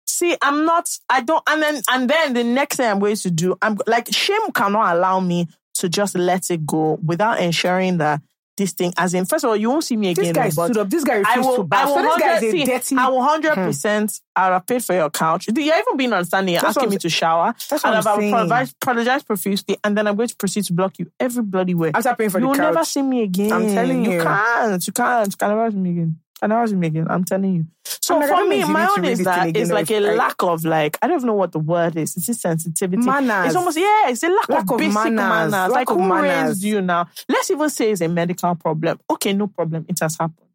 See, 0.05 0.35
I'm 0.41 0.65
not. 0.65 0.87
I 1.09 1.21
don't. 1.21 1.43
And 1.49 1.61
then, 1.61 1.81
and 1.89 2.09
then 2.09 2.33
the 2.33 2.43
next 2.43 2.77
thing 2.77 2.89
I'm 2.89 2.99
going 2.99 3.15
to 3.15 3.31
do, 3.31 3.57
I'm 3.61 3.77
like, 3.87 4.13
shame 4.13 4.51
cannot 4.53 4.95
allow 4.95 5.19
me 5.19 5.47
to 5.75 5.89
just 5.89 6.15
let 6.15 6.51
it 6.51 6.65
go 6.65 6.99
without 7.03 7.39
ensuring 7.39 7.97
that 7.97 8.21
this 8.61 8.73
thing, 8.73 8.93
as 8.97 9.13
in, 9.13 9.25
first 9.25 9.43
of 9.43 9.49
all, 9.49 9.55
you 9.55 9.69
won't 9.69 9.83
see 9.83 9.97
me 9.97 10.11
again. 10.11 10.25
This 10.25 10.33
guy 10.33 10.45
oh, 10.45 10.65
stood 10.67 10.77
up. 10.77 10.89
This 10.89 11.03
guy 11.03 11.15
I 11.15 11.17
refused 11.17 11.49
will. 11.49 11.67
to 11.67 11.75
I 11.75 11.85
will. 11.85 11.95
So 11.95 12.01
this 12.01 12.17
guy 12.17 12.27
100, 12.33 12.45
is 12.45 12.53
a 12.53 12.65
dirty. 12.65 12.95
I 12.95 13.07
will 13.09 13.21
hmm. 13.21 13.27
hundred 13.27 13.55
percent. 13.55 14.21
I'll 14.35 14.53
have 14.53 14.67
paid 14.67 14.83
for 14.83 14.93
your 14.93 15.09
couch. 15.09 15.47
You're 15.47 15.77
even 15.77 15.97
being 15.97 16.13
understanding. 16.13 16.53
You're 16.53 16.65
asking 16.65 16.89
me 16.89 16.97
to 16.97 17.09
shower, 17.09 17.53
That's 17.69 17.83
and 17.83 17.95
what 17.95 18.07
I 18.07 18.11
I'm 18.11 18.15
will 18.15 18.21
saying. 18.21 18.33
apologize, 18.33 18.75
apologize 18.81 19.23
profusely, 19.23 19.77
and 19.83 19.97
then 19.97 20.07
I'm 20.07 20.15
going 20.15 20.29
to 20.29 20.35
proceed 20.35 20.63
to 20.65 20.73
block 20.73 20.99
you 20.99 21.11
every 21.19 21.43
bloody 21.43 21.73
way. 21.73 21.91
After 21.93 22.15
paying 22.15 22.29
for 22.29 22.39
you 22.39 22.45
the 22.45 22.49
will 22.49 22.57
never 22.57 22.85
see 22.85 23.01
me 23.01 23.23
again. 23.23 23.51
I'm 23.51 23.67
telling 23.67 24.05
you. 24.05 24.13
You 24.13 24.23
can't. 24.23 24.87
You 24.87 24.93
can't. 24.93 25.27
You 25.27 25.37
can 25.37 25.49
never 25.49 25.71
see 25.71 25.77
me 25.77 25.89
again. 25.91 26.19
Can 26.41 26.49
never 26.49 26.65
see. 26.67 27.03
I'm 27.07 27.23
telling 27.23 27.53
you. 27.55 27.65
So 27.85 28.17
like, 28.17 28.29
for 28.29 28.45
me, 28.47 28.63
my 28.65 28.87
own 28.89 29.05
is 29.05 29.19
that 29.23 29.55
it's 29.55 29.69
like 29.69 29.91
a 29.91 29.97
I- 29.97 30.15
lack 30.15 30.41
of 30.41 30.65
like 30.65 30.97
I 31.01 31.07
don't 31.07 31.17
even 31.17 31.27
know 31.27 31.33
what 31.35 31.51
the 31.51 31.59
word 31.59 31.95
is. 31.97 32.17
It's 32.17 32.25
this 32.27 32.41
sensitivity. 32.41 33.03
Manners. 33.05 33.47
It's 33.47 33.55
almost 33.55 33.77
yeah. 33.77 34.09
It's 34.09 34.23
a 34.23 34.29
lack, 34.29 34.49
Lack 34.49 34.63
of 34.63 34.71
of 34.71 34.77
basic 34.79 34.93
manners. 34.95 35.15
manners. 35.51 35.51
Lack 35.51 35.69
Like 35.71 35.89
of 35.91 35.97
who 35.97 36.07
manners. 36.07 36.47
raised 36.49 36.63
you 36.63 36.81
now? 36.81 37.07
Let's 37.29 37.51
even 37.51 37.69
say 37.69 37.91
it's 37.91 38.01
a 38.01 38.07
medical 38.07 38.55
problem. 38.55 38.99
Okay, 39.09 39.33
no 39.33 39.47
problem. 39.47 39.85
It 39.87 39.99
has 39.99 40.17
happened. 40.17 40.47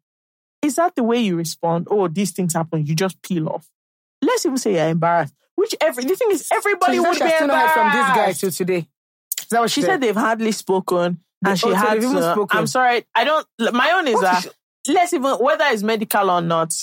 Is 0.61 0.75
that 0.75 0.95
the 0.95 1.03
way 1.03 1.19
you 1.21 1.37
respond? 1.37 1.87
Oh, 1.89 2.07
these 2.09 2.31
things 2.31 2.53
happen. 2.53 2.85
You 2.85 2.93
just 2.95 3.21
peel 3.21 3.47
off. 3.47 3.69
Let's 4.21 4.45
even 4.45 4.57
say 4.57 4.73
you're 4.75 4.89
embarrassed. 4.89 5.33
Which 5.55 5.73
every 5.79 6.03
the 6.03 6.15
thing 6.15 6.31
is 6.31 6.49
everybody 6.51 6.97
know 6.97 7.03
would 7.03 7.17
she 7.17 7.23
be 7.23 7.29
not 7.29 7.71
from 7.73 7.87
this 7.87 7.95
guy 7.95 8.09
embarrassed. 8.09 8.39
till 8.41 8.51
today. 8.51 8.87
Is 9.39 9.47
that 9.51 9.61
what 9.61 9.71
She 9.71 9.81
said 9.83 10.01
they've 10.01 10.15
hardly 10.15 10.51
spoken, 10.51 11.19
They- 11.41 11.51
and 11.51 11.59
she 11.59 11.67
oh, 11.67 11.69
so 11.71 11.75
had 11.75 12.01
they've 12.01 12.09
spoken. 12.09 12.57
I'm 12.59 12.67
sorry, 12.67 13.05
I 13.15 13.23
don't. 13.23 13.47
My 13.73 13.91
own 13.91 14.07
is 14.07 14.15
What 14.15 14.21
that 14.23 14.47
let's 14.89 15.13
even 15.13 15.33
whether 15.35 15.65
it's 15.67 15.83
medical 15.83 16.29
or 16.29 16.41
not, 16.41 16.73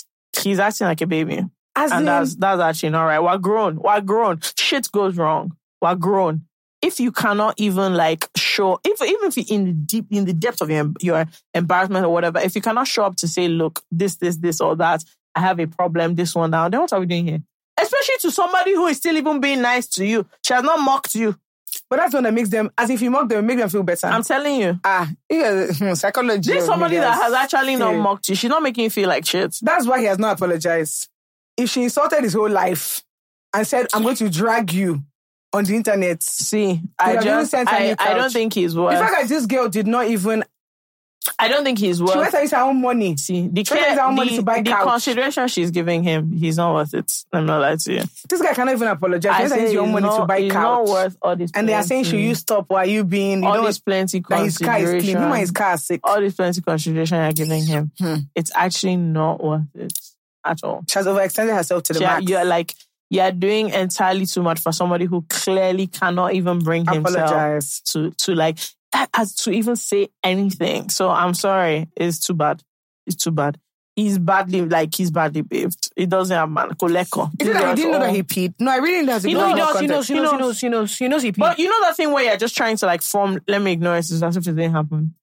he's 0.41 0.59
acting 0.59 0.87
like 0.87 1.01
a 1.01 1.07
baby, 1.07 1.43
As 1.75 1.91
and 1.91 2.01
in- 2.01 2.05
that's 2.05 2.35
that's 2.35 2.61
actually 2.61 2.89
not 2.89 3.03
right. 3.05 3.19
We're 3.19 3.37
grown. 3.37 3.77
We're 3.77 4.01
grown. 4.01 4.39
Shit 4.57 4.91
goes 4.91 5.17
wrong. 5.17 5.55
We're 5.81 5.95
grown. 5.95 6.45
If 6.81 6.99
you 6.99 7.11
cannot 7.11 7.55
even 7.57 7.95
like 7.95 8.27
show, 8.37 8.79
if 8.83 9.01
even 9.01 9.27
if 9.27 9.37
you 9.37 9.43
in 9.49 9.65
the 9.65 9.71
deep 9.71 10.05
in 10.11 10.25
the 10.25 10.33
depth 10.33 10.61
of 10.61 10.69
your 10.69 10.91
your 11.01 11.25
embarrassment 11.53 12.05
or 12.05 12.09
whatever, 12.09 12.39
if 12.39 12.53
you 12.55 12.61
cannot 12.61 12.87
show 12.87 13.05
up 13.05 13.15
to 13.17 13.27
say, 13.27 13.47
look, 13.47 13.81
this, 13.91 14.17
this, 14.17 14.37
this, 14.37 14.61
or 14.61 14.75
that, 14.75 15.03
I 15.33 15.39
have 15.39 15.59
a 15.59 15.65
problem, 15.65 16.15
this 16.15 16.35
one 16.35 16.51
now, 16.51 16.69
then 16.69 16.81
what 16.81 16.93
are 16.93 16.99
we 16.99 17.07
doing 17.07 17.27
here? 17.27 17.39
Especially 17.79 18.15
to 18.21 18.31
somebody 18.31 18.73
who 18.73 18.85
is 18.87 18.97
still 18.97 19.17
even 19.17 19.39
being 19.39 19.61
nice 19.61 19.87
to 19.87 20.05
you. 20.05 20.25
She 20.43 20.53
has 20.53 20.63
not 20.63 20.79
mocked 20.79 21.15
you. 21.15 21.35
But 21.89 21.97
that's 21.97 22.13
one 22.13 22.23
that 22.23 22.33
makes 22.33 22.49
them, 22.49 22.71
as 22.77 22.89
if 22.89 23.01
you 23.01 23.11
mock 23.11 23.29
them, 23.29 23.45
make 23.45 23.59
them 23.59 23.69
feel 23.69 23.83
better. 23.83 24.07
I'm 24.07 24.23
telling 24.23 24.59
you. 24.59 24.79
ah, 24.83 25.09
yeah, 25.29 25.67
psychology. 25.93 26.51
This 26.51 26.61
is 26.63 26.65
somebody 26.65 26.95
that 26.97 27.13
has 27.13 27.31
actually 27.33 27.75
not 27.75 27.93
Yeah. 27.93 28.01
mocked 28.01 28.29
you. 28.29 28.35
She's 28.35 28.49
not 28.49 28.63
making 28.63 28.85
you 28.85 28.89
feel 28.89 29.07
like 29.07 29.25
shit. 29.25 29.55
That's 29.61 29.85
why 29.85 29.99
he 29.99 30.05
has 30.05 30.17
not 30.17 30.33
apologized. 30.37 31.07
If 31.57 31.69
she 31.69 31.83
insulted 31.83 32.23
his 32.23 32.33
whole 32.33 32.49
life 32.49 33.03
and 33.53 33.65
said, 33.67 33.87
I'm 33.93 34.01
going 34.03 34.15
to 34.17 34.29
drag 34.29 34.73
you 34.73 35.03
on 35.53 35.63
the 35.63 35.75
internet. 35.75 36.21
See, 36.23 36.81
I 36.99 37.17
just, 37.17 37.53
I, 37.53 37.95
I 37.97 38.13
don't 38.15 38.33
think 38.33 38.53
he's 38.55 38.73
The 38.73 38.81
worth. 38.81 38.99
fact 38.99 39.13
that 39.21 39.29
this 39.29 39.45
girl 39.45 39.69
did 39.69 39.87
not 39.87 40.07
even, 40.07 40.43
I 41.39 41.47
don't 41.47 41.63
think 41.63 41.79
he's 41.79 41.97
she 41.97 42.03
worth. 42.03 42.31
to 42.31 42.41
use 42.41 42.51
her 42.51 42.57
own 42.61 42.81
money. 42.81 43.17
See, 43.17 43.47
the, 43.47 43.63
She 43.63 43.73
went 43.73 43.83
to 43.85 43.89
use 43.89 43.89
her 43.89 43.95
care, 43.95 44.05
own 44.05 44.15
money 44.15 44.29
the, 44.31 44.35
to 44.37 44.41
buy 44.43 44.61
the 44.61 44.69
couch. 44.71 44.83
consideration 44.87 45.47
she's 45.47 45.71
giving 45.71 46.03
him, 46.03 46.31
he's 46.31 46.57
not 46.57 46.73
worth 46.73 46.93
it. 46.93 47.11
I'm 47.33 47.45
not 47.45 47.61
lying 47.61 47.77
to 47.79 47.93
you. 47.93 48.03
This 48.29 48.41
guy 48.41 48.53
cannot 48.53 48.73
even 48.75 48.87
apologize. 48.87 49.37
She 49.37 49.43
to 49.43 49.49
say 49.49 49.73
your 49.73 49.83
own 49.83 49.91
money 49.91 50.05
not, 50.05 50.19
to 50.19 50.25
buy 50.25 50.39
he's 50.41 50.51
couch. 50.51 50.61
not 50.61 50.85
worth 50.87 51.17
all 51.21 51.35
this. 51.35 51.51
and 51.55 51.67
they 51.67 51.73
are 51.73 51.83
saying, 51.83 52.03
should 52.05 52.19
you 52.19 52.35
stop? 52.35 52.65
Why 52.69 52.83
are 52.83 52.85
you 52.85 53.03
being, 53.03 53.41
you 53.43 53.47
all 53.49 53.55
know, 53.55 53.65
this 53.65 53.79
plenty 53.79 54.19
that 54.29 54.43
his 54.43 54.57
car 54.57 54.77
is 54.77 54.83
clean. 54.83 54.91
consideration. 54.91 55.17
Him 55.17 55.31
and 55.31 55.39
his 55.41 55.51
car 55.51 55.67
are 55.69 55.77
sick. 55.77 56.01
all 56.03 56.19
this 56.21 56.33
plenty 56.35 56.61
consideration 56.61 57.17
you're 57.23 57.31
giving 57.33 57.65
him. 57.65 57.91
Hmm. 57.99 58.15
It's 58.35 58.51
actually 58.55 58.97
not 58.97 59.43
worth 59.43 59.63
it 59.75 59.93
at 60.45 60.63
all. 60.63 60.83
She 60.87 60.99
has 60.99 61.07
overextended 61.07 61.55
herself 61.55 61.83
to 61.83 61.93
the 61.93 61.99
Yeah, 62.01 62.15
max. 62.19 62.29
you're 62.29 62.45
like 62.45 62.73
you're 63.09 63.31
doing 63.31 63.69
entirely 63.69 64.25
too 64.25 64.41
much 64.43 64.59
for 64.59 64.71
somebody 64.71 65.05
who 65.05 65.23
clearly 65.29 65.87
cannot 65.87 66.33
even 66.33 66.59
bring 66.59 66.85
himself 66.85 67.15
apologize. 67.15 67.81
to 67.81 68.11
to 68.11 68.33
like 68.35 68.57
as 69.13 69.35
to 69.35 69.51
even 69.51 69.75
say 69.75 70.09
anything. 70.23 70.89
So 70.89 71.09
I'm 71.09 71.33
sorry, 71.33 71.89
it's 71.95 72.19
too 72.19 72.33
bad. 72.33 72.63
It's 73.05 73.23
too 73.23 73.31
bad. 73.31 73.59
He's 73.95 74.17
badly 74.17 74.61
like 74.61 74.93
he's 74.93 75.09
badly 75.09 75.41
behaved. 75.41 75.89
He 75.95 76.05
doesn't 76.05 76.35
have 76.35 76.49
man 76.49 76.71
koleko. 76.71 77.31
Is 77.39 77.47
it 77.47 77.53
that 77.53 77.69
he 77.69 77.83
didn't 77.83 77.91
know 77.93 77.99
that 77.99 78.13
he 78.13 78.23
peed? 78.23 78.53
No, 78.59 78.71
I 78.71 78.77
really 78.77 78.97
didn't 78.97 79.09
have 79.09 79.21
to 79.21 79.27
He 79.29 79.33
go 79.33 79.39
knows, 79.55 79.79
he 79.79 79.87
knows, 79.87 79.89
knows, 79.89 80.07
he 80.07 80.15
knows, 80.17 80.29
he 80.29 80.37
knows, 80.37 80.59
he 80.59 80.69
knows, 80.69 80.97
he 80.97 81.07
knows 81.07 81.23
he 81.23 81.31
peed. 81.31 81.39
But 81.39 81.59
you 81.59 81.69
know 81.69 81.81
that 81.81 81.95
thing 81.95 82.11
where 82.11 82.25
you're 82.25 82.37
just 82.37 82.57
trying 82.57 82.75
to 82.77 82.85
like 82.85 83.01
form. 83.01 83.39
Let 83.47 83.61
me 83.61 83.71
ignore 83.71 83.95
it 83.95 84.11
as 84.11 84.21
if 84.21 84.47
it 84.47 84.55
didn't 84.55 84.73
happen. 84.73 85.15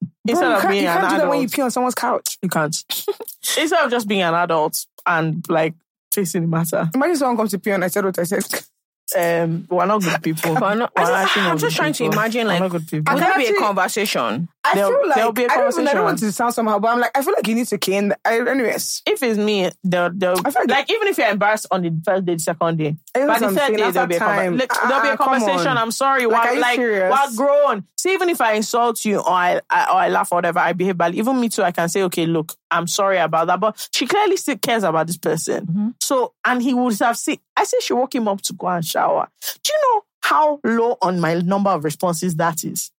Bro, 0.00 0.32
Instead 0.32 0.48
you 0.48 0.54
of 0.54 0.60
can't, 0.62 0.72
being 0.72 0.84
you 0.84 0.88
an 0.88 0.98
can't 0.98 1.10
do 1.10 1.16
that 1.18 1.28
when 1.28 1.40
you 1.42 1.48
pee 1.48 1.62
on 1.62 1.70
someone's 1.70 1.94
couch. 1.94 2.38
You 2.42 2.48
can't. 2.48 2.76
Instead 3.58 3.84
of 3.84 3.90
just 3.90 4.08
being 4.08 4.22
an 4.22 4.34
adult 4.34 4.86
and 5.06 5.44
like 5.48 5.74
facing 6.12 6.42
the 6.42 6.48
matter, 6.48 6.88
Imagine 6.94 7.16
someone 7.16 7.36
comes 7.36 7.50
to 7.50 7.58
pee 7.58 7.70
and 7.70 7.84
I 7.84 7.88
said 7.88 8.04
what 8.04 8.18
I 8.18 8.24
said. 8.24 8.44
um, 9.16 9.66
we're 9.70 9.86
not 9.86 10.02
good 10.02 10.22
people. 10.22 10.54
We're 10.54 10.74
not- 10.74 10.92
We're 10.96 11.02
I 11.04 11.24
just, 11.24 11.36
I'm 11.38 11.58
just 11.58 11.74
good 11.74 11.76
trying 11.76 11.92
to 11.94 12.04
people. 12.04 12.12
imagine, 12.18 12.46
We're 12.46 12.52
like, 12.52 12.60
not 12.60 12.70
good 12.70 12.88
people. 12.88 13.14
Would 13.14 13.22
I 13.22 13.28
there 13.28 13.38
be 13.38 13.56
a 13.56 13.58
conversation? 13.58 14.48
I 14.62 14.74
There'll- 14.74 14.90
feel 14.90 15.06
like 15.08 15.16
there'll 15.16 15.32
be 15.32 15.44
a 15.44 15.48
I 15.50 15.56
don't, 15.56 15.88
I 15.88 15.92
don't 15.94 16.04
want 16.04 16.18
to 16.18 16.32
sound 16.32 16.52
somehow, 16.54 16.78
but 16.78 16.88
I'm 16.88 17.00
like 17.00 17.16
I 17.16 17.22
feel 17.22 17.32
like 17.34 17.46
you 17.48 17.54
need 17.54 17.66
to 17.68 17.78
cane. 17.78 18.12
I, 18.24 18.40
anyways, 18.40 19.02
if 19.06 19.22
it's 19.22 19.38
me, 19.38 19.70
they'll, 19.82 20.10
they'll 20.12 20.36
I 20.44 20.50
feel 20.50 20.62
like- 20.62 20.70
like, 20.70 20.90
even 20.90 21.08
if 21.08 21.16
you're 21.18 21.28
embarrassed 21.30 21.66
on 21.70 21.82
the 21.82 21.90
first 22.04 22.26
day, 22.26 22.34
the 22.34 22.40
second 22.40 22.76
day, 22.78 22.96
That's 23.14 23.26
by 23.40 23.48
the 23.48 23.54
third 23.56 23.76
day 23.76 23.90
there'll 23.90 24.06
be 24.08 24.16
a 24.16 24.18
time. 24.18 24.28
conversation. 24.28 24.58
Like, 24.58 24.72
there'll 24.88 25.02
be 25.02 25.08
Ah, 25.08 25.12
a 25.14 25.16
conversation. 25.16 25.76
I'm 25.78 25.90
sorry, 25.90 26.26
Like, 26.26 26.36
are 26.40 26.48
we're 26.50 26.54
you 26.54 26.60
like 26.60 26.76
serious? 26.76 27.14
we're 27.14 27.36
grown. 27.46 27.84
See, 27.96 28.12
even 28.14 28.30
if 28.30 28.40
I 28.40 28.52
insult 28.54 29.04
you 29.04 29.18
or 29.18 29.28
I, 29.30 29.60
I 29.68 29.84
or 29.84 29.94
I 29.96 30.08
laugh 30.08 30.32
or 30.32 30.36
whatever, 30.36 30.58
I 30.58 30.72
behave 30.72 30.96
badly. 30.96 31.18
Even 31.18 31.38
me 31.38 31.48
too, 31.50 31.62
I 31.62 31.70
can 31.70 31.88
say, 31.88 32.02
okay, 32.04 32.24
look, 32.26 32.54
I'm 32.70 32.86
sorry 32.86 33.18
about 33.18 33.48
that. 33.48 33.60
But 33.60 33.88
she 33.92 34.06
clearly 34.06 34.38
still 34.38 34.56
cares 34.56 34.84
about 34.84 35.06
this 35.06 35.18
person. 35.18 35.66
Mm-hmm. 35.66 35.88
So, 36.00 36.32
and 36.44 36.62
he 36.62 36.72
would 36.72 36.98
have 37.00 37.18
seen. 37.18 37.38
I 37.60 37.64
said 37.64 37.82
she 37.82 37.92
woke 37.92 38.14
him 38.14 38.26
up 38.26 38.40
to 38.42 38.54
go 38.54 38.68
and 38.68 38.84
shower. 38.84 39.28
Do 39.62 39.72
you 39.72 39.78
know 39.82 40.02
how 40.22 40.60
low 40.64 40.96
on 41.02 41.20
my 41.20 41.34
number 41.34 41.68
of 41.68 41.84
responses 41.84 42.36
that 42.36 42.64
is? 42.64 42.90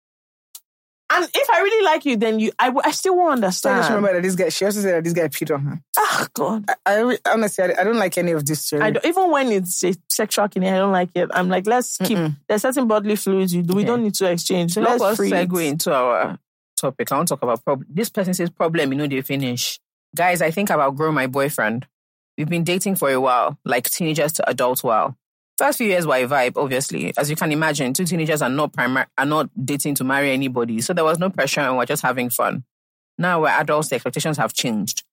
And 1.13 1.29
if 1.35 1.51
I 1.51 1.61
really 1.61 1.85
like 1.85 2.05
you, 2.05 2.17
then 2.17 2.39
you—I 2.39 2.91
still 2.93 3.17
won't 3.17 3.33
understand. 3.33 3.77
I 3.77 3.79
just 3.81 3.91
remember 3.91 4.13
that 4.13 4.23
this 4.23 4.37
guy. 4.37 4.49
She 4.51 4.65
also 4.67 4.81
said 4.81 4.95
that 4.95 5.05
this 5.05 5.13
guy 5.13 5.29
peed 5.29 5.53
on 5.53 5.63
her. 5.63 5.81
Ah, 5.99 6.29
God. 6.35 6.67
I, 6.87 7.01
I 7.03 7.19
honestly, 7.33 7.65
I, 7.65 7.81
I 7.81 7.85
don't 7.85 7.97
like 7.97 8.17
any 8.19 8.33
of 8.33 8.45
this 8.47 8.65
story. 8.67 8.83
I 8.83 8.91
don't, 8.91 9.05
even 9.05 9.31
when 9.31 9.51
it's 9.51 9.83
a 9.83 9.95
sexual 10.09 10.47
killing, 10.49 10.69
I 10.69 10.77
don't 10.77 10.93
like 10.93 11.11
it. 11.15 11.31
I'm 11.33 11.49
like, 11.49 11.67
let's 11.67 11.97
keep. 11.97 12.19
There's 12.49 12.63
certain 12.63 12.87
bodily 12.87 13.17
fluids 13.17 13.53
you 13.55 13.63
do. 13.63 13.75
We 13.75 13.85
don't 13.85 14.05
need 14.05 14.15
to 14.15 14.31
exchange. 14.31 14.75
So 14.75 14.83
let's 14.83 15.01
let 15.01 15.13
us 15.13 15.21
it. 15.21 15.33
segue 15.33 15.67
into 15.67 15.93
our 15.93 16.39
topic. 16.77 17.11
I 17.11 17.17
want 17.17 17.29
to 17.29 17.35
talk 17.35 17.43
about 17.43 17.65
problem. 17.65 17.89
This 17.91 18.11
person 18.11 18.35
says 18.35 18.51
problem, 18.51 18.93
you 18.93 18.99
know, 18.99 19.07
they 19.09 19.23
finish. 19.23 19.81
Guys, 20.15 20.43
I 20.43 20.51
think 20.53 20.71
I've 20.71 20.81
outgrown 20.81 21.15
my 21.15 21.27
boyfriend. 21.27 21.87
We've 22.41 22.49
been 22.49 22.65
dating 22.65 22.95
for 22.95 23.11
a 23.11 23.21
while, 23.21 23.59
like 23.67 23.91
teenagers 23.91 24.33
to 24.33 24.49
adult 24.49 24.83
while. 24.83 25.15
First 25.59 25.77
few 25.77 25.89
years 25.89 26.07
were 26.07 26.15
a 26.15 26.27
vibe, 26.27 26.57
obviously. 26.57 27.13
As 27.19 27.29
you 27.29 27.37
can 27.37 27.53
imagine, 27.53 27.93
two 27.93 28.07
teenagers 28.07 28.41
are 28.41 28.49
not 28.49 28.73
primar- 28.73 29.09
are 29.19 29.27
not 29.27 29.51
dating 29.63 29.97
to 29.97 30.05
marry 30.05 30.31
anybody. 30.31 30.81
So 30.81 30.95
there 30.95 31.05
was 31.05 31.19
no 31.19 31.29
pressure 31.29 31.61
and 31.61 31.77
we're 31.77 31.85
just 31.85 32.03
having 32.03 32.31
fun. 32.31 32.65
Now 33.19 33.43
we're 33.43 33.49
adults, 33.49 33.91
the 33.91 33.97
expectations 33.97 34.39
have 34.39 34.55
changed. 34.55 35.05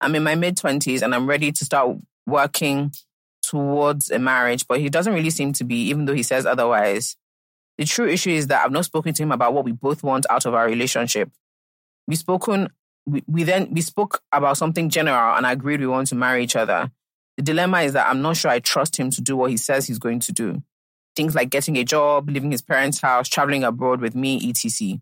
I'm 0.00 0.14
in 0.14 0.22
my 0.22 0.36
mid 0.36 0.56
twenties 0.56 1.02
and 1.02 1.12
I'm 1.12 1.26
ready 1.26 1.50
to 1.50 1.64
start 1.64 1.96
working 2.24 2.92
towards 3.42 4.12
a 4.12 4.20
marriage, 4.20 4.68
but 4.68 4.78
he 4.78 4.88
doesn't 4.88 5.12
really 5.12 5.30
seem 5.30 5.54
to 5.54 5.64
be, 5.64 5.88
even 5.88 6.04
though 6.04 6.14
he 6.14 6.22
says 6.22 6.46
otherwise. 6.46 7.16
The 7.78 7.84
true 7.84 8.06
issue 8.08 8.30
is 8.30 8.46
that 8.46 8.64
I've 8.64 8.70
not 8.70 8.84
spoken 8.84 9.12
to 9.12 9.22
him 9.24 9.32
about 9.32 9.54
what 9.54 9.64
we 9.64 9.72
both 9.72 10.04
want 10.04 10.24
out 10.30 10.46
of 10.46 10.54
our 10.54 10.66
relationship. 10.66 11.32
We've 12.06 12.16
spoken 12.16 12.68
we, 13.06 13.44
then 13.44 13.72
we 13.72 13.80
spoke 13.80 14.22
about 14.32 14.56
something 14.56 14.90
general 14.90 15.36
and 15.36 15.46
agreed 15.46 15.80
we 15.80 15.86
want 15.86 16.08
to 16.08 16.14
marry 16.14 16.42
each 16.42 16.56
other. 16.56 16.90
The 17.36 17.42
dilemma 17.42 17.82
is 17.82 17.92
that 17.92 18.08
I'm 18.08 18.22
not 18.22 18.36
sure 18.36 18.50
I 18.50 18.58
trust 18.58 18.98
him 18.98 19.10
to 19.10 19.20
do 19.20 19.36
what 19.36 19.50
he 19.50 19.56
says 19.56 19.86
he's 19.86 19.98
going 19.98 20.20
to 20.20 20.32
do. 20.32 20.62
Things 21.14 21.34
like 21.34 21.50
getting 21.50 21.76
a 21.76 21.84
job, 21.84 22.28
leaving 22.28 22.50
his 22.50 22.62
parents' 22.62 23.00
house, 23.00 23.28
traveling 23.28 23.64
abroad 23.64 24.00
with 24.00 24.14
me, 24.14 24.48
etc. 24.48 24.98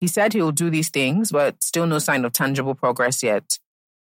He 0.00 0.06
said 0.06 0.32
he'll 0.32 0.52
do 0.52 0.70
these 0.70 0.88
things, 0.88 1.32
but 1.32 1.62
still 1.62 1.86
no 1.86 1.98
sign 1.98 2.24
of 2.24 2.32
tangible 2.32 2.74
progress 2.74 3.22
yet. 3.22 3.58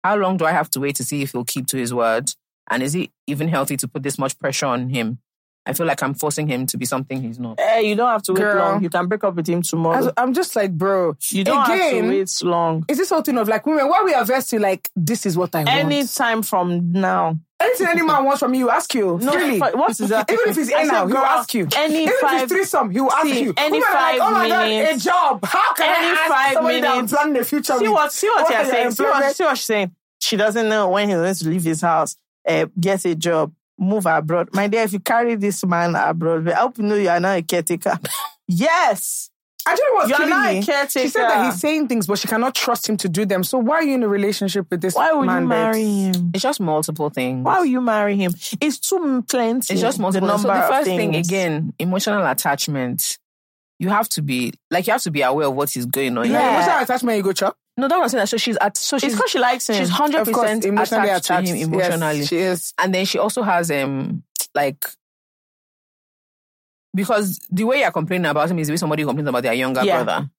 How 0.05 0.17
long 0.17 0.37
do 0.37 0.45
I 0.45 0.53
have 0.53 0.71
to 0.71 0.81
wait 0.81 0.97
to 0.97 1.05
see 1.05 1.23
if 1.23 1.33
he'll 1.33 1.45
keep 1.45 1.67
to 1.69 1.77
his 1.77 1.95
word? 1.95 2.33
And 2.71 2.83
is 2.83 2.95
it 2.95 3.11
even 3.27 3.49
healthy 3.49 3.77
to 3.79 3.89
put 3.89 4.03
this 4.03 4.19
much 4.19 4.39
pressure 4.39 4.67
on 4.67 4.91
him? 4.91 5.19
I 5.65 5.75
feel 5.75 5.87
like 5.87 6.03
I'm 6.03 6.15
forcing 6.15 6.49
him 6.49 6.67
to 6.67 6.77
be 6.77 6.85
something 6.85 7.23
he's 7.23 7.39
not. 7.39 7.61
Eh, 7.61 7.79
you 7.81 7.95
don't 7.95 8.11
have 8.11 8.23
to 8.25 8.33
wait 8.33 8.43
long. 8.43 8.83
You 8.83 8.91
can 8.91 9.07
break 9.07 9.23
up 9.23 9.37
with 9.37 9.47
him 9.47 9.63
tomorrow. 9.63 9.97
As- 10.09 10.13
I'm 10.17 10.35
just 10.35 10.57
like, 10.57 10.73
bro. 10.73 11.17
you 11.31 11.45
don't 11.45 11.65
have 11.65 11.91
to 11.93 12.09
wait 12.09 12.43
long. 12.43 12.85
Is 12.89 12.99
this 12.99 13.11
whole 13.11 13.23
thing 13.23 13.39
of 13.39 13.47
like 13.47 13.65
women? 13.65 13.89
Why 13.89 14.03
we 14.03 14.13
averse 14.13 14.49
to 14.49 14.59
like 14.59 14.91
this 14.97 15.25
is 15.25 15.37
what 15.37 15.55
I 15.55 15.59
want? 15.59 15.69
Any 15.71 16.05
time 16.07 16.43
from 16.43 16.91
now. 16.93 17.39
Anything 17.61 17.87
any 17.87 18.03
man 18.03 18.25
wants 18.25 18.41
from 18.41 18.55
you, 18.55 18.71
ask 18.71 18.93
you. 18.93 19.21
No, 19.23 19.35
really. 19.37 19.61
what 19.61 19.91
is 19.91 19.99
that? 20.09 20.29
Even 20.33 20.49
if 20.49 20.59
it's 20.59 20.73
I 20.73 20.81
in 20.81 20.87
said, 20.89 20.93
now, 20.95 21.07
he'll 21.07 21.17
ask 21.19 21.55
you. 21.55 21.69
Any 21.77 22.03
Even 22.03 22.13
if 22.21 22.43
it's 22.43 22.53
threesome, 22.53 22.91
he'll 22.91 23.09
ask 23.09 23.23
See, 23.25 23.45
you. 23.45 23.55
any 23.57 23.79
Women 23.79 23.89
five 23.93 24.19
like, 24.19 24.29
oh 24.29 24.33
my 24.33 24.49
minutes- 24.49 25.05
god, 25.05 25.13
a 25.15 25.39
job. 25.39 25.45
How 25.45 25.75
can 25.75 25.95
any 25.97 26.07
I 26.09 26.11
ask 26.23 26.29
five 26.29 26.53
somebody 26.55 26.81
that 26.81 26.91
I'm 26.99 27.07
planning 27.07 27.35
the 27.35 27.45
future 27.45 27.75
see 27.79 27.85
with? 27.85 27.91
what 27.93 28.13
see 28.13 28.27
what, 28.27 28.43
What 28.43 28.53
you're 28.53 28.65
saying. 28.65 28.91
See 28.91 29.03
what, 29.05 29.11
employment- 29.15 29.37
see 29.37 29.45
what 29.45 29.57
she's 29.59 29.65
saying. 29.67 29.95
She 30.21 30.37
doesn't 30.37 30.69
know 30.69 30.89
when 30.89 31.09
he's 31.09 31.17
going 31.17 31.35
to 31.35 31.49
leave 31.51 31.63
his 31.63 31.81
house, 31.83 32.17
uh, 32.49 32.67
get 32.81 33.05
a 33.05 33.15
job, 33.15 33.53
move 33.83 34.07
abroad. 34.07 34.51
My 34.53 34.69
dear, 34.69 34.83
if 34.83 34.93
you 34.93 35.01
carry 35.01 35.35
this 35.35 35.65
man 35.65 35.95
abroad, 35.95 36.49
I 36.49 36.55
hope 36.55 36.79
you 36.79 36.85
know 36.85 36.95
you 36.95 37.09
are 37.09 37.21
not 37.21 37.39
a 37.39 37.43
caretaker. 37.43 37.99
yes. 38.49 39.29
I 39.65 39.77
don't 39.77 39.91
know 39.93 39.95
what's 39.95 40.09
You're 40.09 40.19
killing 40.19 40.31
not 40.31 40.51
a 40.51 40.63
caretaker. 40.63 41.07
She 41.07 41.09
said 41.09 41.29
that 41.29 41.45
he's 41.47 41.61
saying 41.61 41.87
things, 41.87 42.07
but 42.09 42.19
she 42.19 42.27
cannot 42.27 42.55
trust 42.55 42.89
him 42.89 42.97
to 42.97 43.09
do 43.09 43.25
them. 43.25 43.45
So 43.45 43.59
why 43.59 43.77
are 43.77 43.83
you 43.85 43.95
in 43.95 44.03
a 44.03 44.09
relationship 44.09 44.67
with 44.71 44.81
this 44.81 44.95
Why 44.95 45.13
would 45.13 45.27
man? 45.27 45.43
you 45.45 45.49
babes? 45.49 45.59
marry 45.61 45.85
him? 45.85 46.31
It's 46.35 46.43
just 46.43 46.61
multiple 46.61 47.11
things. 47.11 47.45
Why 47.45 47.61
would 47.61 47.69
you 47.69 47.81
marry 47.81 48.17
him? 48.17 48.33
It's 48.61 48.79
too 48.81 49.25
plenty. 49.29 49.73
It's 49.73 49.81
just 49.81 50.01
multiple. 50.01 50.27
The 50.27 50.39
so 50.39 50.49
number 50.49 50.59
the 50.61 50.65
of 50.65 50.71
first 50.71 50.87
thing 50.87 51.15
again, 51.15 51.73
emotional 51.79 52.27
attachment. 52.27 53.19
You 53.79 53.89
have 53.89 54.09
to 54.11 54.23
be 54.23 54.53
like 54.71 54.87
you 54.87 54.93
have 54.93 55.03
to 55.03 55.11
be 55.11 55.23
aware 55.23 55.47
of 55.49 55.55
what 55.55 55.77
is 55.77 55.87
going 55.87 56.17
on. 56.19 56.29
Yeah. 56.31 56.57
Emotional 56.57 56.83
attachment, 56.83 57.17
you 57.19 57.23
go 57.23 57.33
chop. 57.33 57.57
No, 57.77 57.87
what 57.89 58.03
I'm 58.03 58.09
saying. 58.11 58.27
So 58.27 58.37
she's 58.37 58.57
at 58.59 58.77
so 58.77 58.99
she's 58.99 59.15
because 59.15 59.31
she 59.31 59.39
likes 59.39 59.69
him. 59.69 59.77
she's 59.77 59.89
hundred 59.89 60.27
percent 60.27 60.65
emotionally 60.65 61.09
attached, 61.09 61.25
attached. 61.27 61.49
to 61.49 61.55
him 61.57 61.73
emotionally, 61.73 62.19
Yes, 62.19 62.29
she 62.29 62.37
is. 62.39 62.75
and 62.79 62.95
then 62.95 63.05
she 63.07 63.19
also 63.19 63.43
has 63.43 63.71
um 63.71 64.23
like 64.55 64.85
because 66.95 67.39
the 67.51 67.65
way 67.65 67.81
you're 67.81 67.91
complaining 67.91 68.27
about 68.27 68.51
him 68.51 68.59
is 68.59 68.67
the 68.69 68.73
way 68.73 68.77
somebody 68.77 69.05
complains 69.05 69.29
about 69.29 69.43
their 69.43 69.55
younger 69.55 69.83
Yeah. 69.83 70.03
brother. 70.05 70.31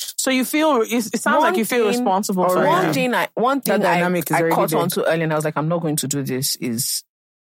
so 0.00 0.30
you 0.30 0.44
feel 0.44 0.82
it, 0.82 0.92
it 0.92 1.20
sounds 1.20 1.38
One 1.42 1.50
like 1.52 1.56
you 1.56 1.64
feel 1.64 1.78
thing- 1.84 1.88
responsible 2.04 2.48
for 2.48 2.64
One 2.66 2.86
him. 2.86 2.92
thing 2.92 3.14
I 3.14 3.28
one 3.34 3.60
thing 3.62 3.82
I, 3.84 4.04
I 4.04 4.50
caught 4.50 4.74
on 4.74 4.88
to 4.90 5.04
early 5.04 5.22
and 5.22 5.32
I 5.32 5.36
was 5.36 5.44
like, 5.44 5.56
I'm 5.56 5.68
not 5.68 5.80
going 5.80 5.96
to 5.96 6.08
do 6.08 6.22
this 6.22 6.56
is 6.56 7.02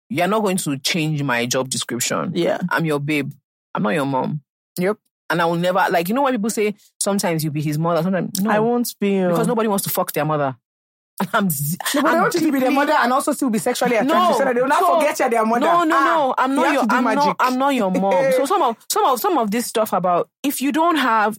you're 0.09 0.27
not 0.27 0.41
going 0.41 0.57
to 0.57 0.77
change 0.79 1.21
my 1.23 1.45
job 1.45 1.69
description. 1.69 2.31
Yeah. 2.35 2.59
I'm 2.69 2.85
your 2.85 2.99
babe. 2.99 3.31
I'm 3.75 3.83
not 3.83 3.89
your 3.93 4.05
mom. 4.05 4.41
Yep. 4.77 4.97
And 5.29 5.41
I 5.41 5.45
will 5.45 5.55
never 5.57 5.85
like 5.91 6.09
you 6.09 6.15
know 6.15 6.23
why 6.23 6.31
people 6.31 6.49
say 6.49 6.73
sometimes 6.99 7.43
you'll 7.43 7.53
be 7.53 7.61
his 7.61 7.77
mother, 7.77 8.01
sometimes 8.03 8.41
no 8.41 8.49
I 8.49 8.59
won't 8.59 8.93
be. 8.99 9.19
uh, 9.19 9.29
because 9.29 9.47
nobody 9.47 9.67
wants 9.67 9.83
to 9.83 9.89
fuck 9.89 10.11
their 10.13 10.25
mother. 10.25 10.55
I'm 11.33 11.47
No, 11.47 11.51
but 12.01 12.05
I'm 12.05 12.21
want 12.21 12.33
you 12.35 12.39
to 12.39 12.51
be 12.51 12.59
their 12.59 12.71
mother 12.71 12.93
and 12.93 13.11
also 13.11 13.33
still 13.33 13.49
be 13.49 13.59
sexually 13.59 13.95
attracted 13.97 14.13
No, 14.15 14.37
so 14.37 14.45
that 14.45 14.55
they 14.55 14.61
will 14.61 14.69
not 14.69 14.79
so- 14.79 14.95
forget 14.99 15.19
you're 15.19 15.29
their 15.29 15.45
mother. 15.45 15.59
No, 15.59 15.83
no, 15.83 15.95
Ah, 15.97 16.03
no. 16.03 16.35
I'm 16.37 16.55
not 16.55 16.65
have 16.65 16.73
your 16.75 16.85
I'm 16.89 17.03
magic. 17.03 17.25
not 17.25 17.35
I'm 17.39 17.57
not 17.59 17.69
your 17.75 17.91
mom. 17.91 18.31
so 18.37 18.45
some 18.45 18.61
of 18.61 18.77
some 18.89 19.05
of 19.05 19.19
some 19.19 19.37
of 19.37 19.51
this 19.51 19.65
stuff 19.67 19.91
about 19.93 20.29
if 20.43 20.61
you 20.61 20.71
don't 20.71 20.95
have 20.95 21.37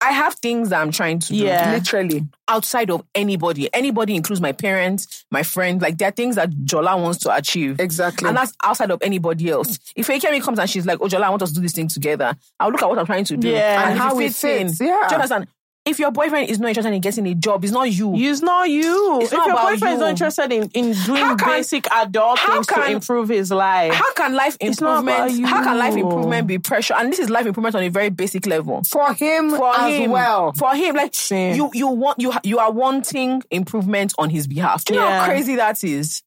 I 0.00 0.12
have 0.12 0.34
things 0.34 0.68
that 0.70 0.80
I'm 0.80 0.92
trying 0.92 1.18
to 1.18 1.28
do. 1.28 1.36
Yeah. 1.36 1.72
Literally. 1.72 2.26
outside 2.46 2.90
of 2.90 3.02
anybody. 3.14 3.68
Anybody 3.74 4.14
includes 4.16 4.40
my 4.40 4.52
parents, 4.52 5.24
my 5.30 5.42
friends. 5.42 5.82
Like 5.82 5.98
there 5.98 6.08
are 6.08 6.12
things 6.12 6.36
that 6.36 6.50
Jola 6.50 7.00
wants 7.00 7.18
to 7.20 7.34
achieve. 7.34 7.80
Exactly. 7.80 8.28
And 8.28 8.36
that's 8.36 8.52
outside 8.62 8.90
of 8.90 9.00
anybody 9.02 9.50
else. 9.50 9.78
If 9.96 10.06
Akemi 10.06 10.40
comes 10.40 10.58
and 10.58 10.70
she's 10.70 10.86
like, 10.86 11.00
Oh 11.00 11.06
Jola, 11.06 11.24
I 11.24 11.30
want 11.30 11.42
us 11.42 11.50
to 11.50 11.56
do 11.56 11.60
this 11.62 11.72
thing 11.72 11.88
together, 11.88 12.34
I'll 12.60 12.70
look 12.70 12.82
at 12.82 12.88
what 12.88 12.98
I'm 12.98 13.06
trying 13.06 13.24
to 13.24 13.36
do. 13.36 13.48
Yeah. 13.48 13.82
And, 13.82 13.90
And 13.90 13.98
how 13.98 14.18
it 14.18 14.26
it 14.26 14.34
fits 14.34 14.44
in. 14.44 14.72
Do 14.72 14.84
yeah. 14.84 15.08
you 15.08 15.14
understand? 15.16 15.48
If 15.88 15.98
your 15.98 16.10
boyfriend 16.10 16.50
is 16.50 16.58
not 16.60 16.68
interested 16.68 16.92
in 16.92 17.00
getting 17.00 17.26
a 17.26 17.34
job, 17.34 17.64
it's 17.64 17.72
not 17.72 17.90
you. 17.90 18.12
It's 18.14 18.42
not 18.42 18.68
you. 18.68 19.20
It's 19.22 19.32
if 19.32 19.38
not 19.38 19.46
your 19.46 19.56
boyfriend 19.56 19.94
is 19.94 20.00
not 20.00 20.10
interested 20.10 20.52
in, 20.52 20.64
in 20.74 20.92
doing 21.04 21.36
can- 21.36 21.48
basic 21.48 21.86
adult 21.90 22.38
things 22.40 22.66
to 22.66 22.90
improve 22.90 23.28
his 23.30 23.50
life, 23.50 23.94
how 23.94 24.12
can 24.12 24.34
life 24.34 24.56
It's 24.60 24.80
not 24.80 25.02
about 25.02 25.28
improvement 25.30 25.48
how 25.50 25.64
can 25.64 25.78
life 25.78 25.96
improvement 25.96 26.46
be 26.46 26.58
pressure? 26.58 26.94
And 26.96 27.10
this 27.10 27.18
is 27.18 27.30
life 27.30 27.46
improvement 27.46 27.74
on 27.74 27.82
a 27.84 27.88
very 27.88 28.10
basic 28.10 28.46
level. 28.46 28.82
for 28.90 29.14
him 29.14 29.50
For 29.50 29.74
as 29.74 29.94
him, 29.94 30.10
well. 30.10 30.52
For 30.52 30.74
him, 30.74 30.94
like 30.96 31.14
Same. 31.14 31.56
you 31.56 31.70
you 31.72 31.88
want 31.88 32.20
you 32.20 32.32
you 32.44 32.58
are 32.58 32.70
wanting 32.70 33.42
improvement 33.50 34.12
on 34.18 34.28
his 34.30 34.46
behalf. 34.46 34.84
Do 34.84 34.94
you 34.94 35.00
know 35.00 35.06
Yeah. 35.08 35.20
how 35.20 35.26
crazy 35.26 35.56
that 35.56 35.82
is? 35.82 36.22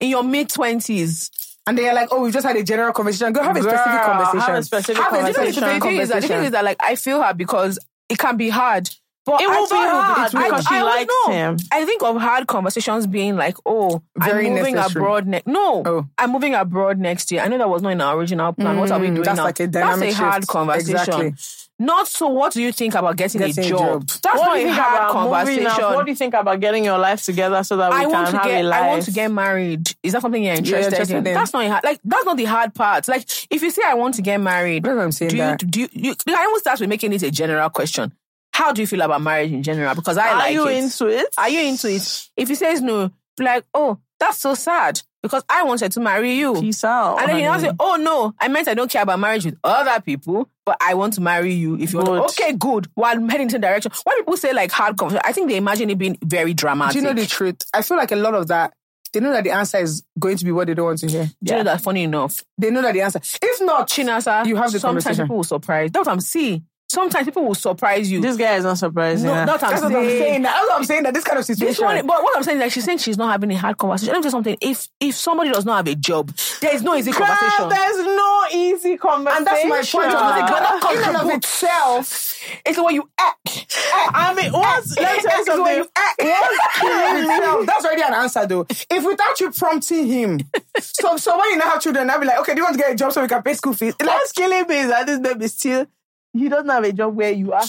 In 0.00 0.08
your 0.10 0.24
mid 0.24 0.48
twenties. 0.48 1.30
And 1.66 1.78
they're 1.78 1.94
like, 1.94 2.08
oh, 2.10 2.20
we've 2.20 2.32
just 2.32 2.44
had 2.46 2.56
a 2.56 2.62
general 2.64 2.92
conversation. 2.92 3.32
Go 3.32 3.42
have 3.42 3.56
a 3.56 3.62
specific 3.62 3.84
Girl, 3.86 4.04
conversation. 4.04 4.40
have 4.40 4.58
a 4.58 4.62
specific 4.64 4.96
Have 5.02 5.12
a 5.12 5.16
conversation. 5.16 5.52
specific 5.54 5.80
the 5.82 5.88
thing 5.88 5.96
is 6.00 6.08
that 6.10 6.22
the 6.22 6.28
thing 6.28 6.44
is 6.44 6.50
that 6.50 6.64
like 6.64 6.76
I 6.80 6.94
feel 6.96 7.22
her 7.22 7.32
because 7.32 7.78
it 8.10 8.18
can 8.18 8.36
be 8.36 8.48
hard. 8.50 8.90
But 9.26 9.40
It 9.40 9.48
I 9.48 9.58
will 9.58 9.66
be 9.68 9.74
hard 9.76 10.34
I- 10.34 10.42
because 10.48 10.66
I, 10.66 10.68
she 10.68 10.74
don't 10.74 10.84
likes 10.86 11.14
know. 11.26 11.32
him. 11.32 11.56
I 11.72 11.84
think 11.86 12.02
of 12.02 12.16
hard 12.20 12.46
conversations 12.46 13.06
being 13.06 13.36
like, 13.36 13.56
oh, 13.64 14.02
Very 14.18 14.48
I'm 14.48 14.52
moving 14.54 14.74
necessary. 14.74 15.02
abroad 15.02 15.26
next. 15.26 15.46
No, 15.46 15.82
Oh. 15.86 16.06
I'm 16.18 16.30
moving 16.32 16.54
abroad 16.54 16.98
next 16.98 17.32
year. 17.32 17.40
I 17.42 17.48
know 17.48 17.56
that 17.58 17.68
was 17.70 17.80
not 17.80 17.90
in 17.92 18.00
our 18.02 18.18
original 18.18 18.52
plan. 18.52 18.78
what 18.78 18.90
are 18.90 18.98
we 19.00 19.06
Mm, 19.08 19.14
doing 19.14 19.22
that's 19.24 19.38
now? 19.38 19.44
like 19.44 19.60
a 19.60 19.66
dynamic 19.66 20.10
That's 20.10 20.20
a 20.20 20.22
hard 20.22 20.46
conversation. 20.46 20.96
Exactly. 20.96 21.34
Not 21.76 22.06
so. 22.06 22.28
What 22.28 22.52
do 22.52 22.62
you 22.62 22.70
think 22.70 22.94
about 22.94 23.16
getting, 23.16 23.40
Getting 23.40 23.64
a 23.64 23.66
a 23.66 23.70
job? 23.70 23.78
job. 24.06 24.08
That's 24.22 24.38
what 24.38 24.44
not 24.46 24.54
do 24.54 24.60
you 24.60 24.66
a 24.66 24.68
think 24.68 24.78
hard 24.78 25.00
about 25.00 25.12
conversation. 25.12 25.66
up? 25.66 25.94
What 25.96 26.04
do 26.04 26.10
you 26.12 26.16
think 26.16 26.34
about 26.34 26.60
getting 26.60 26.84
your 26.84 26.98
life 26.98 27.22
together 27.24 27.64
so 27.64 27.76
that 27.78 27.90
we 27.90 27.96
I 27.96 28.04
can 28.04 28.26
to 28.26 28.36
have 28.38 28.46
get 28.46 28.64
a 28.64 28.68
life? 28.68 28.80
I 28.82 28.88
want 28.88 29.02
to 29.04 29.10
get 29.10 29.32
married. 29.32 29.90
Is 30.04 30.12
that 30.12 30.22
something 30.22 30.40
you're 30.44 30.54
interested, 30.54 30.92
interested 30.92 31.16
in? 31.16 31.26
in. 31.26 31.34
That's 31.34 31.52
not 31.52 31.64
a 31.64 31.70
hard, 31.70 31.82
like 31.82 31.98
that's 32.04 32.24
not 32.26 32.36
the 32.36 32.44
hard 32.44 32.74
part. 32.74 33.08
Like 33.08 33.24
if 33.50 33.60
you 33.62 33.70
say 33.72 33.82
I 33.84 33.94
want 33.94 34.14
to 34.16 34.22
get 34.22 34.38
married, 34.40 34.86
what 34.86 34.98
I'm 34.98 35.10
saying 35.10 35.30
do 35.30 35.36
you, 35.36 35.42
that. 35.42 35.68
do 35.68 35.80
you, 35.80 35.88
you 35.92 36.14
I 36.28 36.44
almost 36.44 36.62
start 36.62 36.78
with 36.78 36.88
making 36.90 37.12
it 37.12 37.22
a 37.24 37.30
general 37.32 37.68
question. 37.70 38.12
How 38.54 38.72
do 38.72 38.80
you 38.80 38.86
feel 38.86 39.00
about 39.02 39.20
marriage 39.20 39.50
in 39.52 39.62
general? 39.64 39.94
Because 39.94 40.16
I 40.16 40.22
like. 40.26 40.32
Are 40.32 40.38
like 40.38 40.52
you 40.54 40.68
it. 40.68 40.76
into 40.84 41.06
it? 41.08 41.26
Are 41.36 41.48
you 41.48 41.60
into 41.68 41.88
it? 41.90 42.28
If 42.36 42.48
he 42.48 42.54
says 42.54 42.80
no, 42.80 43.10
be 43.36 43.44
like, 43.44 43.64
oh, 43.74 43.98
that's 44.20 44.38
so 44.38 44.54
sad 44.54 45.00
because 45.22 45.42
I 45.48 45.64
wanted 45.64 45.90
to 45.92 46.00
marry 46.00 46.34
you. 46.34 46.60
Peace 46.60 46.84
out. 46.84 47.18
and 47.18 47.28
then 47.30 47.36
you 47.38 47.42
now 47.42 47.58
say, 47.58 47.72
oh 47.80 47.96
no, 47.96 48.32
I 48.38 48.46
meant 48.48 48.68
I 48.68 48.74
don't 48.74 48.90
care 48.90 49.02
about 49.02 49.18
marriage 49.18 49.44
with 49.44 49.56
other 49.64 50.00
people, 50.00 50.48
but 50.64 50.76
I 50.80 50.94
want 50.94 51.14
to 51.14 51.20
marry 51.20 51.52
you 51.52 51.76
if 51.78 51.92
you 51.92 51.98
want 51.98 52.10
Good. 52.10 52.28
to. 52.36 52.44
Okay, 52.44 52.52
good. 52.56 52.86
While 52.94 53.16
I'm 53.16 53.28
heading 53.28 53.48
to 53.48 53.56
the 53.56 53.60
direction. 53.66 53.90
When 54.04 54.16
people 54.18 54.36
say 54.36 54.52
like 54.52 54.70
hard 54.70 54.96
conversation, 54.96 55.22
I 55.24 55.32
think 55.32 55.48
they 55.50 55.56
imagine 55.56 55.90
it 55.90 55.98
being 55.98 56.16
very 56.22 56.54
dramatic. 56.54 56.92
Do 56.92 56.98
you 57.00 57.04
know 57.04 57.12
the 57.20 57.26
truth? 57.26 57.56
I 57.74 57.82
feel 57.82 57.96
like 57.96 58.12
a 58.12 58.16
lot 58.16 58.34
of 58.34 58.46
that, 58.48 58.72
they 59.12 59.20
know 59.20 59.32
that 59.32 59.44
the 59.44 59.50
answer 59.50 59.78
is 59.78 60.04
going 60.18 60.36
to 60.36 60.44
be 60.44 60.52
what 60.52 60.68
they 60.68 60.74
don't 60.74 60.86
want 60.86 60.98
to 61.00 61.08
hear. 61.08 61.24
Do 61.42 61.52
you 61.52 61.58
know 61.58 61.64
that 61.64 61.80
funny 61.80 62.04
enough? 62.04 62.38
They 62.58 62.70
know 62.70 62.82
that 62.82 62.92
the 62.94 63.00
answer. 63.00 63.20
If 63.42 63.60
not, 63.62 63.88
Chinasa, 63.88 64.46
You 64.46 64.56
have 64.56 64.70
the 64.72 64.78
sometimes 64.78 65.04
conversation. 65.04 65.24
people 65.24 65.36
will 65.36 65.44
surprise. 65.44 65.90
That's 65.92 66.06
what 66.06 66.12
I'm 66.12 66.20
seeing. 66.20 66.66
Sometimes 66.94 67.24
people 67.26 67.44
will 67.44 67.54
surprise 67.54 68.10
you. 68.10 68.20
this 68.20 68.36
guy 68.36 68.54
is 68.56 68.64
not 68.64 68.78
surprising. 68.78 69.26
no, 69.26 69.34
huh? 69.34 69.44
that's 69.46 69.62
what 69.62 69.70
that's 69.70 69.82
what 69.82 69.94
I'm 69.94 70.04
saying. 70.06 70.18
saying. 70.20 70.42
That's 70.42 70.66
what 70.68 70.76
I'm 70.78 70.84
saying. 70.84 71.02
That 71.02 71.14
this 71.14 71.24
kind 71.24 71.38
of 71.38 71.44
situation. 71.44 71.84
one, 71.84 72.06
but 72.06 72.22
what 72.22 72.36
I'm 72.36 72.42
saying 72.42 72.58
is 72.58 72.62
like 72.62 72.72
she's 72.72 72.84
saying 72.84 72.98
she's 72.98 73.18
not 73.18 73.30
having 73.32 73.50
a 73.50 73.56
hard 73.56 73.76
conversation. 73.78 74.12
Let 74.14 74.18
me 74.18 74.22
tell 74.22 74.28
you 74.28 74.30
something. 74.30 74.56
If 74.60 74.88
if 75.00 75.14
somebody 75.14 75.50
does 75.50 75.64
not 75.64 75.76
have 75.78 75.88
a 75.88 75.94
job, 75.96 76.32
there 76.60 76.74
is 76.74 76.82
no 76.82 76.94
easy 76.96 77.10
Girl, 77.12 77.20
conversation. 77.26 77.68
there's 77.68 78.06
no 78.06 78.44
easy 78.52 78.96
conversation. 78.96 79.38
and 79.38 79.46
that's 79.46 79.64
my 79.64 79.82
point. 80.00 80.12
Girl. 80.12 80.78
Because 80.80 80.98
in 80.98 81.04
and 81.04 81.16
of 81.16 81.20
Contribute. 81.22 81.44
itself, 81.44 82.38
It's 82.64 82.78
when 82.78 82.94
you 82.94 83.08
act. 83.18 83.66
I 84.14 84.34
mean, 84.34 84.52
what's, 84.52 84.96
let 84.98 85.16
me 85.16 85.22
tell 85.22 85.32
you 85.36 85.40
It's 85.40 85.48
you 85.48 85.54
something. 85.54 85.86
act. 85.96 86.22
What's 86.22 86.78
killing 86.80 87.24
itself? 87.24 87.66
That's 87.66 87.84
already 87.84 88.02
an 88.02 88.14
answer, 88.14 88.46
though. 88.46 88.66
If 88.90 89.04
without 89.04 89.40
you 89.40 89.50
prompting 89.50 90.06
him, 90.06 90.40
so 90.80 91.16
so 91.16 91.38
when 91.38 91.50
you 91.50 91.56
now 91.58 91.70
have 91.70 91.80
children, 91.82 92.08
I'll 92.10 92.20
be 92.20 92.26
like, 92.26 92.38
okay, 92.40 92.54
do 92.54 92.58
you 92.60 92.64
want 92.64 92.76
to 92.76 92.82
get 92.82 92.92
a 92.92 92.94
job 92.94 93.12
so 93.12 93.22
we 93.22 93.28
can 93.28 93.42
pay 93.42 93.54
school 93.54 93.72
fees? 93.74 93.94
Like, 94.00 94.08
What's 94.08 94.32
killing 94.32 94.66
me 94.68 94.78
is 94.80 94.88
that 94.88 95.06
this 95.06 95.18
baby 95.18 95.48
still, 95.48 95.86
he 96.34 96.48
doesn't 96.48 96.68
have 96.68 96.84
a 96.84 96.92
job 96.92 97.14
where 97.16 97.30
you 97.32 97.52
are. 97.52 97.62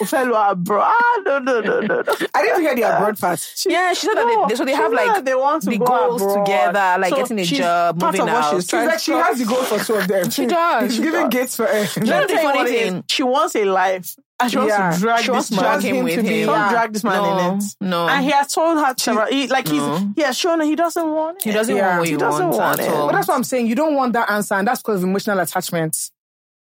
A 0.00 0.06
fellow 0.06 0.40
abroad. 0.50 0.84
Ah, 0.86 1.20
no, 1.26 1.38
no, 1.38 1.60
no, 1.60 1.80
no, 1.80 2.00
no. 2.00 2.02
I 2.34 2.42
didn't 2.42 2.62
hear 2.62 2.74
the 2.74 2.82
abroad 2.96 3.18
part. 3.18 3.46
Yeah, 3.68 3.92
she 3.92 4.06
said 4.06 4.14
that 4.14 4.46
they, 4.48 4.54
so 4.54 4.64
they 4.64 4.72
have 4.72 4.90
like 4.90 5.22
they 5.22 5.34
want 5.34 5.62
to 5.64 5.70
the 5.70 5.76
go 5.78 5.84
goals 5.84 6.22
abroad. 6.22 6.46
together, 6.46 6.96
like 6.98 7.10
So 7.10 7.16
getting 7.16 7.38
a 7.40 7.44
job, 7.44 8.00
moving 8.02 8.20
of 8.22 8.28
out. 8.28 8.54
she's 8.54 8.64
She's 8.64 8.72
like, 8.72 8.98
she 9.00 9.12
has 9.12 9.38
the 9.38 9.44
goal 9.44 9.62
for 9.64 9.78
two 9.84 9.94
of 9.96 10.08
them. 10.08 10.30
She 10.30 10.46
does. 10.46 10.94
She's 10.94 11.04
giving 11.04 11.28
gates 11.28 11.56
for 11.56 11.66
her. 11.66 11.80
Let 12.00 12.26
me 12.26 12.34
the 12.34 12.40
funny 12.40 12.58
what 12.58 12.68
thing. 12.68 13.04
She 13.08 13.22
wants 13.22 13.54
a 13.54 13.64
life. 13.66 14.16
And 14.40 14.50
she 14.50 14.56
wants 14.56 14.72
Yeah. 14.72 14.90
to 14.92 14.98
drag 14.98 15.24
She 15.24 15.30
wants 15.30 15.48
this 15.50 15.58
to 15.58 15.62
man. 15.62 15.72
drag 15.80 15.84
him 15.84 15.96
him 15.96 16.04
with 16.04 16.14
him. 16.14 16.24
Don't 16.24 16.32
Yeah. 16.58 16.70
drag 16.70 16.92
this 16.94 17.04
man 17.04 17.22
no, 17.22 17.38
in 17.52 17.58
it. 17.58 17.64
no. 17.82 18.08
And 18.08 18.24
he 18.24 18.30
has 18.30 18.52
told 18.52 18.78
her 18.78 18.94
to, 18.94 19.26
he, 19.30 19.46
like 19.48 19.68
he's, 19.68 19.76
No. 19.82 20.12
he 20.16 20.22
has 20.22 20.38
shown 20.38 20.58
her 20.60 20.64
he 20.64 20.74
doesn't 20.74 21.06
want 21.12 21.36
it. 21.36 21.44
he 21.44 21.52
doesn't 21.52 21.76
Yeah. 21.76 21.86
want 21.88 21.98
what 21.98 22.06
He 22.06 22.12
you 22.12 22.18
doesn't 22.18 22.48
want, 22.48 22.56
want 22.58 22.80
it. 22.80 22.88
But 22.90 23.12
that's 23.12 23.28
what 23.28 23.34
I'm 23.34 23.44
saying. 23.44 23.66
You 23.66 23.74
don't 23.74 23.94
want 23.94 24.14
that 24.14 24.30
answer, 24.30 24.54
and 24.54 24.66
that's 24.66 24.80
because 24.80 25.02
of 25.02 25.04
emotional 25.08 25.38
attachment. 25.38 25.96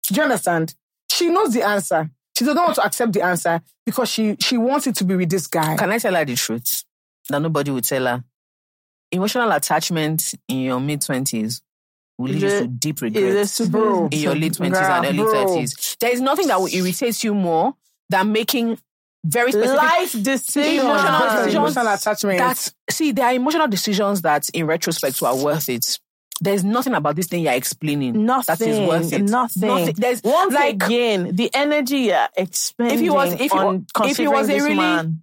Do 0.05 0.15
you 0.15 0.23
understand? 0.23 0.75
She 1.17 1.29
knows 1.29 1.53
the 1.55 1.63
answer. 1.63 2.11
She 2.37 2.45
doesn't 2.45 2.63
want 2.63 2.75
to 2.75 2.85
accept 2.85 3.13
the 3.15 3.23
answer 3.23 3.63
because 3.87 4.11
she 4.11 4.37
she 4.39 4.59
wants 4.59 4.87
it 4.87 4.97
to 4.97 5.05
be 5.05 5.17
with 5.17 5.31
this 5.31 5.47
guy. 5.47 5.77
Can 5.77 5.91
I 5.91 5.99
tell 5.99 6.15
her 6.15 6.25
the 6.25 6.35
truth? 6.37 6.85
That 7.31 7.41
nobody 7.41 7.71
will 7.71 7.81
tell 7.81 8.05
her. 8.07 8.25
Emotional 9.11 9.51
attachment 9.53 10.35
in 10.49 10.59
your 10.59 10.79
mid 10.79 11.01
twenties 11.01 11.63
will 12.19 12.33
lead 12.33 12.43
you 12.43 12.49
to 12.49 12.67
deep 12.67 12.97
Is 12.97 13.03
regrets 13.03 13.61
in 13.61 14.11
your 14.11 14.35
late 14.35 14.55
twenties 14.55 14.79
and 14.79 15.07
early 15.07 15.19
thirties. 15.19 15.97
There 15.99 16.13
is 16.13 16.21
nothing 16.21 16.49
that 16.49 16.61
will 16.61 16.69
irritate 16.73 17.25
you 17.25 17.35
more 17.35 17.75
than 18.11 18.33
making 18.33 18.79
very 19.25 19.53
specific 19.53 19.77
life 19.77 20.13
decisions? 20.23 20.85
Emotional 20.85 21.19
decisions 21.21 21.55
emotional 21.55 21.89
attachment. 21.89 22.39
that 22.39 22.73
see 22.91 23.13
there 23.13 23.27
are 23.27 23.33
emotional 23.33 23.69
decisions 23.69 24.23
that 24.23 24.49
in 24.51 24.67
retrospect 24.67 25.23
are 25.23 25.37
worth 25.37 25.69
it. 25.69 25.99
There's 26.41 26.63
nothing 26.65 26.93
about 26.95 27.17
this 27.17 27.27
thing 27.29 27.43
you're 27.43 27.53
explaining 27.55 28.27
Nothing. 28.27 28.55
that 28.59 28.67
is 28.67 28.89
worth 28.89 29.13
it. 29.13 29.23
Nothing. 29.23 29.95
There's 29.97 30.23
Once 30.23 30.53
like 30.53 30.75
again, 30.83 31.35
the 31.35 31.51
energy 31.55 31.99
you're 31.99 32.29
expending 32.37 32.95
If 32.97 33.01
he 33.01 33.09
was- 33.11 33.33
if 33.33 33.41
he 33.41 33.49
on 33.51 33.87
if 34.05 34.17
he 34.19 34.29
was 34.29 34.49
a 34.49 34.53
this 34.53 34.63
really 34.63 34.77
man. 34.77 35.23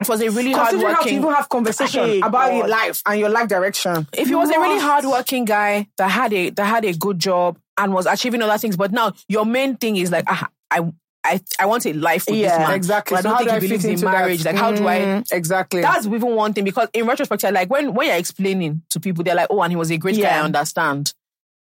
it 0.00 0.08
was 0.08 0.20
a 0.20 0.28
really 0.30 0.52
hard 0.52 0.68
Considering 0.70 0.92
how 0.94 0.98
to 1.00 1.04
working 1.06 1.18
even 1.20 1.32
have 1.32 1.48
conversation 1.48 2.04
Hey, 2.04 2.20
about 2.24 2.52
your 2.54 2.68
life 2.68 3.02
and 3.06 3.18
your 3.18 3.30
life 3.30 3.48
direction. 3.48 4.06
if 4.12 4.28
he 4.28 4.34
was 4.34 4.50
a 4.50 4.58
really 4.60 4.74
Lost. 4.74 4.84
hardworking 4.84 5.46
guy 5.46 5.88
that 5.96 6.08
had 6.10 6.32
a 6.34 6.50
that 6.50 6.66
had 6.66 6.84
a 6.84 6.92
good 6.92 7.18
job 7.18 7.58
and 7.78 7.94
was 7.94 8.04
achieving 8.06 8.42
other 8.42 8.58
things, 8.58 8.76
but 8.76 8.92
now 8.92 9.12
your 9.28 9.46
main 9.46 9.76
thing 9.76 9.96
is 9.96 10.10
like 10.10 10.24
ah, 10.28 10.48
I 10.70 10.80
I 11.26 11.40
I 11.58 11.66
want 11.66 11.84
a 11.86 11.92
life 11.92 12.24
with 12.26 12.36
this 12.36 12.42
Yeah, 12.52 12.58
man. 12.58 12.72
Exactly. 12.72 13.14
But 13.16 13.18
I 13.18 13.22
don't 13.22 13.32
how 13.32 13.38
think 13.38 13.50
do 13.50 13.54
he 13.56 13.60
believes 13.68 13.84
in 13.84 13.90
into 13.92 14.04
that? 14.04 14.12
marriage. 14.12 14.44
Like 14.44 14.56
how 14.56 14.72
do 14.72 14.86
I? 14.88 14.98
Mm, 14.98 15.32
Exactly. 15.32 15.82
That's 15.82 16.06
even 16.06 16.34
one 16.34 16.52
thing 16.52 16.64
because 16.64 16.88
in 16.92 17.06
retrospect, 17.06 17.42
like 17.52 17.68
when 17.70 17.92
when 17.94 18.06
you're 18.08 18.16
explaining 18.16 18.82
to 18.90 19.00
people, 19.00 19.24
they're 19.24 19.34
like, 19.34 19.48
oh, 19.50 19.60
and 19.62 19.72
he 19.72 19.76
was 19.76 19.90
a 19.90 19.98
great 19.98 20.20
guy. 20.20 20.36
I 20.38 20.40
understand. 20.40 21.12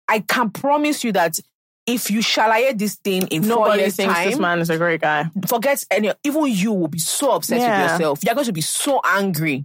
I 0.09 0.21
can 0.21 0.51
promise 0.51 1.03
you 1.05 1.13
that 1.13 1.39
if 1.87 2.11
you 2.11 2.19
shalaye 2.21 2.77
this 2.77 2.97
thing 2.97 3.29
in 3.29 3.43
four 3.45 3.57
Nobody 3.65 3.83
years 3.83 3.97
thinks 3.97 4.15
time, 4.15 4.31
this 4.31 4.39
man 4.39 4.59
is 4.59 4.71
a 4.71 4.77
great 4.79 5.01
guy. 5.01 5.31
forget 5.47 5.85
any. 5.91 6.13
Even 6.25 6.47
you 6.47 6.73
will 6.73 6.89
be 6.89 6.99
so 6.99 7.33
upset 7.33 7.61
Yeah. 7.61 7.83
with 7.83 7.93
yourself. 7.93 8.21
You're 8.25 8.35
going 8.35 8.47
to 8.47 8.53
be 8.53 8.61
so 8.61 9.01
angry. 9.05 9.65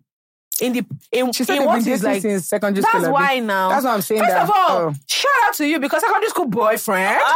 In 0.62 0.74
the 0.74 0.86
in, 1.12 1.32
she 1.34 1.44
said 1.44 1.58
in 1.58 1.66
what 1.66 1.86
is 1.86 2.04
like 2.04 2.22
since 2.22 2.48
secondary 2.48 2.82
that's 2.84 3.00
school. 3.04 3.14
why 3.14 3.40
now. 3.40 3.70
That's 3.70 3.84
what 3.84 3.94
I'm 3.96 4.02
saying. 4.02 4.22
First 4.22 4.32
that, 4.34 4.44
of 4.44 4.50
all, 4.52 4.78
oh. 4.90 4.94
shout 5.08 5.32
out 5.46 5.54
to 5.56 5.66
you 5.66 5.80
because 5.80 6.02
secondary 6.02 6.30
school 6.30 6.46
boyfriend. 6.46 7.20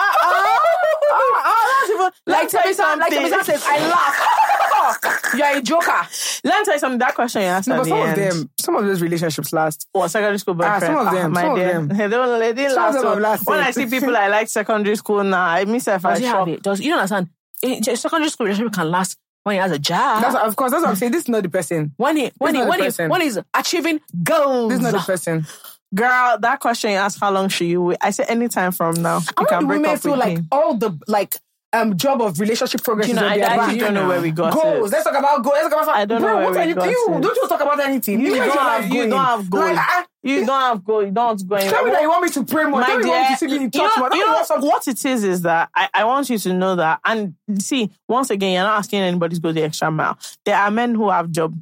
Ah, 1.07 1.18
oh, 1.18 1.81
that's 1.88 1.91
even, 1.91 2.11
Like 2.26 2.43
me 2.45 2.49
tell 2.49 2.68
you 2.69 2.76
Temisa, 2.76 2.97
like 2.99 3.14
something. 3.14 3.31
Temisa 3.31 3.43
says, 3.45 3.64
I 3.65 3.77
laugh. 3.88 5.34
You're 5.38 5.57
a 5.57 5.61
joker. 5.61 6.07
Let 6.43 6.60
me 6.60 6.65
tell 6.65 6.73
you 6.73 6.80
something. 6.80 6.99
That 6.99 7.15
question 7.15 7.41
you 7.43 7.47
asked 7.47 7.68
No, 7.68 7.76
at 7.76 7.77
but 7.77 7.84
the 7.84 7.89
some 7.89 8.02
of 8.02 8.07
end. 8.07 8.18
them, 8.18 8.49
some 8.60 8.76
of 8.76 8.85
those 8.85 9.02
relationships 9.02 9.53
last. 9.53 9.88
What 9.91 10.10
secondary 10.10 10.39
school 10.39 10.56
Ah, 10.61 10.80
boyfriend? 10.80 10.84
some 10.97 11.07
of 11.07 11.14
them, 11.14 11.31
my 11.31 11.41
some 11.41 11.52
of 11.52 11.57
dear. 11.57 11.73
them. 11.73 11.88
They 11.97 12.07
don't. 12.10 12.39
They 12.39 12.53
didn't 12.53 12.72
Some 12.72 12.84
of 12.84 12.85
last. 12.85 12.93
them 12.95 13.02
so 13.03 13.10
have 13.10 13.19
lasted. 13.19 13.47
when 13.49 13.60
I 13.60 13.72
see 13.72 13.85
people 13.85 14.18
I 14.18 14.27
like 14.27 14.47
secondary 14.49 14.95
school 14.95 15.23
now, 15.23 15.45
I 15.45 15.65
miss 15.65 15.88
if 15.88 16.06
I 16.06 16.18
he 16.19 16.26
have 16.26 16.47
it? 16.47 16.64
Does 16.64 16.80
you 16.81 16.89
don't 16.89 16.99
understand? 16.99 17.30
In 17.61 17.84
secondary 17.84 18.30
school 18.30 18.45
relationship 18.47 18.73
can 18.73 18.89
last 18.91 19.18
when 19.45 19.53
he 19.53 19.59
has 19.59 19.72
a 19.72 19.77
job. 19.80 20.23
That's 20.23 20.35
of 20.35 20.55
course. 20.55 20.72
That's 20.72 20.81
what 20.81 20.89
I'm 20.89 20.95
saying. 20.95 21.11
This 21.11 21.23
is 21.23 21.30
not 21.30 21.43
the 21.43 21.49
person. 21.49 21.93
when 21.97 22.17
he 22.17 22.31
when 22.39 22.55
he 22.55 22.63
when 22.63 22.81
he 22.81 23.03
when 23.03 23.22
he's 23.22 23.38
achieving 23.53 24.01
goals. 24.23 24.69
This 24.69 24.80
is 24.80 24.84
not 24.84 24.93
the 24.93 25.05
person. 25.05 25.45
Girl, 25.93 26.38
that 26.39 26.59
question 26.59 26.91
you 26.91 26.97
asked, 26.97 27.19
how 27.22 27.31
long 27.31 27.47
should 27.47 27.67
you 27.67 27.81
wait? 27.81 27.97
I 28.01 28.09
said 28.09 28.26
anytime 28.27 28.72
from 28.72 28.95
now. 28.95 29.19
You 29.19 29.26
I 29.38 29.45
can 29.45 29.57
want 29.57 29.67
break 29.67 29.77
women 29.77 29.91
up 29.91 30.01
feel 30.01 30.17
like 30.17 30.39
me. 30.39 30.45
all 30.51 30.73
the 30.73 30.99
like 31.07 31.38
um 31.81 31.97
job 31.97 32.22
of 32.22 32.39
relationship 32.39 32.81
progress 32.84 33.07
You 33.07 33.14
is 33.15 33.19
know, 33.19 33.26
on 33.27 33.31
I 33.34 33.38
actually 33.39 33.80
don't 33.80 33.93
know 33.93 34.07
where 34.07 34.22
we 34.22 34.31
got 34.31 34.53
goals. 34.53 34.89
it. 34.91 34.95
Let's 34.95 35.03
talk 35.03 35.18
about 35.18 35.43
goals. 35.43 35.56
Let's 35.61 35.69
talk 35.73 35.84
about. 35.84 35.95
I 35.95 36.06
don't 36.06 36.22
know 36.22 36.35
where 36.35 36.43
what 36.45 36.52
we 36.53 36.57
are 36.60 36.65
you, 36.65 36.76
got 36.76 36.89
you 36.89 37.06
it. 37.10 37.22
don't 37.22 37.35
you 37.35 37.47
talk 37.47 37.61
about 37.61 37.80
anything. 37.80 38.19
You 38.22 38.35
guys 38.35 38.47
don't 38.53 38.57
have, 38.57 38.84
like 38.84 38.93
you 38.93 39.10
don't 39.10 39.26
have 39.26 39.49
goals. 39.49 39.64
Like, 39.65 39.77
ah, 39.77 40.06
you 40.23 40.45
don't 40.45 40.61
have 40.61 40.84
goals. 40.85 41.06
You 41.06 41.11
don't 41.11 41.47
go 41.47 41.57
Tell 41.57 41.85
me 41.85 41.91
that 41.91 42.02
you 42.02 42.10
want 42.10 42.23
me 42.23 42.30
to 42.30 42.43
pray 42.43 42.64
more. 42.65 42.84
Tell 42.84 42.97
me 42.97 43.03
you 43.06 43.10
want 43.11 43.30
me 43.30 43.35
to 43.35 43.38
see 43.39 43.47
me 43.47 43.56
in 43.57 43.61
you 43.64 43.69
church 43.69 43.91
know, 43.95 44.07
more. 44.07 44.10
You 44.14 44.26
know 44.26 44.31
what 44.34 44.47
some- 44.47 44.61
what 44.61 44.88
it 44.88 45.06
is 45.06 45.23
is 45.23 45.41
that 45.43 45.69
I, 45.76 45.89
I 45.93 46.03
want 46.06 46.30
you 46.30 46.38
to 46.39 46.53
know 46.53 46.76
that 46.77 46.99
and 47.06 47.35
see 47.60 47.91
once 48.07 48.30
again 48.30 48.53
you're 48.53 48.64
not 48.64 48.80
asking 48.80 48.99
anybody 49.02 49.35
to 49.35 49.41
go 49.41 49.52
the 49.52 49.64
extra 49.64 49.91
mile. 49.91 50.18
There 50.45 50.56
are 50.57 50.72
men 50.72 50.95
who 50.95 51.10
have 51.10 51.30
job 51.31 51.56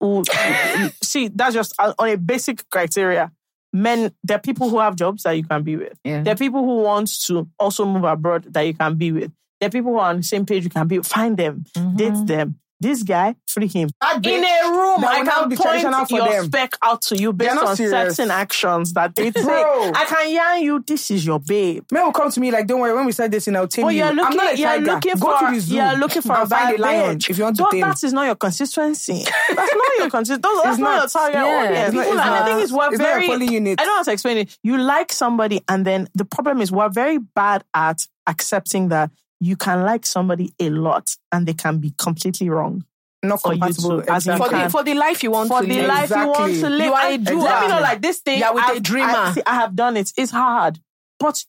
who 0.00 0.22
see 1.02 1.28
that's 1.28 1.54
just 1.54 1.74
on 1.78 1.94
on 1.98 2.08
a 2.08 2.16
basic 2.16 2.68
criteria. 2.70 3.32
Men, 3.72 4.12
there 4.24 4.36
are 4.36 4.40
people 4.40 4.70
who 4.70 4.78
have 4.78 4.96
jobs 4.96 5.24
that 5.24 5.32
you 5.32 5.44
can 5.44 5.62
be 5.62 5.76
with. 5.76 5.98
Yeah. 6.04 6.22
There 6.22 6.32
are 6.32 6.38
people 6.38 6.64
who 6.64 6.82
want 6.82 7.08
to 7.26 7.48
also 7.58 7.84
move 7.84 8.04
abroad 8.04 8.46
that 8.54 8.62
you 8.62 8.74
can 8.74 8.96
be 8.96 9.12
with. 9.12 9.32
There 9.60 9.68
are 9.68 9.70
people 9.70 9.92
who 9.92 9.98
are 9.98 10.10
on 10.10 10.18
the 10.18 10.22
same 10.22 10.46
page 10.46 10.64
you 10.64 10.70
can 10.70 10.86
be. 10.86 11.00
Find 11.00 11.36
them, 11.36 11.64
mm-hmm. 11.76 11.96
date 11.96 12.26
them. 12.26 12.58
This 12.80 13.02
guy, 13.02 13.34
free 13.48 13.66
him. 13.66 13.88
That 14.00 14.24
In 14.24 14.44
a 14.44 14.70
room, 14.70 15.04
I 15.04 15.24
can 15.24 15.56
point 15.56 16.10
your 16.12 16.28
them. 16.28 16.44
spec 16.44 16.74
out 16.80 17.02
to 17.02 17.16
you 17.16 17.32
based 17.32 17.56
on 17.58 17.74
serious. 17.76 18.14
certain 18.14 18.30
actions 18.30 18.92
that 18.92 19.16
they 19.16 19.32
take. 19.32 19.42
Bro. 19.42 19.92
I 19.96 20.04
can 20.04 20.30
yarn 20.32 20.62
you, 20.62 20.84
this 20.86 21.10
is 21.10 21.26
your 21.26 21.40
babe. 21.40 21.82
Men 21.90 22.04
will 22.04 22.12
come 22.12 22.30
to 22.30 22.38
me 22.38 22.52
like, 22.52 22.68
don't 22.68 22.78
worry, 22.80 22.94
when 22.94 23.04
we 23.04 23.10
start 23.10 23.32
dating, 23.32 23.56
I'll 23.56 23.66
tame 23.66 23.84
But 23.84 23.94
you. 23.94 24.04
you're 24.04 24.12
looking, 24.12 24.24
I'm 24.26 24.36
not 24.46 24.54
a 24.54 24.58
you're 24.58 24.78
looking 24.78 25.14
Go 25.16 25.38
for, 25.38 25.46
to 25.48 25.54
the 25.54 25.60
zoo 25.60 25.74
you're 25.74 25.96
looking 25.96 26.22
for 26.22 26.36
a 26.40 26.46
bad 26.46 26.78
lion 26.78 27.18
if 27.28 27.36
you 27.36 27.42
want 27.44 27.56
to 27.56 27.66
Though 27.72 27.80
that 27.80 28.04
is 28.04 28.12
not 28.12 28.26
your 28.26 28.36
consistency. 28.36 29.24
That's 29.48 29.74
not 29.74 29.98
your 29.98 30.10
consistency. 30.18 30.60
That's 30.62 30.78
not, 30.78 30.90
your 30.90 31.00
not. 31.00 31.10
target 31.10 31.34
Yeah. 31.34 31.66
audience. 31.66 31.88
It's 31.88 31.94
not- 31.94 32.02
People, 32.02 32.02
it's 32.02 32.10
and 32.10 32.18
the 32.18 32.38
not- 32.38 32.48
thing 32.48 32.58
is, 32.60 32.72
we're 32.72 32.88
it's 32.90 32.98
not 32.98 33.08
a 33.08 33.26
very. 33.26 33.26
I 33.26 33.74
don't 33.74 33.86
know 33.86 33.96
how 33.96 34.02
to 34.04 34.12
explain 34.12 34.38
it. 34.38 34.58
You 34.62 34.78
like 34.78 35.10
somebody, 35.12 35.62
and 35.68 35.84
then 35.84 36.08
the 36.14 36.24
problem 36.24 36.60
is 36.60 36.70
we're 36.70 36.88
very 36.90 37.18
bad 37.18 37.64
at 37.74 37.98
accepting 38.28 38.88
that 38.90 39.10
you 39.40 39.56
can 39.56 39.82
like 39.84 40.04
somebody 40.06 40.52
a 40.58 40.70
lot, 40.70 41.16
and 41.32 41.46
they 41.46 41.54
can 41.54 41.78
be 41.78 41.92
completely 41.98 42.48
wrong. 42.50 42.84
not 43.22 43.40
for 43.42 43.52
you 43.52 43.60
compatible. 43.60 44.02
to- 44.02 44.12
as 44.12 44.24
for 44.26 44.32
exactly. 44.32 44.58
the 44.64 44.70
for 44.70 44.82
the 44.84 44.94
life 44.94 45.22
you 45.24 45.30
want 45.32 45.48
for 45.48 45.60
to 45.60 45.66
the 45.66 45.74
live. 45.78 45.88
life 45.88 46.10
you 46.10 46.26
want 46.28 46.54
to 46.54 46.68
live. 46.70 46.86
You 46.86 46.92
are 46.92 47.06
a 47.06 47.14
And 47.14 47.26
doer. 47.26 47.38
Let 47.42 47.62
me 47.62 47.68
know, 47.68 47.80
like 47.80 48.00
this 48.02 48.18
thing. 48.18 48.38
You're 48.38 48.54
with 48.54 48.64
a 48.64 48.66
I've- 48.68 48.80
dreamer. 48.80 49.08
I, 49.08 49.32
see, 49.32 49.42
I 49.46 49.54
have 49.56 49.74
done 49.74 49.96
it. 49.96 50.12
It's 50.16 50.30
hard, 50.30 50.78
but 51.18 51.44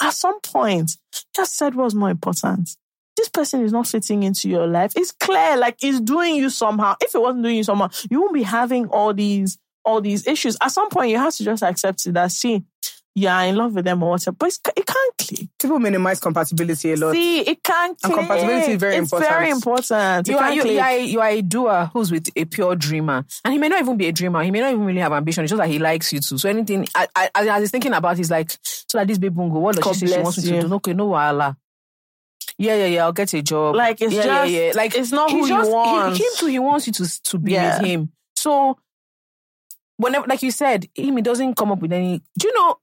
at 0.00 0.10
some 0.12 0.40
point, 0.40 0.96
just 1.34 1.56
said 1.56 1.74
what's 1.74 1.94
more 1.94 2.10
important. 2.10 2.76
This 3.16 3.28
person 3.28 3.62
is 3.64 3.72
not 3.72 3.88
fitting 3.88 4.22
into 4.22 4.48
your 4.48 4.68
life. 4.68 4.92
It's 4.94 5.10
clear, 5.10 5.56
like 5.56 5.78
it's 5.82 6.00
doing 6.00 6.36
you 6.36 6.50
somehow. 6.50 6.94
If 7.00 7.14
it 7.16 7.20
wasn't 7.20 7.42
doing 7.42 7.56
you 7.56 7.64
somehow, 7.64 7.88
you 8.10 8.20
won't 8.20 8.34
be 8.34 8.44
having 8.44 8.86
all 8.86 9.12
these 9.12 9.58
all 9.84 10.00
these 10.00 10.24
issues. 10.26 10.56
At 10.60 10.68
some 10.70 10.88
point, 10.88 11.10
you 11.10 11.18
have 11.18 11.34
to 11.34 11.44
just 11.44 11.62
accept 11.64 12.06
it. 12.06 12.12
That 12.12 12.30
see, 12.30 12.62
you're 13.14 13.32
in 13.40 13.56
love 13.56 13.74
with 13.74 13.84
them 13.84 14.00
or 14.04 14.10
whatever, 14.10 14.36
but 14.38 14.46
it's, 14.46 14.60
it 14.76 14.86
can't 14.86 15.14
click. 15.18 15.48
People 15.60 15.80
minimize 15.80 16.20
compatibility 16.20 16.92
a 16.92 16.96
lot. 16.96 17.12
See, 17.14 17.40
it 17.40 17.64
can't 17.64 17.98
And 18.04 18.14
compatibility 18.14 18.72
is 18.72 18.80
very 18.80 18.94
it's 18.96 19.04
important. 19.12 19.30
very 19.30 19.50
important. 19.50 20.28
You 20.28 20.38
are, 20.38 20.52
you, 20.52 20.64
you, 20.64 20.78
are, 20.78 20.88
a- 20.88 21.04
you 21.04 21.20
are 21.20 21.28
a 21.30 21.42
doer 21.42 21.90
who's 21.92 22.12
with 22.12 22.28
a 22.36 22.44
pure 22.44 22.76
dreamer. 22.76 23.24
And 23.44 23.52
he 23.52 23.58
may 23.58 23.68
not 23.68 23.80
even 23.80 23.96
be 23.96 24.06
a 24.06 24.12
dreamer. 24.12 24.44
He 24.44 24.52
may 24.52 24.60
not 24.60 24.72
even 24.72 24.84
really 24.84 25.00
have 25.00 25.12
ambition. 25.12 25.42
It's 25.42 25.50
just 25.50 25.58
that 25.58 25.68
he 25.68 25.80
likes 25.80 26.12
you 26.12 26.20
too. 26.20 26.38
So 26.38 26.48
anything, 26.48 26.86
I, 26.94 27.08
I, 27.16 27.30
as 27.34 27.62
he's 27.62 27.70
thinking 27.72 27.92
about, 27.92 28.16
he's 28.18 28.30
like, 28.30 28.56
so 28.62 28.98
that 28.98 29.08
this 29.08 29.18
baby 29.18 29.34
won't 29.34 29.52
go, 29.52 29.58
what 29.58 29.74
does 29.74 29.82
God 29.84 29.96
she 29.96 30.06
say 30.06 30.16
she 30.16 30.22
wants 30.22 30.38
me 30.44 30.54
you. 30.56 30.62
to 30.62 30.68
do? 30.68 30.74
Okay, 30.74 30.92
no 30.94 31.08
wahala. 31.08 31.56
Yeah, 32.56 32.76
yeah, 32.76 32.86
yeah, 32.86 33.04
I'll 33.04 33.12
get 33.12 33.34
a 33.34 33.42
job. 33.42 33.74
Like, 33.74 34.00
it's 34.00 34.14
yeah, 34.14 34.22
just- 34.22 34.50
yeah, 34.52 34.60
yeah. 34.66 34.72
Like, 34.76 34.94
it's 34.94 35.10
not 35.10 35.30
he 35.30 35.36
who 35.38 35.42
you 35.42 35.48
just, 35.48 35.68
he- 35.68 35.74
want. 35.74 36.16
Him 36.20 36.26
too, 36.36 36.46
he 36.46 36.58
wants 36.60 36.86
you 36.86 36.92
to, 36.92 37.22
to 37.24 37.38
be 37.38 37.52
Yeah. 37.52 37.78
with 37.80 37.86
him. 37.88 38.12
So, 38.36 38.78
whenever, 39.96 40.26
like 40.26 40.42
you 40.42 40.50
said, 40.50 40.86
him, 40.94 41.16
he 41.16 41.22
doesn't 41.22 41.54
come 41.56 41.72
up 41.72 41.80
with 41.80 41.92
any, 41.92 42.22
do 42.38 42.48
you 42.48 42.54
know, 42.54 42.76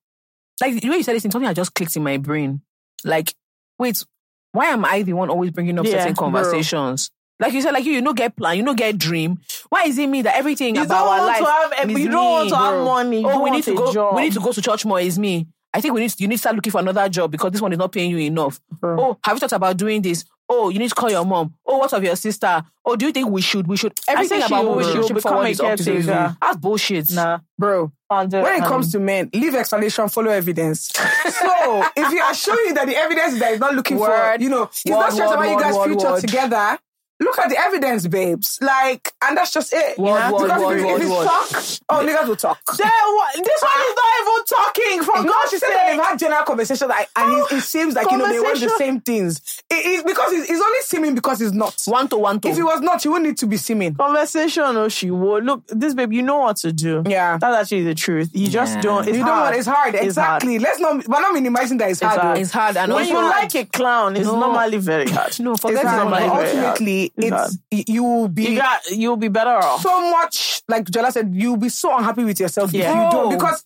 like 0.62 0.82
the 0.82 0.90
way 0.90 0.98
you 0.98 1.04
said 1.04 1.16
this, 1.16 1.24
thing, 1.24 1.32
something 1.32 1.48
I 1.50 1.54
just 1.54 1.74
clicked 1.74 1.96
in 1.96 2.04
my 2.04 2.18
brain. 2.18 2.62
Like, 3.04 3.34
wait, 3.78 4.04
why 4.52 4.68
am 4.68 4.86
I 4.86 5.02
the 5.02 5.14
one 5.14 5.30
always 5.30 5.52
bringing 5.52 5.78
up 5.80 5.86
Yeah, 5.86 6.00
certain 6.00 6.14
bro. 6.14 6.26
conversations? 6.26 7.12
Like 7.40 7.52
you 7.54 7.62
said, 7.62 7.72
like 7.74 7.84
you, 7.84 7.94
you 7.94 8.02
no 8.02 8.14
get 8.14 8.36
plan, 8.38 8.56
you 8.56 8.64
no 8.64 8.74
get 8.74 8.98
dream. 8.98 9.40
Why 9.70 9.84
is 9.84 9.98
it 9.98 10.08
me 10.08 10.22
that 10.22 10.36
everything 10.38 10.76
You 10.76 10.84
about 10.84 11.06
our 11.08 11.26
life 11.26 11.40
to 11.40 11.46
have, 11.46 11.90
is 11.90 12.00
you 12.00 12.10
don't 12.10 12.32
want 12.32 12.50
to 12.50 12.56
have 12.56 12.86
money. 12.86 13.26
Oh, 13.26 13.28
we 13.28 13.36
want 13.50 13.54
need 13.56 13.64
to 13.66 13.76
go. 13.76 13.92
Job. 13.92 14.16
We 14.16 14.22
need 14.22 14.34
to 14.34 14.40
go 14.40 14.54
to 14.54 14.62
church 14.62 14.86
more. 14.86 15.02
Is 15.02 15.20
me. 15.20 15.48
I 15.74 15.82
think 15.82 15.94
we 15.94 16.00
need 16.00 16.14
you 16.18 16.30
need 16.30 16.36
to 16.36 16.40
start 16.40 16.56
looking 16.56 16.72
for 16.72 16.80
another 16.80 17.10
job 17.10 17.32
because 17.32 17.52
this 17.52 17.62
one 17.62 17.74
is 17.74 17.78
not 17.78 17.92
paying 17.92 18.10
you 18.12 18.20
enough. 18.20 18.62
Bro. 18.80 18.98
Oh, 19.02 19.18
have 19.26 19.36
you 19.36 19.40
thought 19.42 19.52
about 19.52 19.76
doing 19.76 20.02
this? 20.02 20.24
Oh, 20.48 20.70
you 20.70 20.78
need 20.78 20.90
to 20.90 20.96
call 20.96 21.10
your 21.10 21.26
mom. 21.26 21.56
Oh, 21.66 21.78
what 21.78 21.92
of 21.94 22.04
your 22.04 22.16
sister? 22.16 22.64
Oh, 22.86 22.96
do 22.96 23.08
you 23.08 23.12
think 23.12 23.30
we 23.30 23.42
should? 23.42 23.66
We 23.68 23.78
should. 23.78 23.94
Everything 24.08 24.42
she 24.42 24.46
about 24.46 24.64
will- 24.66 24.76
women 24.76 24.84
she 24.84 25.00
will 25.00 25.08
relationship 25.08 25.24
become 25.24 25.46
is 25.48 25.60
up 25.60 25.78
to 25.78 25.84
the 25.84 25.92
caretaker. 25.92 26.38
That's 26.40 26.58
bullshit. 26.58 27.12
Nah. 27.14 27.40
Bro, 27.58 27.92
On 28.12 28.30
the- 28.30 28.42
when 28.42 28.54
it 28.56 28.62
um, 28.62 28.68
comes 28.68 28.92
to 28.92 29.00
men, 29.00 29.30
leave 29.34 29.56
explanation, 29.56 30.08
follow 30.10 30.30
evidence. 30.30 30.90
so 30.90 31.84
if 31.96 32.12
you 32.12 32.22
are 32.22 32.34
showing 32.36 32.76
that 32.76 32.86
the 32.86 32.96
evidence 32.96 33.40
that 33.40 33.54
is 33.54 33.60
not 33.60 33.74
looking 33.74 33.98
Word, 33.98 34.36
for, 34.38 34.44
you 34.44 34.50
know, 34.50 34.64
it's 34.64 34.86
word, 34.86 34.94
not 35.00 35.08
just 35.10 35.20
word, 35.20 35.34
about 35.34 35.50
you 35.50 35.60
guys' 35.60 35.76
word, 35.76 35.86
future 35.88 36.12
word. 36.12 36.22
together. 36.22 36.78
Look 37.18 37.40
at 37.40 37.50
the 37.50 37.58
evidence, 37.58 38.08
babes. 38.08 38.60
Like, 38.62 39.14
and 39.24 39.38
that's 39.38 39.54
just 39.54 39.72
it. 39.74 39.98
Word, 39.98 40.08
Yeah? 40.18 40.32
word, 40.32 40.42
because 40.48 40.62
word, 40.62 40.80
if, 40.80 40.86
it- 40.86 41.02
if 41.04 41.10
word, 41.10 41.26
talk, 41.26 41.48
oh, 41.90 42.06
niggas 42.06 42.28
will 42.28 42.36
talk. 42.36 42.60
There, 42.78 42.88
what, 42.88 43.36
this 43.36 43.62
one 43.62 43.82
is 43.82 43.96
not 43.96 44.12
even 44.22 44.46
talking. 44.46 45.04
For 45.04 45.24
No, 45.24 45.32
God's 45.32 45.52
she 45.52 45.58
said 45.60 45.70
that 45.70 45.92
they've 45.92 46.02
had 46.06 46.20
general 46.20 46.44
conversation, 46.44 46.90
like, 46.90 47.08
and 47.16 47.38
it, 47.38 47.52
it 47.54 47.62
seems 47.62 47.96
like 47.96 48.12
you 48.12 48.18
know 48.18 48.28
they 48.28 48.40
want 48.42 48.60
the 48.60 48.70
same 48.78 49.00
things. 49.00 49.62
It 49.70 49.86
is 49.86 50.04
because 50.04 50.34
it's, 50.34 50.50
it's 50.50 50.62
only 50.62 50.80
seeming 50.82 51.16
because 51.16 51.42
it's 51.42 51.54
not. 51.54 51.82
One 51.86 52.10
to 52.10 52.18
one 52.18 52.42
to. 52.42 52.50
If 52.50 52.58
it 52.58 52.64
was 52.64 52.82
not, 52.82 53.06
you 53.06 53.12
wouldn't 53.12 53.30
need 53.30 53.38
to 53.38 53.48
be 53.48 53.56
seeming. 53.58 53.96
Conversation, 53.96 54.64
oh, 54.66 54.90
she 54.90 55.10
would 55.10 55.46
Look, 55.46 55.66
this 55.68 55.94
babe, 55.94 56.12
you 56.12 56.22
know 56.22 56.40
what 56.40 56.58
to 56.58 56.74
do. 56.74 57.02
Yeah. 57.08 57.38
That's 57.38 57.56
actually 57.56 57.84
the 57.84 57.96
truth. 57.96 58.32
You 58.34 58.50
just 58.50 58.76
Yeah. 58.76 58.82
don't. 58.82 59.08
It's 59.08 59.18
you 59.18 59.24
know 59.24 59.32
hard. 59.32 59.52
what? 59.52 59.58
It's 59.58 59.68
hard. 59.68 59.96
It's 59.96 60.18
hard. 60.18 60.44
exactly. 60.44 60.60
Let's 60.60 60.80
not. 60.82 61.08
We're 61.08 61.22
not 61.22 61.34
minimizing 61.34 61.78
that 61.78 61.92
it's, 61.92 62.02
hard. 62.02 62.20
hard. 62.20 62.38
it's 62.40 62.52
hard. 62.52 62.76
And 62.76 62.92
When 62.92 63.04
also, 63.04 63.14
you 63.22 63.30
like 63.30 63.56
a 63.56 63.64
clown, 63.66 64.18
it's 64.18 64.26
No. 64.26 64.38
normally 64.40 64.80
very 64.80 65.08
hard. 65.10 65.40
no, 65.40 65.54
It's 65.54 65.62
forget 65.62 65.86
hard. 65.86 65.96
it. 65.96 66.04
normally 66.04 66.20
very 66.28 66.30
hard. 66.30 66.46
ultimately, 66.48 67.05
It's 67.18 67.58
you 67.72 68.04
will 68.04 68.28
be 68.28 68.44
You 68.50 68.58
got, 68.58 68.90
you'll 68.92 69.18
be 69.18 69.28
better 69.28 69.50
off. 69.52 69.82
so 69.82 70.12
much 70.12 70.62
like 70.68 70.86
Jola 70.86 71.12
said. 71.12 71.30
You'll 71.34 71.58
be 71.58 71.70
so 71.70 71.96
unhappy 71.98 72.24
with 72.24 72.40
yourself 72.40 72.72
Yeah. 72.74 72.90
if 73.08 73.14
you 73.14 73.20
don't 73.20 73.30
because. 73.32 73.64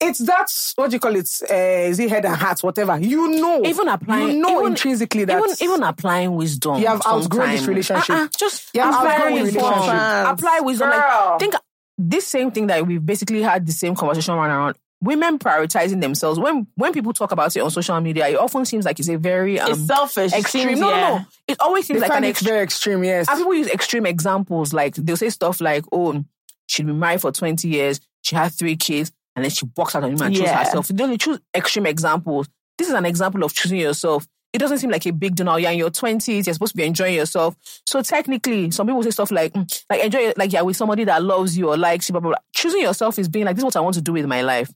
It's 0.00 0.20
that 0.20 0.46
what 0.76 0.90
do 0.90 0.96
you 0.96 1.00
call 1.00 1.16
it? 1.16 1.28
Uh, 1.50 1.54
is 1.90 1.98
it 1.98 2.08
head 2.08 2.24
and 2.24 2.36
heart, 2.36 2.62
whatever? 2.62 2.96
You 3.00 3.26
know, 3.40 3.64
Even 3.64 3.88
applying, 3.88 4.28
you 4.28 4.34
know 4.42 4.60
even, 4.60 4.66
intrinsically 4.72 5.24
that 5.24 5.36
even 5.42 5.56
even 5.60 5.82
applying 5.82 6.36
wisdom. 6.36 6.76
You 6.76 6.86
have 6.86 7.02
outgrown 7.04 7.50
this 7.50 7.66
relationship. 7.66 8.10
Uh-uh, 8.10 8.28
just 8.38 8.70
You 8.74 8.80
have 8.82 8.94
apply 8.94 9.14
outgrown 9.16 9.42
wisdom. 9.42 9.64
relationship. 9.64 10.28
Apply 10.28 10.60
wisdom. 10.62 10.90
Like, 10.90 11.38
think 11.40 11.54
this 11.98 12.28
same 12.28 12.52
thing 12.52 12.68
that 12.68 12.86
we've 12.86 13.04
basically 13.04 13.42
had 13.42 13.66
the 13.66 13.72
same 13.72 13.96
conversation 13.96 14.34
around. 14.34 14.76
Women 15.00 15.38
prioritizing 15.38 16.00
themselves. 16.00 16.40
When 16.40 16.66
when 16.74 16.92
people 16.92 17.12
talk 17.12 17.30
about 17.30 17.54
it 17.56 17.60
on 17.60 17.70
social 17.70 18.00
media, 18.00 18.26
it 18.28 18.36
often 18.36 18.64
seems 18.64 18.84
like 18.84 18.98
it's 18.98 19.08
a 19.08 19.16
very 19.16 19.60
um, 19.60 19.70
it's 19.72 19.86
selfish. 19.86 20.32
Extreme. 20.32 20.68
seems, 20.68 20.80
no, 20.80 20.90
yeah. 20.90 21.00
no, 21.10 21.18
no. 21.18 21.24
It 21.46 21.56
always 21.60 21.86
seems 21.86 21.98
they 21.98 22.02
like 22.02 22.10
find 22.12 22.24
an 22.24 22.28
it 22.28 22.30
extreme. 22.32 22.48
very 22.52 22.62
extreme. 22.64 23.04
Yes, 23.04 23.28
And 23.28 23.38
people 23.38 23.54
use 23.54 23.68
extreme 23.68 24.06
examples. 24.06 24.72
Like 24.72 24.96
they'll 24.96 25.16
say 25.16 25.30
stuff 25.30 25.60
like, 25.60 25.84
"Oh, 25.92 26.24
she'd 26.66 26.86
been 26.86 26.98
married 26.98 27.20
for 27.20 27.30
twenty 27.30 27.68
years. 27.68 28.00
She 28.22 28.34
had 28.34 28.52
three 28.52 28.76
kids, 28.76 29.12
and 29.36 29.44
then 29.44 29.50
she 29.50 29.66
walks 29.76 29.94
out 29.94 30.02
on 30.02 30.10
him 30.12 30.20
and 30.20 30.34
chose 30.34 30.42
Yeah. 30.44 30.64
herself." 30.64 30.88
They 30.88 31.04
only 31.04 31.18
choose 31.18 31.38
extreme 31.54 31.86
examples. 31.86 32.48
This 32.76 32.88
is 32.88 32.94
an 32.94 33.06
example 33.06 33.44
of 33.44 33.54
choosing 33.54 33.78
yourself. 33.78 34.26
It 34.52 34.58
doesn't 34.58 34.78
seem 34.78 34.90
like 34.90 35.04
a 35.06 35.12
big 35.12 35.34
deal 35.36 35.44
now. 35.46 35.56
You're 35.56 35.70
in 35.72 35.78
your 35.78 35.90
twenties. 35.90 36.46
You're 36.46 36.54
supposed 36.54 36.72
to 36.72 36.76
be 36.76 36.84
enjoying 36.84 37.14
yourself. 37.14 37.54
So 37.86 38.02
technically, 38.02 38.70
some 38.72 38.86
people 38.86 39.02
say 39.02 39.10
stuff 39.10 39.30
like, 39.30 39.52
mm, 39.52 39.84
"Like 39.90 40.02
enjoy, 40.02 40.20
it, 40.30 40.38
like 40.38 40.52
you're 40.52 40.64
with 40.64 40.76
somebody 40.76 41.04
that 41.04 41.22
loves 41.22 41.56
you 41.56 41.68
or 41.68 41.76
likes 41.76 42.08
you." 42.08 42.14
Blah 42.14 42.20
blah 42.20 42.30
blah. 42.30 42.38
Choosing 42.54 42.80
yourself 42.82 43.18
is 43.18 43.28
being 43.28 43.44
like, 43.44 43.54
"This 43.56 43.60
is 43.60 43.64
what 43.66 43.76
I 43.76 43.80
want 43.80 43.94
to 43.96 44.02
do 44.02 44.12
with 44.14 44.24
my 44.26 44.40
life," 44.42 44.70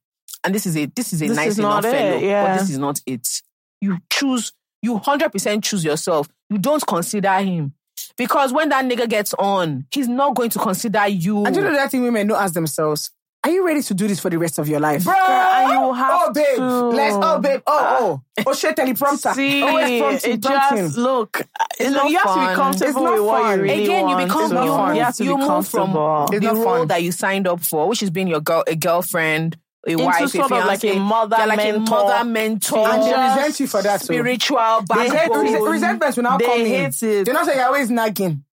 and 0.44 0.55
this 0.55 0.66
is 0.66 0.77
a 0.77 0.86
this 0.86 1.12
is 1.12 1.23
a 1.23 1.28
This 1.28 1.36
nice 1.36 1.48
is 1.52 1.59
enough 1.59 1.85
fellow, 1.85 2.19
yeah. 2.19 2.47
but 2.47 2.60
this 2.60 2.70
is 2.70 2.78
not 2.78 3.01
it. 3.06 3.43
You 3.81 3.98
choose. 4.10 4.52
You 4.82 4.98
hundred 4.98 5.31
percent 5.31 5.62
choose 5.64 5.85
yourself. 5.85 6.28
You 6.51 6.59
don't 6.59 6.85
consider 6.86 7.32
him. 7.39 7.74
Because 8.16 8.52
when 8.52 8.69
that 8.70 8.85
nigga 8.85 9.09
gets 9.09 9.32
on, 9.35 9.86
he's 9.90 10.09
not 10.09 10.35
going 10.35 10.51
to 10.51 10.59
consider 10.59 11.06
you. 11.09 11.44
And 11.44 11.55
you 11.55 11.62
know 11.62 11.73
that 11.73 11.90
thing 11.90 12.02
women 12.02 12.27
don't 12.27 12.40
ask 12.40 12.55
themselves? 12.55 13.10
Are 13.44 13.51
you 13.51 13.66
ready 13.66 13.82
to 13.82 13.94
do 13.94 14.06
this 14.06 14.20
for 14.20 14.31
the 14.31 14.39
rest 14.39 14.60
of 14.60 14.69
your 14.69 14.78
life? 14.78 15.02
Bro, 15.02 15.14
and 15.14 15.73
you 15.73 15.78
oh, 15.78 15.93
have 15.93 16.20
oh, 16.28 16.32
babe. 16.32 16.56
to. 16.59 16.89
Let's, 16.90 17.16
oh, 17.19 17.40
babe. 17.40 17.60
Oh, 17.66 17.78
ah. 17.81 17.98
oh. 18.01 18.23
Oh, 18.47 18.55
shit, 18.55 18.77
teleprompter. 18.77 19.35
See, 19.35 19.62
oh, 19.64 19.66
prompting, 19.66 20.32
it 20.32 20.43
prompting. 20.43 20.78
just 20.85 20.97
look. 20.97 21.43
You, 21.81 21.90
know, 21.90 21.90
not 21.90 22.10
you 22.10 22.19
have 22.19 22.27
to 22.27 22.35
fun. 22.35 22.48
be 22.48 22.55
comfortable 22.55 22.89
It's 22.89 22.97
not 23.01 23.14
with 23.14 23.23
what 23.24 23.43
fun. 23.43 23.59
you 23.59 23.62
really 23.64 23.82
Again, 23.82 24.09
you 24.09 24.16
become 24.16 24.43
It's 24.44 24.52
you, 24.52 24.70
fun. 24.70 24.97
You 24.97 25.02
have 25.02 25.16
to 25.16 25.24
you 25.24 25.36
be 25.36 25.43
move 25.43 25.69
from. 25.69 25.89
It's 26.32 26.47
the 26.47 26.55
role 26.55 26.64
fun. 26.64 26.89
that 26.89 27.02
you 27.02 27.10
signed 27.10 27.48
up 27.48 27.60
for, 27.60 27.89
which 27.89 28.02
is 28.05 28.10
being 28.10 28.28
your 28.28 28.40
girl, 28.40 28.62
a 28.69 28.77
girlfriend 28.77 29.56
a 29.86 29.96
wife, 29.96 30.20
a 30.22 30.28
sort 30.28 30.52
of 30.52 30.64
like 30.66 30.84
a 30.84 30.98
mother 30.98 31.36
they're 31.36 31.46
like 31.46 31.60
a 31.60 31.72
mentor 31.72 31.90
mother 31.90 32.24
mentor, 32.24 32.88
And 32.88 33.02
they 33.02 33.10
Just 33.10 33.36
resent 33.36 33.60
you 33.60 33.66
for 33.66 33.82
that. 33.82 34.00
too. 34.00 34.04
spiritual 34.06 34.59
They 34.88 35.02
hate, 35.02 35.12
backbone. 35.12 35.44
resent, 35.44 35.64
resentment 35.64 36.16
will 36.16 36.22
now 36.22 36.38
They 36.38 36.44
come 36.46 36.60
in. 36.60 36.66
hate 36.66 37.02
it. 37.02 37.24
They're 37.24 37.34
not 37.34 37.46
saying 37.46 37.59
you're 37.59 37.66
always 37.66 37.90
nagging. 37.90 38.44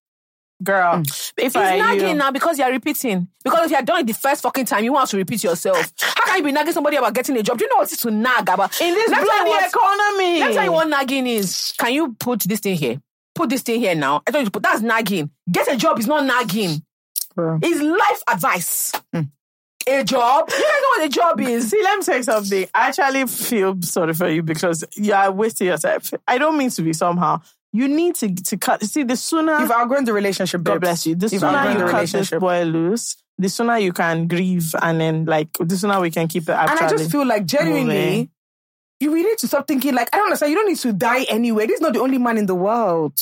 girl. 0.62 0.96
Hmm. 0.96 1.00
It's 1.02 1.32
If 1.38 1.56
I 1.56 1.76
you're 1.76 1.86
nagging 1.86 2.08
you, 2.08 2.14
now 2.14 2.30
because 2.32 2.58
you're 2.58 2.70
repeating. 2.70 3.28
Because 3.44 3.64
if 3.66 3.70
you're 3.70 3.82
done 3.82 4.00
it 4.00 4.06
the 4.08 4.12
first 4.12 4.42
fucking 4.42 4.66
time, 4.66 4.84
you 4.84 4.92
want 4.92 5.08
to 5.10 5.16
repeat 5.16 5.42
yourself. 5.44 5.92
How 6.00 6.26
can 6.26 6.38
you 6.38 6.44
be 6.44 6.52
nagging 6.52 6.72
somebody 6.74 6.96
about 6.96 7.14
getting 7.14 7.36
a 7.38 7.42
job? 7.42 7.56
Do 7.58 7.64
you 7.64 7.70
know 7.70 7.76
what 7.76 7.88
it 7.88 7.92
is 7.92 7.98
to 8.00 8.10
nag 8.10 8.48
about? 8.48 8.78
in 8.80 8.92
this 8.92 9.08
Let 9.10 9.20
me 9.22 9.24
bloody 9.26 9.50
what- 9.50 9.68
economy, 9.68 10.40
Let 10.40 10.48
me 10.48 10.54
tell 10.54 10.64
you 10.64 10.72
what 10.72 10.88
nagging 10.88 11.26
is. 11.26 11.72
Can 11.78 11.92
you 11.94 12.12
put 12.18 12.40
this 12.40 12.60
thing 12.60 12.76
here? 12.76 13.00
Put 13.34 13.48
this 13.48 13.62
thing 13.62 13.80
here 13.80 13.94
now. 13.94 14.22
I 14.26 14.32
told 14.32 14.42
you 14.42 14.46
to 14.46 14.50
put 14.50 14.62
that's 14.64 14.82
nagging. 14.82 15.30
Get 15.50 15.68
a 15.72 15.76
job 15.76 15.98
is 15.98 16.06
not 16.06 16.24
nagging. 16.26 16.82
Bro. 17.34 17.60
It's 17.62 17.80
life 17.80 18.22
advice. 18.28 18.92
Hmm. 19.14 19.20
A 19.86 20.04
job. 20.04 20.48
You 20.50 20.54
guys 20.54 20.82
know 20.82 20.88
what 20.88 21.04
a 21.04 21.08
job 21.08 21.40
is. 21.40 21.70
See, 21.70 21.80
let 21.82 22.06
me 22.06 22.16
you 22.16 22.22
something. 22.22 22.66
I 22.74 22.88
actually 22.88 23.26
feel 23.26 23.80
sorry 23.82 24.14
for 24.14 24.28
you 24.28 24.42
because 24.42 24.84
you 24.96 25.12
are 25.12 25.30
wasting 25.32 25.68
yourself. 25.68 26.12
I 26.28 26.38
don't 26.38 26.56
mean 26.56 26.70
to 26.70 26.82
be 26.82 26.92
somehow. 26.92 27.40
You 27.72 27.88
need 27.88 28.16
to 28.16 28.34
to 28.34 28.56
cut. 28.56 28.82
See, 28.82 29.04
the 29.04 29.16
sooner 29.16 29.58
You've 29.60 29.70
outgrown 29.70 30.04
the 30.04 30.12
relationship, 30.12 30.62
God 30.62 30.80
bless 30.80 31.06
you. 31.06 31.14
The 31.14 31.28
You've 31.28 31.40
sooner 31.40 31.70
you 31.70 31.78
the 31.78 31.90
cut 31.90 32.08
this 32.08 32.30
boy 32.30 32.62
loose, 32.64 33.16
the 33.38 33.48
sooner 33.48 33.78
you 33.78 33.92
can 33.92 34.26
grieve, 34.26 34.74
and 34.82 35.00
then 35.00 35.24
like 35.24 35.48
the 35.58 35.76
sooner 35.76 36.00
we 36.00 36.10
can 36.10 36.26
keep 36.28 36.44
it. 36.44 36.50
And 36.50 36.70
I 36.70 36.88
just 36.90 37.10
feel 37.10 37.24
like 37.24 37.46
genuinely, 37.46 37.94
moving. 37.94 38.30
you 38.98 39.12
really 39.14 39.30
need 39.30 39.38
to 39.38 39.48
stop 39.48 39.68
thinking 39.68 39.94
like 39.94 40.08
I 40.12 40.16
don't 40.18 40.26
understand. 40.26 40.50
You 40.50 40.56
don't 40.58 40.68
need 40.68 40.78
to 40.78 40.92
die 40.92 41.22
anyway. 41.24 41.66
This 41.66 41.76
is 41.76 41.80
not 41.80 41.92
the 41.92 42.00
only 42.00 42.18
man 42.18 42.38
in 42.38 42.46
the 42.46 42.56
world. 42.56 43.18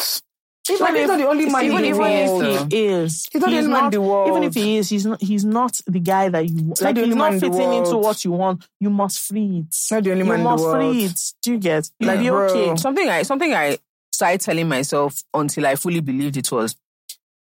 Like, 0.81 0.95
he's 0.97 1.09
not 1.09 1.19
the 1.19 1.29
only 1.29 1.47
man 1.47 1.65
even 1.65 1.79
in 1.79 1.85
if 1.85 1.97
the 1.97 2.01
world. 2.01 2.73
he 2.73 2.87
is, 2.87 3.29
He's 3.33 3.41
not 3.41 3.51
the 3.51 3.57
only 3.59 3.69
man 3.69 3.85
in 3.85 3.91
the 3.91 4.01
world. 4.01 4.29
Even 4.29 4.43
if 4.45 4.55
he 4.55 4.77
is, 4.79 4.89
he's 4.89 5.07
not. 5.07 5.23
He's 5.23 5.45
not 5.45 5.81
the 5.87 6.01
guy 6.01 6.29
that 6.29 6.49
you 6.49 6.75
like. 6.81 6.97
He's 6.97 7.07
not 7.09 7.17
man 7.19 7.33
in 7.35 7.41
the 7.41 7.51
fitting 7.51 7.73
into 7.73 7.97
what 7.97 8.25
you 8.25 8.33
want. 8.33 8.67
You 8.81 8.91
must 8.91 9.21
free 9.21 9.65
it. 9.67 9.77
Not 9.91 10.05
the 10.05 10.11
only 10.13 10.25
you 10.25 10.29
man 10.31 10.41
in 10.41 10.45
the 10.45 10.51
must 10.51 10.65
world. 10.65 10.77
free 10.77 11.05
it. 11.05 11.21
Do 11.43 11.53
you 11.53 11.59
get? 11.59 11.91
Like, 12.01 12.21
be 12.21 12.31
okay. 12.31 12.77
something 12.77 13.09
I 13.09 13.23
something 13.23 13.53
I 13.53 13.79
started 14.13 14.41
telling 14.41 14.69
myself 14.69 15.23
until 15.33 15.67
I 15.67 15.77
fully 15.77 16.01
believed 16.01 16.37
it 16.37 16.51
was 16.51 16.77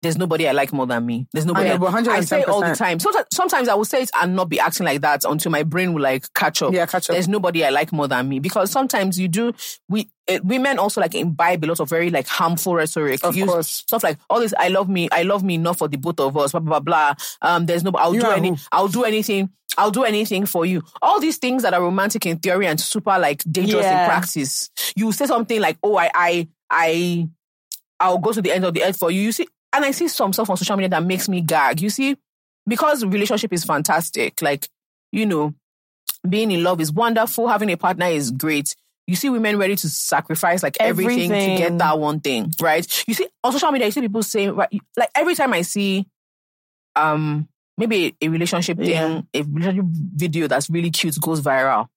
there's 0.01 0.17
nobody 0.17 0.47
I 0.47 0.51
like 0.51 0.73
more 0.73 0.87
than 0.87 1.05
me. 1.05 1.27
There's 1.31 1.45
nobody 1.45 1.69
I 1.69 1.77
know, 1.77 1.85
I, 1.87 2.17
I 2.17 2.21
say 2.21 2.43
all 2.43 2.61
the 2.61 2.73
time. 2.73 2.99
Sometimes, 2.99 3.27
sometimes 3.31 3.67
I 3.67 3.75
will 3.75 3.85
say 3.85 4.01
it 4.01 4.09
and 4.19 4.35
not 4.35 4.49
be 4.49 4.59
acting 4.59 4.85
like 4.85 5.01
that 5.01 5.23
until 5.25 5.51
my 5.51 5.61
brain 5.63 5.93
will 5.93 6.01
like 6.01 6.33
catch 6.33 6.61
up. 6.63 6.73
Yeah, 6.73 6.85
catch 6.87 7.09
up. 7.09 7.13
There's 7.13 7.27
nobody 7.27 7.63
I 7.63 7.69
like 7.69 7.91
more 7.93 8.07
than 8.07 8.27
me 8.27 8.39
because 8.39 8.71
sometimes 8.71 9.19
you 9.19 9.27
do. 9.27 9.53
We 9.89 10.09
uh, 10.27 10.39
women 10.43 10.79
also 10.79 11.01
like 11.01 11.13
imbibe 11.13 11.63
a 11.63 11.67
lot 11.67 11.79
of 11.79 11.89
very 11.89 12.09
like 12.09 12.27
harmful 12.27 12.73
rhetoric. 12.75 13.23
Of 13.23 13.35
Use 13.35 13.49
course. 13.49 13.69
stuff 13.69 14.03
like 14.03 14.17
all 14.29 14.39
this. 14.39 14.53
I 14.57 14.69
love 14.69 14.89
me. 14.89 15.07
I 15.11 15.21
love 15.23 15.43
me 15.43 15.55
enough 15.55 15.77
for 15.77 15.87
the 15.87 15.97
both 15.97 16.19
of 16.19 16.35
us. 16.35 16.51
Blah 16.51 16.61
blah 16.61 16.79
blah. 16.79 17.13
blah. 17.13 17.15
Um, 17.55 17.65
there's 17.67 17.83
no. 17.83 17.91
I'll 17.95 18.15
You 18.15 18.21
do 18.21 18.31
any. 18.31 18.49
who? 18.49 18.57
I'll 18.71 18.87
do 18.87 19.03
anything. 19.03 19.49
I'll 19.77 19.91
do 19.91 20.03
anything 20.03 20.45
for 20.47 20.65
you. 20.65 20.81
All 21.01 21.19
these 21.21 21.37
things 21.37 21.61
that 21.63 21.73
are 21.73 21.81
romantic 21.81 22.25
in 22.25 22.39
theory 22.39 22.65
and 22.67 22.79
super 22.79 23.17
like 23.19 23.43
dangerous 23.49 23.83
Yeah. 23.85 24.03
in 24.05 24.09
practice. 24.09 24.69
You 24.95 25.11
say 25.11 25.27
something 25.27 25.61
like, 25.61 25.77
"Oh, 25.83 25.95
I, 25.95 26.09
I, 26.13 26.47
I, 26.69 27.29
I'll 27.99 28.17
go 28.17 28.33
to 28.33 28.41
the 28.41 28.51
end 28.51 28.65
of 28.65 28.73
the 28.73 28.83
earth 28.83 28.97
for 28.97 29.11
you." 29.11 29.21
You 29.21 29.31
see, 29.31 29.47
and 29.73 29.85
I 29.85 29.91
see 29.91 30.07
some 30.07 30.33
stuff 30.33 30.49
on 30.49 30.57
social 30.57 30.75
media 30.75 30.89
that 30.89 31.03
makes 31.03 31.29
me 31.29 31.41
gag. 31.41 31.81
You 31.81 31.89
see, 31.89 32.17
because 32.67 33.05
relationship 33.05 33.53
is 33.53 33.63
fantastic. 33.63 34.41
Like, 34.41 34.67
you 35.11 35.25
know, 35.25 35.53
being 36.27 36.51
in 36.51 36.63
love 36.63 36.79
is 36.81 36.91
wonderful. 36.91 37.47
Having 37.47 37.71
a 37.71 37.77
partner 37.77 38.05
is 38.07 38.31
great. 38.31 38.75
You 39.07 39.15
see 39.15 39.29
women 39.29 39.57
ready 39.57 39.75
to 39.75 39.89
sacrifice 39.89 40.61
like 40.63 40.77
everything, 40.79 41.29
to 41.29 41.57
get 41.57 41.77
that 41.79 41.99
one 41.99 42.19
thing, 42.19 42.51
right? 42.61 42.85
You 43.07 43.13
see 43.13 43.27
on 43.43 43.51
social 43.51 43.71
media, 43.71 43.87
you 43.87 43.91
see 43.91 44.01
people 44.01 44.23
saying, 44.23 44.55
right, 44.55 44.69
like 44.95 45.09
every 45.15 45.35
time 45.35 45.53
I 45.53 45.63
see, 45.63 46.05
um, 46.95 47.47
maybe 47.77 48.15
a, 48.21 48.25
a 48.25 48.29
relationship 48.29 48.77
Yeah. 48.79 49.07
thing, 49.07 49.27
a 49.33 49.41
relationship 49.41 49.85
video 49.89 50.47
that's 50.47 50.69
really 50.69 50.91
cute 50.91 51.19
goes 51.19 51.41
viral. 51.41 51.87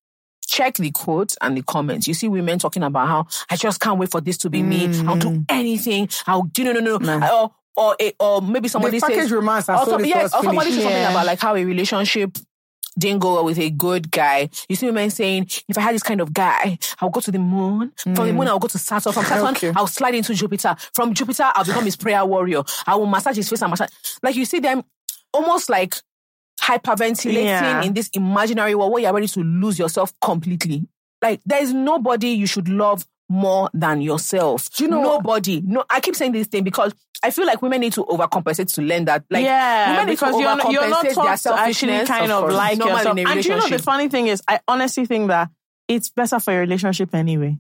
Check 0.47 0.75
the 0.77 0.91
quotes 0.91 1.37
and 1.41 1.57
the 1.57 1.63
comments. 1.63 2.07
You 2.09 2.15
see 2.15 2.29
women 2.29 2.59
talking 2.59 2.83
about 2.83 3.09
how 3.09 3.27
I 3.51 3.57
just 3.57 3.81
can't 3.81 3.99
wait 3.99 4.11
for 4.11 4.21
this 4.21 4.39
to 4.39 4.51
be 4.51 4.63
me. 4.63 4.89
I'll 5.07 5.17
do 5.17 5.45
anything. 5.49 6.09
I'll 6.27 6.43
do 6.43 6.65
no 6.65 6.73
no 6.73 6.81
no. 6.81 6.99
Nah. 6.99 7.43
Or 7.43 7.51
or 7.77 7.97
a, 8.01 8.13
or 8.21 8.41
maybe 8.43 8.69
somebody 8.69 8.99
They 8.99 9.01
package 9.01 9.23
says 9.23 9.33
romance 9.33 9.69
or, 9.69 9.85
some, 9.85 10.05
yeah, 10.05 10.25
or 10.25 10.29
somebody 10.29 10.71
finished. 10.71 10.75
said 10.77 10.83
something 10.83 11.11
about 11.11 11.27
like 11.27 11.41
how 11.41 11.57
a 11.57 11.65
relationship 11.65 12.37
didn't 12.99 13.21
go 13.21 13.35
well 13.35 13.45
with 13.45 13.59
a 13.59 13.71
good 13.71 14.11
guy. 14.11 14.49
You 14.69 14.77
see 14.77 14.87
women 14.87 15.11
saying, 15.11 15.49
if 15.69 15.77
I 15.77 15.81
had 15.81 15.95
this 15.95 16.03
kind 16.03 16.21
of 16.21 16.33
guy, 16.33 16.79
I'll 17.01 17.11
go 17.11 17.21
to 17.21 17.33
the 17.33 17.39
moon. 17.39 17.93
From 17.97 18.15
the 18.15 18.23
mm. 18.23 18.37
moon, 18.37 18.49
I'll 18.49 18.59
go 18.59 18.69
to 18.69 18.79
Saturn. 18.79 19.13
From 19.13 19.25
Saturn, 19.25 19.49
Okay. 19.49 19.73
I'll 19.75 19.87
slide 19.87 20.15
into 20.15 20.35
Jupiter. 20.35 20.77
From 20.95 21.13
Jupiter, 21.13 21.51
I'll 21.55 21.65
become 21.65 21.85
his 21.85 21.97
prayer 21.97 22.25
warrior. 22.25 22.63
I 22.87 22.95
will 22.95 23.07
massage 23.07 23.37
his 23.37 23.49
face 23.49 23.63
and 23.63 23.71
massage. 23.71 23.91
Like 24.23 24.37
you 24.37 24.45
see 24.45 24.61
them 24.61 24.85
almost 25.33 25.69
like 25.69 25.97
hyperventilating 26.61 27.45
Yeah. 27.45 27.83
in 27.83 27.95
this 27.95 28.09
imaginary 28.13 28.75
world 28.75 28.93
where 28.93 29.03
you're 29.03 29.13
ready 29.13 29.29
to 29.29 29.41
lose 29.41 29.79
yourself 29.79 30.13
completely. 30.21 30.87
Like 31.21 31.41
there 31.45 31.63
is 31.63 31.73
nobody 31.73 32.29
you 32.29 32.47
should 32.47 32.69
love 32.69 33.07
more 33.29 33.71
than 33.75 34.03
yourself. 34.03 34.71
Do 34.71 34.85
you 34.85 34.91
know- 34.91 35.03
nobody? 35.03 35.61
No, 35.63 35.85
I 35.91 36.01
keep 36.01 36.15
saying 36.15 36.33
this 36.33 36.47
thing 36.47 36.63
because 36.63 36.95
I 37.25 37.31
feel 37.31 37.47
like 37.47 37.63
women 37.63 37.81
need 37.81 37.93
to 37.95 38.05
overcompensate 38.05 38.73
to 38.75 38.83
learn 38.83 39.07
that. 39.07 39.25
Like 39.31 39.45
yeah, 39.45 39.93
women 39.93 40.07
need 40.07 40.19
to 40.19 40.25
because 40.27 40.41
you're 40.41 40.57
not, 40.57 40.71
you're 40.73 40.89
not 40.89 41.09
taught 41.11 41.39
to 41.39 41.55
actually 41.55 42.05
kind 42.07 42.31
of, 42.31 42.43
course. 42.43 42.55
like 42.55 42.79
yourself. 42.79 43.19
And 43.19 43.45
you 43.45 43.51
know 43.57 43.69
the 43.69 43.79
funny 43.79 44.09
thing 44.09 44.27
is, 44.29 44.43
I 44.47 44.61
honestly 44.69 45.07
think 45.07 45.29
that 45.29 45.49
it's 45.89 46.11
better 46.11 46.39
for 46.41 46.53
your 46.53 46.61
relationship 46.61 47.15
anyway. 47.15 47.59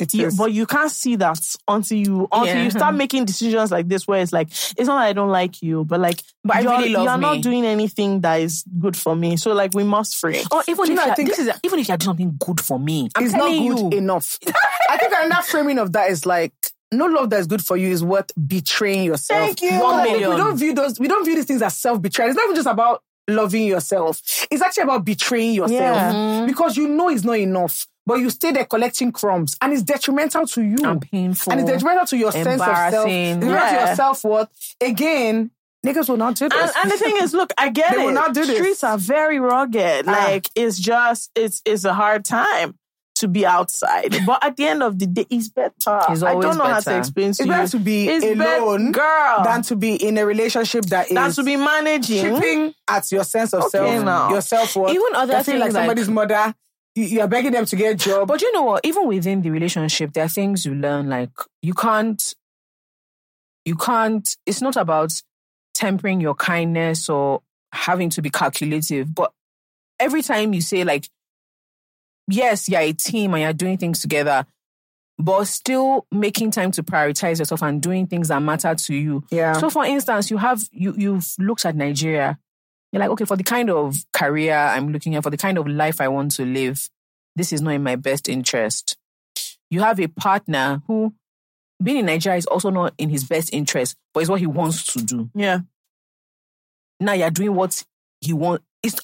It 0.00 0.14
You- 0.14 0.26
is. 0.28 0.36
but 0.38 0.52
you 0.52 0.64
can't 0.64 0.90
see 0.90 1.16
that 1.16 1.38
until 1.68 1.98
you 1.98 2.28
until 2.32 2.46
Yeah. 2.56 2.64
you 2.64 2.70
start 2.70 2.94
making 2.94 3.26
decisions 3.26 3.70
like 3.70 3.88
this, 3.88 4.06
where 4.08 4.22
it's 4.22 4.32
like 4.32 4.48
it's 4.50 4.86
not 4.86 5.00
that 5.00 5.08
I 5.08 5.12
don't 5.12 5.28
like 5.28 5.60
you, 5.60 5.84
but 5.84 6.00
like 6.00 6.22
But 6.42 6.62
you're, 6.62 6.72
really 6.72 6.90
you're 6.92 7.18
not 7.18 7.42
doing 7.42 7.66
anything 7.66 8.22
that 8.22 8.40
is 8.40 8.64
good 8.78 8.96
for 8.96 9.14
me. 9.14 9.36
So 9.36 9.52
like 9.52 9.72
we 9.74 9.84
must 9.84 10.16
free. 10.16 10.42
Or 10.50 10.62
even 10.66 10.84
Do 10.86 10.92
you 10.92 10.94
if 10.94 10.96
know, 10.96 11.02
I 11.02 11.06
you're- 11.06 11.16
think- 11.16 11.28
this 11.28 11.38
is 11.40 11.50
even 11.62 11.78
if 11.78 11.88
you're 11.88 11.96
doing 11.98 12.06
something 12.06 12.36
good 12.38 12.60
for 12.60 12.78
me, 12.78 13.08
I'm 13.16 13.24
it's 13.24 13.34
not 13.34 13.48
good 13.48 13.92
you. 13.92 13.98
enough. 13.98 14.38
I 14.88 14.96
think 14.96 15.12
another 15.14 15.42
framing 15.42 15.78
of 15.78 15.92
that 15.92 16.10
is 16.10 16.24
like 16.24 16.54
no 16.92 17.06
love 17.06 17.30
that 17.30 17.40
is 17.40 17.46
good 17.46 17.64
for 17.64 17.76
you 17.76 17.88
is 17.88 18.04
worth 18.04 18.30
betraying 18.46 19.04
yourself. 19.04 19.40
Thank 19.46 19.62
you. 19.62 19.70
One 19.72 19.80
One 19.80 20.02
million. 20.04 20.20
million. 20.20 20.30
We 20.30 20.36
don't 20.36 20.56
view 20.56 20.74
those. 20.74 21.00
We 21.00 21.08
don't 21.08 21.24
view 21.24 21.34
these 21.34 21.46
things 21.46 21.62
as 21.62 21.76
self 21.76 22.00
betrayal. 22.02 22.28
It's 22.30 22.36
not 22.36 22.44
even 22.44 22.56
just 22.56 22.68
about 22.68 23.02
loving 23.28 23.64
yourself. 23.64 24.20
It's 24.50 24.62
actually 24.62 24.84
about 24.84 25.04
betraying 25.04 25.54
yourself 25.54 25.80
Yeah. 25.80 26.12
Mm-hmm. 26.12 26.46
because 26.46 26.76
you 26.76 26.88
know 26.88 27.08
it's 27.08 27.24
not 27.24 27.38
enough, 27.38 27.86
but 28.04 28.16
you 28.16 28.30
stay 28.30 28.50
there 28.52 28.64
collecting 28.64 29.12
crumbs, 29.12 29.56
and 29.62 29.72
it's 29.72 29.82
detrimental 29.82 30.46
to 30.48 30.62
you. 30.62 30.76
And 30.84 31.00
painful. 31.00 31.52
and 31.52 31.60
it's 31.60 31.70
detrimental 31.70 32.06
to 32.06 32.16
your 32.16 32.32
sense 32.32 32.46
of 32.46 32.58
self. 32.58 32.68
Embarrassing. 32.68 33.10
It's 33.10 33.34
detrimental 33.40 33.68
to 33.68 33.74
Yeah. 33.74 33.86
your 33.86 33.96
self 33.96 34.24
worth. 34.24 34.48
Again, 34.80 35.50
niggas 35.86 36.08
will 36.08 36.16
not 36.16 36.34
do 36.36 36.48
this. 36.48 36.58
And, 36.76 36.82
and 36.82 36.90
the 36.90 36.96
thing 36.98 37.16
is, 37.22 37.32
look, 37.32 37.52
I 37.56 37.68
get 37.70 37.94
They 37.94 38.02
it. 38.02 38.06
will 38.06 38.12
not 38.12 38.34
do 38.34 38.44
this. 38.44 38.56
Streets 38.56 38.84
are 38.84 38.98
very 38.98 39.38
rugged. 39.40 40.06
Ah. 40.08 40.12
Like 40.12 40.48
it's 40.54 40.78
just 40.78 41.30
it's 41.34 41.62
it's 41.64 41.84
a 41.84 41.94
hard 41.94 42.24
time 42.24 42.74
to 43.22 43.28
be 43.28 43.46
outside. 43.46 44.14
but 44.26 44.44
at 44.44 44.56
the 44.56 44.66
end 44.66 44.82
of 44.82 44.98
the 44.98 45.06
day, 45.06 45.26
it's 45.30 45.48
better. 45.48 45.72
It's 46.10 46.22
I 46.22 46.32
don't 46.34 46.58
know 46.58 46.64
how 46.64 46.80
to 46.80 46.98
explain 46.98 47.26
to 47.26 47.30
it's 47.30 47.40
you. 47.40 47.46
better 47.46 47.68
to 47.72 47.78
be 47.78 48.08
It's 48.08 48.24
bet- 48.38 48.60
alone 48.60 48.92
girl, 48.92 49.42
than 49.44 49.62
to 49.62 49.76
be 49.76 49.94
in 49.96 50.18
a 50.18 50.26
relationship 50.26 50.84
that 50.86 51.08
is 51.08 51.14
than 51.14 51.32
to 51.32 51.42
be 51.42 51.56
managing. 51.56 52.22
chipping 52.22 52.74
at 52.88 53.10
your 53.10 53.24
sense 53.24 53.52
of 53.54 53.60
Okay, 53.64 53.70
self, 53.78 54.04
now. 54.04 54.30
your 54.30 54.40
self 54.42 54.76
worth. 54.76 54.90
Even 54.90 55.14
other 55.14 55.32
You're 55.32 55.36
like 55.38 55.46
things 55.46 55.60
like- 55.60 55.72
somebody's 55.72 56.08
mother. 56.08 56.54
You, 56.94 57.04
you 57.04 57.20
are 57.22 57.28
begging 57.28 57.52
them 57.52 57.64
to 57.64 57.74
get 57.76 57.92
a 57.94 57.96
job. 57.96 58.28
But 58.28 58.42
you 58.42 58.52
know 58.52 58.64
what? 58.64 58.84
Even 58.84 59.08
within 59.08 59.40
the 59.40 59.50
relationship, 59.50 60.12
there 60.12 60.24
are 60.24 60.28
things 60.28 60.66
you 60.66 60.74
learn. 60.74 61.08
Like 61.08 61.30
you 61.62 61.72
can't, 61.74 62.22
you 63.64 63.76
can't. 63.76 64.28
It's 64.46 64.60
not 64.60 64.76
about 64.76 65.10
tempering 65.74 66.20
your 66.20 66.34
kindness 66.34 67.08
or 67.08 67.40
having 67.72 68.10
to 68.10 68.20
be 68.22 68.28
calculative. 68.30 69.14
But 69.14 69.32
every 69.98 70.22
time 70.22 70.52
you 70.52 70.60
say 70.60 70.84
like, 70.84 71.08
yes, 72.32 72.68
you're 72.68 72.80
a 72.80 72.92
team 72.92 73.34
and 73.34 73.42
you're 73.42 73.52
doing 73.52 73.76
things 73.78 74.00
together, 74.00 74.46
but 75.18 75.44
still 75.44 76.06
making 76.10 76.50
time 76.50 76.70
to 76.72 76.82
prioritize 76.82 77.38
yourself 77.38 77.62
and 77.62 77.80
doing 77.82 78.06
things 78.06 78.28
that 78.28 78.40
matter 78.40 78.74
to 78.74 78.94
you. 78.94 79.24
yeah. 79.30 79.52
So, 79.52 79.70
for 79.70 79.84
instance, 79.84 80.30
you 80.30 80.38
have 80.38 80.62
you 80.72 80.94
you've 80.96 81.32
looked 81.38 81.64
at 81.64 81.76
Nigeria. 81.76 82.38
You're 82.92 83.00
like, 83.00 83.10
okay, 83.10 83.24
for 83.24 83.36
the 83.36 83.44
kind 83.44 83.70
of 83.70 83.96
career 84.12 84.54
I'm 84.54 84.92
looking 84.92 85.14
at, 85.14 85.22
for 85.22 85.30
the 85.30 85.36
kind 85.38 85.56
of 85.56 85.66
life 85.66 86.00
I 86.00 86.08
want 86.08 86.32
to 86.32 86.44
live, 86.44 86.88
this 87.36 87.52
is 87.52 87.62
not 87.62 87.70
in 87.70 87.82
my 87.82 87.96
best 87.96 88.28
interest. 88.28 88.98
You 89.70 89.80
have 89.80 89.98
a 89.98 90.08
partner 90.08 90.82
who, 90.86 91.14
being 91.82 91.98
in 91.98 92.06
Nigeria, 92.06 92.36
is 92.36 92.46
also 92.46 92.68
not 92.68 92.92
in 92.98 93.08
his 93.08 93.24
best 93.24 93.52
interest, 93.54 93.96
but 94.12 94.20
it's 94.20 94.28
what 94.28 94.40
he 94.40 94.46
wants 94.46 94.92
to 94.92 95.02
do. 95.02 95.30
Yeah. 95.34 95.60
Now 97.00 97.14
you're 97.14 97.30
doing 97.30 97.54
what 97.54 97.82
he 98.20 98.34
wants. 98.34 98.64
It's 98.82 99.00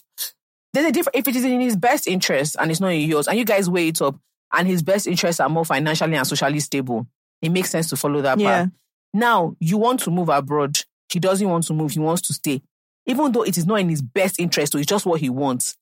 there's 0.72 0.86
a 0.86 0.92
difference. 0.92 1.16
If 1.18 1.28
it 1.28 1.36
is 1.36 1.44
in 1.44 1.60
his 1.60 1.76
best 1.76 2.06
interest 2.06 2.56
and 2.58 2.70
it's 2.70 2.80
not 2.80 2.88
in 2.92 3.08
yours, 3.08 3.28
and 3.28 3.38
you 3.38 3.44
guys 3.44 3.68
weigh 3.70 3.88
it 3.88 4.02
up, 4.02 4.16
and 4.52 4.66
his 4.66 4.82
best 4.82 5.06
interests 5.06 5.40
are 5.40 5.48
more 5.48 5.64
financially 5.64 6.14
and 6.16 6.26
socially 6.26 6.60
stable, 6.60 7.06
it 7.42 7.50
makes 7.50 7.70
sense 7.70 7.88
to 7.90 7.96
follow 7.96 8.20
that 8.22 8.38
Yeah. 8.38 8.64
path. 8.64 8.70
Now 9.14 9.56
you 9.60 9.78
want 9.78 10.00
to 10.00 10.10
move 10.10 10.28
abroad. 10.28 10.78
He 11.10 11.18
doesn't 11.18 11.48
want 11.48 11.64
to 11.66 11.72
move. 11.74 11.92
He 11.92 11.98
wants 12.00 12.22
to 12.28 12.34
stay, 12.34 12.62
even 13.06 13.32
though 13.32 13.42
it 13.42 13.56
is 13.56 13.66
not 13.66 13.76
in 13.80 13.88
his 13.88 14.02
best 14.02 14.38
interest. 14.38 14.72
So 14.72 14.78
it's 14.78 14.86
just 14.86 15.06
what 15.06 15.20
he 15.20 15.30
wants. 15.30 15.76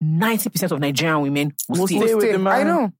Ninety 0.00 0.50
percent 0.50 0.72
of 0.72 0.80
Nigerian 0.80 1.20
women 1.20 1.54
will, 1.68 1.80
Will 1.80 1.86
stay. 1.86 2.00
stay 2.00 2.14
with 2.14 2.24
Stay. 2.24 2.32
the 2.32 2.38
man. 2.38 2.52
I 2.54 2.62
know. 2.64 2.92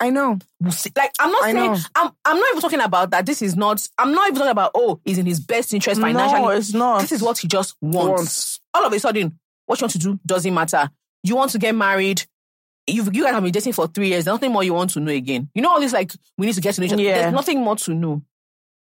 I 0.00 0.10
know. 0.10 0.38
Like 0.60 1.12
I'm 1.18 1.30
not 1.32 1.42
I 1.44 1.52
saying 1.52 1.72
know. 1.72 1.78
I'm. 1.96 2.10
I'm 2.24 2.36
not 2.38 2.46
even 2.50 2.60
talking 2.62 2.80
about 2.80 3.10
that. 3.10 3.26
This 3.26 3.42
is 3.42 3.56
not. 3.56 3.86
I'm 3.98 4.12
not 4.12 4.28
even 4.28 4.36
talking 4.38 4.52
about. 4.52 4.70
Oh, 4.74 5.00
he's 5.04 5.18
in 5.18 5.26
his 5.26 5.40
best 5.40 5.74
interest 5.74 6.00
financially. 6.00 6.40
No, 6.40 6.48
it's 6.50 6.72
not. 6.72 7.00
This 7.00 7.12
is 7.12 7.20
what 7.22 7.38
he 7.38 7.48
just 7.48 7.74
wants. 7.82 8.08
Wants. 8.08 8.60
All 8.74 8.86
of 8.86 8.92
a 8.92 9.00
sudden, 9.00 9.38
what 9.68 9.80
you 9.80 9.84
want 9.84 9.92
to 9.92 9.98
do 9.98 10.18
doesn't 10.26 10.52
matter. 10.52 10.90
you 11.22 11.36
want 11.36 11.50
to 11.52 11.58
get 11.58 11.74
married. 11.74 12.24
You've, 12.86 13.14
you 13.14 13.22
guys 13.22 13.34
have 13.34 13.42
been 13.42 13.52
dating 13.52 13.74
for 13.74 13.86
three 13.86 14.08
years. 14.08 14.24
There's 14.24 14.34
nothing 14.34 14.50
more 14.50 14.64
you 14.64 14.72
want 14.72 14.90
to 14.92 15.00
know 15.00 15.12
again. 15.12 15.50
You 15.54 15.60
know 15.60 15.70
all 15.72 15.80
this 15.80 15.92
like 15.92 16.10
we 16.38 16.46
need 16.46 16.54
to 16.54 16.60
get 16.62 16.74
to 16.74 16.80
know 16.80 16.86
each 16.86 16.92
other. 16.94 17.02
Yeah. 17.02 17.18
There's 17.22 17.34
nothing 17.34 17.60
more 17.62 17.76
to 17.76 17.92
know. 17.94 18.22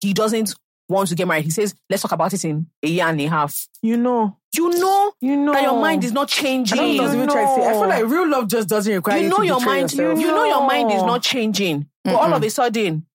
He 0.01 0.15
doesn't 0.15 0.55
want 0.89 1.09
to 1.09 1.17
get 1.17 1.27
married. 1.27 1.45
He 1.45 1.51
says, 1.51 1.75
let's 1.91 2.03
talk 2.03 2.13
about 2.13 2.33
it 2.33 2.45
in 2.45 2.69
a 2.85 2.89
year 2.89 3.05
and 3.05 3.21
a 3.21 3.27
half. 3.27 3.67
You 3.83 3.97
know. 3.97 4.39
You 4.55 4.71
know 4.79 5.13
You 5.21 5.37
know. 5.37 5.53
that 5.53 5.63
your 5.63 5.81
mind 5.81 6.05
is 6.05 6.13
not 6.13 6.29
changing. 6.29 6.79
I 6.79 6.83
don't 6.83 6.97
know 6.97 7.03
I 7.05 7.15
even 7.15 7.29
trying 7.29 7.47
to 7.57 7.63
say. 7.63 7.69
I 7.69 7.73
feel 7.73 7.89
like 7.89 8.05
real 8.07 8.29
love 8.31 8.47
just 8.49 8.69
doesn't 8.69 8.95
require 8.95 9.19
you 9.19 9.25
you, 9.25 9.31
know 9.31 9.37
to 9.39 9.45
your 9.47 9.59
betray 9.59 9.73
mind. 9.75 9.93
yourself. 9.93 10.21
You 10.21 10.27
know 10.29 10.45
your 10.45 10.67
mind 10.69 10.93
is 10.93 11.03
not 11.03 11.23
changing. 11.23 11.89
But 12.05 12.15
all 12.15 12.33
of 12.33 12.43
a 12.43 12.49
sudden, 12.49 13.07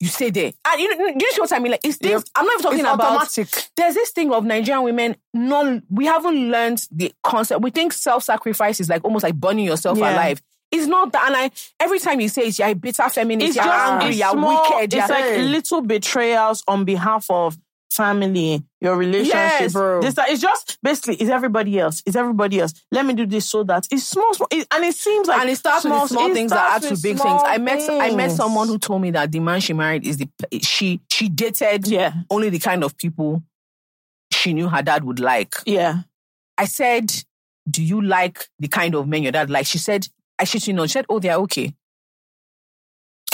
you 0.00 0.08
stay 0.08 0.30
there. 0.30 0.52
And 0.66 0.80
you 0.80 0.96
know, 0.98 1.12
do 1.18 1.24
you 1.24 1.32
see 1.32 1.40
what 1.40 1.52
I 1.52 1.58
mean? 1.58 1.72
Like 1.72 1.80
it's 1.84 1.98
things. 1.98 2.12
Yep. 2.12 2.22
I'm 2.34 2.46
not 2.46 2.54
even 2.54 2.62
talking 2.62 2.78
It's 2.80 2.88
about. 2.88 3.00
automatic. 3.22 3.70
There's 3.76 3.94
this 3.94 4.10
thing 4.10 4.32
of 4.32 4.44
Nigerian 4.44 4.82
women. 4.82 5.16
No, 5.34 5.80
we 5.90 6.06
haven't 6.06 6.50
learned 6.50 6.86
the 6.90 7.12
concept. 7.22 7.62
We 7.62 7.70
think 7.70 7.92
self-sacrifice 7.92 8.80
is 8.80 8.88
like 8.88 9.04
almost 9.04 9.22
like 9.22 9.34
burning 9.34 9.66
yourself 9.66 9.98
Yeah. 9.98 10.12
alive. 10.14 10.42
It's 10.72 10.86
not 10.86 11.12
that. 11.12 11.26
And 11.26 11.36
I 11.36 11.50
every 11.80 11.98
time 11.98 12.20
you 12.20 12.28
say 12.28 12.42
it, 12.42 12.58
you're 12.58 12.68
a 12.68 12.74
bitter 12.74 13.08
feminist. 13.10 13.48
It's 13.48 13.56
you're 13.56 13.64
just 13.64 13.92
angry. 13.92 14.14
You're 14.14 14.30
small- 14.30 14.70
wicked. 14.72 14.94
It's 14.94 15.08
you're- 15.08 15.20
like 15.20 15.38
little 15.50 15.80
betrayals 15.82 16.62
on 16.68 16.84
behalf 16.84 17.26
of 17.28 17.58
family, 17.90 18.62
your 18.80 18.96
relationship. 18.96 19.34
Yes, 19.34 19.72
bro. 19.72 20.00
This, 20.00 20.14
it's 20.18 20.40
just 20.40 20.78
basically 20.82 21.16
it's 21.16 21.30
everybody 21.30 21.78
else. 21.78 22.02
It's 22.06 22.16
everybody 22.16 22.60
else. 22.60 22.72
Let 22.90 23.04
me 23.04 23.14
do 23.14 23.26
this 23.26 23.46
so 23.46 23.64
that 23.64 23.86
it's 23.90 24.04
small, 24.04 24.32
small 24.34 24.48
it- 24.50 24.66
and 24.72 24.84
it 24.84 24.94
seems 24.94 25.26
like 25.28 25.40
and 25.40 25.50
it 25.50 25.56
starts 25.56 25.84
with 25.84 26.08
small 26.08 26.32
things 26.32 26.50
that 26.52 26.82
add 26.82 26.88
to 26.88 26.96
big 27.02 27.18
small 27.18 27.38
things. 27.40 27.42
I 27.52 27.58
met 27.58 27.88
I 27.90 28.14
met 28.14 28.30
someone 28.30 28.68
who 28.68 28.78
told 28.78 29.02
me 29.02 29.10
that 29.12 29.32
the 29.32 29.40
man 29.40 29.60
she 29.60 29.72
married 29.72 30.06
is 30.06 30.18
the 30.18 30.28
she 30.62 31.00
she 31.10 31.28
dated 31.28 31.88
yeah, 31.88 32.12
only 32.30 32.48
the 32.48 32.58
kind 32.58 32.84
of 32.84 32.96
people 32.96 33.42
she 34.32 34.52
knew 34.54 34.68
her 34.68 34.82
dad 34.82 35.04
would 35.04 35.20
like. 35.20 35.54
yeah. 35.66 36.02
I 36.56 36.66
said, 36.66 37.10
"Do 37.68 37.82
you 37.82 38.02
like 38.02 38.46
the 38.58 38.68
kind 38.68 38.94
of 38.94 39.08
men 39.08 39.22
your 39.22 39.32
dad 39.32 39.50
likes?" 39.50 39.68
She 39.70 39.78
said, 39.78 40.06
"I 40.38 40.44
should 40.44 40.66
you 40.66 40.74
know." 40.74 40.86
She 40.86 40.92
said, 40.92 41.06
"Oh, 41.08 41.18
they're 41.18 41.36
okay." 41.36 41.74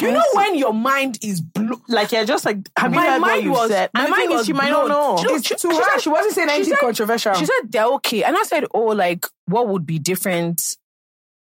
You 0.02 0.12
know 0.12 0.22
when 0.34 0.54
your 0.56 0.74
mind 0.74 1.18
is 1.22 1.40
blue. 1.40 1.80
Like 1.88 2.12
you're 2.12 2.24
just 2.24 2.44
like 2.44 2.58
have 2.76 2.92
you 2.92 2.96
My 3.00 3.06
heard 3.06 3.20
what 3.22 3.28
mind 3.28 3.44
you 3.44 3.50
was- 3.52 3.70
said? 3.70 3.90
my 3.94 4.06
mind 4.08 4.32
is, 4.32 4.46
she 4.46 4.52
might 4.52 4.70
not 4.70 4.88
know. 4.88 5.16
She 5.16 5.42
she- 5.42 5.54
to 5.54 5.58
she 5.58 5.68
her, 5.68 5.82
said- 5.92 6.00
she 6.02 6.08
wasn't 6.10 6.34
saying 6.34 6.48
she 6.48 6.54
anything 6.54 6.72
said- 6.74 6.80
controversial. 6.80 7.34
She 7.34 7.46
said 7.46 7.70
they're 7.72 7.86
okay, 7.94 8.22
and 8.24 8.36
I 8.36 8.42
said, 8.42 8.66
"Oh, 8.74 8.86
like 8.88 9.26
what 9.46 9.68
would 9.68 9.86
be 9.86 9.98
different?" 9.98 10.76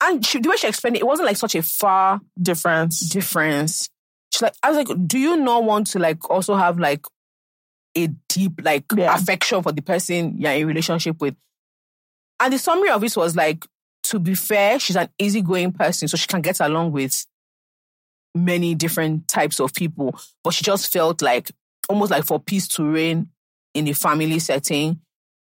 And 0.02 0.26
she, 0.26 0.40
the 0.40 0.50
way 0.50 0.56
she 0.56 0.68
explained 0.68 0.96
it, 0.96 1.02
it 1.02 1.06
wasn't 1.06 1.28
like 1.28 1.38
such 1.38 1.56
a 1.56 1.62
far 1.62 2.22
difference. 2.42 3.02
difference. 3.10 3.90
She's 4.32 4.42
like, 4.42 4.54
I 4.64 4.72
was 4.72 4.78
like, 4.88 5.08
do 5.08 5.20
you 5.20 5.36
not 5.38 5.64
want 5.66 5.88
to 5.88 6.00
like 6.00 6.30
also 6.30 6.56
have 6.56 6.80
like 6.80 7.04
a 7.98 8.08
deep 8.30 8.62
like 8.64 8.86
Yeah. 8.96 9.14
affection 9.14 9.62
for 9.62 9.72
the 9.74 9.82
person 9.82 10.38
you're 10.38 10.52
in 10.52 10.62
a 10.62 10.66
relationship 10.66 11.20
with? 11.20 11.36
And 12.40 12.54
the 12.54 12.58
summary 12.60 12.90
of 12.92 13.04
it 13.04 13.18
was 13.18 13.36
like, 13.36 13.66
to 14.04 14.20
be 14.20 14.36
fair, 14.36 14.80
she's 14.80 14.96
an 14.96 15.10
easygoing 15.20 15.74
person, 15.74 16.08
so 16.08 16.16
she 16.16 16.28
can 16.28 16.42
get 16.42 16.60
along 16.62 16.94
with 16.94 17.26
many 18.36 18.76
different 18.76 19.28
types 19.28 19.60
of 19.60 19.74
people. 19.74 20.18
But 20.44 20.54
she 20.54 20.64
just 20.64 20.92
felt 20.92 21.22
like 21.22 21.52
almost 21.90 22.12
like 22.12 22.26
for 22.26 22.40
peace 22.40 22.68
to 22.70 22.84
reign 22.84 23.30
in 23.74 23.88
a 23.88 23.94
family 23.94 24.40
setting, 24.40 25.00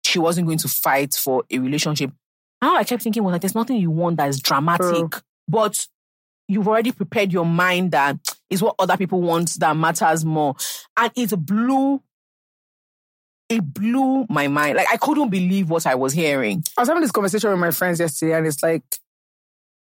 she 0.04 0.18
wasn't 0.18 0.46
going 0.46 0.58
to 0.58 0.68
fight 0.68 1.14
for 1.14 1.44
a 1.50 1.58
relationship. 1.58 2.10
And 2.60 2.70
all 2.70 2.76
I 2.76 2.84
kept 2.84 3.02
thinking 3.02 3.22
was 3.22 3.32
like, 3.32 3.40
there's 3.40 3.54
nothing 3.54 3.76
you 3.76 3.90
want 3.90 4.16
that 4.18 4.28
is 4.28 4.40
dramatic, 4.40 5.20
but 5.48 5.86
you've 6.48 6.68
already 6.68 6.92
prepared 6.92 7.32
your 7.32 7.46
mind 7.46 7.92
that 7.92 8.16
is 8.50 8.62
what 8.62 8.74
other 8.78 8.96
people 8.96 9.20
want 9.20 9.54
that 9.60 9.76
matters 9.76 10.24
more. 10.24 10.54
And 10.96 11.10
it 11.16 11.34
blew, 11.36 12.02
it 13.48 13.62
blew 13.62 14.26
my 14.28 14.48
mind. 14.48 14.76
Like 14.76 14.88
I 14.92 14.96
couldn't 14.96 15.30
believe 15.30 15.70
what 15.70 15.86
I 15.86 15.94
was 15.94 16.12
hearing. 16.12 16.62
I 16.76 16.82
was 16.82 16.88
having 16.88 17.02
this 17.02 17.12
conversation 17.12 17.50
with 17.50 17.58
my 17.58 17.70
friends 17.70 18.00
yesterday, 18.00 18.34
and 18.34 18.46
it's 18.46 18.62
like 18.62 18.82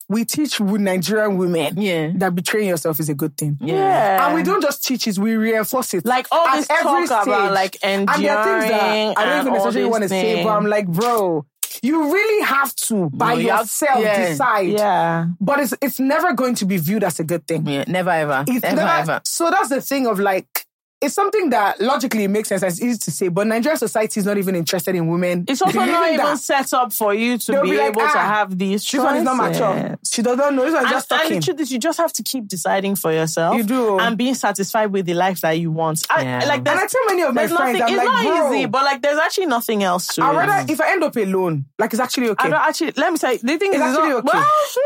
we 0.08 0.24
teach 0.26 0.60
Nigerian 0.60 1.38
women 1.38 1.82
Yeah. 1.82 2.12
that 2.16 2.36
betraying 2.36 2.70
yourself 2.70 3.00
is 3.00 3.10
a 3.10 3.16
good 3.16 3.36
thing. 3.38 3.58
Yeah, 3.60 4.26
And 4.28 4.36
we 4.36 4.44
don't 4.44 4.62
just 4.62 4.84
teach 4.84 5.08
it, 5.08 5.18
we 5.18 5.36
reinforce 5.36 5.94
it. 5.96 6.06
like 6.06 6.28
all 6.32 6.48
At 6.48 6.58
this 6.58 6.68
every 6.70 7.08
talk 7.08 7.26
about 7.26 7.54
like 7.54 7.76
enduring. 7.84 8.10
and 8.10 8.24
there 8.26 8.38
are 8.38 8.62
things 8.62 8.72
that 8.72 9.18
I 9.18 9.26
don't 9.26 9.40
even 9.42 9.54
necessarily 9.54 9.90
want 9.90 10.04
to 10.04 10.10
say, 10.10 10.44
but 10.44 10.50
I'm 10.52 10.66
like, 10.68 10.88
bro, 10.88 11.46
you 11.82 12.14
really 12.14 12.46
have 12.46 12.74
to 12.76 13.10
by 13.10 13.34
No, 13.34 13.40
you 13.40 13.50
have- 13.50 13.60
yourself 13.62 14.00
yeah. 14.00 14.30
decide. 14.30 14.68
yeah. 14.70 15.26
But 15.42 15.60
it's 15.60 15.74
it's 15.82 16.00
never 16.00 16.34
going 16.34 16.56
to 16.56 16.66
be 16.66 16.78
viewed 16.78 17.04
as 17.04 17.20
a 17.20 17.24
good 17.24 17.48
thing. 17.48 17.66
Yeah. 17.68 17.84
Never 17.88 18.12
ever. 18.12 18.46
It's 18.48 18.62
never 18.64 18.76
never- 18.78 19.12
ever. 19.12 19.22
So 19.26 19.50
that's 19.50 19.70
the 19.70 19.82
thing 19.82 20.08
of 20.08 20.20
like, 20.20 20.65
it's 21.02 21.14
something 21.14 21.50
that 21.52 21.80
logically 21.82 22.28
makes 22.28 22.50
sense. 22.50 22.64
It's 22.64 22.82
easy 22.82 22.98
to 23.00 23.12
say, 23.12 23.28
but 23.28 23.46
Nigerian 23.48 23.78
society 23.78 24.20
is 24.20 24.26
not 24.26 24.38
even 24.38 24.56
interested 24.56 24.96
in 24.96 25.08
women. 25.08 25.46
It's 25.48 25.62
also 25.62 25.78
not 25.78 26.08
even 26.12 26.26
that 26.26 26.40
set 26.40 26.74
up 26.74 26.94
for 26.94 27.14
you 27.14 27.38
to 27.38 27.62
be, 27.62 27.72
be 27.72 27.78
like, 27.78 27.88
able 27.90 28.02
to 28.02 28.08
"Ah, 28.08 28.34
have 28.36 28.58
these 28.58 28.90
This 28.90 29.00
one 29.02 29.18
is 29.18 29.24
not 29.24 29.36
mature. 29.38 29.74
choices. 29.74 29.98
She 30.12 30.22
doesn't 30.22 30.56
know. 30.56 30.64
This 30.64 30.74
one 30.74 30.84
is 30.86 30.86
And, 30.86 30.90
just 30.90 31.12
and 31.12 31.36
the 31.36 31.40
truth 31.42 31.60
is, 31.60 31.72
you 31.72 31.80
just 31.80 31.98
have 32.00 32.14
to 32.14 32.24
keep 32.24 32.48
deciding 32.48 32.96
for 32.96 33.12
yourself. 33.12 33.56
You 33.58 33.64
do. 33.64 34.00
and 34.00 34.18
being 34.18 34.34
satisfied 34.36 34.88
with 34.88 35.06
the 35.06 35.14
life 35.14 35.42
that 35.42 35.54
you 35.60 35.70
want. 35.72 36.06
I- 36.10 36.24
like 36.46 36.58
and 36.60 36.66
there's, 36.68 36.80
I 36.80 36.88
tell 36.88 37.06
many 37.08 37.22
of 37.24 37.34
my 37.36 37.42
there's 37.46 37.56
friends, 37.58 37.80
nothing. 37.80 37.82
I'm 37.96 38.00
It's 38.00 38.08
like, 38.08 38.24
not 38.26 38.38
bro, 38.50 38.54
easy, 38.54 38.66
but 38.66 38.84
like 38.84 39.02
there's 39.02 39.20
actually 39.20 39.46
nothing 39.48 39.84
else 39.84 40.08
to 40.16 40.24
I'd 40.24 40.34
it. 40.34 40.38
rather 40.38 40.72
if 40.74 40.82
I 40.82 40.92
end 40.92 41.04
up 41.04 41.16
alone, 41.18 41.66
like 41.78 41.92
it's 41.94 42.00
actually 42.00 42.30
okay. 42.30 42.48
I 42.48 42.50
don't 42.50 42.62
actually. 42.62 42.94
Let 42.98 43.12
me 43.12 43.18
say 43.18 43.38
the 43.38 43.58
thing 43.58 43.74
It's 43.74 43.76
is, 43.84 43.90
it's 43.92 43.98
actually 43.98 44.10
not, 44.10 44.30
okay. 44.30 44.38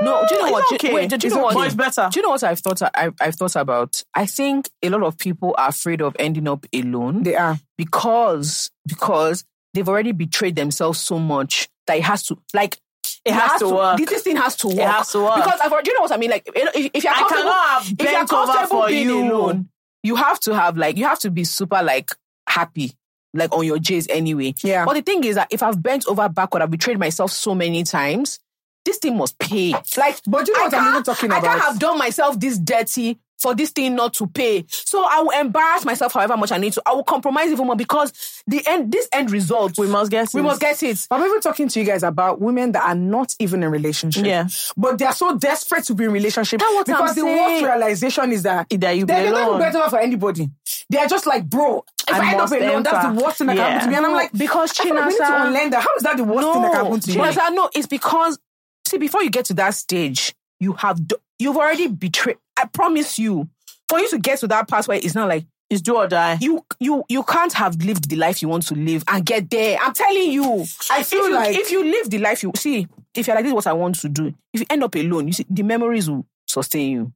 Well, 0.01 0.21
No, 0.23 0.27
do 0.27 0.35
you 0.35 0.41
know 0.45 0.51
what? 0.51 0.73
Okay. 0.73 0.93
wait, 0.93 1.09
do 1.09 1.15
you 1.15 1.19
It's 1.27 1.35
know 1.35 1.43
what? 1.43 1.51
okay. 1.55 1.59
But 1.61 1.65
it's 1.67 1.75
better. 1.75 2.09
Do 2.11 2.19
you 2.19 2.23
know 2.23 2.29
what 2.31 2.43
I've 2.43 2.59
thought? 2.59 2.81
I, 2.81 3.11
I've 3.21 3.35
thought 3.35 3.55
about. 3.55 4.03
I 4.15 4.25
think 4.25 4.69
a 4.81 4.89
lot 4.89 5.03
of 5.03 5.17
people 5.17 5.55
are 5.57 5.69
afraid 5.69 5.98
of 6.01 6.15
ending 6.19 6.47
up 6.47 6.65
alone 6.73 7.23
they 7.23 7.35
are. 7.35 7.59
because 7.77 8.71
because 8.87 9.43
they've 9.73 9.87
already 9.87 10.11
betrayed 10.11 10.55
themselves 10.55 10.99
so 10.99 11.19
much 11.19 11.69
that 11.87 11.97
it 11.97 12.03
has 12.03 12.23
to 12.23 12.37
like 12.53 12.77
It 13.25 13.33
has 13.33 13.59
to 13.59 13.69
work. 13.69 13.97
This 13.99 14.23
thing 14.23 14.37
has 14.37 14.55
to 14.57 14.67
work. 14.67 14.77
has 14.79 15.11
to 15.11 15.23
work. 15.23 15.35
because 15.35 15.59
I've, 15.61 15.71
you 15.85 15.93
know 15.93 16.01
what 16.01 16.11
I 16.11 16.17
mean? 16.17 16.29
Like 16.31 16.49
if, 16.53 16.91
if 16.93 17.03
you're 17.03 17.13
I 17.13 17.19
comfortable, 17.19 17.43
cannot 17.43 17.83
have 17.83 17.91
if 17.99 18.11
you're 18.11 18.25
comfortable 18.27 18.67
for 18.81 18.87
being 18.87 19.07
you. 19.09 19.23
alone, 19.33 19.69
you 20.03 20.15
have 20.15 20.39
to 20.41 20.55
have 20.55 20.77
like 20.77 20.97
you 20.97 21.05
have 21.05 21.19
to 21.19 21.31
be 21.31 21.43
super 21.43 21.81
like 21.83 22.11
happy. 22.47 22.93
Like 23.33 23.53
on 23.55 23.63
your 23.63 23.77
J's 23.77 24.07
anyway. 24.09 24.55
Yeah. 24.63 24.85
But 24.85 24.93
the 24.95 25.01
thing 25.03 25.23
is 25.23 25.35
that 25.35 25.49
if 25.51 25.61
I've 25.61 25.81
bent 25.83 26.07
over 26.07 26.27
backward, 26.29 26.63
I've 26.63 26.71
betrayed 26.71 26.97
myself 26.97 27.31
so 27.31 27.53
many 27.53 27.83
times, 27.83 28.39
this 28.85 28.97
thing 28.97 29.17
must 29.17 29.37
pay. 29.37 29.71
Like, 29.97 30.19
But 30.25 30.47
you 30.47 30.53
know 30.55 30.61
I 30.61 30.63
what 30.63 30.73
I'm 30.73 30.87
even 30.89 31.03
talking 31.03 31.29
about. 31.29 31.43
I 31.43 31.47
can't 31.47 31.61
have 31.61 31.77
done 31.79 31.97
myself 31.99 32.39
this 32.39 32.57
dirty 32.57 33.19
for 33.41 33.55
this 33.55 33.71
thing 33.71 33.95
not 33.95 34.13
to 34.15 34.27
pay. 34.27 34.65
So 34.67 35.03
I 35.09 35.21
will 35.21 35.31
embarrass 35.39 35.85
myself 35.85 36.13
however 36.13 36.35
much 36.37 36.51
I 36.51 36.57
need 36.57 36.73
to. 36.73 36.81
I 36.85 36.93
will 36.93 37.03
compromise 37.03 37.49
even 37.51 37.65
more 37.65 37.75
because 37.75 38.41
the 38.47 38.61
end, 38.67 38.91
this 38.91 39.07
end 39.13 39.31
result, 39.31 39.77
We 39.77 39.87
must 39.87 40.11
get. 40.11 40.29
we 40.33 40.41
it. 40.41 40.43
must 40.43 40.59
get 40.61 40.81
it. 40.83 41.07
I'm 41.09 41.23
even 41.25 41.39
talking 41.41 41.67
to 41.69 41.79
you 41.79 41.85
guys 41.85 42.03
about 42.03 42.41
women 42.41 42.73
that 42.73 42.83
are 42.83 42.95
not 42.95 43.33
even 43.39 43.63
in 43.63 43.71
relationship. 43.71 44.25
Yeah. 44.25 44.47
But 44.75 44.97
they 44.99 45.05
are 45.05 45.13
so 45.13 45.37
desperate 45.37 45.83
to 45.85 45.93
be 45.95 46.03
in 46.05 46.11
relationship 46.11 46.59
That's 46.59 46.73
what 46.73 46.85
because 46.85 47.09
I'm 47.11 47.15
the 47.15 47.21
saying. 47.21 47.63
worst 47.63 47.65
realization 47.65 48.31
is 48.31 48.43
that 48.43 48.67
That 48.69 48.97
you 48.97 49.05
be 49.05 49.13
they, 49.13 49.23
they 49.23 49.29
don't 49.31 49.47
alone. 49.47 49.59
better 49.59 49.89
for 49.89 49.99
anybody. 49.99 50.49
They 50.89 50.97
are 50.97 51.07
just 51.07 51.25
like, 51.25 51.49
bro, 51.49 51.85
if 52.07 52.13
I 52.13 52.19
I, 52.19 52.31
end 52.31 52.41
up 52.41 52.51
alone, 52.51 52.83
that's 52.83 53.07
the 53.07 53.23
worst 53.23 53.37
thing 53.37 53.47
that 53.47 53.55
can 53.57 53.65
happen 53.71 53.85
to 53.85 53.89
me. 53.91 53.95
And 53.97 54.05
I'm 54.05 54.13
like, 54.13 54.31
because 54.33 54.71
thought 54.71 54.85
we 54.85 54.91
need 54.91 55.17
to 55.17 55.45
unlearn 55.45 55.69
that. 55.69 55.81
How 55.83 55.95
is 55.95 56.03
that 56.03 56.17
the 56.17 56.23
worst 56.23 56.51
thing 56.51 56.61
that 56.63 56.71
can 56.73 56.85
happen 56.85 56.99
to 56.99 57.11
you? 57.11 57.19
Chinasa, 57.19 57.53
no, 57.55 57.69
it's 57.73 57.87
because 57.87 58.39
see, 58.87 58.97
before 58.97 59.23
you 59.23 59.29
get 59.29 59.45
to 59.45 59.53
that 59.55 59.75
stage, 59.75 60.33
you 60.59 60.73
have 60.73 61.07
do- 61.07 61.17
you've 61.37 61.57
already 61.57 61.87
betrayed. 61.87 62.37
I 62.57 62.65
promise 62.65 63.17
you, 63.19 63.49
for 63.87 63.99
you 63.99 64.09
to 64.09 64.17
get 64.19 64.39
to 64.39 64.47
that 64.47 64.67
part 64.67 64.87
where 64.87 64.97
it's 65.01 65.15
not 65.15 65.29
like 65.29 65.45
It's 65.69 65.81
do 65.81 65.95
or 65.95 66.07
die. 66.07 66.37
you 66.41 66.65
you 66.79 67.03
you 67.09 67.23
can't 67.23 67.53
have 67.53 67.75
lived 67.83 68.09
the 68.09 68.15
life 68.15 68.41
you 68.41 68.47
want 68.49 68.65
to 68.67 68.75
live 68.75 69.03
and 69.07 69.25
get 69.25 69.49
there. 69.49 69.77
I'm 69.81 69.93
telling 69.93 70.31
you. 70.31 70.65
I 70.91 71.03
feel 71.03 71.19
if 71.23 71.29
you, 71.29 71.33
like- 71.33 71.55
if 71.55 71.71
you 71.71 71.83
live 71.83 72.09
the 72.09 72.17
life 72.19 72.43
you 72.43 72.51
see, 72.55 72.87
if 73.15 73.27
you're 73.27 73.35
like 73.35 73.45
this, 73.45 73.51
is 73.51 73.55
what 73.55 73.67
I 73.67 73.73
want 73.73 73.95
to 74.01 74.09
do. 74.09 74.33
If 74.53 74.61
you 74.61 74.65
end 74.69 74.83
up 74.83 74.95
alone, 74.95 75.27
you 75.27 75.33
see 75.33 75.45
the 75.49 75.63
memories 75.63 76.09
will 76.09 76.25
sustain 76.47 76.91
you. 76.91 77.13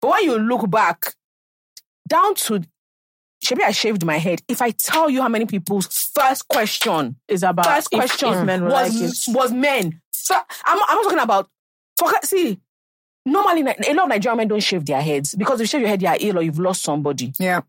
But 0.00 0.10
when 0.10 0.24
you 0.24 0.38
look 0.38 0.68
back, 0.70 1.14
down 2.08 2.34
to 2.34 2.62
Maybe 3.50 3.62
I 3.62 3.70
shaved 3.70 4.04
my 4.04 4.16
head. 4.16 4.40
If 4.48 4.60
I 4.60 4.70
tell 4.72 5.08
you 5.08 5.22
how 5.22 5.28
many 5.28 5.44
people's 5.46 6.10
first 6.18 6.48
question, 6.48 7.16
is 7.28 7.42
about 7.44 7.66
first 7.66 7.90
question 7.90 8.44
men 8.46 8.64
was 8.64 9.26
like 9.28 9.36
was 9.36 9.52
men. 9.52 10.00
Fir- 10.12 10.42
I'm, 10.64 10.78
I'm 10.88 10.96
not 10.96 11.02
talking 11.04 11.18
about. 11.20 11.48
Forget, 11.98 12.24
see, 12.26 12.60
normally 13.24 13.62
a 13.62 13.94
lot 13.94 14.04
of 14.04 14.08
Nigerian 14.10 14.36
men 14.36 14.48
don't 14.48 14.60
shave 14.62 14.84
their 14.84 15.00
heads 15.02 15.34
because 15.34 15.60
if 15.60 15.64
you 15.64 15.66
shave 15.66 15.80
your 15.80 15.90
head, 15.90 16.02
you 16.02 16.08
are 16.08 16.16
ill 16.20 16.38
or 16.38 16.42
you've 16.42 16.58
lost 16.58 16.82
somebody. 16.82 17.32
Yeah. 17.38 17.60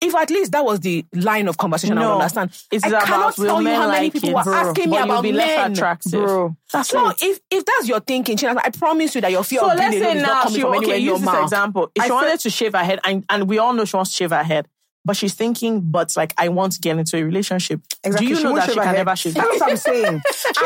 If 0.00 0.14
at 0.14 0.30
least 0.30 0.52
that 0.52 0.64
was 0.64 0.78
the 0.78 1.04
line 1.12 1.48
of 1.48 1.58
conversation, 1.58 1.98
I 1.98 2.06
would 2.06 2.14
understand. 2.20 2.50
It's 2.70 2.84
I 2.84 3.00
cannot 3.04 3.34
tell 3.34 3.60
you 3.60 3.68
how 3.70 3.88
many 3.90 4.04
like 4.04 4.12
people 4.12 4.28
it, 4.28 4.34
were 4.36 4.44
bro. 4.44 4.54
asking 4.54 4.90
me 4.90 4.96
but 4.96 5.04
about 5.06 5.22
be 5.24 5.32
less 5.32 5.56
men. 5.58 5.72
attractive. 5.72 6.12
Bro. 6.12 6.56
That's 6.72 6.88
So 6.90 7.08
it. 7.08 7.16
if 7.20 7.40
if 7.50 7.64
that's 7.64 7.88
your 7.88 7.98
thinking, 7.98 8.38
I 8.46 8.70
promise 8.70 9.16
you 9.16 9.20
that 9.22 9.32
your 9.32 9.42
fear 9.42 9.58
So 9.58 9.72
of 9.72 9.76
being 9.76 9.90
let's 9.90 9.96
alone 9.96 10.12
say 10.12 10.16
is 10.18 10.22
not 10.22 10.42
coming 10.44 10.54
she 10.54 10.60
from 10.62 10.74
anywhere 10.74 10.94
okay. 10.94 11.02
your 11.02 11.12
Use 11.14 11.20
this 11.20 11.26
mouth. 11.26 11.42
example. 11.42 11.90
If 11.96 12.02
I 12.02 12.04
she 12.04 12.08
said- 12.10 12.14
wanted 12.14 12.40
to 12.40 12.50
shave 12.50 12.72
her 12.74 12.84
head, 12.84 13.00
and 13.02 13.24
and 13.28 13.48
we 13.48 13.58
all 13.58 13.72
know 13.72 13.84
she 13.84 13.96
wants 13.96 14.12
to 14.12 14.16
shave 14.16 14.30
her 14.30 14.44
head, 14.44 14.68
but 15.08 15.16
she's 15.16 15.32
thinking, 15.32 15.80
but 15.80 16.14
like 16.18 16.34
I 16.36 16.50
want 16.50 16.74
to 16.74 16.80
get 16.80 16.98
into 16.98 17.16
a 17.16 17.22
relationship. 17.24 17.80
Exactly. 18.04 18.26
Do 18.26 18.30
you 18.30 18.36
She 18.36 18.42
know 18.44 18.54
that 18.56 18.68
she 18.68 18.74
can 18.74 18.84
head. 18.84 18.96
never 18.96 19.16
shave? 19.16 19.32
That's 19.34 19.58
what 19.60 19.70
I'm 19.70 19.76
saying. 19.78 20.04
and 20.14 20.22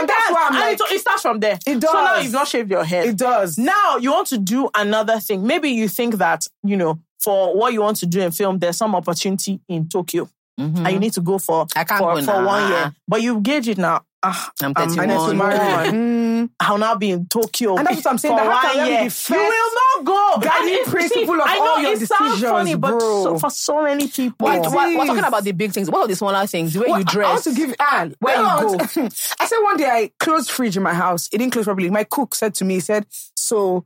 that's 0.09 0.31
why 0.33 0.49
I'm 0.51 0.55
like, 0.61 0.81
it, 0.81 0.95
it 0.95 1.01
starts 1.01 1.23
from 1.23 1.39
there. 1.39 1.59
It 1.65 1.79
does. 1.81 1.91
So 1.93 2.05
now 2.05 2.19
you've 2.19 2.33
not 2.33 2.49
shaved 2.49 2.71
your 2.71 2.83
head. 2.85 3.07
it 3.07 3.17
does. 3.17 3.57
Now 3.57 3.99
you 3.99 4.11
want 4.11 4.27
to 4.29 4.39
do 4.39 4.69
another 4.75 5.21
thing. 5.21 5.47
Maybe 5.47 5.71
you 5.71 5.87
think 5.87 6.17
that, 6.17 6.47
you 6.65 6.77
know, 6.77 6.99
for 7.21 7.57
what 7.57 7.73
you 7.73 7.81
want 7.83 7.99
to 7.99 8.07
do 8.07 8.21
in 8.21 8.33
film, 8.33 8.59
there's 8.59 8.77
some 8.77 8.97
opportunity 8.97 9.61
in 9.69 9.89
Tokyo. 9.89 10.29
And 10.59 10.89
you 10.89 10.99
need 10.99 11.13
to 11.15 11.21
go 11.21 11.39
for, 11.39 11.67
I 11.75 11.85
can't 11.85 11.99
for, 12.01 12.15
go 12.15 12.23
for 12.23 12.45
one 12.45 12.71
year. 12.71 12.95
But 13.09 13.23
you 13.23 13.41
gauge 13.41 13.69
it 13.69 13.79
now. 13.79 14.03
ah, 14.23 14.53
I'm 14.63 14.73
I'm 14.77 14.89
31. 14.91 16.29
I 16.43 16.49
need 16.49 16.49
to 16.49 16.49
marry. 16.49 16.49
on. 16.49 16.49
Mm. 16.49 16.51
I'll 16.61 16.79
now 16.79 16.95
be 16.97 17.11
in 17.11 17.27
Tokyo. 17.27 17.77
And 17.77 17.87
that's 17.87 18.05
what 18.05 18.07
I'm 18.13 18.19
saying, 18.19 18.37
for 18.37 18.45
that 18.45 18.53
how 18.53 18.61
can 18.69 18.77
one 18.79 18.87
be 18.87 18.93
year. 18.93 19.05
the 19.05 19.11
first 19.11 19.31
You 19.31 19.37
will 19.37 19.75
not 19.75 20.05
go. 20.05 20.41
guiding 20.49 20.69
And 20.75 20.81
it- 20.81 20.87
principle 20.89 21.35
of 21.35 21.41
I 21.45 21.57
know 21.57 21.67
all 21.67 21.81
your 21.83 21.93
it 21.93 21.99
sounds 22.07 22.31
decisions, 22.35 22.51
funny, 22.51 22.75
but 22.77 22.91
bro. 22.99 23.23
so, 23.25 23.39
for 23.39 23.51
so 23.51 23.83
many 23.83 24.09
people, 24.09 24.49
Wait, 24.49 24.57
It 24.65 24.71
we're, 24.71 24.99
we're 24.99 25.07
talking 25.07 25.25
about 25.25 25.45
the 25.45 25.53
big 25.53 25.73
things. 25.73 25.91
What 25.91 26.01
are 26.03 26.09
the 26.09 26.17
smaller 26.17 26.47
things? 26.47 26.73
The 26.75 26.81
way 26.81 26.87
Well, 26.89 26.99
you 27.01 27.05
I 27.09 27.13
dress. 27.13 27.29
want 27.31 27.45
to 27.45 27.55
give 27.67 27.75
Anne 27.93 28.15
Where 28.21 28.37
you 28.37 28.43
go. 28.43 28.77
go. 28.79 28.85
I 29.41 29.47
said 29.47 29.59
one 29.63 29.77
day 29.77 29.87
I 29.87 30.11
closed 30.19 30.51
fridge 30.51 30.77
in 30.77 30.83
my 30.83 30.95
house. 30.95 31.29
It 31.33 31.39
didn't 31.39 31.53
close 31.53 31.65
properly. 31.65 31.91
My 31.91 32.05
cook 32.05 32.35
said 32.35 32.55
to 32.57 32.65
me, 32.65 32.75
he 32.75 32.81
said, 32.81 33.07
"So, 33.37 33.85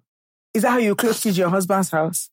is 0.54 0.62
that 0.62 0.70
how 0.70 0.78
you 0.78 0.94
close 0.94 1.20
fridge 1.20 1.36
in 1.38 1.42
your 1.42 1.50
husband's 1.50 1.90
house?" 1.90 2.30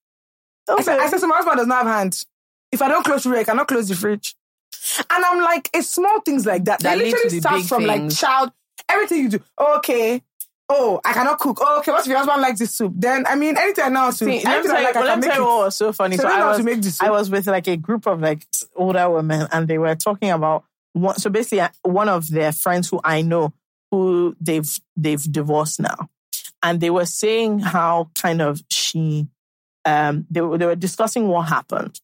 I 0.69 0.81
said, 0.81 0.99
I 0.99 1.09
said, 1.09 1.19
"So 1.19 1.27
my 1.27 1.35
husband 1.35 1.57
does 1.57 1.67
not 1.67 1.85
have 1.85 1.95
hands. 1.95 2.25
If 2.71 2.81
I 2.81 2.87
don't 2.87 3.03
close 3.03 3.23
the 3.23 3.29
fridge, 3.29 3.41
I 3.41 3.43
cannot 3.43 3.67
close 3.67 3.87
the 3.89 3.95
fridge." 3.95 4.35
And 5.09 5.23
I'm 5.23 5.39
like, 5.41 5.69
it's 5.73 5.89
small 5.89 6.19
things 6.21 6.45
like 6.45 6.65
that 6.65 6.79
That 6.81 6.97
that 6.97 6.97
lead 6.97 7.11
to 7.11 7.15
literally 7.15 7.37
the 7.37 7.41
starts 7.41 7.61
big 7.63 7.69
from 7.69 7.85
like 7.85 8.09
child. 8.09 8.51
Everything 8.89 9.19
you 9.23 9.30
do, 9.30 9.39
okay. 9.60 10.22
Oh, 10.69 11.01
I 11.03 11.14
cannot 11.14 11.39
cook. 11.39 11.57
Oh, 11.61 11.80
okay. 11.80 11.91
What 11.91 12.01
if 12.01 12.07
your 12.07 12.18
husband 12.18 12.41
likes 12.41 12.60
this 12.60 12.73
soup? 12.73 12.93
Then 12.95 13.26
I 13.27 13.35
mean, 13.35 13.57
anything 13.57 13.84
I 13.84 13.89
know 13.89 14.07
to, 14.11 14.15
See, 14.15 14.26
let 14.26 14.43
me 14.43 14.45
anything 14.45 14.64
tell 14.72 14.76
I 14.76 14.80
you, 14.80 14.85
like, 14.85 14.95
well, 14.95 15.03
I 15.03 15.07
can 15.07 15.19
me 15.19 15.27
make 15.27 15.34
tell 15.35 15.43
you 15.43 15.47
it. 15.47 15.55
what 15.55 15.65
was 15.65 15.76
so 15.76 15.91
funny. 15.93 16.15
So 16.18 16.22
So 16.23 16.30
I 16.30 16.31
I 16.31 16.38
know 16.38 16.43
how 16.43 16.49
was, 16.49 16.57
to 16.57 16.64
make 16.64 16.81
the 16.81 16.91
soup. 16.91 17.07
I 17.07 17.11
was 17.11 17.30
with 17.30 17.47
like 17.47 17.68
a 17.68 17.77
group 17.77 18.07
of 18.07 18.22
like 18.22 18.45
older 18.76 19.10
women, 19.10 19.47
and 19.51 19.68
they 19.68 19.77
were 19.77 19.95
talking 19.95 20.31
about 20.31 20.64
one. 20.93 21.18
So 21.18 21.30
basically, 21.30 21.61
uh, 21.61 21.69
one 21.84 22.07
of 22.10 22.30
their 22.30 22.51
friends 22.53 22.89
who 22.89 23.01
I 23.03 23.22
know, 23.22 23.53
who 23.91 24.35
they've 24.39 24.69
they've 24.95 25.22
divorced 25.31 25.80
now, 25.81 26.10
and 26.64 26.80
they 26.80 26.89
were 26.89 27.05
saying 27.05 27.60
how 27.60 28.10
kind 28.15 28.41
of 28.41 28.61
she, 28.72 29.27
um, 29.85 30.26
they 30.31 30.41
were 30.41 30.57
they 30.57 30.65
were 30.65 30.76
discussing 30.76 31.27
what 31.27 31.49
happened, 31.49 31.99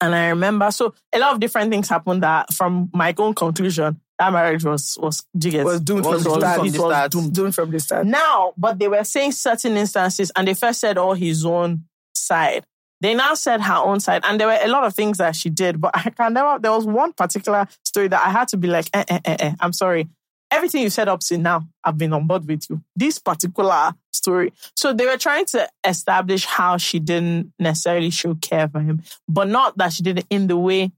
and 0.00 0.14
I 0.14 0.28
remember 0.28 0.70
so 0.70 0.94
a 1.14 1.18
lot 1.18 1.34
of 1.34 1.40
different 1.40 1.70
things 1.70 1.88
happened 1.90 2.22
that 2.22 2.52
from 2.52 2.88
my 2.94 3.14
own 3.18 3.34
conclusion 3.34 4.00
that 4.18 4.32
marriage 4.32 4.64
was 4.64 4.96
was 5.00 5.24
you 5.40 5.64
was 5.64 5.80
doomed 5.80 6.04
from 6.04 6.12
was, 6.12 6.24
the 6.24 6.30
start. 6.30 6.58
From 6.58 6.68
the 6.68 6.78
start. 6.78 7.12
doomed. 7.12 7.34
Doomed 7.34 7.54
from 7.54 7.70
the 7.70 7.80
start. 7.80 8.06
Now, 8.06 8.52
but 8.56 8.78
they 8.78 8.88
were 8.88 9.04
saying 9.04 9.32
certain 9.32 9.76
instances, 9.76 10.30
and 10.36 10.46
they 10.46 10.54
first 10.54 10.80
said 10.80 10.98
all 10.98 11.14
his 11.14 11.44
own 11.44 11.84
side. 12.14 12.64
They 13.00 13.14
now 13.14 13.34
said 13.34 13.60
her 13.60 13.74
own 13.74 14.00
side, 14.00 14.22
and 14.24 14.38
there 14.38 14.46
were 14.46 14.58
a 14.62 14.68
lot 14.68 14.84
of 14.84 14.94
things 14.94 15.18
that 15.18 15.34
she 15.34 15.50
did. 15.50 15.80
But 15.80 15.92
I 16.06 16.10
can 16.10 16.32
never. 16.32 16.58
There 16.58 16.72
was 16.72 16.86
one 16.86 17.12
particular 17.12 17.66
story 17.84 18.08
that 18.08 18.24
I 18.24 18.30
had 18.30 18.48
to 18.48 18.56
be 18.56 18.68
like, 18.68 18.88
eh, 18.94 19.04
eh, 19.08 19.20
eh, 19.24 19.36
eh. 19.40 19.54
I'm 19.60 19.72
sorry. 19.72 20.08
Everything 20.50 20.82
you 20.82 20.90
said 20.90 21.08
up 21.08 21.20
to 21.20 21.36
now, 21.36 21.66
I've 21.82 21.98
been 21.98 22.12
on 22.12 22.28
board 22.28 22.46
with 22.46 22.70
you. 22.70 22.80
This 22.94 23.18
particular 23.18 23.92
story. 24.12 24.52
So 24.76 24.92
they 24.92 25.04
were 25.04 25.16
trying 25.16 25.46
to 25.46 25.68
establish 25.84 26.44
how 26.44 26.76
she 26.76 27.00
didn't 27.00 27.52
necessarily 27.58 28.10
show 28.10 28.36
care 28.36 28.68
for 28.68 28.80
him, 28.80 29.02
but 29.28 29.48
not 29.48 29.76
that 29.78 29.92
she 29.92 30.04
did 30.04 30.20
it 30.20 30.26
in 30.30 30.46
the 30.46 30.56
way 30.56 30.92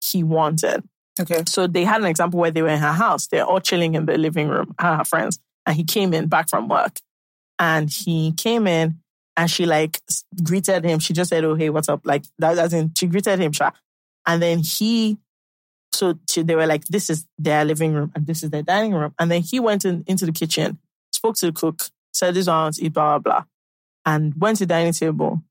he 0.00 0.24
wanted. 0.24 0.82
Okay. 1.20 1.42
So 1.46 1.66
they 1.66 1.84
had 1.84 2.00
an 2.00 2.06
example 2.06 2.40
where 2.40 2.50
they 2.50 2.62
were 2.62 2.68
in 2.68 2.78
her 2.78 2.92
house. 2.92 3.26
They're 3.26 3.44
all 3.44 3.60
chilling 3.60 3.94
in 3.94 4.06
the 4.06 4.16
living 4.16 4.48
room, 4.48 4.74
her, 4.78 4.96
her 4.96 5.04
friends. 5.04 5.38
And 5.66 5.76
he 5.76 5.84
came 5.84 6.14
in 6.14 6.28
back 6.28 6.48
from 6.48 6.68
work. 6.68 6.98
And 7.58 7.90
he 7.90 8.32
came 8.32 8.66
in 8.66 8.98
and 9.36 9.50
she 9.50 9.66
like 9.66 10.00
greeted 10.42 10.84
him. 10.84 10.98
She 10.98 11.12
just 11.12 11.30
said, 11.30 11.44
Oh, 11.44 11.54
hey, 11.54 11.70
what's 11.70 11.88
up? 11.88 12.00
Like 12.04 12.24
that 12.38 12.72
in 12.72 12.92
she 12.96 13.06
greeted 13.06 13.38
him, 13.38 13.52
sha. 13.52 13.70
And 14.26 14.42
then 14.42 14.60
he 14.60 15.18
so 15.92 16.18
she, 16.28 16.42
they 16.42 16.56
were 16.56 16.66
like, 16.66 16.84
This 16.86 17.10
is 17.10 17.26
their 17.38 17.64
living 17.64 17.92
room 17.92 18.10
and 18.14 18.26
this 18.26 18.42
is 18.42 18.50
their 18.50 18.62
dining 18.62 18.94
room. 18.94 19.14
And 19.18 19.30
then 19.30 19.42
he 19.42 19.60
went 19.60 19.84
in, 19.84 20.04
into 20.06 20.26
the 20.26 20.32
kitchen, 20.32 20.78
spoke 21.12 21.36
to 21.36 21.46
the 21.46 21.52
cook, 21.52 21.82
said 22.12 22.34
this 22.34 22.46
one 22.46 22.72
to 22.72 22.84
eat, 22.84 22.94
blah, 22.94 23.18
blah, 23.18 23.32
blah. 23.32 23.44
And 24.04 24.34
went 24.40 24.58
to 24.58 24.66
the 24.66 24.74
dining 24.74 24.92
table. 24.92 25.42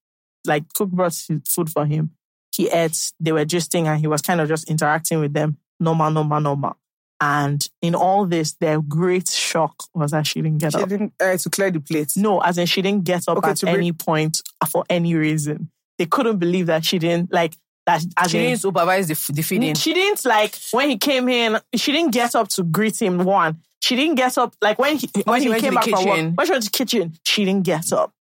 Like 0.45 0.73
cook 0.73 0.89
brought 0.89 1.13
food 1.13 1.69
for 1.69 1.85
him 1.85 2.11
he 2.51 2.69
ate, 2.69 3.11
they 3.19 3.31
were 3.31 3.45
gisting 3.45 3.85
and 3.85 3.99
he 3.99 4.07
was 4.07 4.21
kind 4.21 4.41
of 4.41 4.47
just 4.47 4.69
interacting 4.69 5.19
with 5.19 5.33
them, 5.33 5.57
normal, 5.79 6.11
normal, 6.11 6.39
normal. 6.41 6.77
And 7.23 7.65
in 7.83 7.93
all 7.93 8.25
this, 8.25 8.53
their 8.53 8.81
great 8.81 9.29
shock 9.29 9.83
was 9.93 10.09
that 10.11 10.25
she 10.25 10.41
didn't 10.41 10.57
get 10.57 10.73
up. 10.73 10.79
She 10.79 10.83
up. 10.83 10.89
didn't 10.89 11.13
uh, 11.21 11.37
to 11.37 11.49
clear 11.51 11.69
the 11.69 11.79
plates. 11.79 12.17
No, 12.17 12.39
as 12.41 12.57
in 12.57 12.65
she 12.65 12.81
didn't 12.81 13.03
get 13.03 13.23
up 13.27 13.37
Okay, 13.37 13.51
at 13.51 13.57
to 13.57 13.65
bring- 13.67 13.75
any 13.75 13.91
point 13.93 14.41
for 14.69 14.83
any 14.89 15.13
reason. 15.15 15.69
They 15.99 16.07
couldn't 16.07 16.37
believe 16.39 16.65
that 16.65 16.83
she 16.83 16.97
didn't 16.97 17.31
like 17.31 17.55
that. 17.85 18.03
As 18.17 18.31
she 18.31 18.39
in, 18.39 18.45
didn't 18.45 18.61
supervise 18.61 19.07
the, 19.07 19.33
the 19.33 19.43
feeding. 19.43 19.75
she 19.75 19.93
didn't 19.93 20.25
like 20.25 20.55
when 20.71 20.89
he 20.89 20.97
came 20.97 21.29
in. 21.29 21.59
She 21.75 21.91
didn't 21.91 22.11
get 22.11 22.33
up 22.33 22.47
to 22.49 22.63
greet 22.63 22.99
him. 22.99 23.19
One, 23.23 23.61
she 23.81 23.95
didn't 23.95 24.15
get 24.15 24.35
up 24.39 24.55
like 24.59 24.79
when 24.79 24.97
he 24.97 25.07
when, 25.23 25.41
she 25.41 25.43
he 25.45 25.49
went 25.49 25.61
to 25.61 25.65
came 25.67 25.73
the 25.75 25.79
back 25.79 25.89
from 25.89 26.05
work. 26.05 26.37
When 26.37 26.47
she 26.47 26.51
went 26.51 26.63
to 26.63 26.71
the 26.71 26.77
kitchen, 26.77 27.13
she 27.23 27.45
didn't 27.45 27.65
get 27.65 27.93
up. 27.93 28.13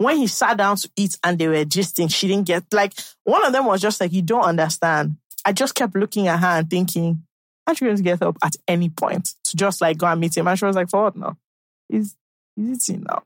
When 0.00 0.16
he 0.16 0.28
sat 0.28 0.56
down 0.56 0.76
to 0.76 0.90
eat 0.96 1.18
and 1.22 1.38
they 1.38 1.46
were 1.46 1.64
gisting, 1.66 2.10
she 2.10 2.26
didn't 2.26 2.46
get 2.46 2.64
like 2.72 2.94
one 3.24 3.44
of 3.44 3.52
them 3.52 3.66
was 3.66 3.82
just 3.82 4.00
like 4.00 4.14
you 4.14 4.22
don't 4.22 4.44
understand. 4.44 5.16
I 5.44 5.52
just 5.52 5.74
kept 5.74 5.94
looking 5.94 6.26
at 6.26 6.40
her 6.40 6.46
and 6.46 6.70
thinking, 6.70 7.22
you 7.68 7.86
going 7.86 7.96
to 7.96 8.02
get 8.02 8.22
up 8.22 8.38
at 8.42 8.56
any 8.66 8.88
point 8.88 9.34
to 9.44 9.56
just 9.58 9.82
like 9.82 9.98
go 9.98 10.06
and 10.06 10.18
meet 10.18 10.34
him? 10.34 10.48
And 10.48 10.58
she 10.58 10.64
was 10.64 10.74
like, 10.74 10.88
for 10.88 11.04
what 11.04 11.16
now? 11.16 11.36
He's 11.90 12.16
he's 12.56 12.88
eating 12.88 13.04
now. 13.06 13.24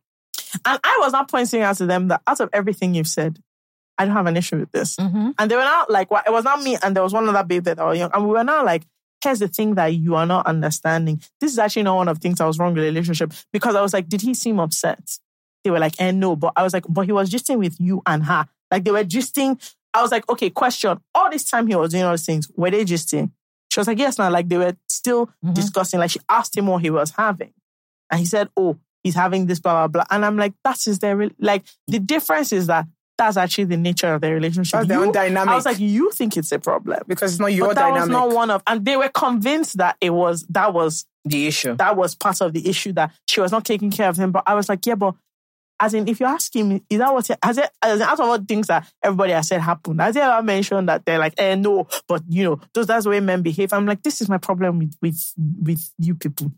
And 0.66 0.80
I 0.82 0.98
was 1.00 1.12
not 1.12 1.30
pointing 1.30 1.62
out 1.62 1.76
to 1.76 1.86
them 1.86 2.08
that 2.08 2.22
out 2.26 2.40
of 2.40 2.50
everything 2.52 2.94
you've 2.94 3.06
said, 3.06 3.38
I 3.96 4.04
don't 4.04 4.14
have 4.14 4.26
an 4.26 4.36
issue 4.36 4.58
with 4.58 4.72
this. 4.72 4.96
Mm-hmm. 4.96 5.30
And 5.38 5.50
they 5.50 5.54
were 5.54 5.62
not 5.62 5.90
like, 5.90 6.10
well, 6.10 6.22
it 6.26 6.32
was 6.32 6.44
not 6.44 6.60
me, 6.60 6.76
and 6.82 6.96
there 6.96 7.04
was 7.04 7.12
one 7.12 7.28
other 7.28 7.44
babe 7.44 7.64
that 7.64 7.78
was 7.78 7.98
young. 7.98 8.10
And 8.12 8.26
we 8.26 8.32
were 8.32 8.44
not 8.44 8.64
like, 8.64 8.82
here's 9.22 9.38
the 9.38 9.48
thing 9.48 9.76
that 9.76 9.94
you 9.94 10.16
are 10.16 10.26
not 10.26 10.46
understanding. 10.46 11.20
This 11.40 11.52
is 11.52 11.58
actually 11.58 11.84
not 11.84 11.96
one 11.96 12.08
of 12.08 12.18
the 12.18 12.20
things 12.20 12.40
I 12.40 12.46
was 12.46 12.58
wrong 12.58 12.74
with 12.74 12.82
the 12.82 12.88
relationship 12.88 13.32
because 13.52 13.74
I 13.74 13.80
was 13.80 13.92
like, 13.92 14.08
did 14.08 14.20
he 14.20 14.34
seem 14.34 14.58
upset? 14.58 15.18
They 15.64 15.70
were 15.70 15.78
like, 15.80 16.00
eh, 16.00 16.10
no. 16.12 16.36
But 16.36 16.52
I 16.56 16.62
was 16.62 16.72
like, 16.72 16.84
but 16.88 17.06
he 17.06 17.12
was 17.12 17.30
gisting 17.30 17.58
with 17.58 17.80
you 17.80 18.02
and 18.06 18.24
her. 18.24 18.46
Like 18.70 18.84
they 18.84 18.90
were 18.90 19.04
gisting. 19.04 19.60
I 19.92 20.02
was 20.02 20.10
like, 20.12 20.28
okay, 20.28 20.50
question. 20.50 21.00
All 21.14 21.30
this 21.30 21.44
time 21.44 21.66
he 21.66 21.74
was 21.74 21.90
doing 21.92 22.04
all 22.04 22.12
these 22.12 22.26
things, 22.26 22.50
were 22.56 22.70
they 22.70 22.84
gisting? 22.84 23.30
She 23.72 23.80
was 23.80 23.86
like, 23.88 23.98
yes, 23.98 24.18
now. 24.18 24.30
Like 24.30 24.48
they 24.48 24.58
were 24.58 24.76
still 24.88 25.30
Mhm. 25.44 25.54
discussing. 25.54 25.98
Like 26.00 26.10
she 26.10 26.20
asked 26.28 26.56
him 26.56 26.66
what 26.66 26.82
he 26.82 26.90
was 26.90 27.10
having. 27.10 27.52
And 28.10 28.20
he 28.20 28.26
said, 28.26 28.48
oh, 28.56 28.78
he's 29.02 29.14
having 29.14 29.46
this, 29.46 29.58
blah, 29.60 29.72
blah, 29.72 29.88
blah. 29.88 30.04
And 30.10 30.24
I'm 30.24 30.36
like, 30.36 30.52
that 30.64 30.86
is 30.86 30.98
their, 30.98 31.16
re-. 31.16 31.34
like, 31.38 31.64
the 31.88 31.98
difference 31.98 32.52
is 32.52 32.66
that 32.68 32.86
that's 33.16 33.36
actually 33.36 33.64
the 33.64 33.76
nature 33.76 34.12
of 34.12 34.20
their 34.20 34.34
relationship. 34.34 34.72
That's 34.72 34.88
their 34.88 34.98
You- 34.98 35.06
own 35.06 35.12
dynamic. 35.12 35.48
I 35.52 35.54
was 35.54 35.64
like, 35.64 35.78
you 35.78 36.10
think 36.10 36.36
it's 36.36 36.50
a 36.52 36.58
problem. 36.58 37.00
because 37.06 37.32
it's 37.32 37.40
not 37.40 37.52
your 37.52 37.68
but 37.68 37.76
that 37.76 37.82
dynamic. 37.90 38.00
was 38.00 38.08
not 38.10 38.30
one 38.30 38.50
of, 38.50 38.62
and 38.66 38.84
they 38.84 38.96
were 38.96 39.08
convinced 39.08 39.76
that 39.78 39.96
it 40.00 40.10
was, 40.10 40.44
that 40.50 40.74
was, 40.74 41.06
The 41.24 41.46
issue. 41.46 41.76
that 41.76 41.96
was 41.96 42.14
part 42.16 42.40
of 42.40 42.52
the 42.52 42.68
issue 42.68 42.92
that 42.94 43.12
she 43.28 43.40
was 43.40 43.52
not 43.52 43.64
taking 43.64 43.90
care 43.90 44.08
of 44.08 44.16
him. 44.16 44.32
But 44.32 44.42
I 44.46 44.54
was 44.54 44.68
like, 44.68 44.84
yeah, 44.84 44.96
but 44.96 45.14
as 45.80 45.94
in, 45.94 46.08
if 46.08 46.20
you 46.20 46.26
ask 46.26 46.54
him, 46.54 46.80
is 46.88 46.98
that 46.98 47.12
what, 47.12 47.28
has 47.42 47.58
it, 47.58 47.70
as 47.82 48.00
in, 48.00 48.02
out 48.02 48.14
of 48.14 48.20
all 48.20 48.38
things 48.38 48.68
that 48.68 48.90
everybody 49.02 49.32
has 49.32 49.48
said 49.48 49.60
happened, 49.60 50.00
has 50.00 50.14
he 50.14 50.20
ever 50.20 50.42
mentioned 50.42 50.88
that 50.88 51.04
they're 51.04 51.18
like, 51.18 51.34
eh, 51.38 51.54
no, 51.54 51.86
but 52.06 52.22
you 52.28 52.44
know, 52.44 52.60
those, 52.72 52.86
that's 52.86 53.04
the 53.04 53.10
way 53.10 53.20
men 53.20 53.42
behave. 53.42 53.72
I'm 53.72 53.86
like, 53.86 54.02
this 54.02 54.20
is 54.20 54.28
my 54.28 54.38
problem 54.38 54.78
with, 54.78 54.96
with, 55.02 55.32
with 55.36 55.92
you 55.98 56.14
people. 56.14 56.52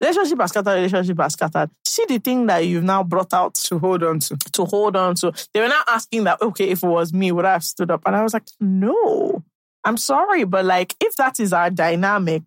Relationship 0.00 0.40
has 0.40 0.50
scattered, 0.50 0.74
relationship 0.74 1.20
has 1.20 1.32
scattered. 1.34 1.70
See 1.86 2.04
the 2.08 2.18
thing 2.18 2.46
that 2.46 2.66
you've 2.66 2.82
now 2.82 3.04
brought 3.04 3.32
out 3.32 3.54
to 3.54 3.78
hold 3.78 4.02
on 4.02 4.18
to. 4.18 4.36
to 4.36 4.64
hold 4.64 4.96
on 4.96 5.14
to. 5.16 5.32
They 5.54 5.60
were 5.60 5.68
not 5.68 5.86
asking 5.88 6.24
that, 6.24 6.42
okay, 6.42 6.70
if 6.70 6.82
it 6.82 6.88
was 6.88 7.12
me, 7.12 7.30
would 7.30 7.44
I 7.44 7.52
have 7.52 7.64
stood 7.64 7.90
up? 7.90 8.02
And 8.04 8.16
I 8.16 8.22
was 8.22 8.34
like, 8.34 8.48
no, 8.58 9.44
I'm 9.84 9.96
sorry. 9.96 10.42
But 10.42 10.64
like, 10.64 10.96
if 11.00 11.14
that 11.16 11.38
is 11.38 11.52
our 11.52 11.70
dynamic, 11.70 12.42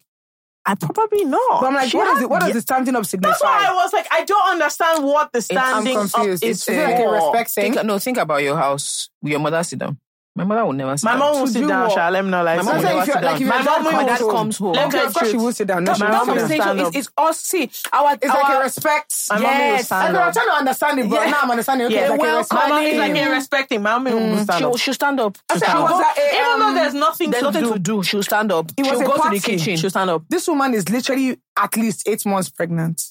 I 0.67 0.73
probably 0.75 1.25
not. 1.25 1.61
But 1.61 1.67
I'm 1.67 1.73
like, 1.75 1.91
She 1.91 1.97
what 1.97 2.07
had- 2.07 2.17
is 2.17 2.21
it? 2.23 2.29
What 2.29 2.41
does 2.41 2.53
the 2.53 2.61
standing 2.61 2.95
up 2.95 3.05
signify? 3.05 3.29
That's 3.31 3.43
why 3.43 3.67
I 3.69 3.73
was 3.75 3.93
like, 3.93 4.07
I 4.11 4.23
don't 4.25 4.49
understand 4.51 5.03
what 5.03 5.31
the 5.31 5.37
I'm 5.37 5.41
standing 5.83 5.97
up 5.97 6.25
is 6.27 6.41
it's, 6.41 6.67
it 6.67 6.83
like 6.83 6.95
a 6.95 6.97
for. 6.97 7.13
respect 7.13 7.51
thing? 7.51 7.73
Think, 7.73 7.85
no, 7.85 7.99
think 7.99 8.17
about 8.17 8.41
your 8.41 8.57
house. 8.57 9.09
Will 9.21 9.29
your 9.31 9.39
mother 9.39 9.61
sit 9.63 9.79
down? 9.79 9.99
My 10.37 10.43
mother 10.43 10.65
will 10.65 10.73
never 10.73 10.97
sit 10.97 11.05
My 11.05 11.11
down. 11.11 11.19
mom 11.19 11.35
will 11.39 11.45
To 11.47 11.51
sit 11.53 11.59
do 11.61 11.67
down, 11.69 11.83
what? 11.83 11.91
Sha. 11.93 12.09
Let 12.09 12.25
me 12.25 12.31
know. 12.31 12.43
Like, 12.43 12.57
My 12.57 12.63
mom 12.63 12.67
I'm 12.71 12.75
will 12.75 12.83
saying 12.83 12.97
never 12.97 13.01
if 13.03 13.07
you're 13.07 13.15
sit 13.15 13.21
down. 13.23 13.41
if 13.41 13.47
My 13.47 13.57
dad 13.57 13.65
mom 13.65 13.75
comes 13.75 13.85
will 13.85 13.93
My 13.93 14.03
dad 14.05 14.19
home, 14.21 14.31
comes 14.31 14.57
home. 14.57 14.73
Let 14.73 14.85
me 14.85 14.91
tell 14.91 15.07
of 15.07 15.13
course 15.13 15.25
you 15.27 15.31
she 15.31 15.37
will 15.37 15.51
sit 15.53 15.67
down. 15.67 15.83
No, 15.83 15.87
That's 15.91 15.97
she 15.99 16.03
my 16.03 16.09
my 16.11 16.17
won't 16.17 16.27
mom 16.27 16.35
sit 16.35 16.41
will 16.41 16.49
down. 16.49 16.61
stand 16.61 16.81
up. 16.81 16.87
It's, 16.87 16.97
it's 16.97 17.09
us. 17.17 17.39
See, 17.39 17.71
our, 17.93 18.13
It's 18.15 18.25
like 18.25 18.55
a 18.55 18.59
respect. 18.59 19.15
My 19.29 19.39
mom 19.39 19.57
will 19.69 19.77
stand 19.79 20.03
I 20.03 20.11
know, 20.11 20.19
I'm 20.21 20.27
up. 20.27 20.33
trying 20.33 20.47
to 20.47 20.53
understand 20.53 20.99
it, 20.99 21.09
but 21.09 21.15
Yeah. 21.23 21.31
now 21.31 21.39
I'm 21.43 21.51
understanding. 21.51 21.87
Okay, 21.87 21.95
Yeah, 21.95 22.01
it's 22.01 22.09
like 22.11 22.19
a 22.19 22.23
welcome. 22.23 22.37
respect. 22.39 22.61
My 22.61 22.69
mom 22.69 22.85
is 22.85 22.97
like 22.97 23.11
Mm. 23.13 23.27
a 23.27 23.31
respecting. 23.31 23.81
My 23.81 23.97
mom 23.97 24.03
will 24.31 24.43
stand 24.43 24.59
she'll, 24.59 24.71
up. 24.73 24.77
she'll 24.77 24.93
stand 24.93 25.19
up. 25.21 25.37
I 25.49 25.53
She'll 25.53 25.59
said, 25.61 25.69
stand 25.69 25.83
up. 25.83 25.89
that 25.99 26.17
a, 26.17 26.35
Even 26.35 26.59
though 26.59 26.67
um, 26.67 26.75
there's 26.75 26.93
nothing 26.93 27.31
There's 27.31 27.41
to 27.41 27.47
nothing 27.47 27.63
do. 27.63 27.73
to 27.73 27.79
do. 27.79 28.03
She'll 28.03 28.23
stand 28.23 28.51
up. 28.51 28.71
It 28.75 28.83
was 28.83 28.91
she'll 28.91 29.01
a 29.01 29.05
go 29.05 29.13
to 29.15 29.21
party. 29.21 29.39
the 29.39 29.45
kitchen. 29.45 29.77
She'll 29.77 29.89
stand 29.89 30.09
up. 30.09 30.23
this 30.27 30.47
woman 30.49 30.73
is 30.73 30.89
literally 30.89 31.39
at 31.57 31.77
least 31.77 32.09
eight 32.09 32.25
months 32.25 32.49
pregnant. 32.49 33.01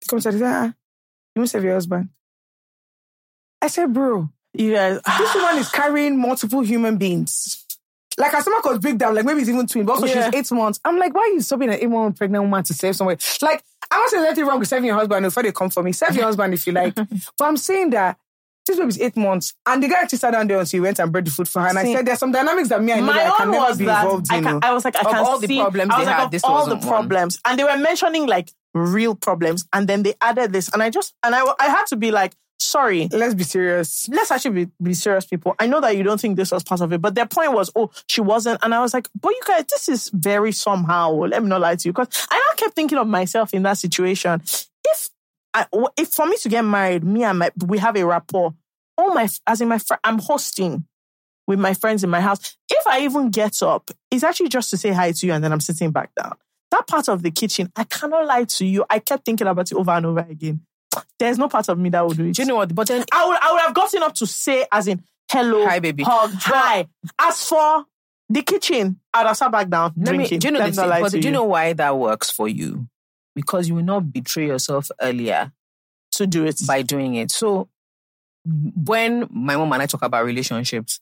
He 0.00 0.08
comes 0.08 0.24
and 0.24 0.34
says, 0.36 0.42
ah, 0.42 0.72
you 1.36 1.40
must 1.40 1.52
have 1.52 1.64
your 1.64 1.74
husband. 1.74 2.08
I 3.60 3.68
said, 3.68 3.92
bro, 3.92 4.30
You 4.54 4.72
guys, 4.74 5.00
this 5.18 5.34
woman 5.34 5.58
is 5.58 5.68
carrying 5.72 6.18
multiple 6.20 6.60
human 6.62 6.96
beings. 6.96 7.64
Like 8.18 8.32
her 8.32 8.42
stomach 8.42 8.64
was 8.66 8.78
big 8.78 8.98
down, 8.98 9.14
like 9.14 9.24
maybe 9.24 9.40
it's 9.40 9.48
even 9.48 9.66
twin, 9.66 9.86
but 9.86 9.92
also 9.94 10.06
Yeah. 10.06 10.30
she's 10.30 10.34
eight 10.52 10.52
months. 10.56 10.78
I'm 10.84 10.98
like, 10.98 11.14
why 11.14 11.22
are 11.22 11.28
you 11.28 11.40
stopping 11.40 11.70
an 11.70 11.78
eight 11.80 11.88
month 11.88 12.18
pregnant 12.18 12.44
woman 12.44 12.62
to 12.64 12.74
save 12.74 12.94
someone? 12.94 13.16
Like, 13.40 13.62
I'm 13.90 14.00
not 14.00 14.10
saying 14.10 14.24
anything 14.26 14.44
wrong 14.46 14.58
with 14.58 14.68
saving 14.68 14.84
your 14.86 14.96
husband 14.96 15.24
before 15.24 15.42
they 15.42 15.52
come 15.52 15.70
for 15.70 15.82
me. 15.82 15.92
Save 15.92 16.14
your 16.16 16.24
husband 16.26 16.52
if 16.52 16.66
you 16.66 16.74
like. 16.74 16.94
but 16.94 17.06
I'm 17.40 17.56
saying 17.56 17.90
that 17.90 18.18
this 18.66 18.78
baby's 18.78 19.00
eight 19.00 19.16
months, 19.16 19.54
and 19.66 19.82
the 19.82 19.88
guy 19.88 20.02
actually 20.02 20.18
sat 20.18 20.30
down 20.32 20.46
there 20.46 20.60
until 20.60 20.76
he 20.78 20.80
went 20.80 20.98
and 21.00 21.10
brought 21.10 21.24
the 21.24 21.30
food 21.32 21.48
for 21.48 21.62
her. 21.62 21.68
And 21.68 21.78
I 21.78 21.82
See, 21.84 21.94
said, 21.94 22.06
there's 22.06 22.18
some 22.20 22.30
dynamics 22.30 22.68
that 22.68 22.80
me 22.82 22.92
I 22.92 23.00
know 23.00 23.06
my 23.06 23.14
that 23.14 23.32
I 23.32 23.36
can 23.38 23.50
never 23.50 23.64
was 23.64 23.78
be 23.78 23.84
involved 23.84 24.26
I, 24.30 24.36
in. 24.36 24.44
can, 24.44 24.54
oh. 24.56 24.60
I 24.62 24.72
was 24.74 24.84
like, 24.84 24.96
I 24.96 25.02
can 25.02 25.14
all 25.16 25.38
the 25.40 25.46
see, 25.48 25.58
problems 25.58 25.90
I 25.92 25.98
was 25.98 26.06
they 26.06 26.10
like, 26.10 26.18
had, 26.18 26.24
of 26.26 26.30
this 26.30 26.44
all 26.44 26.50
the 26.50 26.74
wasn't 26.74 26.80
one. 26.82 26.88
problems, 26.88 27.40
and 27.44 27.58
they 27.58 27.64
were 27.64 27.76
mentioning 27.78 28.26
like 28.26 28.52
real 28.74 29.14
problems, 29.16 29.66
and 29.72 29.88
then 29.88 30.04
they 30.04 30.14
added 30.20 30.52
this, 30.52 30.68
and 30.72 30.80
I 30.82 30.90
just 30.90 31.14
and 31.24 31.34
I 31.34 31.42
I 31.58 31.66
had 31.70 31.86
to 31.86 31.96
be 31.96 32.10
like, 32.12 32.34
sorry. 32.62 33.08
Let's 33.10 33.34
be 33.34 33.44
serious. 33.44 34.08
Let's 34.08 34.30
actually 34.30 34.64
be, 34.64 34.72
be 34.82 34.94
serious, 34.94 35.26
people. 35.26 35.54
I 35.58 35.66
know 35.66 35.80
that 35.80 35.96
you 35.96 36.02
don't 36.02 36.20
think 36.20 36.36
this 36.36 36.52
was 36.52 36.62
part 36.62 36.80
of 36.80 36.92
it, 36.92 37.00
but 37.00 37.14
their 37.14 37.26
point 37.26 37.52
was, 37.52 37.70
oh, 37.74 37.90
she 38.08 38.20
wasn't. 38.20 38.60
And 38.62 38.74
I 38.74 38.80
was 38.80 38.94
like, 38.94 39.08
but 39.20 39.30
you 39.30 39.40
guys, 39.46 39.64
this 39.70 39.88
is 39.88 40.10
very 40.12 40.52
somehow. 40.52 41.10
Let 41.12 41.42
me 41.42 41.48
not 41.48 41.60
lie 41.60 41.76
to 41.76 41.88
you. 41.88 41.92
Because 41.92 42.26
I 42.30 42.36
now 42.36 42.56
kept 42.56 42.74
thinking 42.74 42.98
of 42.98 43.06
myself 43.06 43.52
in 43.54 43.62
that 43.64 43.78
situation. 43.78 44.40
If 44.84 45.10
I, 45.54 45.66
if 45.96 46.08
for 46.08 46.26
me 46.26 46.36
to 46.38 46.48
get 46.48 46.62
married, 46.62 47.04
me 47.04 47.24
and 47.24 47.38
my, 47.38 47.50
we 47.66 47.78
have 47.78 47.96
a 47.96 48.04
rapport. 48.04 48.54
All 48.96 49.14
my, 49.14 49.28
as 49.46 49.60
in 49.60 49.68
my, 49.68 49.80
I'm 50.04 50.18
hosting 50.18 50.84
with 51.46 51.58
my 51.58 51.74
friends 51.74 52.04
in 52.04 52.10
my 52.10 52.20
house. 52.20 52.56
If 52.70 52.86
I 52.86 53.00
even 53.00 53.30
get 53.30 53.62
up, 53.62 53.90
it's 54.10 54.24
actually 54.24 54.48
just 54.48 54.70
to 54.70 54.76
say 54.76 54.90
hi 54.90 55.12
to 55.12 55.26
you 55.26 55.32
and 55.32 55.42
then 55.42 55.52
I'm 55.52 55.60
sitting 55.60 55.90
back 55.90 56.14
down. 56.14 56.34
That 56.70 56.86
part 56.86 57.08
of 57.08 57.22
the 57.22 57.30
kitchen, 57.30 57.70
I 57.76 57.84
cannot 57.84 58.26
lie 58.26 58.44
to 58.44 58.64
you. 58.64 58.84
I 58.88 58.98
kept 58.98 59.24
thinking 59.26 59.46
about 59.46 59.70
it 59.70 59.76
over 59.76 59.90
and 59.90 60.06
over 60.06 60.20
again. 60.20 60.62
There's 61.18 61.38
no 61.38 61.48
part 61.48 61.68
of 61.68 61.78
me 61.78 61.90
that 61.90 62.06
would 62.06 62.16
do 62.16 62.26
it. 62.26 62.34
Do 62.34 62.42
you 62.42 62.48
know 62.48 62.56
what? 62.56 62.74
But 62.74 62.88
then 62.88 63.04
I 63.12 63.26
would, 63.26 63.38
I 63.40 63.52
would 63.52 63.60
have 63.62 63.74
gotten 63.74 64.02
up 64.02 64.14
to 64.16 64.26
say, 64.26 64.66
as 64.70 64.88
in, 64.88 65.02
hello, 65.30 65.66
Hi, 65.66 65.78
baby. 65.78 66.02
hug, 66.02 66.32
hi. 66.34 66.86
As 67.18 67.44
for 67.46 67.86
the 68.28 68.42
kitchen, 68.42 69.00
I'd 69.12 69.26
have 69.26 69.36
sat 69.36 69.52
back 69.52 69.68
down 69.68 69.92
Let 69.96 70.16
me, 70.16 70.26
do 70.26 70.46
you 70.46 70.52
know 70.52 70.66
the 70.66 70.72
thing, 70.72 70.88
but 70.88 71.12
do 71.12 71.20
you 71.20 71.30
know 71.30 71.44
why 71.44 71.72
that 71.72 71.96
works 71.96 72.30
for 72.30 72.48
you? 72.48 72.88
Because 73.34 73.68
you 73.68 73.74
will 73.74 73.82
not 73.82 74.12
betray 74.12 74.46
yourself 74.46 74.90
earlier 75.00 75.52
to 76.12 76.26
do 76.26 76.44
it? 76.44 76.60
by 76.66 76.82
doing 76.82 77.14
it. 77.14 77.30
So 77.30 77.68
when 78.44 79.28
my 79.30 79.56
mom 79.56 79.72
and 79.72 79.82
I 79.82 79.86
talk 79.86 80.02
about 80.02 80.24
relationships, 80.24 81.00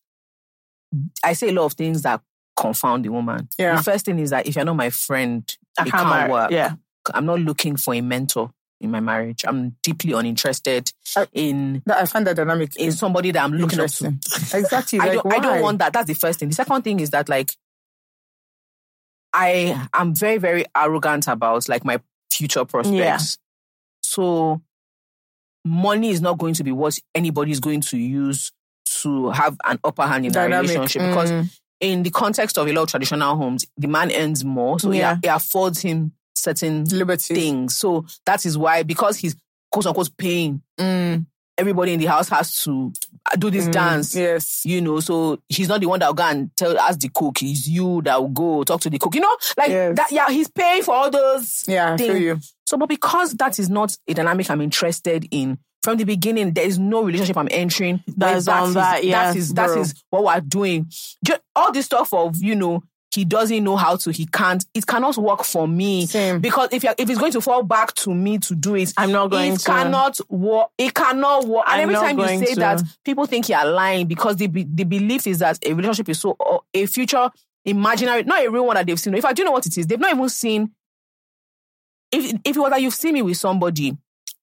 I 1.24 1.32
say 1.32 1.48
a 1.48 1.52
lot 1.52 1.66
of 1.66 1.72
things 1.74 2.02
that 2.02 2.20
confound 2.56 3.04
the 3.04 3.08
woman. 3.08 3.48
Yeah. 3.58 3.76
The 3.76 3.82
first 3.82 4.04
thing 4.04 4.18
is 4.18 4.30
that 4.30 4.46
if 4.46 4.56
you're 4.56 4.64
not 4.64 4.76
my 4.76 4.90
friend, 4.90 5.42
I 5.78 5.86
it 5.86 5.90
can't 5.90 6.08
can't 6.08 6.30
work. 6.30 6.50
Yeah. 6.50 6.74
I'm 7.14 7.26
not 7.26 7.40
looking 7.40 7.76
for 7.76 7.94
a 7.94 8.00
mentor 8.00 8.52
in 8.81 8.90
my 8.90 9.01
marriage. 9.01 9.44
I'm 9.47 9.77
deeply 9.82 10.12
uninterested 10.12 10.90
I- 11.16 11.27
in 11.32 11.82
That, 11.86 11.98
I 11.98 12.07
find 12.07 12.27
that 12.27 12.36
dynamic 12.36 12.77
in 12.77 12.93
somebody 12.93 13.31
that 13.32 13.43
I'm 13.44 13.52
looking 13.52 13.81
up 13.81 13.90
to. 13.90 14.07
Exactly. 14.55 14.98
I 15.01 15.07
like, 15.15 15.23
don't, 15.23 15.32
I 15.35 15.39
don't 15.39 15.61
want 15.62 15.78
that. 15.81 15.93
That's 15.93 16.07
the 16.09 16.15
first 16.15 16.39
thing. 16.40 16.48
The 16.48 16.55
second 16.55 16.82
thing 16.82 17.01
is 17.01 17.11
that 17.11 17.28
like 17.28 17.51
I 19.32 19.89
am 19.93 20.15
very, 20.15 20.39
very 20.39 20.65
arrogant 20.77 21.28
about 21.28 21.69
like 21.69 21.85
my 21.85 22.01
future 22.32 22.65
prospects. 22.65 22.97
Yeah. 22.97 23.19
So 24.02 24.61
money 25.65 26.11
is 26.11 26.20
not 26.20 26.39
going 26.39 26.55
to 26.55 26.65
be 26.65 26.73
what 26.73 26.98
anybody 27.15 27.52
is 27.52 27.61
going 27.61 27.82
to 27.82 27.98
use 27.98 28.51
to 29.02 29.31
have 29.31 29.57
an 29.65 29.78
upper 29.85 30.02
hand 30.07 30.27
in 30.27 30.32
that 30.32 30.44
Dynamic. 30.48 30.70
relationship 30.70 31.09
because 31.11 31.31
Mm. 31.31 31.59
in 31.81 32.02
the 32.02 32.11
context 32.11 32.59
of 32.59 32.66
a 32.66 32.73
lot 32.73 32.82
of 32.82 32.89
traditional 32.89 33.36
homes, 33.36 33.66
the 33.77 33.86
man 33.86 34.11
earns 34.12 34.44
more, 34.44 34.81
so 34.81 34.90
Yeah. 34.90 35.19
it, 35.23 35.27
it 35.27 35.28
affords 35.28 35.81
him 35.81 36.12
certain 36.35 36.85
liberty. 36.85 37.35
things. 37.35 37.77
So 37.77 38.07
that 38.27 38.44
is 38.47 38.57
why 38.57 38.82
because 38.82 39.16
he's 39.19 39.36
quote 39.70 39.86
unquote 39.86 40.11
paying, 40.16 40.62
Mm. 40.78 41.27
everybody 41.59 41.93
in 41.93 42.01
the 42.01 42.07
house 42.07 42.28
has 42.31 42.55
to 42.65 42.93
do 43.39 43.51
this 43.51 43.66
Mm. 43.66 43.73
dance 43.73 44.15
Yes. 44.16 44.62
you 44.65 44.81
know, 44.81 44.98
so 45.01 45.39
he's 45.48 45.69
not 45.69 45.81
the 45.81 45.86
one 45.86 46.01
that 46.01 46.07
will 46.09 46.15
go 46.15 46.24
and 46.24 46.51
tell 46.57 46.78
ask 46.78 46.98
the 47.01 47.11
cook. 47.15 47.39
He's 47.39 47.69
you 47.69 48.01
that 48.02 48.20
will 48.20 48.28
go 48.28 48.65
talk 48.65 48.81
to 48.82 48.90
the 48.90 48.98
cook. 48.98 49.15
You 49.15 49.20
know, 49.20 49.36
like 49.59 49.69
Yes. 49.69 49.97
that. 49.97 50.11
Yeah, 50.12 50.31
he's 50.31 50.48
paying 50.48 50.82
for 50.82 50.94
all 50.94 51.11
those. 51.11 51.65
Yeah, 51.69 51.97
you. 52.01 52.39
So, 52.66 52.77
but 52.78 52.89
because 52.89 53.32
that 53.35 53.59
is 53.59 53.69
not 53.69 53.97
a 54.09 54.15
dynamic 54.15 54.48
I'm 54.51 54.61
interested 54.61 55.27
in 55.31 55.59
from 55.82 55.97
the 55.98 56.05
beginning, 56.05 56.52
there 56.52 56.66
is 56.66 56.78
no 56.78 57.02
relationship 57.02 57.36
I'm 57.36 57.48
entering. 57.51 58.02
That's 58.07 58.47
on 58.48 58.69
is- 58.69 58.74
that, 58.74 59.05
yeah, 59.05 59.28
that 59.32 59.36
is 59.36 59.52
that 59.55 59.66
bro. 59.69 59.81
is 59.81 59.94
what 60.11 60.24
we're 60.24 60.40
doing. 60.40 60.90
Just 61.24 61.40
all 61.57 61.73
this 61.73 61.86
stuff 61.86 62.12
of 62.15 62.36
you 62.36 62.55
know. 62.57 62.82
He 63.12 63.24
doesn't 63.24 63.64
know 63.64 63.76
how 63.76 63.96
to. 63.96 64.12
He 64.12 64.26
can't. 64.26 64.64
It 64.72 64.86
cannot 64.86 65.16
work 65.16 65.42
for 65.44 65.66
me 65.66 66.06
Same. 66.06 66.38
because 66.40 66.68
if 66.70 66.84
if 66.84 66.94
it's 67.10 67.18
going 67.18 67.32
to 67.32 67.40
fall 67.40 67.62
back 67.64 67.92
to 67.94 68.14
me 68.14 68.38
to 68.38 68.54
do 68.54 68.76
it, 68.76 68.92
I'm 68.96 69.10
not 69.10 69.30
going 69.32 69.54
it 69.54 69.58
to. 69.60 69.64
cannot 69.66 70.20
work. 70.30 70.68
It 70.78 70.94
cannot 70.94 71.46
work. 71.46 71.64
And 71.68 71.80
I'm 71.82 71.90
every 71.90 71.94
time 71.96 72.18
you 72.20 72.46
say 72.46 72.54
to. 72.54 72.60
that, 72.60 72.82
people 73.04 73.26
think 73.26 73.48
you're 73.48 73.64
lying 73.64 74.06
because 74.06 74.36
the 74.36 74.46
the 74.46 74.84
belief 74.84 75.26
is 75.26 75.40
that 75.40 75.58
a 75.66 75.72
relationship 75.72 76.08
is 76.10 76.20
so 76.20 76.36
a 76.72 76.86
future 76.86 77.28
imaginary, 77.64 78.22
not 78.22 78.44
a 78.44 78.48
real 78.50 78.64
one 78.66 78.76
that 78.76 78.86
they've 78.86 78.98
seen. 79.00 79.14
If 79.14 79.24
I 79.24 79.32
do 79.32 79.42
know 79.44 79.50
what 79.52 79.66
it 79.66 79.76
is, 79.76 79.86
they've 79.88 79.98
not 79.98 80.14
even 80.14 80.28
seen. 80.28 80.70
If 82.12 82.32
if 82.44 82.56
it 82.56 82.60
was 82.60 82.70
that 82.70 82.80
you've 82.82 82.94
seen 82.94 83.14
me 83.14 83.22
with 83.22 83.36
somebody 83.36 83.96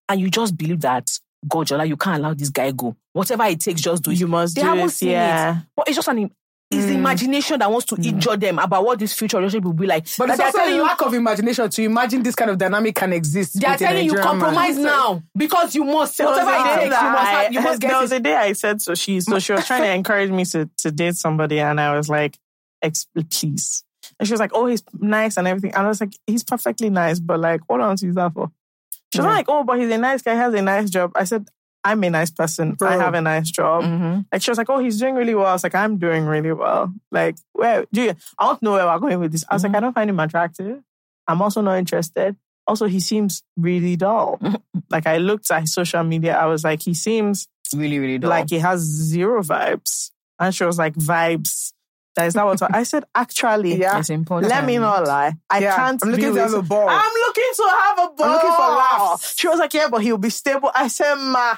and 0.10 0.20
you 0.22 0.30
just 0.30 0.58
believe 0.58 0.82
that 0.82 1.10
God, 1.48 1.68
Jola, 1.68 1.88
you 1.88 1.96
can't 1.98 2.20
allow 2.20 2.34
this 2.34 2.50
guy 2.50 2.72
go. 2.72 2.96
Whatever 3.14 3.44
it 3.46 3.60
takes, 3.60 3.82
just 3.82 4.04
do 4.04 4.12
it. 4.12 4.20
You 4.20 4.28
must 4.28 4.56
They 4.56 4.62
do 4.62 4.68
haven't 4.68 4.86
it. 4.88 4.92
seen 4.92 5.10
it. 5.10 5.14
Yeah. 5.14 5.60
But 5.76 5.88
it's 5.88 5.96
just 5.96 6.08
an. 6.10 6.32
It's 6.70 6.86
the 6.86 6.92
Mm. 6.92 6.96
imagination 6.98 7.60
that 7.60 7.72
wants 7.72 7.86
to 7.88 7.96
injure 7.96 8.36
them 8.36 8.60
about 8.60 8.84
what 8.84 9.00
this 9.00 9.14
future 9.14 9.38
relationship 9.38 9.64
will 9.64 9.72
be 9.74 9.88
like. 9.88 10.06
But 10.18 10.26
That 10.28 10.34
it's 10.34 10.38
they're 10.38 10.46
also 10.48 10.58
telling 10.58 10.74
a 10.74 10.76
you 10.78 10.84
lack 10.84 11.02
of 11.02 11.14
imagination 11.14 11.70
to 11.70 11.82
imagine 11.84 12.24
this 12.24 12.36
kind 12.36 12.52
of 12.52 12.58
dynamic 12.58 12.94
can 12.96 13.14
exist. 13.14 13.58
they 13.60 13.66
are 13.66 13.72
with 13.72 13.80
telling 13.80 14.06
you 14.06 14.12
Nigerian 14.12 14.26
man. 14.40 14.40
compromise 14.42 14.78
now 14.78 15.24
because 15.36 15.76
you 15.76 15.86
must 15.86 16.18
There 16.18 16.28
was, 16.28 16.38
whatever 16.40 16.52
a 16.52 16.60
it 16.60 16.64
day 16.76 16.82
takes, 16.84 16.96
that 16.96 17.04
you 17.04 17.10
must 17.12 17.24
I- 17.24 17.44
have, 17.44 17.54
you 17.54 17.62
must 17.62 17.80
get 17.82 17.88
there 17.88 17.98
it. 17.98 18.02
was 18.02 18.12
a 18.12 18.20
day 18.20 18.36
I 18.36 18.52
said 18.54 18.82
so 18.82 18.96
she 18.96 19.22
so 19.22 19.40
she 19.40 19.54
was 19.54 19.66
trying 19.66 19.84
to 19.84 19.92
encourage 19.94 20.30
me 20.30 20.44
to 20.46 20.70
to 20.80 20.92
date 20.92 21.16
somebody 21.16 21.60
and 21.62 21.80
I 21.80 21.96
was 21.96 22.10
like, 22.10 22.38
Ex- 22.82 23.08
please. 23.32 23.84
And 24.20 24.28
she 24.28 24.34
was 24.34 24.40
like, 24.42 24.52
Oh, 24.54 24.66
he's 24.66 24.84
nice 25.00 25.38
and 25.38 25.48
everything. 25.48 25.74
And 25.74 25.86
I 25.86 25.88
was 25.88 26.02
like, 26.02 26.12
he's 26.28 26.44
perfectly 26.44 26.90
nice, 26.90 27.20
but 27.20 27.40
like, 27.40 27.62
what 27.68 27.80
else 27.82 28.04
is 28.04 28.16
that 28.16 28.34
for? 28.34 28.52
She 29.14 29.20
was 29.20 29.26
Yeah. 29.26 29.32
like, 29.32 29.46
Oh, 29.48 29.64
but 29.64 29.80
he's 29.80 29.90
a 29.90 29.98
nice 29.98 30.22
guy, 30.22 30.34
he 30.34 30.38
has 30.40 30.54
a 30.54 30.62
nice 30.62 30.90
job. 30.90 31.12
I 31.16 31.24
said, 31.24 31.48
I'm 31.84 32.04
a 32.04 32.10
nice 32.10 32.32
person. 32.32 32.74
Bro. 32.74 32.90
I 32.90 32.98
have 32.98 33.14
a 33.14 33.22
nice 33.22 33.50
job. 33.50 33.84
Mhm. 33.84 34.26
Like 34.32 34.42
she 34.42 34.52
was 34.52 34.58
like, 34.58 34.70
"Oh, 34.70 34.80
he's 34.80 35.00
doing 35.00 35.16
really 35.16 35.34
well." 35.36 35.46
I 35.48 35.54
was 35.54 35.64
like, 35.64 35.76
"I'm 35.76 35.98
doing 35.98 36.26
really 36.26 36.52
well." 36.52 36.94
Like, 37.12 37.36
where 37.54 37.86
do 37.94 38.02
you? 38.02 38.14
I 38.40 38.46
don't 38.48 38.62
know 38.62 38.74
where 38.74 38.86
we're 38.86 39.00
going 39.00 39.20
with 39.20 39.32
this. 39.32 39.46
I 39.50 39.54
was 39.56 39.64
like, 39.64 39.76
"I 39.76 39.80
don't 39.80 39.94
find 39.94 40.10
him 40.10 40.20
attractive. 40.20 40.82
I'm 41.28 41.42
also 41.42 41.62
not 41.62 41.78
interested. 41.78 42.36
Also, 42.66 42.88
he 42.88 43.00
seems 43.00 43.44
really 43.56 43.96
dull." 43.96 44.40
like 44.90 45.08
I 45.08 45.18
looked 45.18 45.50
at 45.52 45.62
his 45.62 45.74
social 45.74 46.04
media, 46.04 46.38
I 46.38 46.46
was 46.48 46.64
like, 46.64 46.82
"He 46.82 46.94
seems 46.94 47.48
Really, 47.76 48.00
really 48.00 48.18
dull. 48.18 48.30
like 48.30 48.50
he 48.50 48.60
has 48.60 48.80
zero 48.82 49.42
vibes." 49.44 50.12
And 50.40 50.54
she 50.54 50.66
was 50.66 50.78
like, 50.78 50.94
"Vibes." 50.96 51.74
That 52.16 52.26
is 52.26 52.34
not 52.34 52.48
what 52.48 52.76
I 52.76 52.82
said. 52.82 53.06
Actually, 53.16 53.76
Yeah. 53.76 54.00
it's 54.00 54.10
important. 54.10 54.50
Let 54.50 54.66
me 54.66 54.80
not 54.80 55.06
lie. 55.06 55.36
I 55.52 55.60
Yeah, 55.60 55.76
can't. 55.76 56.02
I'm 56.04 56.10
looking 56.10 56.30
be 56.30 56.36
to 56.36 56.42
have 56.42 56.54
a 56.56 56.64
ball. 56.64 56.90
I'm 56.90 57.14
looking 57.28 57.52
to 57.58 57.64
have 57.70 58.00
a 58.00 58.10
ball. 58.16 58.32
looking 58.32 58.52
for 58.54 58.70
laughs. 58.84 59.36
She 59.38 59.48
was 59.48 59.60
like, 59.60 59.74
"Yeah, 59.76 59.88
but 59.92 60.02
he'll 60.02 60.18
be 60.18 60.32
stable." 60.32 60.72
I 60.74 60.88
said, 60.88 61.14
"Ma, 61.16 61.58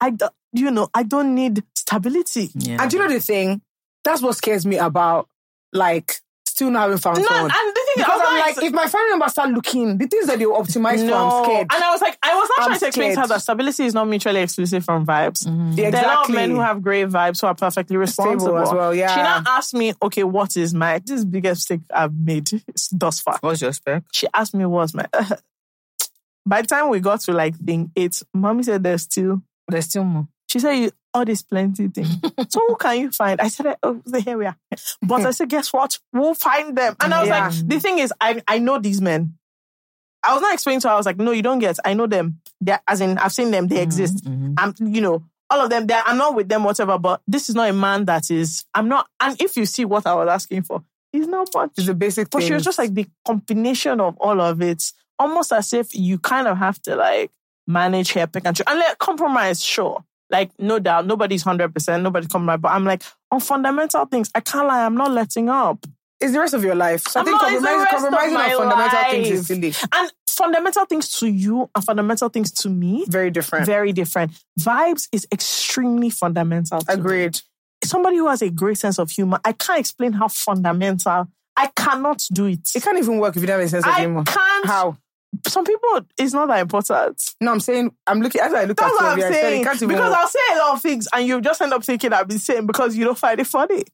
I 0.00 0.10
don't. 0.10 0.32
You 0.52 0.70
know, 0.70 0.88
I 0.94 1.02
don't 1.02 1.34
need 1.34 1.62
stability." 1.74 2.50
Yeah. 2.54 2.82
And 2.82 2.92
you 2.92 2.98
know 2.98 3.08
the 3.08 3.20
thing? 3.20 3.60
That's 4.04 4.22
what 4.22 4.36
scares 4.36 4.64
me 4.64 4.76
about 4.78 5.28
like 5.72 6.20
still 6.46 6.70
not 6.70 6.82
having 6.82 6.96
found 6.96 7.18
No, 7.18 7.26
and 7.28 7.28
someone. 7.28 7.48
the 7.50 7.54
thing 7.54 7.64
I 7.68 7.92
Because 7.96 8.18
was 8.20 8.28
I'm 8.28 8.38
like, 8.38 8.56
like, 8.56 8.64
if 8.64 8.72
my 8.72 8.86
family 8.86 9.10
members 9.10 9.32
start 9.32 9.50
looking, 9.50 9.98
the 9.98 10.06
things 10.06 10.26
that 10.28 10.38
they 10.38 10.46
will 10.46 10.56
optimize 10.62 11.06
for, 11.06 11.14
I'm 11.14 11.44
scared. 11.44 11.66
And 11.70 11.84
I 11.84 11.90
was 11.90 12.00
like, 12.00 12.16
I 12.22 12.34
was 12.34 12.48
not 12.48 12.58
I'm 12.60 12.68
trying 12.70 12.78
to 12.80 12.86
explain 12.86 13.14
to 13.14 13.20
her 13.20 13.26
that 13.26 13.42
stability 13.42 13.84
is 13.84 13.92
not 13.92 14.08
mutually 14.08 14.40
exclusive 14.40 14.82
from 14.82 15.04
vibes. 15.04 15.44
Yeah, 15.76 15.90
There 15.90 16.00
are 16.00 16.04
a 16.04 16.06
lot 16.06 16.14
of 16.24 16.30
exactly. 16.30 16.34
men 16.36 16.50
who 16.52 16.60
have 16.62 16.80
great 16.80 17.08
vibes 17.08 17.42
who 17.42 17.46
are 17.48 17.54
perfectly 17.54 17.98
responsible 17.98 18.56
as 18.56 18.72
well, 18.72 18.94
yeah. 18.94 19.14
She 19.14 19.20
now 19.20 19.42
asked 19.46 19.74
me, 19.74 19.92
okay, 20.02 20.22
what 20.24 20.56
is 20.56 20.72
my 20.72 20.98
this 21.00 21.18
is 21.18 21.24
the 21.26 21.30
biggest 21.30 21.68
mistake 21.70 21.80
I've 21.92 22.14
made 22.14 22.48
thus 22.92 23.20
far? 23.20 23.36
What's 23.42 23.60
your 23.60 23.72
spec? 23.74 24.04
She 24.12 24.26
asked 24.32 24.54
me 24.54 24.64
what's 24.64 24.94
my 24.94 25.04
by 26.46 26.62
the 26.62 26.68
time 26.68 26.88
we 26.88 27.00
got 27.00 27.20
to 27.22 27.32
like 27.32 27.56
thing 27.58 27.90
eight, 27.96 28.22
mommy 28.32 28.62
said 28.62 28.82
there's 28.82 29.02
still 29.02 29.42
There's 29.68 29.86
still 29.86 30.04
more. 30.04 30.28
she 30.48 30.58
said 30.60 30.72
you 30.72 30.90
all 31.12 31.24
this 31.24 31.42
plenty 31.42 31.88
thing. 31.88 32.04
so 32.48 32.60
who 32.68 32.76
can 32.76 33.00
you 33.00 33.10
find? 33.10 33.40
I 33.40 33.48
said, 33.48 33.76
oh, 33.82 34.02
here 34.22 34.36
we 34.36 34.46
are. 34.46 34.56
But 35.02 35.24
I 35.24 35.30
said, 35.30 35.48
guess 35.48 35.72
what? 35.72 35.98
We'll 36.12 36.34
find 36.34 36.76
them. 36.76 36.94
And 37.00 37.12
I 37.14 37.20
was 37.20 37.28
Yeah. 37.28 37.46
like, 37.48 37.68
the 37.68 37.80
thing 37.80 37.98
is, 37.98 38.12
I 38.20 38.42
I 38.46 38.58
know 38.58 38.78
these 38.78 39.00
men. 39.00 39.38
I 40.22 40.34
was 40.34 40.42
not 40.42 40.52
explaining 40.54 40.80
to 40.80 40.88
her. 40.88 40.94
I 40.94 40.96
was 40.96 41.06
like, 41.06 41.18
no, 41.18 41.30
you 41.30 41.42
don't 41.42 41.58
get. 41.58 41.78
I 41.84 41.94
know 41.94 42.06
them. 42.06 42.40
They're, 42.60 42.80
as 42.86 43.00
in, 43.00 43.16
I've 43.18 43.32
seen 43.32 43.50
them. 43.50 43.68
They 43.68 43.76
mm-hmm, 43.76 43.82
exist. 43.84 44.24
Mm-hmm. 44.24 44.54
I'm, 44.58 44.74
you 44.80 45.00
know, 45.00 45.24
all 45.48 45.60
of 45.60 45.70
them. 45.70 45.86
I'm 45.90 46.16
not 46.16 46.34
with 46.34 46.48
them, 46.48 46.64
whatever. 46.64 46.98
But 46.98 47.22
this 47.26 47.48
is 47.48 47.54
not 47.54 47.70
a 47.70 47.72
man 47.72 48.04
that 48.06 48.30
is. 48.30 48.64
I'm 48.74 48.88
not. 48.88 49.08
And 49.20 49.40
if 49.40 49.56
you 49.56 49.66
see 49.66 49.84
what 49.84 50.06
I 50.06 50.14
was 50.14 50.28
asking 50.28 50.62
for, 50.64 50.82
he's 51.12 51.28
not 51.28 51.48
much. 51.54 51.70
It's 51.76 51.86
the 51.86 51.94
basic 51.94 52.28
But 52.30 52.42
she 52.42 52.52
was 52.52 52.64
just 52.64 52.78
like 52.78 52.92
the 52.92 53.06
combination 53.24 54.00
of 54.00 54.16
all 54.18 54.40
of 54.40 54.60
it, 54.60 54.82
almost 55.18 55.52
as 55.52 55.72
if 55.72 55.94
you 55.94 56.18
kind 56.18 56.48
of 56.48 56.58
have 56.58 56.80
to 56.82 56.96
like 56.96 57.30
manage 57.66 58.12
hair 58.12 58.26
pick 58.26 58.44
and 58.46 58.56
choose. 58.56 58.64
And 58.66 58.78
like 58.78 58.98
compromise, 58.98 59.62
sure. 59.62 60.04
Like, 60.30 60.50
no 60.58 60.78
doubt, 60.80 61.06
nobody's 61.06 61.44
100%, 61.44 62.02
nobody's 62.02 62.28
compromise. 62.28 62.58
But 62.60 62.72
I'm 62.72 62.84
like, 62.84 63.02
on 63.30 63.38
fundamental 63.40 64.04
things, 64.06 64.30
I 64.34 64.40
can't 64.40 64.66
lie, 64.66 64.84
I'm 64.84 64.96
not 64.96 65.12
letting 65.12 65.48
up. 65.48 65.86
it's 66.20 66.32
the 66.32 66.40
rest 66.40 66.54
of 66.54 66.64
your 66.64 66.74
life. 66.74 67.02
So 67.08 67.20
I 67.20 67.22
I'm 67.22 67.26
think 67.26 67.34
not- 67.42 67.50
the 67.50 67.54
compromising, 67.56 67.78
rest 67.78 67.94
of 67.94 68.00
compromising 68.00 68.34
my 68.34 68.54
on 68.54 68.70
fundamental 68.70 69.10
things 69.10 69.28
is 69.30 69.46
silly. 69.46 69.74
And 69.92 70.12
fundamental 70.28 70.84
things 70.86 71.10
to 71.20 71.28
you 71.28 71.70
and 71.74 71.84
fundamental 71.84 72.28
things 72.28 72.50
to 72.52 72.68
me, 72.68 73.04
Very 73.08 73.30
different. 73.30 73.66
very 73.66 73.92
different. 73.92 74.32
Vibes 74.58 75.08
is 75.12 75.26
extremely 75.32 76.10
fundamental. 76.10 76.80
to 76.80 76.96
me. 76.96 77.00
Agreed. 77.00 77.40
Somebody 77.84 78.16
who 78.16 78.26
has 78.28 78.42
a 78.42 78.50
great 78.50 78.78
sense 78.78 78.98
of 78.98 79.10
humor, 79.10 79.38
I 79.44 79.52
can't 79.52 79.78
explain 79.78 80.12
how 80.14 80.26
fundamental. 80.28 81.28
I 81.56 81.68
cannot 81.76 82.26
do 82.32 82.46
it. 82.46 82.68
It 82.74 82.82
can't 82.82 82.98
even 82.98 83.18
work 83.18 83.36
if 83.36 83.42
you 83.42 83.46
don't 83.46 83.58
have 83.60 83.66
a 83.66 83.70
sense 83.70 83.86
of 83.86 83.94
humor. 83.94 84.24
I 84.26 84.30
can't. 84.32 84.66
How? 84.66 84.96
Some 85.46 85.64
people, 85.64 86.00
it's 86.18 86.32
not 86.32 86.48
that 86.48 86.60
important. 86.60 87.34
No, 87.40 87.52
I'm 87.52 87.60
saying 87.60 87.92
I'm 88.06 88.20
looking 88.20 88.40
as 88.40 88.52
I 88.54 88.64
look 88.64 88.76
That's 88.76 88.90
at 89.00 89.04
what 89.04 89.18
you, 89.18 89.24
I'm 89.24 89.32
said 89.32 89.40
saying. 89.42 89.60
even 89.62 89.88
Because. 89.88 90.12
I'll 90.12 90.28
say 90.28 90.38
a 90.54 90.58
lot 90.58 90.74
of 90.76 90.82
things 90.82 91.08
and 91.12 91.26
you 91.26 91.40
just 91.40 91.60
end 91.60 91.72
up 91.72 91.84
thinking 91.84 92.12
I've 92.12 92.28
been 92.28 92.38
saying 92.38 92.66
because 92.66 92.96
you 92.96 93.04
don't 93.04 93.18
find 93.18 93.38
it 93.40 93.46
funny. 93.46 93.84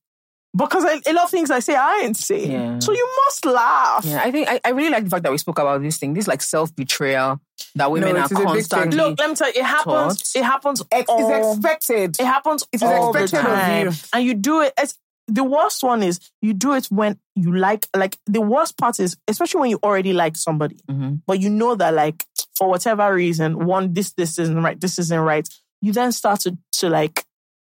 because 0.56 0.85
I, 0.85 1.01
a 1.06 1.12
lot 1.14 1.24
of 1.24 1.31
things 1.31 1.51
I 1.51 1.60
say 1.60 1.74
I 1.74 2.02
ain't 2.05 2.16
say. 2.16 2.47
Yeah. 2.47 2.78
So 2.78 2.93
you 2.93 3.09
must 3.27 3.44
laugh. 3.47 4.05
Yeah, 4.05 4.20
I 4.23 4.31
think 4.31 4.48
I, 4.48 4.60
I 4.64 4.70
really 4.70 4.90
like 4.90 5.05
the 5.05 5.10
fact 5.10 5.23
that 5.23 5.32
we 5.32 5.39
spoke 5.39 5.59
about 5.59 5.81
this 5.82 5.97
thing. 5.98 6.12
This 6.14 6.28
like 6.28 6.43
self 6.43 6.74
betrayal 6.77 7.40
that 7.74 7.90
women 7.90 8.14
No, 8.14 8.20
are 8.20 8.24
it 8.24 8.24
is 8.27 8.32
a 8.32 8.35
big 8.35 8.44
thing. 8.44 8.55
constantly. 8.55 8.97
Look, 8.98 9.19
let 9.19 9.31
me 9.31 9.35
tell 9.36 9.48
you, 9.52 9.60
it 9.60 9.64
happens. 9.64 10.32
Taught. 10.32 10.40
It 10.40 10.44
happens. 10.44 10.82
Ex- 10.90 11.09
all, 11.09 11.31
it's 11.35 11.56
expected. 11.56 12.20
It 12.20 12.27
happens 12.27 12.66
It 12.73 12.82
is 12.82 12.82
expected 12.82 13.39
of 13.47 13.94
you. 13.94 14.01
and 14.12 14.24
you 14.24 14.35
do 14.35 14.60
it. 14.60 14.74
It's, 14.78 14.98
the 15.28 15.44
worst 15.44 15.82
one 15.82 16.03
is 16.03 16.19
you 16.40 16.53
do 16.53 16.74
it 16.74 16.86
when 16.86 17.19
you 17.36 17.55
like. 17.57 17.86
Like 17.97 18.19
the 18.27 18.40
worst 18.40 18.77
part 18.77 18.99
is, 19.01 19.16
especially 19.28 19.61
when 19.61 19.70
you 19.70 19.78
already 19.82 20.12
like 20.12 20.36
somebody, 20.36 20.78
Mhm. 20.90 21.23
but 21.27 21.40
you 21.40 21.49
know 21.51 21.74
that 21.77 21.94
like 21.94 22.24
for 22.57 22.69
whatever 22.69 23.12
reason, 23.15 23.65
one 23.66 23.93
this 23.94 24.12
this 24.12 24.39
isn't 24.39 24.62
right, 24.62 24.81
this 24.81 24.99
isn't 24.99 25.19
right. 25.20 25.49
You 25.81 25.93
then 25.93 26.12
start 26.12 26.40
to 26.40 26.59
to 26.78 26.89
like 26.89 27.24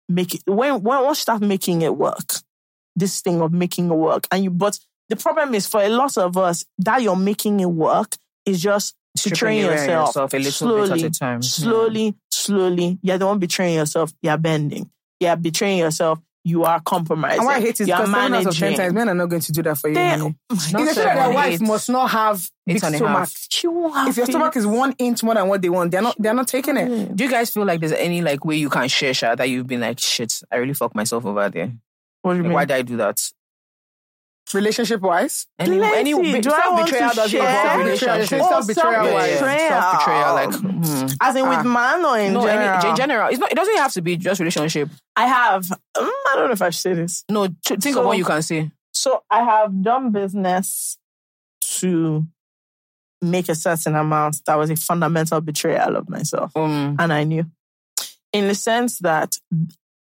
make 0.10 0.36
it 0.36 0.42
when 0.46 0.82
when 0.84 1.04
once 1.04 1.20
you 1.20 1.22
start 1.22 1.42
making 1.42 1.82
it 1.82 1.96
work, 1.96 2.34
this 2.96 3.22
thing 3.22 3.42
of 3.42 3.52
making 3.54 3.90
it 3.90 3.96
work, 3.96 4.28
and 4.32 4.44
you 4.44 4.50
but 4.50 4.78
the 5.10 5.16
problem 5.16 5.54
is 5.54 5.68
for 5.68 5.82
a 5.82 5.90
lot 5.90 6.18
of 6.18 6.36
us 6.38 6.66
that 6.80 7.02
you're 7.04 7.16
making 7.16 7.60
it 7.60 7.70
work 7.70 8.16
is 8.46 8.62
just 8.62 8.96
to 9.20 9.30
train 9.30 9.62
yourself, 9.66 10.08
yourself 10.10 10.34
a 10.34 10.38
little 10.38 10.52
slowly, 10.52 10.90
bit 10.90 11.04
at 11.06 11.16
a 11.16 11.20
time. 11.20 11.42
slowly, 11.42 12.16
slowly. 12.32 13.00
You're 13.02 13.18
the 13.18 13.26
one 13.28 13.40
betraying 13.40 13.76
yourself. 13.76 14.12
You're 14.22 14.38
bending. 14.38 14.90
You're 15.20 15.36
betraying 15.38 15.78
yourself. 15.80 16.20
You 16.48 16.64
are 16.64 16.80
compromised. 16.80 17.38
And 17.40 17.46
why 17.48 17.56
I 17.56 17.60
hate 17.60 17.82
is 17.82 17.88
You're 17.88 17.98
because 17.98 18.12
seven 18.12 18.34
out 18.36 18.46
of 18.46 18.56
ten 18.56 18.74
times 18.76 18.94
men 18.94 19.10
are 19.10 19.16
not 19.16 19.30
going 19.30 19.42
to 19.42 19.52
do 19.52 19.64
that 19.64 19.80
for 19.80 19.88
you. 19.88 19.96
They-. 19.96 20.16
Oh 20.22 20.32
It's 20.52 20.72
that 20.72 20.94
their 20.96 21.32
wife 21.32 21.60
must 21.60 21.90
not 21.90 22.12
have 22.12 22.48
big 22.68 22.78
stomach. 22.78 23.30
She 23.50 23.68
won't 23.68 23.96
have 23.96 24.08
If 24.10 24.18
your 24.18 24.28
stomach 24.28 24.56
is 24.56 24.68
one 24.68 24.94
inch 25.00 25.24
more 25.24 25.34
than 25.34 25.48
what 25.48 25.64
they 25.64 25.70
want, 25.70 25.90
they're 25.90 26.04
not 26.04 26.16
they're 26.20 26.36
not 26.36 26.48
taking 26.48 26.78
it. 26.78 27.16
Do 27.16 27.24
you 27.24 27.32
guys 27.32 27.50
feel 27.50 27.66
like 27.66 27.80
there's 27.80 27.94
any 27.94 28.22
like 28.22 28.46
way 28.46 28.58
you 28.58 28.70
can 28.70 28.88
share 28.88 29.14
Sha, 29.16 29.34
that 29.34 29.50
you've 29.50 29.66
been 29.66 29.82
like 29.82 30.00
shit? 30.00 30.40
I 30.52 30.58
really 30.58 30.76
fucked 30.76 30.96
myself 30.96 31.26
over 31.26 31.50
there. 31.50 31.74
what 32.22 32.34
do 32.34 32.38
you 32.38 32.44
Like, 32.44 32.48
mean? 32.50 32.54
why 32.54 32.66
did 32.66 32.76
I 32.78 32.82
do 32.84 32.98
that? 32.98 33.20
Relationship 34.54 35.02
wise. 35.02 35.48
Any, 35.58 35.78
Plenty. 35.80 35.98
any 36.14 36.42
Do 36.42 36.52
I 36.52 36.70
want 36.70 36.88
self 36.90 36.90
betrayal 36.90 37.10
to 37.10 37.16
doesn't 37.16 37.30
share? 37.32 37.42
involve 37.82 37.98
Self-betrayal. 37.98 38.16
relationship. 38.20 38.42
Oh, 38.42 38.50
self-betrayal 38.50 39.14
wise. 39.14 39.40
Self 39.40 40.00
betrayal, 40.00 40.34
like 40.36 40.54
hmm. 40.54 41.08
As 41.22 41.36
in 41.36 41.50
with 41.50 41.58
Ah. 41.60 41.64
man 41.64 42.06
or 42.06 42.20
in 42.20 42.34
no, 42.34 42.42
general? 42.46 42.70
any, 42.80 42.90
in 42.90 42.96
general. 42.96 43.30
It's 43.30 43.40
not. 43.40 43.52
It 43.52 43.56
doesn't 43.56 43.78
have 43.78 43.92
to 43.94 44.02
be 44.02 44.18
just 44.18 44.40
relationship. 44.40 44.90
I 45.16 45.26
have. 45.28 45.72
um, 45.72 45.78
I 45.98 46.34
don't 46.36 46.48
know 46.48 46.52
if 46.54 46.62
I 46.62 46.70
should 46.70 46.82
say 46.82 46.94
this. 46.94 47.24
No, 47.30 47.48
th- 47.48 47.80
think 47.82 47.96
So- 47.96 48.02
of 48.02 48.06
what 48.06 48.18
you 48.18 48.26
can 48.26 48.42
say. 48.44 48.72
So 48.94 49.24
I 49.30 49.44
have 49.44 49.82
done 49.84 50.12
business 50.12 50.98
to 51.80 52.26
make 53.22 53.50
a 53.50 53.56
certain 53.56 53.96
amount 53.96 54.38
that 54.46 54.56
was 54.58 54.70
a 54.70 54.76
fundamental 54.76 55.42
betrayal 55.42 55.96
of 55.96 56.08
myself. 56.08 56.56
Um, 56.56 56.96
And 57.00 57.12
I 57.12 57.24
knew. 57.24 57.46
In 58.32 58.48
the 58.48 58.56
sense 58.56 59.00
that 59.00 59.36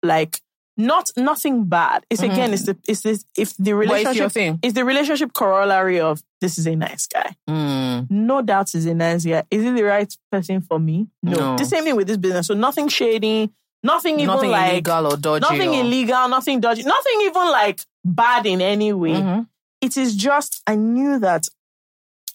like 0.03 0.41
not 0.76 1.10
nothing 1.16 1.64
bad. 1.66 2.05
It's 2.10 2.22
again, 2.22 2.52
it's 2.52 2.64
the 2.64 2.76
it's 2.88 3.02
this 3.02 3.24
if 3.36 3.56
the 3.59 3.74
relationship 3.74 4.32
thing. 4.32 4.59
is 4.62 4.72
the 4.72 4.84
relationship 4.84 5.32
corollary 5.32 6.01
of 6.01 6.22
this 6.40 6.59
is 6.59 6.66
a 6.66 6.74
nice 6.74 7.06
guy. 7.06 7.36
Mm. 7.48 8.10
No 8.10 8.42
doubt 8.42 8.70
he's 8.70 8.86
a 8.86 8.94
nice 8.94 9.24
guy. 9.24 9.44
Is 9.51 9.62
he 9.62 9.70
the 9.70 9.84
right 9.84 10.12
person 10.32 10.60
for 10.60 10.78
me? 10.80 11.06
No. 11.22 11.36
No. 11.36 11.56
The 11.56 11.64
same 11.64 11.84
thing 11.84 11.96
with 11.96 12.09
this 12.09 12.16
business. 12.16 12.48
So 12.48 12.55
nothing 12.55 12.88
shady, 12.88 13.51
nothing 13.82 14.14
even 14.20 14.26
Nothing 14.34 14.51
like 14.51 14.72
illegal 14.72 15.12
or 15.12 15.16
dodgy. 15.16 15.40
nothing 15.42 15.70
or, 15.70 15.80
illegal, 15.80 16.28
nothing 16.28 16.60
dodgy, 16.60 16.82
nothing 16.82 17.20
even 17.22 17.46
like 17.51 17.80
bad 18.05 18.44
in 18.46 18.60
any 18.60 18.92
way. 18.92 19.12
Mhm. 19.12 19.46
It 19.80 19.96
is 19.96 20.16
just 20.16 20.62
I 20.66 20.74
knew 20.74 21.18
that 21.20 21.46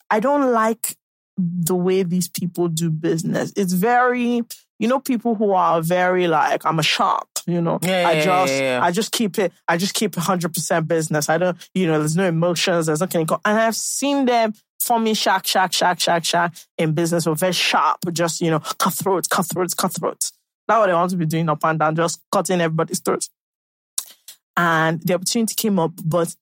I 0.09 0.19
don't 0.19 0.51
like 0.53 0.95
the 1.37 1.75
way 1.75 2.03
these 2.03 2.27
people 2.29 2.67
do 2.67 2.89
business. 2.89 3.53
It's 3.55 3.73
very, 3.73 4.43
you 4.79 4.87
know, 4.87 4.99
people 4.99 5.35
who 5.35 5.51
are 5.51 5.81
very 5.81 6.27
like, 6.27 6.65
I'm 6.65 6.79
a 6.79 6.83
shark, 6.83 7.27
you 7.45 7.61
know. 7.61 7.79
Yeah, 7.81 8.07
I 8.07 8.21
just 8.21 8.53
yeah, 8.53 8.61
yeah. 8.61 8.83
I 8.83 8.91
just 8.91 9.11
keep 9.11 9.37
it, 9.37 9.51
I 9.67 9.77
just 9.77 9.93
keep 9.93 10.15
hundred 10.15 10.53
percent 10.53 10.87
business. 10.87 11.29
I 11.29 11.37
don't, 11.37 11.57
you 11.73 11.85
know, 11.85 11.99
there's 11.99 12.15
no 12.15 12.27
emotions, 12.27 12.87
there's 12.87 13.01
nothing. 13.01 13.27
And 13.45 13.59
I've 13.59 13.75
seen 13.75 14.25
them 14.25 14.53
forming 14.79 15.13
shark, 15.13 15.45
shark, 15.45 15.73
shark, 15.73 15.99
shark, 15.99 16.23
shark 16.23 16.53
in 16.77 16.93
business 16.93 17.27
or 17.27 17.35
very 17.35 17.53
sharp, 17.53 17.97
just, 18.13 18.41
you 18.41 18.49
know, 18.49 18.59
cutthroats, 18.59 19.27
cutthroats, 19.27 19.73
cutthroats. 19.73 20.31
That's 20.67 20.79
what 20.79 20.87
they 20.87 20.93
want 20.93 21.11
to 21.11 21.17
be 21.17 21.25
doing 21.25 21.49
up 21.49 21.63
and 21.65 21.77
down, 21.77 21.95
just 21.95 22.21
cutting 22.31 22.61
everybody's 22.61 22.99
throats. 22.99 23.29
And 24.55 25.01
the 25.01 25.15
opportunity 25.15 25.55
came 25.55 25.79
up, 25.79 25.91
but 26.03 26.33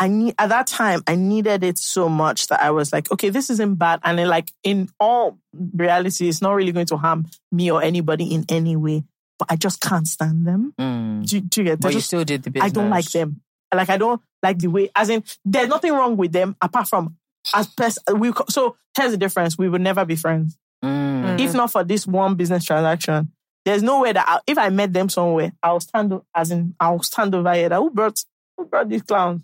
I 0.00 0.08
need 0.08 0.34
at 0.38 0.48
that 0.48 0.66
time 0.66 1.02
I 1.06 1.14
needed 1.14 1.62
it 1.62 1.76
so 1.78 2.08
much 2.08 2.46
that 2.48 2.60
I 2.60 2.70
was 2.70 2.92
like, 2.92 3.12
okay, 3.12 3.28
this 3.28 3.50
isn't 3.50 3.74
bad. 3.76 4.00
And 4.02 4.18
then, 4.18 4.28
like 4.28 4.50
in 4.64 4.88
all 4.98 5.38
reality, 5.74 6.28
it's 6.28 6.40
not 6.42 6.52
really 6.54 6.72
going 6.72 6.86
to 6.86 6.96
harm 6.96 7.26
me 7.52 7.70
or 7.70 7.82
anybody 7.82 8.34
in 8.34 8.44
any 8.48 8.74
way. 8.76 9.04
But 9.38 9.52
I 9.52 9.56
just 9.56 9.80
can't 9.80 10.08
stand 10.08 10.46
them. 10.46 10.74
Mm. 10.80 11.26
Do, 11.28 11.40
do 11.40 11.60
you 11.60 11.64
get? 11.68 11.80
But 11.80 11.92
you 11.92 11.98
just- 11.98 12.08
still 12.08 12.24
did 12.24 12.42
the 12.42 12.50
business. 12.50 12.70
I 12.70 12.74
don't 12.74 12.90
like 12.90 13.10
them. 13.10 13.42
Like 13.72 13.90
I 13.90 13.98
don't 13.98 14.20
like 14.42 14.58
the 14.58 14.68
way. 14.68 14.90
As 14.96 15.10
in, 15.10 15.22
there's 15.44 15.68
nothing 15.68 15.92
wrong 15.92 16.16
with 16.16 16.32
them 16.32 16.56
apart 16.60 16.88
from 16.88 17.16
as 17.54 17.66
best 17.68 17.98
we. 18.12 18.32
So 18.48 18.76
here's 18.96 19.12
the 19.12 19.16
difference: 19.18 19.56
we 19.58 19.68
would 19.68 19.80
never 19.82 20.04
be 20.04 20.16
friends 20.16 20.56
Mm. 20.82 21.38
if 21.38 21.52
not 21.52 21.70
for 21.70 21.84
this 21.84 22.06
one 22.06 22.34
business 22.36 22.64
transaction. 22.64 23.30
There's 23.66 23.82
no 23.82 24.00
way 24.00 24.12
that 24.12 24.24
I, 24.26 24.40
if 24.46 24.56
I 24.56 24.70
met 24.70 24.94
them 24.94 25.10
somewhere, 25.10 25.52
I'll 25.62 25.80
stand 25.80 26.18
as 26.34 26.50
in 26.50 26.74
I'll 26.80 27.02
stand 27.02 27.34
over 27.34 27.52
here. 27.52 27.68
That 27.68 27.76
who 27.78 27.90
brought 27.90 28.24
who 28.56 28.64
brought 28.64 28.88
these 28.88 29.02
clowns? 29.02 29.42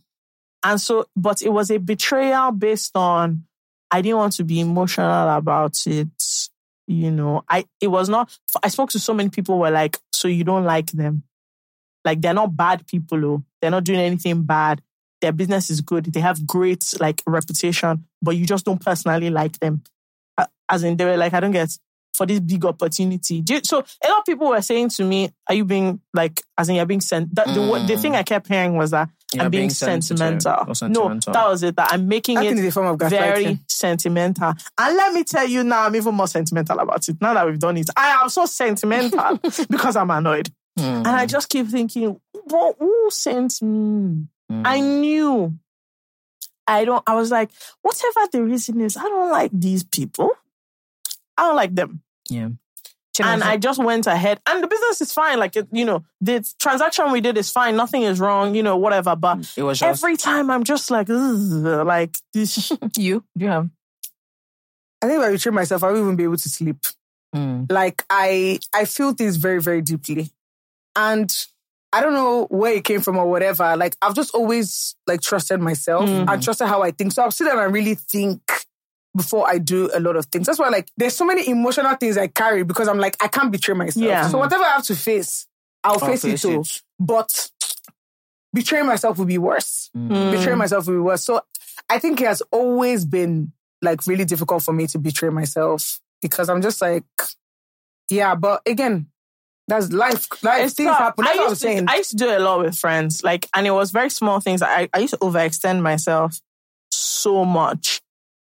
And 0.64 0.80
so, 0.80 1.06
but 1.16 1.42
it 1.42 1.50
was 1.50 1.70
a 1.70 1.78
betrayal 1.78 2.50
based 2.52 2.96
on 2.96 3.44
I 3.90 4.02
didn't 4.02 4.18
want 4.18 4.32
to 4.34 4.44
be 4.44 4.60
emotional 4.60 5.28
about 5.36 5.76
it. 5.86 6.08
You 6.88 7.10
know, 7.10 7.44
I 7.48 7.66
it 7.80 7.88
was 7.88 8.08
not. 8.08 8.36
I 8.62 8.68
spoke 8.68 8.90
to 8.90 8.98
so 8.98 9.14
many 9.14 9.28
people 9.28 9.56
who 9.56 9.60
were 9.62 9.70
like, 9.70 9.98
so 10.12 10.28
you 10.28 10.44
don't 10.44 10.64
like 10.64 10.90
them? 10.92 11.22
Like 12.04 12.20
they're 12.20 12.34
not 12.34 12.56
bad 12.56 12.86
people. 12.86 13.24
Oh, 13.24 13.44
they're 13.60 13.70
not 13.70 13.84
doing 13.84 14.00
anything 14.00 14.42
bad. 14.42 14.80
Their 15.20 15.32
business 15.32 15.70
is 15.70 15.80
good. 15.80 16.04
They 16.06 16.20
have 16.20 16.46
great 16.46 16.94
like 17.00 17.22
reputation, 17.26 18.04
but 18.22 18.36
you 18.36 18.46
just 18.46 18.64
don't 18.64 18.84
personally 18.84 19.30
like 19.30 19.58
them. 19.60 19.82
As 20.68 20.82
in, 20.84 20.96
they 20.96 21.04
were 21.04 21.16
like, 21.16 21.32
I 21.32 21.40
don't 21.40 21.52
get 21.52 21.76
for 22.14 22.26
this 22.26 22.40
big 22.40 22.64
opportunity. 22.64 23.40
Do 23.40 23.54
you- 23.54 23.60
so 23.64 23.78
a 24.04 24.08
lot 24.08 24.18
of 24.20 24.24
people 24.24 24.48
were 24.48 24.62
saying 24.62 24.88
to 24.90 25.04
me, 25.04 25.30
"Are 25.48 25.54
you 25.54 25.64
being 25.64 26.00
like, 26.14 26.42
as 26.58 26.68
in 26.68 26.76
you're 26.76 26.86
being 26.86 27.00
sent?" 27.00 27.34
That, 27.34 27.46
the, 27.48 27.54
the 27.54 27.94
Mm. 27.94 28.00
thing 28.00 28.16
I 28.16 28.22
kept 28.22 28.48
hearing 28.48 28.76
was 28.76 28.90
that 28.92 29.08
You're 29.35 29.44
I'm 29.44 29.51
being, 29.51 29.62
being 29.62 29.70
sensitive 29.70 30.19
sentimental. 30.19 30.89
No, 30.89 31.32
that 31.32 31.48
was 31.48 31.62
it. 31.65 31.74
That 31.77 31.93
I'm 31.93 32.07
making 32.07 32.39
I 32.39 32.44
it 32.44 32.70
form 32.73 32.86
of 32.86 33.11
very 33.11 33.59
sentimental. 33.66 34.55
And 34.78 34.97
let 34.97 35.12
me 35.12 35.24
tell 35.24 35.47
you 35.47 35.65
now, 35.65 35.82
I'm 35.82 35.97
even 35.97 36.15
more 36.15 36.28
sentimental 36.28 36.78
about 36.78 37.09
it. 37.09 37.16
Now 37.20 37.35
that 37.35 37.44
we've 37.47 37.59
done 37.59 37.77
it, 37.77 37.89
I 37.97 38.23
am 38.23 38.28
so 38.28 38.47
sentimental 38.47 39.39
because 39.70 39.97
I'm 39.97 40.11
annoyed. 40.11 40.51
Mm. 40.78 40.98
And 40.98 41.09
I 41.09 41.27
just 41.27 41.48
keep 41.48 41.66
thinking, 41.66 42.20
what, 42.32 42.77
who 42.78 43.09
sent 43.11 43.61
me? 43.62 44.28
Mm. 44.51 44.62
I 44.65 44.81
knew. 44.81 45.59
I 46.69 46.85
don't, 46.85 47.03
I 47.07 47.15
was 47.15 47.31
like, 47.31 47.51
whatever 47.82 48.20
the 48.31 48.43
reason 48.43 48.81
is, 48.81 48.97
I 48.97 49.03
don't 49.03 49.31
like 49.31 49.51
these 49.53 49.82
people. 49.85 50.31
I 51.36 51.43
don't 51.43 51.57
like 51.57 51.74
them. 51.74 52.03
yeah. 52.28 52.48
And 53.24 53.43
I 53.43 53.56
just 53.56 53.82
went 53.82 54.06
ahead, 54.06 54.40
and 54.47 54.62
the 54.62 54.66
business 54.66 55.01
is 55.01 55.12
fine. 55.12 55.38
Like, 55.38 55.56
it, 55.56 55.68
you 55.72 55.84
know, 55.84 56.05
the 56.20 56.47
transaction 56.59 57.10
we 57.12 57.20
did 57.20 57.36
is 57.38 57.51
fine. 57.51 57.76
Nothing 57.76 58.02
is 58.02 58.20
wrong, 58.20 58.55
you 58.55 58.62
know, 58.62 58.76
whatever. 58.76 59.14
But 59.16 59.52
it 59.56 59.62
was 59.62 59.78
just 59.78 60.02
every 60.05 60.16
time 60.16 60.51
I'm 60.51 60.64
just 60.64 60.90
like, 60.90 61.09
"Ugh," 61.10 61.86
like 61.86 62.16
this. 62.34 62.70
you. 62.97 63.24
Do 63.36 63.44
you 63.44 63.51
have? 63.51 63.70
I 65.02 65.06
think 65.09 65.18
if 65.20 65.24
I 65.28 65.32
betray 65.32 65.52
myself, 65.52 65.82
I 65.84 65.88
won't 65.88 65.98
even 66.01 66.16
be 66.16 66.24
able 66.24 66.36
to 66.38 66.48
sleep. 66.48 66.78
Mm. 67.34 67.70
Like 67.70 68.05
I 68.09 68.59
I 68.74 68.84
feel 68.86 69.12
things 69.12 69.36
very, 69.36 69.60
very 69.60 69.82
deeply. 69.82 70.30
And 70.94 71.30
I 71.93 72.01
don't 72.02 72.14
know 72.14 72.47
where 72.51 72.72
it 72.72 72.84
came 72.84 73.01
from 73.01 73.16
or 73.16 73.28
whatever. 73.30 73.76
Like 73.76 73.97
I've 74.02 74.14
just 74.14 74.34
always 74.34 74.94
like 75.06 75.20
trusted 75.20 75.60
myself 75.60 76.09
Mhm. 76.09 76.28
and 76.32 76.43
trusted 76.43 76.66
how 76.66 76.82
I 76.82 76.90
think. 76.93 77.12
So 77.12 77.22
I'll 77.22 77.30
sit 77.30 77.44
there 77.44 77.62
and 77.64 77.72
really 77.74 77.94
think 77.94 78.40
before 79.16 79.48
I 79.48 79.59
do 79.59 79.90
a 79.94 80.01
lot 80.01 80.16
of 80.16 80.26
things. 80.26 80.47
That's 80.47 80.59
why 80.59 80.68
like 80.68 80.88
there's 80.97 81.16
so 81.16 81.24
many 81.24 81.48
emotional 81.48 81.94
things 81.97 82.18
I 82.18 82.26
carry 82.26 82.62
because 82.62 82.88
I'm 82.88 82.98
like, 82.98 83.16
I 83.22 83.28
can't 83.28 83.51
betray 83.51 83.74
myself. 83.74 84.05
Yeah. 84.05 84.28
So 84.28 84.38
whatever 84.38 84.62
I 84.64 84.70
have 84.72 84.84
to 84.84 84.94
face, 84.94 85.47
I'll, 85.82 85.94
I'll 85.94 85.98
face, 85.98 86.22
face 86.22 86.44
it 86.44 86.48
too. 86.48 86.60
it. 86.60 86.82
But 87.01 87.51
betraying 88.52 88.86
myself 88.86 89.18
would 89.18 89.28
be 89.28 89.38
worse. 89.38 89.90
Mm. 89.97 90.32
Betraying 90.32 90.59
myself 90.59 90.86
would 90.86 90.93
be 90.93 90.98
worse. 90.98 91.24
So 91.24 91.40
I 91.88 91.98
think 91.98 92.20
it 92.20 92.26
has 92.26 92.43
always 92.52 93.05
been 93.05 93.52
like 93.82 94.06
really 94.06 94.24
difficult 94.24 94.62
for 94.62 94.72
me 94.72 94.86
to 94.88 94.98
betray 94.98 95.30
myself 95.30 96.01
because 96.22 96.48
I'm 96.48 96.62
just 96.62 96.80
like, 96.80 97.05
yeah, 98.10 98.34
but 98.34 98.62
again, 98.66 99.09
that's 99.68 99.93
life. 99.93 100.28
Life 100.43 100.64
It's 100.66 100.74
things 100.74 100.90
tough. 100.90 100.98
happen. 100.98 101.24
That's 101.24 101.36
I 101.36 101.40
what 101.40 101.44
I'm 101.44 101.51
used, 101.51 101.62
to, 101.62 101.68
saying. 101.68 101.86
I 101.88 101.97
used 101.97 102.10
to 102.10 102.16
do 102.16 102.28
a 102.28 102.38
lot 102.38 102.60
with 102.62 102.76
friends, 102.78 103.24
like, 103.24 103.48
and 103.55 103.66
it 103.66 103.72
was 103.72 103.90
very 103.90 104.10
small 104.10 104.40
things. 104.40 104.62
I, 104.62 104.88
I 104.94 105.01
used 105.01 105.14
to 105.14 105.18
overextend 105.18 105.82
myself 105.82 106.40
so 106.90 107.44
much. 107.44 108.01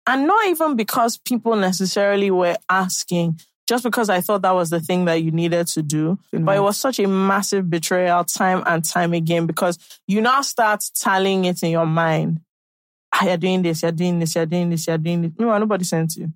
And 0.07 0.27
not 0.27 0.49
even 0.49 0.77
because 0.77 1.17
people 1.19 1.55
necessarily 1.57 2.31
were 2.31 2.57
asking, 2.69 3.41
just 3.69 3.85
because 3.85 4.11
I 4.11 4.21
thought 4.21 4.43
that 4.43 4.55
was 4.55 4.71
the 4.71 4.81
thing 4.81 5.05
that 5.05 5.23
you 5.23 5.31
needed 5.31 5.69
to 5.69 5.83
do. 5.83 6.19
But 6.33 6.57
it 6.57 6.61
was 6.61 6.77
such 6.77 6.99
a 6.99 7.07
massive 7.07 7.71
betrayal 7.71 8.25
time 8.25 8.65
and 8.67 8.85
time 8.85 9.13
again 9.13 9.47
because 9.47 9.79
you 10.09 10.21
now 10.21 10.43
start 10.43 10.83
tallying 10.99 11.45
it 11.45 11.63
in 11.63 11.71
your 11.71 11.87
mind. 11.87 12.41
Ah, 13.15 13.27
you're 13.27 13.37
doing 13.37 13.63
this, 13.63 13.83
you're 13.83 13.93
doing 13.93 14.19
this, 14.19 14.35
you're 14.35 14.47
doing 14.47 14.71
this, 14.71 14.87
you're 14.87 14.99
doing 14.99 15.23
this. 15.23 15.33
No, 15.39 15.57
nobody 15.59 15.85
sent 15.85 16.17
you. 16.17 16.33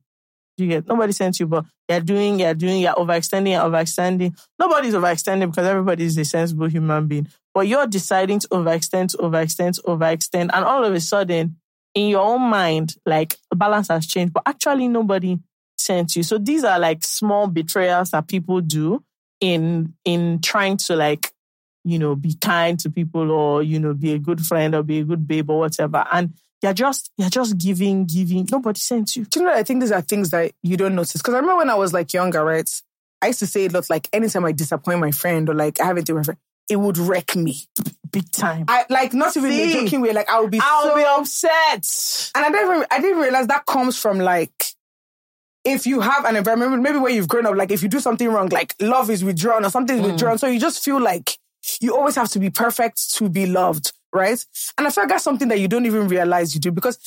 You 0.58 0.68
get 0.68 0.86
nobody 0.86 1.12
sent 1.12 1.38
you, 1.40 1.46
but 1.46 1.66
you're 1.88 2.00
doing, 2.00 2.40
you're 2.40 2.54
doing, 2.54 2.80
you're 2.80 2.94
overextending, 2.94 3.50
you're 3.50 3.60
overextending. 3.60 4.38
Nobody's 4.58 4.94
overextending 4.94 5.50
because 5.50 5.66
everybody 5.66 6.04
is 6.04 6.16
a 6.16 6.24
sensible 6.24 6.68
human 6.68 7.06
being. 7.06 7.28
but 7.52 7.66
you're 7.66 7.86
deciding 7.86 8.38
to 8.38 8.48
overextend, 8.48 9.08
to 9.10 9.16
overextend, 9.18 9.74
to 9.74 9.82
overextend, 9.82 10.50
and 10.52 10.64
all 10.64 10.84
of 10.84 10.94
a 10.94 11.00
sudden, 11.00 11.56
in 11.96 12.08
your 12.10 12.20
own 12.20 12.42
mind, 12.42 12.94
like 13.06 13.36
balance 13.56 13.88
has 13.88 14.06
changed, 14.06 14.34
but 14.34 14.42
actually 14.46 14.86
nobody 14.86 15.38
sent 15.78 16.14
you. 16.14 16.22
So 16.22 16.38
these 16.38 16.62
are 16.62 16.78
like 16.78 17.02
small 17.02 17.48
betrayals 17.48 18.10
that 18.10 18.28
people 18.28 18.60
do 18.60 19.02
in 19.40 19.94
in 20.04 20.40
trying 20.40 20.76
to 20.76 20.94
like 20.94 21.32
you 21.84 21.98
know 21.98 22.14
be 22.14 22.34
kind 22.40 22.78
to 22.80 22.90
people 22.90 23.30
or 23.30 23.62
you 23.62 23.80
know 23.80 23.94
be 23.94 24.12
a 24.12 24.18
good 24.18 24.44
friend 24.44 24.74
or 24.74 24.82
be 24.82 25.00
a 25.00 25.04
good 25.04 25.26
babe 25.28 25.50
or 25.50 25.58
whatever 25.60 26.06
and 26.10 26.32
you're 26.62 26.72
just 26.72 27.10
you're 27.18 27.28
just 27.28 27.58
giving 27.58 28.06
giving 28.06 28.48
nobody 28.50 28.80
sent 28.80 29.14
you 29.14 29.24
Do 29.26 29.40
you 29.40 29.46
know? 29.46 29.52
I 29.52 29.62
think 29.62 29.80
these 29.80 29.92
are 29.92 30.00
things 30.00 30.30
that 30.30 30.52
you 30.62 30.76
don't 30.76 30.94
notice. 30.94 31.20
Because 31.20 31.34
I 31.34 31.38
remember 31.38 31.58
when 31.58 31.70
I 31.70 31.74
was 31.74 31.92
like 31.92 32.12
younger, 32.12 32.44
right? 32.44 32.68
I 33.22 33.28
used 33.28 33.40
to 33.40 33.46
say 33.46 33.66
a 33.66 33.68
lot 33.68 33.90
like 33.90 34.08
anytime 34.12 34.44
I 34.44 34.52
disappoint 34.52 35.00
my 35.00 35.10
friend 35.10 35.48
or 35.48 35.54
like 35.54 35.80
I 35.80 35.84
haven't 35.84 36.04
taken 36.04 36.16
my 36.16 36.22
friend, 36.22 36.38
it 36.68 36.76
would 36.76 36.98
wreck 36.98 37.36
me. 37.36 37.58
Big 38.10 38.30
time 38.32 38.64
I 38.68 38.84
like 38.88 39.12
not 39.14 39.36
even 39.36 39.50
in 39.52 39.68
a 39.68 39.72
joking 39.72 40.00
way. 40.00 40.12
Like 40.12 40.28
I 40.28 40.40
would 40.40 40.50
be 40.50 40.60
i'll 40.62 40.88
so 40.90 40.94
be 40.96 41.02
upset 41.04 42.30
And 42.34 42.44
I 42.44 42.50
didn't 42.50 42.70
even, 42.76 42.86
I 42.90 43.00
didn't 43.00 43.18
realize 43.22 43.46
that 43.48 43.66
comes 43.66 43.98
from 43.98 44.18
like 44.18 44.52
if 45.64 45.86
you 45.86 46.00
have 46.00 46.24
an 46.24 46.36
environment, 46.36 46.80
maybe 46.82 46.98
where 46.98 47.10
you've 47.10 47.26
grown 47.28 47.44
up, 47.46 47.56
like 47.56 47.72
if 47.72 47.82
you 47.82 47.88
do 47.88 47.98
something 47.98 48.28
wrong, 48.28 48.48
like 48.50 48.74
love 48.80 49.10
is 49.10 49.24
withdrawn 49.24 49.64
or 49.64 49.70
something 49.70 49.96
is 49.98 50.02
withdrawn. 50.06 50.38
So 50.38 50.46
you 50.46 50.60
just 50.60 50.84
feel 50.84 51.00
like 51.00 51.38
you 51.80 51.96
always 51.96 52.14
have 52.14 52.28
to 52.30 52.38
be 52.38 52.50
perfect 52.50 53.14
to 53.14 53.28
be 53.28 53.46
loved, 53.46 53.92
right? 54.12 54.38
And 54.78 54.86
I 54.86 54.90
feel 54.90 55.02
like 55.04 55.08
that's 55.08 55.24
something 55.24 55.48
that 55.48 55.58
you 55.58 55.66
don't 55.66 55.84
even 55.86 56.06
realize 56.06 56.54
you 56.54 56.60
do 56.60 56.70
because 56.70 56.98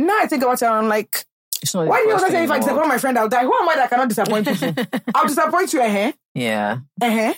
now 0.00 0.16
I 0.18 0.26
think 0.26 0.42
about 0.42 0.60
it 0.60 0.66
and 0.66 0.74
I'm 0.74 0.88
like, 0.88 1.24
It's 1.62 1.74
not 1.74 1.86
why 1.86 1.98
do 2.02 2.08
you 2.08 2.14
always 2.16 2.32
say 2.32 2.42
if 2.42 2.50
I 2.50 2.58
disappoint 2.58 2.88
my 2.88 2.98
friend, 2.98 3.16
I'll 3.18 3.28
die? 3.28 3.44
Who 3.44 3.54
am 3.54 3.68
I 3.68 3.74
that 3.76 3.84
I 3.84 3.86
cannot 3.88 4.08
disappoint 4.08 4.46
people? 4.48 4.84
I'll 5.14 5.26
disappoint 5.28 5.72
you, 5.72 5.80
eh? 5.80 6.12
Yeah. 6.34 6.78
uh-huh. 7.00 7.34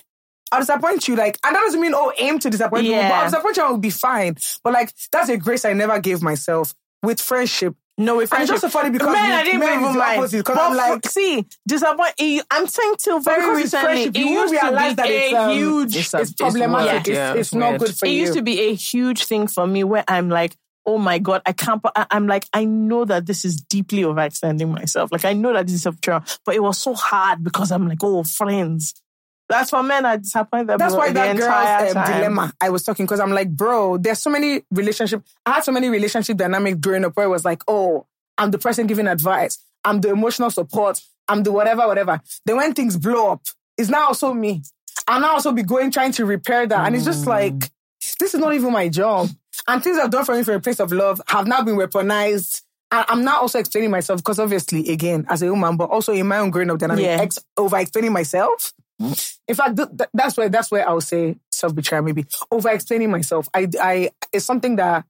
I'll 0.53 0.61
disappoint 0.61 1.07
you. 1.09 1.17
Like, 1.17 1.39
and 1.45 1.55
that 1.55 1.61
doesn't 1.61 1.81
mean, 1.81 1.93
oh, 1.95 2.13
aim 2.19 2.39
to 2.41 2.51
disappoint 2.51 2.83
people, 2.85 3.03
but 3.03 3.13
I'll 3.13 3.31
disappoint 3.31 3.57
you 3.57 3.63
and 3.65 3.73
will 3.73 3.79
be 3.79 3.91
fine. 3.91 4.37
But 4.65 4.73
like, 4.73 4.93
that's 5.13 5.29
a 5.29 5.37
grace 5.37 5.65
I 5.65 5.73
never 5.73 6.01
gave 6.01 6.23
myself 6.23 6.75
with 7.03 7.21
friendship. 7.21 7.75
no 7.99 8.17
with 8.17 8.33
And 8.33 8.43
it's 8.43 8.51
just 8.51 8.63
so 8.63 8.69
funny 8.69 8.91
because 8.91 9.13
Men, 9.13 9.33
I 9.33 9.45
didn't 9.45 9.61
men, 9.61 9.69
even 9.71 9.85
it's 9.85 9.93
the 9.93 9.99
mind. 9.99 10.19
opposite, 10.19 10.37
Because 10.39 10.57
But 10.57 10.71
I'm 10.71 10.77
like, 10.77 11.07
see, 11.07 11.47
disappoint. 11.69 12.13
I'm 12.51 12.67
saying 12.67 12.95
till 12.99 13.21
very 13.21 13.41
because 13.41 13.59
it's 13.65 13.75
recently, 13.75 14.03
it 14.03 14.17
you 14.17 14.25
won't 14.37 14.51
used 14.51 14.63
to 14.63 14.71
be 14.71 14.95
that 14.95 15.11
it's, 15.11 15.33
a 15.33 15.37
um, 15.37 15.51
huge. 15.57 15.97
It's, 15.97 16.15
a, 16.15 16.21
it's 16.21 16.33
problematic. 16.33 16.87
weird, 16.93 17.09
It's, 17.09 17.09
yeah, 17.09 17.35
it's 17.35 17.55
not 17.55 17.79
good 17.79 17.95
for 17.97 18.07
it 18.07 18.11
you. 18.11 18.21
used 18.21 18.33
to 18.35 18.43
be 18.43 18.61
a 18.61 18.75
huge 18.75 19.25
thing 19.25 19.47
for 19.47 19.67
me 19.67 19.85
where 19.85 20.05
I'm 20.09 20.29
like, 20.29 20.57
oh 20.87 20.99
my 20.99 21.19
God, 21.19 21.43
I 21.47 21.53
can't, 21.53 21.81
I- 21.95 22.07
I'm 22.11 22.27
like, 22.27 22.47
I 22.53 22.65
know 22.65 23.05
that 23.05 23.27
this 23.27 23.45
is 23.45 23.61
deeply 23.61 24.03
overextending 24.03 24.73
myself. 24.75 25.13
Like, 25.13 25.25
I 25.25 25.33
know 25.35 25.53
that 25.53 25.67
this 25.67 25.75
is 25.77 25.87
a 25.87 25.93
betrayal, 25.93 26.23
but 26.45 26.55
it 26.55 26.63
was 26.63 26.79
so 26.79 26.95
hard 26.95 27.45
because 27.45 27.71
I'm 27.71 27.87
like, 27.89 28.03
oh, 28.03 28.25
friends. 28.25 28.95
That's 29.51 29.71
for 29.71 29.83
men, 29.83 30.07
I 30.07 30.17
disappoint 30.17 30.69
them. 30.69 30.79
That's 30.79 30.95
why 30.95 31.11
that 31.11 31.37
girl's 31.37 31.97
um, 31.97 32.05
dilemma 32.05 32.53
I 32.61 32.71
was 32.71 32.85
talking 32.85 33.05
because 33.05 33.19
I'm 33.19 33.33
like, 33.33 33.51
bro, 33.51 33.99
there's 33.99 34.23
so 34.23 34.31
many 34.31 34.63
relationship. 34.71 35.25
I 35.45 35.55
had 35.55 35.65
so 35.65 35.73
many 35.73 35.89
relationship 35.89 36.37
dynamics 36.37 36.79
growing 36.81 37.05
up 37.05 37.17
where 37.17 37.27
it 37.27 37.31
was 37.31 37.45
like, 37.45 37.63
oh, 37.67 38.07
I'm 38.39 38.53
the 38.53 38.59
person 38.59 38.87
giving 38.87 39.09
advice. 39.09 39.59
I'm 39.85 40.01
the 40.01 40.11
emotional 40.11 40.51
support. 40.51 41.01
I'm 41.27 41.43
the 41.43 41.51
whatever, 41.51 41.87
whatever. 41.89 42.21
Then 42.47 42.59
when 42.59 42.75
things 42.75 42.97
blow 42.97 43.33
up, 43.33 43.43
it's 43.77 43.91
now 43.91 44.07
also 44.07 44.33
me. 44.33 44.63
I'll 45.09 45.21
now 45.21 45.33
also 45.33 45.51
be 45.53 45.65
going 45.65 45.91
trying 45.91 46.13
to 46.13 46.25
repair 46.25 46.67
that. 46.69 46.87
And 46.87 46.95
it's 46.95 47.05
just 47.05 47.27
like, 47.27 47.71
this 48.21 48.35
is 48.35 48.41
not 48.41 48.55
even 48.55 48.73
my 48.73 48.89
job. 48.89 49.29
And 49.67 49.83
things 49.83 49.99
I've 49.99 50.11
done 50.11 50.25
for 50.25 50.37
me 50.37 50.45
from 50.45 50.55
a 50.55 50.61
place 50.61 50.79
of 50.79 50.93
love 50.93 51.21
have 51.27 51.49
now 51.49 51.63
been 51.63 51.77
weaponized. 51.77 52.63
And 52.93 53.05
I'm 53.09 53.25
now 53.25 53.41
also 53.41 53.59
explaining 53.59 53.91
myself 53.91 54.21
because 54.21 54.39
obviously, 54.39 54.89
again, 54.91 55.27
as 55.29 55.43
a 55.43 55.51
woman, 55.51 55.77
but 55.77 55.91
also 55.91 56.13
in 56.13 56.27
my 56.29 56.39
own 56.39 56.51
growing 56.51 56.71
up 56.71 56.79
dynamic, 56.79 57.05
Yeah. 57.05 57.19
ex- 57.21 57.39
over 57.57 57.79
explaining 57.79 58.13
myself. 58.13 58.73
In 59.01 59.55
fact, 59.55 59.77
th- 59.77 59.89
th- 59.97 60.11
that's 60.13 60.37
where 60.37 60.49
that's 60.49 60.71
where 60.71 60.89
I 60.89 60.93
would 60.93 61.03
say 61.03 61.37
self 61.51 61.75
betrayal. 61.75 62.03
Maybe 62.05 62.27
over 62.51 62.69
explaining 62.69 63.11
myself. 63.11 63.49
I 63.55 63.69
I 63.81 64.11
it's 64.33 64.45
something 64.45 64.77
that 64.77 65.05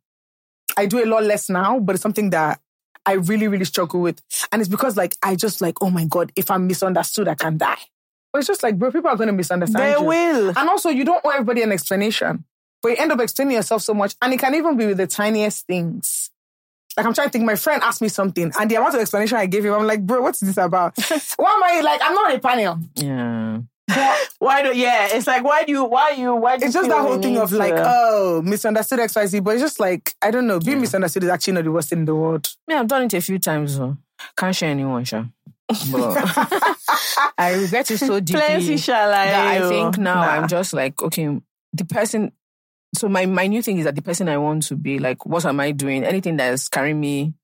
I 0.77 0.87
do 0.87 1.03
a 1.03 1.07
lot 1.07 1.25
less 1.25 1.49
now, 1.51 1.81
but 1.81 1.95
it's 1.97 2.03
something 2.03 2.31
that 2.31 2.61
I 3.05 3.15
really 3.15 3.49
really 3.49 3.65
struggle 3.65 4.01
with, 4.01 4.21
and 4.53 4.62
it's 4.62 4.69
because 4.69 4.97
like 4.97 5.15
I 5.23 5.35
just 5.35 5.61
like 5.61 5.83
oh 5.83 5.91
my 5.91 6.05
god, 6.05 6.33
if 6.37 6.51
I'm 6.51 6.67
misunderstood, 6.67 7.29
I 7.29 7.35
can 7.35 7.59
die. 7.59 7.79
But 8.33 8.39
it's 8.41 8.49
just 8.49 8.62
like 8.62 8.79
bro, 8.79 8.93
people 8.93 9.11
are 9.11 9.17
going 9.17 9.27
to 9.27 9.33
misunderstand 9.33 9.83
They 9.83 9.99
you. 9.99 10.05
will. 10.05 10.49
and 10.57 10.69
also 10.69 10.89
you 10.89 11.05
don't 11.05 11.21
owe 11.25 11.31
everybody 11.31 11.62
an 11.62 11.73
explanation, 11.73 12.45
but 12.83 12.91
you 12.91 12.97
end 12.97 13.11
up 13.11 13.21
explaining 13.21 13.57
yourself 13.57 13.83
so 13.83 13.93
much, 13.95 14.15
and 14.23 14.33
it 14.33 14.39
can 14.39 14.55
even 14.55 14.77
be 14.77 14.87
with 14.87 14.99
the 14.99 15.09
tiniest 15.09 15.67
things. 15.67 16.31
Like 16.97 17.07
I'm 17.07 17.15
trying 17.15 17.29
to 17.29 17.33
think, 17.33 17.45
my 17.45 17.57
friend 17.57 17.83
asked 17.83 18.03
me 18.03 18.09
something, 18.09 18.53
and 18.61 18.71
the 18.71 18.77
amount 18.77 18.95
of 18.95 19.01
explanation 19.01 19.37
I 19.39 19.47
gave 19.47 19.65
him, 19.65 19.73
I'm 19.75 19.87
like, 19.87 20.05
bro, 20.07 20.21
what's 20.23 20.41
this 20.41 20.57
about? 20.59 20.95
Why 21.37 21.53
am 21.55 21.62
I 21.65 21.81
like? 21.81 22.01
I'm 22.05 22.15
not 22.15 22.35
a 22.35 22.39
panel. 22.39 22.79
Yeah. 22.95 23.61
Why 24.39 24.62
do, 24.62 24.77
yeah, 24.77 25.09
it's 25.11 25.27
like, 25.27 25.45
why 25.45 25.65
do 25.65 25.73
you, 25.73 25.85
why 25.85 26.11
you, 26.11 26.35
why 26.35 26.57
do 26.57 26.65
It's 26.65 26.75
just 26.75 26.89
that 26.89 27.01
whole 27.01 27.21
thing 27.21 27.37
of 27.37 27.53
like, 27.53 27.75
oh, 27.77 28.41
misunderstood 28.43 29.01
XYZ, 29.01 29.45
but 29.45 29.55
it's 29.55 29.62
just 29.62 29.79
like, 29.79 30.15
I 30.23 30.31
don't 30.31 30.47
know, 30.47 30.59
being 30.59 30.81
misunderstood 30.81 31.25
is 31.25 31.29
actually 31.29 31.55
not 31.55 31.65
the 31.65 31.73
worst 31.73 31.91
thing 31.91 32.01
in 32.01 32.05
the 32.07 32.15
world. 32.15 32.49
Yeah, 32.67 32.81
I've 32.81 32.87
done 32.87 33.03
it 33.03 33.15
a 33.15 33.21
few 33.21 33.39
times. 33.39 33.77
So. 33.77 33.99
Can't 34.37 34.57
share 34.57 34.71
anyone, 34.71 35.05
sure. 35.05 35.29
I 35.71 37.57
regret 37.61 37.91
it 37.91 37.99
so 37.99 38.19
deeply 38.19 38.41
Plenty 38.41 38.77
shall 38.77 39.11
I 39.11 39.27
that 39.27 39.62
I 39.62 39.69
think 39.69 39.99
now 39.99 40.15
Nah. 40.15 40.23
I'm 40.23 40.49
just 40.49 40.73
like, 40.73 41.01
okay, 41.03 41.39
the 41.73 41.85
person. 41.85 42.33
So 42.97 43.09
my, 43.09 43.27
my 43.27 43.47
new 43.47 43.62
thing 43.62 43.79
is 43.79 43.85
that 43.85 43.95
the 43.95 44.03
person 44.03 44.29
I 44.29 44.39
want 44.39 44.65
to 44.65 44.77
be, 44.77 44.99
like, 44.99 45.25
what 45.27 45.45
am 45.45 45.61
I 45.61 45.73
doing? 45.73 46.03
Anything 46.03 46.39
that 46.39 46.55
is 46.55 46.69
carrying 46.69 46.99
me 46.99 47.35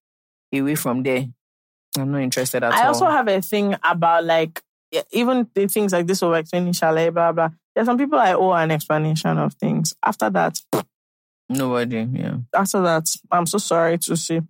away 0.53 0.75
from 0.75 1.03
there, 1.03 1.27
I'm 1.99 2.11
not 2.11 2.23
interested 2.23 2.65
at 2.65 2.73
all. 2.73 2.79
I 2.79 2.87
also 2.87 3.07
have 3.07 3.29
a 3.29 3.41
thing 3.41 3.77
about 3.85 4.25
like 4.25 4.63
yeah, 4.91 5.03
even 5.13 5.49
the 5.55 5.67
things 5.67 5.93
like 5.93 6.07
this 6.07 6.23
over 6.23 6.37
explaining 6.37 6.73
chalet, 6.73 7.11
blah 7.11 7.33
blah. 7.33 7.51
There's 7.75 7.87
some 7.87 7.99
people 7.99 8.19
I 8.19 8.33
owe 8.33 8.53
an 8.53 8.71
explanation 8.71 9.37
of 9.39 9.55
things. 9.55 9.95
After 10.03 10.31
that, 10.31 10.59
nobody. 11.49 12.07
Yeah, 12.13 12.39
after 12.55 12.81
that, 12.83 13.09
I'm 13.31 13.47
so 13.47 13.59
sorry 13.59 13.99
to 13.99 14.17
see 14.17 14.41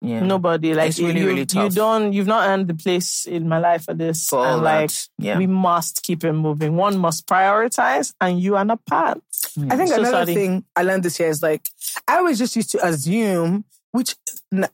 yeah. 0.00 0.20
nobody. 0.20 0.74
Like 0.74 0.90
It's 0.90 1.00
really, 1.00 1.20
you, 1.20 1.26
really 1.28 1.46
you 1.50 1.70
don't, 1.70 2.12
you've 2.12 2.26
not 2.26 2.48
earned 2.48 2.68
the 2.68 2.74
place 2.74 3.26
in 3.26 3.48
my 3.48 3.58
life 3.58 3.84
for 3.84 3.94
this. 3.94 4.28
for 4.28 4.38
all 4.40 4.54
and 4.54 4.62
like 4.62 4.90
that. 4.90 5.08
Yeah, 5.18 5.38
we 5.38 5.46
must 5.46 6.02
keep 6.02 6.24
it 6.24 6.32
moving. 6.32 6.76
One 6.76 6.98
must 6.98 7.26
prioritize, 7.26 8.12
and 8.20 8.40
you 8.40 8.56
are 8.56 8.64
not 8.64 8.84
part. 8.86 9.22
I 9.70 9.76
think 9.76 9.88
So 9.88 9.96
another 10.00 10.10
sorry. 10.24 10.34
thing 10.34 10.64
I 10.74 10.82
learned 10.82 11.04
this 11.04 11.20
year 11.20 11.28
is 11.28 11.42
like, 11.42 11.68
I 12.08 12.16
always 12.16 12.38
just 12.38 12.56
used 12.56 12.72
to 12.72 12.84
assume, 12.86 13.64
which 13.94 14.16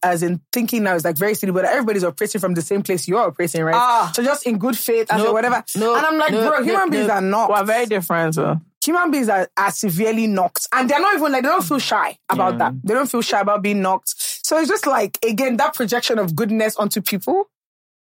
as 0.02 0.22
in 0.22 0.40
thinking 0.50 0.82
now 0.82 0.94
is 0.94 1.04
like 1.04 1.16
very 1.18 1.34
silly, 1.34 1.52
but 1.52 1.64
everybody's 1.66 2.04
operating 2.04 2.40
from 2.40 2.54
the 2.54 2.62
same 2.62 2.82
place 2.82 3.06
you're 3.06 3.20
operating, 3.20 3.62
right? 3.62 3.74
Ah. 3.76 4.10
so 4.14 4.22
just 4.24 4.46
in 4.46 4.56
good 4.58 4.78
faith, 4.78 5.08
as 5.12 5.22
Nope. 5.22 5.34
whatever. 5.34 5.62
Nope. 5.76 5.96
and 5.98 6.06
I'm 6.06 6.16
like, 6.18 6.32
Nope. 6.32 6.54
bro, 6.54 6.62
human 6.64 6.88
beings 6.90 7.10
are 7.10 7.20
not. 7.20 7.50
We're 7.50 7.64
very 7.64 7.84
different. 7.86 8.34
So. 8.34 8.58
human 8.84 9.10
beings 9.10 9.28
are, 9.28 9.46
are 9.58 9.70
severely 9.70 10.26
knocked 10.26 10.66
and 10.72 10.88
they're 10.88 11.00
not 11.00 11.14
even 11.16 11.30
like 11.32 11.42
they 11.42 11.48
don't 11.50 11.64
feel 11.64 11.78
shy 11.78 12.16
about 12.30 12.52
Yeah. 12.54 12.58
that 12.58 12.74
they 12.82 12.94
don't 12.94 13.10
feel 13.10 13.20
shy 13.22 13.40
about 13.40 13.60
being 13.62 13.82
knocked 13.82 14.14
so 14.46 14.58
it's 14.58 14.68
just 14.68 14.86
like 14.86 15.18
again 15.22 15.58
that 15.58 15.74
projection 15.74 16.18
of 16.18 16.34
goodness 16.34 16.76
onto 16.76 17.02
people 17.02 17.50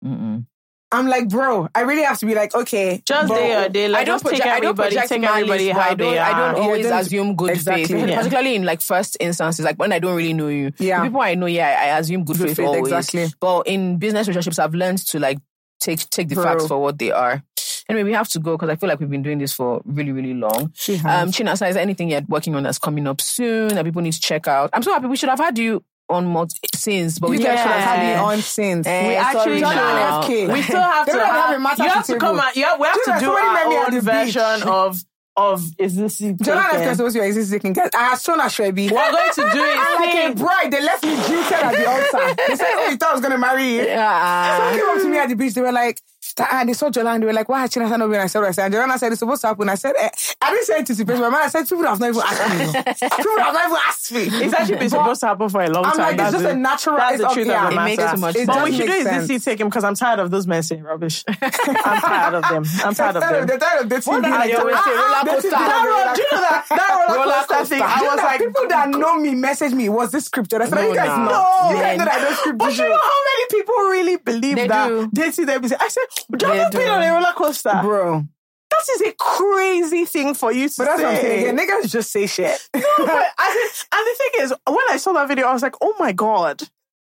Mm-mm. 0.04 0.46
I'm 0.92 1.06
like 1.08 1.28
bro 1.28 1.68
i 1.74 1.80
really 1.80 2.02
have 2.02 2.18
to 2.18 2.26
be 2.26 2.34
like 2.34 2.54
okay 2.54 3.02
Just 3.06 3.28
bro, 3.28 3.36
day 3.36 3.64
or 3.64 3.68
day. 3.68 3.88
Like, 3.88 4.02
I 4.02 4.04
don't 4.04 4.14
just 4.22 4.24
take 4.32 4.40
project. 4.42 4.56
I 4.56 4.60
don't 4.60 4.76
project 4.76 5.08
take 5.08 5.20
malice, 5.20 5.36
everybody 5.42 5.68
how 5.70 5.80
I 5.80 5.94
don't. 5.94 5.98
they 5.98 6.18
I 6.18 6.30
don't 6.52 6.56
Yeah, 6.56 6.62
always 6.68 6.86
don't- 6.86 7.00
assume 7.00 7.36
good 7.36 7.50
Exactly. 7.50 7.84
faith, 7.86 8.08
Yeah. 8.08 8.16
particularly 8.16 8.54
in 8.54 8.64
like 8.64 8.80
first 8.80 9.16
instances, 9.20 9.64
like 9.64 9.76
when 9.78 9.92
I 9.92 9.98
don't 9.98 10.14
really 10.16 10.32
know 10.34 10.48
you. 10.48 10.72
Yeah. 10.78 11.00
The 11.00 11.06
people 11.06 11.20
I 11.20 11.34
know, 11.34 11.46
yeah, 11.46 11.76
I, 11.80 11.84
I 11.96 11.98
assume 11.98 12.24
good, 12.24 12.38
Good 12.38 12.48
faith, 12.48 12.56
faith, 12.58 12.66
always. 12.66 12.92
exactly. 12.92 13.26
But 13.40 13.66
in 13.66 13.98
business 13.98 14.28
relationships, 14.28 14.58
I've 14.58 14.74
learned 14.74 14.98
to 15.08 15.18
like 15.18 15.38
take 15.80 16.08
take 16.10 16.28
the 16.28 16.36
Bro. 16.36 16.44
facts 16.44 16.66
for 16.68 16.80
what 16.80 16.98
they 16.98 17.10
are. 17.10 17.42
Anyway, 17.88 18.04
we 18.04 18.12
have 18.12 18.28
to 18.30 18.38
go 18.38 18.52
because 18.56 18.70
I 18.70 18.76
feel 18.76 18.88
like 18.88 18.98
we've 19.00 19.10
been 19.10 19.22
doing 19.22 19.38
this 19.38 19.52
for 19.52 19.82
really, 19.84 20.12
really 20.12 20.32
long. 20.34 20.70
She 20.74 20.96
has. 20.96 21.22
Um, 21.24 21.30
Chinasa, 21.30 21.68
is 21.68 21.74
there 21.74 21.82
anything 21.82 22.08
you're 22.08 22.22
working 22.28 22.54
on 22.54 22.62
that's 22.62 22.78
coming 22.78 23.06
up 23.06 23.20
soon 23.20 23.68
that 23.74 23.84
people 23.84 24.00
need 24.00 24.12
to 24.14 24.20
check 24.20 24.48
out? 24.48 24.70
I'm 24.72 24.82
so 24.82 24.92
happy. 24.92 25.06
We 25.06 25.16
should 25.16 25.28
have 25.28 25.38
had 25.40 25.58
you 25.58 25.82
on 26.08 26.26
multi- 26.26 26.58
since, 26.74 27.18
but 27.18 27.30
we 27.30 27.38
you 27.38 27.42
kept 27.44 27.56
guys 27.56 27.62
should 27.64 27.72
have 27.72 27.96
had 27.98 28.06
me 28.06 28.14
on 28.20 28.38
since 28.42 28.86
Eh, 28.86 29.08
We 29.08 29.14
actually 29.16 29.60
John 29.60 29.74
now. 29.76 30.22
FK. 30.22 30.52
We 30.52 30.62
still 30.62 30.80
have 30.80 31.06
to 31.06 31.12
have 31.12 31.26
have, 31.26 31.56
a 31.56 31.58
matter 31.58 31.82
you 31.82 31.88
have 31.88 32.06
to 32.06 32.18
come 32.18 32.38
out. 32.38 32.54
Yeah, 32.56 32.76
we 32.78 32.86
have 32.86 32.96
Dude, 32.96 33.14
to 33.14 33.20
do 33.20 33.30
our 33.32 33.64
own 33.86 33.90
beach. 33.90 34.02
version 34.02 34.68
of 34.68 35.02
of 35.36 35.64
is 35.78 35.96
this 35.96 36.20
it 36.20 36.40
Jonah 36.40 36.60
and 36.60 36.68
FK 36.68 36.70
taken? 36.72 36.88
was 36.88 36.96
supposed 37.14 37.16
existing. 37.16 37.72
Guys, 37.72 37.90
I 37.96 38.02
had 38.04 38.20
shown 38.20 38.38
a 38.38 38.44
Shrebi. 38.44 38.88
We're 38.88 39.10
going 39.10 39.32
to 39.32 39.40
do 39.52 39.64
it. 39.64 39.76
like 39.98 40.30
a 40.30 40.34
bride, 40.36 40.70
they 40.70 40.80
left 40.82 41.02
me 41.04 41.16
jilted 41.16 41.52
at 41.52 41.72
the 41.74 41.88
altar. 41.88 42.34
They 42.48 42.54
said, 42.54 42.66
"Oh, 42.76 42.88
you 42.90 42.96
thought 42.96 43.10
I 43.10 43.12
was 43.14 43.20
gonna 43.20 43.38
marry 43.38 43.64
you." 43.72 43.78
Someone 43.78 43.88
Yeah. 43.96 44.72
came 44.76 44.88
up 44.96 45.02
to 45.02 45.08
me 45.08 45.18
at 45.18 45.28
the 45.30 45.34
beach. 45.36 45.54
They 45.54 45.60
were 45.62 45.72
like, 45.72 46.00
and 46.38 46.68
they 46.68 46.72
saw 46.72 46.90
Jola 46.90 47.14
and 47.14 47.22
they 47.22 47.26
were 47.26 47.32
like, 47.32 47.48
why 47.48 47.60
had 47.60 47.70
China 47.70 47.96
not 47.96 48.10
been? 48.10 48.20
I 48.20 48.26
said, 48.26 48.40
what 48.40 48.48
I 48.48 48.52
said. 48.52 48.66
And 48.66 48.74
Jola 48.74 48.98
said, 48.98 49.12
it's 49.12 49.20
supposed 49.20 49.40
to 49.42 49.46
happen. 49.48 49.68
I 49.68 49.74
said, 49.76 49.94
eh. 49.98 50.10
I 50.42 50.50
didn't 50.50 50.64
say 50.66 50.78
anticipation. 50.78 51.20
My 51.22 51.30
man, 51.30 51.42
I 51.42 51.48
said, 51.48 51.68
people 51.68 51.84
have 51.84 52.00
not 52.00 52.08
even 52.08 52.22
asked 52.22 52.48
me. 52.58 52.66
people 52.82 53.38
have 53.38 53.54
not 53.54 53.64
even 53.66 53.78
asked 53.86 54.12
me. 54.12 54.20
It's 54.44 54.54
actually 54.54 54.76
been 54.78 54.90
supposed 54.90 55.20
to 55.20 55.26
happen 55.28 55.48
for 55.48 55.62
a 55.62 55.70
long 55.70 55.84
I'm 55.84 55.92
time. 55.92 56.00
like, 56.00 56.12
it's 56.14 56.18
That's 56.22 56.32
just 56.32 56.44
the- 56.44 56.50
a 56.50 56.54
natural. 56.56 56.96
That's 56.96 57.18
the 57.18 57.24
it's 57.24 57.34
truth 57.34 57.46
yeah. 57.46 57.68
of 57.68 57.74
the 57.74 57.80
It 57.80 57.84
makes 57.84 58.10
too 58.12 58.16
much 58.18 58.36
It 58.36 58.46
But 58.46 58.56
what 58.56 58.64
we 58.64 58.76
should 58.76 58.86
do 58.86 58.92
is 58.92 59.28
this 59.28 59.44
take 59.44 59.60
him 59.60 59.68
because 59.68 59.84
I'm 59.84 59.94
tired 59.94 60.18
of 60.20 60.30
those 60.30 60.46
men 60.46 60.62
saying 60.62 60.82
rubbish. 60.82 61.24
I'm 61.28 62.00
tired 62.00 62.34
of 62.34 62.42
them. 62.48 62.64
I'm 62.84 62.94
tired 62.94 63.16
of 63.16 63.22
them. 63.22 63.46
they're 63.46 63.58
tired 63.58 63.82
of 63.82 63.88
dating 63.88 64.12
What 64.12 64.24
I 64.24 64.30
Like, 64.46 64.58
always 64.58 64.76
say? 64.76 64.82
ah, 64.86 64.94
Roller 64.94 65.14
ah, 65.14 65.24
coaster. 65.24 65.50
Roller- 65.50 66.14
do 66.14 66.22
you 66.22 66.28
know 66.32 66.40
that? 66.40 66.66
That 66.68 67.06
roller 67.08 67.24
coaster 67.32 67.54
coaster. 67.54 67.74
thing. 67.76 67.82
I 67.84 68.02
was 68.02 68.16
like, 68.22 68.40
people 68.40 68.68
that 68.68 68.88
know 68.90 69.16
me 69.18 69.34
message 69.34 69.72
me, 69.72 69.88
was 69.88 70.10
this 70.10 70.24
scripture? 70.26 70.60
I 70.62 70.68
said, 70.68 70.88
you 70.88 70.94
guys 70.94 71.18
know. 71.18 71.70
You 71.70 71.76
guys 71.76 71.98
know 71.98 72.04
that 72.04 72.14
I 72.14 72.20
don't 72.24 72.36
script 72.36 72.58
But 72.58 72.76
you 72.76 72.88
know 72.88 72.98
how 72.98 73.18
many 73.24 73.46
people 73.50 73.74
really 73.74 74.16
believe 74.16 74.56
They 74.56 74.68
that 74.68 74.88
do. 74.88 75.08
dating 75.12 75.46
them 75.46 75.64
I 75.64 75.88
said, 75.88 76.02
ever 76.32 76.70
been 76.70 76.88
on 76.88 77.02
a 77.02 77.12
roller 77.12 77.32
coaster? 77.34 77.78
Bro. 77.82 78.24
that 78.70 78.88
is 78.94 79.00
a 79.02 79.12
crazy 79.18 80.04
thing 80.04 80.34
for 80.34 80.52
you 80.52 80.68
to 80.68 80.74
say. 80.74 80.84
But 80.84 80.96
that's 80.96 81.00
say. 81.00 81.06
what 81.06 81.14
I'm 81.14 81.20
saying. 81.20 81.56
Yeah, 81.58 81.64
niggas 81.64 81.90
just 81.90 82.10
say 82.10 82.26
shit. 82.26 82.68
No, 82.74 82.82
but 82.98 83.08
and 83.38 84.06
the 84.06 84.14
thing 84.18 84.42
is, 84.42 84.54
when 84.66 84.84
I 84.90 84.96
saw 84.96 85.12
that 85.14 85.28
video, 85.28 85.46
I 85.46 85.52
was 85.52 85.62
like, 85.62 85.76
oh 85.80 85.94
my 85.98 86.12
god, 86.12 86.62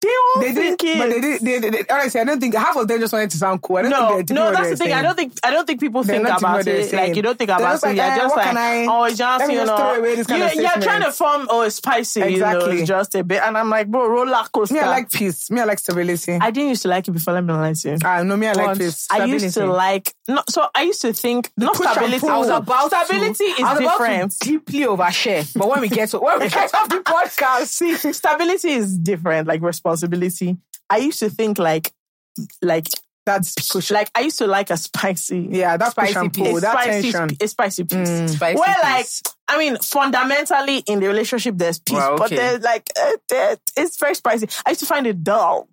they 0.03 0.09
all 0.09 0.43
They 0.43 0.53
think 0.53 0.79
did, 0.81 0.97
it. 0.97 0.99
but 0.99 1.09
they 1.09 1.21
did. 1.21 1.41
They, 1.41 1.59
they, 1.59 1.71
they, 1.71 1.85
honestly, 1.91 2.21
I 2.21 2.25
don't 2.25 2.39
think 2.39 2.55
half 2.55 2.77
of 2.77 2.87
them 2.87 3.01
just 3.01 3.13
wanted 3.13 3.31
to 3.31 3.37
sound 3.39 3.63
cool. 3.63 3.79
I 3.79 3.83
don't 3.83 3.91
no, 3.91 4.17
think 4.17 4.29
they're 4.29 4.35
no, 4.37 4.53
that's 4.53 4.71
the 4.71 4.77
thing. 4.77 4.93
I 4.93 5.03
don't 5.03 5.17
think 5.17 5.33
I 5.43 5.51
don't 5.51 5.67
think 5.67 5.81
people 5.81 6.03
They're 6.05 6.23
think 6.25 6.39
about 6.39 6.67
it. 6.67 6.91
saying. 6.91 7.09
Like 7.09 7.17
you 7.17 7.23
don't 7.23 7.37
think 7.39 7.51
about 7.51 7.83
it. 7.83 7.87
like, 7.87 7.97
You're 7.97 8.05
eh, 8.05 8.17
just 8.19 8.37
like, 8.37 8.57
I- 8.57 8.87
oh, 8.87 9.05
it's 9.05 9.19
just 9.19 9.51
you 9.51 9.59
just 9.59 9.67
know, 9.67 9.77
throw 9.77 9.95
away 9.97 10.15
this 10.17 10.27
kind 10.27 10.55
you, 10.55 10.61
you're 10.63 10.71
trying 10.83 11.03
to 11.03 11.13
form 11.13 11.47
oh 11.51 11.63
it's 11.63 11.77
spicy. 11.77 12.21
You 12.21 12.27
know, 12.27 12.33
Exactly. 12.35 12.85
just 12.85 13.15
a 13.15 13.25
bit. 13.25 13.43
And 13.43 13.57
I'm 13.57 13.71
like, 13.71 13.89
bro, 13.89 14.07
roller 14.09 14.45
coaster. 14.53 14.75
Me, 14.75 14.81
I 14.81 14.89
like 14.89 15.11
peace. 15.11 15.51
Me, 15.51 15.61
I 15.61 15.65
like 15.65 15.79
stability. 15.79 16.35
I 16.35 16.51
didn't 16.51 16.69
used 16.71 16.83
to 16.83 16.89
like 16.89 17.09
it 17.09 17.13
before. 17.13 17.35
Let 17.35 17.45
me 17.45 17.53
lie 17.55 17.73
to 17.73 17.91
you. 17.91 17.99
Ah, 18.05 18.23
no, 18.23 18.37
me, 18.37 18.47
I 18.49 18.53
like 18.53 18.79
peace. 18.79 19.07
I 19.11 19.25
used 19.25 19.55
to 19.55 19.67
like 19.67 20.15
no, 20.29 20.43
so 20.49 20.69
I 20.75 20.83
used 20.83 21.01
to 21.03 21.13
think 21.15 21.51
not 21.57 21.75
stability. 21.77 22.27
I 22.29 22.39
was 22.39 22.49
about 22.49 22.91
stability 22.93 23.45
is 23.45 23.61
I 23.61 23.73
was 23.73 23.81
about 23.81 23.99
different. 23.99 24.33
to 24.33 24.39
deeply 24.49 24.81
overshare, 24.81 25.57
but 25.57 25.69
when 25.69 25.81
we 25.81 25.89
get 25.89 26.11
to 26.11 26.19
when 26.19 26.41
we 26.41 26.49
get 26.51 26.75
off 26.75 26.89
the 26.89 26.97
podcast, 26.97 27.67
See, 27.67 27.95
stability 28.13 28.73
is 28.73 28.99
different, 28.99 29.47
like 29.49 29.63
responsibility. 29.97 30.57
I 30.91 30.99
used 30.99 31.19
to 31.21 31.31
think 31.31 31.59
like, 31.59 31.93
like, 32.63 32.87
That's 33.25 33.55
push. 33.73 33.91
like 33.91 34.09
I 34.15 34.21
used 34.21 34.39
to 34.39 34.47
like 34.47 34.71
a 34.71 34.77
spicy, 34.77 35.49
yeah, 35.51 35.77
that's 35.77 35.95
push 35.95 36.11
Spicy 36.11 36.19
and 36.27 36.33
pull. 36.35 36.45
peace. 36.47 36.59
a 36.59 36.61
That 36.61 36.73
spicy, 36.83 37.13
tension. 37.13 37.37
a 37.41 37.49
spicy 37.49 37.85
piece. 37.85 38.33
Spicy 38.37 38.59
Where 38.61 38.77
like. 38.83 39.07
I 39.49 39.59
mean, 39.59 39.77
fundamentally 39.79 40.79
in 40.87 40.99
the 41.01 41.07
relationship 41.07 41.55
there's 41.57 41.79
peace, 41.79 41.95
Well, 41.97 42.17
but 42.19 42.31
there's 42.31 42.63
like, 42.65 42.89
uh, 43.01 43.13
there- 43.29 43.57
it's 43.77 43.97
very 43.99 44.15
spicy. 44.17 44.49
I 44.67 44.71
used 44.71 44.81
to 44.81 44.87
find 44.87 45.07
it 45.07 45.23
dull. 45.23 45.69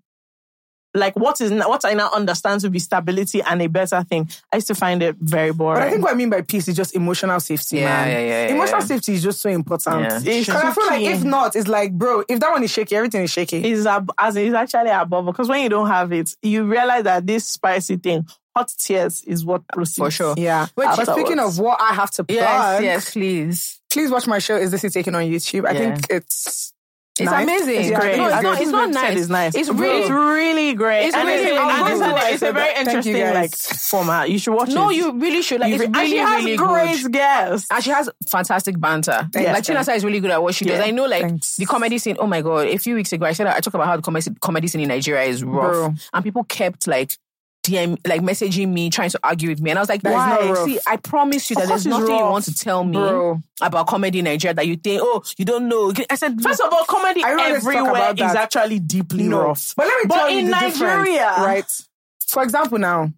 Like 0.96 1.16
what 1.16 1.42
is 1.42 1.52
what 1.52 1.84
I 1.86 1.94
now 1.94 2.12
understand 2.14 2.62
to 2.62 2.70
be 2.70 2.78
stability 2.80 3.42
and 3.42 3.62
a 3.62 3.68
better 3.68 4.04
thing. 4.04 4.30
I 4.52 4.58
used 4.58 4.68
to 4.68 4.76
find 4.76 5.02
it 5.02 5.16
very 5.20 5.52
boring. 5.52 5.80
But 5.80 5.88
I 5.88 5.90
think 5.92 6.04
what 6.04 6.12
I 6.12 6.16
mean 6.16 6.30
by 6.30 6.42
peace 6.42 6.68
is 6.68 6.76
just 6.76 6.96
emotional 6.96 7.40
safety, 7.40 7.78
Yeah, 7.78 7.86
man. 7.88 8.08
yeah, 8.10 8.20
yeah, 8.20 8.48
yeah, 8.48 8.54
Emotional 8.54 8.80
yeah. 8.82 8.86
safety 8.86 9.14
is 9.14 9.24
just 9.24 9.42
so 9.42 9.50
important. 9.50 10.02
Yeah. 10.02 10.18
I 10.18 10.72
feel 10.74 10.86
like 10.88 11.02
if 11.04 11.24
not, 11.24 11.56
it's 11.56 11.68
like, 11.68 11.94
bro, 11.94 12.24
if 12.30 12.40
that 12.40 12.52
one 12.52 12.64
is 12.64 12.72
shaky, 12.72 12.96
everything 12.96 13.24
is 13.24 13.32
shaky. 13.32 13.64
is 13.72 13.88
ab- 13.88 14.12
as 14.20 14.36
it's 14.36 14.54
actually 14.54 14.92
above 14.92 15.26
because 15.26 15.50
when 15.50 15.62
you 15.64 15.70
don't 15.70 15.88
have 15.88 16.12
it, 16.14 16.36
you 16.44 16.64
realize 16.66 17.04
that 17.06 17.26
this 17.26 17.46
spicy 17.46 17.98
thing, 17.98 18.28
hot 18.56 18.72
tears, 18.78 19.24
is 19.26 19.44
what 19.44 19.68
proceeds. 19.70 19.98
for 19.98 20.12
sure. 20.12 20.36
yeah. 20.38 20.68
But 20.76 21.06
speaking 21.12 21.40
of 21.40 21.58
what 21.58 21.82
I 21.82 21.94
have 21.94 22.12
to 22.12 22.24
plug, 22.24 22.38
Yes, 22.38 22.82
yes, 22.84 23.12
please. 23.14 23.80
please 23.90 24.12
watch 24.12 24.28
my 24.28 24.40
show. 24.40 24.58
Is 24.58 24.70
This 24.72 24.84
Is 24.84 24.94
Taken 24.94 25.16
on 25.16 25.24
YouTube? 25.24 25.66
I 25.66 25.74
think 25.74 26.06
it's 26.10 26.73
It's 27.20 27.30
nice. 27.30 27.44
amazing. 27.44 27.76
It's 27.76 27.90
It's 27.90 28.00
great. 28.00 28.18
No, 28.18 28.26
It's 28.26 28.34
it's 28.36 28.44
not. 28.44 28.62
It's 28.62 28.72
not 28.72 28.90
nice. 28.90 29.18
is 29.20 29.30
nice. 29.30 29.54
It's 29.56 29.70
It's 29.70 29.78
really. 29.80 30.12
really 30.12 30.74
great. 30.74 31.06
It's 31.06 31.16
and 31.16 31.28
really- 31.28 31.44
it's, 31.44 31.60
I'll 31.60 31.86
it's, 31.92 32.00
to 32.00 32.06
an- 32.06 32.16
it. 32.18 32.34
it's 32.34 32.42
a 32.42 32.52
very 32.54 32.76
interesting 32.80 33.34
like 33.36 33.56
format. 33.56 34.32
You 34.32 34.40
should 34.40 34.56
watch 34.56 34.70
No, 34.70 34.74
it. 34.74 34.78
No, 34.86 34.90
you 34.90 35.12
really 35.20 35.42
should. 35.44 35.62
Like, 35.62 35.70
You 35.70 35.76
it's 35.76 35.84
and 35.84 35.96
really, 35.96 36.10
she 36.10 36.18
has 36.18 36.44
really 36.44 36.58
great 36.58 37.02
good. 37.04 37.12
guests. 37.12 37.68
And 37.70 37.84
she 37.84 37.92
has 37.92 38.10
fantastic 38.28 38.80
banter. 38.80 39.30
Thanks, 39.32 39.52
like 39.52 39.64
Chinasa 39.78 39.96
is 39.96 40.04
really 40.04 40.22
good 40.22 40.32
at 40.32 40.42
what 40.42 40.56
she 40.56 40.66
does. 40.66 40.80
I 40.80 40.90
know, 40.90 41.06
like 41.06 41.22
thanks. 41.22 41.56
the 41.58 41.68
comedy 41.68 42.00
scene. 42.00 42.18
Oh 42.20 42.26
my 42.26 42.42
god! 42.42 42.66
A 42.68 42.78
few 42.78 42.96
weeks 42.96 43.14
ago, 43.14 43.28
I 43.28 43.34
said 43.34 43.46
I 43.46 43.60
talked 43.60 43.76
about 43.76 43.86
how 43.86 43.96
the 43.96 44.02
comedy 44.02 44.32
comedy 44.42 44.68
scene 44.68 44.82
in 44.82 44.88
Nigeria 44.88 45.24
is 45.30 45.44
rough, 45.44 45.72
Bro. 45.72 45.94
and 46.14 46.24
people 46.24 46.44
kept 46.46 46.88
like. 46.88 47.18
DM, 47.64 47.98
like 48.08 48.22
messaging 48.22 48.68
me, 48.74 48.90
trying 48.90 49.10
to 49.10 49.20
argue 49.24 49.50
with 49.50 49.62
me, 49.62 49.70
and 49.70 49.80
I 49.80 49.82
was 49.82 49.90
like, 49.90 50.02
That 50.02 50.12
"Why? 50.14 50.30
not 50.30 50.54
rough. 50.58 50.66
See, 50.68 50.80
I 50.86 50.98
promise 50.98 51.50
you 51.50 51.56
that 51.56 51.68
there's 51.70 51.86
nothing 51.86 52.16
you 52.16 52.22
want 52.24 52.44
to 52.46 52.54
tell 52.54 52.84
me 52.84 52.98
Bro. 52.98 53.42
about 53.62 53.88
comedy 53.88 54.20
in 54.20 54.26
Nigeria 54.26 54.54
that 54.54 54.68
you 54.68 54.76
think, 54.76 55.02
oh, 55.04 55.24
you 55.38 55.46
don't 55.46 55.68
know." 55.70 55.94
I 56.10 56.16
said, 56.16 56.42
First 56.42 56.60
of 56.62 56.72
all, 56.74 56.84
comedy 56.86 57.24
I 57.24 57.30
don't 57.30 57.38
want 57.40 57.56
to 57.56 57.60
talk 57.62 57.76
everywhere 57.76 58.12
is 58.12 58.18
that. 58.34 58.36
actually 58.56 58.80
deeply 58.80 59.24
no. 59.30 59.44
rough. 59.44 59.74
But 59.78 59.88
let 59.88 59.98
me 60.04 60.08
But 60.10 60.16
tell 60.16 60.30
you 60.30 60.40
in 60.40 60.46
the 60.48 60.52
difference, 60.52 60.80
Nigeria- 60.82 61.36
right? 61.38 61.66
For 62.28 62.44
example, 62.44 62.78
now 62.80 63.12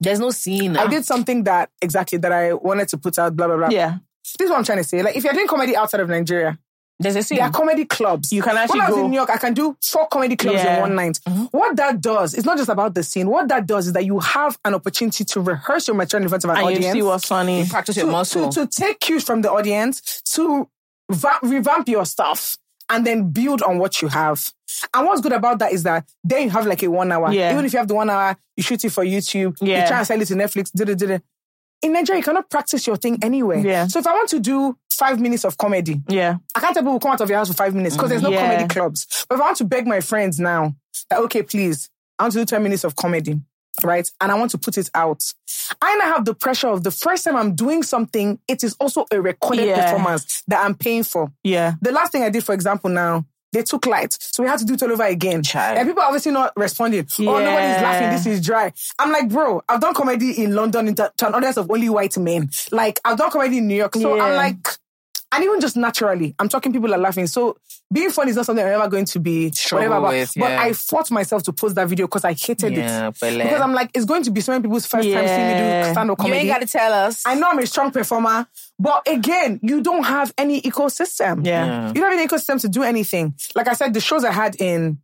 "There's 0.00 0.18
no 0.18 0.30
scene." 0.30 0.76
I 0.76 0.86
did 0.88 1.04
something 1.04 1.44
that 1.44 1.70
exactly 1.80 2.18
that 2.18 2.32
I 2.32 2.54
wanted 2.54 2.88
to 2.88 2.98
put 2.98 3.18
out. 3.18 3.36
Blah 3.36 3.46
blah 3.46 3.56
blah. 3.56 3.68
Yeah. 3.70 3.98
This 4.38 4.46
is 4.46 4.50
what 4.50 4.58
I'm 4.58 4.64
trying 4.64 4.78
to 4.78 4.84
say. 4.84 5.02
Like, 5.02 5.14
if 5.16 5.24
you're 5.24 5.32
doing 5.32 5.46
comedy 5.46 5.76
outside 5.76 6.00
of 6.00 6.08
Nigeria, 6.08 6.58
There's 7.02 7.16
a 7.16 7.22
scene. 7.22 7.38
there 7.38 7.46
are 7.46 7.50
comedy 7.52 7.84
clubs. 7.84 8.32
You 8.32 8.42
can 8.42 8.56
actually 8.56 8.80
when 8.80 8.86
I 8.86 8.90
was 8.90 8.96
go- 8.98 9.04
in 9.04 9.10
New 9.10 9.16
York, 9.16 9.30
I 9.30 9.36
can 9.36 9.54
do 9.54 9.76
four 9.82 10.06
comedy 10.08 10.36
clubs 10.36 10.62
Yeah. 10.62 10.76
in 10.76 10.80
one 10.80 10.94
night. 10.94 11.18
Mm-hmm. 11.28 11.44
What 11.56 11.76
that 11.76 12.00
does, 12.00 12.34
it's 12.34 12.46
not 12.46 12.56
just 12.56 12.68
about 12.70 12.94
the 12.94 13.02
scene. 13.02 13.28
What 13.28 13.48
that 13.48 13.66
does 13.66 13.88
is 13.88 13.92
that 13.94 14.04
you 14.04 14.18
have 14.20 14.58
an 14.64 14.74
opportunity 14.74 15.24
to 15.24 15.40
rehearse 15.40 15.88
your 15.88 15.96
material 15.96 16.24
in 16.24 16.28
front 16.28 16.44
of 16.44 16.50
an 16.50 16.56
And 16.56 16.66
audience. 16.66 16.84
you 16.86 16.92
see 16.92 17.02
what's 17.02 17.26
funny. 17.26 17.62
You 17.62 17.66
practice 17.68 17.94
to, 17.96 18.00
your 18.02 18.10
muscle. 18.10 18.48
to, 18.50 18.66
to 18.66 18.80
take 18.80 19.00
cues 19.00 19.24
from 19.24 19.42
the 19.42 19.50
audience, 19.52 20.22
to 20.34 20.68
va- 21.10 21.38
revamp 21.42 21.88
your 21.88 22.04
stuff, 22.06 22.56
and 22.90 23.06
then 23.06 23.30
build 23.30 23.62
on 23.62 23.78
what 23.78 24.02
you 24.02 24.08
have. 24.08 24.50
And 24.94 25.06
what's 25.06 25.20
good 25.20 25.32
about 25.32 25.58
that 25.60 25.72
is 25.72 25.82
that 25.84 26.04
then 26.24 26.42
you 26.44 26.50
have 26.50 26.66
like 26.66 26.82
a 26.82 26.88
one 26.90 27.10
hour. 27.12 27.32
Yeah. 27.32 27.52
Even 27.52 27.64
if 27.64 27.72
you 27.72 27.78
have 27.78 27.88
the 27.88 27.94
one 27.94 28.10
hour, 28.10 28.36
you 28.56 28.62
shoot 28.62 28.84
it 28.84 28.90
for 28.90 29.04
YouTube, 29.04 29.56
Yeah. 29.60 29.82
you 29.82 29.88
try 29.88 29.98
and 29.98 30.06
sell 30.06 30.20
it 30.20 30.26
to 30.26 30.34
Netflix, 30.34 30.70
da 30.72 30.84
da 30.84 30.94
da 30.94 31.06
da. 31.06 31.18
In 31.82 31.92
Nigeria, 31.92 32.20
you 32.20 32.24
cannot 32.24 32.48
practice 32.48 32.86
your 32.86 32.96
thing 32.96 33.18
anywhere. 33.22 33.58
Yeah. 33.58 33.86
So 33.88 33.98
if 33.98 34.06
I 34.06 34.12
want 34.12 34.28
to 34.30 34.40
do 34.40 34.76
five 34.90 35.20
minutes 35.20 35.44
of 35.44 35.58
comedy, 35.58 36.00
Yeah. 36.08 36.36
I 36.54 36.60
can't 36.60 36.74
tell 36.74 36.82
people 36.82 37.00
come 37.00 37.12
out 37.12 37.20
of 37.20 37.28
your 37.28 37.38
house 37.38 37.48
for 37.48 37.54
five 37.54 37.74
minutes 37.74 37.96
because 37.96 38.10
there's 38.10 38.22
no 38.22 38.30
Yeah. 38.30 38.48
comedy 38.48 38.68
clubs. 38.72 39.26
But 39.28 39.34
if 39.36 39.40
I 39.40 39.44
want 39.44 39.56
to 39.58 39.64
beg 39.64 39.86
my 39.86 40.00
friends 40.00 40.38
now 40.38 40.74
that, 41.10 41.18
okay, 41.20 41.42
please, 41.42 41.88
I 42.18 42.24
want 42.24 42.34
to 42.34 42.38
do 42.40 42.44
10 42.44 42.62
minutes 42.62 42.84
of 42.84 42.94
comedy, 42.94 43.40
right? 43.82 44.08
And 44.20 44.30
I 44.30 44.36
want 44.36 44.52
to 44.52 44.58
put 44.58 44.78
it 44.78 44.90
out. 44.94 45.24
I 45.80 45.96
now 45.96 46.12
have 46.14 46.24
the 46.24 46.34
pressure 46.34 46.68
of 46.68 46.84
the 46.84 46.90
first 46.92 47.24
time 47.24 47.34
I'm 47.36 47.54
doing 47.56 47.82
something, 47.82 48.38
it 48.46 48.62
is 48.62 48.76
also 48.78 49.06
a 49.10 49.20
recorded 49.20 49.66
Yeah. 49.66 49.90
performance 49.92 50.42
that 50.46 50.64
I'm 50.64 50.74
paying 50.76 51.02
for. 51.02 51.32
Yeah. 51.42 51.72
The 51.80 51.90
last 51.90 52.12
thing 52.12 52.22
I 52.22 52.28
did, 52.28 52.44
for 52.44 52.52
example, 52.54 52.90
now, 52.90 53.24
they 53.52 53.62
took 53.62 53.86
light. 53.86 54.16
So 54.18 54.42
we 54.42 54.48
had 54.48 54.58
to 54.60 54.64
do 54.64 54.74
it 54.74 54.82
all 54.82 54.92
over 54.92 55.04
again. 55.04 55.42
Child. 55.42 55.78
And 55.78 55.88
people 55.88 56.02
are 56.02 56.06
obviously 56.06 56.32
not 56.32 56.52
responding. 56.56 57.06
Oh, 57.20 57.22
nobody's 57.22 57.82
laughing. 57.82 58.10
This 58.10 58.26
is 58.26 58.44
dry. 58.44 58.72
I'm 58.98 59.12
like, 59.12 59.28
bro, 59.28 59.62
I've 59.68 59.80
done 59.80 59.94
comedy 59.94 60.42
in 60.42 60.54
London 60.54 60.88
into, 60.88 61.12
to 61.16 61.26
an 61.26 61.34
audience 61.34 61.56
of 61.56 61.70
only 61.70 61.88
white 61.88 62.16
men. 62.18 62.50
Like, 62.70 63.00
I've 63.04 63.18
done 63.18 63.30
comedy 63.30 63.58
in 63.58 63.68
New 63.68 63.76
York. 63.76 63.94
So 63.94 64.16
Yeah. 64.16 64.24
I'm 64.24 64.36
like, 64.36 64.66
and 65.32 65.44
even 65.44 65.60
just 65.60 65.76
naturally, 65.76 66.34
I'm 66.38 66.48
talking, 66.48 66.72
people 66.72 66.92
are 66.94 66.98
laughing. 66.98 67.26
So 67.26 67.56
being 67.92 68.10
funny 68.10 68.30
is 68.30 68.36
not 68.36 68.46
something 68.46 68.64
I'm 68.64 68.72
ever 68.72 68.88
going 68.88 69.04
to 69.04 69.20
be 69.20 69.50
Struggle 69.52 69.88
whatever 69.90 70.06
about. 70.06 70.12
with, 70.18 70.32
But 70.36 70.50
yeah. 70.50 70.62
I 70.62 70.72
fought 70.72 71.10
myself 71.10 71.42
to 71.44 71.52
post 71.52 71.74
that 71.74 71.88
video 71.88 72.06
because 72.06 72.24
I 72.24 72.32
hated 72.32 72.72
Yeah, 72.72 73.08
it. 73.08 73.20
pele. 73.20 73.44
Because 73.44 73.60
I'm 73.60 73.72
like, 73.74 73.90
it's 73.94 74.04
going 74.04 74.22
to 74.24 74.30
be 74.30 74.40
so 74.40 74.52
many 74.52 74.62
people's 74.62 74.86
first 74.86 75.08
time 75.08 75.26
seeing 75.26 75.48
me 75.48 75.54
do 75.84 75.90
stand-up 75.92 75.96
comedy. 75.96 76.10
you 76.10 76.16
comedy. 76.16 76.38
ain't 76.38 76.48
got 76.48 76.60
to 76.66 76.66
tell 76.66 76.92
us. 76.92 77.22
I 77.26 77.34
know 77.34 77.48
I'm 77.50 77.58
a 77.58 77.66
strong 77.66 77.90
performer, 77.90 78.46
but 78.78 79.06
again, 79.08 79.60
you 79.62 79.82
don't 79.82 80.04
have 80.04 80.32
any 80.38 80.60
ecosystem. 80.62 81.44
Yeah. 81.46 81.88
You 81.88 81.94
don't 81.94 82.10
have 82.10 82.18
any 82.18 82.26
ecosystem 82.26 82.60
to 82.62 82.68
do 82.68 82.82
anything. 82.82 83.34
Like 83.54 83.68
I 83.68 83.74
said, 83.74 83.92
the 83.94 84.00
shows 84.00 84.24
I 84.24 84.32
had 84.32 84.56
in 84.60 84.98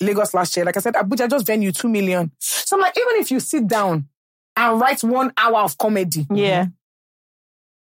Lagos 0.00 0.34
last 0.34 0.56
year, 0.56 0.66
like 0.66 0.76
I 0.76 0.80
said, 0.80 0.94
Abuja 0.94 1.30
just 1.30 1.46
venue 1.46 1.72
two 1.72 1.88
million. 1.88 2.30
So 2.38 2.76
I'm 2.76 2.82
like, 2.82 2.96
even 2.98 3.20
if 3.22 3.30
you 3.30 3.40
sit 3.40 3.66
down 3.66 4.08
and 4.56 4.80
write 4.80 5.02
one 5.04 5.32
hour 5.38 5.60
of 5.60 5.78
comedy, 5.78 6.26
Yeah. 6.32 6.66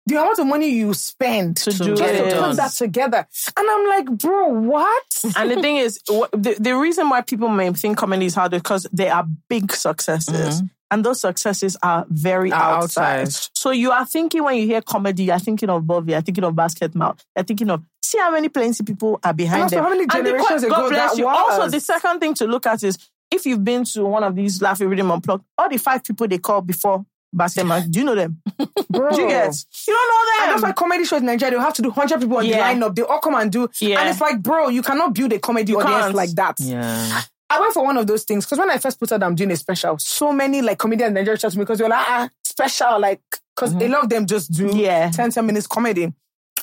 The 0.08 0.16
amount 0.22 0.38
of 0.40 0.46
money 0.48 0.70
you 0.70 0.94
spend 0.94 1.58
To 1.58 1.72
just 1.72 1.82
do 1.84 1.96
to 1.96 2.04
it. 2.28 2.38
put 2.40 2.56
that 2.58 2.72
together. 2.74 3.26
And 3.58 3.68
I'm 3.70 3.88
like, 3.88 4.18
bro, 4.20 4.50
what? 4.50 5.24
And 5.36 5.50
the 5.52 5.62
thing 5.62 5.78
is, 5.78 6.00
the, 6.06 6.56
the 6.60 6.76
reason 6.78 7.10
why 7.10 7.22
people 7.22 7.50
may 7.50 7.72
think 7.74 7.98
comedy 7.98 8.28
is 8.28 8.36
hard 8.36 8.54
is 8.54 8.62
because 8.62 8.88
they 8.94 9.10
are 9.10 9.26
big 9.50 9.72
successes. 9.74 10.58
Mm-hmm. 10.58 10.68
And 10.92 11.04
those 11.04 11.20
successes 11.20 11.76
are 11.82 12.06
very 12.08 12.52
Are 12.52 12.76
outside. 12.84 13.22
outside. 13.22 13.50
So 13.58 13.72
you 13.72 13.90
are 13.92 14.06
thinking 14.06 14.44
when 14.44 14.58
you 14.58 14.68
hear 14.68 14.82
comedy, 14.84 15.24
you're 15.24 15.40
thinking 15.40 15.70
of 15.72 15.82
Bovi, 15.84 16.12
you're 16.12 16.22
thinking 16.22 16.44
of 16.44 16.56
Basket 16.56 16.94
Mouth, 16.94 17.26
you're 17.36 17.44
thinking 17.44 17.72
of 17.72 17.84
see 18.04 18.20
how 18.20 18.30
many 18.30 18.50
plenty 18.50 18.84
people 18.84 19.20
are 19.24 19.34
behind 19.34 19.64
And 19.64 19.64
also 19.64 19.76
them. 19.78 19.84
how 19.84 19.90
many 19.90 20.02
And 20.04 20.12
the 20.12 20.16
generations 20.32 20.64
ago 20.64 20.90
bless 20.90 21.12
that 21.14 21.18
you. 21.18 21.26
was. 21.26 21.38
Also, 21.60 21.70
the 21.72 21.80
second 21.80 22.20
thing 22.20 22.36
to 22.36 22.46
look 22.46 22.68
at 22.68 22.84
is 22.84 23.00
if 23.32 23.48
you've 23.48 23.64
been 23.64 23.84
to 23.86 24.06
one 24.06 24.24
of 24.24 24.36
these 24.36 24.62
Laughing 24.62 24.88
Rhythm 24.88 25.10
Unplugged, 25.12 25.44
all 25.58 25.68
the 25.68 25.78
five 25.78 26.04
people 26.04 26.28
they 26.28 26.38
call 26.38 26.62
before 26.62 27.04
Mouth, 27.36 27.90
do 27.92 28.00
you 28.00 28.06
know 28.06 28.16
them? 28.16 28.42
Bro. 28.90 29.12
Do 29.12 29.22
you 29.22 29.28
get? 29.28 29.54
You 29.88 29.94
don't 29.94 30.10
know 30.10 30.44
And 30.44 30.50
them. 30.50 30.50
that's 30.50 30.62
why 30.64 30.72
comedy 30.72 31.06
shows 31.06 31.20
in 31.20 31.26
Nigeria, 31.28 31.52
they'll 31.52 31.60
have 31.62 31.74
to 31.76 31.82
do 31.82 31.90
100 31.90 32.20
people 32.22 32.38
on 32.38 32.46
Yeah. 32.46 32.74
the 32.74 32.80
lineup. 32.80 32.96
They 32.96 33.02
all 33.04 33.20
come 33.20 33.36
and 33.36 33.52
do. 33.52 33.70
Yeah. 33.80 34.00
And 34.00 34.10
it's 34.10 34.22
like, 34.22 34.42
bro, 34.42 34.70
you 34.70 34.82
cannot 34.82 35.14
build 35.14 35.34
a 35.34 35.40
comedy 35.40 35.76
audience 35.76 36.04
can't. 36.06 36.16
like 36.16 36.30
that. 36.32 36.56
yeah. 36.60 37.22
I 37.50 37.60
went 37.60 37.74
for 37.74 37.84
one 37.84 37.96
of 37.98 38.08
those 38.08 38.24
things 38.24 38.44
because 38.46 38.58
when 38.58 38.72
I 38.72 38.78
first 38.80 39.00
put 39.00 39.12
out 39.12 39.22
I'm 39.22 39.36
doing 39.36 39.52
a 39.52 39.56
special, 39.56 39.98
so 40.00 40.34
many 40.34 40.62
like 40.64 40.80
comedians 40.80 41.10
in 41.10 41.14
Nigeria 41.14 41.34
out 41.44 41.52
to 41.52 41.58
me 41.58 41.64
because 41.64 41.78
they're 41.78 41.88
like, 41.90 42.06
ah, 42.08 42.30
special, 42.44 43.00
like, 43.00 43.22
because 43.56 43.74
a 43.76 43.88
lot 43.88 44.04
of 44.04 44.10
them 44.10 44.26
just 44.26 44.52
do 44.52 44.76
Yeah. 44.76 45.12
10, 45.12 45.30
10 45.32 45.46
minutes 45.46 45.68
comedy. 45.68 46.12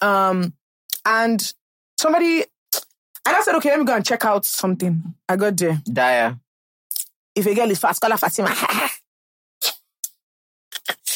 Um, 0.01 0.53
and 1.07 1.53
somebody, 2.01 2.41
and 3.25 3.37
I 3.37 3.41
said, 3.43 3.55
okay, 3.57 3.71
let 3.71 3.79
me 3.79 3.85
go 3.85 3.95
and 3.95 4.05
check 4.05 4.25
out 4.25 4.45
something. 4.45 5.03
I 5.29 5.37
got 5.37 5.57
there. 5.57 5.81
Dire. 5.85 6.37
If 7.35 7.47
a 7.47 7.55
girl 7.55 7.71
is 7.71 7.79
fast, 7.79 8.01
call 8.01 8.11
her 8.11 8.17
Fatima. 8.17 8.55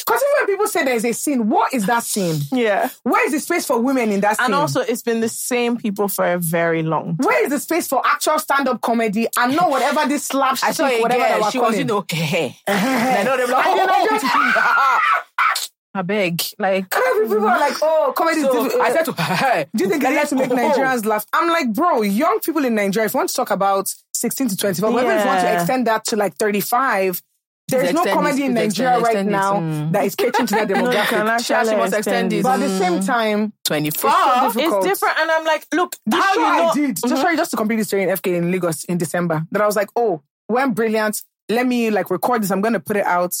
Because 0.07 0.21
even 0.21 0.31
when 0.37 0.47
people 0.47 0.67
say 0.67 0.85
there's 0.85 1.03
a 1.03 1.11
scene, 1.11 1.49
what 1.49 1.73
is 1.73 1.85
that 1.87 2.03
scene? 2.03 2.39
yeah. 2.53 2.89
Where 3.03 3.25
is 3.25 3.33
the 3.33 3.41
space 3.41 3.65
for 3.65 3.77
women 3.81 4.09
in 4.09 4.21
that 4.21 4.37
scene? 4.37 4.45
And 4.45 4.55
also, 4.55 4.79
it's 4.79 5.01
been 5.01 5.19
the 5.19 5.27
same 5.27 5.75
people 5.75 6.07
for 6.07 6.25
a 6.25 6.37
very 6.37 6.81
long 6.81 7.17
time. 7.17 7.27
where 7.27 7.43
is 7.43 7.49
the 7.49 7.59
space 7.59 7.89
for 7.89 8.01
actual 8.05 8.39
stand-up 8.39 8.79
comedy 8.79 9.27
and 9.37 9.55
not 9.55 9.69
whatever 9.69 10.07
this 10.07 10.23
slapstick, 10.23 10.69
I 10.69 10.71
saw 10.71 11.01
whatever 11.01 11.39
girl. 11.39 11.51
She 11.51 11.59
was, 11.59 11.77
you 11.77 11.83
know, 11.83 12.05
hey, 12.09 12.55
I 12.67 13.23
know 13.23 13.35
them 13.35 13.49
like, 13.51 13.65
And 13.65 13.91
I 13.91 15.01
oh, 15.45 15.67
I 15.95 16.01
beg, 16.03 16.41
like. 16.59 16.89
People 16.89 17.47
are 17.47 17.59
like, 17.59 17.73
oh, 17.81 18.13
comedy 18.15 18.41
So. 18.41 18.81
I 18.81 18.91
said 18.93 19.03
to 19.05 19.11
her, 19.13 19.65
Do 19.75 19.83
you 19.83 19.89
think 19.89 20.03
it's 20.03 20.13
let's 20.13 20.29
to 20.29 20.35
make. 20.35 20.51
Oh. 20.51 20.55
Nigerians 20.55 21.05
laugh? 21.05 21.25
I'm 21.33 21.49
like, 21.49 21.73
bro, 21.73 22.01
young 22.03 22.39
people 22.39 22.63
in 22.63 22.75
Nigeria, 22.75 23.07
if 23.07 23.13
you 23.13 23.17
want 23.17 23.29
to 23.29 23.35
talk 23.35 23.51
about 23.51 23.93
16 24.13 24.49
to 24.49 24.57
25, 24.57 24.81
but 24.93 25.03
even 25.03 25.17
if 25.17 25.21
you 25.23 25.27
want 25.27 25.41
to 25.41 25.53
extend 25.53 25.87
that 25.87 26.05
to 26.05 26.15
like 26.15 26.35
35, 26.35 27.21
there's 27.67 27.93
no 27.93 28.05
comedy 28.05 28.45
in 28.45 28.53
Nigeria 28.53 28.99
right 28.99 29.25
now 29.25 29.55
Mm. 29.59 29.91
that 29.91 30.05
is 30.05 30.15
catering 30.15 30.47
to 30.47 30.55
that 30.55 30.69
No, 30.69 30.85
you 30.91 30.97
can. 31.07 31.39
She 31.41 31.53
actually 31.53 31.75
must 31.77 31.93
extend 31.93 32.31
it. 32.33 32.43
but 32.43 32.53
at 32.53 32.59
the 32.59 32.67
Mm. 32.67 32.79
same 32.79 32.99
time, 33.01 33.53
24. 33.65 34.09
so 34.09 34.51
It's 34.55 34.85
different, 34.85 35.19
and 35.19 35.31
I'm 35.31 35.43
like, 35.45 35.67
look, 35.73 35.95
The 36.05 36.15
how 36.15 36.33
show 36.33 36.39
you 36.39 36.45
know? 36.45 36.69
I 36.69 36.73
did, 36.73 36.95
just 36.95 37.21
sorry, 37.21 37.35
just 37.35 37.51
to 37.51 37.57
complete 37.57 37.77
the 37.77 37.83
story 37.85 38.03
in 38.03 38.09
FK 38.09 38.35
in 38.37 38.51
Lagos 38.51 38.85
in 38.85 38.97
December, 38.97 39.45
that 39.51 39.61
I 39.61 39.65
was 39.65 39.75
like, 39.75 39.89
oh, 39.95 40.21
when 40.47 40.71
brilliant, 40.73 41.23
let 41.49 41.65
me 41.67 41.89
like 41.91 42.09
record 42.09 42.43
this. 42.43 42.51
I'm 42.51 42.61
going 42.61 42.73
to 42.73 42.79
put 42.79 42.95
it 42.97 43.05
out. 43.05 43.33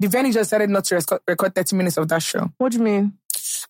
The 0.00 0.08
venue 0.08 0.32
just 0.32 0.50
decided 0.50 0.68
not 0.70 0.84
to 0.86 0.96
record, 0.96 1.20
record 1.28 1.54
30 1.54 1.76
minutes 1.76 1.96
of 1.96 2.08
that 2.08 2.22
show. 2.22 2.50
What 2.58 2.72
do 2.72 2.78
you 2.78 2.84
mean? 2.84 3.12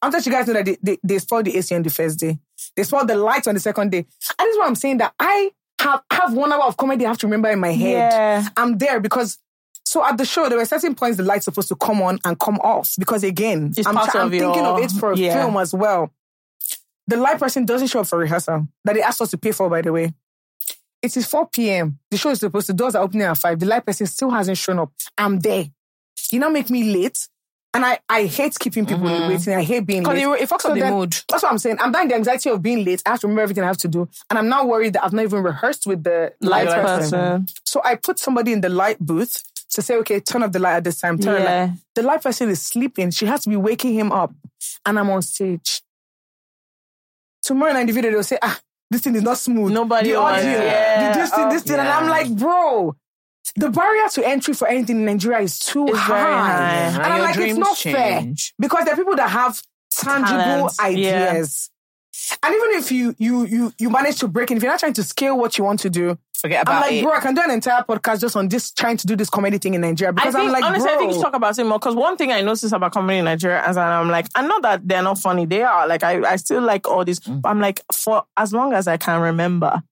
I'm 0.01 0.11
telling 0.11 0.25
you 0.25 0.33
guys 0.33 0.47
know 0.47 0.55
that 0.55 0.65
they, 0.65 0.79
they, 0.83 0.99
they 1.05 1.19
spoiled 1.19 1.45
the 1.45 1.57
AC 1.57 1.75
on 1.75 1.83
the 1.83 1.91
first 1.91 2.19
day. 2.19 2.39
They 2.75 2.83
spoiled 2.85 3.09
the 3.09 3.17
lights 3.17 3.47
on 3.49 3.55
the 3.55 3.61
second 3.61 3.91
day. 3.93 3.99
And 3.99 4.07
this 4.47 4.53
is 4.55 4.59
what 4.59 4.67
I'm 4.67 4.75
saying 4.75 4.99
that 4.99 5.13
I 5.21 5.51
have, 5.81 6.03
have 6.11 6.33
one 6.33 6.53
hour 6.53 6.63
of 6.65 6.77
comedy 6.77 7.05
I 7.05 7.09
have 7.09 7.19
to 7.19 7.27
remember 7.27 7.51
in 7.51 7.61
my 7.61 7.73
head. 7.73 8.13
Yeah. 8.13 8.49
I'm 8.57 8.79
there 8.79 8.99
because 9.01 9.39
so 9.85 10.05
at 10.05 10.17
the 10.17 10.25
show 10.25 10.49
there 10.49 10.59
were 10.59 10.65
certain 10.65 10.95
points 10.95 11.17
the 11.17 11.23
light's 11.23 11.45
supposed 11.45 11.69
to 11.69 11.77
come 11.77 12.01
on 12.03 12.19
and 12.25 12.39
come 12.39 12.57
off 12.61 12.95
because 12.99 13.25
again 13.25 13.73
It's 13.77 13.87
I'm, 13.87 13.95
part 13.95 14.15
I'm 14.15 14.27
of 14.27 14.31
thinking 14.31 14.65
of 14.65 14.79
it 14.79 14.91
for 14.93 15.13
a 15.13 15.17
yeah. 15.17 15.43
film 15.43 15.57
as 15.57 15.75
well. 15.75 16.11
The 17.09 17.17
light 17.17 17.39
person 17.39 17.65
doesn't 17.65 17.89
show 17.89 18.01
up 18.01 18.07
for 18.07 18.19
rehearsal 18.19 18.69
that 18.85 18.95
they 18.95 19.03
asked 19.03 19.21
us 19.21 19.31
to 19.31 19.39
pay 19.39 19.53
for 19.53 19.69
by 19.69 19.83
the 19.83 19.93
way. 19.93 20.15
It 21.03 21.17
is 21.17 21.27
4 21.27 21.49
p.m. 21.49 21.99
The 22.13 22.17
show 22.17 22.31
is 22.31 22.39
supposed 22.39 22.69
to 22.69 22.73
doors 22.73 22.95
are 22.95 23.03
opening 23.03 23.27
at 23.27 23.37
5. 23.37 23.59
The 23.59 23.67
light 23.67 23.85
person 23.85 24.07
still 24.07 24.31
hasn't 24.31 24.57
shown 24.57 24.79
up. 24.79 24.93
I'm 25.19 25.41
there. 25.41 25.67
You 26.31 26.39
now 26.39 26.49
make 26.49 26.71
me 26.71 26.85
late. 26.95 27.29
And 27.75 27.85
I, 27.87 27.99
I 28.09 28.27
hate 28.27 28.57
keeping 28.59 28.85
people 28.85 29.07
mm-hmm. 29.09 29.31
waiting. 29.31 29.55
I 29.55 29.63
hate 29.63 29.87
being 29.87 30.05
late. 30.05 30.23
it, 30.23 30.43
it 30.43 30.49
fucks 30.49 30.67
up 30.67 30.75
the 30.75 30.81
then- 30.81 30.93
mood. 30.93 31.17
That's 31.29 31.43
what 31.43 31.51
I'm 31.51 31.59
saying. 31.59 31.79
I'm 31.81 31.91
dying 31.91 32.09
the 32.09 32.15
anxiety 32.15 32.51
of 32.51 32.63
being 32.63 32.85
late. 32.85 33.03
I 33.05 33.11
have 33.11 33.21
to 33.21 33.27
remember 33.27 33.43
everything 33.43 33.65
I 33.65 33.69
have 33.69 33.79
to 33.79 33.89
do. 33.89 34.09
And 34.31 34.39
I'm 34.39 34.49
now 34.49 34.65
worried 34.65 34.93
that 34.93 35.05
I've 35.05 35.13
not 35.13 35.25
even 35.25 35.43
rehearsed 35.43 35.87
with 35.87 36.05
the 36.05 36.35
light 36.41 36.67
Light 36.67 36.83
person. 36.83 37.19
person. 37.19 37.47
So 37.65 37.81
I 37.83 37.97
put 37.97 38.19
somebody 38.19 38.53
in 38.53 38.61
the 38.61 38.69
light 38.69 38.99
booth 39.01 39.43
to 39.73 39.83
say, 39.83 39.97
okay, 39.97 40.21
turn 40.21 40.43
off 40.43 40.53
the 40.53 40.59
light 40.59 40.77
at 40.77 40.85
this 40.85 41.01
time. 41.01 41.19
Turn 41.19 41.43
Yeah. 41.43 41.65
light. 41.65 41.71
The 41.95 42.03
light 42.03 42.23
person 42.23 42.49
is 42.51 42.63
sleeping. 42.63 43.11
She 43.11 43.27
has 43.27 43.43
to 43.43 43.49
be 43.51 43.57
waking 43.57 43.95
him 43.95 44.13
up. 44.13 44.33
And 44.87 44.99
I'm 44.99 45.11
on 45.11 45.23
stage. 45.23 45.83
Tomorrow 47.43 47.73
night 47.73 47.87
the 47.87 47.93
video, 47.93 48.11
they'll 48.13 48.23
say, 48.23 48.39
ah, 48.43 48.61
this 48.91 49.01
thing 49.03 49.15
is 49.17 49.23
not 49.23 49.39
smooth. 49.39 49.73
Nobody 49.73 50.11
the 50.11 50.17
audio, 50.17 50.45
yeah. 50.45 51.13
the 51.13 51.19
this 51.21 51.31
thing, 51.35 51.49
this 51.49 51.63
thing. 51.63 51.79
And 51.79 51.89
I'm 51.89 52.09
like, 52.09 52.31
bro, 52.37 52.95
the 53.57 53.71
barrier 53.71 54.09
to 54.11 54.27
entry 54.27 54.55
for 54.55 54.69
anything 54.69 54.97
in 54.99 55.05
Nigeria 55.07 55.41
is 55.41 55.59
too 55.59 55.87
It's 55.89 55.99
high. 55.99 56.21
high. 56.21 56.75
And, 56.75 56.97
And 56.97 57.05
I'm 57.13 57.21
like, 57.21 57.29
it's 57.31 57.37
dreams 57.39 57.59
not 57.59 57.77
fair. 57.79 58.23
Because 58.59 58.85
there 58.85 58.95
are 58.95 58.97
people 58.97 59.17
that 59.17 59.31
have 59.31 59.61
tangible 59.91 60.69
Talents, 60.69 60.77
yeah. 60.79 60.85
ideas. 60.87 61.71
And 62.43 62.55
even 62.55 62.71
if 62.79 62.93
you 62.93 63.15
you 63.19 63.45
you 63.47 63.73
you 63.79 63.91
manage 63.91 64.19
to 64.21 64.29
break 64.29 64.51
in, 64.51 64.57
if 64.57 64.63
you're 64.63 64.73
not 64.73 64.81
trying 64.81 64.93
to 64.95 65.03
scale 65.03 65.37
what 65.39 65.59
you 65.59 65.65
want 65.65 65.81
to 65.81 65.91
do, 65.91 66.19
Forget 66.41 66.63
about 66.63 66.73
it. 66.73 66.75
I'm 66.75 66.81
like, 66.83 66.93
it. 66.93 67.05
bro, 67.05 67.13
I 67.13 67.21
can 67.21 67.35
do 67.35 67.41
an 67.43 67.51
entire 67.51 67.83
podcast 67.83 68.21
just 68.21 68.37
on 68.37 68.49
this 68.49 68.73
trying 68.73 68.97
to 68.97 69.07
do 69.07 69.15
this 69.17 69.31
comedy 69.31 69.59
thing 69.59 69.75
in 69.75 69.81
Nigeria 69.81 70.11
I 70.11 70.13
because 70.13 70.35
think, 70.35 70.47
I'm 70.47 70.53
like, 70.53 70.65
honestly, 70.65 70.87
bro, 70.89 70.95
I 70.95 70.99
think 70.99 71.15
you 71.15 71.21
talk 71.23 71.35
about 71.35 71.59
it 71.59 71.65
more 71.65 71.79
because 71.79 71.95
one 71.95 72.17
thing 72.17 72.33
I 72.33 72.41
noticed 72.41 72.73
about 72.73 72.93
comedy 72.93 73.19
in 73.19 73.25
Nigeria, 73.25 73.63
as 73.65 73.77
and 73.77 73.85
I'm 73.87 74.09
like, 74.09 74.27
I 74.35 74.47
know 74.47 74.61
that 74.63 74.87
they're 74.87 75.03
not 75.03 75.19
funny. 75.19 75.47
They 75.47 75.63
are. 75.63 75.87
Like, 75.87 76.03
I, 76.03 76.23
I 76.33 76.37
still 76.37 76.63
like 76.63 76.89
all 76.89 77.05
this. 77.05 77.21
Mm. 77.21 77.43
But 77.43 77.49
I'm 77.51 77.61
like, 77.61 77.81
for 77.93 78.25
as 78.37 78.53
long 78.53 78.73
as 78.73 78.89
I 78.89 78.97
can 78.97 79.21
remember, 79.21 79.83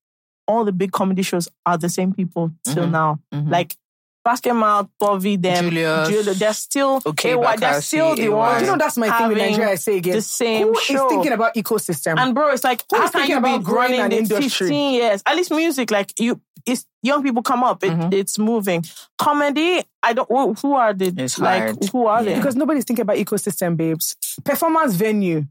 all 0.48 0.64
the 0.64 0.72
big 0.72 0.90
comedy 0.90 1.22
shows 1.22 1.48
are 1.66 1.78
the 1.78 1.88
same 1.88 2.12
people 2.12 2.50
till 2.64 2.82
Mm-hmm. 2.84 2.92
now. 2.92 3.20
Mhm. 3.32 3.50
Like, 3.50 3.76
Basket 4.24 4.52
Mouth, 4.54 4.88
Bovi, 5.00 5.40
them, 5.40 5.70
Julius. 5.70 6.08
Julius, 6.08 6.38
they're 6.38 6.52
still, 6.52 7.00
Okay, 7.06 7.32
AY, 7.32 7.56
they're 7.56 7.70
Bakassi, 7.70 7.82
still 7.82 8.14
the 8.16 8.22
AY. 8.24 8.28
ones. 8.28 8.60
you 8.60 8.66
know 8.66 8.76
that's 8.76 8.96
my 8.98 9.06
thing 9.16 9.28
with 9.28 9.38
having 9.38 9.52
Nigeria. 9.52 9.72
I 9.72 9.74
say 9.76 9.96
again, 9.96 10.14
the 10.16 10.20
same 10.22 10.66
who 10.66 10.72
is 10.78 10.84
show. 10.84 11.08
thinking 11.08 11.32
about 11.32 11.54
ecosystem? 11.54 12.18
And 12.18 12.34
bro, 12.34 12.50
it's 12.50 12.62
like 12.64 12.84
Who 12.90 12.98
how 12.98 13.04
is 13.04 13.10
can 13.10 13.20
thinking 13.20 13.36
you 13.36 13.38
about 13.38 13.64
growing 13.64 13.98
an 14.00 14.10
the 14.10 14.18
industry? 14.18 14.66
15 14.66 14.94
years? 14.94 15.22
At 15.24 15.36
least 15.36 15.50
music, 15.50 15.90
like 15.90 16.12
you, 16.20 16.40
it's 16.66 16.84
young 17.02 17.22
people 17.22 17.42
come 17.42 17.64
up. 17.64 17.82
It, 17.82 17.92
Mhm. 17.92 18.12
It's 18.12 18.38
moving. 18.38 18.84
Comedy, 19.18 19.82
I 20.02 20.12
don't. 20.12 20.28
Who, 20.28 20.52
who 20.54 20.74
are 20.74 20.92
they? 20.92 21.06
It's 21.06 21.38
like 21.38 21.62
hard. 21.62 21.84
who 21.90 22.06
are 22.06 22.22
they? 22.22 22.34
Because 22.34 22.56
nobody's 22.56 22.84
thinking 22.84 23.02
about 23.02 23.16
ecosystem, 23.16 23.76
babes. 23.76 24.16
Performance 24.44 24.94
venue. 24.94 25.46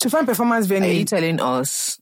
To 0.00 0.10
find 0.10 0.26
performance 0.26 0.66
venue. 0.66 0.90
Are 0.90 0.92
you 0.92 1.04
telling 1.04 1.40
us? 1.40 1.98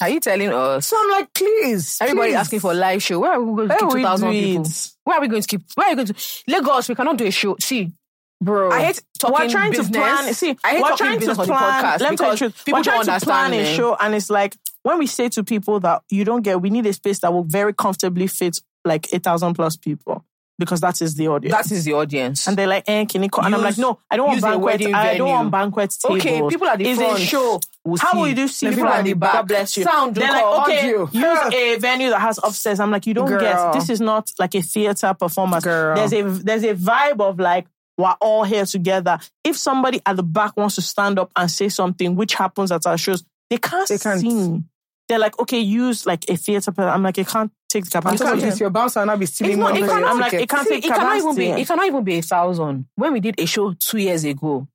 Are 0.00 0.08
you 0.08 0.18
telling 0.20 0.52
us? 0.52 0.86
so 0.86 0.96
I'm 0.98 1.10
like, 1.10 1.32
please. 1.32 1.98
Everybody 2.00 2.32
please. 2.32 2.36
asking 2.36 2.60
for 2.60 2.72
a 2.72 2.74
live 2.74 3.02
show. 3.02 3.20
Where 3.20 3.32
are 3.32 3.40
we 3.42 3.54
going 3.54 3.68
to 3.68 3.74
Where 3.84 3.90
keep 3.90 3.98
2,000 3.98 4.30
do 4.30 4.40
people? 4.40 4.70
Where 5.04 5.16
are 5.16 5.20
we 5.20 5.28
going 5.28 5.42
to 5.42 5.48
keep? 5.48 5.62
Where 5.74 5.86
are 5.86 5.90
we 5.90 5.96
going 5.96 6.06
to? 6.08 6.14
Lagos, 6.48 6.88
we 6.88 6.94
cannot 6.94 7.16
do 7.18 7.26
a 7.26 7.30
show. 7.30 7.56
See, 7.60 7.92
bro. 8.40 8.70
I 8.70 8.82
hate 8.82 9.02
talking 9.18 9.36
we're 9.38 9.50
trying 9.50 9.70
business. 9.70 9.88
to 9.88 9.92
plan. 9.92 10.34
See, 10.34 10.56
I 10.64 10.70
hate 10.70 10.82
we're 10.82 10.88
talking 10.88 10.96
trying 10.96 11.12
to 11.14 11.18
business 11.20 11.38
on 11.38 11.46
the 11.46 11.52
plan. 11.52 11.84
podcast 11.84 12.00
Let 12.00 12.10
me 12.10 12.16
tell 12.16 12.26
you 12.26 12.32
the 12.32 12.38
truth. 12.38 12.64
people 12.64 12.78
We're 12.80 12.84
trying 12.84 13.04
don't 13.06 13.20
to 13.20 13.24
plan 13.24 13.44
understand 13.52 13.74
a 13.74 13.76
show, 13.76 13.96
and 14.00 14.14
it's 14.14 14.30
like 14.30 14.56
when 14.82 14.98
we 14.98 15.06
say 15.06 15.28
to 15.30 15.44
people 15.44 15.80
that 15.80 16.02
you 16.10 16.24
don't 16.24 16.42
get, 16.42 16.60
we 16.60 16.70
need 16.70 16.86
a 16.86 16.92
space 16.92 17.20
that 17.20 17.32
will 17.32 17.44
very 17.44 17.72
comfortably 17.72 18.26
fit 18.26 18.58
like 18.84 19.12
eight 19.14 19.22
thousand 19.22 19.54
plus 19.54 19.76
people 19.76 20.24
because 20.58 20.80
that 20.80 21.00
is 21.02 21.14
the 21.14 21.28
audience. 21.28 21.54
That 21.68 21.72
is 21.74 21.84
the 21.84 21.94
audience. 21.94 22.46
and 22.46 22.56
they're 22.56 22.66
like, 22.66 22.84
eh, 22.86 23.04
can 23.06 23.22
you 23.22 23.28
call? 23.30 23.44
And 23.44 23.54
I'm 23.54 23.62
like, 23.62 23.78
no, 23.78 23.98
I 24.10 24.16
don't 24.16 24.26
want 24.26 24.36
use 24.36 24.42
banquet. 24.44 24.94
I 24.94 25.16
don't 25.18 25.28
want 25.28 25.50
banquet 25.50 25.96
tables. 26.00 26.20
Okay, 26.20 26.42
people 26.48 26.68
at 26.68 26.78
the 26.78 26.88
it's 26.88 27.00
front 27.00 27.18
a 27.18 27.20
show. 27.20 27.60
will 27.84 27.98
How 27.98 28.12
see. 28.12 28.18
will 28.18 28.28
you 28.28 28.34
do? 28.34 28.48
see 28.48 28.68
The 28.68 28.74
people 28.76 28.88
at 28.90 29.04
the 29.04 29.14
back? 29.14 29.32
God 29.32 29.48
bless 29.48 29.76
you. 29.76 29.84
Sound, 29.84 30.14
They're 30.14 30.30
like, 30.30 30.44
okay, 30.68 30.94
audio. 30.94 31.08
use 31.12 31.54
a 31.54 31.76
venue 31.78 32.10
that 32.10 32.20
has 32.20 32.38
upstairs. 32.38 32.80
I'm 32.80 32.90
like, 32.90 33.06
you 33.06 33.14
don't 33.14 33.26
Girl. 33.28 33.40
get. 33.40 33.72
This 33.72 33.88
is 33.90 34.00
not 34.00 34.30
like 34.38 34.54
a 34.54 34.62
theater 34.62 35.14
performance. 35.14 35.64
Girl. 35.64 35.96
There's 35.96 36.12
a 36.12 36.22
there's 36.22 36.64
a 36.64 36.74
vibe 36.74 37.20
of 37.20 37.38
like 37.40 37.66
we're 37.98 38.14
all 38.20 38.44
here 38.44 38.64
together. 38.66 39.18
If 39.44 39.56
somebody 39.56 40.00
at 40.06 40.16
the 40.16 40.22
back 40.22 40.56
wants 40.56 40.76
to 40.76 40.82
stand 40.82 41.18
up 41.18 41.30
and 41.36 41.50
say 41.50 41.68
something, 41.68 42.14
which 42.16 42.34
happens 42.34 42.70
at 42.72 42.86
our 42.86 42.96
shows, 42.96 43.22
they 43.50 43.58
can't, 43.58 43.88
They 43.88 43.98
can't. 43.98 44.20
sing. 44.20 44.68
They're 45.08 45.18
like, 45.18 45.38
okay, 45.40 45.58
use 45.58 46.06
like 46.06 46.24
a 46.30 46.36
theater. 46.36 46.72
per- 46.72 46.88
I'm 46.88 47.02
like, 47.02 47.18
it 47.18 47.26
can't 47.26 47.50
take 47.68 47.84
the 47.84 47.90
Because 48.00 48.18
capacity. 48.20 48.32
of 48.32 48.50
this, 48.50 48.60
your 48.60 48.70
bouncer 48.70 49.00
i'll 49.00 49.16
be 49.16 49.26
stealing 49.26 49.52
It's 49.52 49.58
not- 49.58 49.72
money. 49.72 49.80
it 49.80 49.86
for 49.86 49.86
your 49.86 49.94
cannot- 49.96 50.10
I'm 50.12 50.20
like, 50.20 50.32
it 50.34 50.48
can't 50.48 50.60
eh, 50.66 50.68
See, 50.68 50.74
take 50.80 50.84
it 50.86 50.94
cannot 50.94 51.16
even 51.16 51.34
be. 51.36 51.46
It 51.48 51.66
cannot 51.66 51.86
even 51.86 52.04
be 52.04 52.18
a 52.18 52.22
thousand. 52.22 52.86
When 52.94 53.12
we 53.12 53.20
did 53.20 53.38
a 53.40 53.46
show 53.46 53.72
two 53.74 53.98
years 53.98 54.24
ago, 54.24 54.68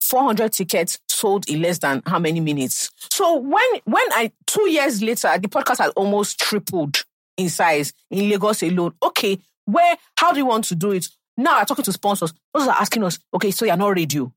four 0.00 0.22
hundred 0.24 0.52
tickets 0.52 0.98
sold 1.08 1.48
in 1.48 1.62
less 1.62 1.78
than 1.78 2.02
how 2.06 2.18
many 2.18 2.40
minutes? 2.40 2.90
So 3.10 3.36
when 3.36 3.64
when 3.84 4.12
I 4.12 4.32
two 4.46 4.68
years 4.70 5.02
later, 5.02 5.36
the 5.38 5.48
podcast 5.48 5.78
had 5.78 5.90
almost 5.96 6.38
tripled 6.40 7.02
in 7.36 7.48
size 7.48 7.92
in 8.10 8.28
Lagos 8.28 8.62
alone. 8.62 8.94
Okay, 9.02 9.38
where? 9.66 9.96
How 10.16 10.32
do 10.32 10.38
you 10.38 10.46
want 10.46 10.64
to 10.64 10.74
do 10.74 10.90
it? 10.92 11.06
Now 11.36 11.58
I'm 11.58 11.66
talking 11.66 11.84
to 11.84 11.92
sponsors. 11.92 12.32
Those 12.52 12.66
are 12.68 12.76
asking 12.80 13.04
us. 13.04 13.18
Okay, 13.34 13.50
so 13.50 13.64
you're 13.64 13.76
not 13.76 13.94
radio. 13.94 14.32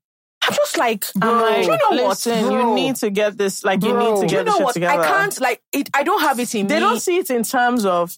I'm 0.46 0.54
just 0.54 0.76
like, 0.78 1.04
I'm 1.22 1.40
like, 1.40 1.64
do 1.66 1.72
you 1.72 1.78
know 1.78 2.08
listen, 2.08 2.44
what? 2.44 2.52
you 2.52 2.74
need 2.74 2.96
to 2.96 3.10
get 3.10 3.36
this. 3.38 3.64
Like, 3.64 3.82
you 3.82 3.96
need 3.96 4.20
to 4.20 4.26
get 4.26 4.30
you 4.30 4.36
know 4.38 4.44
this 4.44 4.54
shit 4.56 4.64
what? 4.64 4.74
together. 4.74 5.02
I 5.02 5.06
can't 5.06 5.40
like 5.40 5.62
it. 5.72 5.88
I 5.94 6.02
don't 6.02 6.20
have 6.20 6.38
it 6.40 6.54
in 6.54 6.66
They 6.66 6.74
me. 6.74 6.80
don't 6.80 7.00
see 7.00 7.16
it 7.18 7.30
in 7.30 7.42
terms 7.44 7.84
of. 7.86 8.16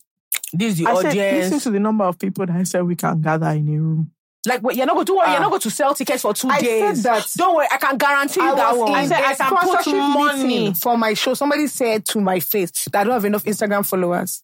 this 0.53 0.73
is 0.73 0.79
the 0.79 0.87
I 0.87 0.95
said, 0.97 1.07
audience. 1.11 1.45
listen 1.53 1.61
to 1.61 1.71
the 1.71 1.81
number 1.81 2.05
of 2.05 2.19
people 2.19 2.47
that 2.47 2.57
I 2.57 2.63
said 2.65 2.83
we 2.85 2.97
can 2.97 3.21
gather 3.21 3.51
in 3.51 3.69
a 3.69 3.73
room. 3.81 4.11
Like 4.47 4.61
what, 4.63 4.77
you're 4.77 4.87
not 4.87 4.95
going 4.95 5.07
to 5.07 5.13
worry. 5.15 5.25
Ah. 5.27 5.33
You're 5.33 5.41
not 5.41 5.49
going 5.51 5.61
to 5.63 5.71
sell 5.71 5.95
tickets 5.95 6.23
for 6.23 6.33
two 6.33 6.49
I 6.49 6.61
days. 6.61 7.03
said 7.03 7.13
that. 7.15 7.33
Don't 7.37 7.57
worry. 7.57 7.67
I 7.71 7.79
can 7.79 7.97
guarantee 7.99 8.41
you 8.41 8.53
I 8.53 8.55
that 8.55 8.71
was 8.77 8.81
one. 8.81 8.89
in 8.91 8.95
I 8.95 9.07
said, 9.07 9.21
a 9.21 9.27
I 9.27 9.35
can 9.35 9.57
put 9.85 9.97
money. 9.97 10.75
for 10.75 10.97
my 10.97 11.15
show. 11.15 11.35
Somebody 11.35 11.67
said 11.67 12.05
to 12.07 12.21
my 12.21 12.39
face 12.41 12.71
that 12.93 13.01
I 13.01 13.05
don't 13.05 13.13
have 13.15 13.25
enough 13.25 13.43
Instagram 13.45 13.85
followers 13.85 14.43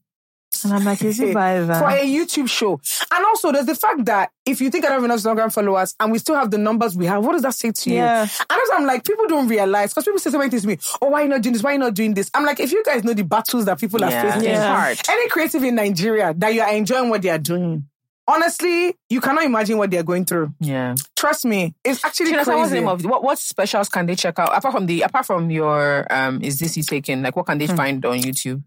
And 0.65 0.73
I'm 0.75 0.85
like, 0.85 1.03
is 1.03 1.19
it 1.21 1.35
by 1.35 1.59
for 1.67 1.89
a 1.89 2.03
YouTube 2.05 2.49
show. 2.49 2.81
And 3.11 3.25
also, 3.25 3.53
there's 3.53 3.67
the 3.67 3.75
fact 3.75 4.05
that 4.07 4.31
if 4.45 4.61
you 4.61 4.71
think 4.71 4.85
I 4.85 4.89
don't 4.89 4.97
have 5.03 5.05
enough 5.05 5.21
Instagram 5.21 5.53
followers 5.53 5.95
and 5.99 6.13
we 6.13 6.19
still 6.19 6.35
have 6.37 6.51
the 6.51 6.59
numbers 6.59 6.97
we 6.97 7.07
have, 7.07 7.25
what 7.25 7.33
does 7.33 7.43
that 7.43 7.55
say 7.55 7.73
to 7.73 7.91
Yeah. 7.91 8.25
you? 8.25 8.31
And 8.51 8.61
also, 8.61 8.73
I'm 8.75 8.87
like, 8.87 9.05
people 9.05 9.27
don't 9.29 9.49
realize 9.49 9.91
because 9.91 10.05
people 10.05 10.19
say 10.21 10.31
so 10.31 10.39
many 10.39 10.51
things 10.51 10.63
to 10.63 10.69
me. 10.69 10.79
Oh, 11.01 11.09
why 11.09 11.21
are 11.21 11.23
you 11.25 11.29
not 11.31 11.43
doing 11.43 11.53
this? 11.55 11.63
Why 11.63 11.71
are 11.71 11.75
you 11.75 11.79
not 11.81 11.95
doing 11.95 12.15
this? 12.15 12.31
I'm 12.35 12.45
like, 12.45 12.61
if 12.61 12.71
you 12.73 12.83
guys 12.85 13.03
know 13.05 13.15
the 13.15 13.25
battles 13.25 13.65
that 13.65 13.79
people 13.81 14.05
are 14.05 14.11
Yeah, 14.11 14.33
facing, 14.35 14.51
it's 14.51 14.63
hard. 14.65 14.99
any 15.09 15.29
creative 15.29 15.63
in 15.65 15.75
Nigeria 15.75 16.35
that 16.37 16.55
you 16.55 16.61
are 16.61 16.73
enjoying 16.73 17.09
what 17.09 17.23
they 17.23 17.31
are 17.31 17.39
doing. 17.39 17.89
Honestly, 18.29 18.95
you 19.11 19.21
cannot 19.21 19.45
imagine 19.45 19.79
what 19.79 19.91
they 19.91 19.99
are 19.99 20.03
going 20.05 20.25
through. 20.25 20.55
Yeah. 20.61 20.95
Trust 21.17 21.45
me, 21.45 21.75
it's 21.85 22.05
actually 22.05 22.27
Tina, 22.31 22.45
crazy. 22.45 22.57
what's 22.59 22.71
the 22.71 22.77
name 22.77 22.89
of 22.89 23.05
what? 23.05 23.23
What 23.25 23.39
specials 23.39 23.89
can 23.89 24.07
they 24.07 24.15
check 24.15 24.39
out 24.39 24.57
apart 24.57 24.73
from 24.75 24.87
the 24.87 25.03
apart 25.03 25.27
from 25.27 25.51
your 25.51 26.07
um? 26.11 26.41
Is 26.41 26.59
this 26.61 26.77
you 26.77 26.85
taking? 26.85 27.21
Like, 27.23 27.35
what 27.35 27.47
can 27.47 27.59
they 27.59 27.67
find 27.67 28.05
on 28.07 28.19
YouTube? 28.19 28.63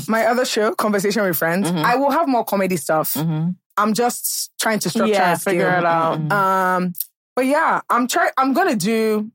my 0.08 0.24
other 0.26 0.44
show, 0.44 0.72
Conversation 0.74 1.22
with 1.22 1.36
Friends, 1.36 1.70
Mhm. 1.70 1.84
I 1.84 1.96
will 1.96 2.10
have 2.10 2.28
more 2.28 2.44
comedy 2.44 2.76
stuff. 2.76 3.14
Mm-hmm. 3.14 3.50
I'm 3.76 3.94
just 3.94 4.52
trying 4.60 4.78
to 4.80 4.90
structure 4.90 5.12
Yeah, 5.12 5.34
figure 5.36 5.68
it 5.68 5.84
out. 5.84 6.18
Mhm. 6.20 6.32
Um, 6.32 6.92
but 7.34 7.46
yeah, 7.46 7.80
I'm 7.90 8.06
trying. 8.06 8.30
I'm 8.36 8.52
gonna 8.52 8.76
do 8.76 9.30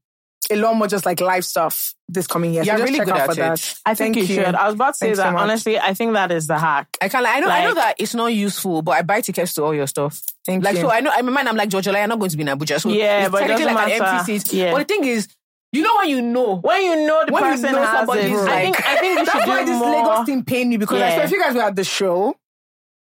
a 0.51 0.55
lot 0.55 0.73
more 0.75 0.87
just 0.87 1.05
like 1.05 1.19
live 1.21 1.43
stuff 1.45 1.93
this 2.07 2.25
coming 2.25 2.53
year. 2.53 2.63
You're 2.63 2.77
really 2.77 2.97
good 2.99 3.09
at 3.09 3.25
for 3.25 3.33
it. 3.33 3.37
that. 3.37 3.75
I 3.85 3.93
think 3.93 4.15
you, 4.15 4.23
you. 4.23 4.35
should. 4.35 4.55
I 4.55 4.65
was 4.65 4.73
about 4.75 4.93
to 4.93 4.97
say 4.97 5.05
Thanks 5.07 5.19
so 5.19 5.23
that. 5.25 5.33
much. 5.33 5.41
honestly, 5.43 5.77
I 5.77 5.93
think 5.93 6.13
that 6.13 6.31
is 6.31 6.47
the 6.47 6.57
hack. 6.57 6.87
I 7.01 7.09
can. 7.09 7.25
I 7.25 7.39
know. 7.41 7.49
I 7.49 7.65
know 7.65 7.73
that 7.75 7.95
it's 7.99 8.15
not 8.15 8.27
useful, 8.27 8.81
but 8.81 8.91
I 8.93 9.01
buy 9.01 9.19
tickets 9.21 9.53
to 9.55 9.63
all 9.63 9.75
your 9.75 9.85
stuff. 9.85 10.21
Thank 10.45 10.63
Like, 10.63 10.77
you. 10.77 10.83
Like 10.83 10.91
so 10.91 10.95
I 10.97 11.01
know. 11.01 11.11
My 11.29 11.31
mind, 11.33 11.49
I'm 11.49 11.57
like 11.57 11.69
Georgia. 11.69 11.91
Like, 11.91 12.01
I'm 12.03 12.09
not 12.09 12.19
going 12.19 12.31
to 12.31 12.37
be 12.37 12.43
in 12.43 12.47
Abuja. 12.47 12.81
So 12.81 12.89
Yeah, 12.89 13.27
but 13.27 13.39
technically 13.41 13.65
like 13.65 13.91
an 13.91 13.99
matter. 13.99 14.17
empty 14.19 14.39
seat. 14.39 14.53
Yeah. 14.53 14.71
But 14.71 14.79
the 14.87 14.93
thing 14.93 15.03
is, 15.05 15.27
you 15.71 15.81
know 15.83 15.95
when 15.97 16.09
you 16.09 16.21
know. 16.21 16.55
When 16.57 16.81
you 16.83 16.95
know 17.07 17.23
the 17.25 17.31
When 17.31 17.43
you 17.43 17.49
person 17.51 17.71
know 17.73 17.81
has 17.81 17.91
somebody 18.07 18.21
it, 18.21 18.33
I 18.49 18.61
think 18.61 18.87
I 18.87 18.95
think 18.97 19.19
you 19.19 19.25
That's 19.25 19.39
should 19.39 19.47
why 19.47 19.59
do 19.59 19.65
this 19.71 19.79
more. 19.79 19.91
Lagos 19.91 20.25
thing 20.25 20.43
pained 20.43 20.69
me 20.69 20.77
because 20.77 21.01
I 21.01 21.05
Yeah. 21.07 21.13
swear 21.15 21.25
if 21.25 21.31
you 21.31 21.41
guys 21.41 21.55
were 21.55 21.61
at 21.61 21.75
the 21.75 21.83
show, 21.83 22.35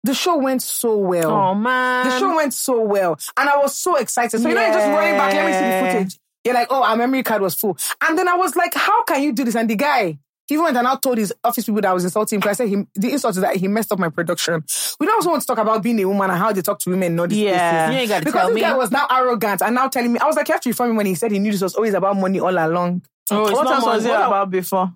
the 0.05 0.15
show 0.15 0.37
went 0.39 0.63
so 0.63 0.97
well. 0.97 1.31
Oh 1.31 1.55
man, 1.55 2.07
The 2.07 2.19
show 2.19 2.35
went 2.35 2.55
so 2.55 2.81
well. 2.83 3.19
And 3.37 3.49
I 3.49 3.59
was 3.59 3.77
so 3.77 3.97
excited. 3.97 4.41
So, 4.41 4.49
you 4.49 4.55
know, 4.55 4.61
you're 4.63 4.73
just 4.73 4.87
running 4.87 5.17
back, 5.19 5.33
let 5.35 5.47
me 5.47 5.53
see 5.53 5.65
the 5.65 5.93
footage. 5.93 6.19
You're 6.45 6.55
like, 6.55 6.69
oh, 6.71 6.83
our 6.83 6.97
memory 6.97 7.23
card 7.23 7.43
was 7.43 7.55
full. 7.55 7.77
And 8.07 8.17
then 8.17 8.29
I 8.29 8.35
was 8.37 8.55
like, 8.57 8.73
how 8.75 9.03
can 9.05 9.23
you 9.23 9.33
do 9.33 9.45
this? 9.45 9.57
And 9.57 9.69
the 9.69 9.75
guy, 9.77 10.19
He 10.49 10.55
even 10.55 10.65
went 10.65 10.77
and 10.79 10.87
out 10.87 11.03
told 11.03 11.19
his 11.19 11.33
office 11.45 11.67
people 11.67 11.83
that 11.83 11.91
I 11.91 11.93
was 11.93 12.05
insulting 12.05 12.37
him. 12.37 12.41
Because 12.41 12.59
I 12.59 12.65
said 12.65 12.69
he, 12.71 12.85
the 12.95 13.13
insult 13.13 13.37
is 13.37 13.43
that 13.43 13.57
he 13.57 13.69
messed 13.69 13.93
up 13.93 13.99
my 13.99 14.09
production. 14.09 14.65
We 14.99 15.07
don't 15.07 15.17
also 15.17 15.29
want 15.31 15.43
to 15.43 15.47
talk 15.47 15.59
about 15.59 15.83
being 15.83 16.01
a 16.01 16.07
woman 16.07 16.31
and 16.31 16.39
how 16.39 16.53
they 16.53 16.63
talk 16.63 16.79
to 16.81 16.91
women 16.91 17.13
in 17.13 17.21
all 17.21 17.27
these 17.29 17.39
Yeah. 17.39 17.87
places. 17.87 18.09
You 18.09 18.15
ain't 18.15 18.25
Because 18.25 18.41
tell 18.41 18.49
this 18.49 18.55
me. 18.55 18.61
guy 18.63 18.75
was 18.77 18.91
now 18.91 19.07
arrogant 19.11 19.61
and 19.63 19.75
now 19.75 19.89
telling 19.89 20.11
me, 20.13 20.19
I 20.19 20.25
was 20.27 20.37
like, 20.37 20.49
you 20.49 20.53
have 20.55 20.63
to 20.63 20.71
reform 20.71 20.91
him 20.91 20.97
when 20.97 21.07
he 21.07 21.15
said 21.15 21.31
he 21.33 21.39
knew 21.39 21.53
this 21.53 21.61
was 21.61 21.75
always 21.75 21.93
about 21.95 22.17
money 22.17 22.41
all 22.41 22.49
along. 22.49 23.03
Oh, 23.31 23.47
it's 23.49 23.53
what 23.59 23.65
not 23.65 23.75
else 23.75 23.85
was 23.85 24.05
it 24.07 24.09
money. 24.09 24.23
about 24.25 24.51
before? 24.51 24.91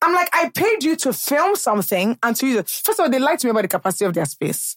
I'm 0.00 0.14
like, 0.14 0.28
I 0.32 0.48
paid 0.50 0.84
you 0.84 0.94
to 0.96 1.12
film 1.12 1.56
something 1.56 2.16
and 2.22 2.36
to 2.36 2.46
use 2.46 2.56
it. 2.58 2.68
First 2.68 3.00
of 3.00 3.04
all, 3.04 3.10
they 3.10 3.18
lied 3.18 3.40
to 3.40 3.46
me 3.48 3.50
about 3.50 3.62
the 3.62 3.68
capacity 3.68 4.04
of 4.04 4.14
their 4.14 4.24
space. 4.26 4.76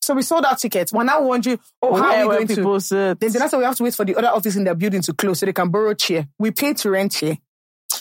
So 0.00 0.14
we 0.14 0.22
sold 0.22 0.44
out 0.46 0.58
tickets. 0.58 0.92
We're 0.92 1.04
now 1.04 1.22
wondering, 1.22 1.58
oh, 1.82 1.94
how 1.94 2.08
Where 2.10 2.20
are 2.24 2.28
we 2.28 2.34
going 2.36 2.46
to? 2.48 2.54
people 2.56 2.80
sit? 2.80 3.20
Then 3.20 3.32
that's 3.32 3.52
why 3.52 3.58
we 3.58 3.64
have 3.64 3.76
to 3.76 3.82
wait 3.82 3.94
for 3.94 4.04
the 4.04 4.14
other 4.16 4.28
office 4.28 4.56
in 4.56 4.64
their 4.64 4.74
building 4.74 5.02
to 5.02 5.12
close 5.12 5.40
so 5.40 5.46
they 5.46 5.52
can 5.52 5.68
borrow 5.70 5.92
chair. 5.92 6.26
We 6.38 6.52
paid 6.52 6.78
to 6.78 6.90
rent 6.90 7.12
chair. 7.12 7.36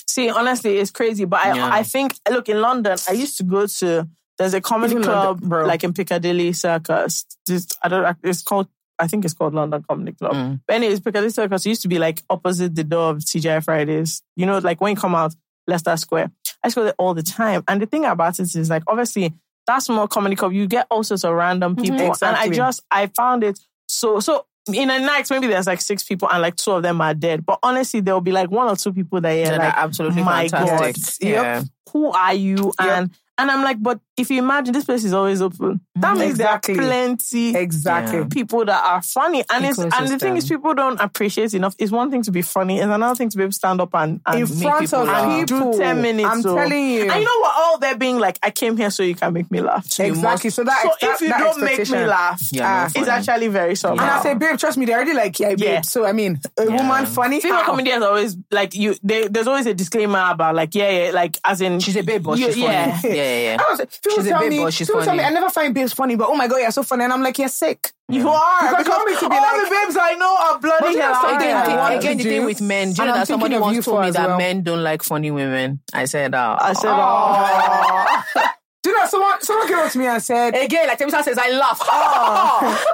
See, 0.10 0.30
honestly, 0.30 0.78
it's 0.78 0.90
crazy. 0.90 1.26
But 1.26 1.46
I, 1.46 1.56
Yeah. 1.56 1.70
I 1.72 1.84
think, 1.84 2.16
look, 2.30 2.50
in 2.50 2.60
London, 2.62 2.98
I 3.08 3.14
used 3.14 3.38
to 3.38 3.44
go 3.44 3.68
to, 3.68 4.08
there's 4.40 4.56
a 4.56 4.62
comedy 4.62 4.94
Even 4.94 5.04
club, 5.04 5.26
London, 5.26 5.50
bro. 5.50 5.66
like 5.66 5.84
in 5.84 5.94
Piccadilly 5.94 6.52
Circus. 6.54 7.26
This, 7.46 7.68
I 7.84 7.90
don't, 7.90 8.18
it's 8.24 8.42
called, 8.42 8.68
I 8.98 9.08
think 9.08 9.24
it's 9.24 9.36
called 9.36 9.54
London 9.54 9.84
Comedy 9.88 10.14
Club. 10.14 10.34
Mm. 10.34 10.62
But 10.66 10.78
anyways, 10.78 11.00
Piccadilly 11.02 11.30
Circus 11.30 11.66
used 11.66 11.84
to 11.84 11.88
be 11.88 12.00
like 12.00 12.24
opposite 12.30 12.74
the 12.74 12.84
door 12.84 13.12
of 13.12 13.18
TGI 13.18 13.64
Fridays. 13.64 14.24
You 14.36 14.48
know, 14.48 14.58
like 14.58 14.82
when 14.82 14.96
you 14.96 15.00
come 15.00 15.14
out, 15.14 15.36
Leicester 15.68 15.96
Square. 15.98 16.32
I 16.64 16.68
used 16.68 16.74
to 16.76 16.82
go 16.82 16.84
there 16.86 16.96
all 16.98 17.14
the 17.14 17.22
time. 17.24 17.64
And 17.68 17.80
the 17.80 17.86
thing 17.86 18.04
about 18.04 18.40
it 18.40 18.56
is 18.56 18.70
like, 18.70 18.84
obviously, 18.88 19.34
that's 19.68 19.88
more 19.90 20.08
comedy 20.08 20.36
club, 20.36 20.54
you 20.54 20.66
get 20.68 20.88
all 20.90 21.04
sorts 21.04 21.24
of 21.24 21.36
random 21.36 21.76
people. 21.76 22.16
And 22.24 22.36
I 22.36 22.50
just, 22.50 22.82
I 22.90 23.08
found 23.08 23.44
it 23.44 23.60
so, 23.88 24.20
so 24.20 24.46
in 24.68 24.90
a 24.90 25.00
night, 25.00 25.30
maybe 25.30 25.48
there's 25.48 25.68
like 25.68 25.82
six 25.82 26.04
people 26.04 26.30
and 26.30 26.42
like 26.42 26.56
two 26.56 26.72
of 26.72 26.84
them 26.84 27.02
are 27.02 27.14
dead. 27.14 27.46
But 27.46 27.60
honestly, 27.64 28.02
there'll 28.02 28.22
be 28.22 28.32
like 28.32 28.52
one 28.52 28.68
or 28.68 28.76
two 28.76 28.94
people 28.94 29.22
that 29.22 29.32
That 29.52 29.60
like, 29.60 29.74
absolutely 29.78 30.24
my 30.24 30.48
fantastic. 30.48 31.22
God. 31.24 31.30
Yeah. 31.30 31.64
who 31.92 32.12
are 32.12 32.34
you? 32.34 32.74
And 32.80 33.12
and 33.38 33.50
I'm 33.50 33.64
like, 33.64 33.82
but 33.82 34.00
if 34.19 34.30
you 34.30 34.39
imagine 34.39 34.73
this 34.73 34.85
place 34.85 35.03
is 35.03 35.14
always 35.14 35.41
open, 35.41 35.81
that 35.95 36.17
means 36.17 36.31
Exactly. 36.31 36.75
there 36.75 36.83
are 36.83 36.88
plenty 36.88 37.56
Exactly. 37.56 38.19
Yeah. 38.19 38.25
people 38.30 38.65
that 38.65 38.83
are 38.83 39.01
funny. 39.01 39.43
And 39.51 39.65
it's 39.65 39.77
and 39.80 40.07
the 40.07 40.19
thing 40.19 40.38
is 40.38 40.48
people 40.48 40.73
don't 40.73 40.99
appreciate 40.99 41.53
enough. 41.53 41.75
It's 41.80 41.91
one 41.91 42.11
thing 42.11 42.22
to 42.23 42.31
be 42.31 42.41
funny, 42.41 42.80
and 42.80 42.91
another 42.91 43.15
thing 43.15 43.30
to 43.30 43.38
be 43.38 43.43
able 43.43 43.51
to 43.51 43.56
stand 43.56 43.81
up 43.81 43.93
and, 43.95 44.22
and 44.25 44.35
In 44.35 44.59
make 44.59 44.61
front 44.64 44.80
people 44.81 44.99
of 45.01 45.07
laugh. 45.07 45.48
people. 45.48 45.72
do 45.73 45.77
10 45.80 46.01
minutes. 46.01 46.30
I'm 46.30 46.41
so- 46.41 46.56
telling 46.56 46.89
you. 46.89 47.01
And 47.11 47.19
you 47.22 47.25
know 47.25 47.39
what? 47.41 47.53
All 47.57 47.77
they're 47.80 47.98
being 47.98 48.19
like, 48.19 48.38
I 48.43 48.51
came 48.51 48.77
here 48.77 48.89
so 48.91 49.03
you 49.03 49.15
can 49.15 49.33
make 49.33 49.49
me 49.49 49.61
laugh. 49.61 49.85
Exactly. 49.99 50.49
So 50.49 50.64
that, 50.64 50.81
So 50.83 50.91
that- 51.01 51.14
if 51.15 51.22
you 51.22 51.30
don't 51.30 51.61
make 51.61 51.89
me 51.89 52.06
laugh, 52.06 52.41
Yeah, 52.51 52.65
Ah, 52.67 52.89
no 52.95 53.01
it's 53.01 53.09
actually 53.09 53.48
very 53.48 53.75
somehow. 53.75 54.03
And 54.03 54.11
I 54.11 54.22
say, 54.23 54.33
babe, 54.35 54.57
trust 54.57 54.77
me, 54.77 54.85
they're 54.85 54.95
already 54.98 55.14
like, 55.14 55.39
yeah, 55.39 55.49
babe. 55.49 55.59
Yeah. 55.59 55.81
So 55.81 56.06
I 56.06 56.11
mean, 56.14 56.39
a 56.57 56.65
woman 56.65 57.06
funny. 57.06 57.39
Female 57.41 57.57
how? 57.59 57.72
comedians 57.72 58.03
always 58.03 58.38
like 58.51 58.73
you. 58.75 58.95
They, 59.03 59.27
there's 59.27 59.48
always 59.48 59.65
a 59.65 59.73
disclaimer 59.73 60.23
about 60.30 60.56
like 60.56 60.75
yeah, 60.75 60.89
yeah, 61.06 61.11
like 61.11 61.38
as 61.45 61.61
in 61.61 61.80
She's 61.80 61.95
a 61.95 62.03
babe, 62.03 62.23
but 62.23 62.38
she's 62.38 62.48
funny. 62.56 62.61
yeah. 62.64 62.99
Yeah, 63.03 63.14
yeah, 63.14 63.41
yeah. 63.43 63.57
I 63.59 63.72
was, 63.72 63.80
people 64.10 64.24
She's 64.24 64.32
tell 64.32 64.48
me, 64.48 64.60
but 64.60 64.74
she's 64.74 64.88
people 64.88 65.02
tell 65.04 65.14
me, 65.14 65.20
funny. 65.24 65.30
I 65.36 65.40
never 65.40 65.50
find 65.50 65.74
babes 65.74 65.94
funny, 65.94 66.16
but 66.16 66.30
oh 66.30 66.36
my 66.36 66.48
god, 66.48 66.58
you're 66.58 66.72
so 66.72 66.84
funny, 66.84 67.04
and 67.06 67.14
I'm 67.14 67.22
like, 67.24 67.38
you're 67.40 67.48
sick. 67.48 67.92
You 68.10 68.28
are 68.28 68.60
Because 68.62 68.78
because, 68.84 68.86
you 68.88 68.92
want 68.92 69.10
me 69.10 69.16
to 69.16 69.30
be 69.30 69.36
all 69.36 69.42
like- 69.42 69.70
the 69.70 69.76
babes 69.86 69.98
I 70.02 70.14
know 70.16 70.36
are 70.40 70.60
bloody 70.60 70.78
But 70.82 70.92
you 70.92 70.98
know 70.98 71.04
hell. 71.14 71.22
something 71.22 71.36
Again, 71.38 71.56
I 71.58 71.64
again, 71.64 71.78
want 71.78 71.96
again 71.96 72.18
to 72.18 72.24
the 72.24 72.30
thing 72.30 72.46
with 72.46 72.62
men, 72.62 72.92
do 72.94 73.02
you 73.02 73.08
know 73.08 73.14
that 73.16 73.28
somebody 73.28 73.58
once 73.58 73.86
told 73.86 74.02
me 74.06 74.12
that 74.12 74.28
well. 74.28 74.38
men 74.38 74.64
don't 74.64 74.84
like 74.84 75.04
funny 75.04 75.32
women. 75.32 75.82
I 75.94 76.06
said, 76.06 76.34
oh. 76.36 76.58
I 76.60 76.74
said, 76.74 76.90
Oh. 76.92 78.34
oh. 78.36 78.46
Do 78.82 78.92
you 78.92 78.98
know 78.98 79.06
someone? 79.08 79.42
Someone 79.42 79.68
came 79.68 79.78
up 79.78 79.92
to 79.92 80.00
me 80.00 80.06
and 80.06 80.24
said, 80.24 80.56
Again, 80.56 80.88
like 80.88 80.98
Temisa 80.98 81.22
says, 81.22 81.38
I 81.38 81.50
laugh. 81.52 81.80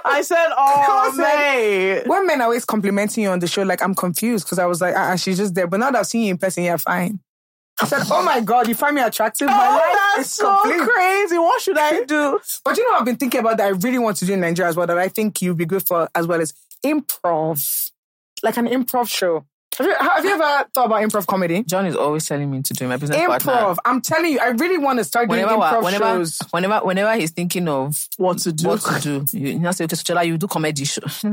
I 0.04 0.22
said, 0.24 0.48
oh, 0.58 1.14
mate. 1.16 2.08
when 2.08 2.26
men 2.26 2.42
are 2.42 2.46
always 2.46 2.66
complimenting 2.66 3.24
you 3.24 3.30
on 3.30 3.38
the 3.40 3.46
show, 3.48 3.62
like 3.62 3.84
I'm 3.84 3.94
confused 3.94 4.46
because 4.46 4.58
I 4.58 4.66
was 4.66 4.82
like, 4.82 4.96
ah, 4.96 5.16
she's 5.16 5.38
just 5.38 5.54
there. 5.54 5.68
But 5.68 5.80
now 5.80 5.92
that 5.92 6.00
I've 6.00 6.08
seen 6.08 6.24
you 6.24 6.32
in 6.32 6.38
person, 6.40 6.64
you're 6.64 6.80
fine. 6.80 7.20
I 7.82 7.86
said, 7.88 8.04
oh 8.10 8.24
my 8.24 8.40
god, 8.40 8.68
you 8.70 8.76
find 8.76 8.96
me 8.96 9.02
attractive. 9.02 9.48
My 9.48 9.54
oh, 9.54 9.58
life 9.76 9.82
Oh, 9.86 10.14
that's 10.18 10.28
is 10.30 10.34
so 10.36 10.58
complete. 10.64 10.82
crazy. 10.82 11.38
What 11.38 11.62
should 11.62 11.78
I 11.78 12.04
do? 12.04 12.40
But 12.64 12.78
you 12.78 12.90
know, 12.90 12.98
I've 12.98 13.06
been 13.06 13.18
thinking 13.18 13.42
about 13.42 13.58
that 13.58 13.66
I 13.66 13.70
really 13.70 14.00
want 14.00 14.18
to 14.18 14.26
do 14.26 14.34
in 14.34 14.40
Nigeria 14.40 14.70
as 14.70 14.76
well. 14.78 14.88
That 14.88 14.98
I 14.98 15.10
think 15.10 15.42
you'd 15.42 15.58
be 15.58 15.66
good 15.66 15.86
for 15.86 16.10
as 16.16 16.26
well 16.26 16.40
as 16.40 16.54
improv, 16.86 17.92
like 18.44 18.58
an 18.58 18.68
improv 18.68 19.10
show. 19.10 19.46
Have 19.78 19.88
you, 19.88 19.94
have 20.00 20.24
you 20.24 20.32
ever 20.32 20.70
thought 20.74 20.86
about 20.86 21.02
improv 21.04 21.28
comedy? 21.28 21.64
John 21.64 21.86
is 21.86 21.98
always 21.98 22.26
telling 22.26 22.50
me 22.50 22.62
to 22.62 22.74
do 22.74 22.88
my 22.88 22.96
business 22.96 23.18
partner. 23.20 23.52
Improv. 23.52 23.78
I'm 23.84 24.00
telling 24.00 24.32
you, 24.32 24.40
I 24.40 24.48
really 24.52 24.78
want 24.78 25.00
to 25.00 25.04
start 25.04 25.28
doing 25.28 25.42
Whenever, 25.42 25.62
improv 25.62 25.84
whenever, 25.84 26.06
shows. 26.06 26.40
whenever, 26.52 26.80
whenever 26.86 27.14
he's 27.20 27.32
thinking 27.32 27.68
of 27.68 28.08
What 28.16 28.38
to 28.40 28.54
do? 28.54 28.70
what 28.70 28.80
to 29.02 29.26
do, 29.26 29.38
you 29.38 29.60
now 29.60 29.72
say, 29.72 29.84
okay, 29.84 29.98
Sochola, 29.98 30.26
you 30.26 30.38
do 30.38 30.48
comedy 30.48 30.86
show. 30.86 31.02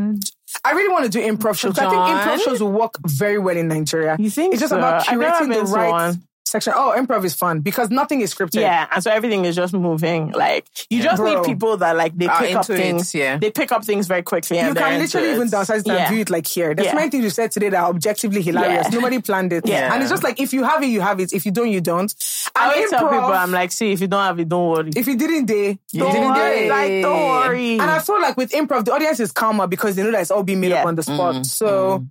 I 0.65 0.73
really 0.73 0.89
want 0.93 1.05
to 1.05 1.09
do 1.11 1.21
improv 1.25 1.57
shows. 1.57 1.79
I 1.79 1.89
think 1.89 1.95
improv 2.03 2.45
shows 2.45 2.61
will 2.61 2.73
work 2.73 2.97
very 3.07 3.39
well 3.39 3.57
in 3.57 3.69
Nigeria. 3.69 4.17
You 4.19 4.29
think 4.29 4.55
it's 4.55 4.61
just 4.61 4.71
so? 4.71 4.79
about 4.79 5.05
curating 5.05 5.55
the 5.55 5.63
right 5.73 5.91
one. 5.93 6.23
Section. 6.53 6.73
Oh, 6.77 6.95
improv 6.97 7.25
is 7.25 7.35
fun 7.35 7.61
because 7.61 7.91
nothing 7.91 8.21
is 8.21 8.33
scripted. 8.35 8.61
Yeah, 8.61 8.87
and 8.93 9.03
so 9.03 9.11
everything 9.11 9.45
is 9.45 9.57
just 9.57 9.73
moving. 9.75 10.31
Like 10.31 10.67
you 10.91 11.03
just 11.03 11.17
Bro. 11.17 11.35
need 11.35 11.45
people 11.45 11.77
that 11.79 11.97
like 11.97 12.17
they 12.17 12.29
pick 12.29 12.55
up 12.55 12.69
into 12.71 12.75
it, 12.75 12.77
things. 12.77 13.15
yeah. 13.15 13.39
They 13.39 13.51
pick 13.51 13.73
up 13.73 13.85
things 13.85 14.07
very 14.07 14.23
quickly. 14.23 14.59
You 14.59 14.65
and 14.67 14.77
can 14.77 15.01
literally 15.01 15.31
even 15.33 15.49
downsize 15.49 15.81
it 15.81 15.89
and 15.89 15.97
Yeah. 15.99 16.09
view 16.11 16.21
it 16.21 16.31
like 16.31 16.47
here. 16.47 16.75
There's 16.75 16.87
Yeah. 16.87 16.95
many 16.95 17.11
things 17.11 17.25
you 17.25 17.31
said 17.31 17.51
today 17.51 17.71
that 17.71 17.83
are 17.83 17.89
objectively 17.91 18.43
hilarious. 18.43 18.87
Yeah. 18.91 18.95
Nobody 18.99 19.21
planned 19.21 19.53
it. 19.53 19.67
Yeah. 19.67 19.93
And 19.93 20.03
it's 20.03 20.11
just 20.11 20.23
like 20.23 20.39
if 20.41 20.53
you 20.53 20.63
have 20.65 20.83
it, 20.83 20.87
you 20.87 21.01
have 21.01 21.19
it. 21.19 21.33
If 21.33 21.45
you 21.47 21.51
don't, 21.53 21.71
you 21.71 21.81
don't. 21.81 22.13
I 22.55 22.65
And 22.67 22.73
always 22.75 22.91
tell 22.91 23.03
improv, 23.05 23.11
people, 23.11 23.33
I'm 23.33 23.51
like, 23.51 23.73
see, 23.73 23.93
if 23.93 24.01
you 24.01 24.07
don't 24.09 24.23
have 24.23 24.39
it, 24.39 24.49
don't 24.49 24.69
worry. 24.69 24.91
if 24.95 25.07
you 25.07 25.17
didn't 25.17 25.47
day, 25.47 25.79
you 25.93 26.01
don't 26.01 26.13
didn't 26.13 26.29
worry, 26.29 26.59
day. 26.61 26.69
like, 26.69 27.03
don't 27.03 27.23
worry. 27.29 27.73
And 27.81 27.91
I 27.91 27.99
feel 28.01 28.21
like 28.21 28.37
with 28.37 28.51
improv, 28.53 28.85
the 28.85 28.93
audience 28.93 29.19
is 29.21 29.33
calmer 29.33 29.67
because 29.67 29.97
they 29.97 30.03
know 30.03 30.11
that 30.13 30.21
it's 30.21 30.31
all 30.31 30.43
being 30.43 30.61
made 30.61 30.71
Yeah. 30.73 30.81
up 30.83 30.87
on 30.87 30.95
the 30.97 31.03
spot. 31.03 31.35
Mm, 31.37 31.47
So 31.47 32.05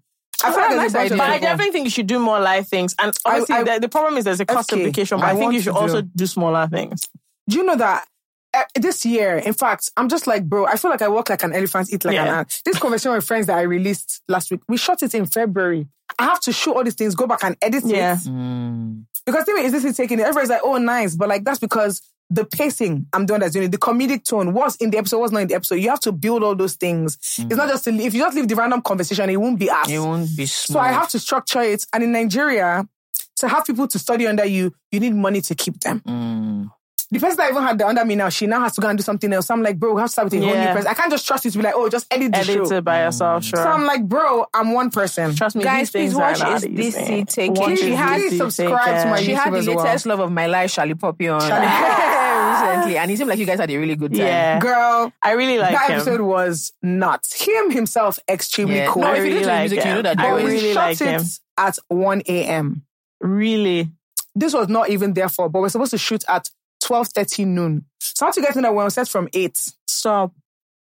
I 0.43 0.51
feel 0.51 0.61
like 0.61 0.75
nice 0.77 0.93
a 0.93 0.99
idea. 0.99 1.17
But 1.17 1.29
I 1.29 1.39
definitely 1.39 1.71
think 1.71 1.85
you 1.85 1.91
should 1.91 2.07
do 2.07 2.19
more 2.19 2.39
live 2.39 2.67
things. 2.67 2.95
And 2.99 3.15
obviously, 3.25 3.55
I- 3.55 3.63
the, 3.63 3.79
the 3.81 3.89
problem 3.89 4.17
is 4.17 4.25
there's 4.25 4.39
a 4.39 4.45
cost 4.45 4.71
Okay, 4.71 4.81
implication, 4.81 5.19
but 5.19 5.25
I 5.27 5.31
I, 5.31 5.35
think 5.35 5.53
you 5.53 5.61
should 5.61 5.73
do- 5.73 5.79
also 5.79 6.01
do 6.01 6.25
smaller 6.25 6.67
things. 6.67 7.01
Do 7.49 7.57
you 7.57 7.63
know 7.63 7.75
that 7.75 8.05
uh, 8.53 8.63
this 8.75 9.05
year, 9.05 9.37
in 9.37 9.53
fact, 9.53 9.91
I'm 9.97 10.09
just 10.09 10.27
like, 10.27 10.43
bro, 10.45 10.65
I 10.65 10.75
feel 10.75 10.91
like 10.91 11.01
I 11.01 11.07
walk 11.07 11.29
like 11.29 11.43
an 11.43 11.53
elephant, 11.53 11.89
eat 11.93 12.03
like 12.05 12.17
an 12.17 12.27
ant. 12.27 12.61
This 12.65 12.77
conversation 12.79 13.13
with 13.13 13.25
friends 13.25 13.47
that 13.47 13.57
I 13.57 13.61
released 13.61 14.21
last 14.27 14.51
week, 14.51 14.61
we 14.67 14.77
shot 14.77 15.01
it 15.03 15.13
in 15.15 15.25
February. 15.25 15.87
I 16.19 16.25
have 16.25 16.41
to 16.41 16.51
shoot 16.51 16.73
all 16.73 16.83
these 16.83 16.95
things, 16.95 17.15
go 17.15 17.27
back 17.27 17.43
and 17.43 17.55
edit 17.61 17.83
Yeah. 17.85 18.15
it. 18.19 19.05
Because 19.25 19.45
the 19.45 19.53
thing 19.53 19.65
is, 19.65 19.71
this 19.71 19.85
is 19.85 19.95
taking 19.95 20.19
it. 20.19 20.23
Everybody's 20.23 20.49
like, 20.49 20.61
oh, 20.63 20.77
nice. 20.77 21.15
But 21.15 21.29
like, 21.29 21.43
that's 21.43 21.59
because 21.59 22.01
the 22.33 22.45
pacing, 22.45 23.05
I'm 23.13 23.25
the 23.25 23.33
one 23.33 23.41
that's 23.41 23.53
doing 23.53 23.65
it. 23.65 23.71
The 23.73 23.77
comedic 23.77 24.23
tone, 24.23 24.53
what's 24.53 24.77
in 24.77 24.89
the 24.89 24.97
episode, 24.97 25.19
what's 25.19 25.33
not 25.33 25.41
in 25.41 25.47
the 25.49 25.55
episode. 25.55 25.75
You 25.75 25.89
have 25.89 25.99
to 26.01 26.11
build 26.13 26.43
all 26.43 26.55
those 26.55 26.75
things. 26.75 27.17
It's 27.21 27.55
not 27.55 27.67
just, 27.67 27.83
to, 27.83 27.91
if 27.93 28.13
you 28.13 28.21
just 28.21 28.35
leave 28.37 28.47
the 28.47 28.55
random 28.55 28.81
conversation, 28.81 29.29
it 29.29 29.35
won't 29.35 29.59
be 29.59 29.69
asked. 29.69 29.89
It 29.91 29.99
won't 29.99 30.29
be 30.37 30.45
So 30.45 30.79
I 30.79 30.87
have 30.93 31.09
to 31.09 31.19
structure 31.19 31.61
it. 31.61 31.85
And 31.93 32.03
in 32.03 32.13
Nigeria, 32.13 32.87
to 33.37 33.47
have 33.49 33.65
people 33.65 33.87
to 33.89 33.99
study 33.99 34.27
under 34.27 34.45
you, 34.45 34.73
you 34.91 34.99
need 35.01 35.13
money 35.13 35.41
to 35.41 35.55
keep 35.55 35.79
them. 35.81 35.99
Mm. 36.01 36.71
The 37.13 37.19
person 37.19 37.35
that 37.35 37.47
I 37.47 37.49
even 37.49 37.63
had 37.63 37.77
the 37.77 37.85
under 37.85 38.05
me 38.05 38.15
now, 38.15 38.29
she 38.29 38.47
now 38.47 38.61
has 38.61 38.73
to 38.75 38.79
go 38.79 38.87
and 38.87 38.97
do 38.97 39.03
something 39.03 39.33
else. 39.33 39.47
So 39.47 39.53
I'm 39.53 39.61
like, 39.61 39.77
bro, 39.77 39.93
we 39.95 39.99
have 39.99 40.07
to 40.07 40.13
start 40.13 40.31
with 40.31 40.35
a 40.35 40.45
whole 40.45 40.55
new 40.55 40.65
person. 40.67 40.87
I 40.87 40.93
can't 40.93 41.11
just 41.11 41.27
trust 41.27 41.43
you 41.43 41.51
to 41.51 41.57
be 41.57 41.63
like, 41.65 41.73
oh, 41.75 41.89
just 41.89 42.07
edit 42.09 42.31
the 42.31 42.37
Edit 42.37 42.67
show. 42.69 42.75
it 42.77 42.85
by 42.85 43.03
yourself, 43.03 43.43
sure. 43.43 43.61
So 43.61 43.67
I'm 43.69 43.83
like, 43.85 44.07
bro, 44.07 44.45
I'm 44.53 44.71
one 44.71 44.91
person. 44.91 45.35
Trust 45.35 45.57
me, 45.57 45.63
Guys, 45.65 45.91
these 45.91 45.91
things 45.91 46.13
please 46.13 46.17
watch 46.17 46.39
are 46.39 46.51
not 46.51 46.63
Is 46.63 46.69
This 46.73 46.95
easy. 46.97 47.25
Seat 47.25 47.31
She 47.33 47.91
Is 47.91 47.97
had- 47.97 48.21
This 48.21 48.29
Please 48.29 48.37
subscribe 48.37 49.03
to 49.03 49.09
my 49.09 49.17
Taken. 49.17 49.25
She 49.25 49.31
had 49.33 49.51
the 49.53 49.57
YouTube 49.57 49.59
as 49.59 49.67
well. 49.75 49.85
latest 49.85 50.05
love 50.05 50.19
of 50.21 50.31
my 50.31 50.47
life, 50.47 50.73
Shallipopi, 50.73 51.33
on 51.33 51.41
Charlie- 51.41 51.67
Ah. 52.41 52.69
recently, 52.75 52.97
and 52.97 53.11
it 53.11 53.17
seemed 53.17 53.29
like 53.29 53.39
you 53.39 53.45
guys 53.45 53.59
had 53.59 53.69
a 53.71 53.77
really 53.77 53.95
good 53.95 54.11
time. 54.11 54.21
Yeah. 54.25 54.59
Girl, 54.59 55.11
I 55.21 55.31
really 55.31 55.57
like 55.59 55.71
that 55.73 55.89
him. 55.89 55.95
episode 55.97 56.21
was 56.21 56.73
nuts. 56.81 57.41
Him 57.45 57.71
himself, 57.71 58.19
extremely 58.29 58.75
Yeah. 58.77 58.87
cool. 58.87 59.03
No, 59.03 59.09
I 59.09 59.11
if 59.13 59.17
you 59.19 59.23
really 59.23 59.33
listen 59.39 59.47
to 59.49 59.53
like 59.53 59.69
music, 59.71 59.85
you 59.85 59.93
know 59.93 60.01
that 60.01 60.19
I 60.19 60.21
they 60.21 60.27
But 60.27 60.29
always- 60.29 60.45
we 60.45 60.51
really 60.53 60.73
shot 60.73 60.79
like 60.89 61.01
it 61.01 61.07
him. 61.07 61.23
at 61.57 61.77
1 61.89 62.21
a.m. 62.27 62.83
Really? 63.19 63.89
This 64.35 64.53
was 64.53 64.67
not 64.69 64.89
even 64.89 65.13
there 65.13 65.29
for, 65.29 65.49
but 65.49 65.61
we're 65.61 65.69
supposed 65.69 65.91
to 65.91 65.97
shoot 65.97 66.23
at 66.27 66.47
12.30 66.83 67.45
noon. 67.45 67.85
So 67.99 68.25
I 68.25 68.27
had 68.29 68.33
to 68.35 68.41
get 68.41 68.55
in 68.55 68.63
there 68.63 68.71
when 68.73 68.85
we 68.85 68.89
set 68.89 69.07
from 69.07 69.29
8. 69.33 69.57
Stop. 69.87 70.33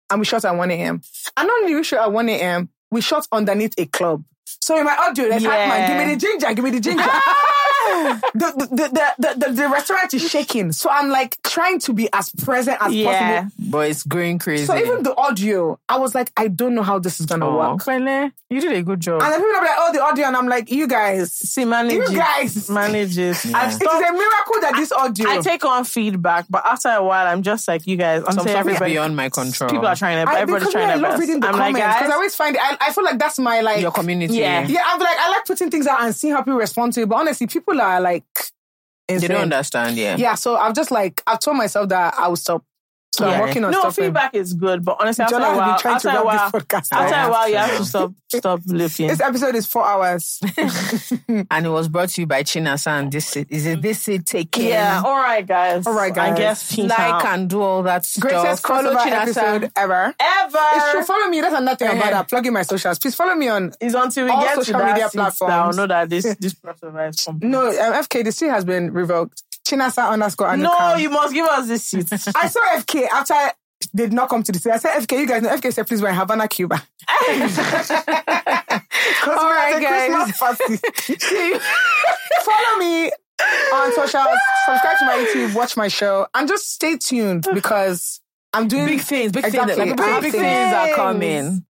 and 0.10 0.20
we 0.20 0.26
shot 0.26 0.46
at 0.46 0.56
1 0.56 0.72
a.m. 0.72 1.02
And 1.36 1.48
not 1.48 1.60
only 1.62 1.76
we 1.76 1.84
shot 1.84 2.00
at 2.08 2.12
1 2.14 2.30
a.m., 2.30 2.70
we 2.92 3.02
shot 3.02 3.28
underneath 3.32 3.74
a 3.78 3.86
club. 3.86 4.24
So 4.62 4.78
in 4.78 4.86
my 4.86 4.96
audio, 4.96 5.28
there's 5.28 5.44
Yeah. 5.44 5.50
Hackman, 5.52 5.88
give 5.98 6.08
me 6.08 6.14
the 6.14 6.20
ginger, 6.20 6.54
give 6.54 6.64
me 6.64 6.72
the 6.72 6.80
ginger. 6.80 7.04
the, 8.34 8.68
the, 8.70 8.90
the, 8.90 9.14
the, 9.20 9.46
the, 9.48 9.54
the 9.54 9.70
restaurant 9.70 10.14
is 10.14 10.30
shaking. 10.30 10.72
So 10.72 10.90
I'm 10.90 11.10
like 11.10 11.38
trying 11.44 11.80
to 11.82 11.94
be 11.94 12.10
as 12.14 12.30
present 12.32 12.78
as 12.82 12.94
Yeah. 12.94 13.42
possible. 13.44 13.52
But 13.72 13.90
it's 13.90 14.04
going 14.04 14.40
crazy. 14.40 14.66
So 14.66 14.78
even 14.78 15.04
the 15.04 15.16
audio, 15.16 15.80
I 15.90 15.98
was 16.00 16.14
like, 16.16 16.32
I 16.38 16.48
don't 16.48 16.76
know 16.76 16.84
how 16.84 17.00
this 17.00 17.20
is 17.20 17.26
going 17.26 17.42
to 17.42 17.48
Oh. 17.48 17.58
work. 17.58 17.80
Kwele, 17.84 18.32
you 18.50 18.62
did 18.62 18.74
a 18.74 18.84
good 18.84 19.00
job. 19.00 19.22
And 19.22 19.32
then 19.34 19.40
people 19.40 19.56
are 19.56 19.62
like, 19.62 19.70
oh, 19.78 19.90
the 19.94 20.02
audio. 20.04 20.26
And 20.28 20.36
I'm 20.38 20.48
like, 20.48 20.72
you 20.72 20.88
guys, 20.88 21.34
See, 21.34 21.66
manage 21.66 21.94
you 21.94 22.16
guys. 22.18 22.70
Manage 22.70 23.18
it. 23.18 23.36
I 23.54 23.66
it 23.66 23.70
is 23.70 23.76
stop- 23.76 23.94
a 23.94 24.12
miracle 24.12 24.62
that 24.62 24.74
this 24.76 24.92
audio. 24.92 25.30
I 25.30 25.40
take 25.40 25.64
on 25.66 25.84
feedback, 25.86 26.46
but 26.50 26.66
after 26.66 26.90
a 26.90 27.04
while, 27.04 27.28
I'm 27.28 27.42
just 27.44 27.68
like, 27.68 27.86
you 27.88 27.98
guys, 27.98 28.24
I'm 28.28 28.34
some 28.34 28.44
saying 28.46 28.56
stuff 28.56 28.60
everybody. 28.68 28.94
beyond 28.94 29.16
my 29.16 29.30
control. 29.30 29.70
People 29.70 29.88
are 29.88 29.96
trying 29.96 30.26
to, 30.26 30.32
I, 30.32 30.40
everybody's 30.42 30.68
because 30.68 30.74
trying 30.74 30.86
I 30.90 30.94
their 30.94 30.98
love 30.98 31.12
best. 31.12 31.20
reading 31.22 31.40
the 31.40 31.48
I'm 31.48 31.54
like, 31.54 31.62
comments 31.76 31.88
because 31.88 32.02
guys, 32.02 32.10
I 32.12 32.14
always 32.16 32.36
find 32.36 32.56
it. 32.56 32.62
I, 32.62 32.78
I 32.82 32.92
feel 32.94 33.04
like 33.04 33.20
that's 33.20 33.40
my 33.40 33.62
like 33.62 33.82
your 33.82 33.92
community. 33.92 34.36
Yeah. 34.36 34.66
Yeah, 34.68 34.82
I'm 34.86 35.00
like, 35.00 35.18
I 35.20 35.30
like 35.30 35.46
putting 35.46 35.70
things 35.72 35.88
out 35.88 36.02
and 36.02 36.16
seeing 36.16 36.34
how 36.34 36.42
people 36.42 36.56
respond 36.60 36.94
to 36.94 37.02
it. 37.02 37.10
But 37.10 37.16
honestly, 37.16 37.48
people 37.48 37.77
are 37.80 38.02
like, 38.02 38.26
They 39.08 39.20
don't 39.20 39.44
understand, 39.44 39.98
yeah. 39.98 40.18
Yeah, 40.18 40.36
so 40.36 40.56
I've 40.56 40.76
just 40.76 40.92
like, 40.92 41.22
I've 41.28 41.40
told 41.40 41.58
myself 41.58 41.90
that 41.90 42.14
I 42.18 42.28
will 42.28 42.36
stop. 42.36 42.64
So 43.18 43.28
I'm 43.28 43.40
working 43.42 43.64
on 43.66 43.72
no, 43.72 43.80
stopping. 43.82 44.06
feedback 44.06 44.36
is 44.36 44.54
good, 44.54 44.86
but 44.86 44.98
honestly, 45.00 45.24
after 45.24 45.36
Jola 45.38 45.54
a 45.54 45.58
while, 45.58 45.80
trying 45.80 45.96
after 45.96 46.10
to 46.12 46.20
a 46.22 46.26
while, 46.26 46.36
wrap 46.38 46.52
this 46.52 46.62
podcast 46.64 46.88
after 46.92 47.16
up. 47.16 47.28
a 47.28 47.32
while, 47.32 47.50
you 47.50 47.56
have 47.58 47.78
to 47.78 47.86
stop, 47.86 48.14
stop 48.30 48.60
looking. 48.68 49.08
This 49.08 49.20
episode 49.22 49.56
is 49.56 49.66
four 49.66 49.86
hours. 49.86 50.40
And 51.50 51.66
it 51.66 51.70
was 51.70 51.88
brought 51.88 52.10
to 52.10 52.22
you 52.22 52.28
by 52.28 52.44
Chinasa. 52.44 53.10
This 53.12 53.36
is 53.38 53.46
is 53.50 53.66
it 53.66 53.82
this 53.82 54.08
it 54.08 54.26
taking? 54.26 54.68
Yeah, 54.68 55.02
all 55.06 55.16
right, 55.18 55.46
guys. 55.46 55.86
All 55.88 55.94
right, 55.94 56.14
guys. 56.14 56.28
I 56.28 56.30
guys. 56.32 56.38
guess 56.40 56.76
peace 56.76 56.90
Like 56.90 57.00
out. 57.00 57.26
and 57.26 57.50
do 57.50 57.62
all 57.62 57.84
that 57.84 58.06
stuff. 58.06 58.22
Greatest 58.22 58.66
Follow 58.66 58.94
crossover 58.94 59.04
China 59.04 59.16
episode 59.18 59.72
ever. 59.76 60.14
ever. 60.20 60.60
It's 60.76 60.92
true. 60.92 61.04
Follow 61.04 61.28
me. 61.28 61.42
That's 61.42 61.56
another 61.56 61.76
thing 61.78 61.88
about 61.90 62.02
Uh-huh. 62.02 62.12
that. 62.12 62.30
Plug 62.30 62.46
in 62.48 62.54
my 62.54 62.62
socials. 62.64 63.00
Please 63.00 63.16
follow 63.16 63.36
me 63.36 63.48
on. 63.48 63.74
It's 63.82 63.94
until 63.96 64.26
we 64.26 64.32
All 64.32 64.42
get 64.42 64.56
to 64.56 64.66
social 64.66 64.80
that 64.80 64.94
media 64.94 65.10
seat 65.10 65.18
that 65.18 65.38
platforms. 65.38 65.54
I'll 65.54 65.74
know 65.74 65.88
that 65.88 66.10
this 66.10 66.24
this 66.40 66.54
crossover 66.54 67.10
is 67.10 67.24
complete. 67.24 67.48
No, 67.50 67.68
um, 67.68 67.74
FK, 68.04 68.24
the 68.24 68.32
C 68.32 68.48
has 68.48 68.64
been 68.66 68.92
revoked. 68.92 69.44
Chinasa 69.70 70.10
underscore 70.10 70.56
No, 70.58 70.96
you 70.96 71.10
must 71.10 71.34
give 71.34 71.46
us 71.46 71.68
this 71.68 71.84
seat. 71.84 72.08
I 72.36 72.48
saw 72.48 72.62
FK 72.78 73.08
after 73.08 73.34
they 73.94 74.04
did 74.06 74.14
not 74.14 74.30
come 74.30 74.44
to 74.44 74.52
the 74.52 74.60
city. 74.60 74.74
I 74.74 74.78
said, 74.78 75.00
FK, 75.02 75.20
you 75.20 75.28
guys 75.28 75.42
know. 75.44 75.50
FK 75.56 75.74
said, 75.74 75.88
please, 75.88 76.02
in 76.02 76.14
Havana, 76.14 76.48
Cuba. 76.48 76.76
All 77.10 77.18
right, 79.52 79.82
guys. 79.82 80.38
Follow 82.44 82.78
me 82.80 83.12
on 83.74 83.94
socials, 83.94 84.28
subscribe 84.66 84.98
to 84.98 85.06
my 85.06 85.14
YouTube, 85.32 85.56
watch 85.56 85.78
my 85.78 85.88
show, 85.88 86.26
and 86.34 86.48
just 86.48 86.72
stay 86.74 86.98
tuned 86.98 87.48
because 87.54 88.20
I'm 88.54 88.68
doing 88.68 88.88
Big 88.88 89.02
things, 89.02 89.32
big 89.32 89.46
Exactly. 89.46 89.76
things. 89.76 90.00
Like, 90.00 90.22
Big 90.24 90.32
big, 90.32 90.42
things 90.42 90.74
are 90.74 90.94
coming. 90.96 91.64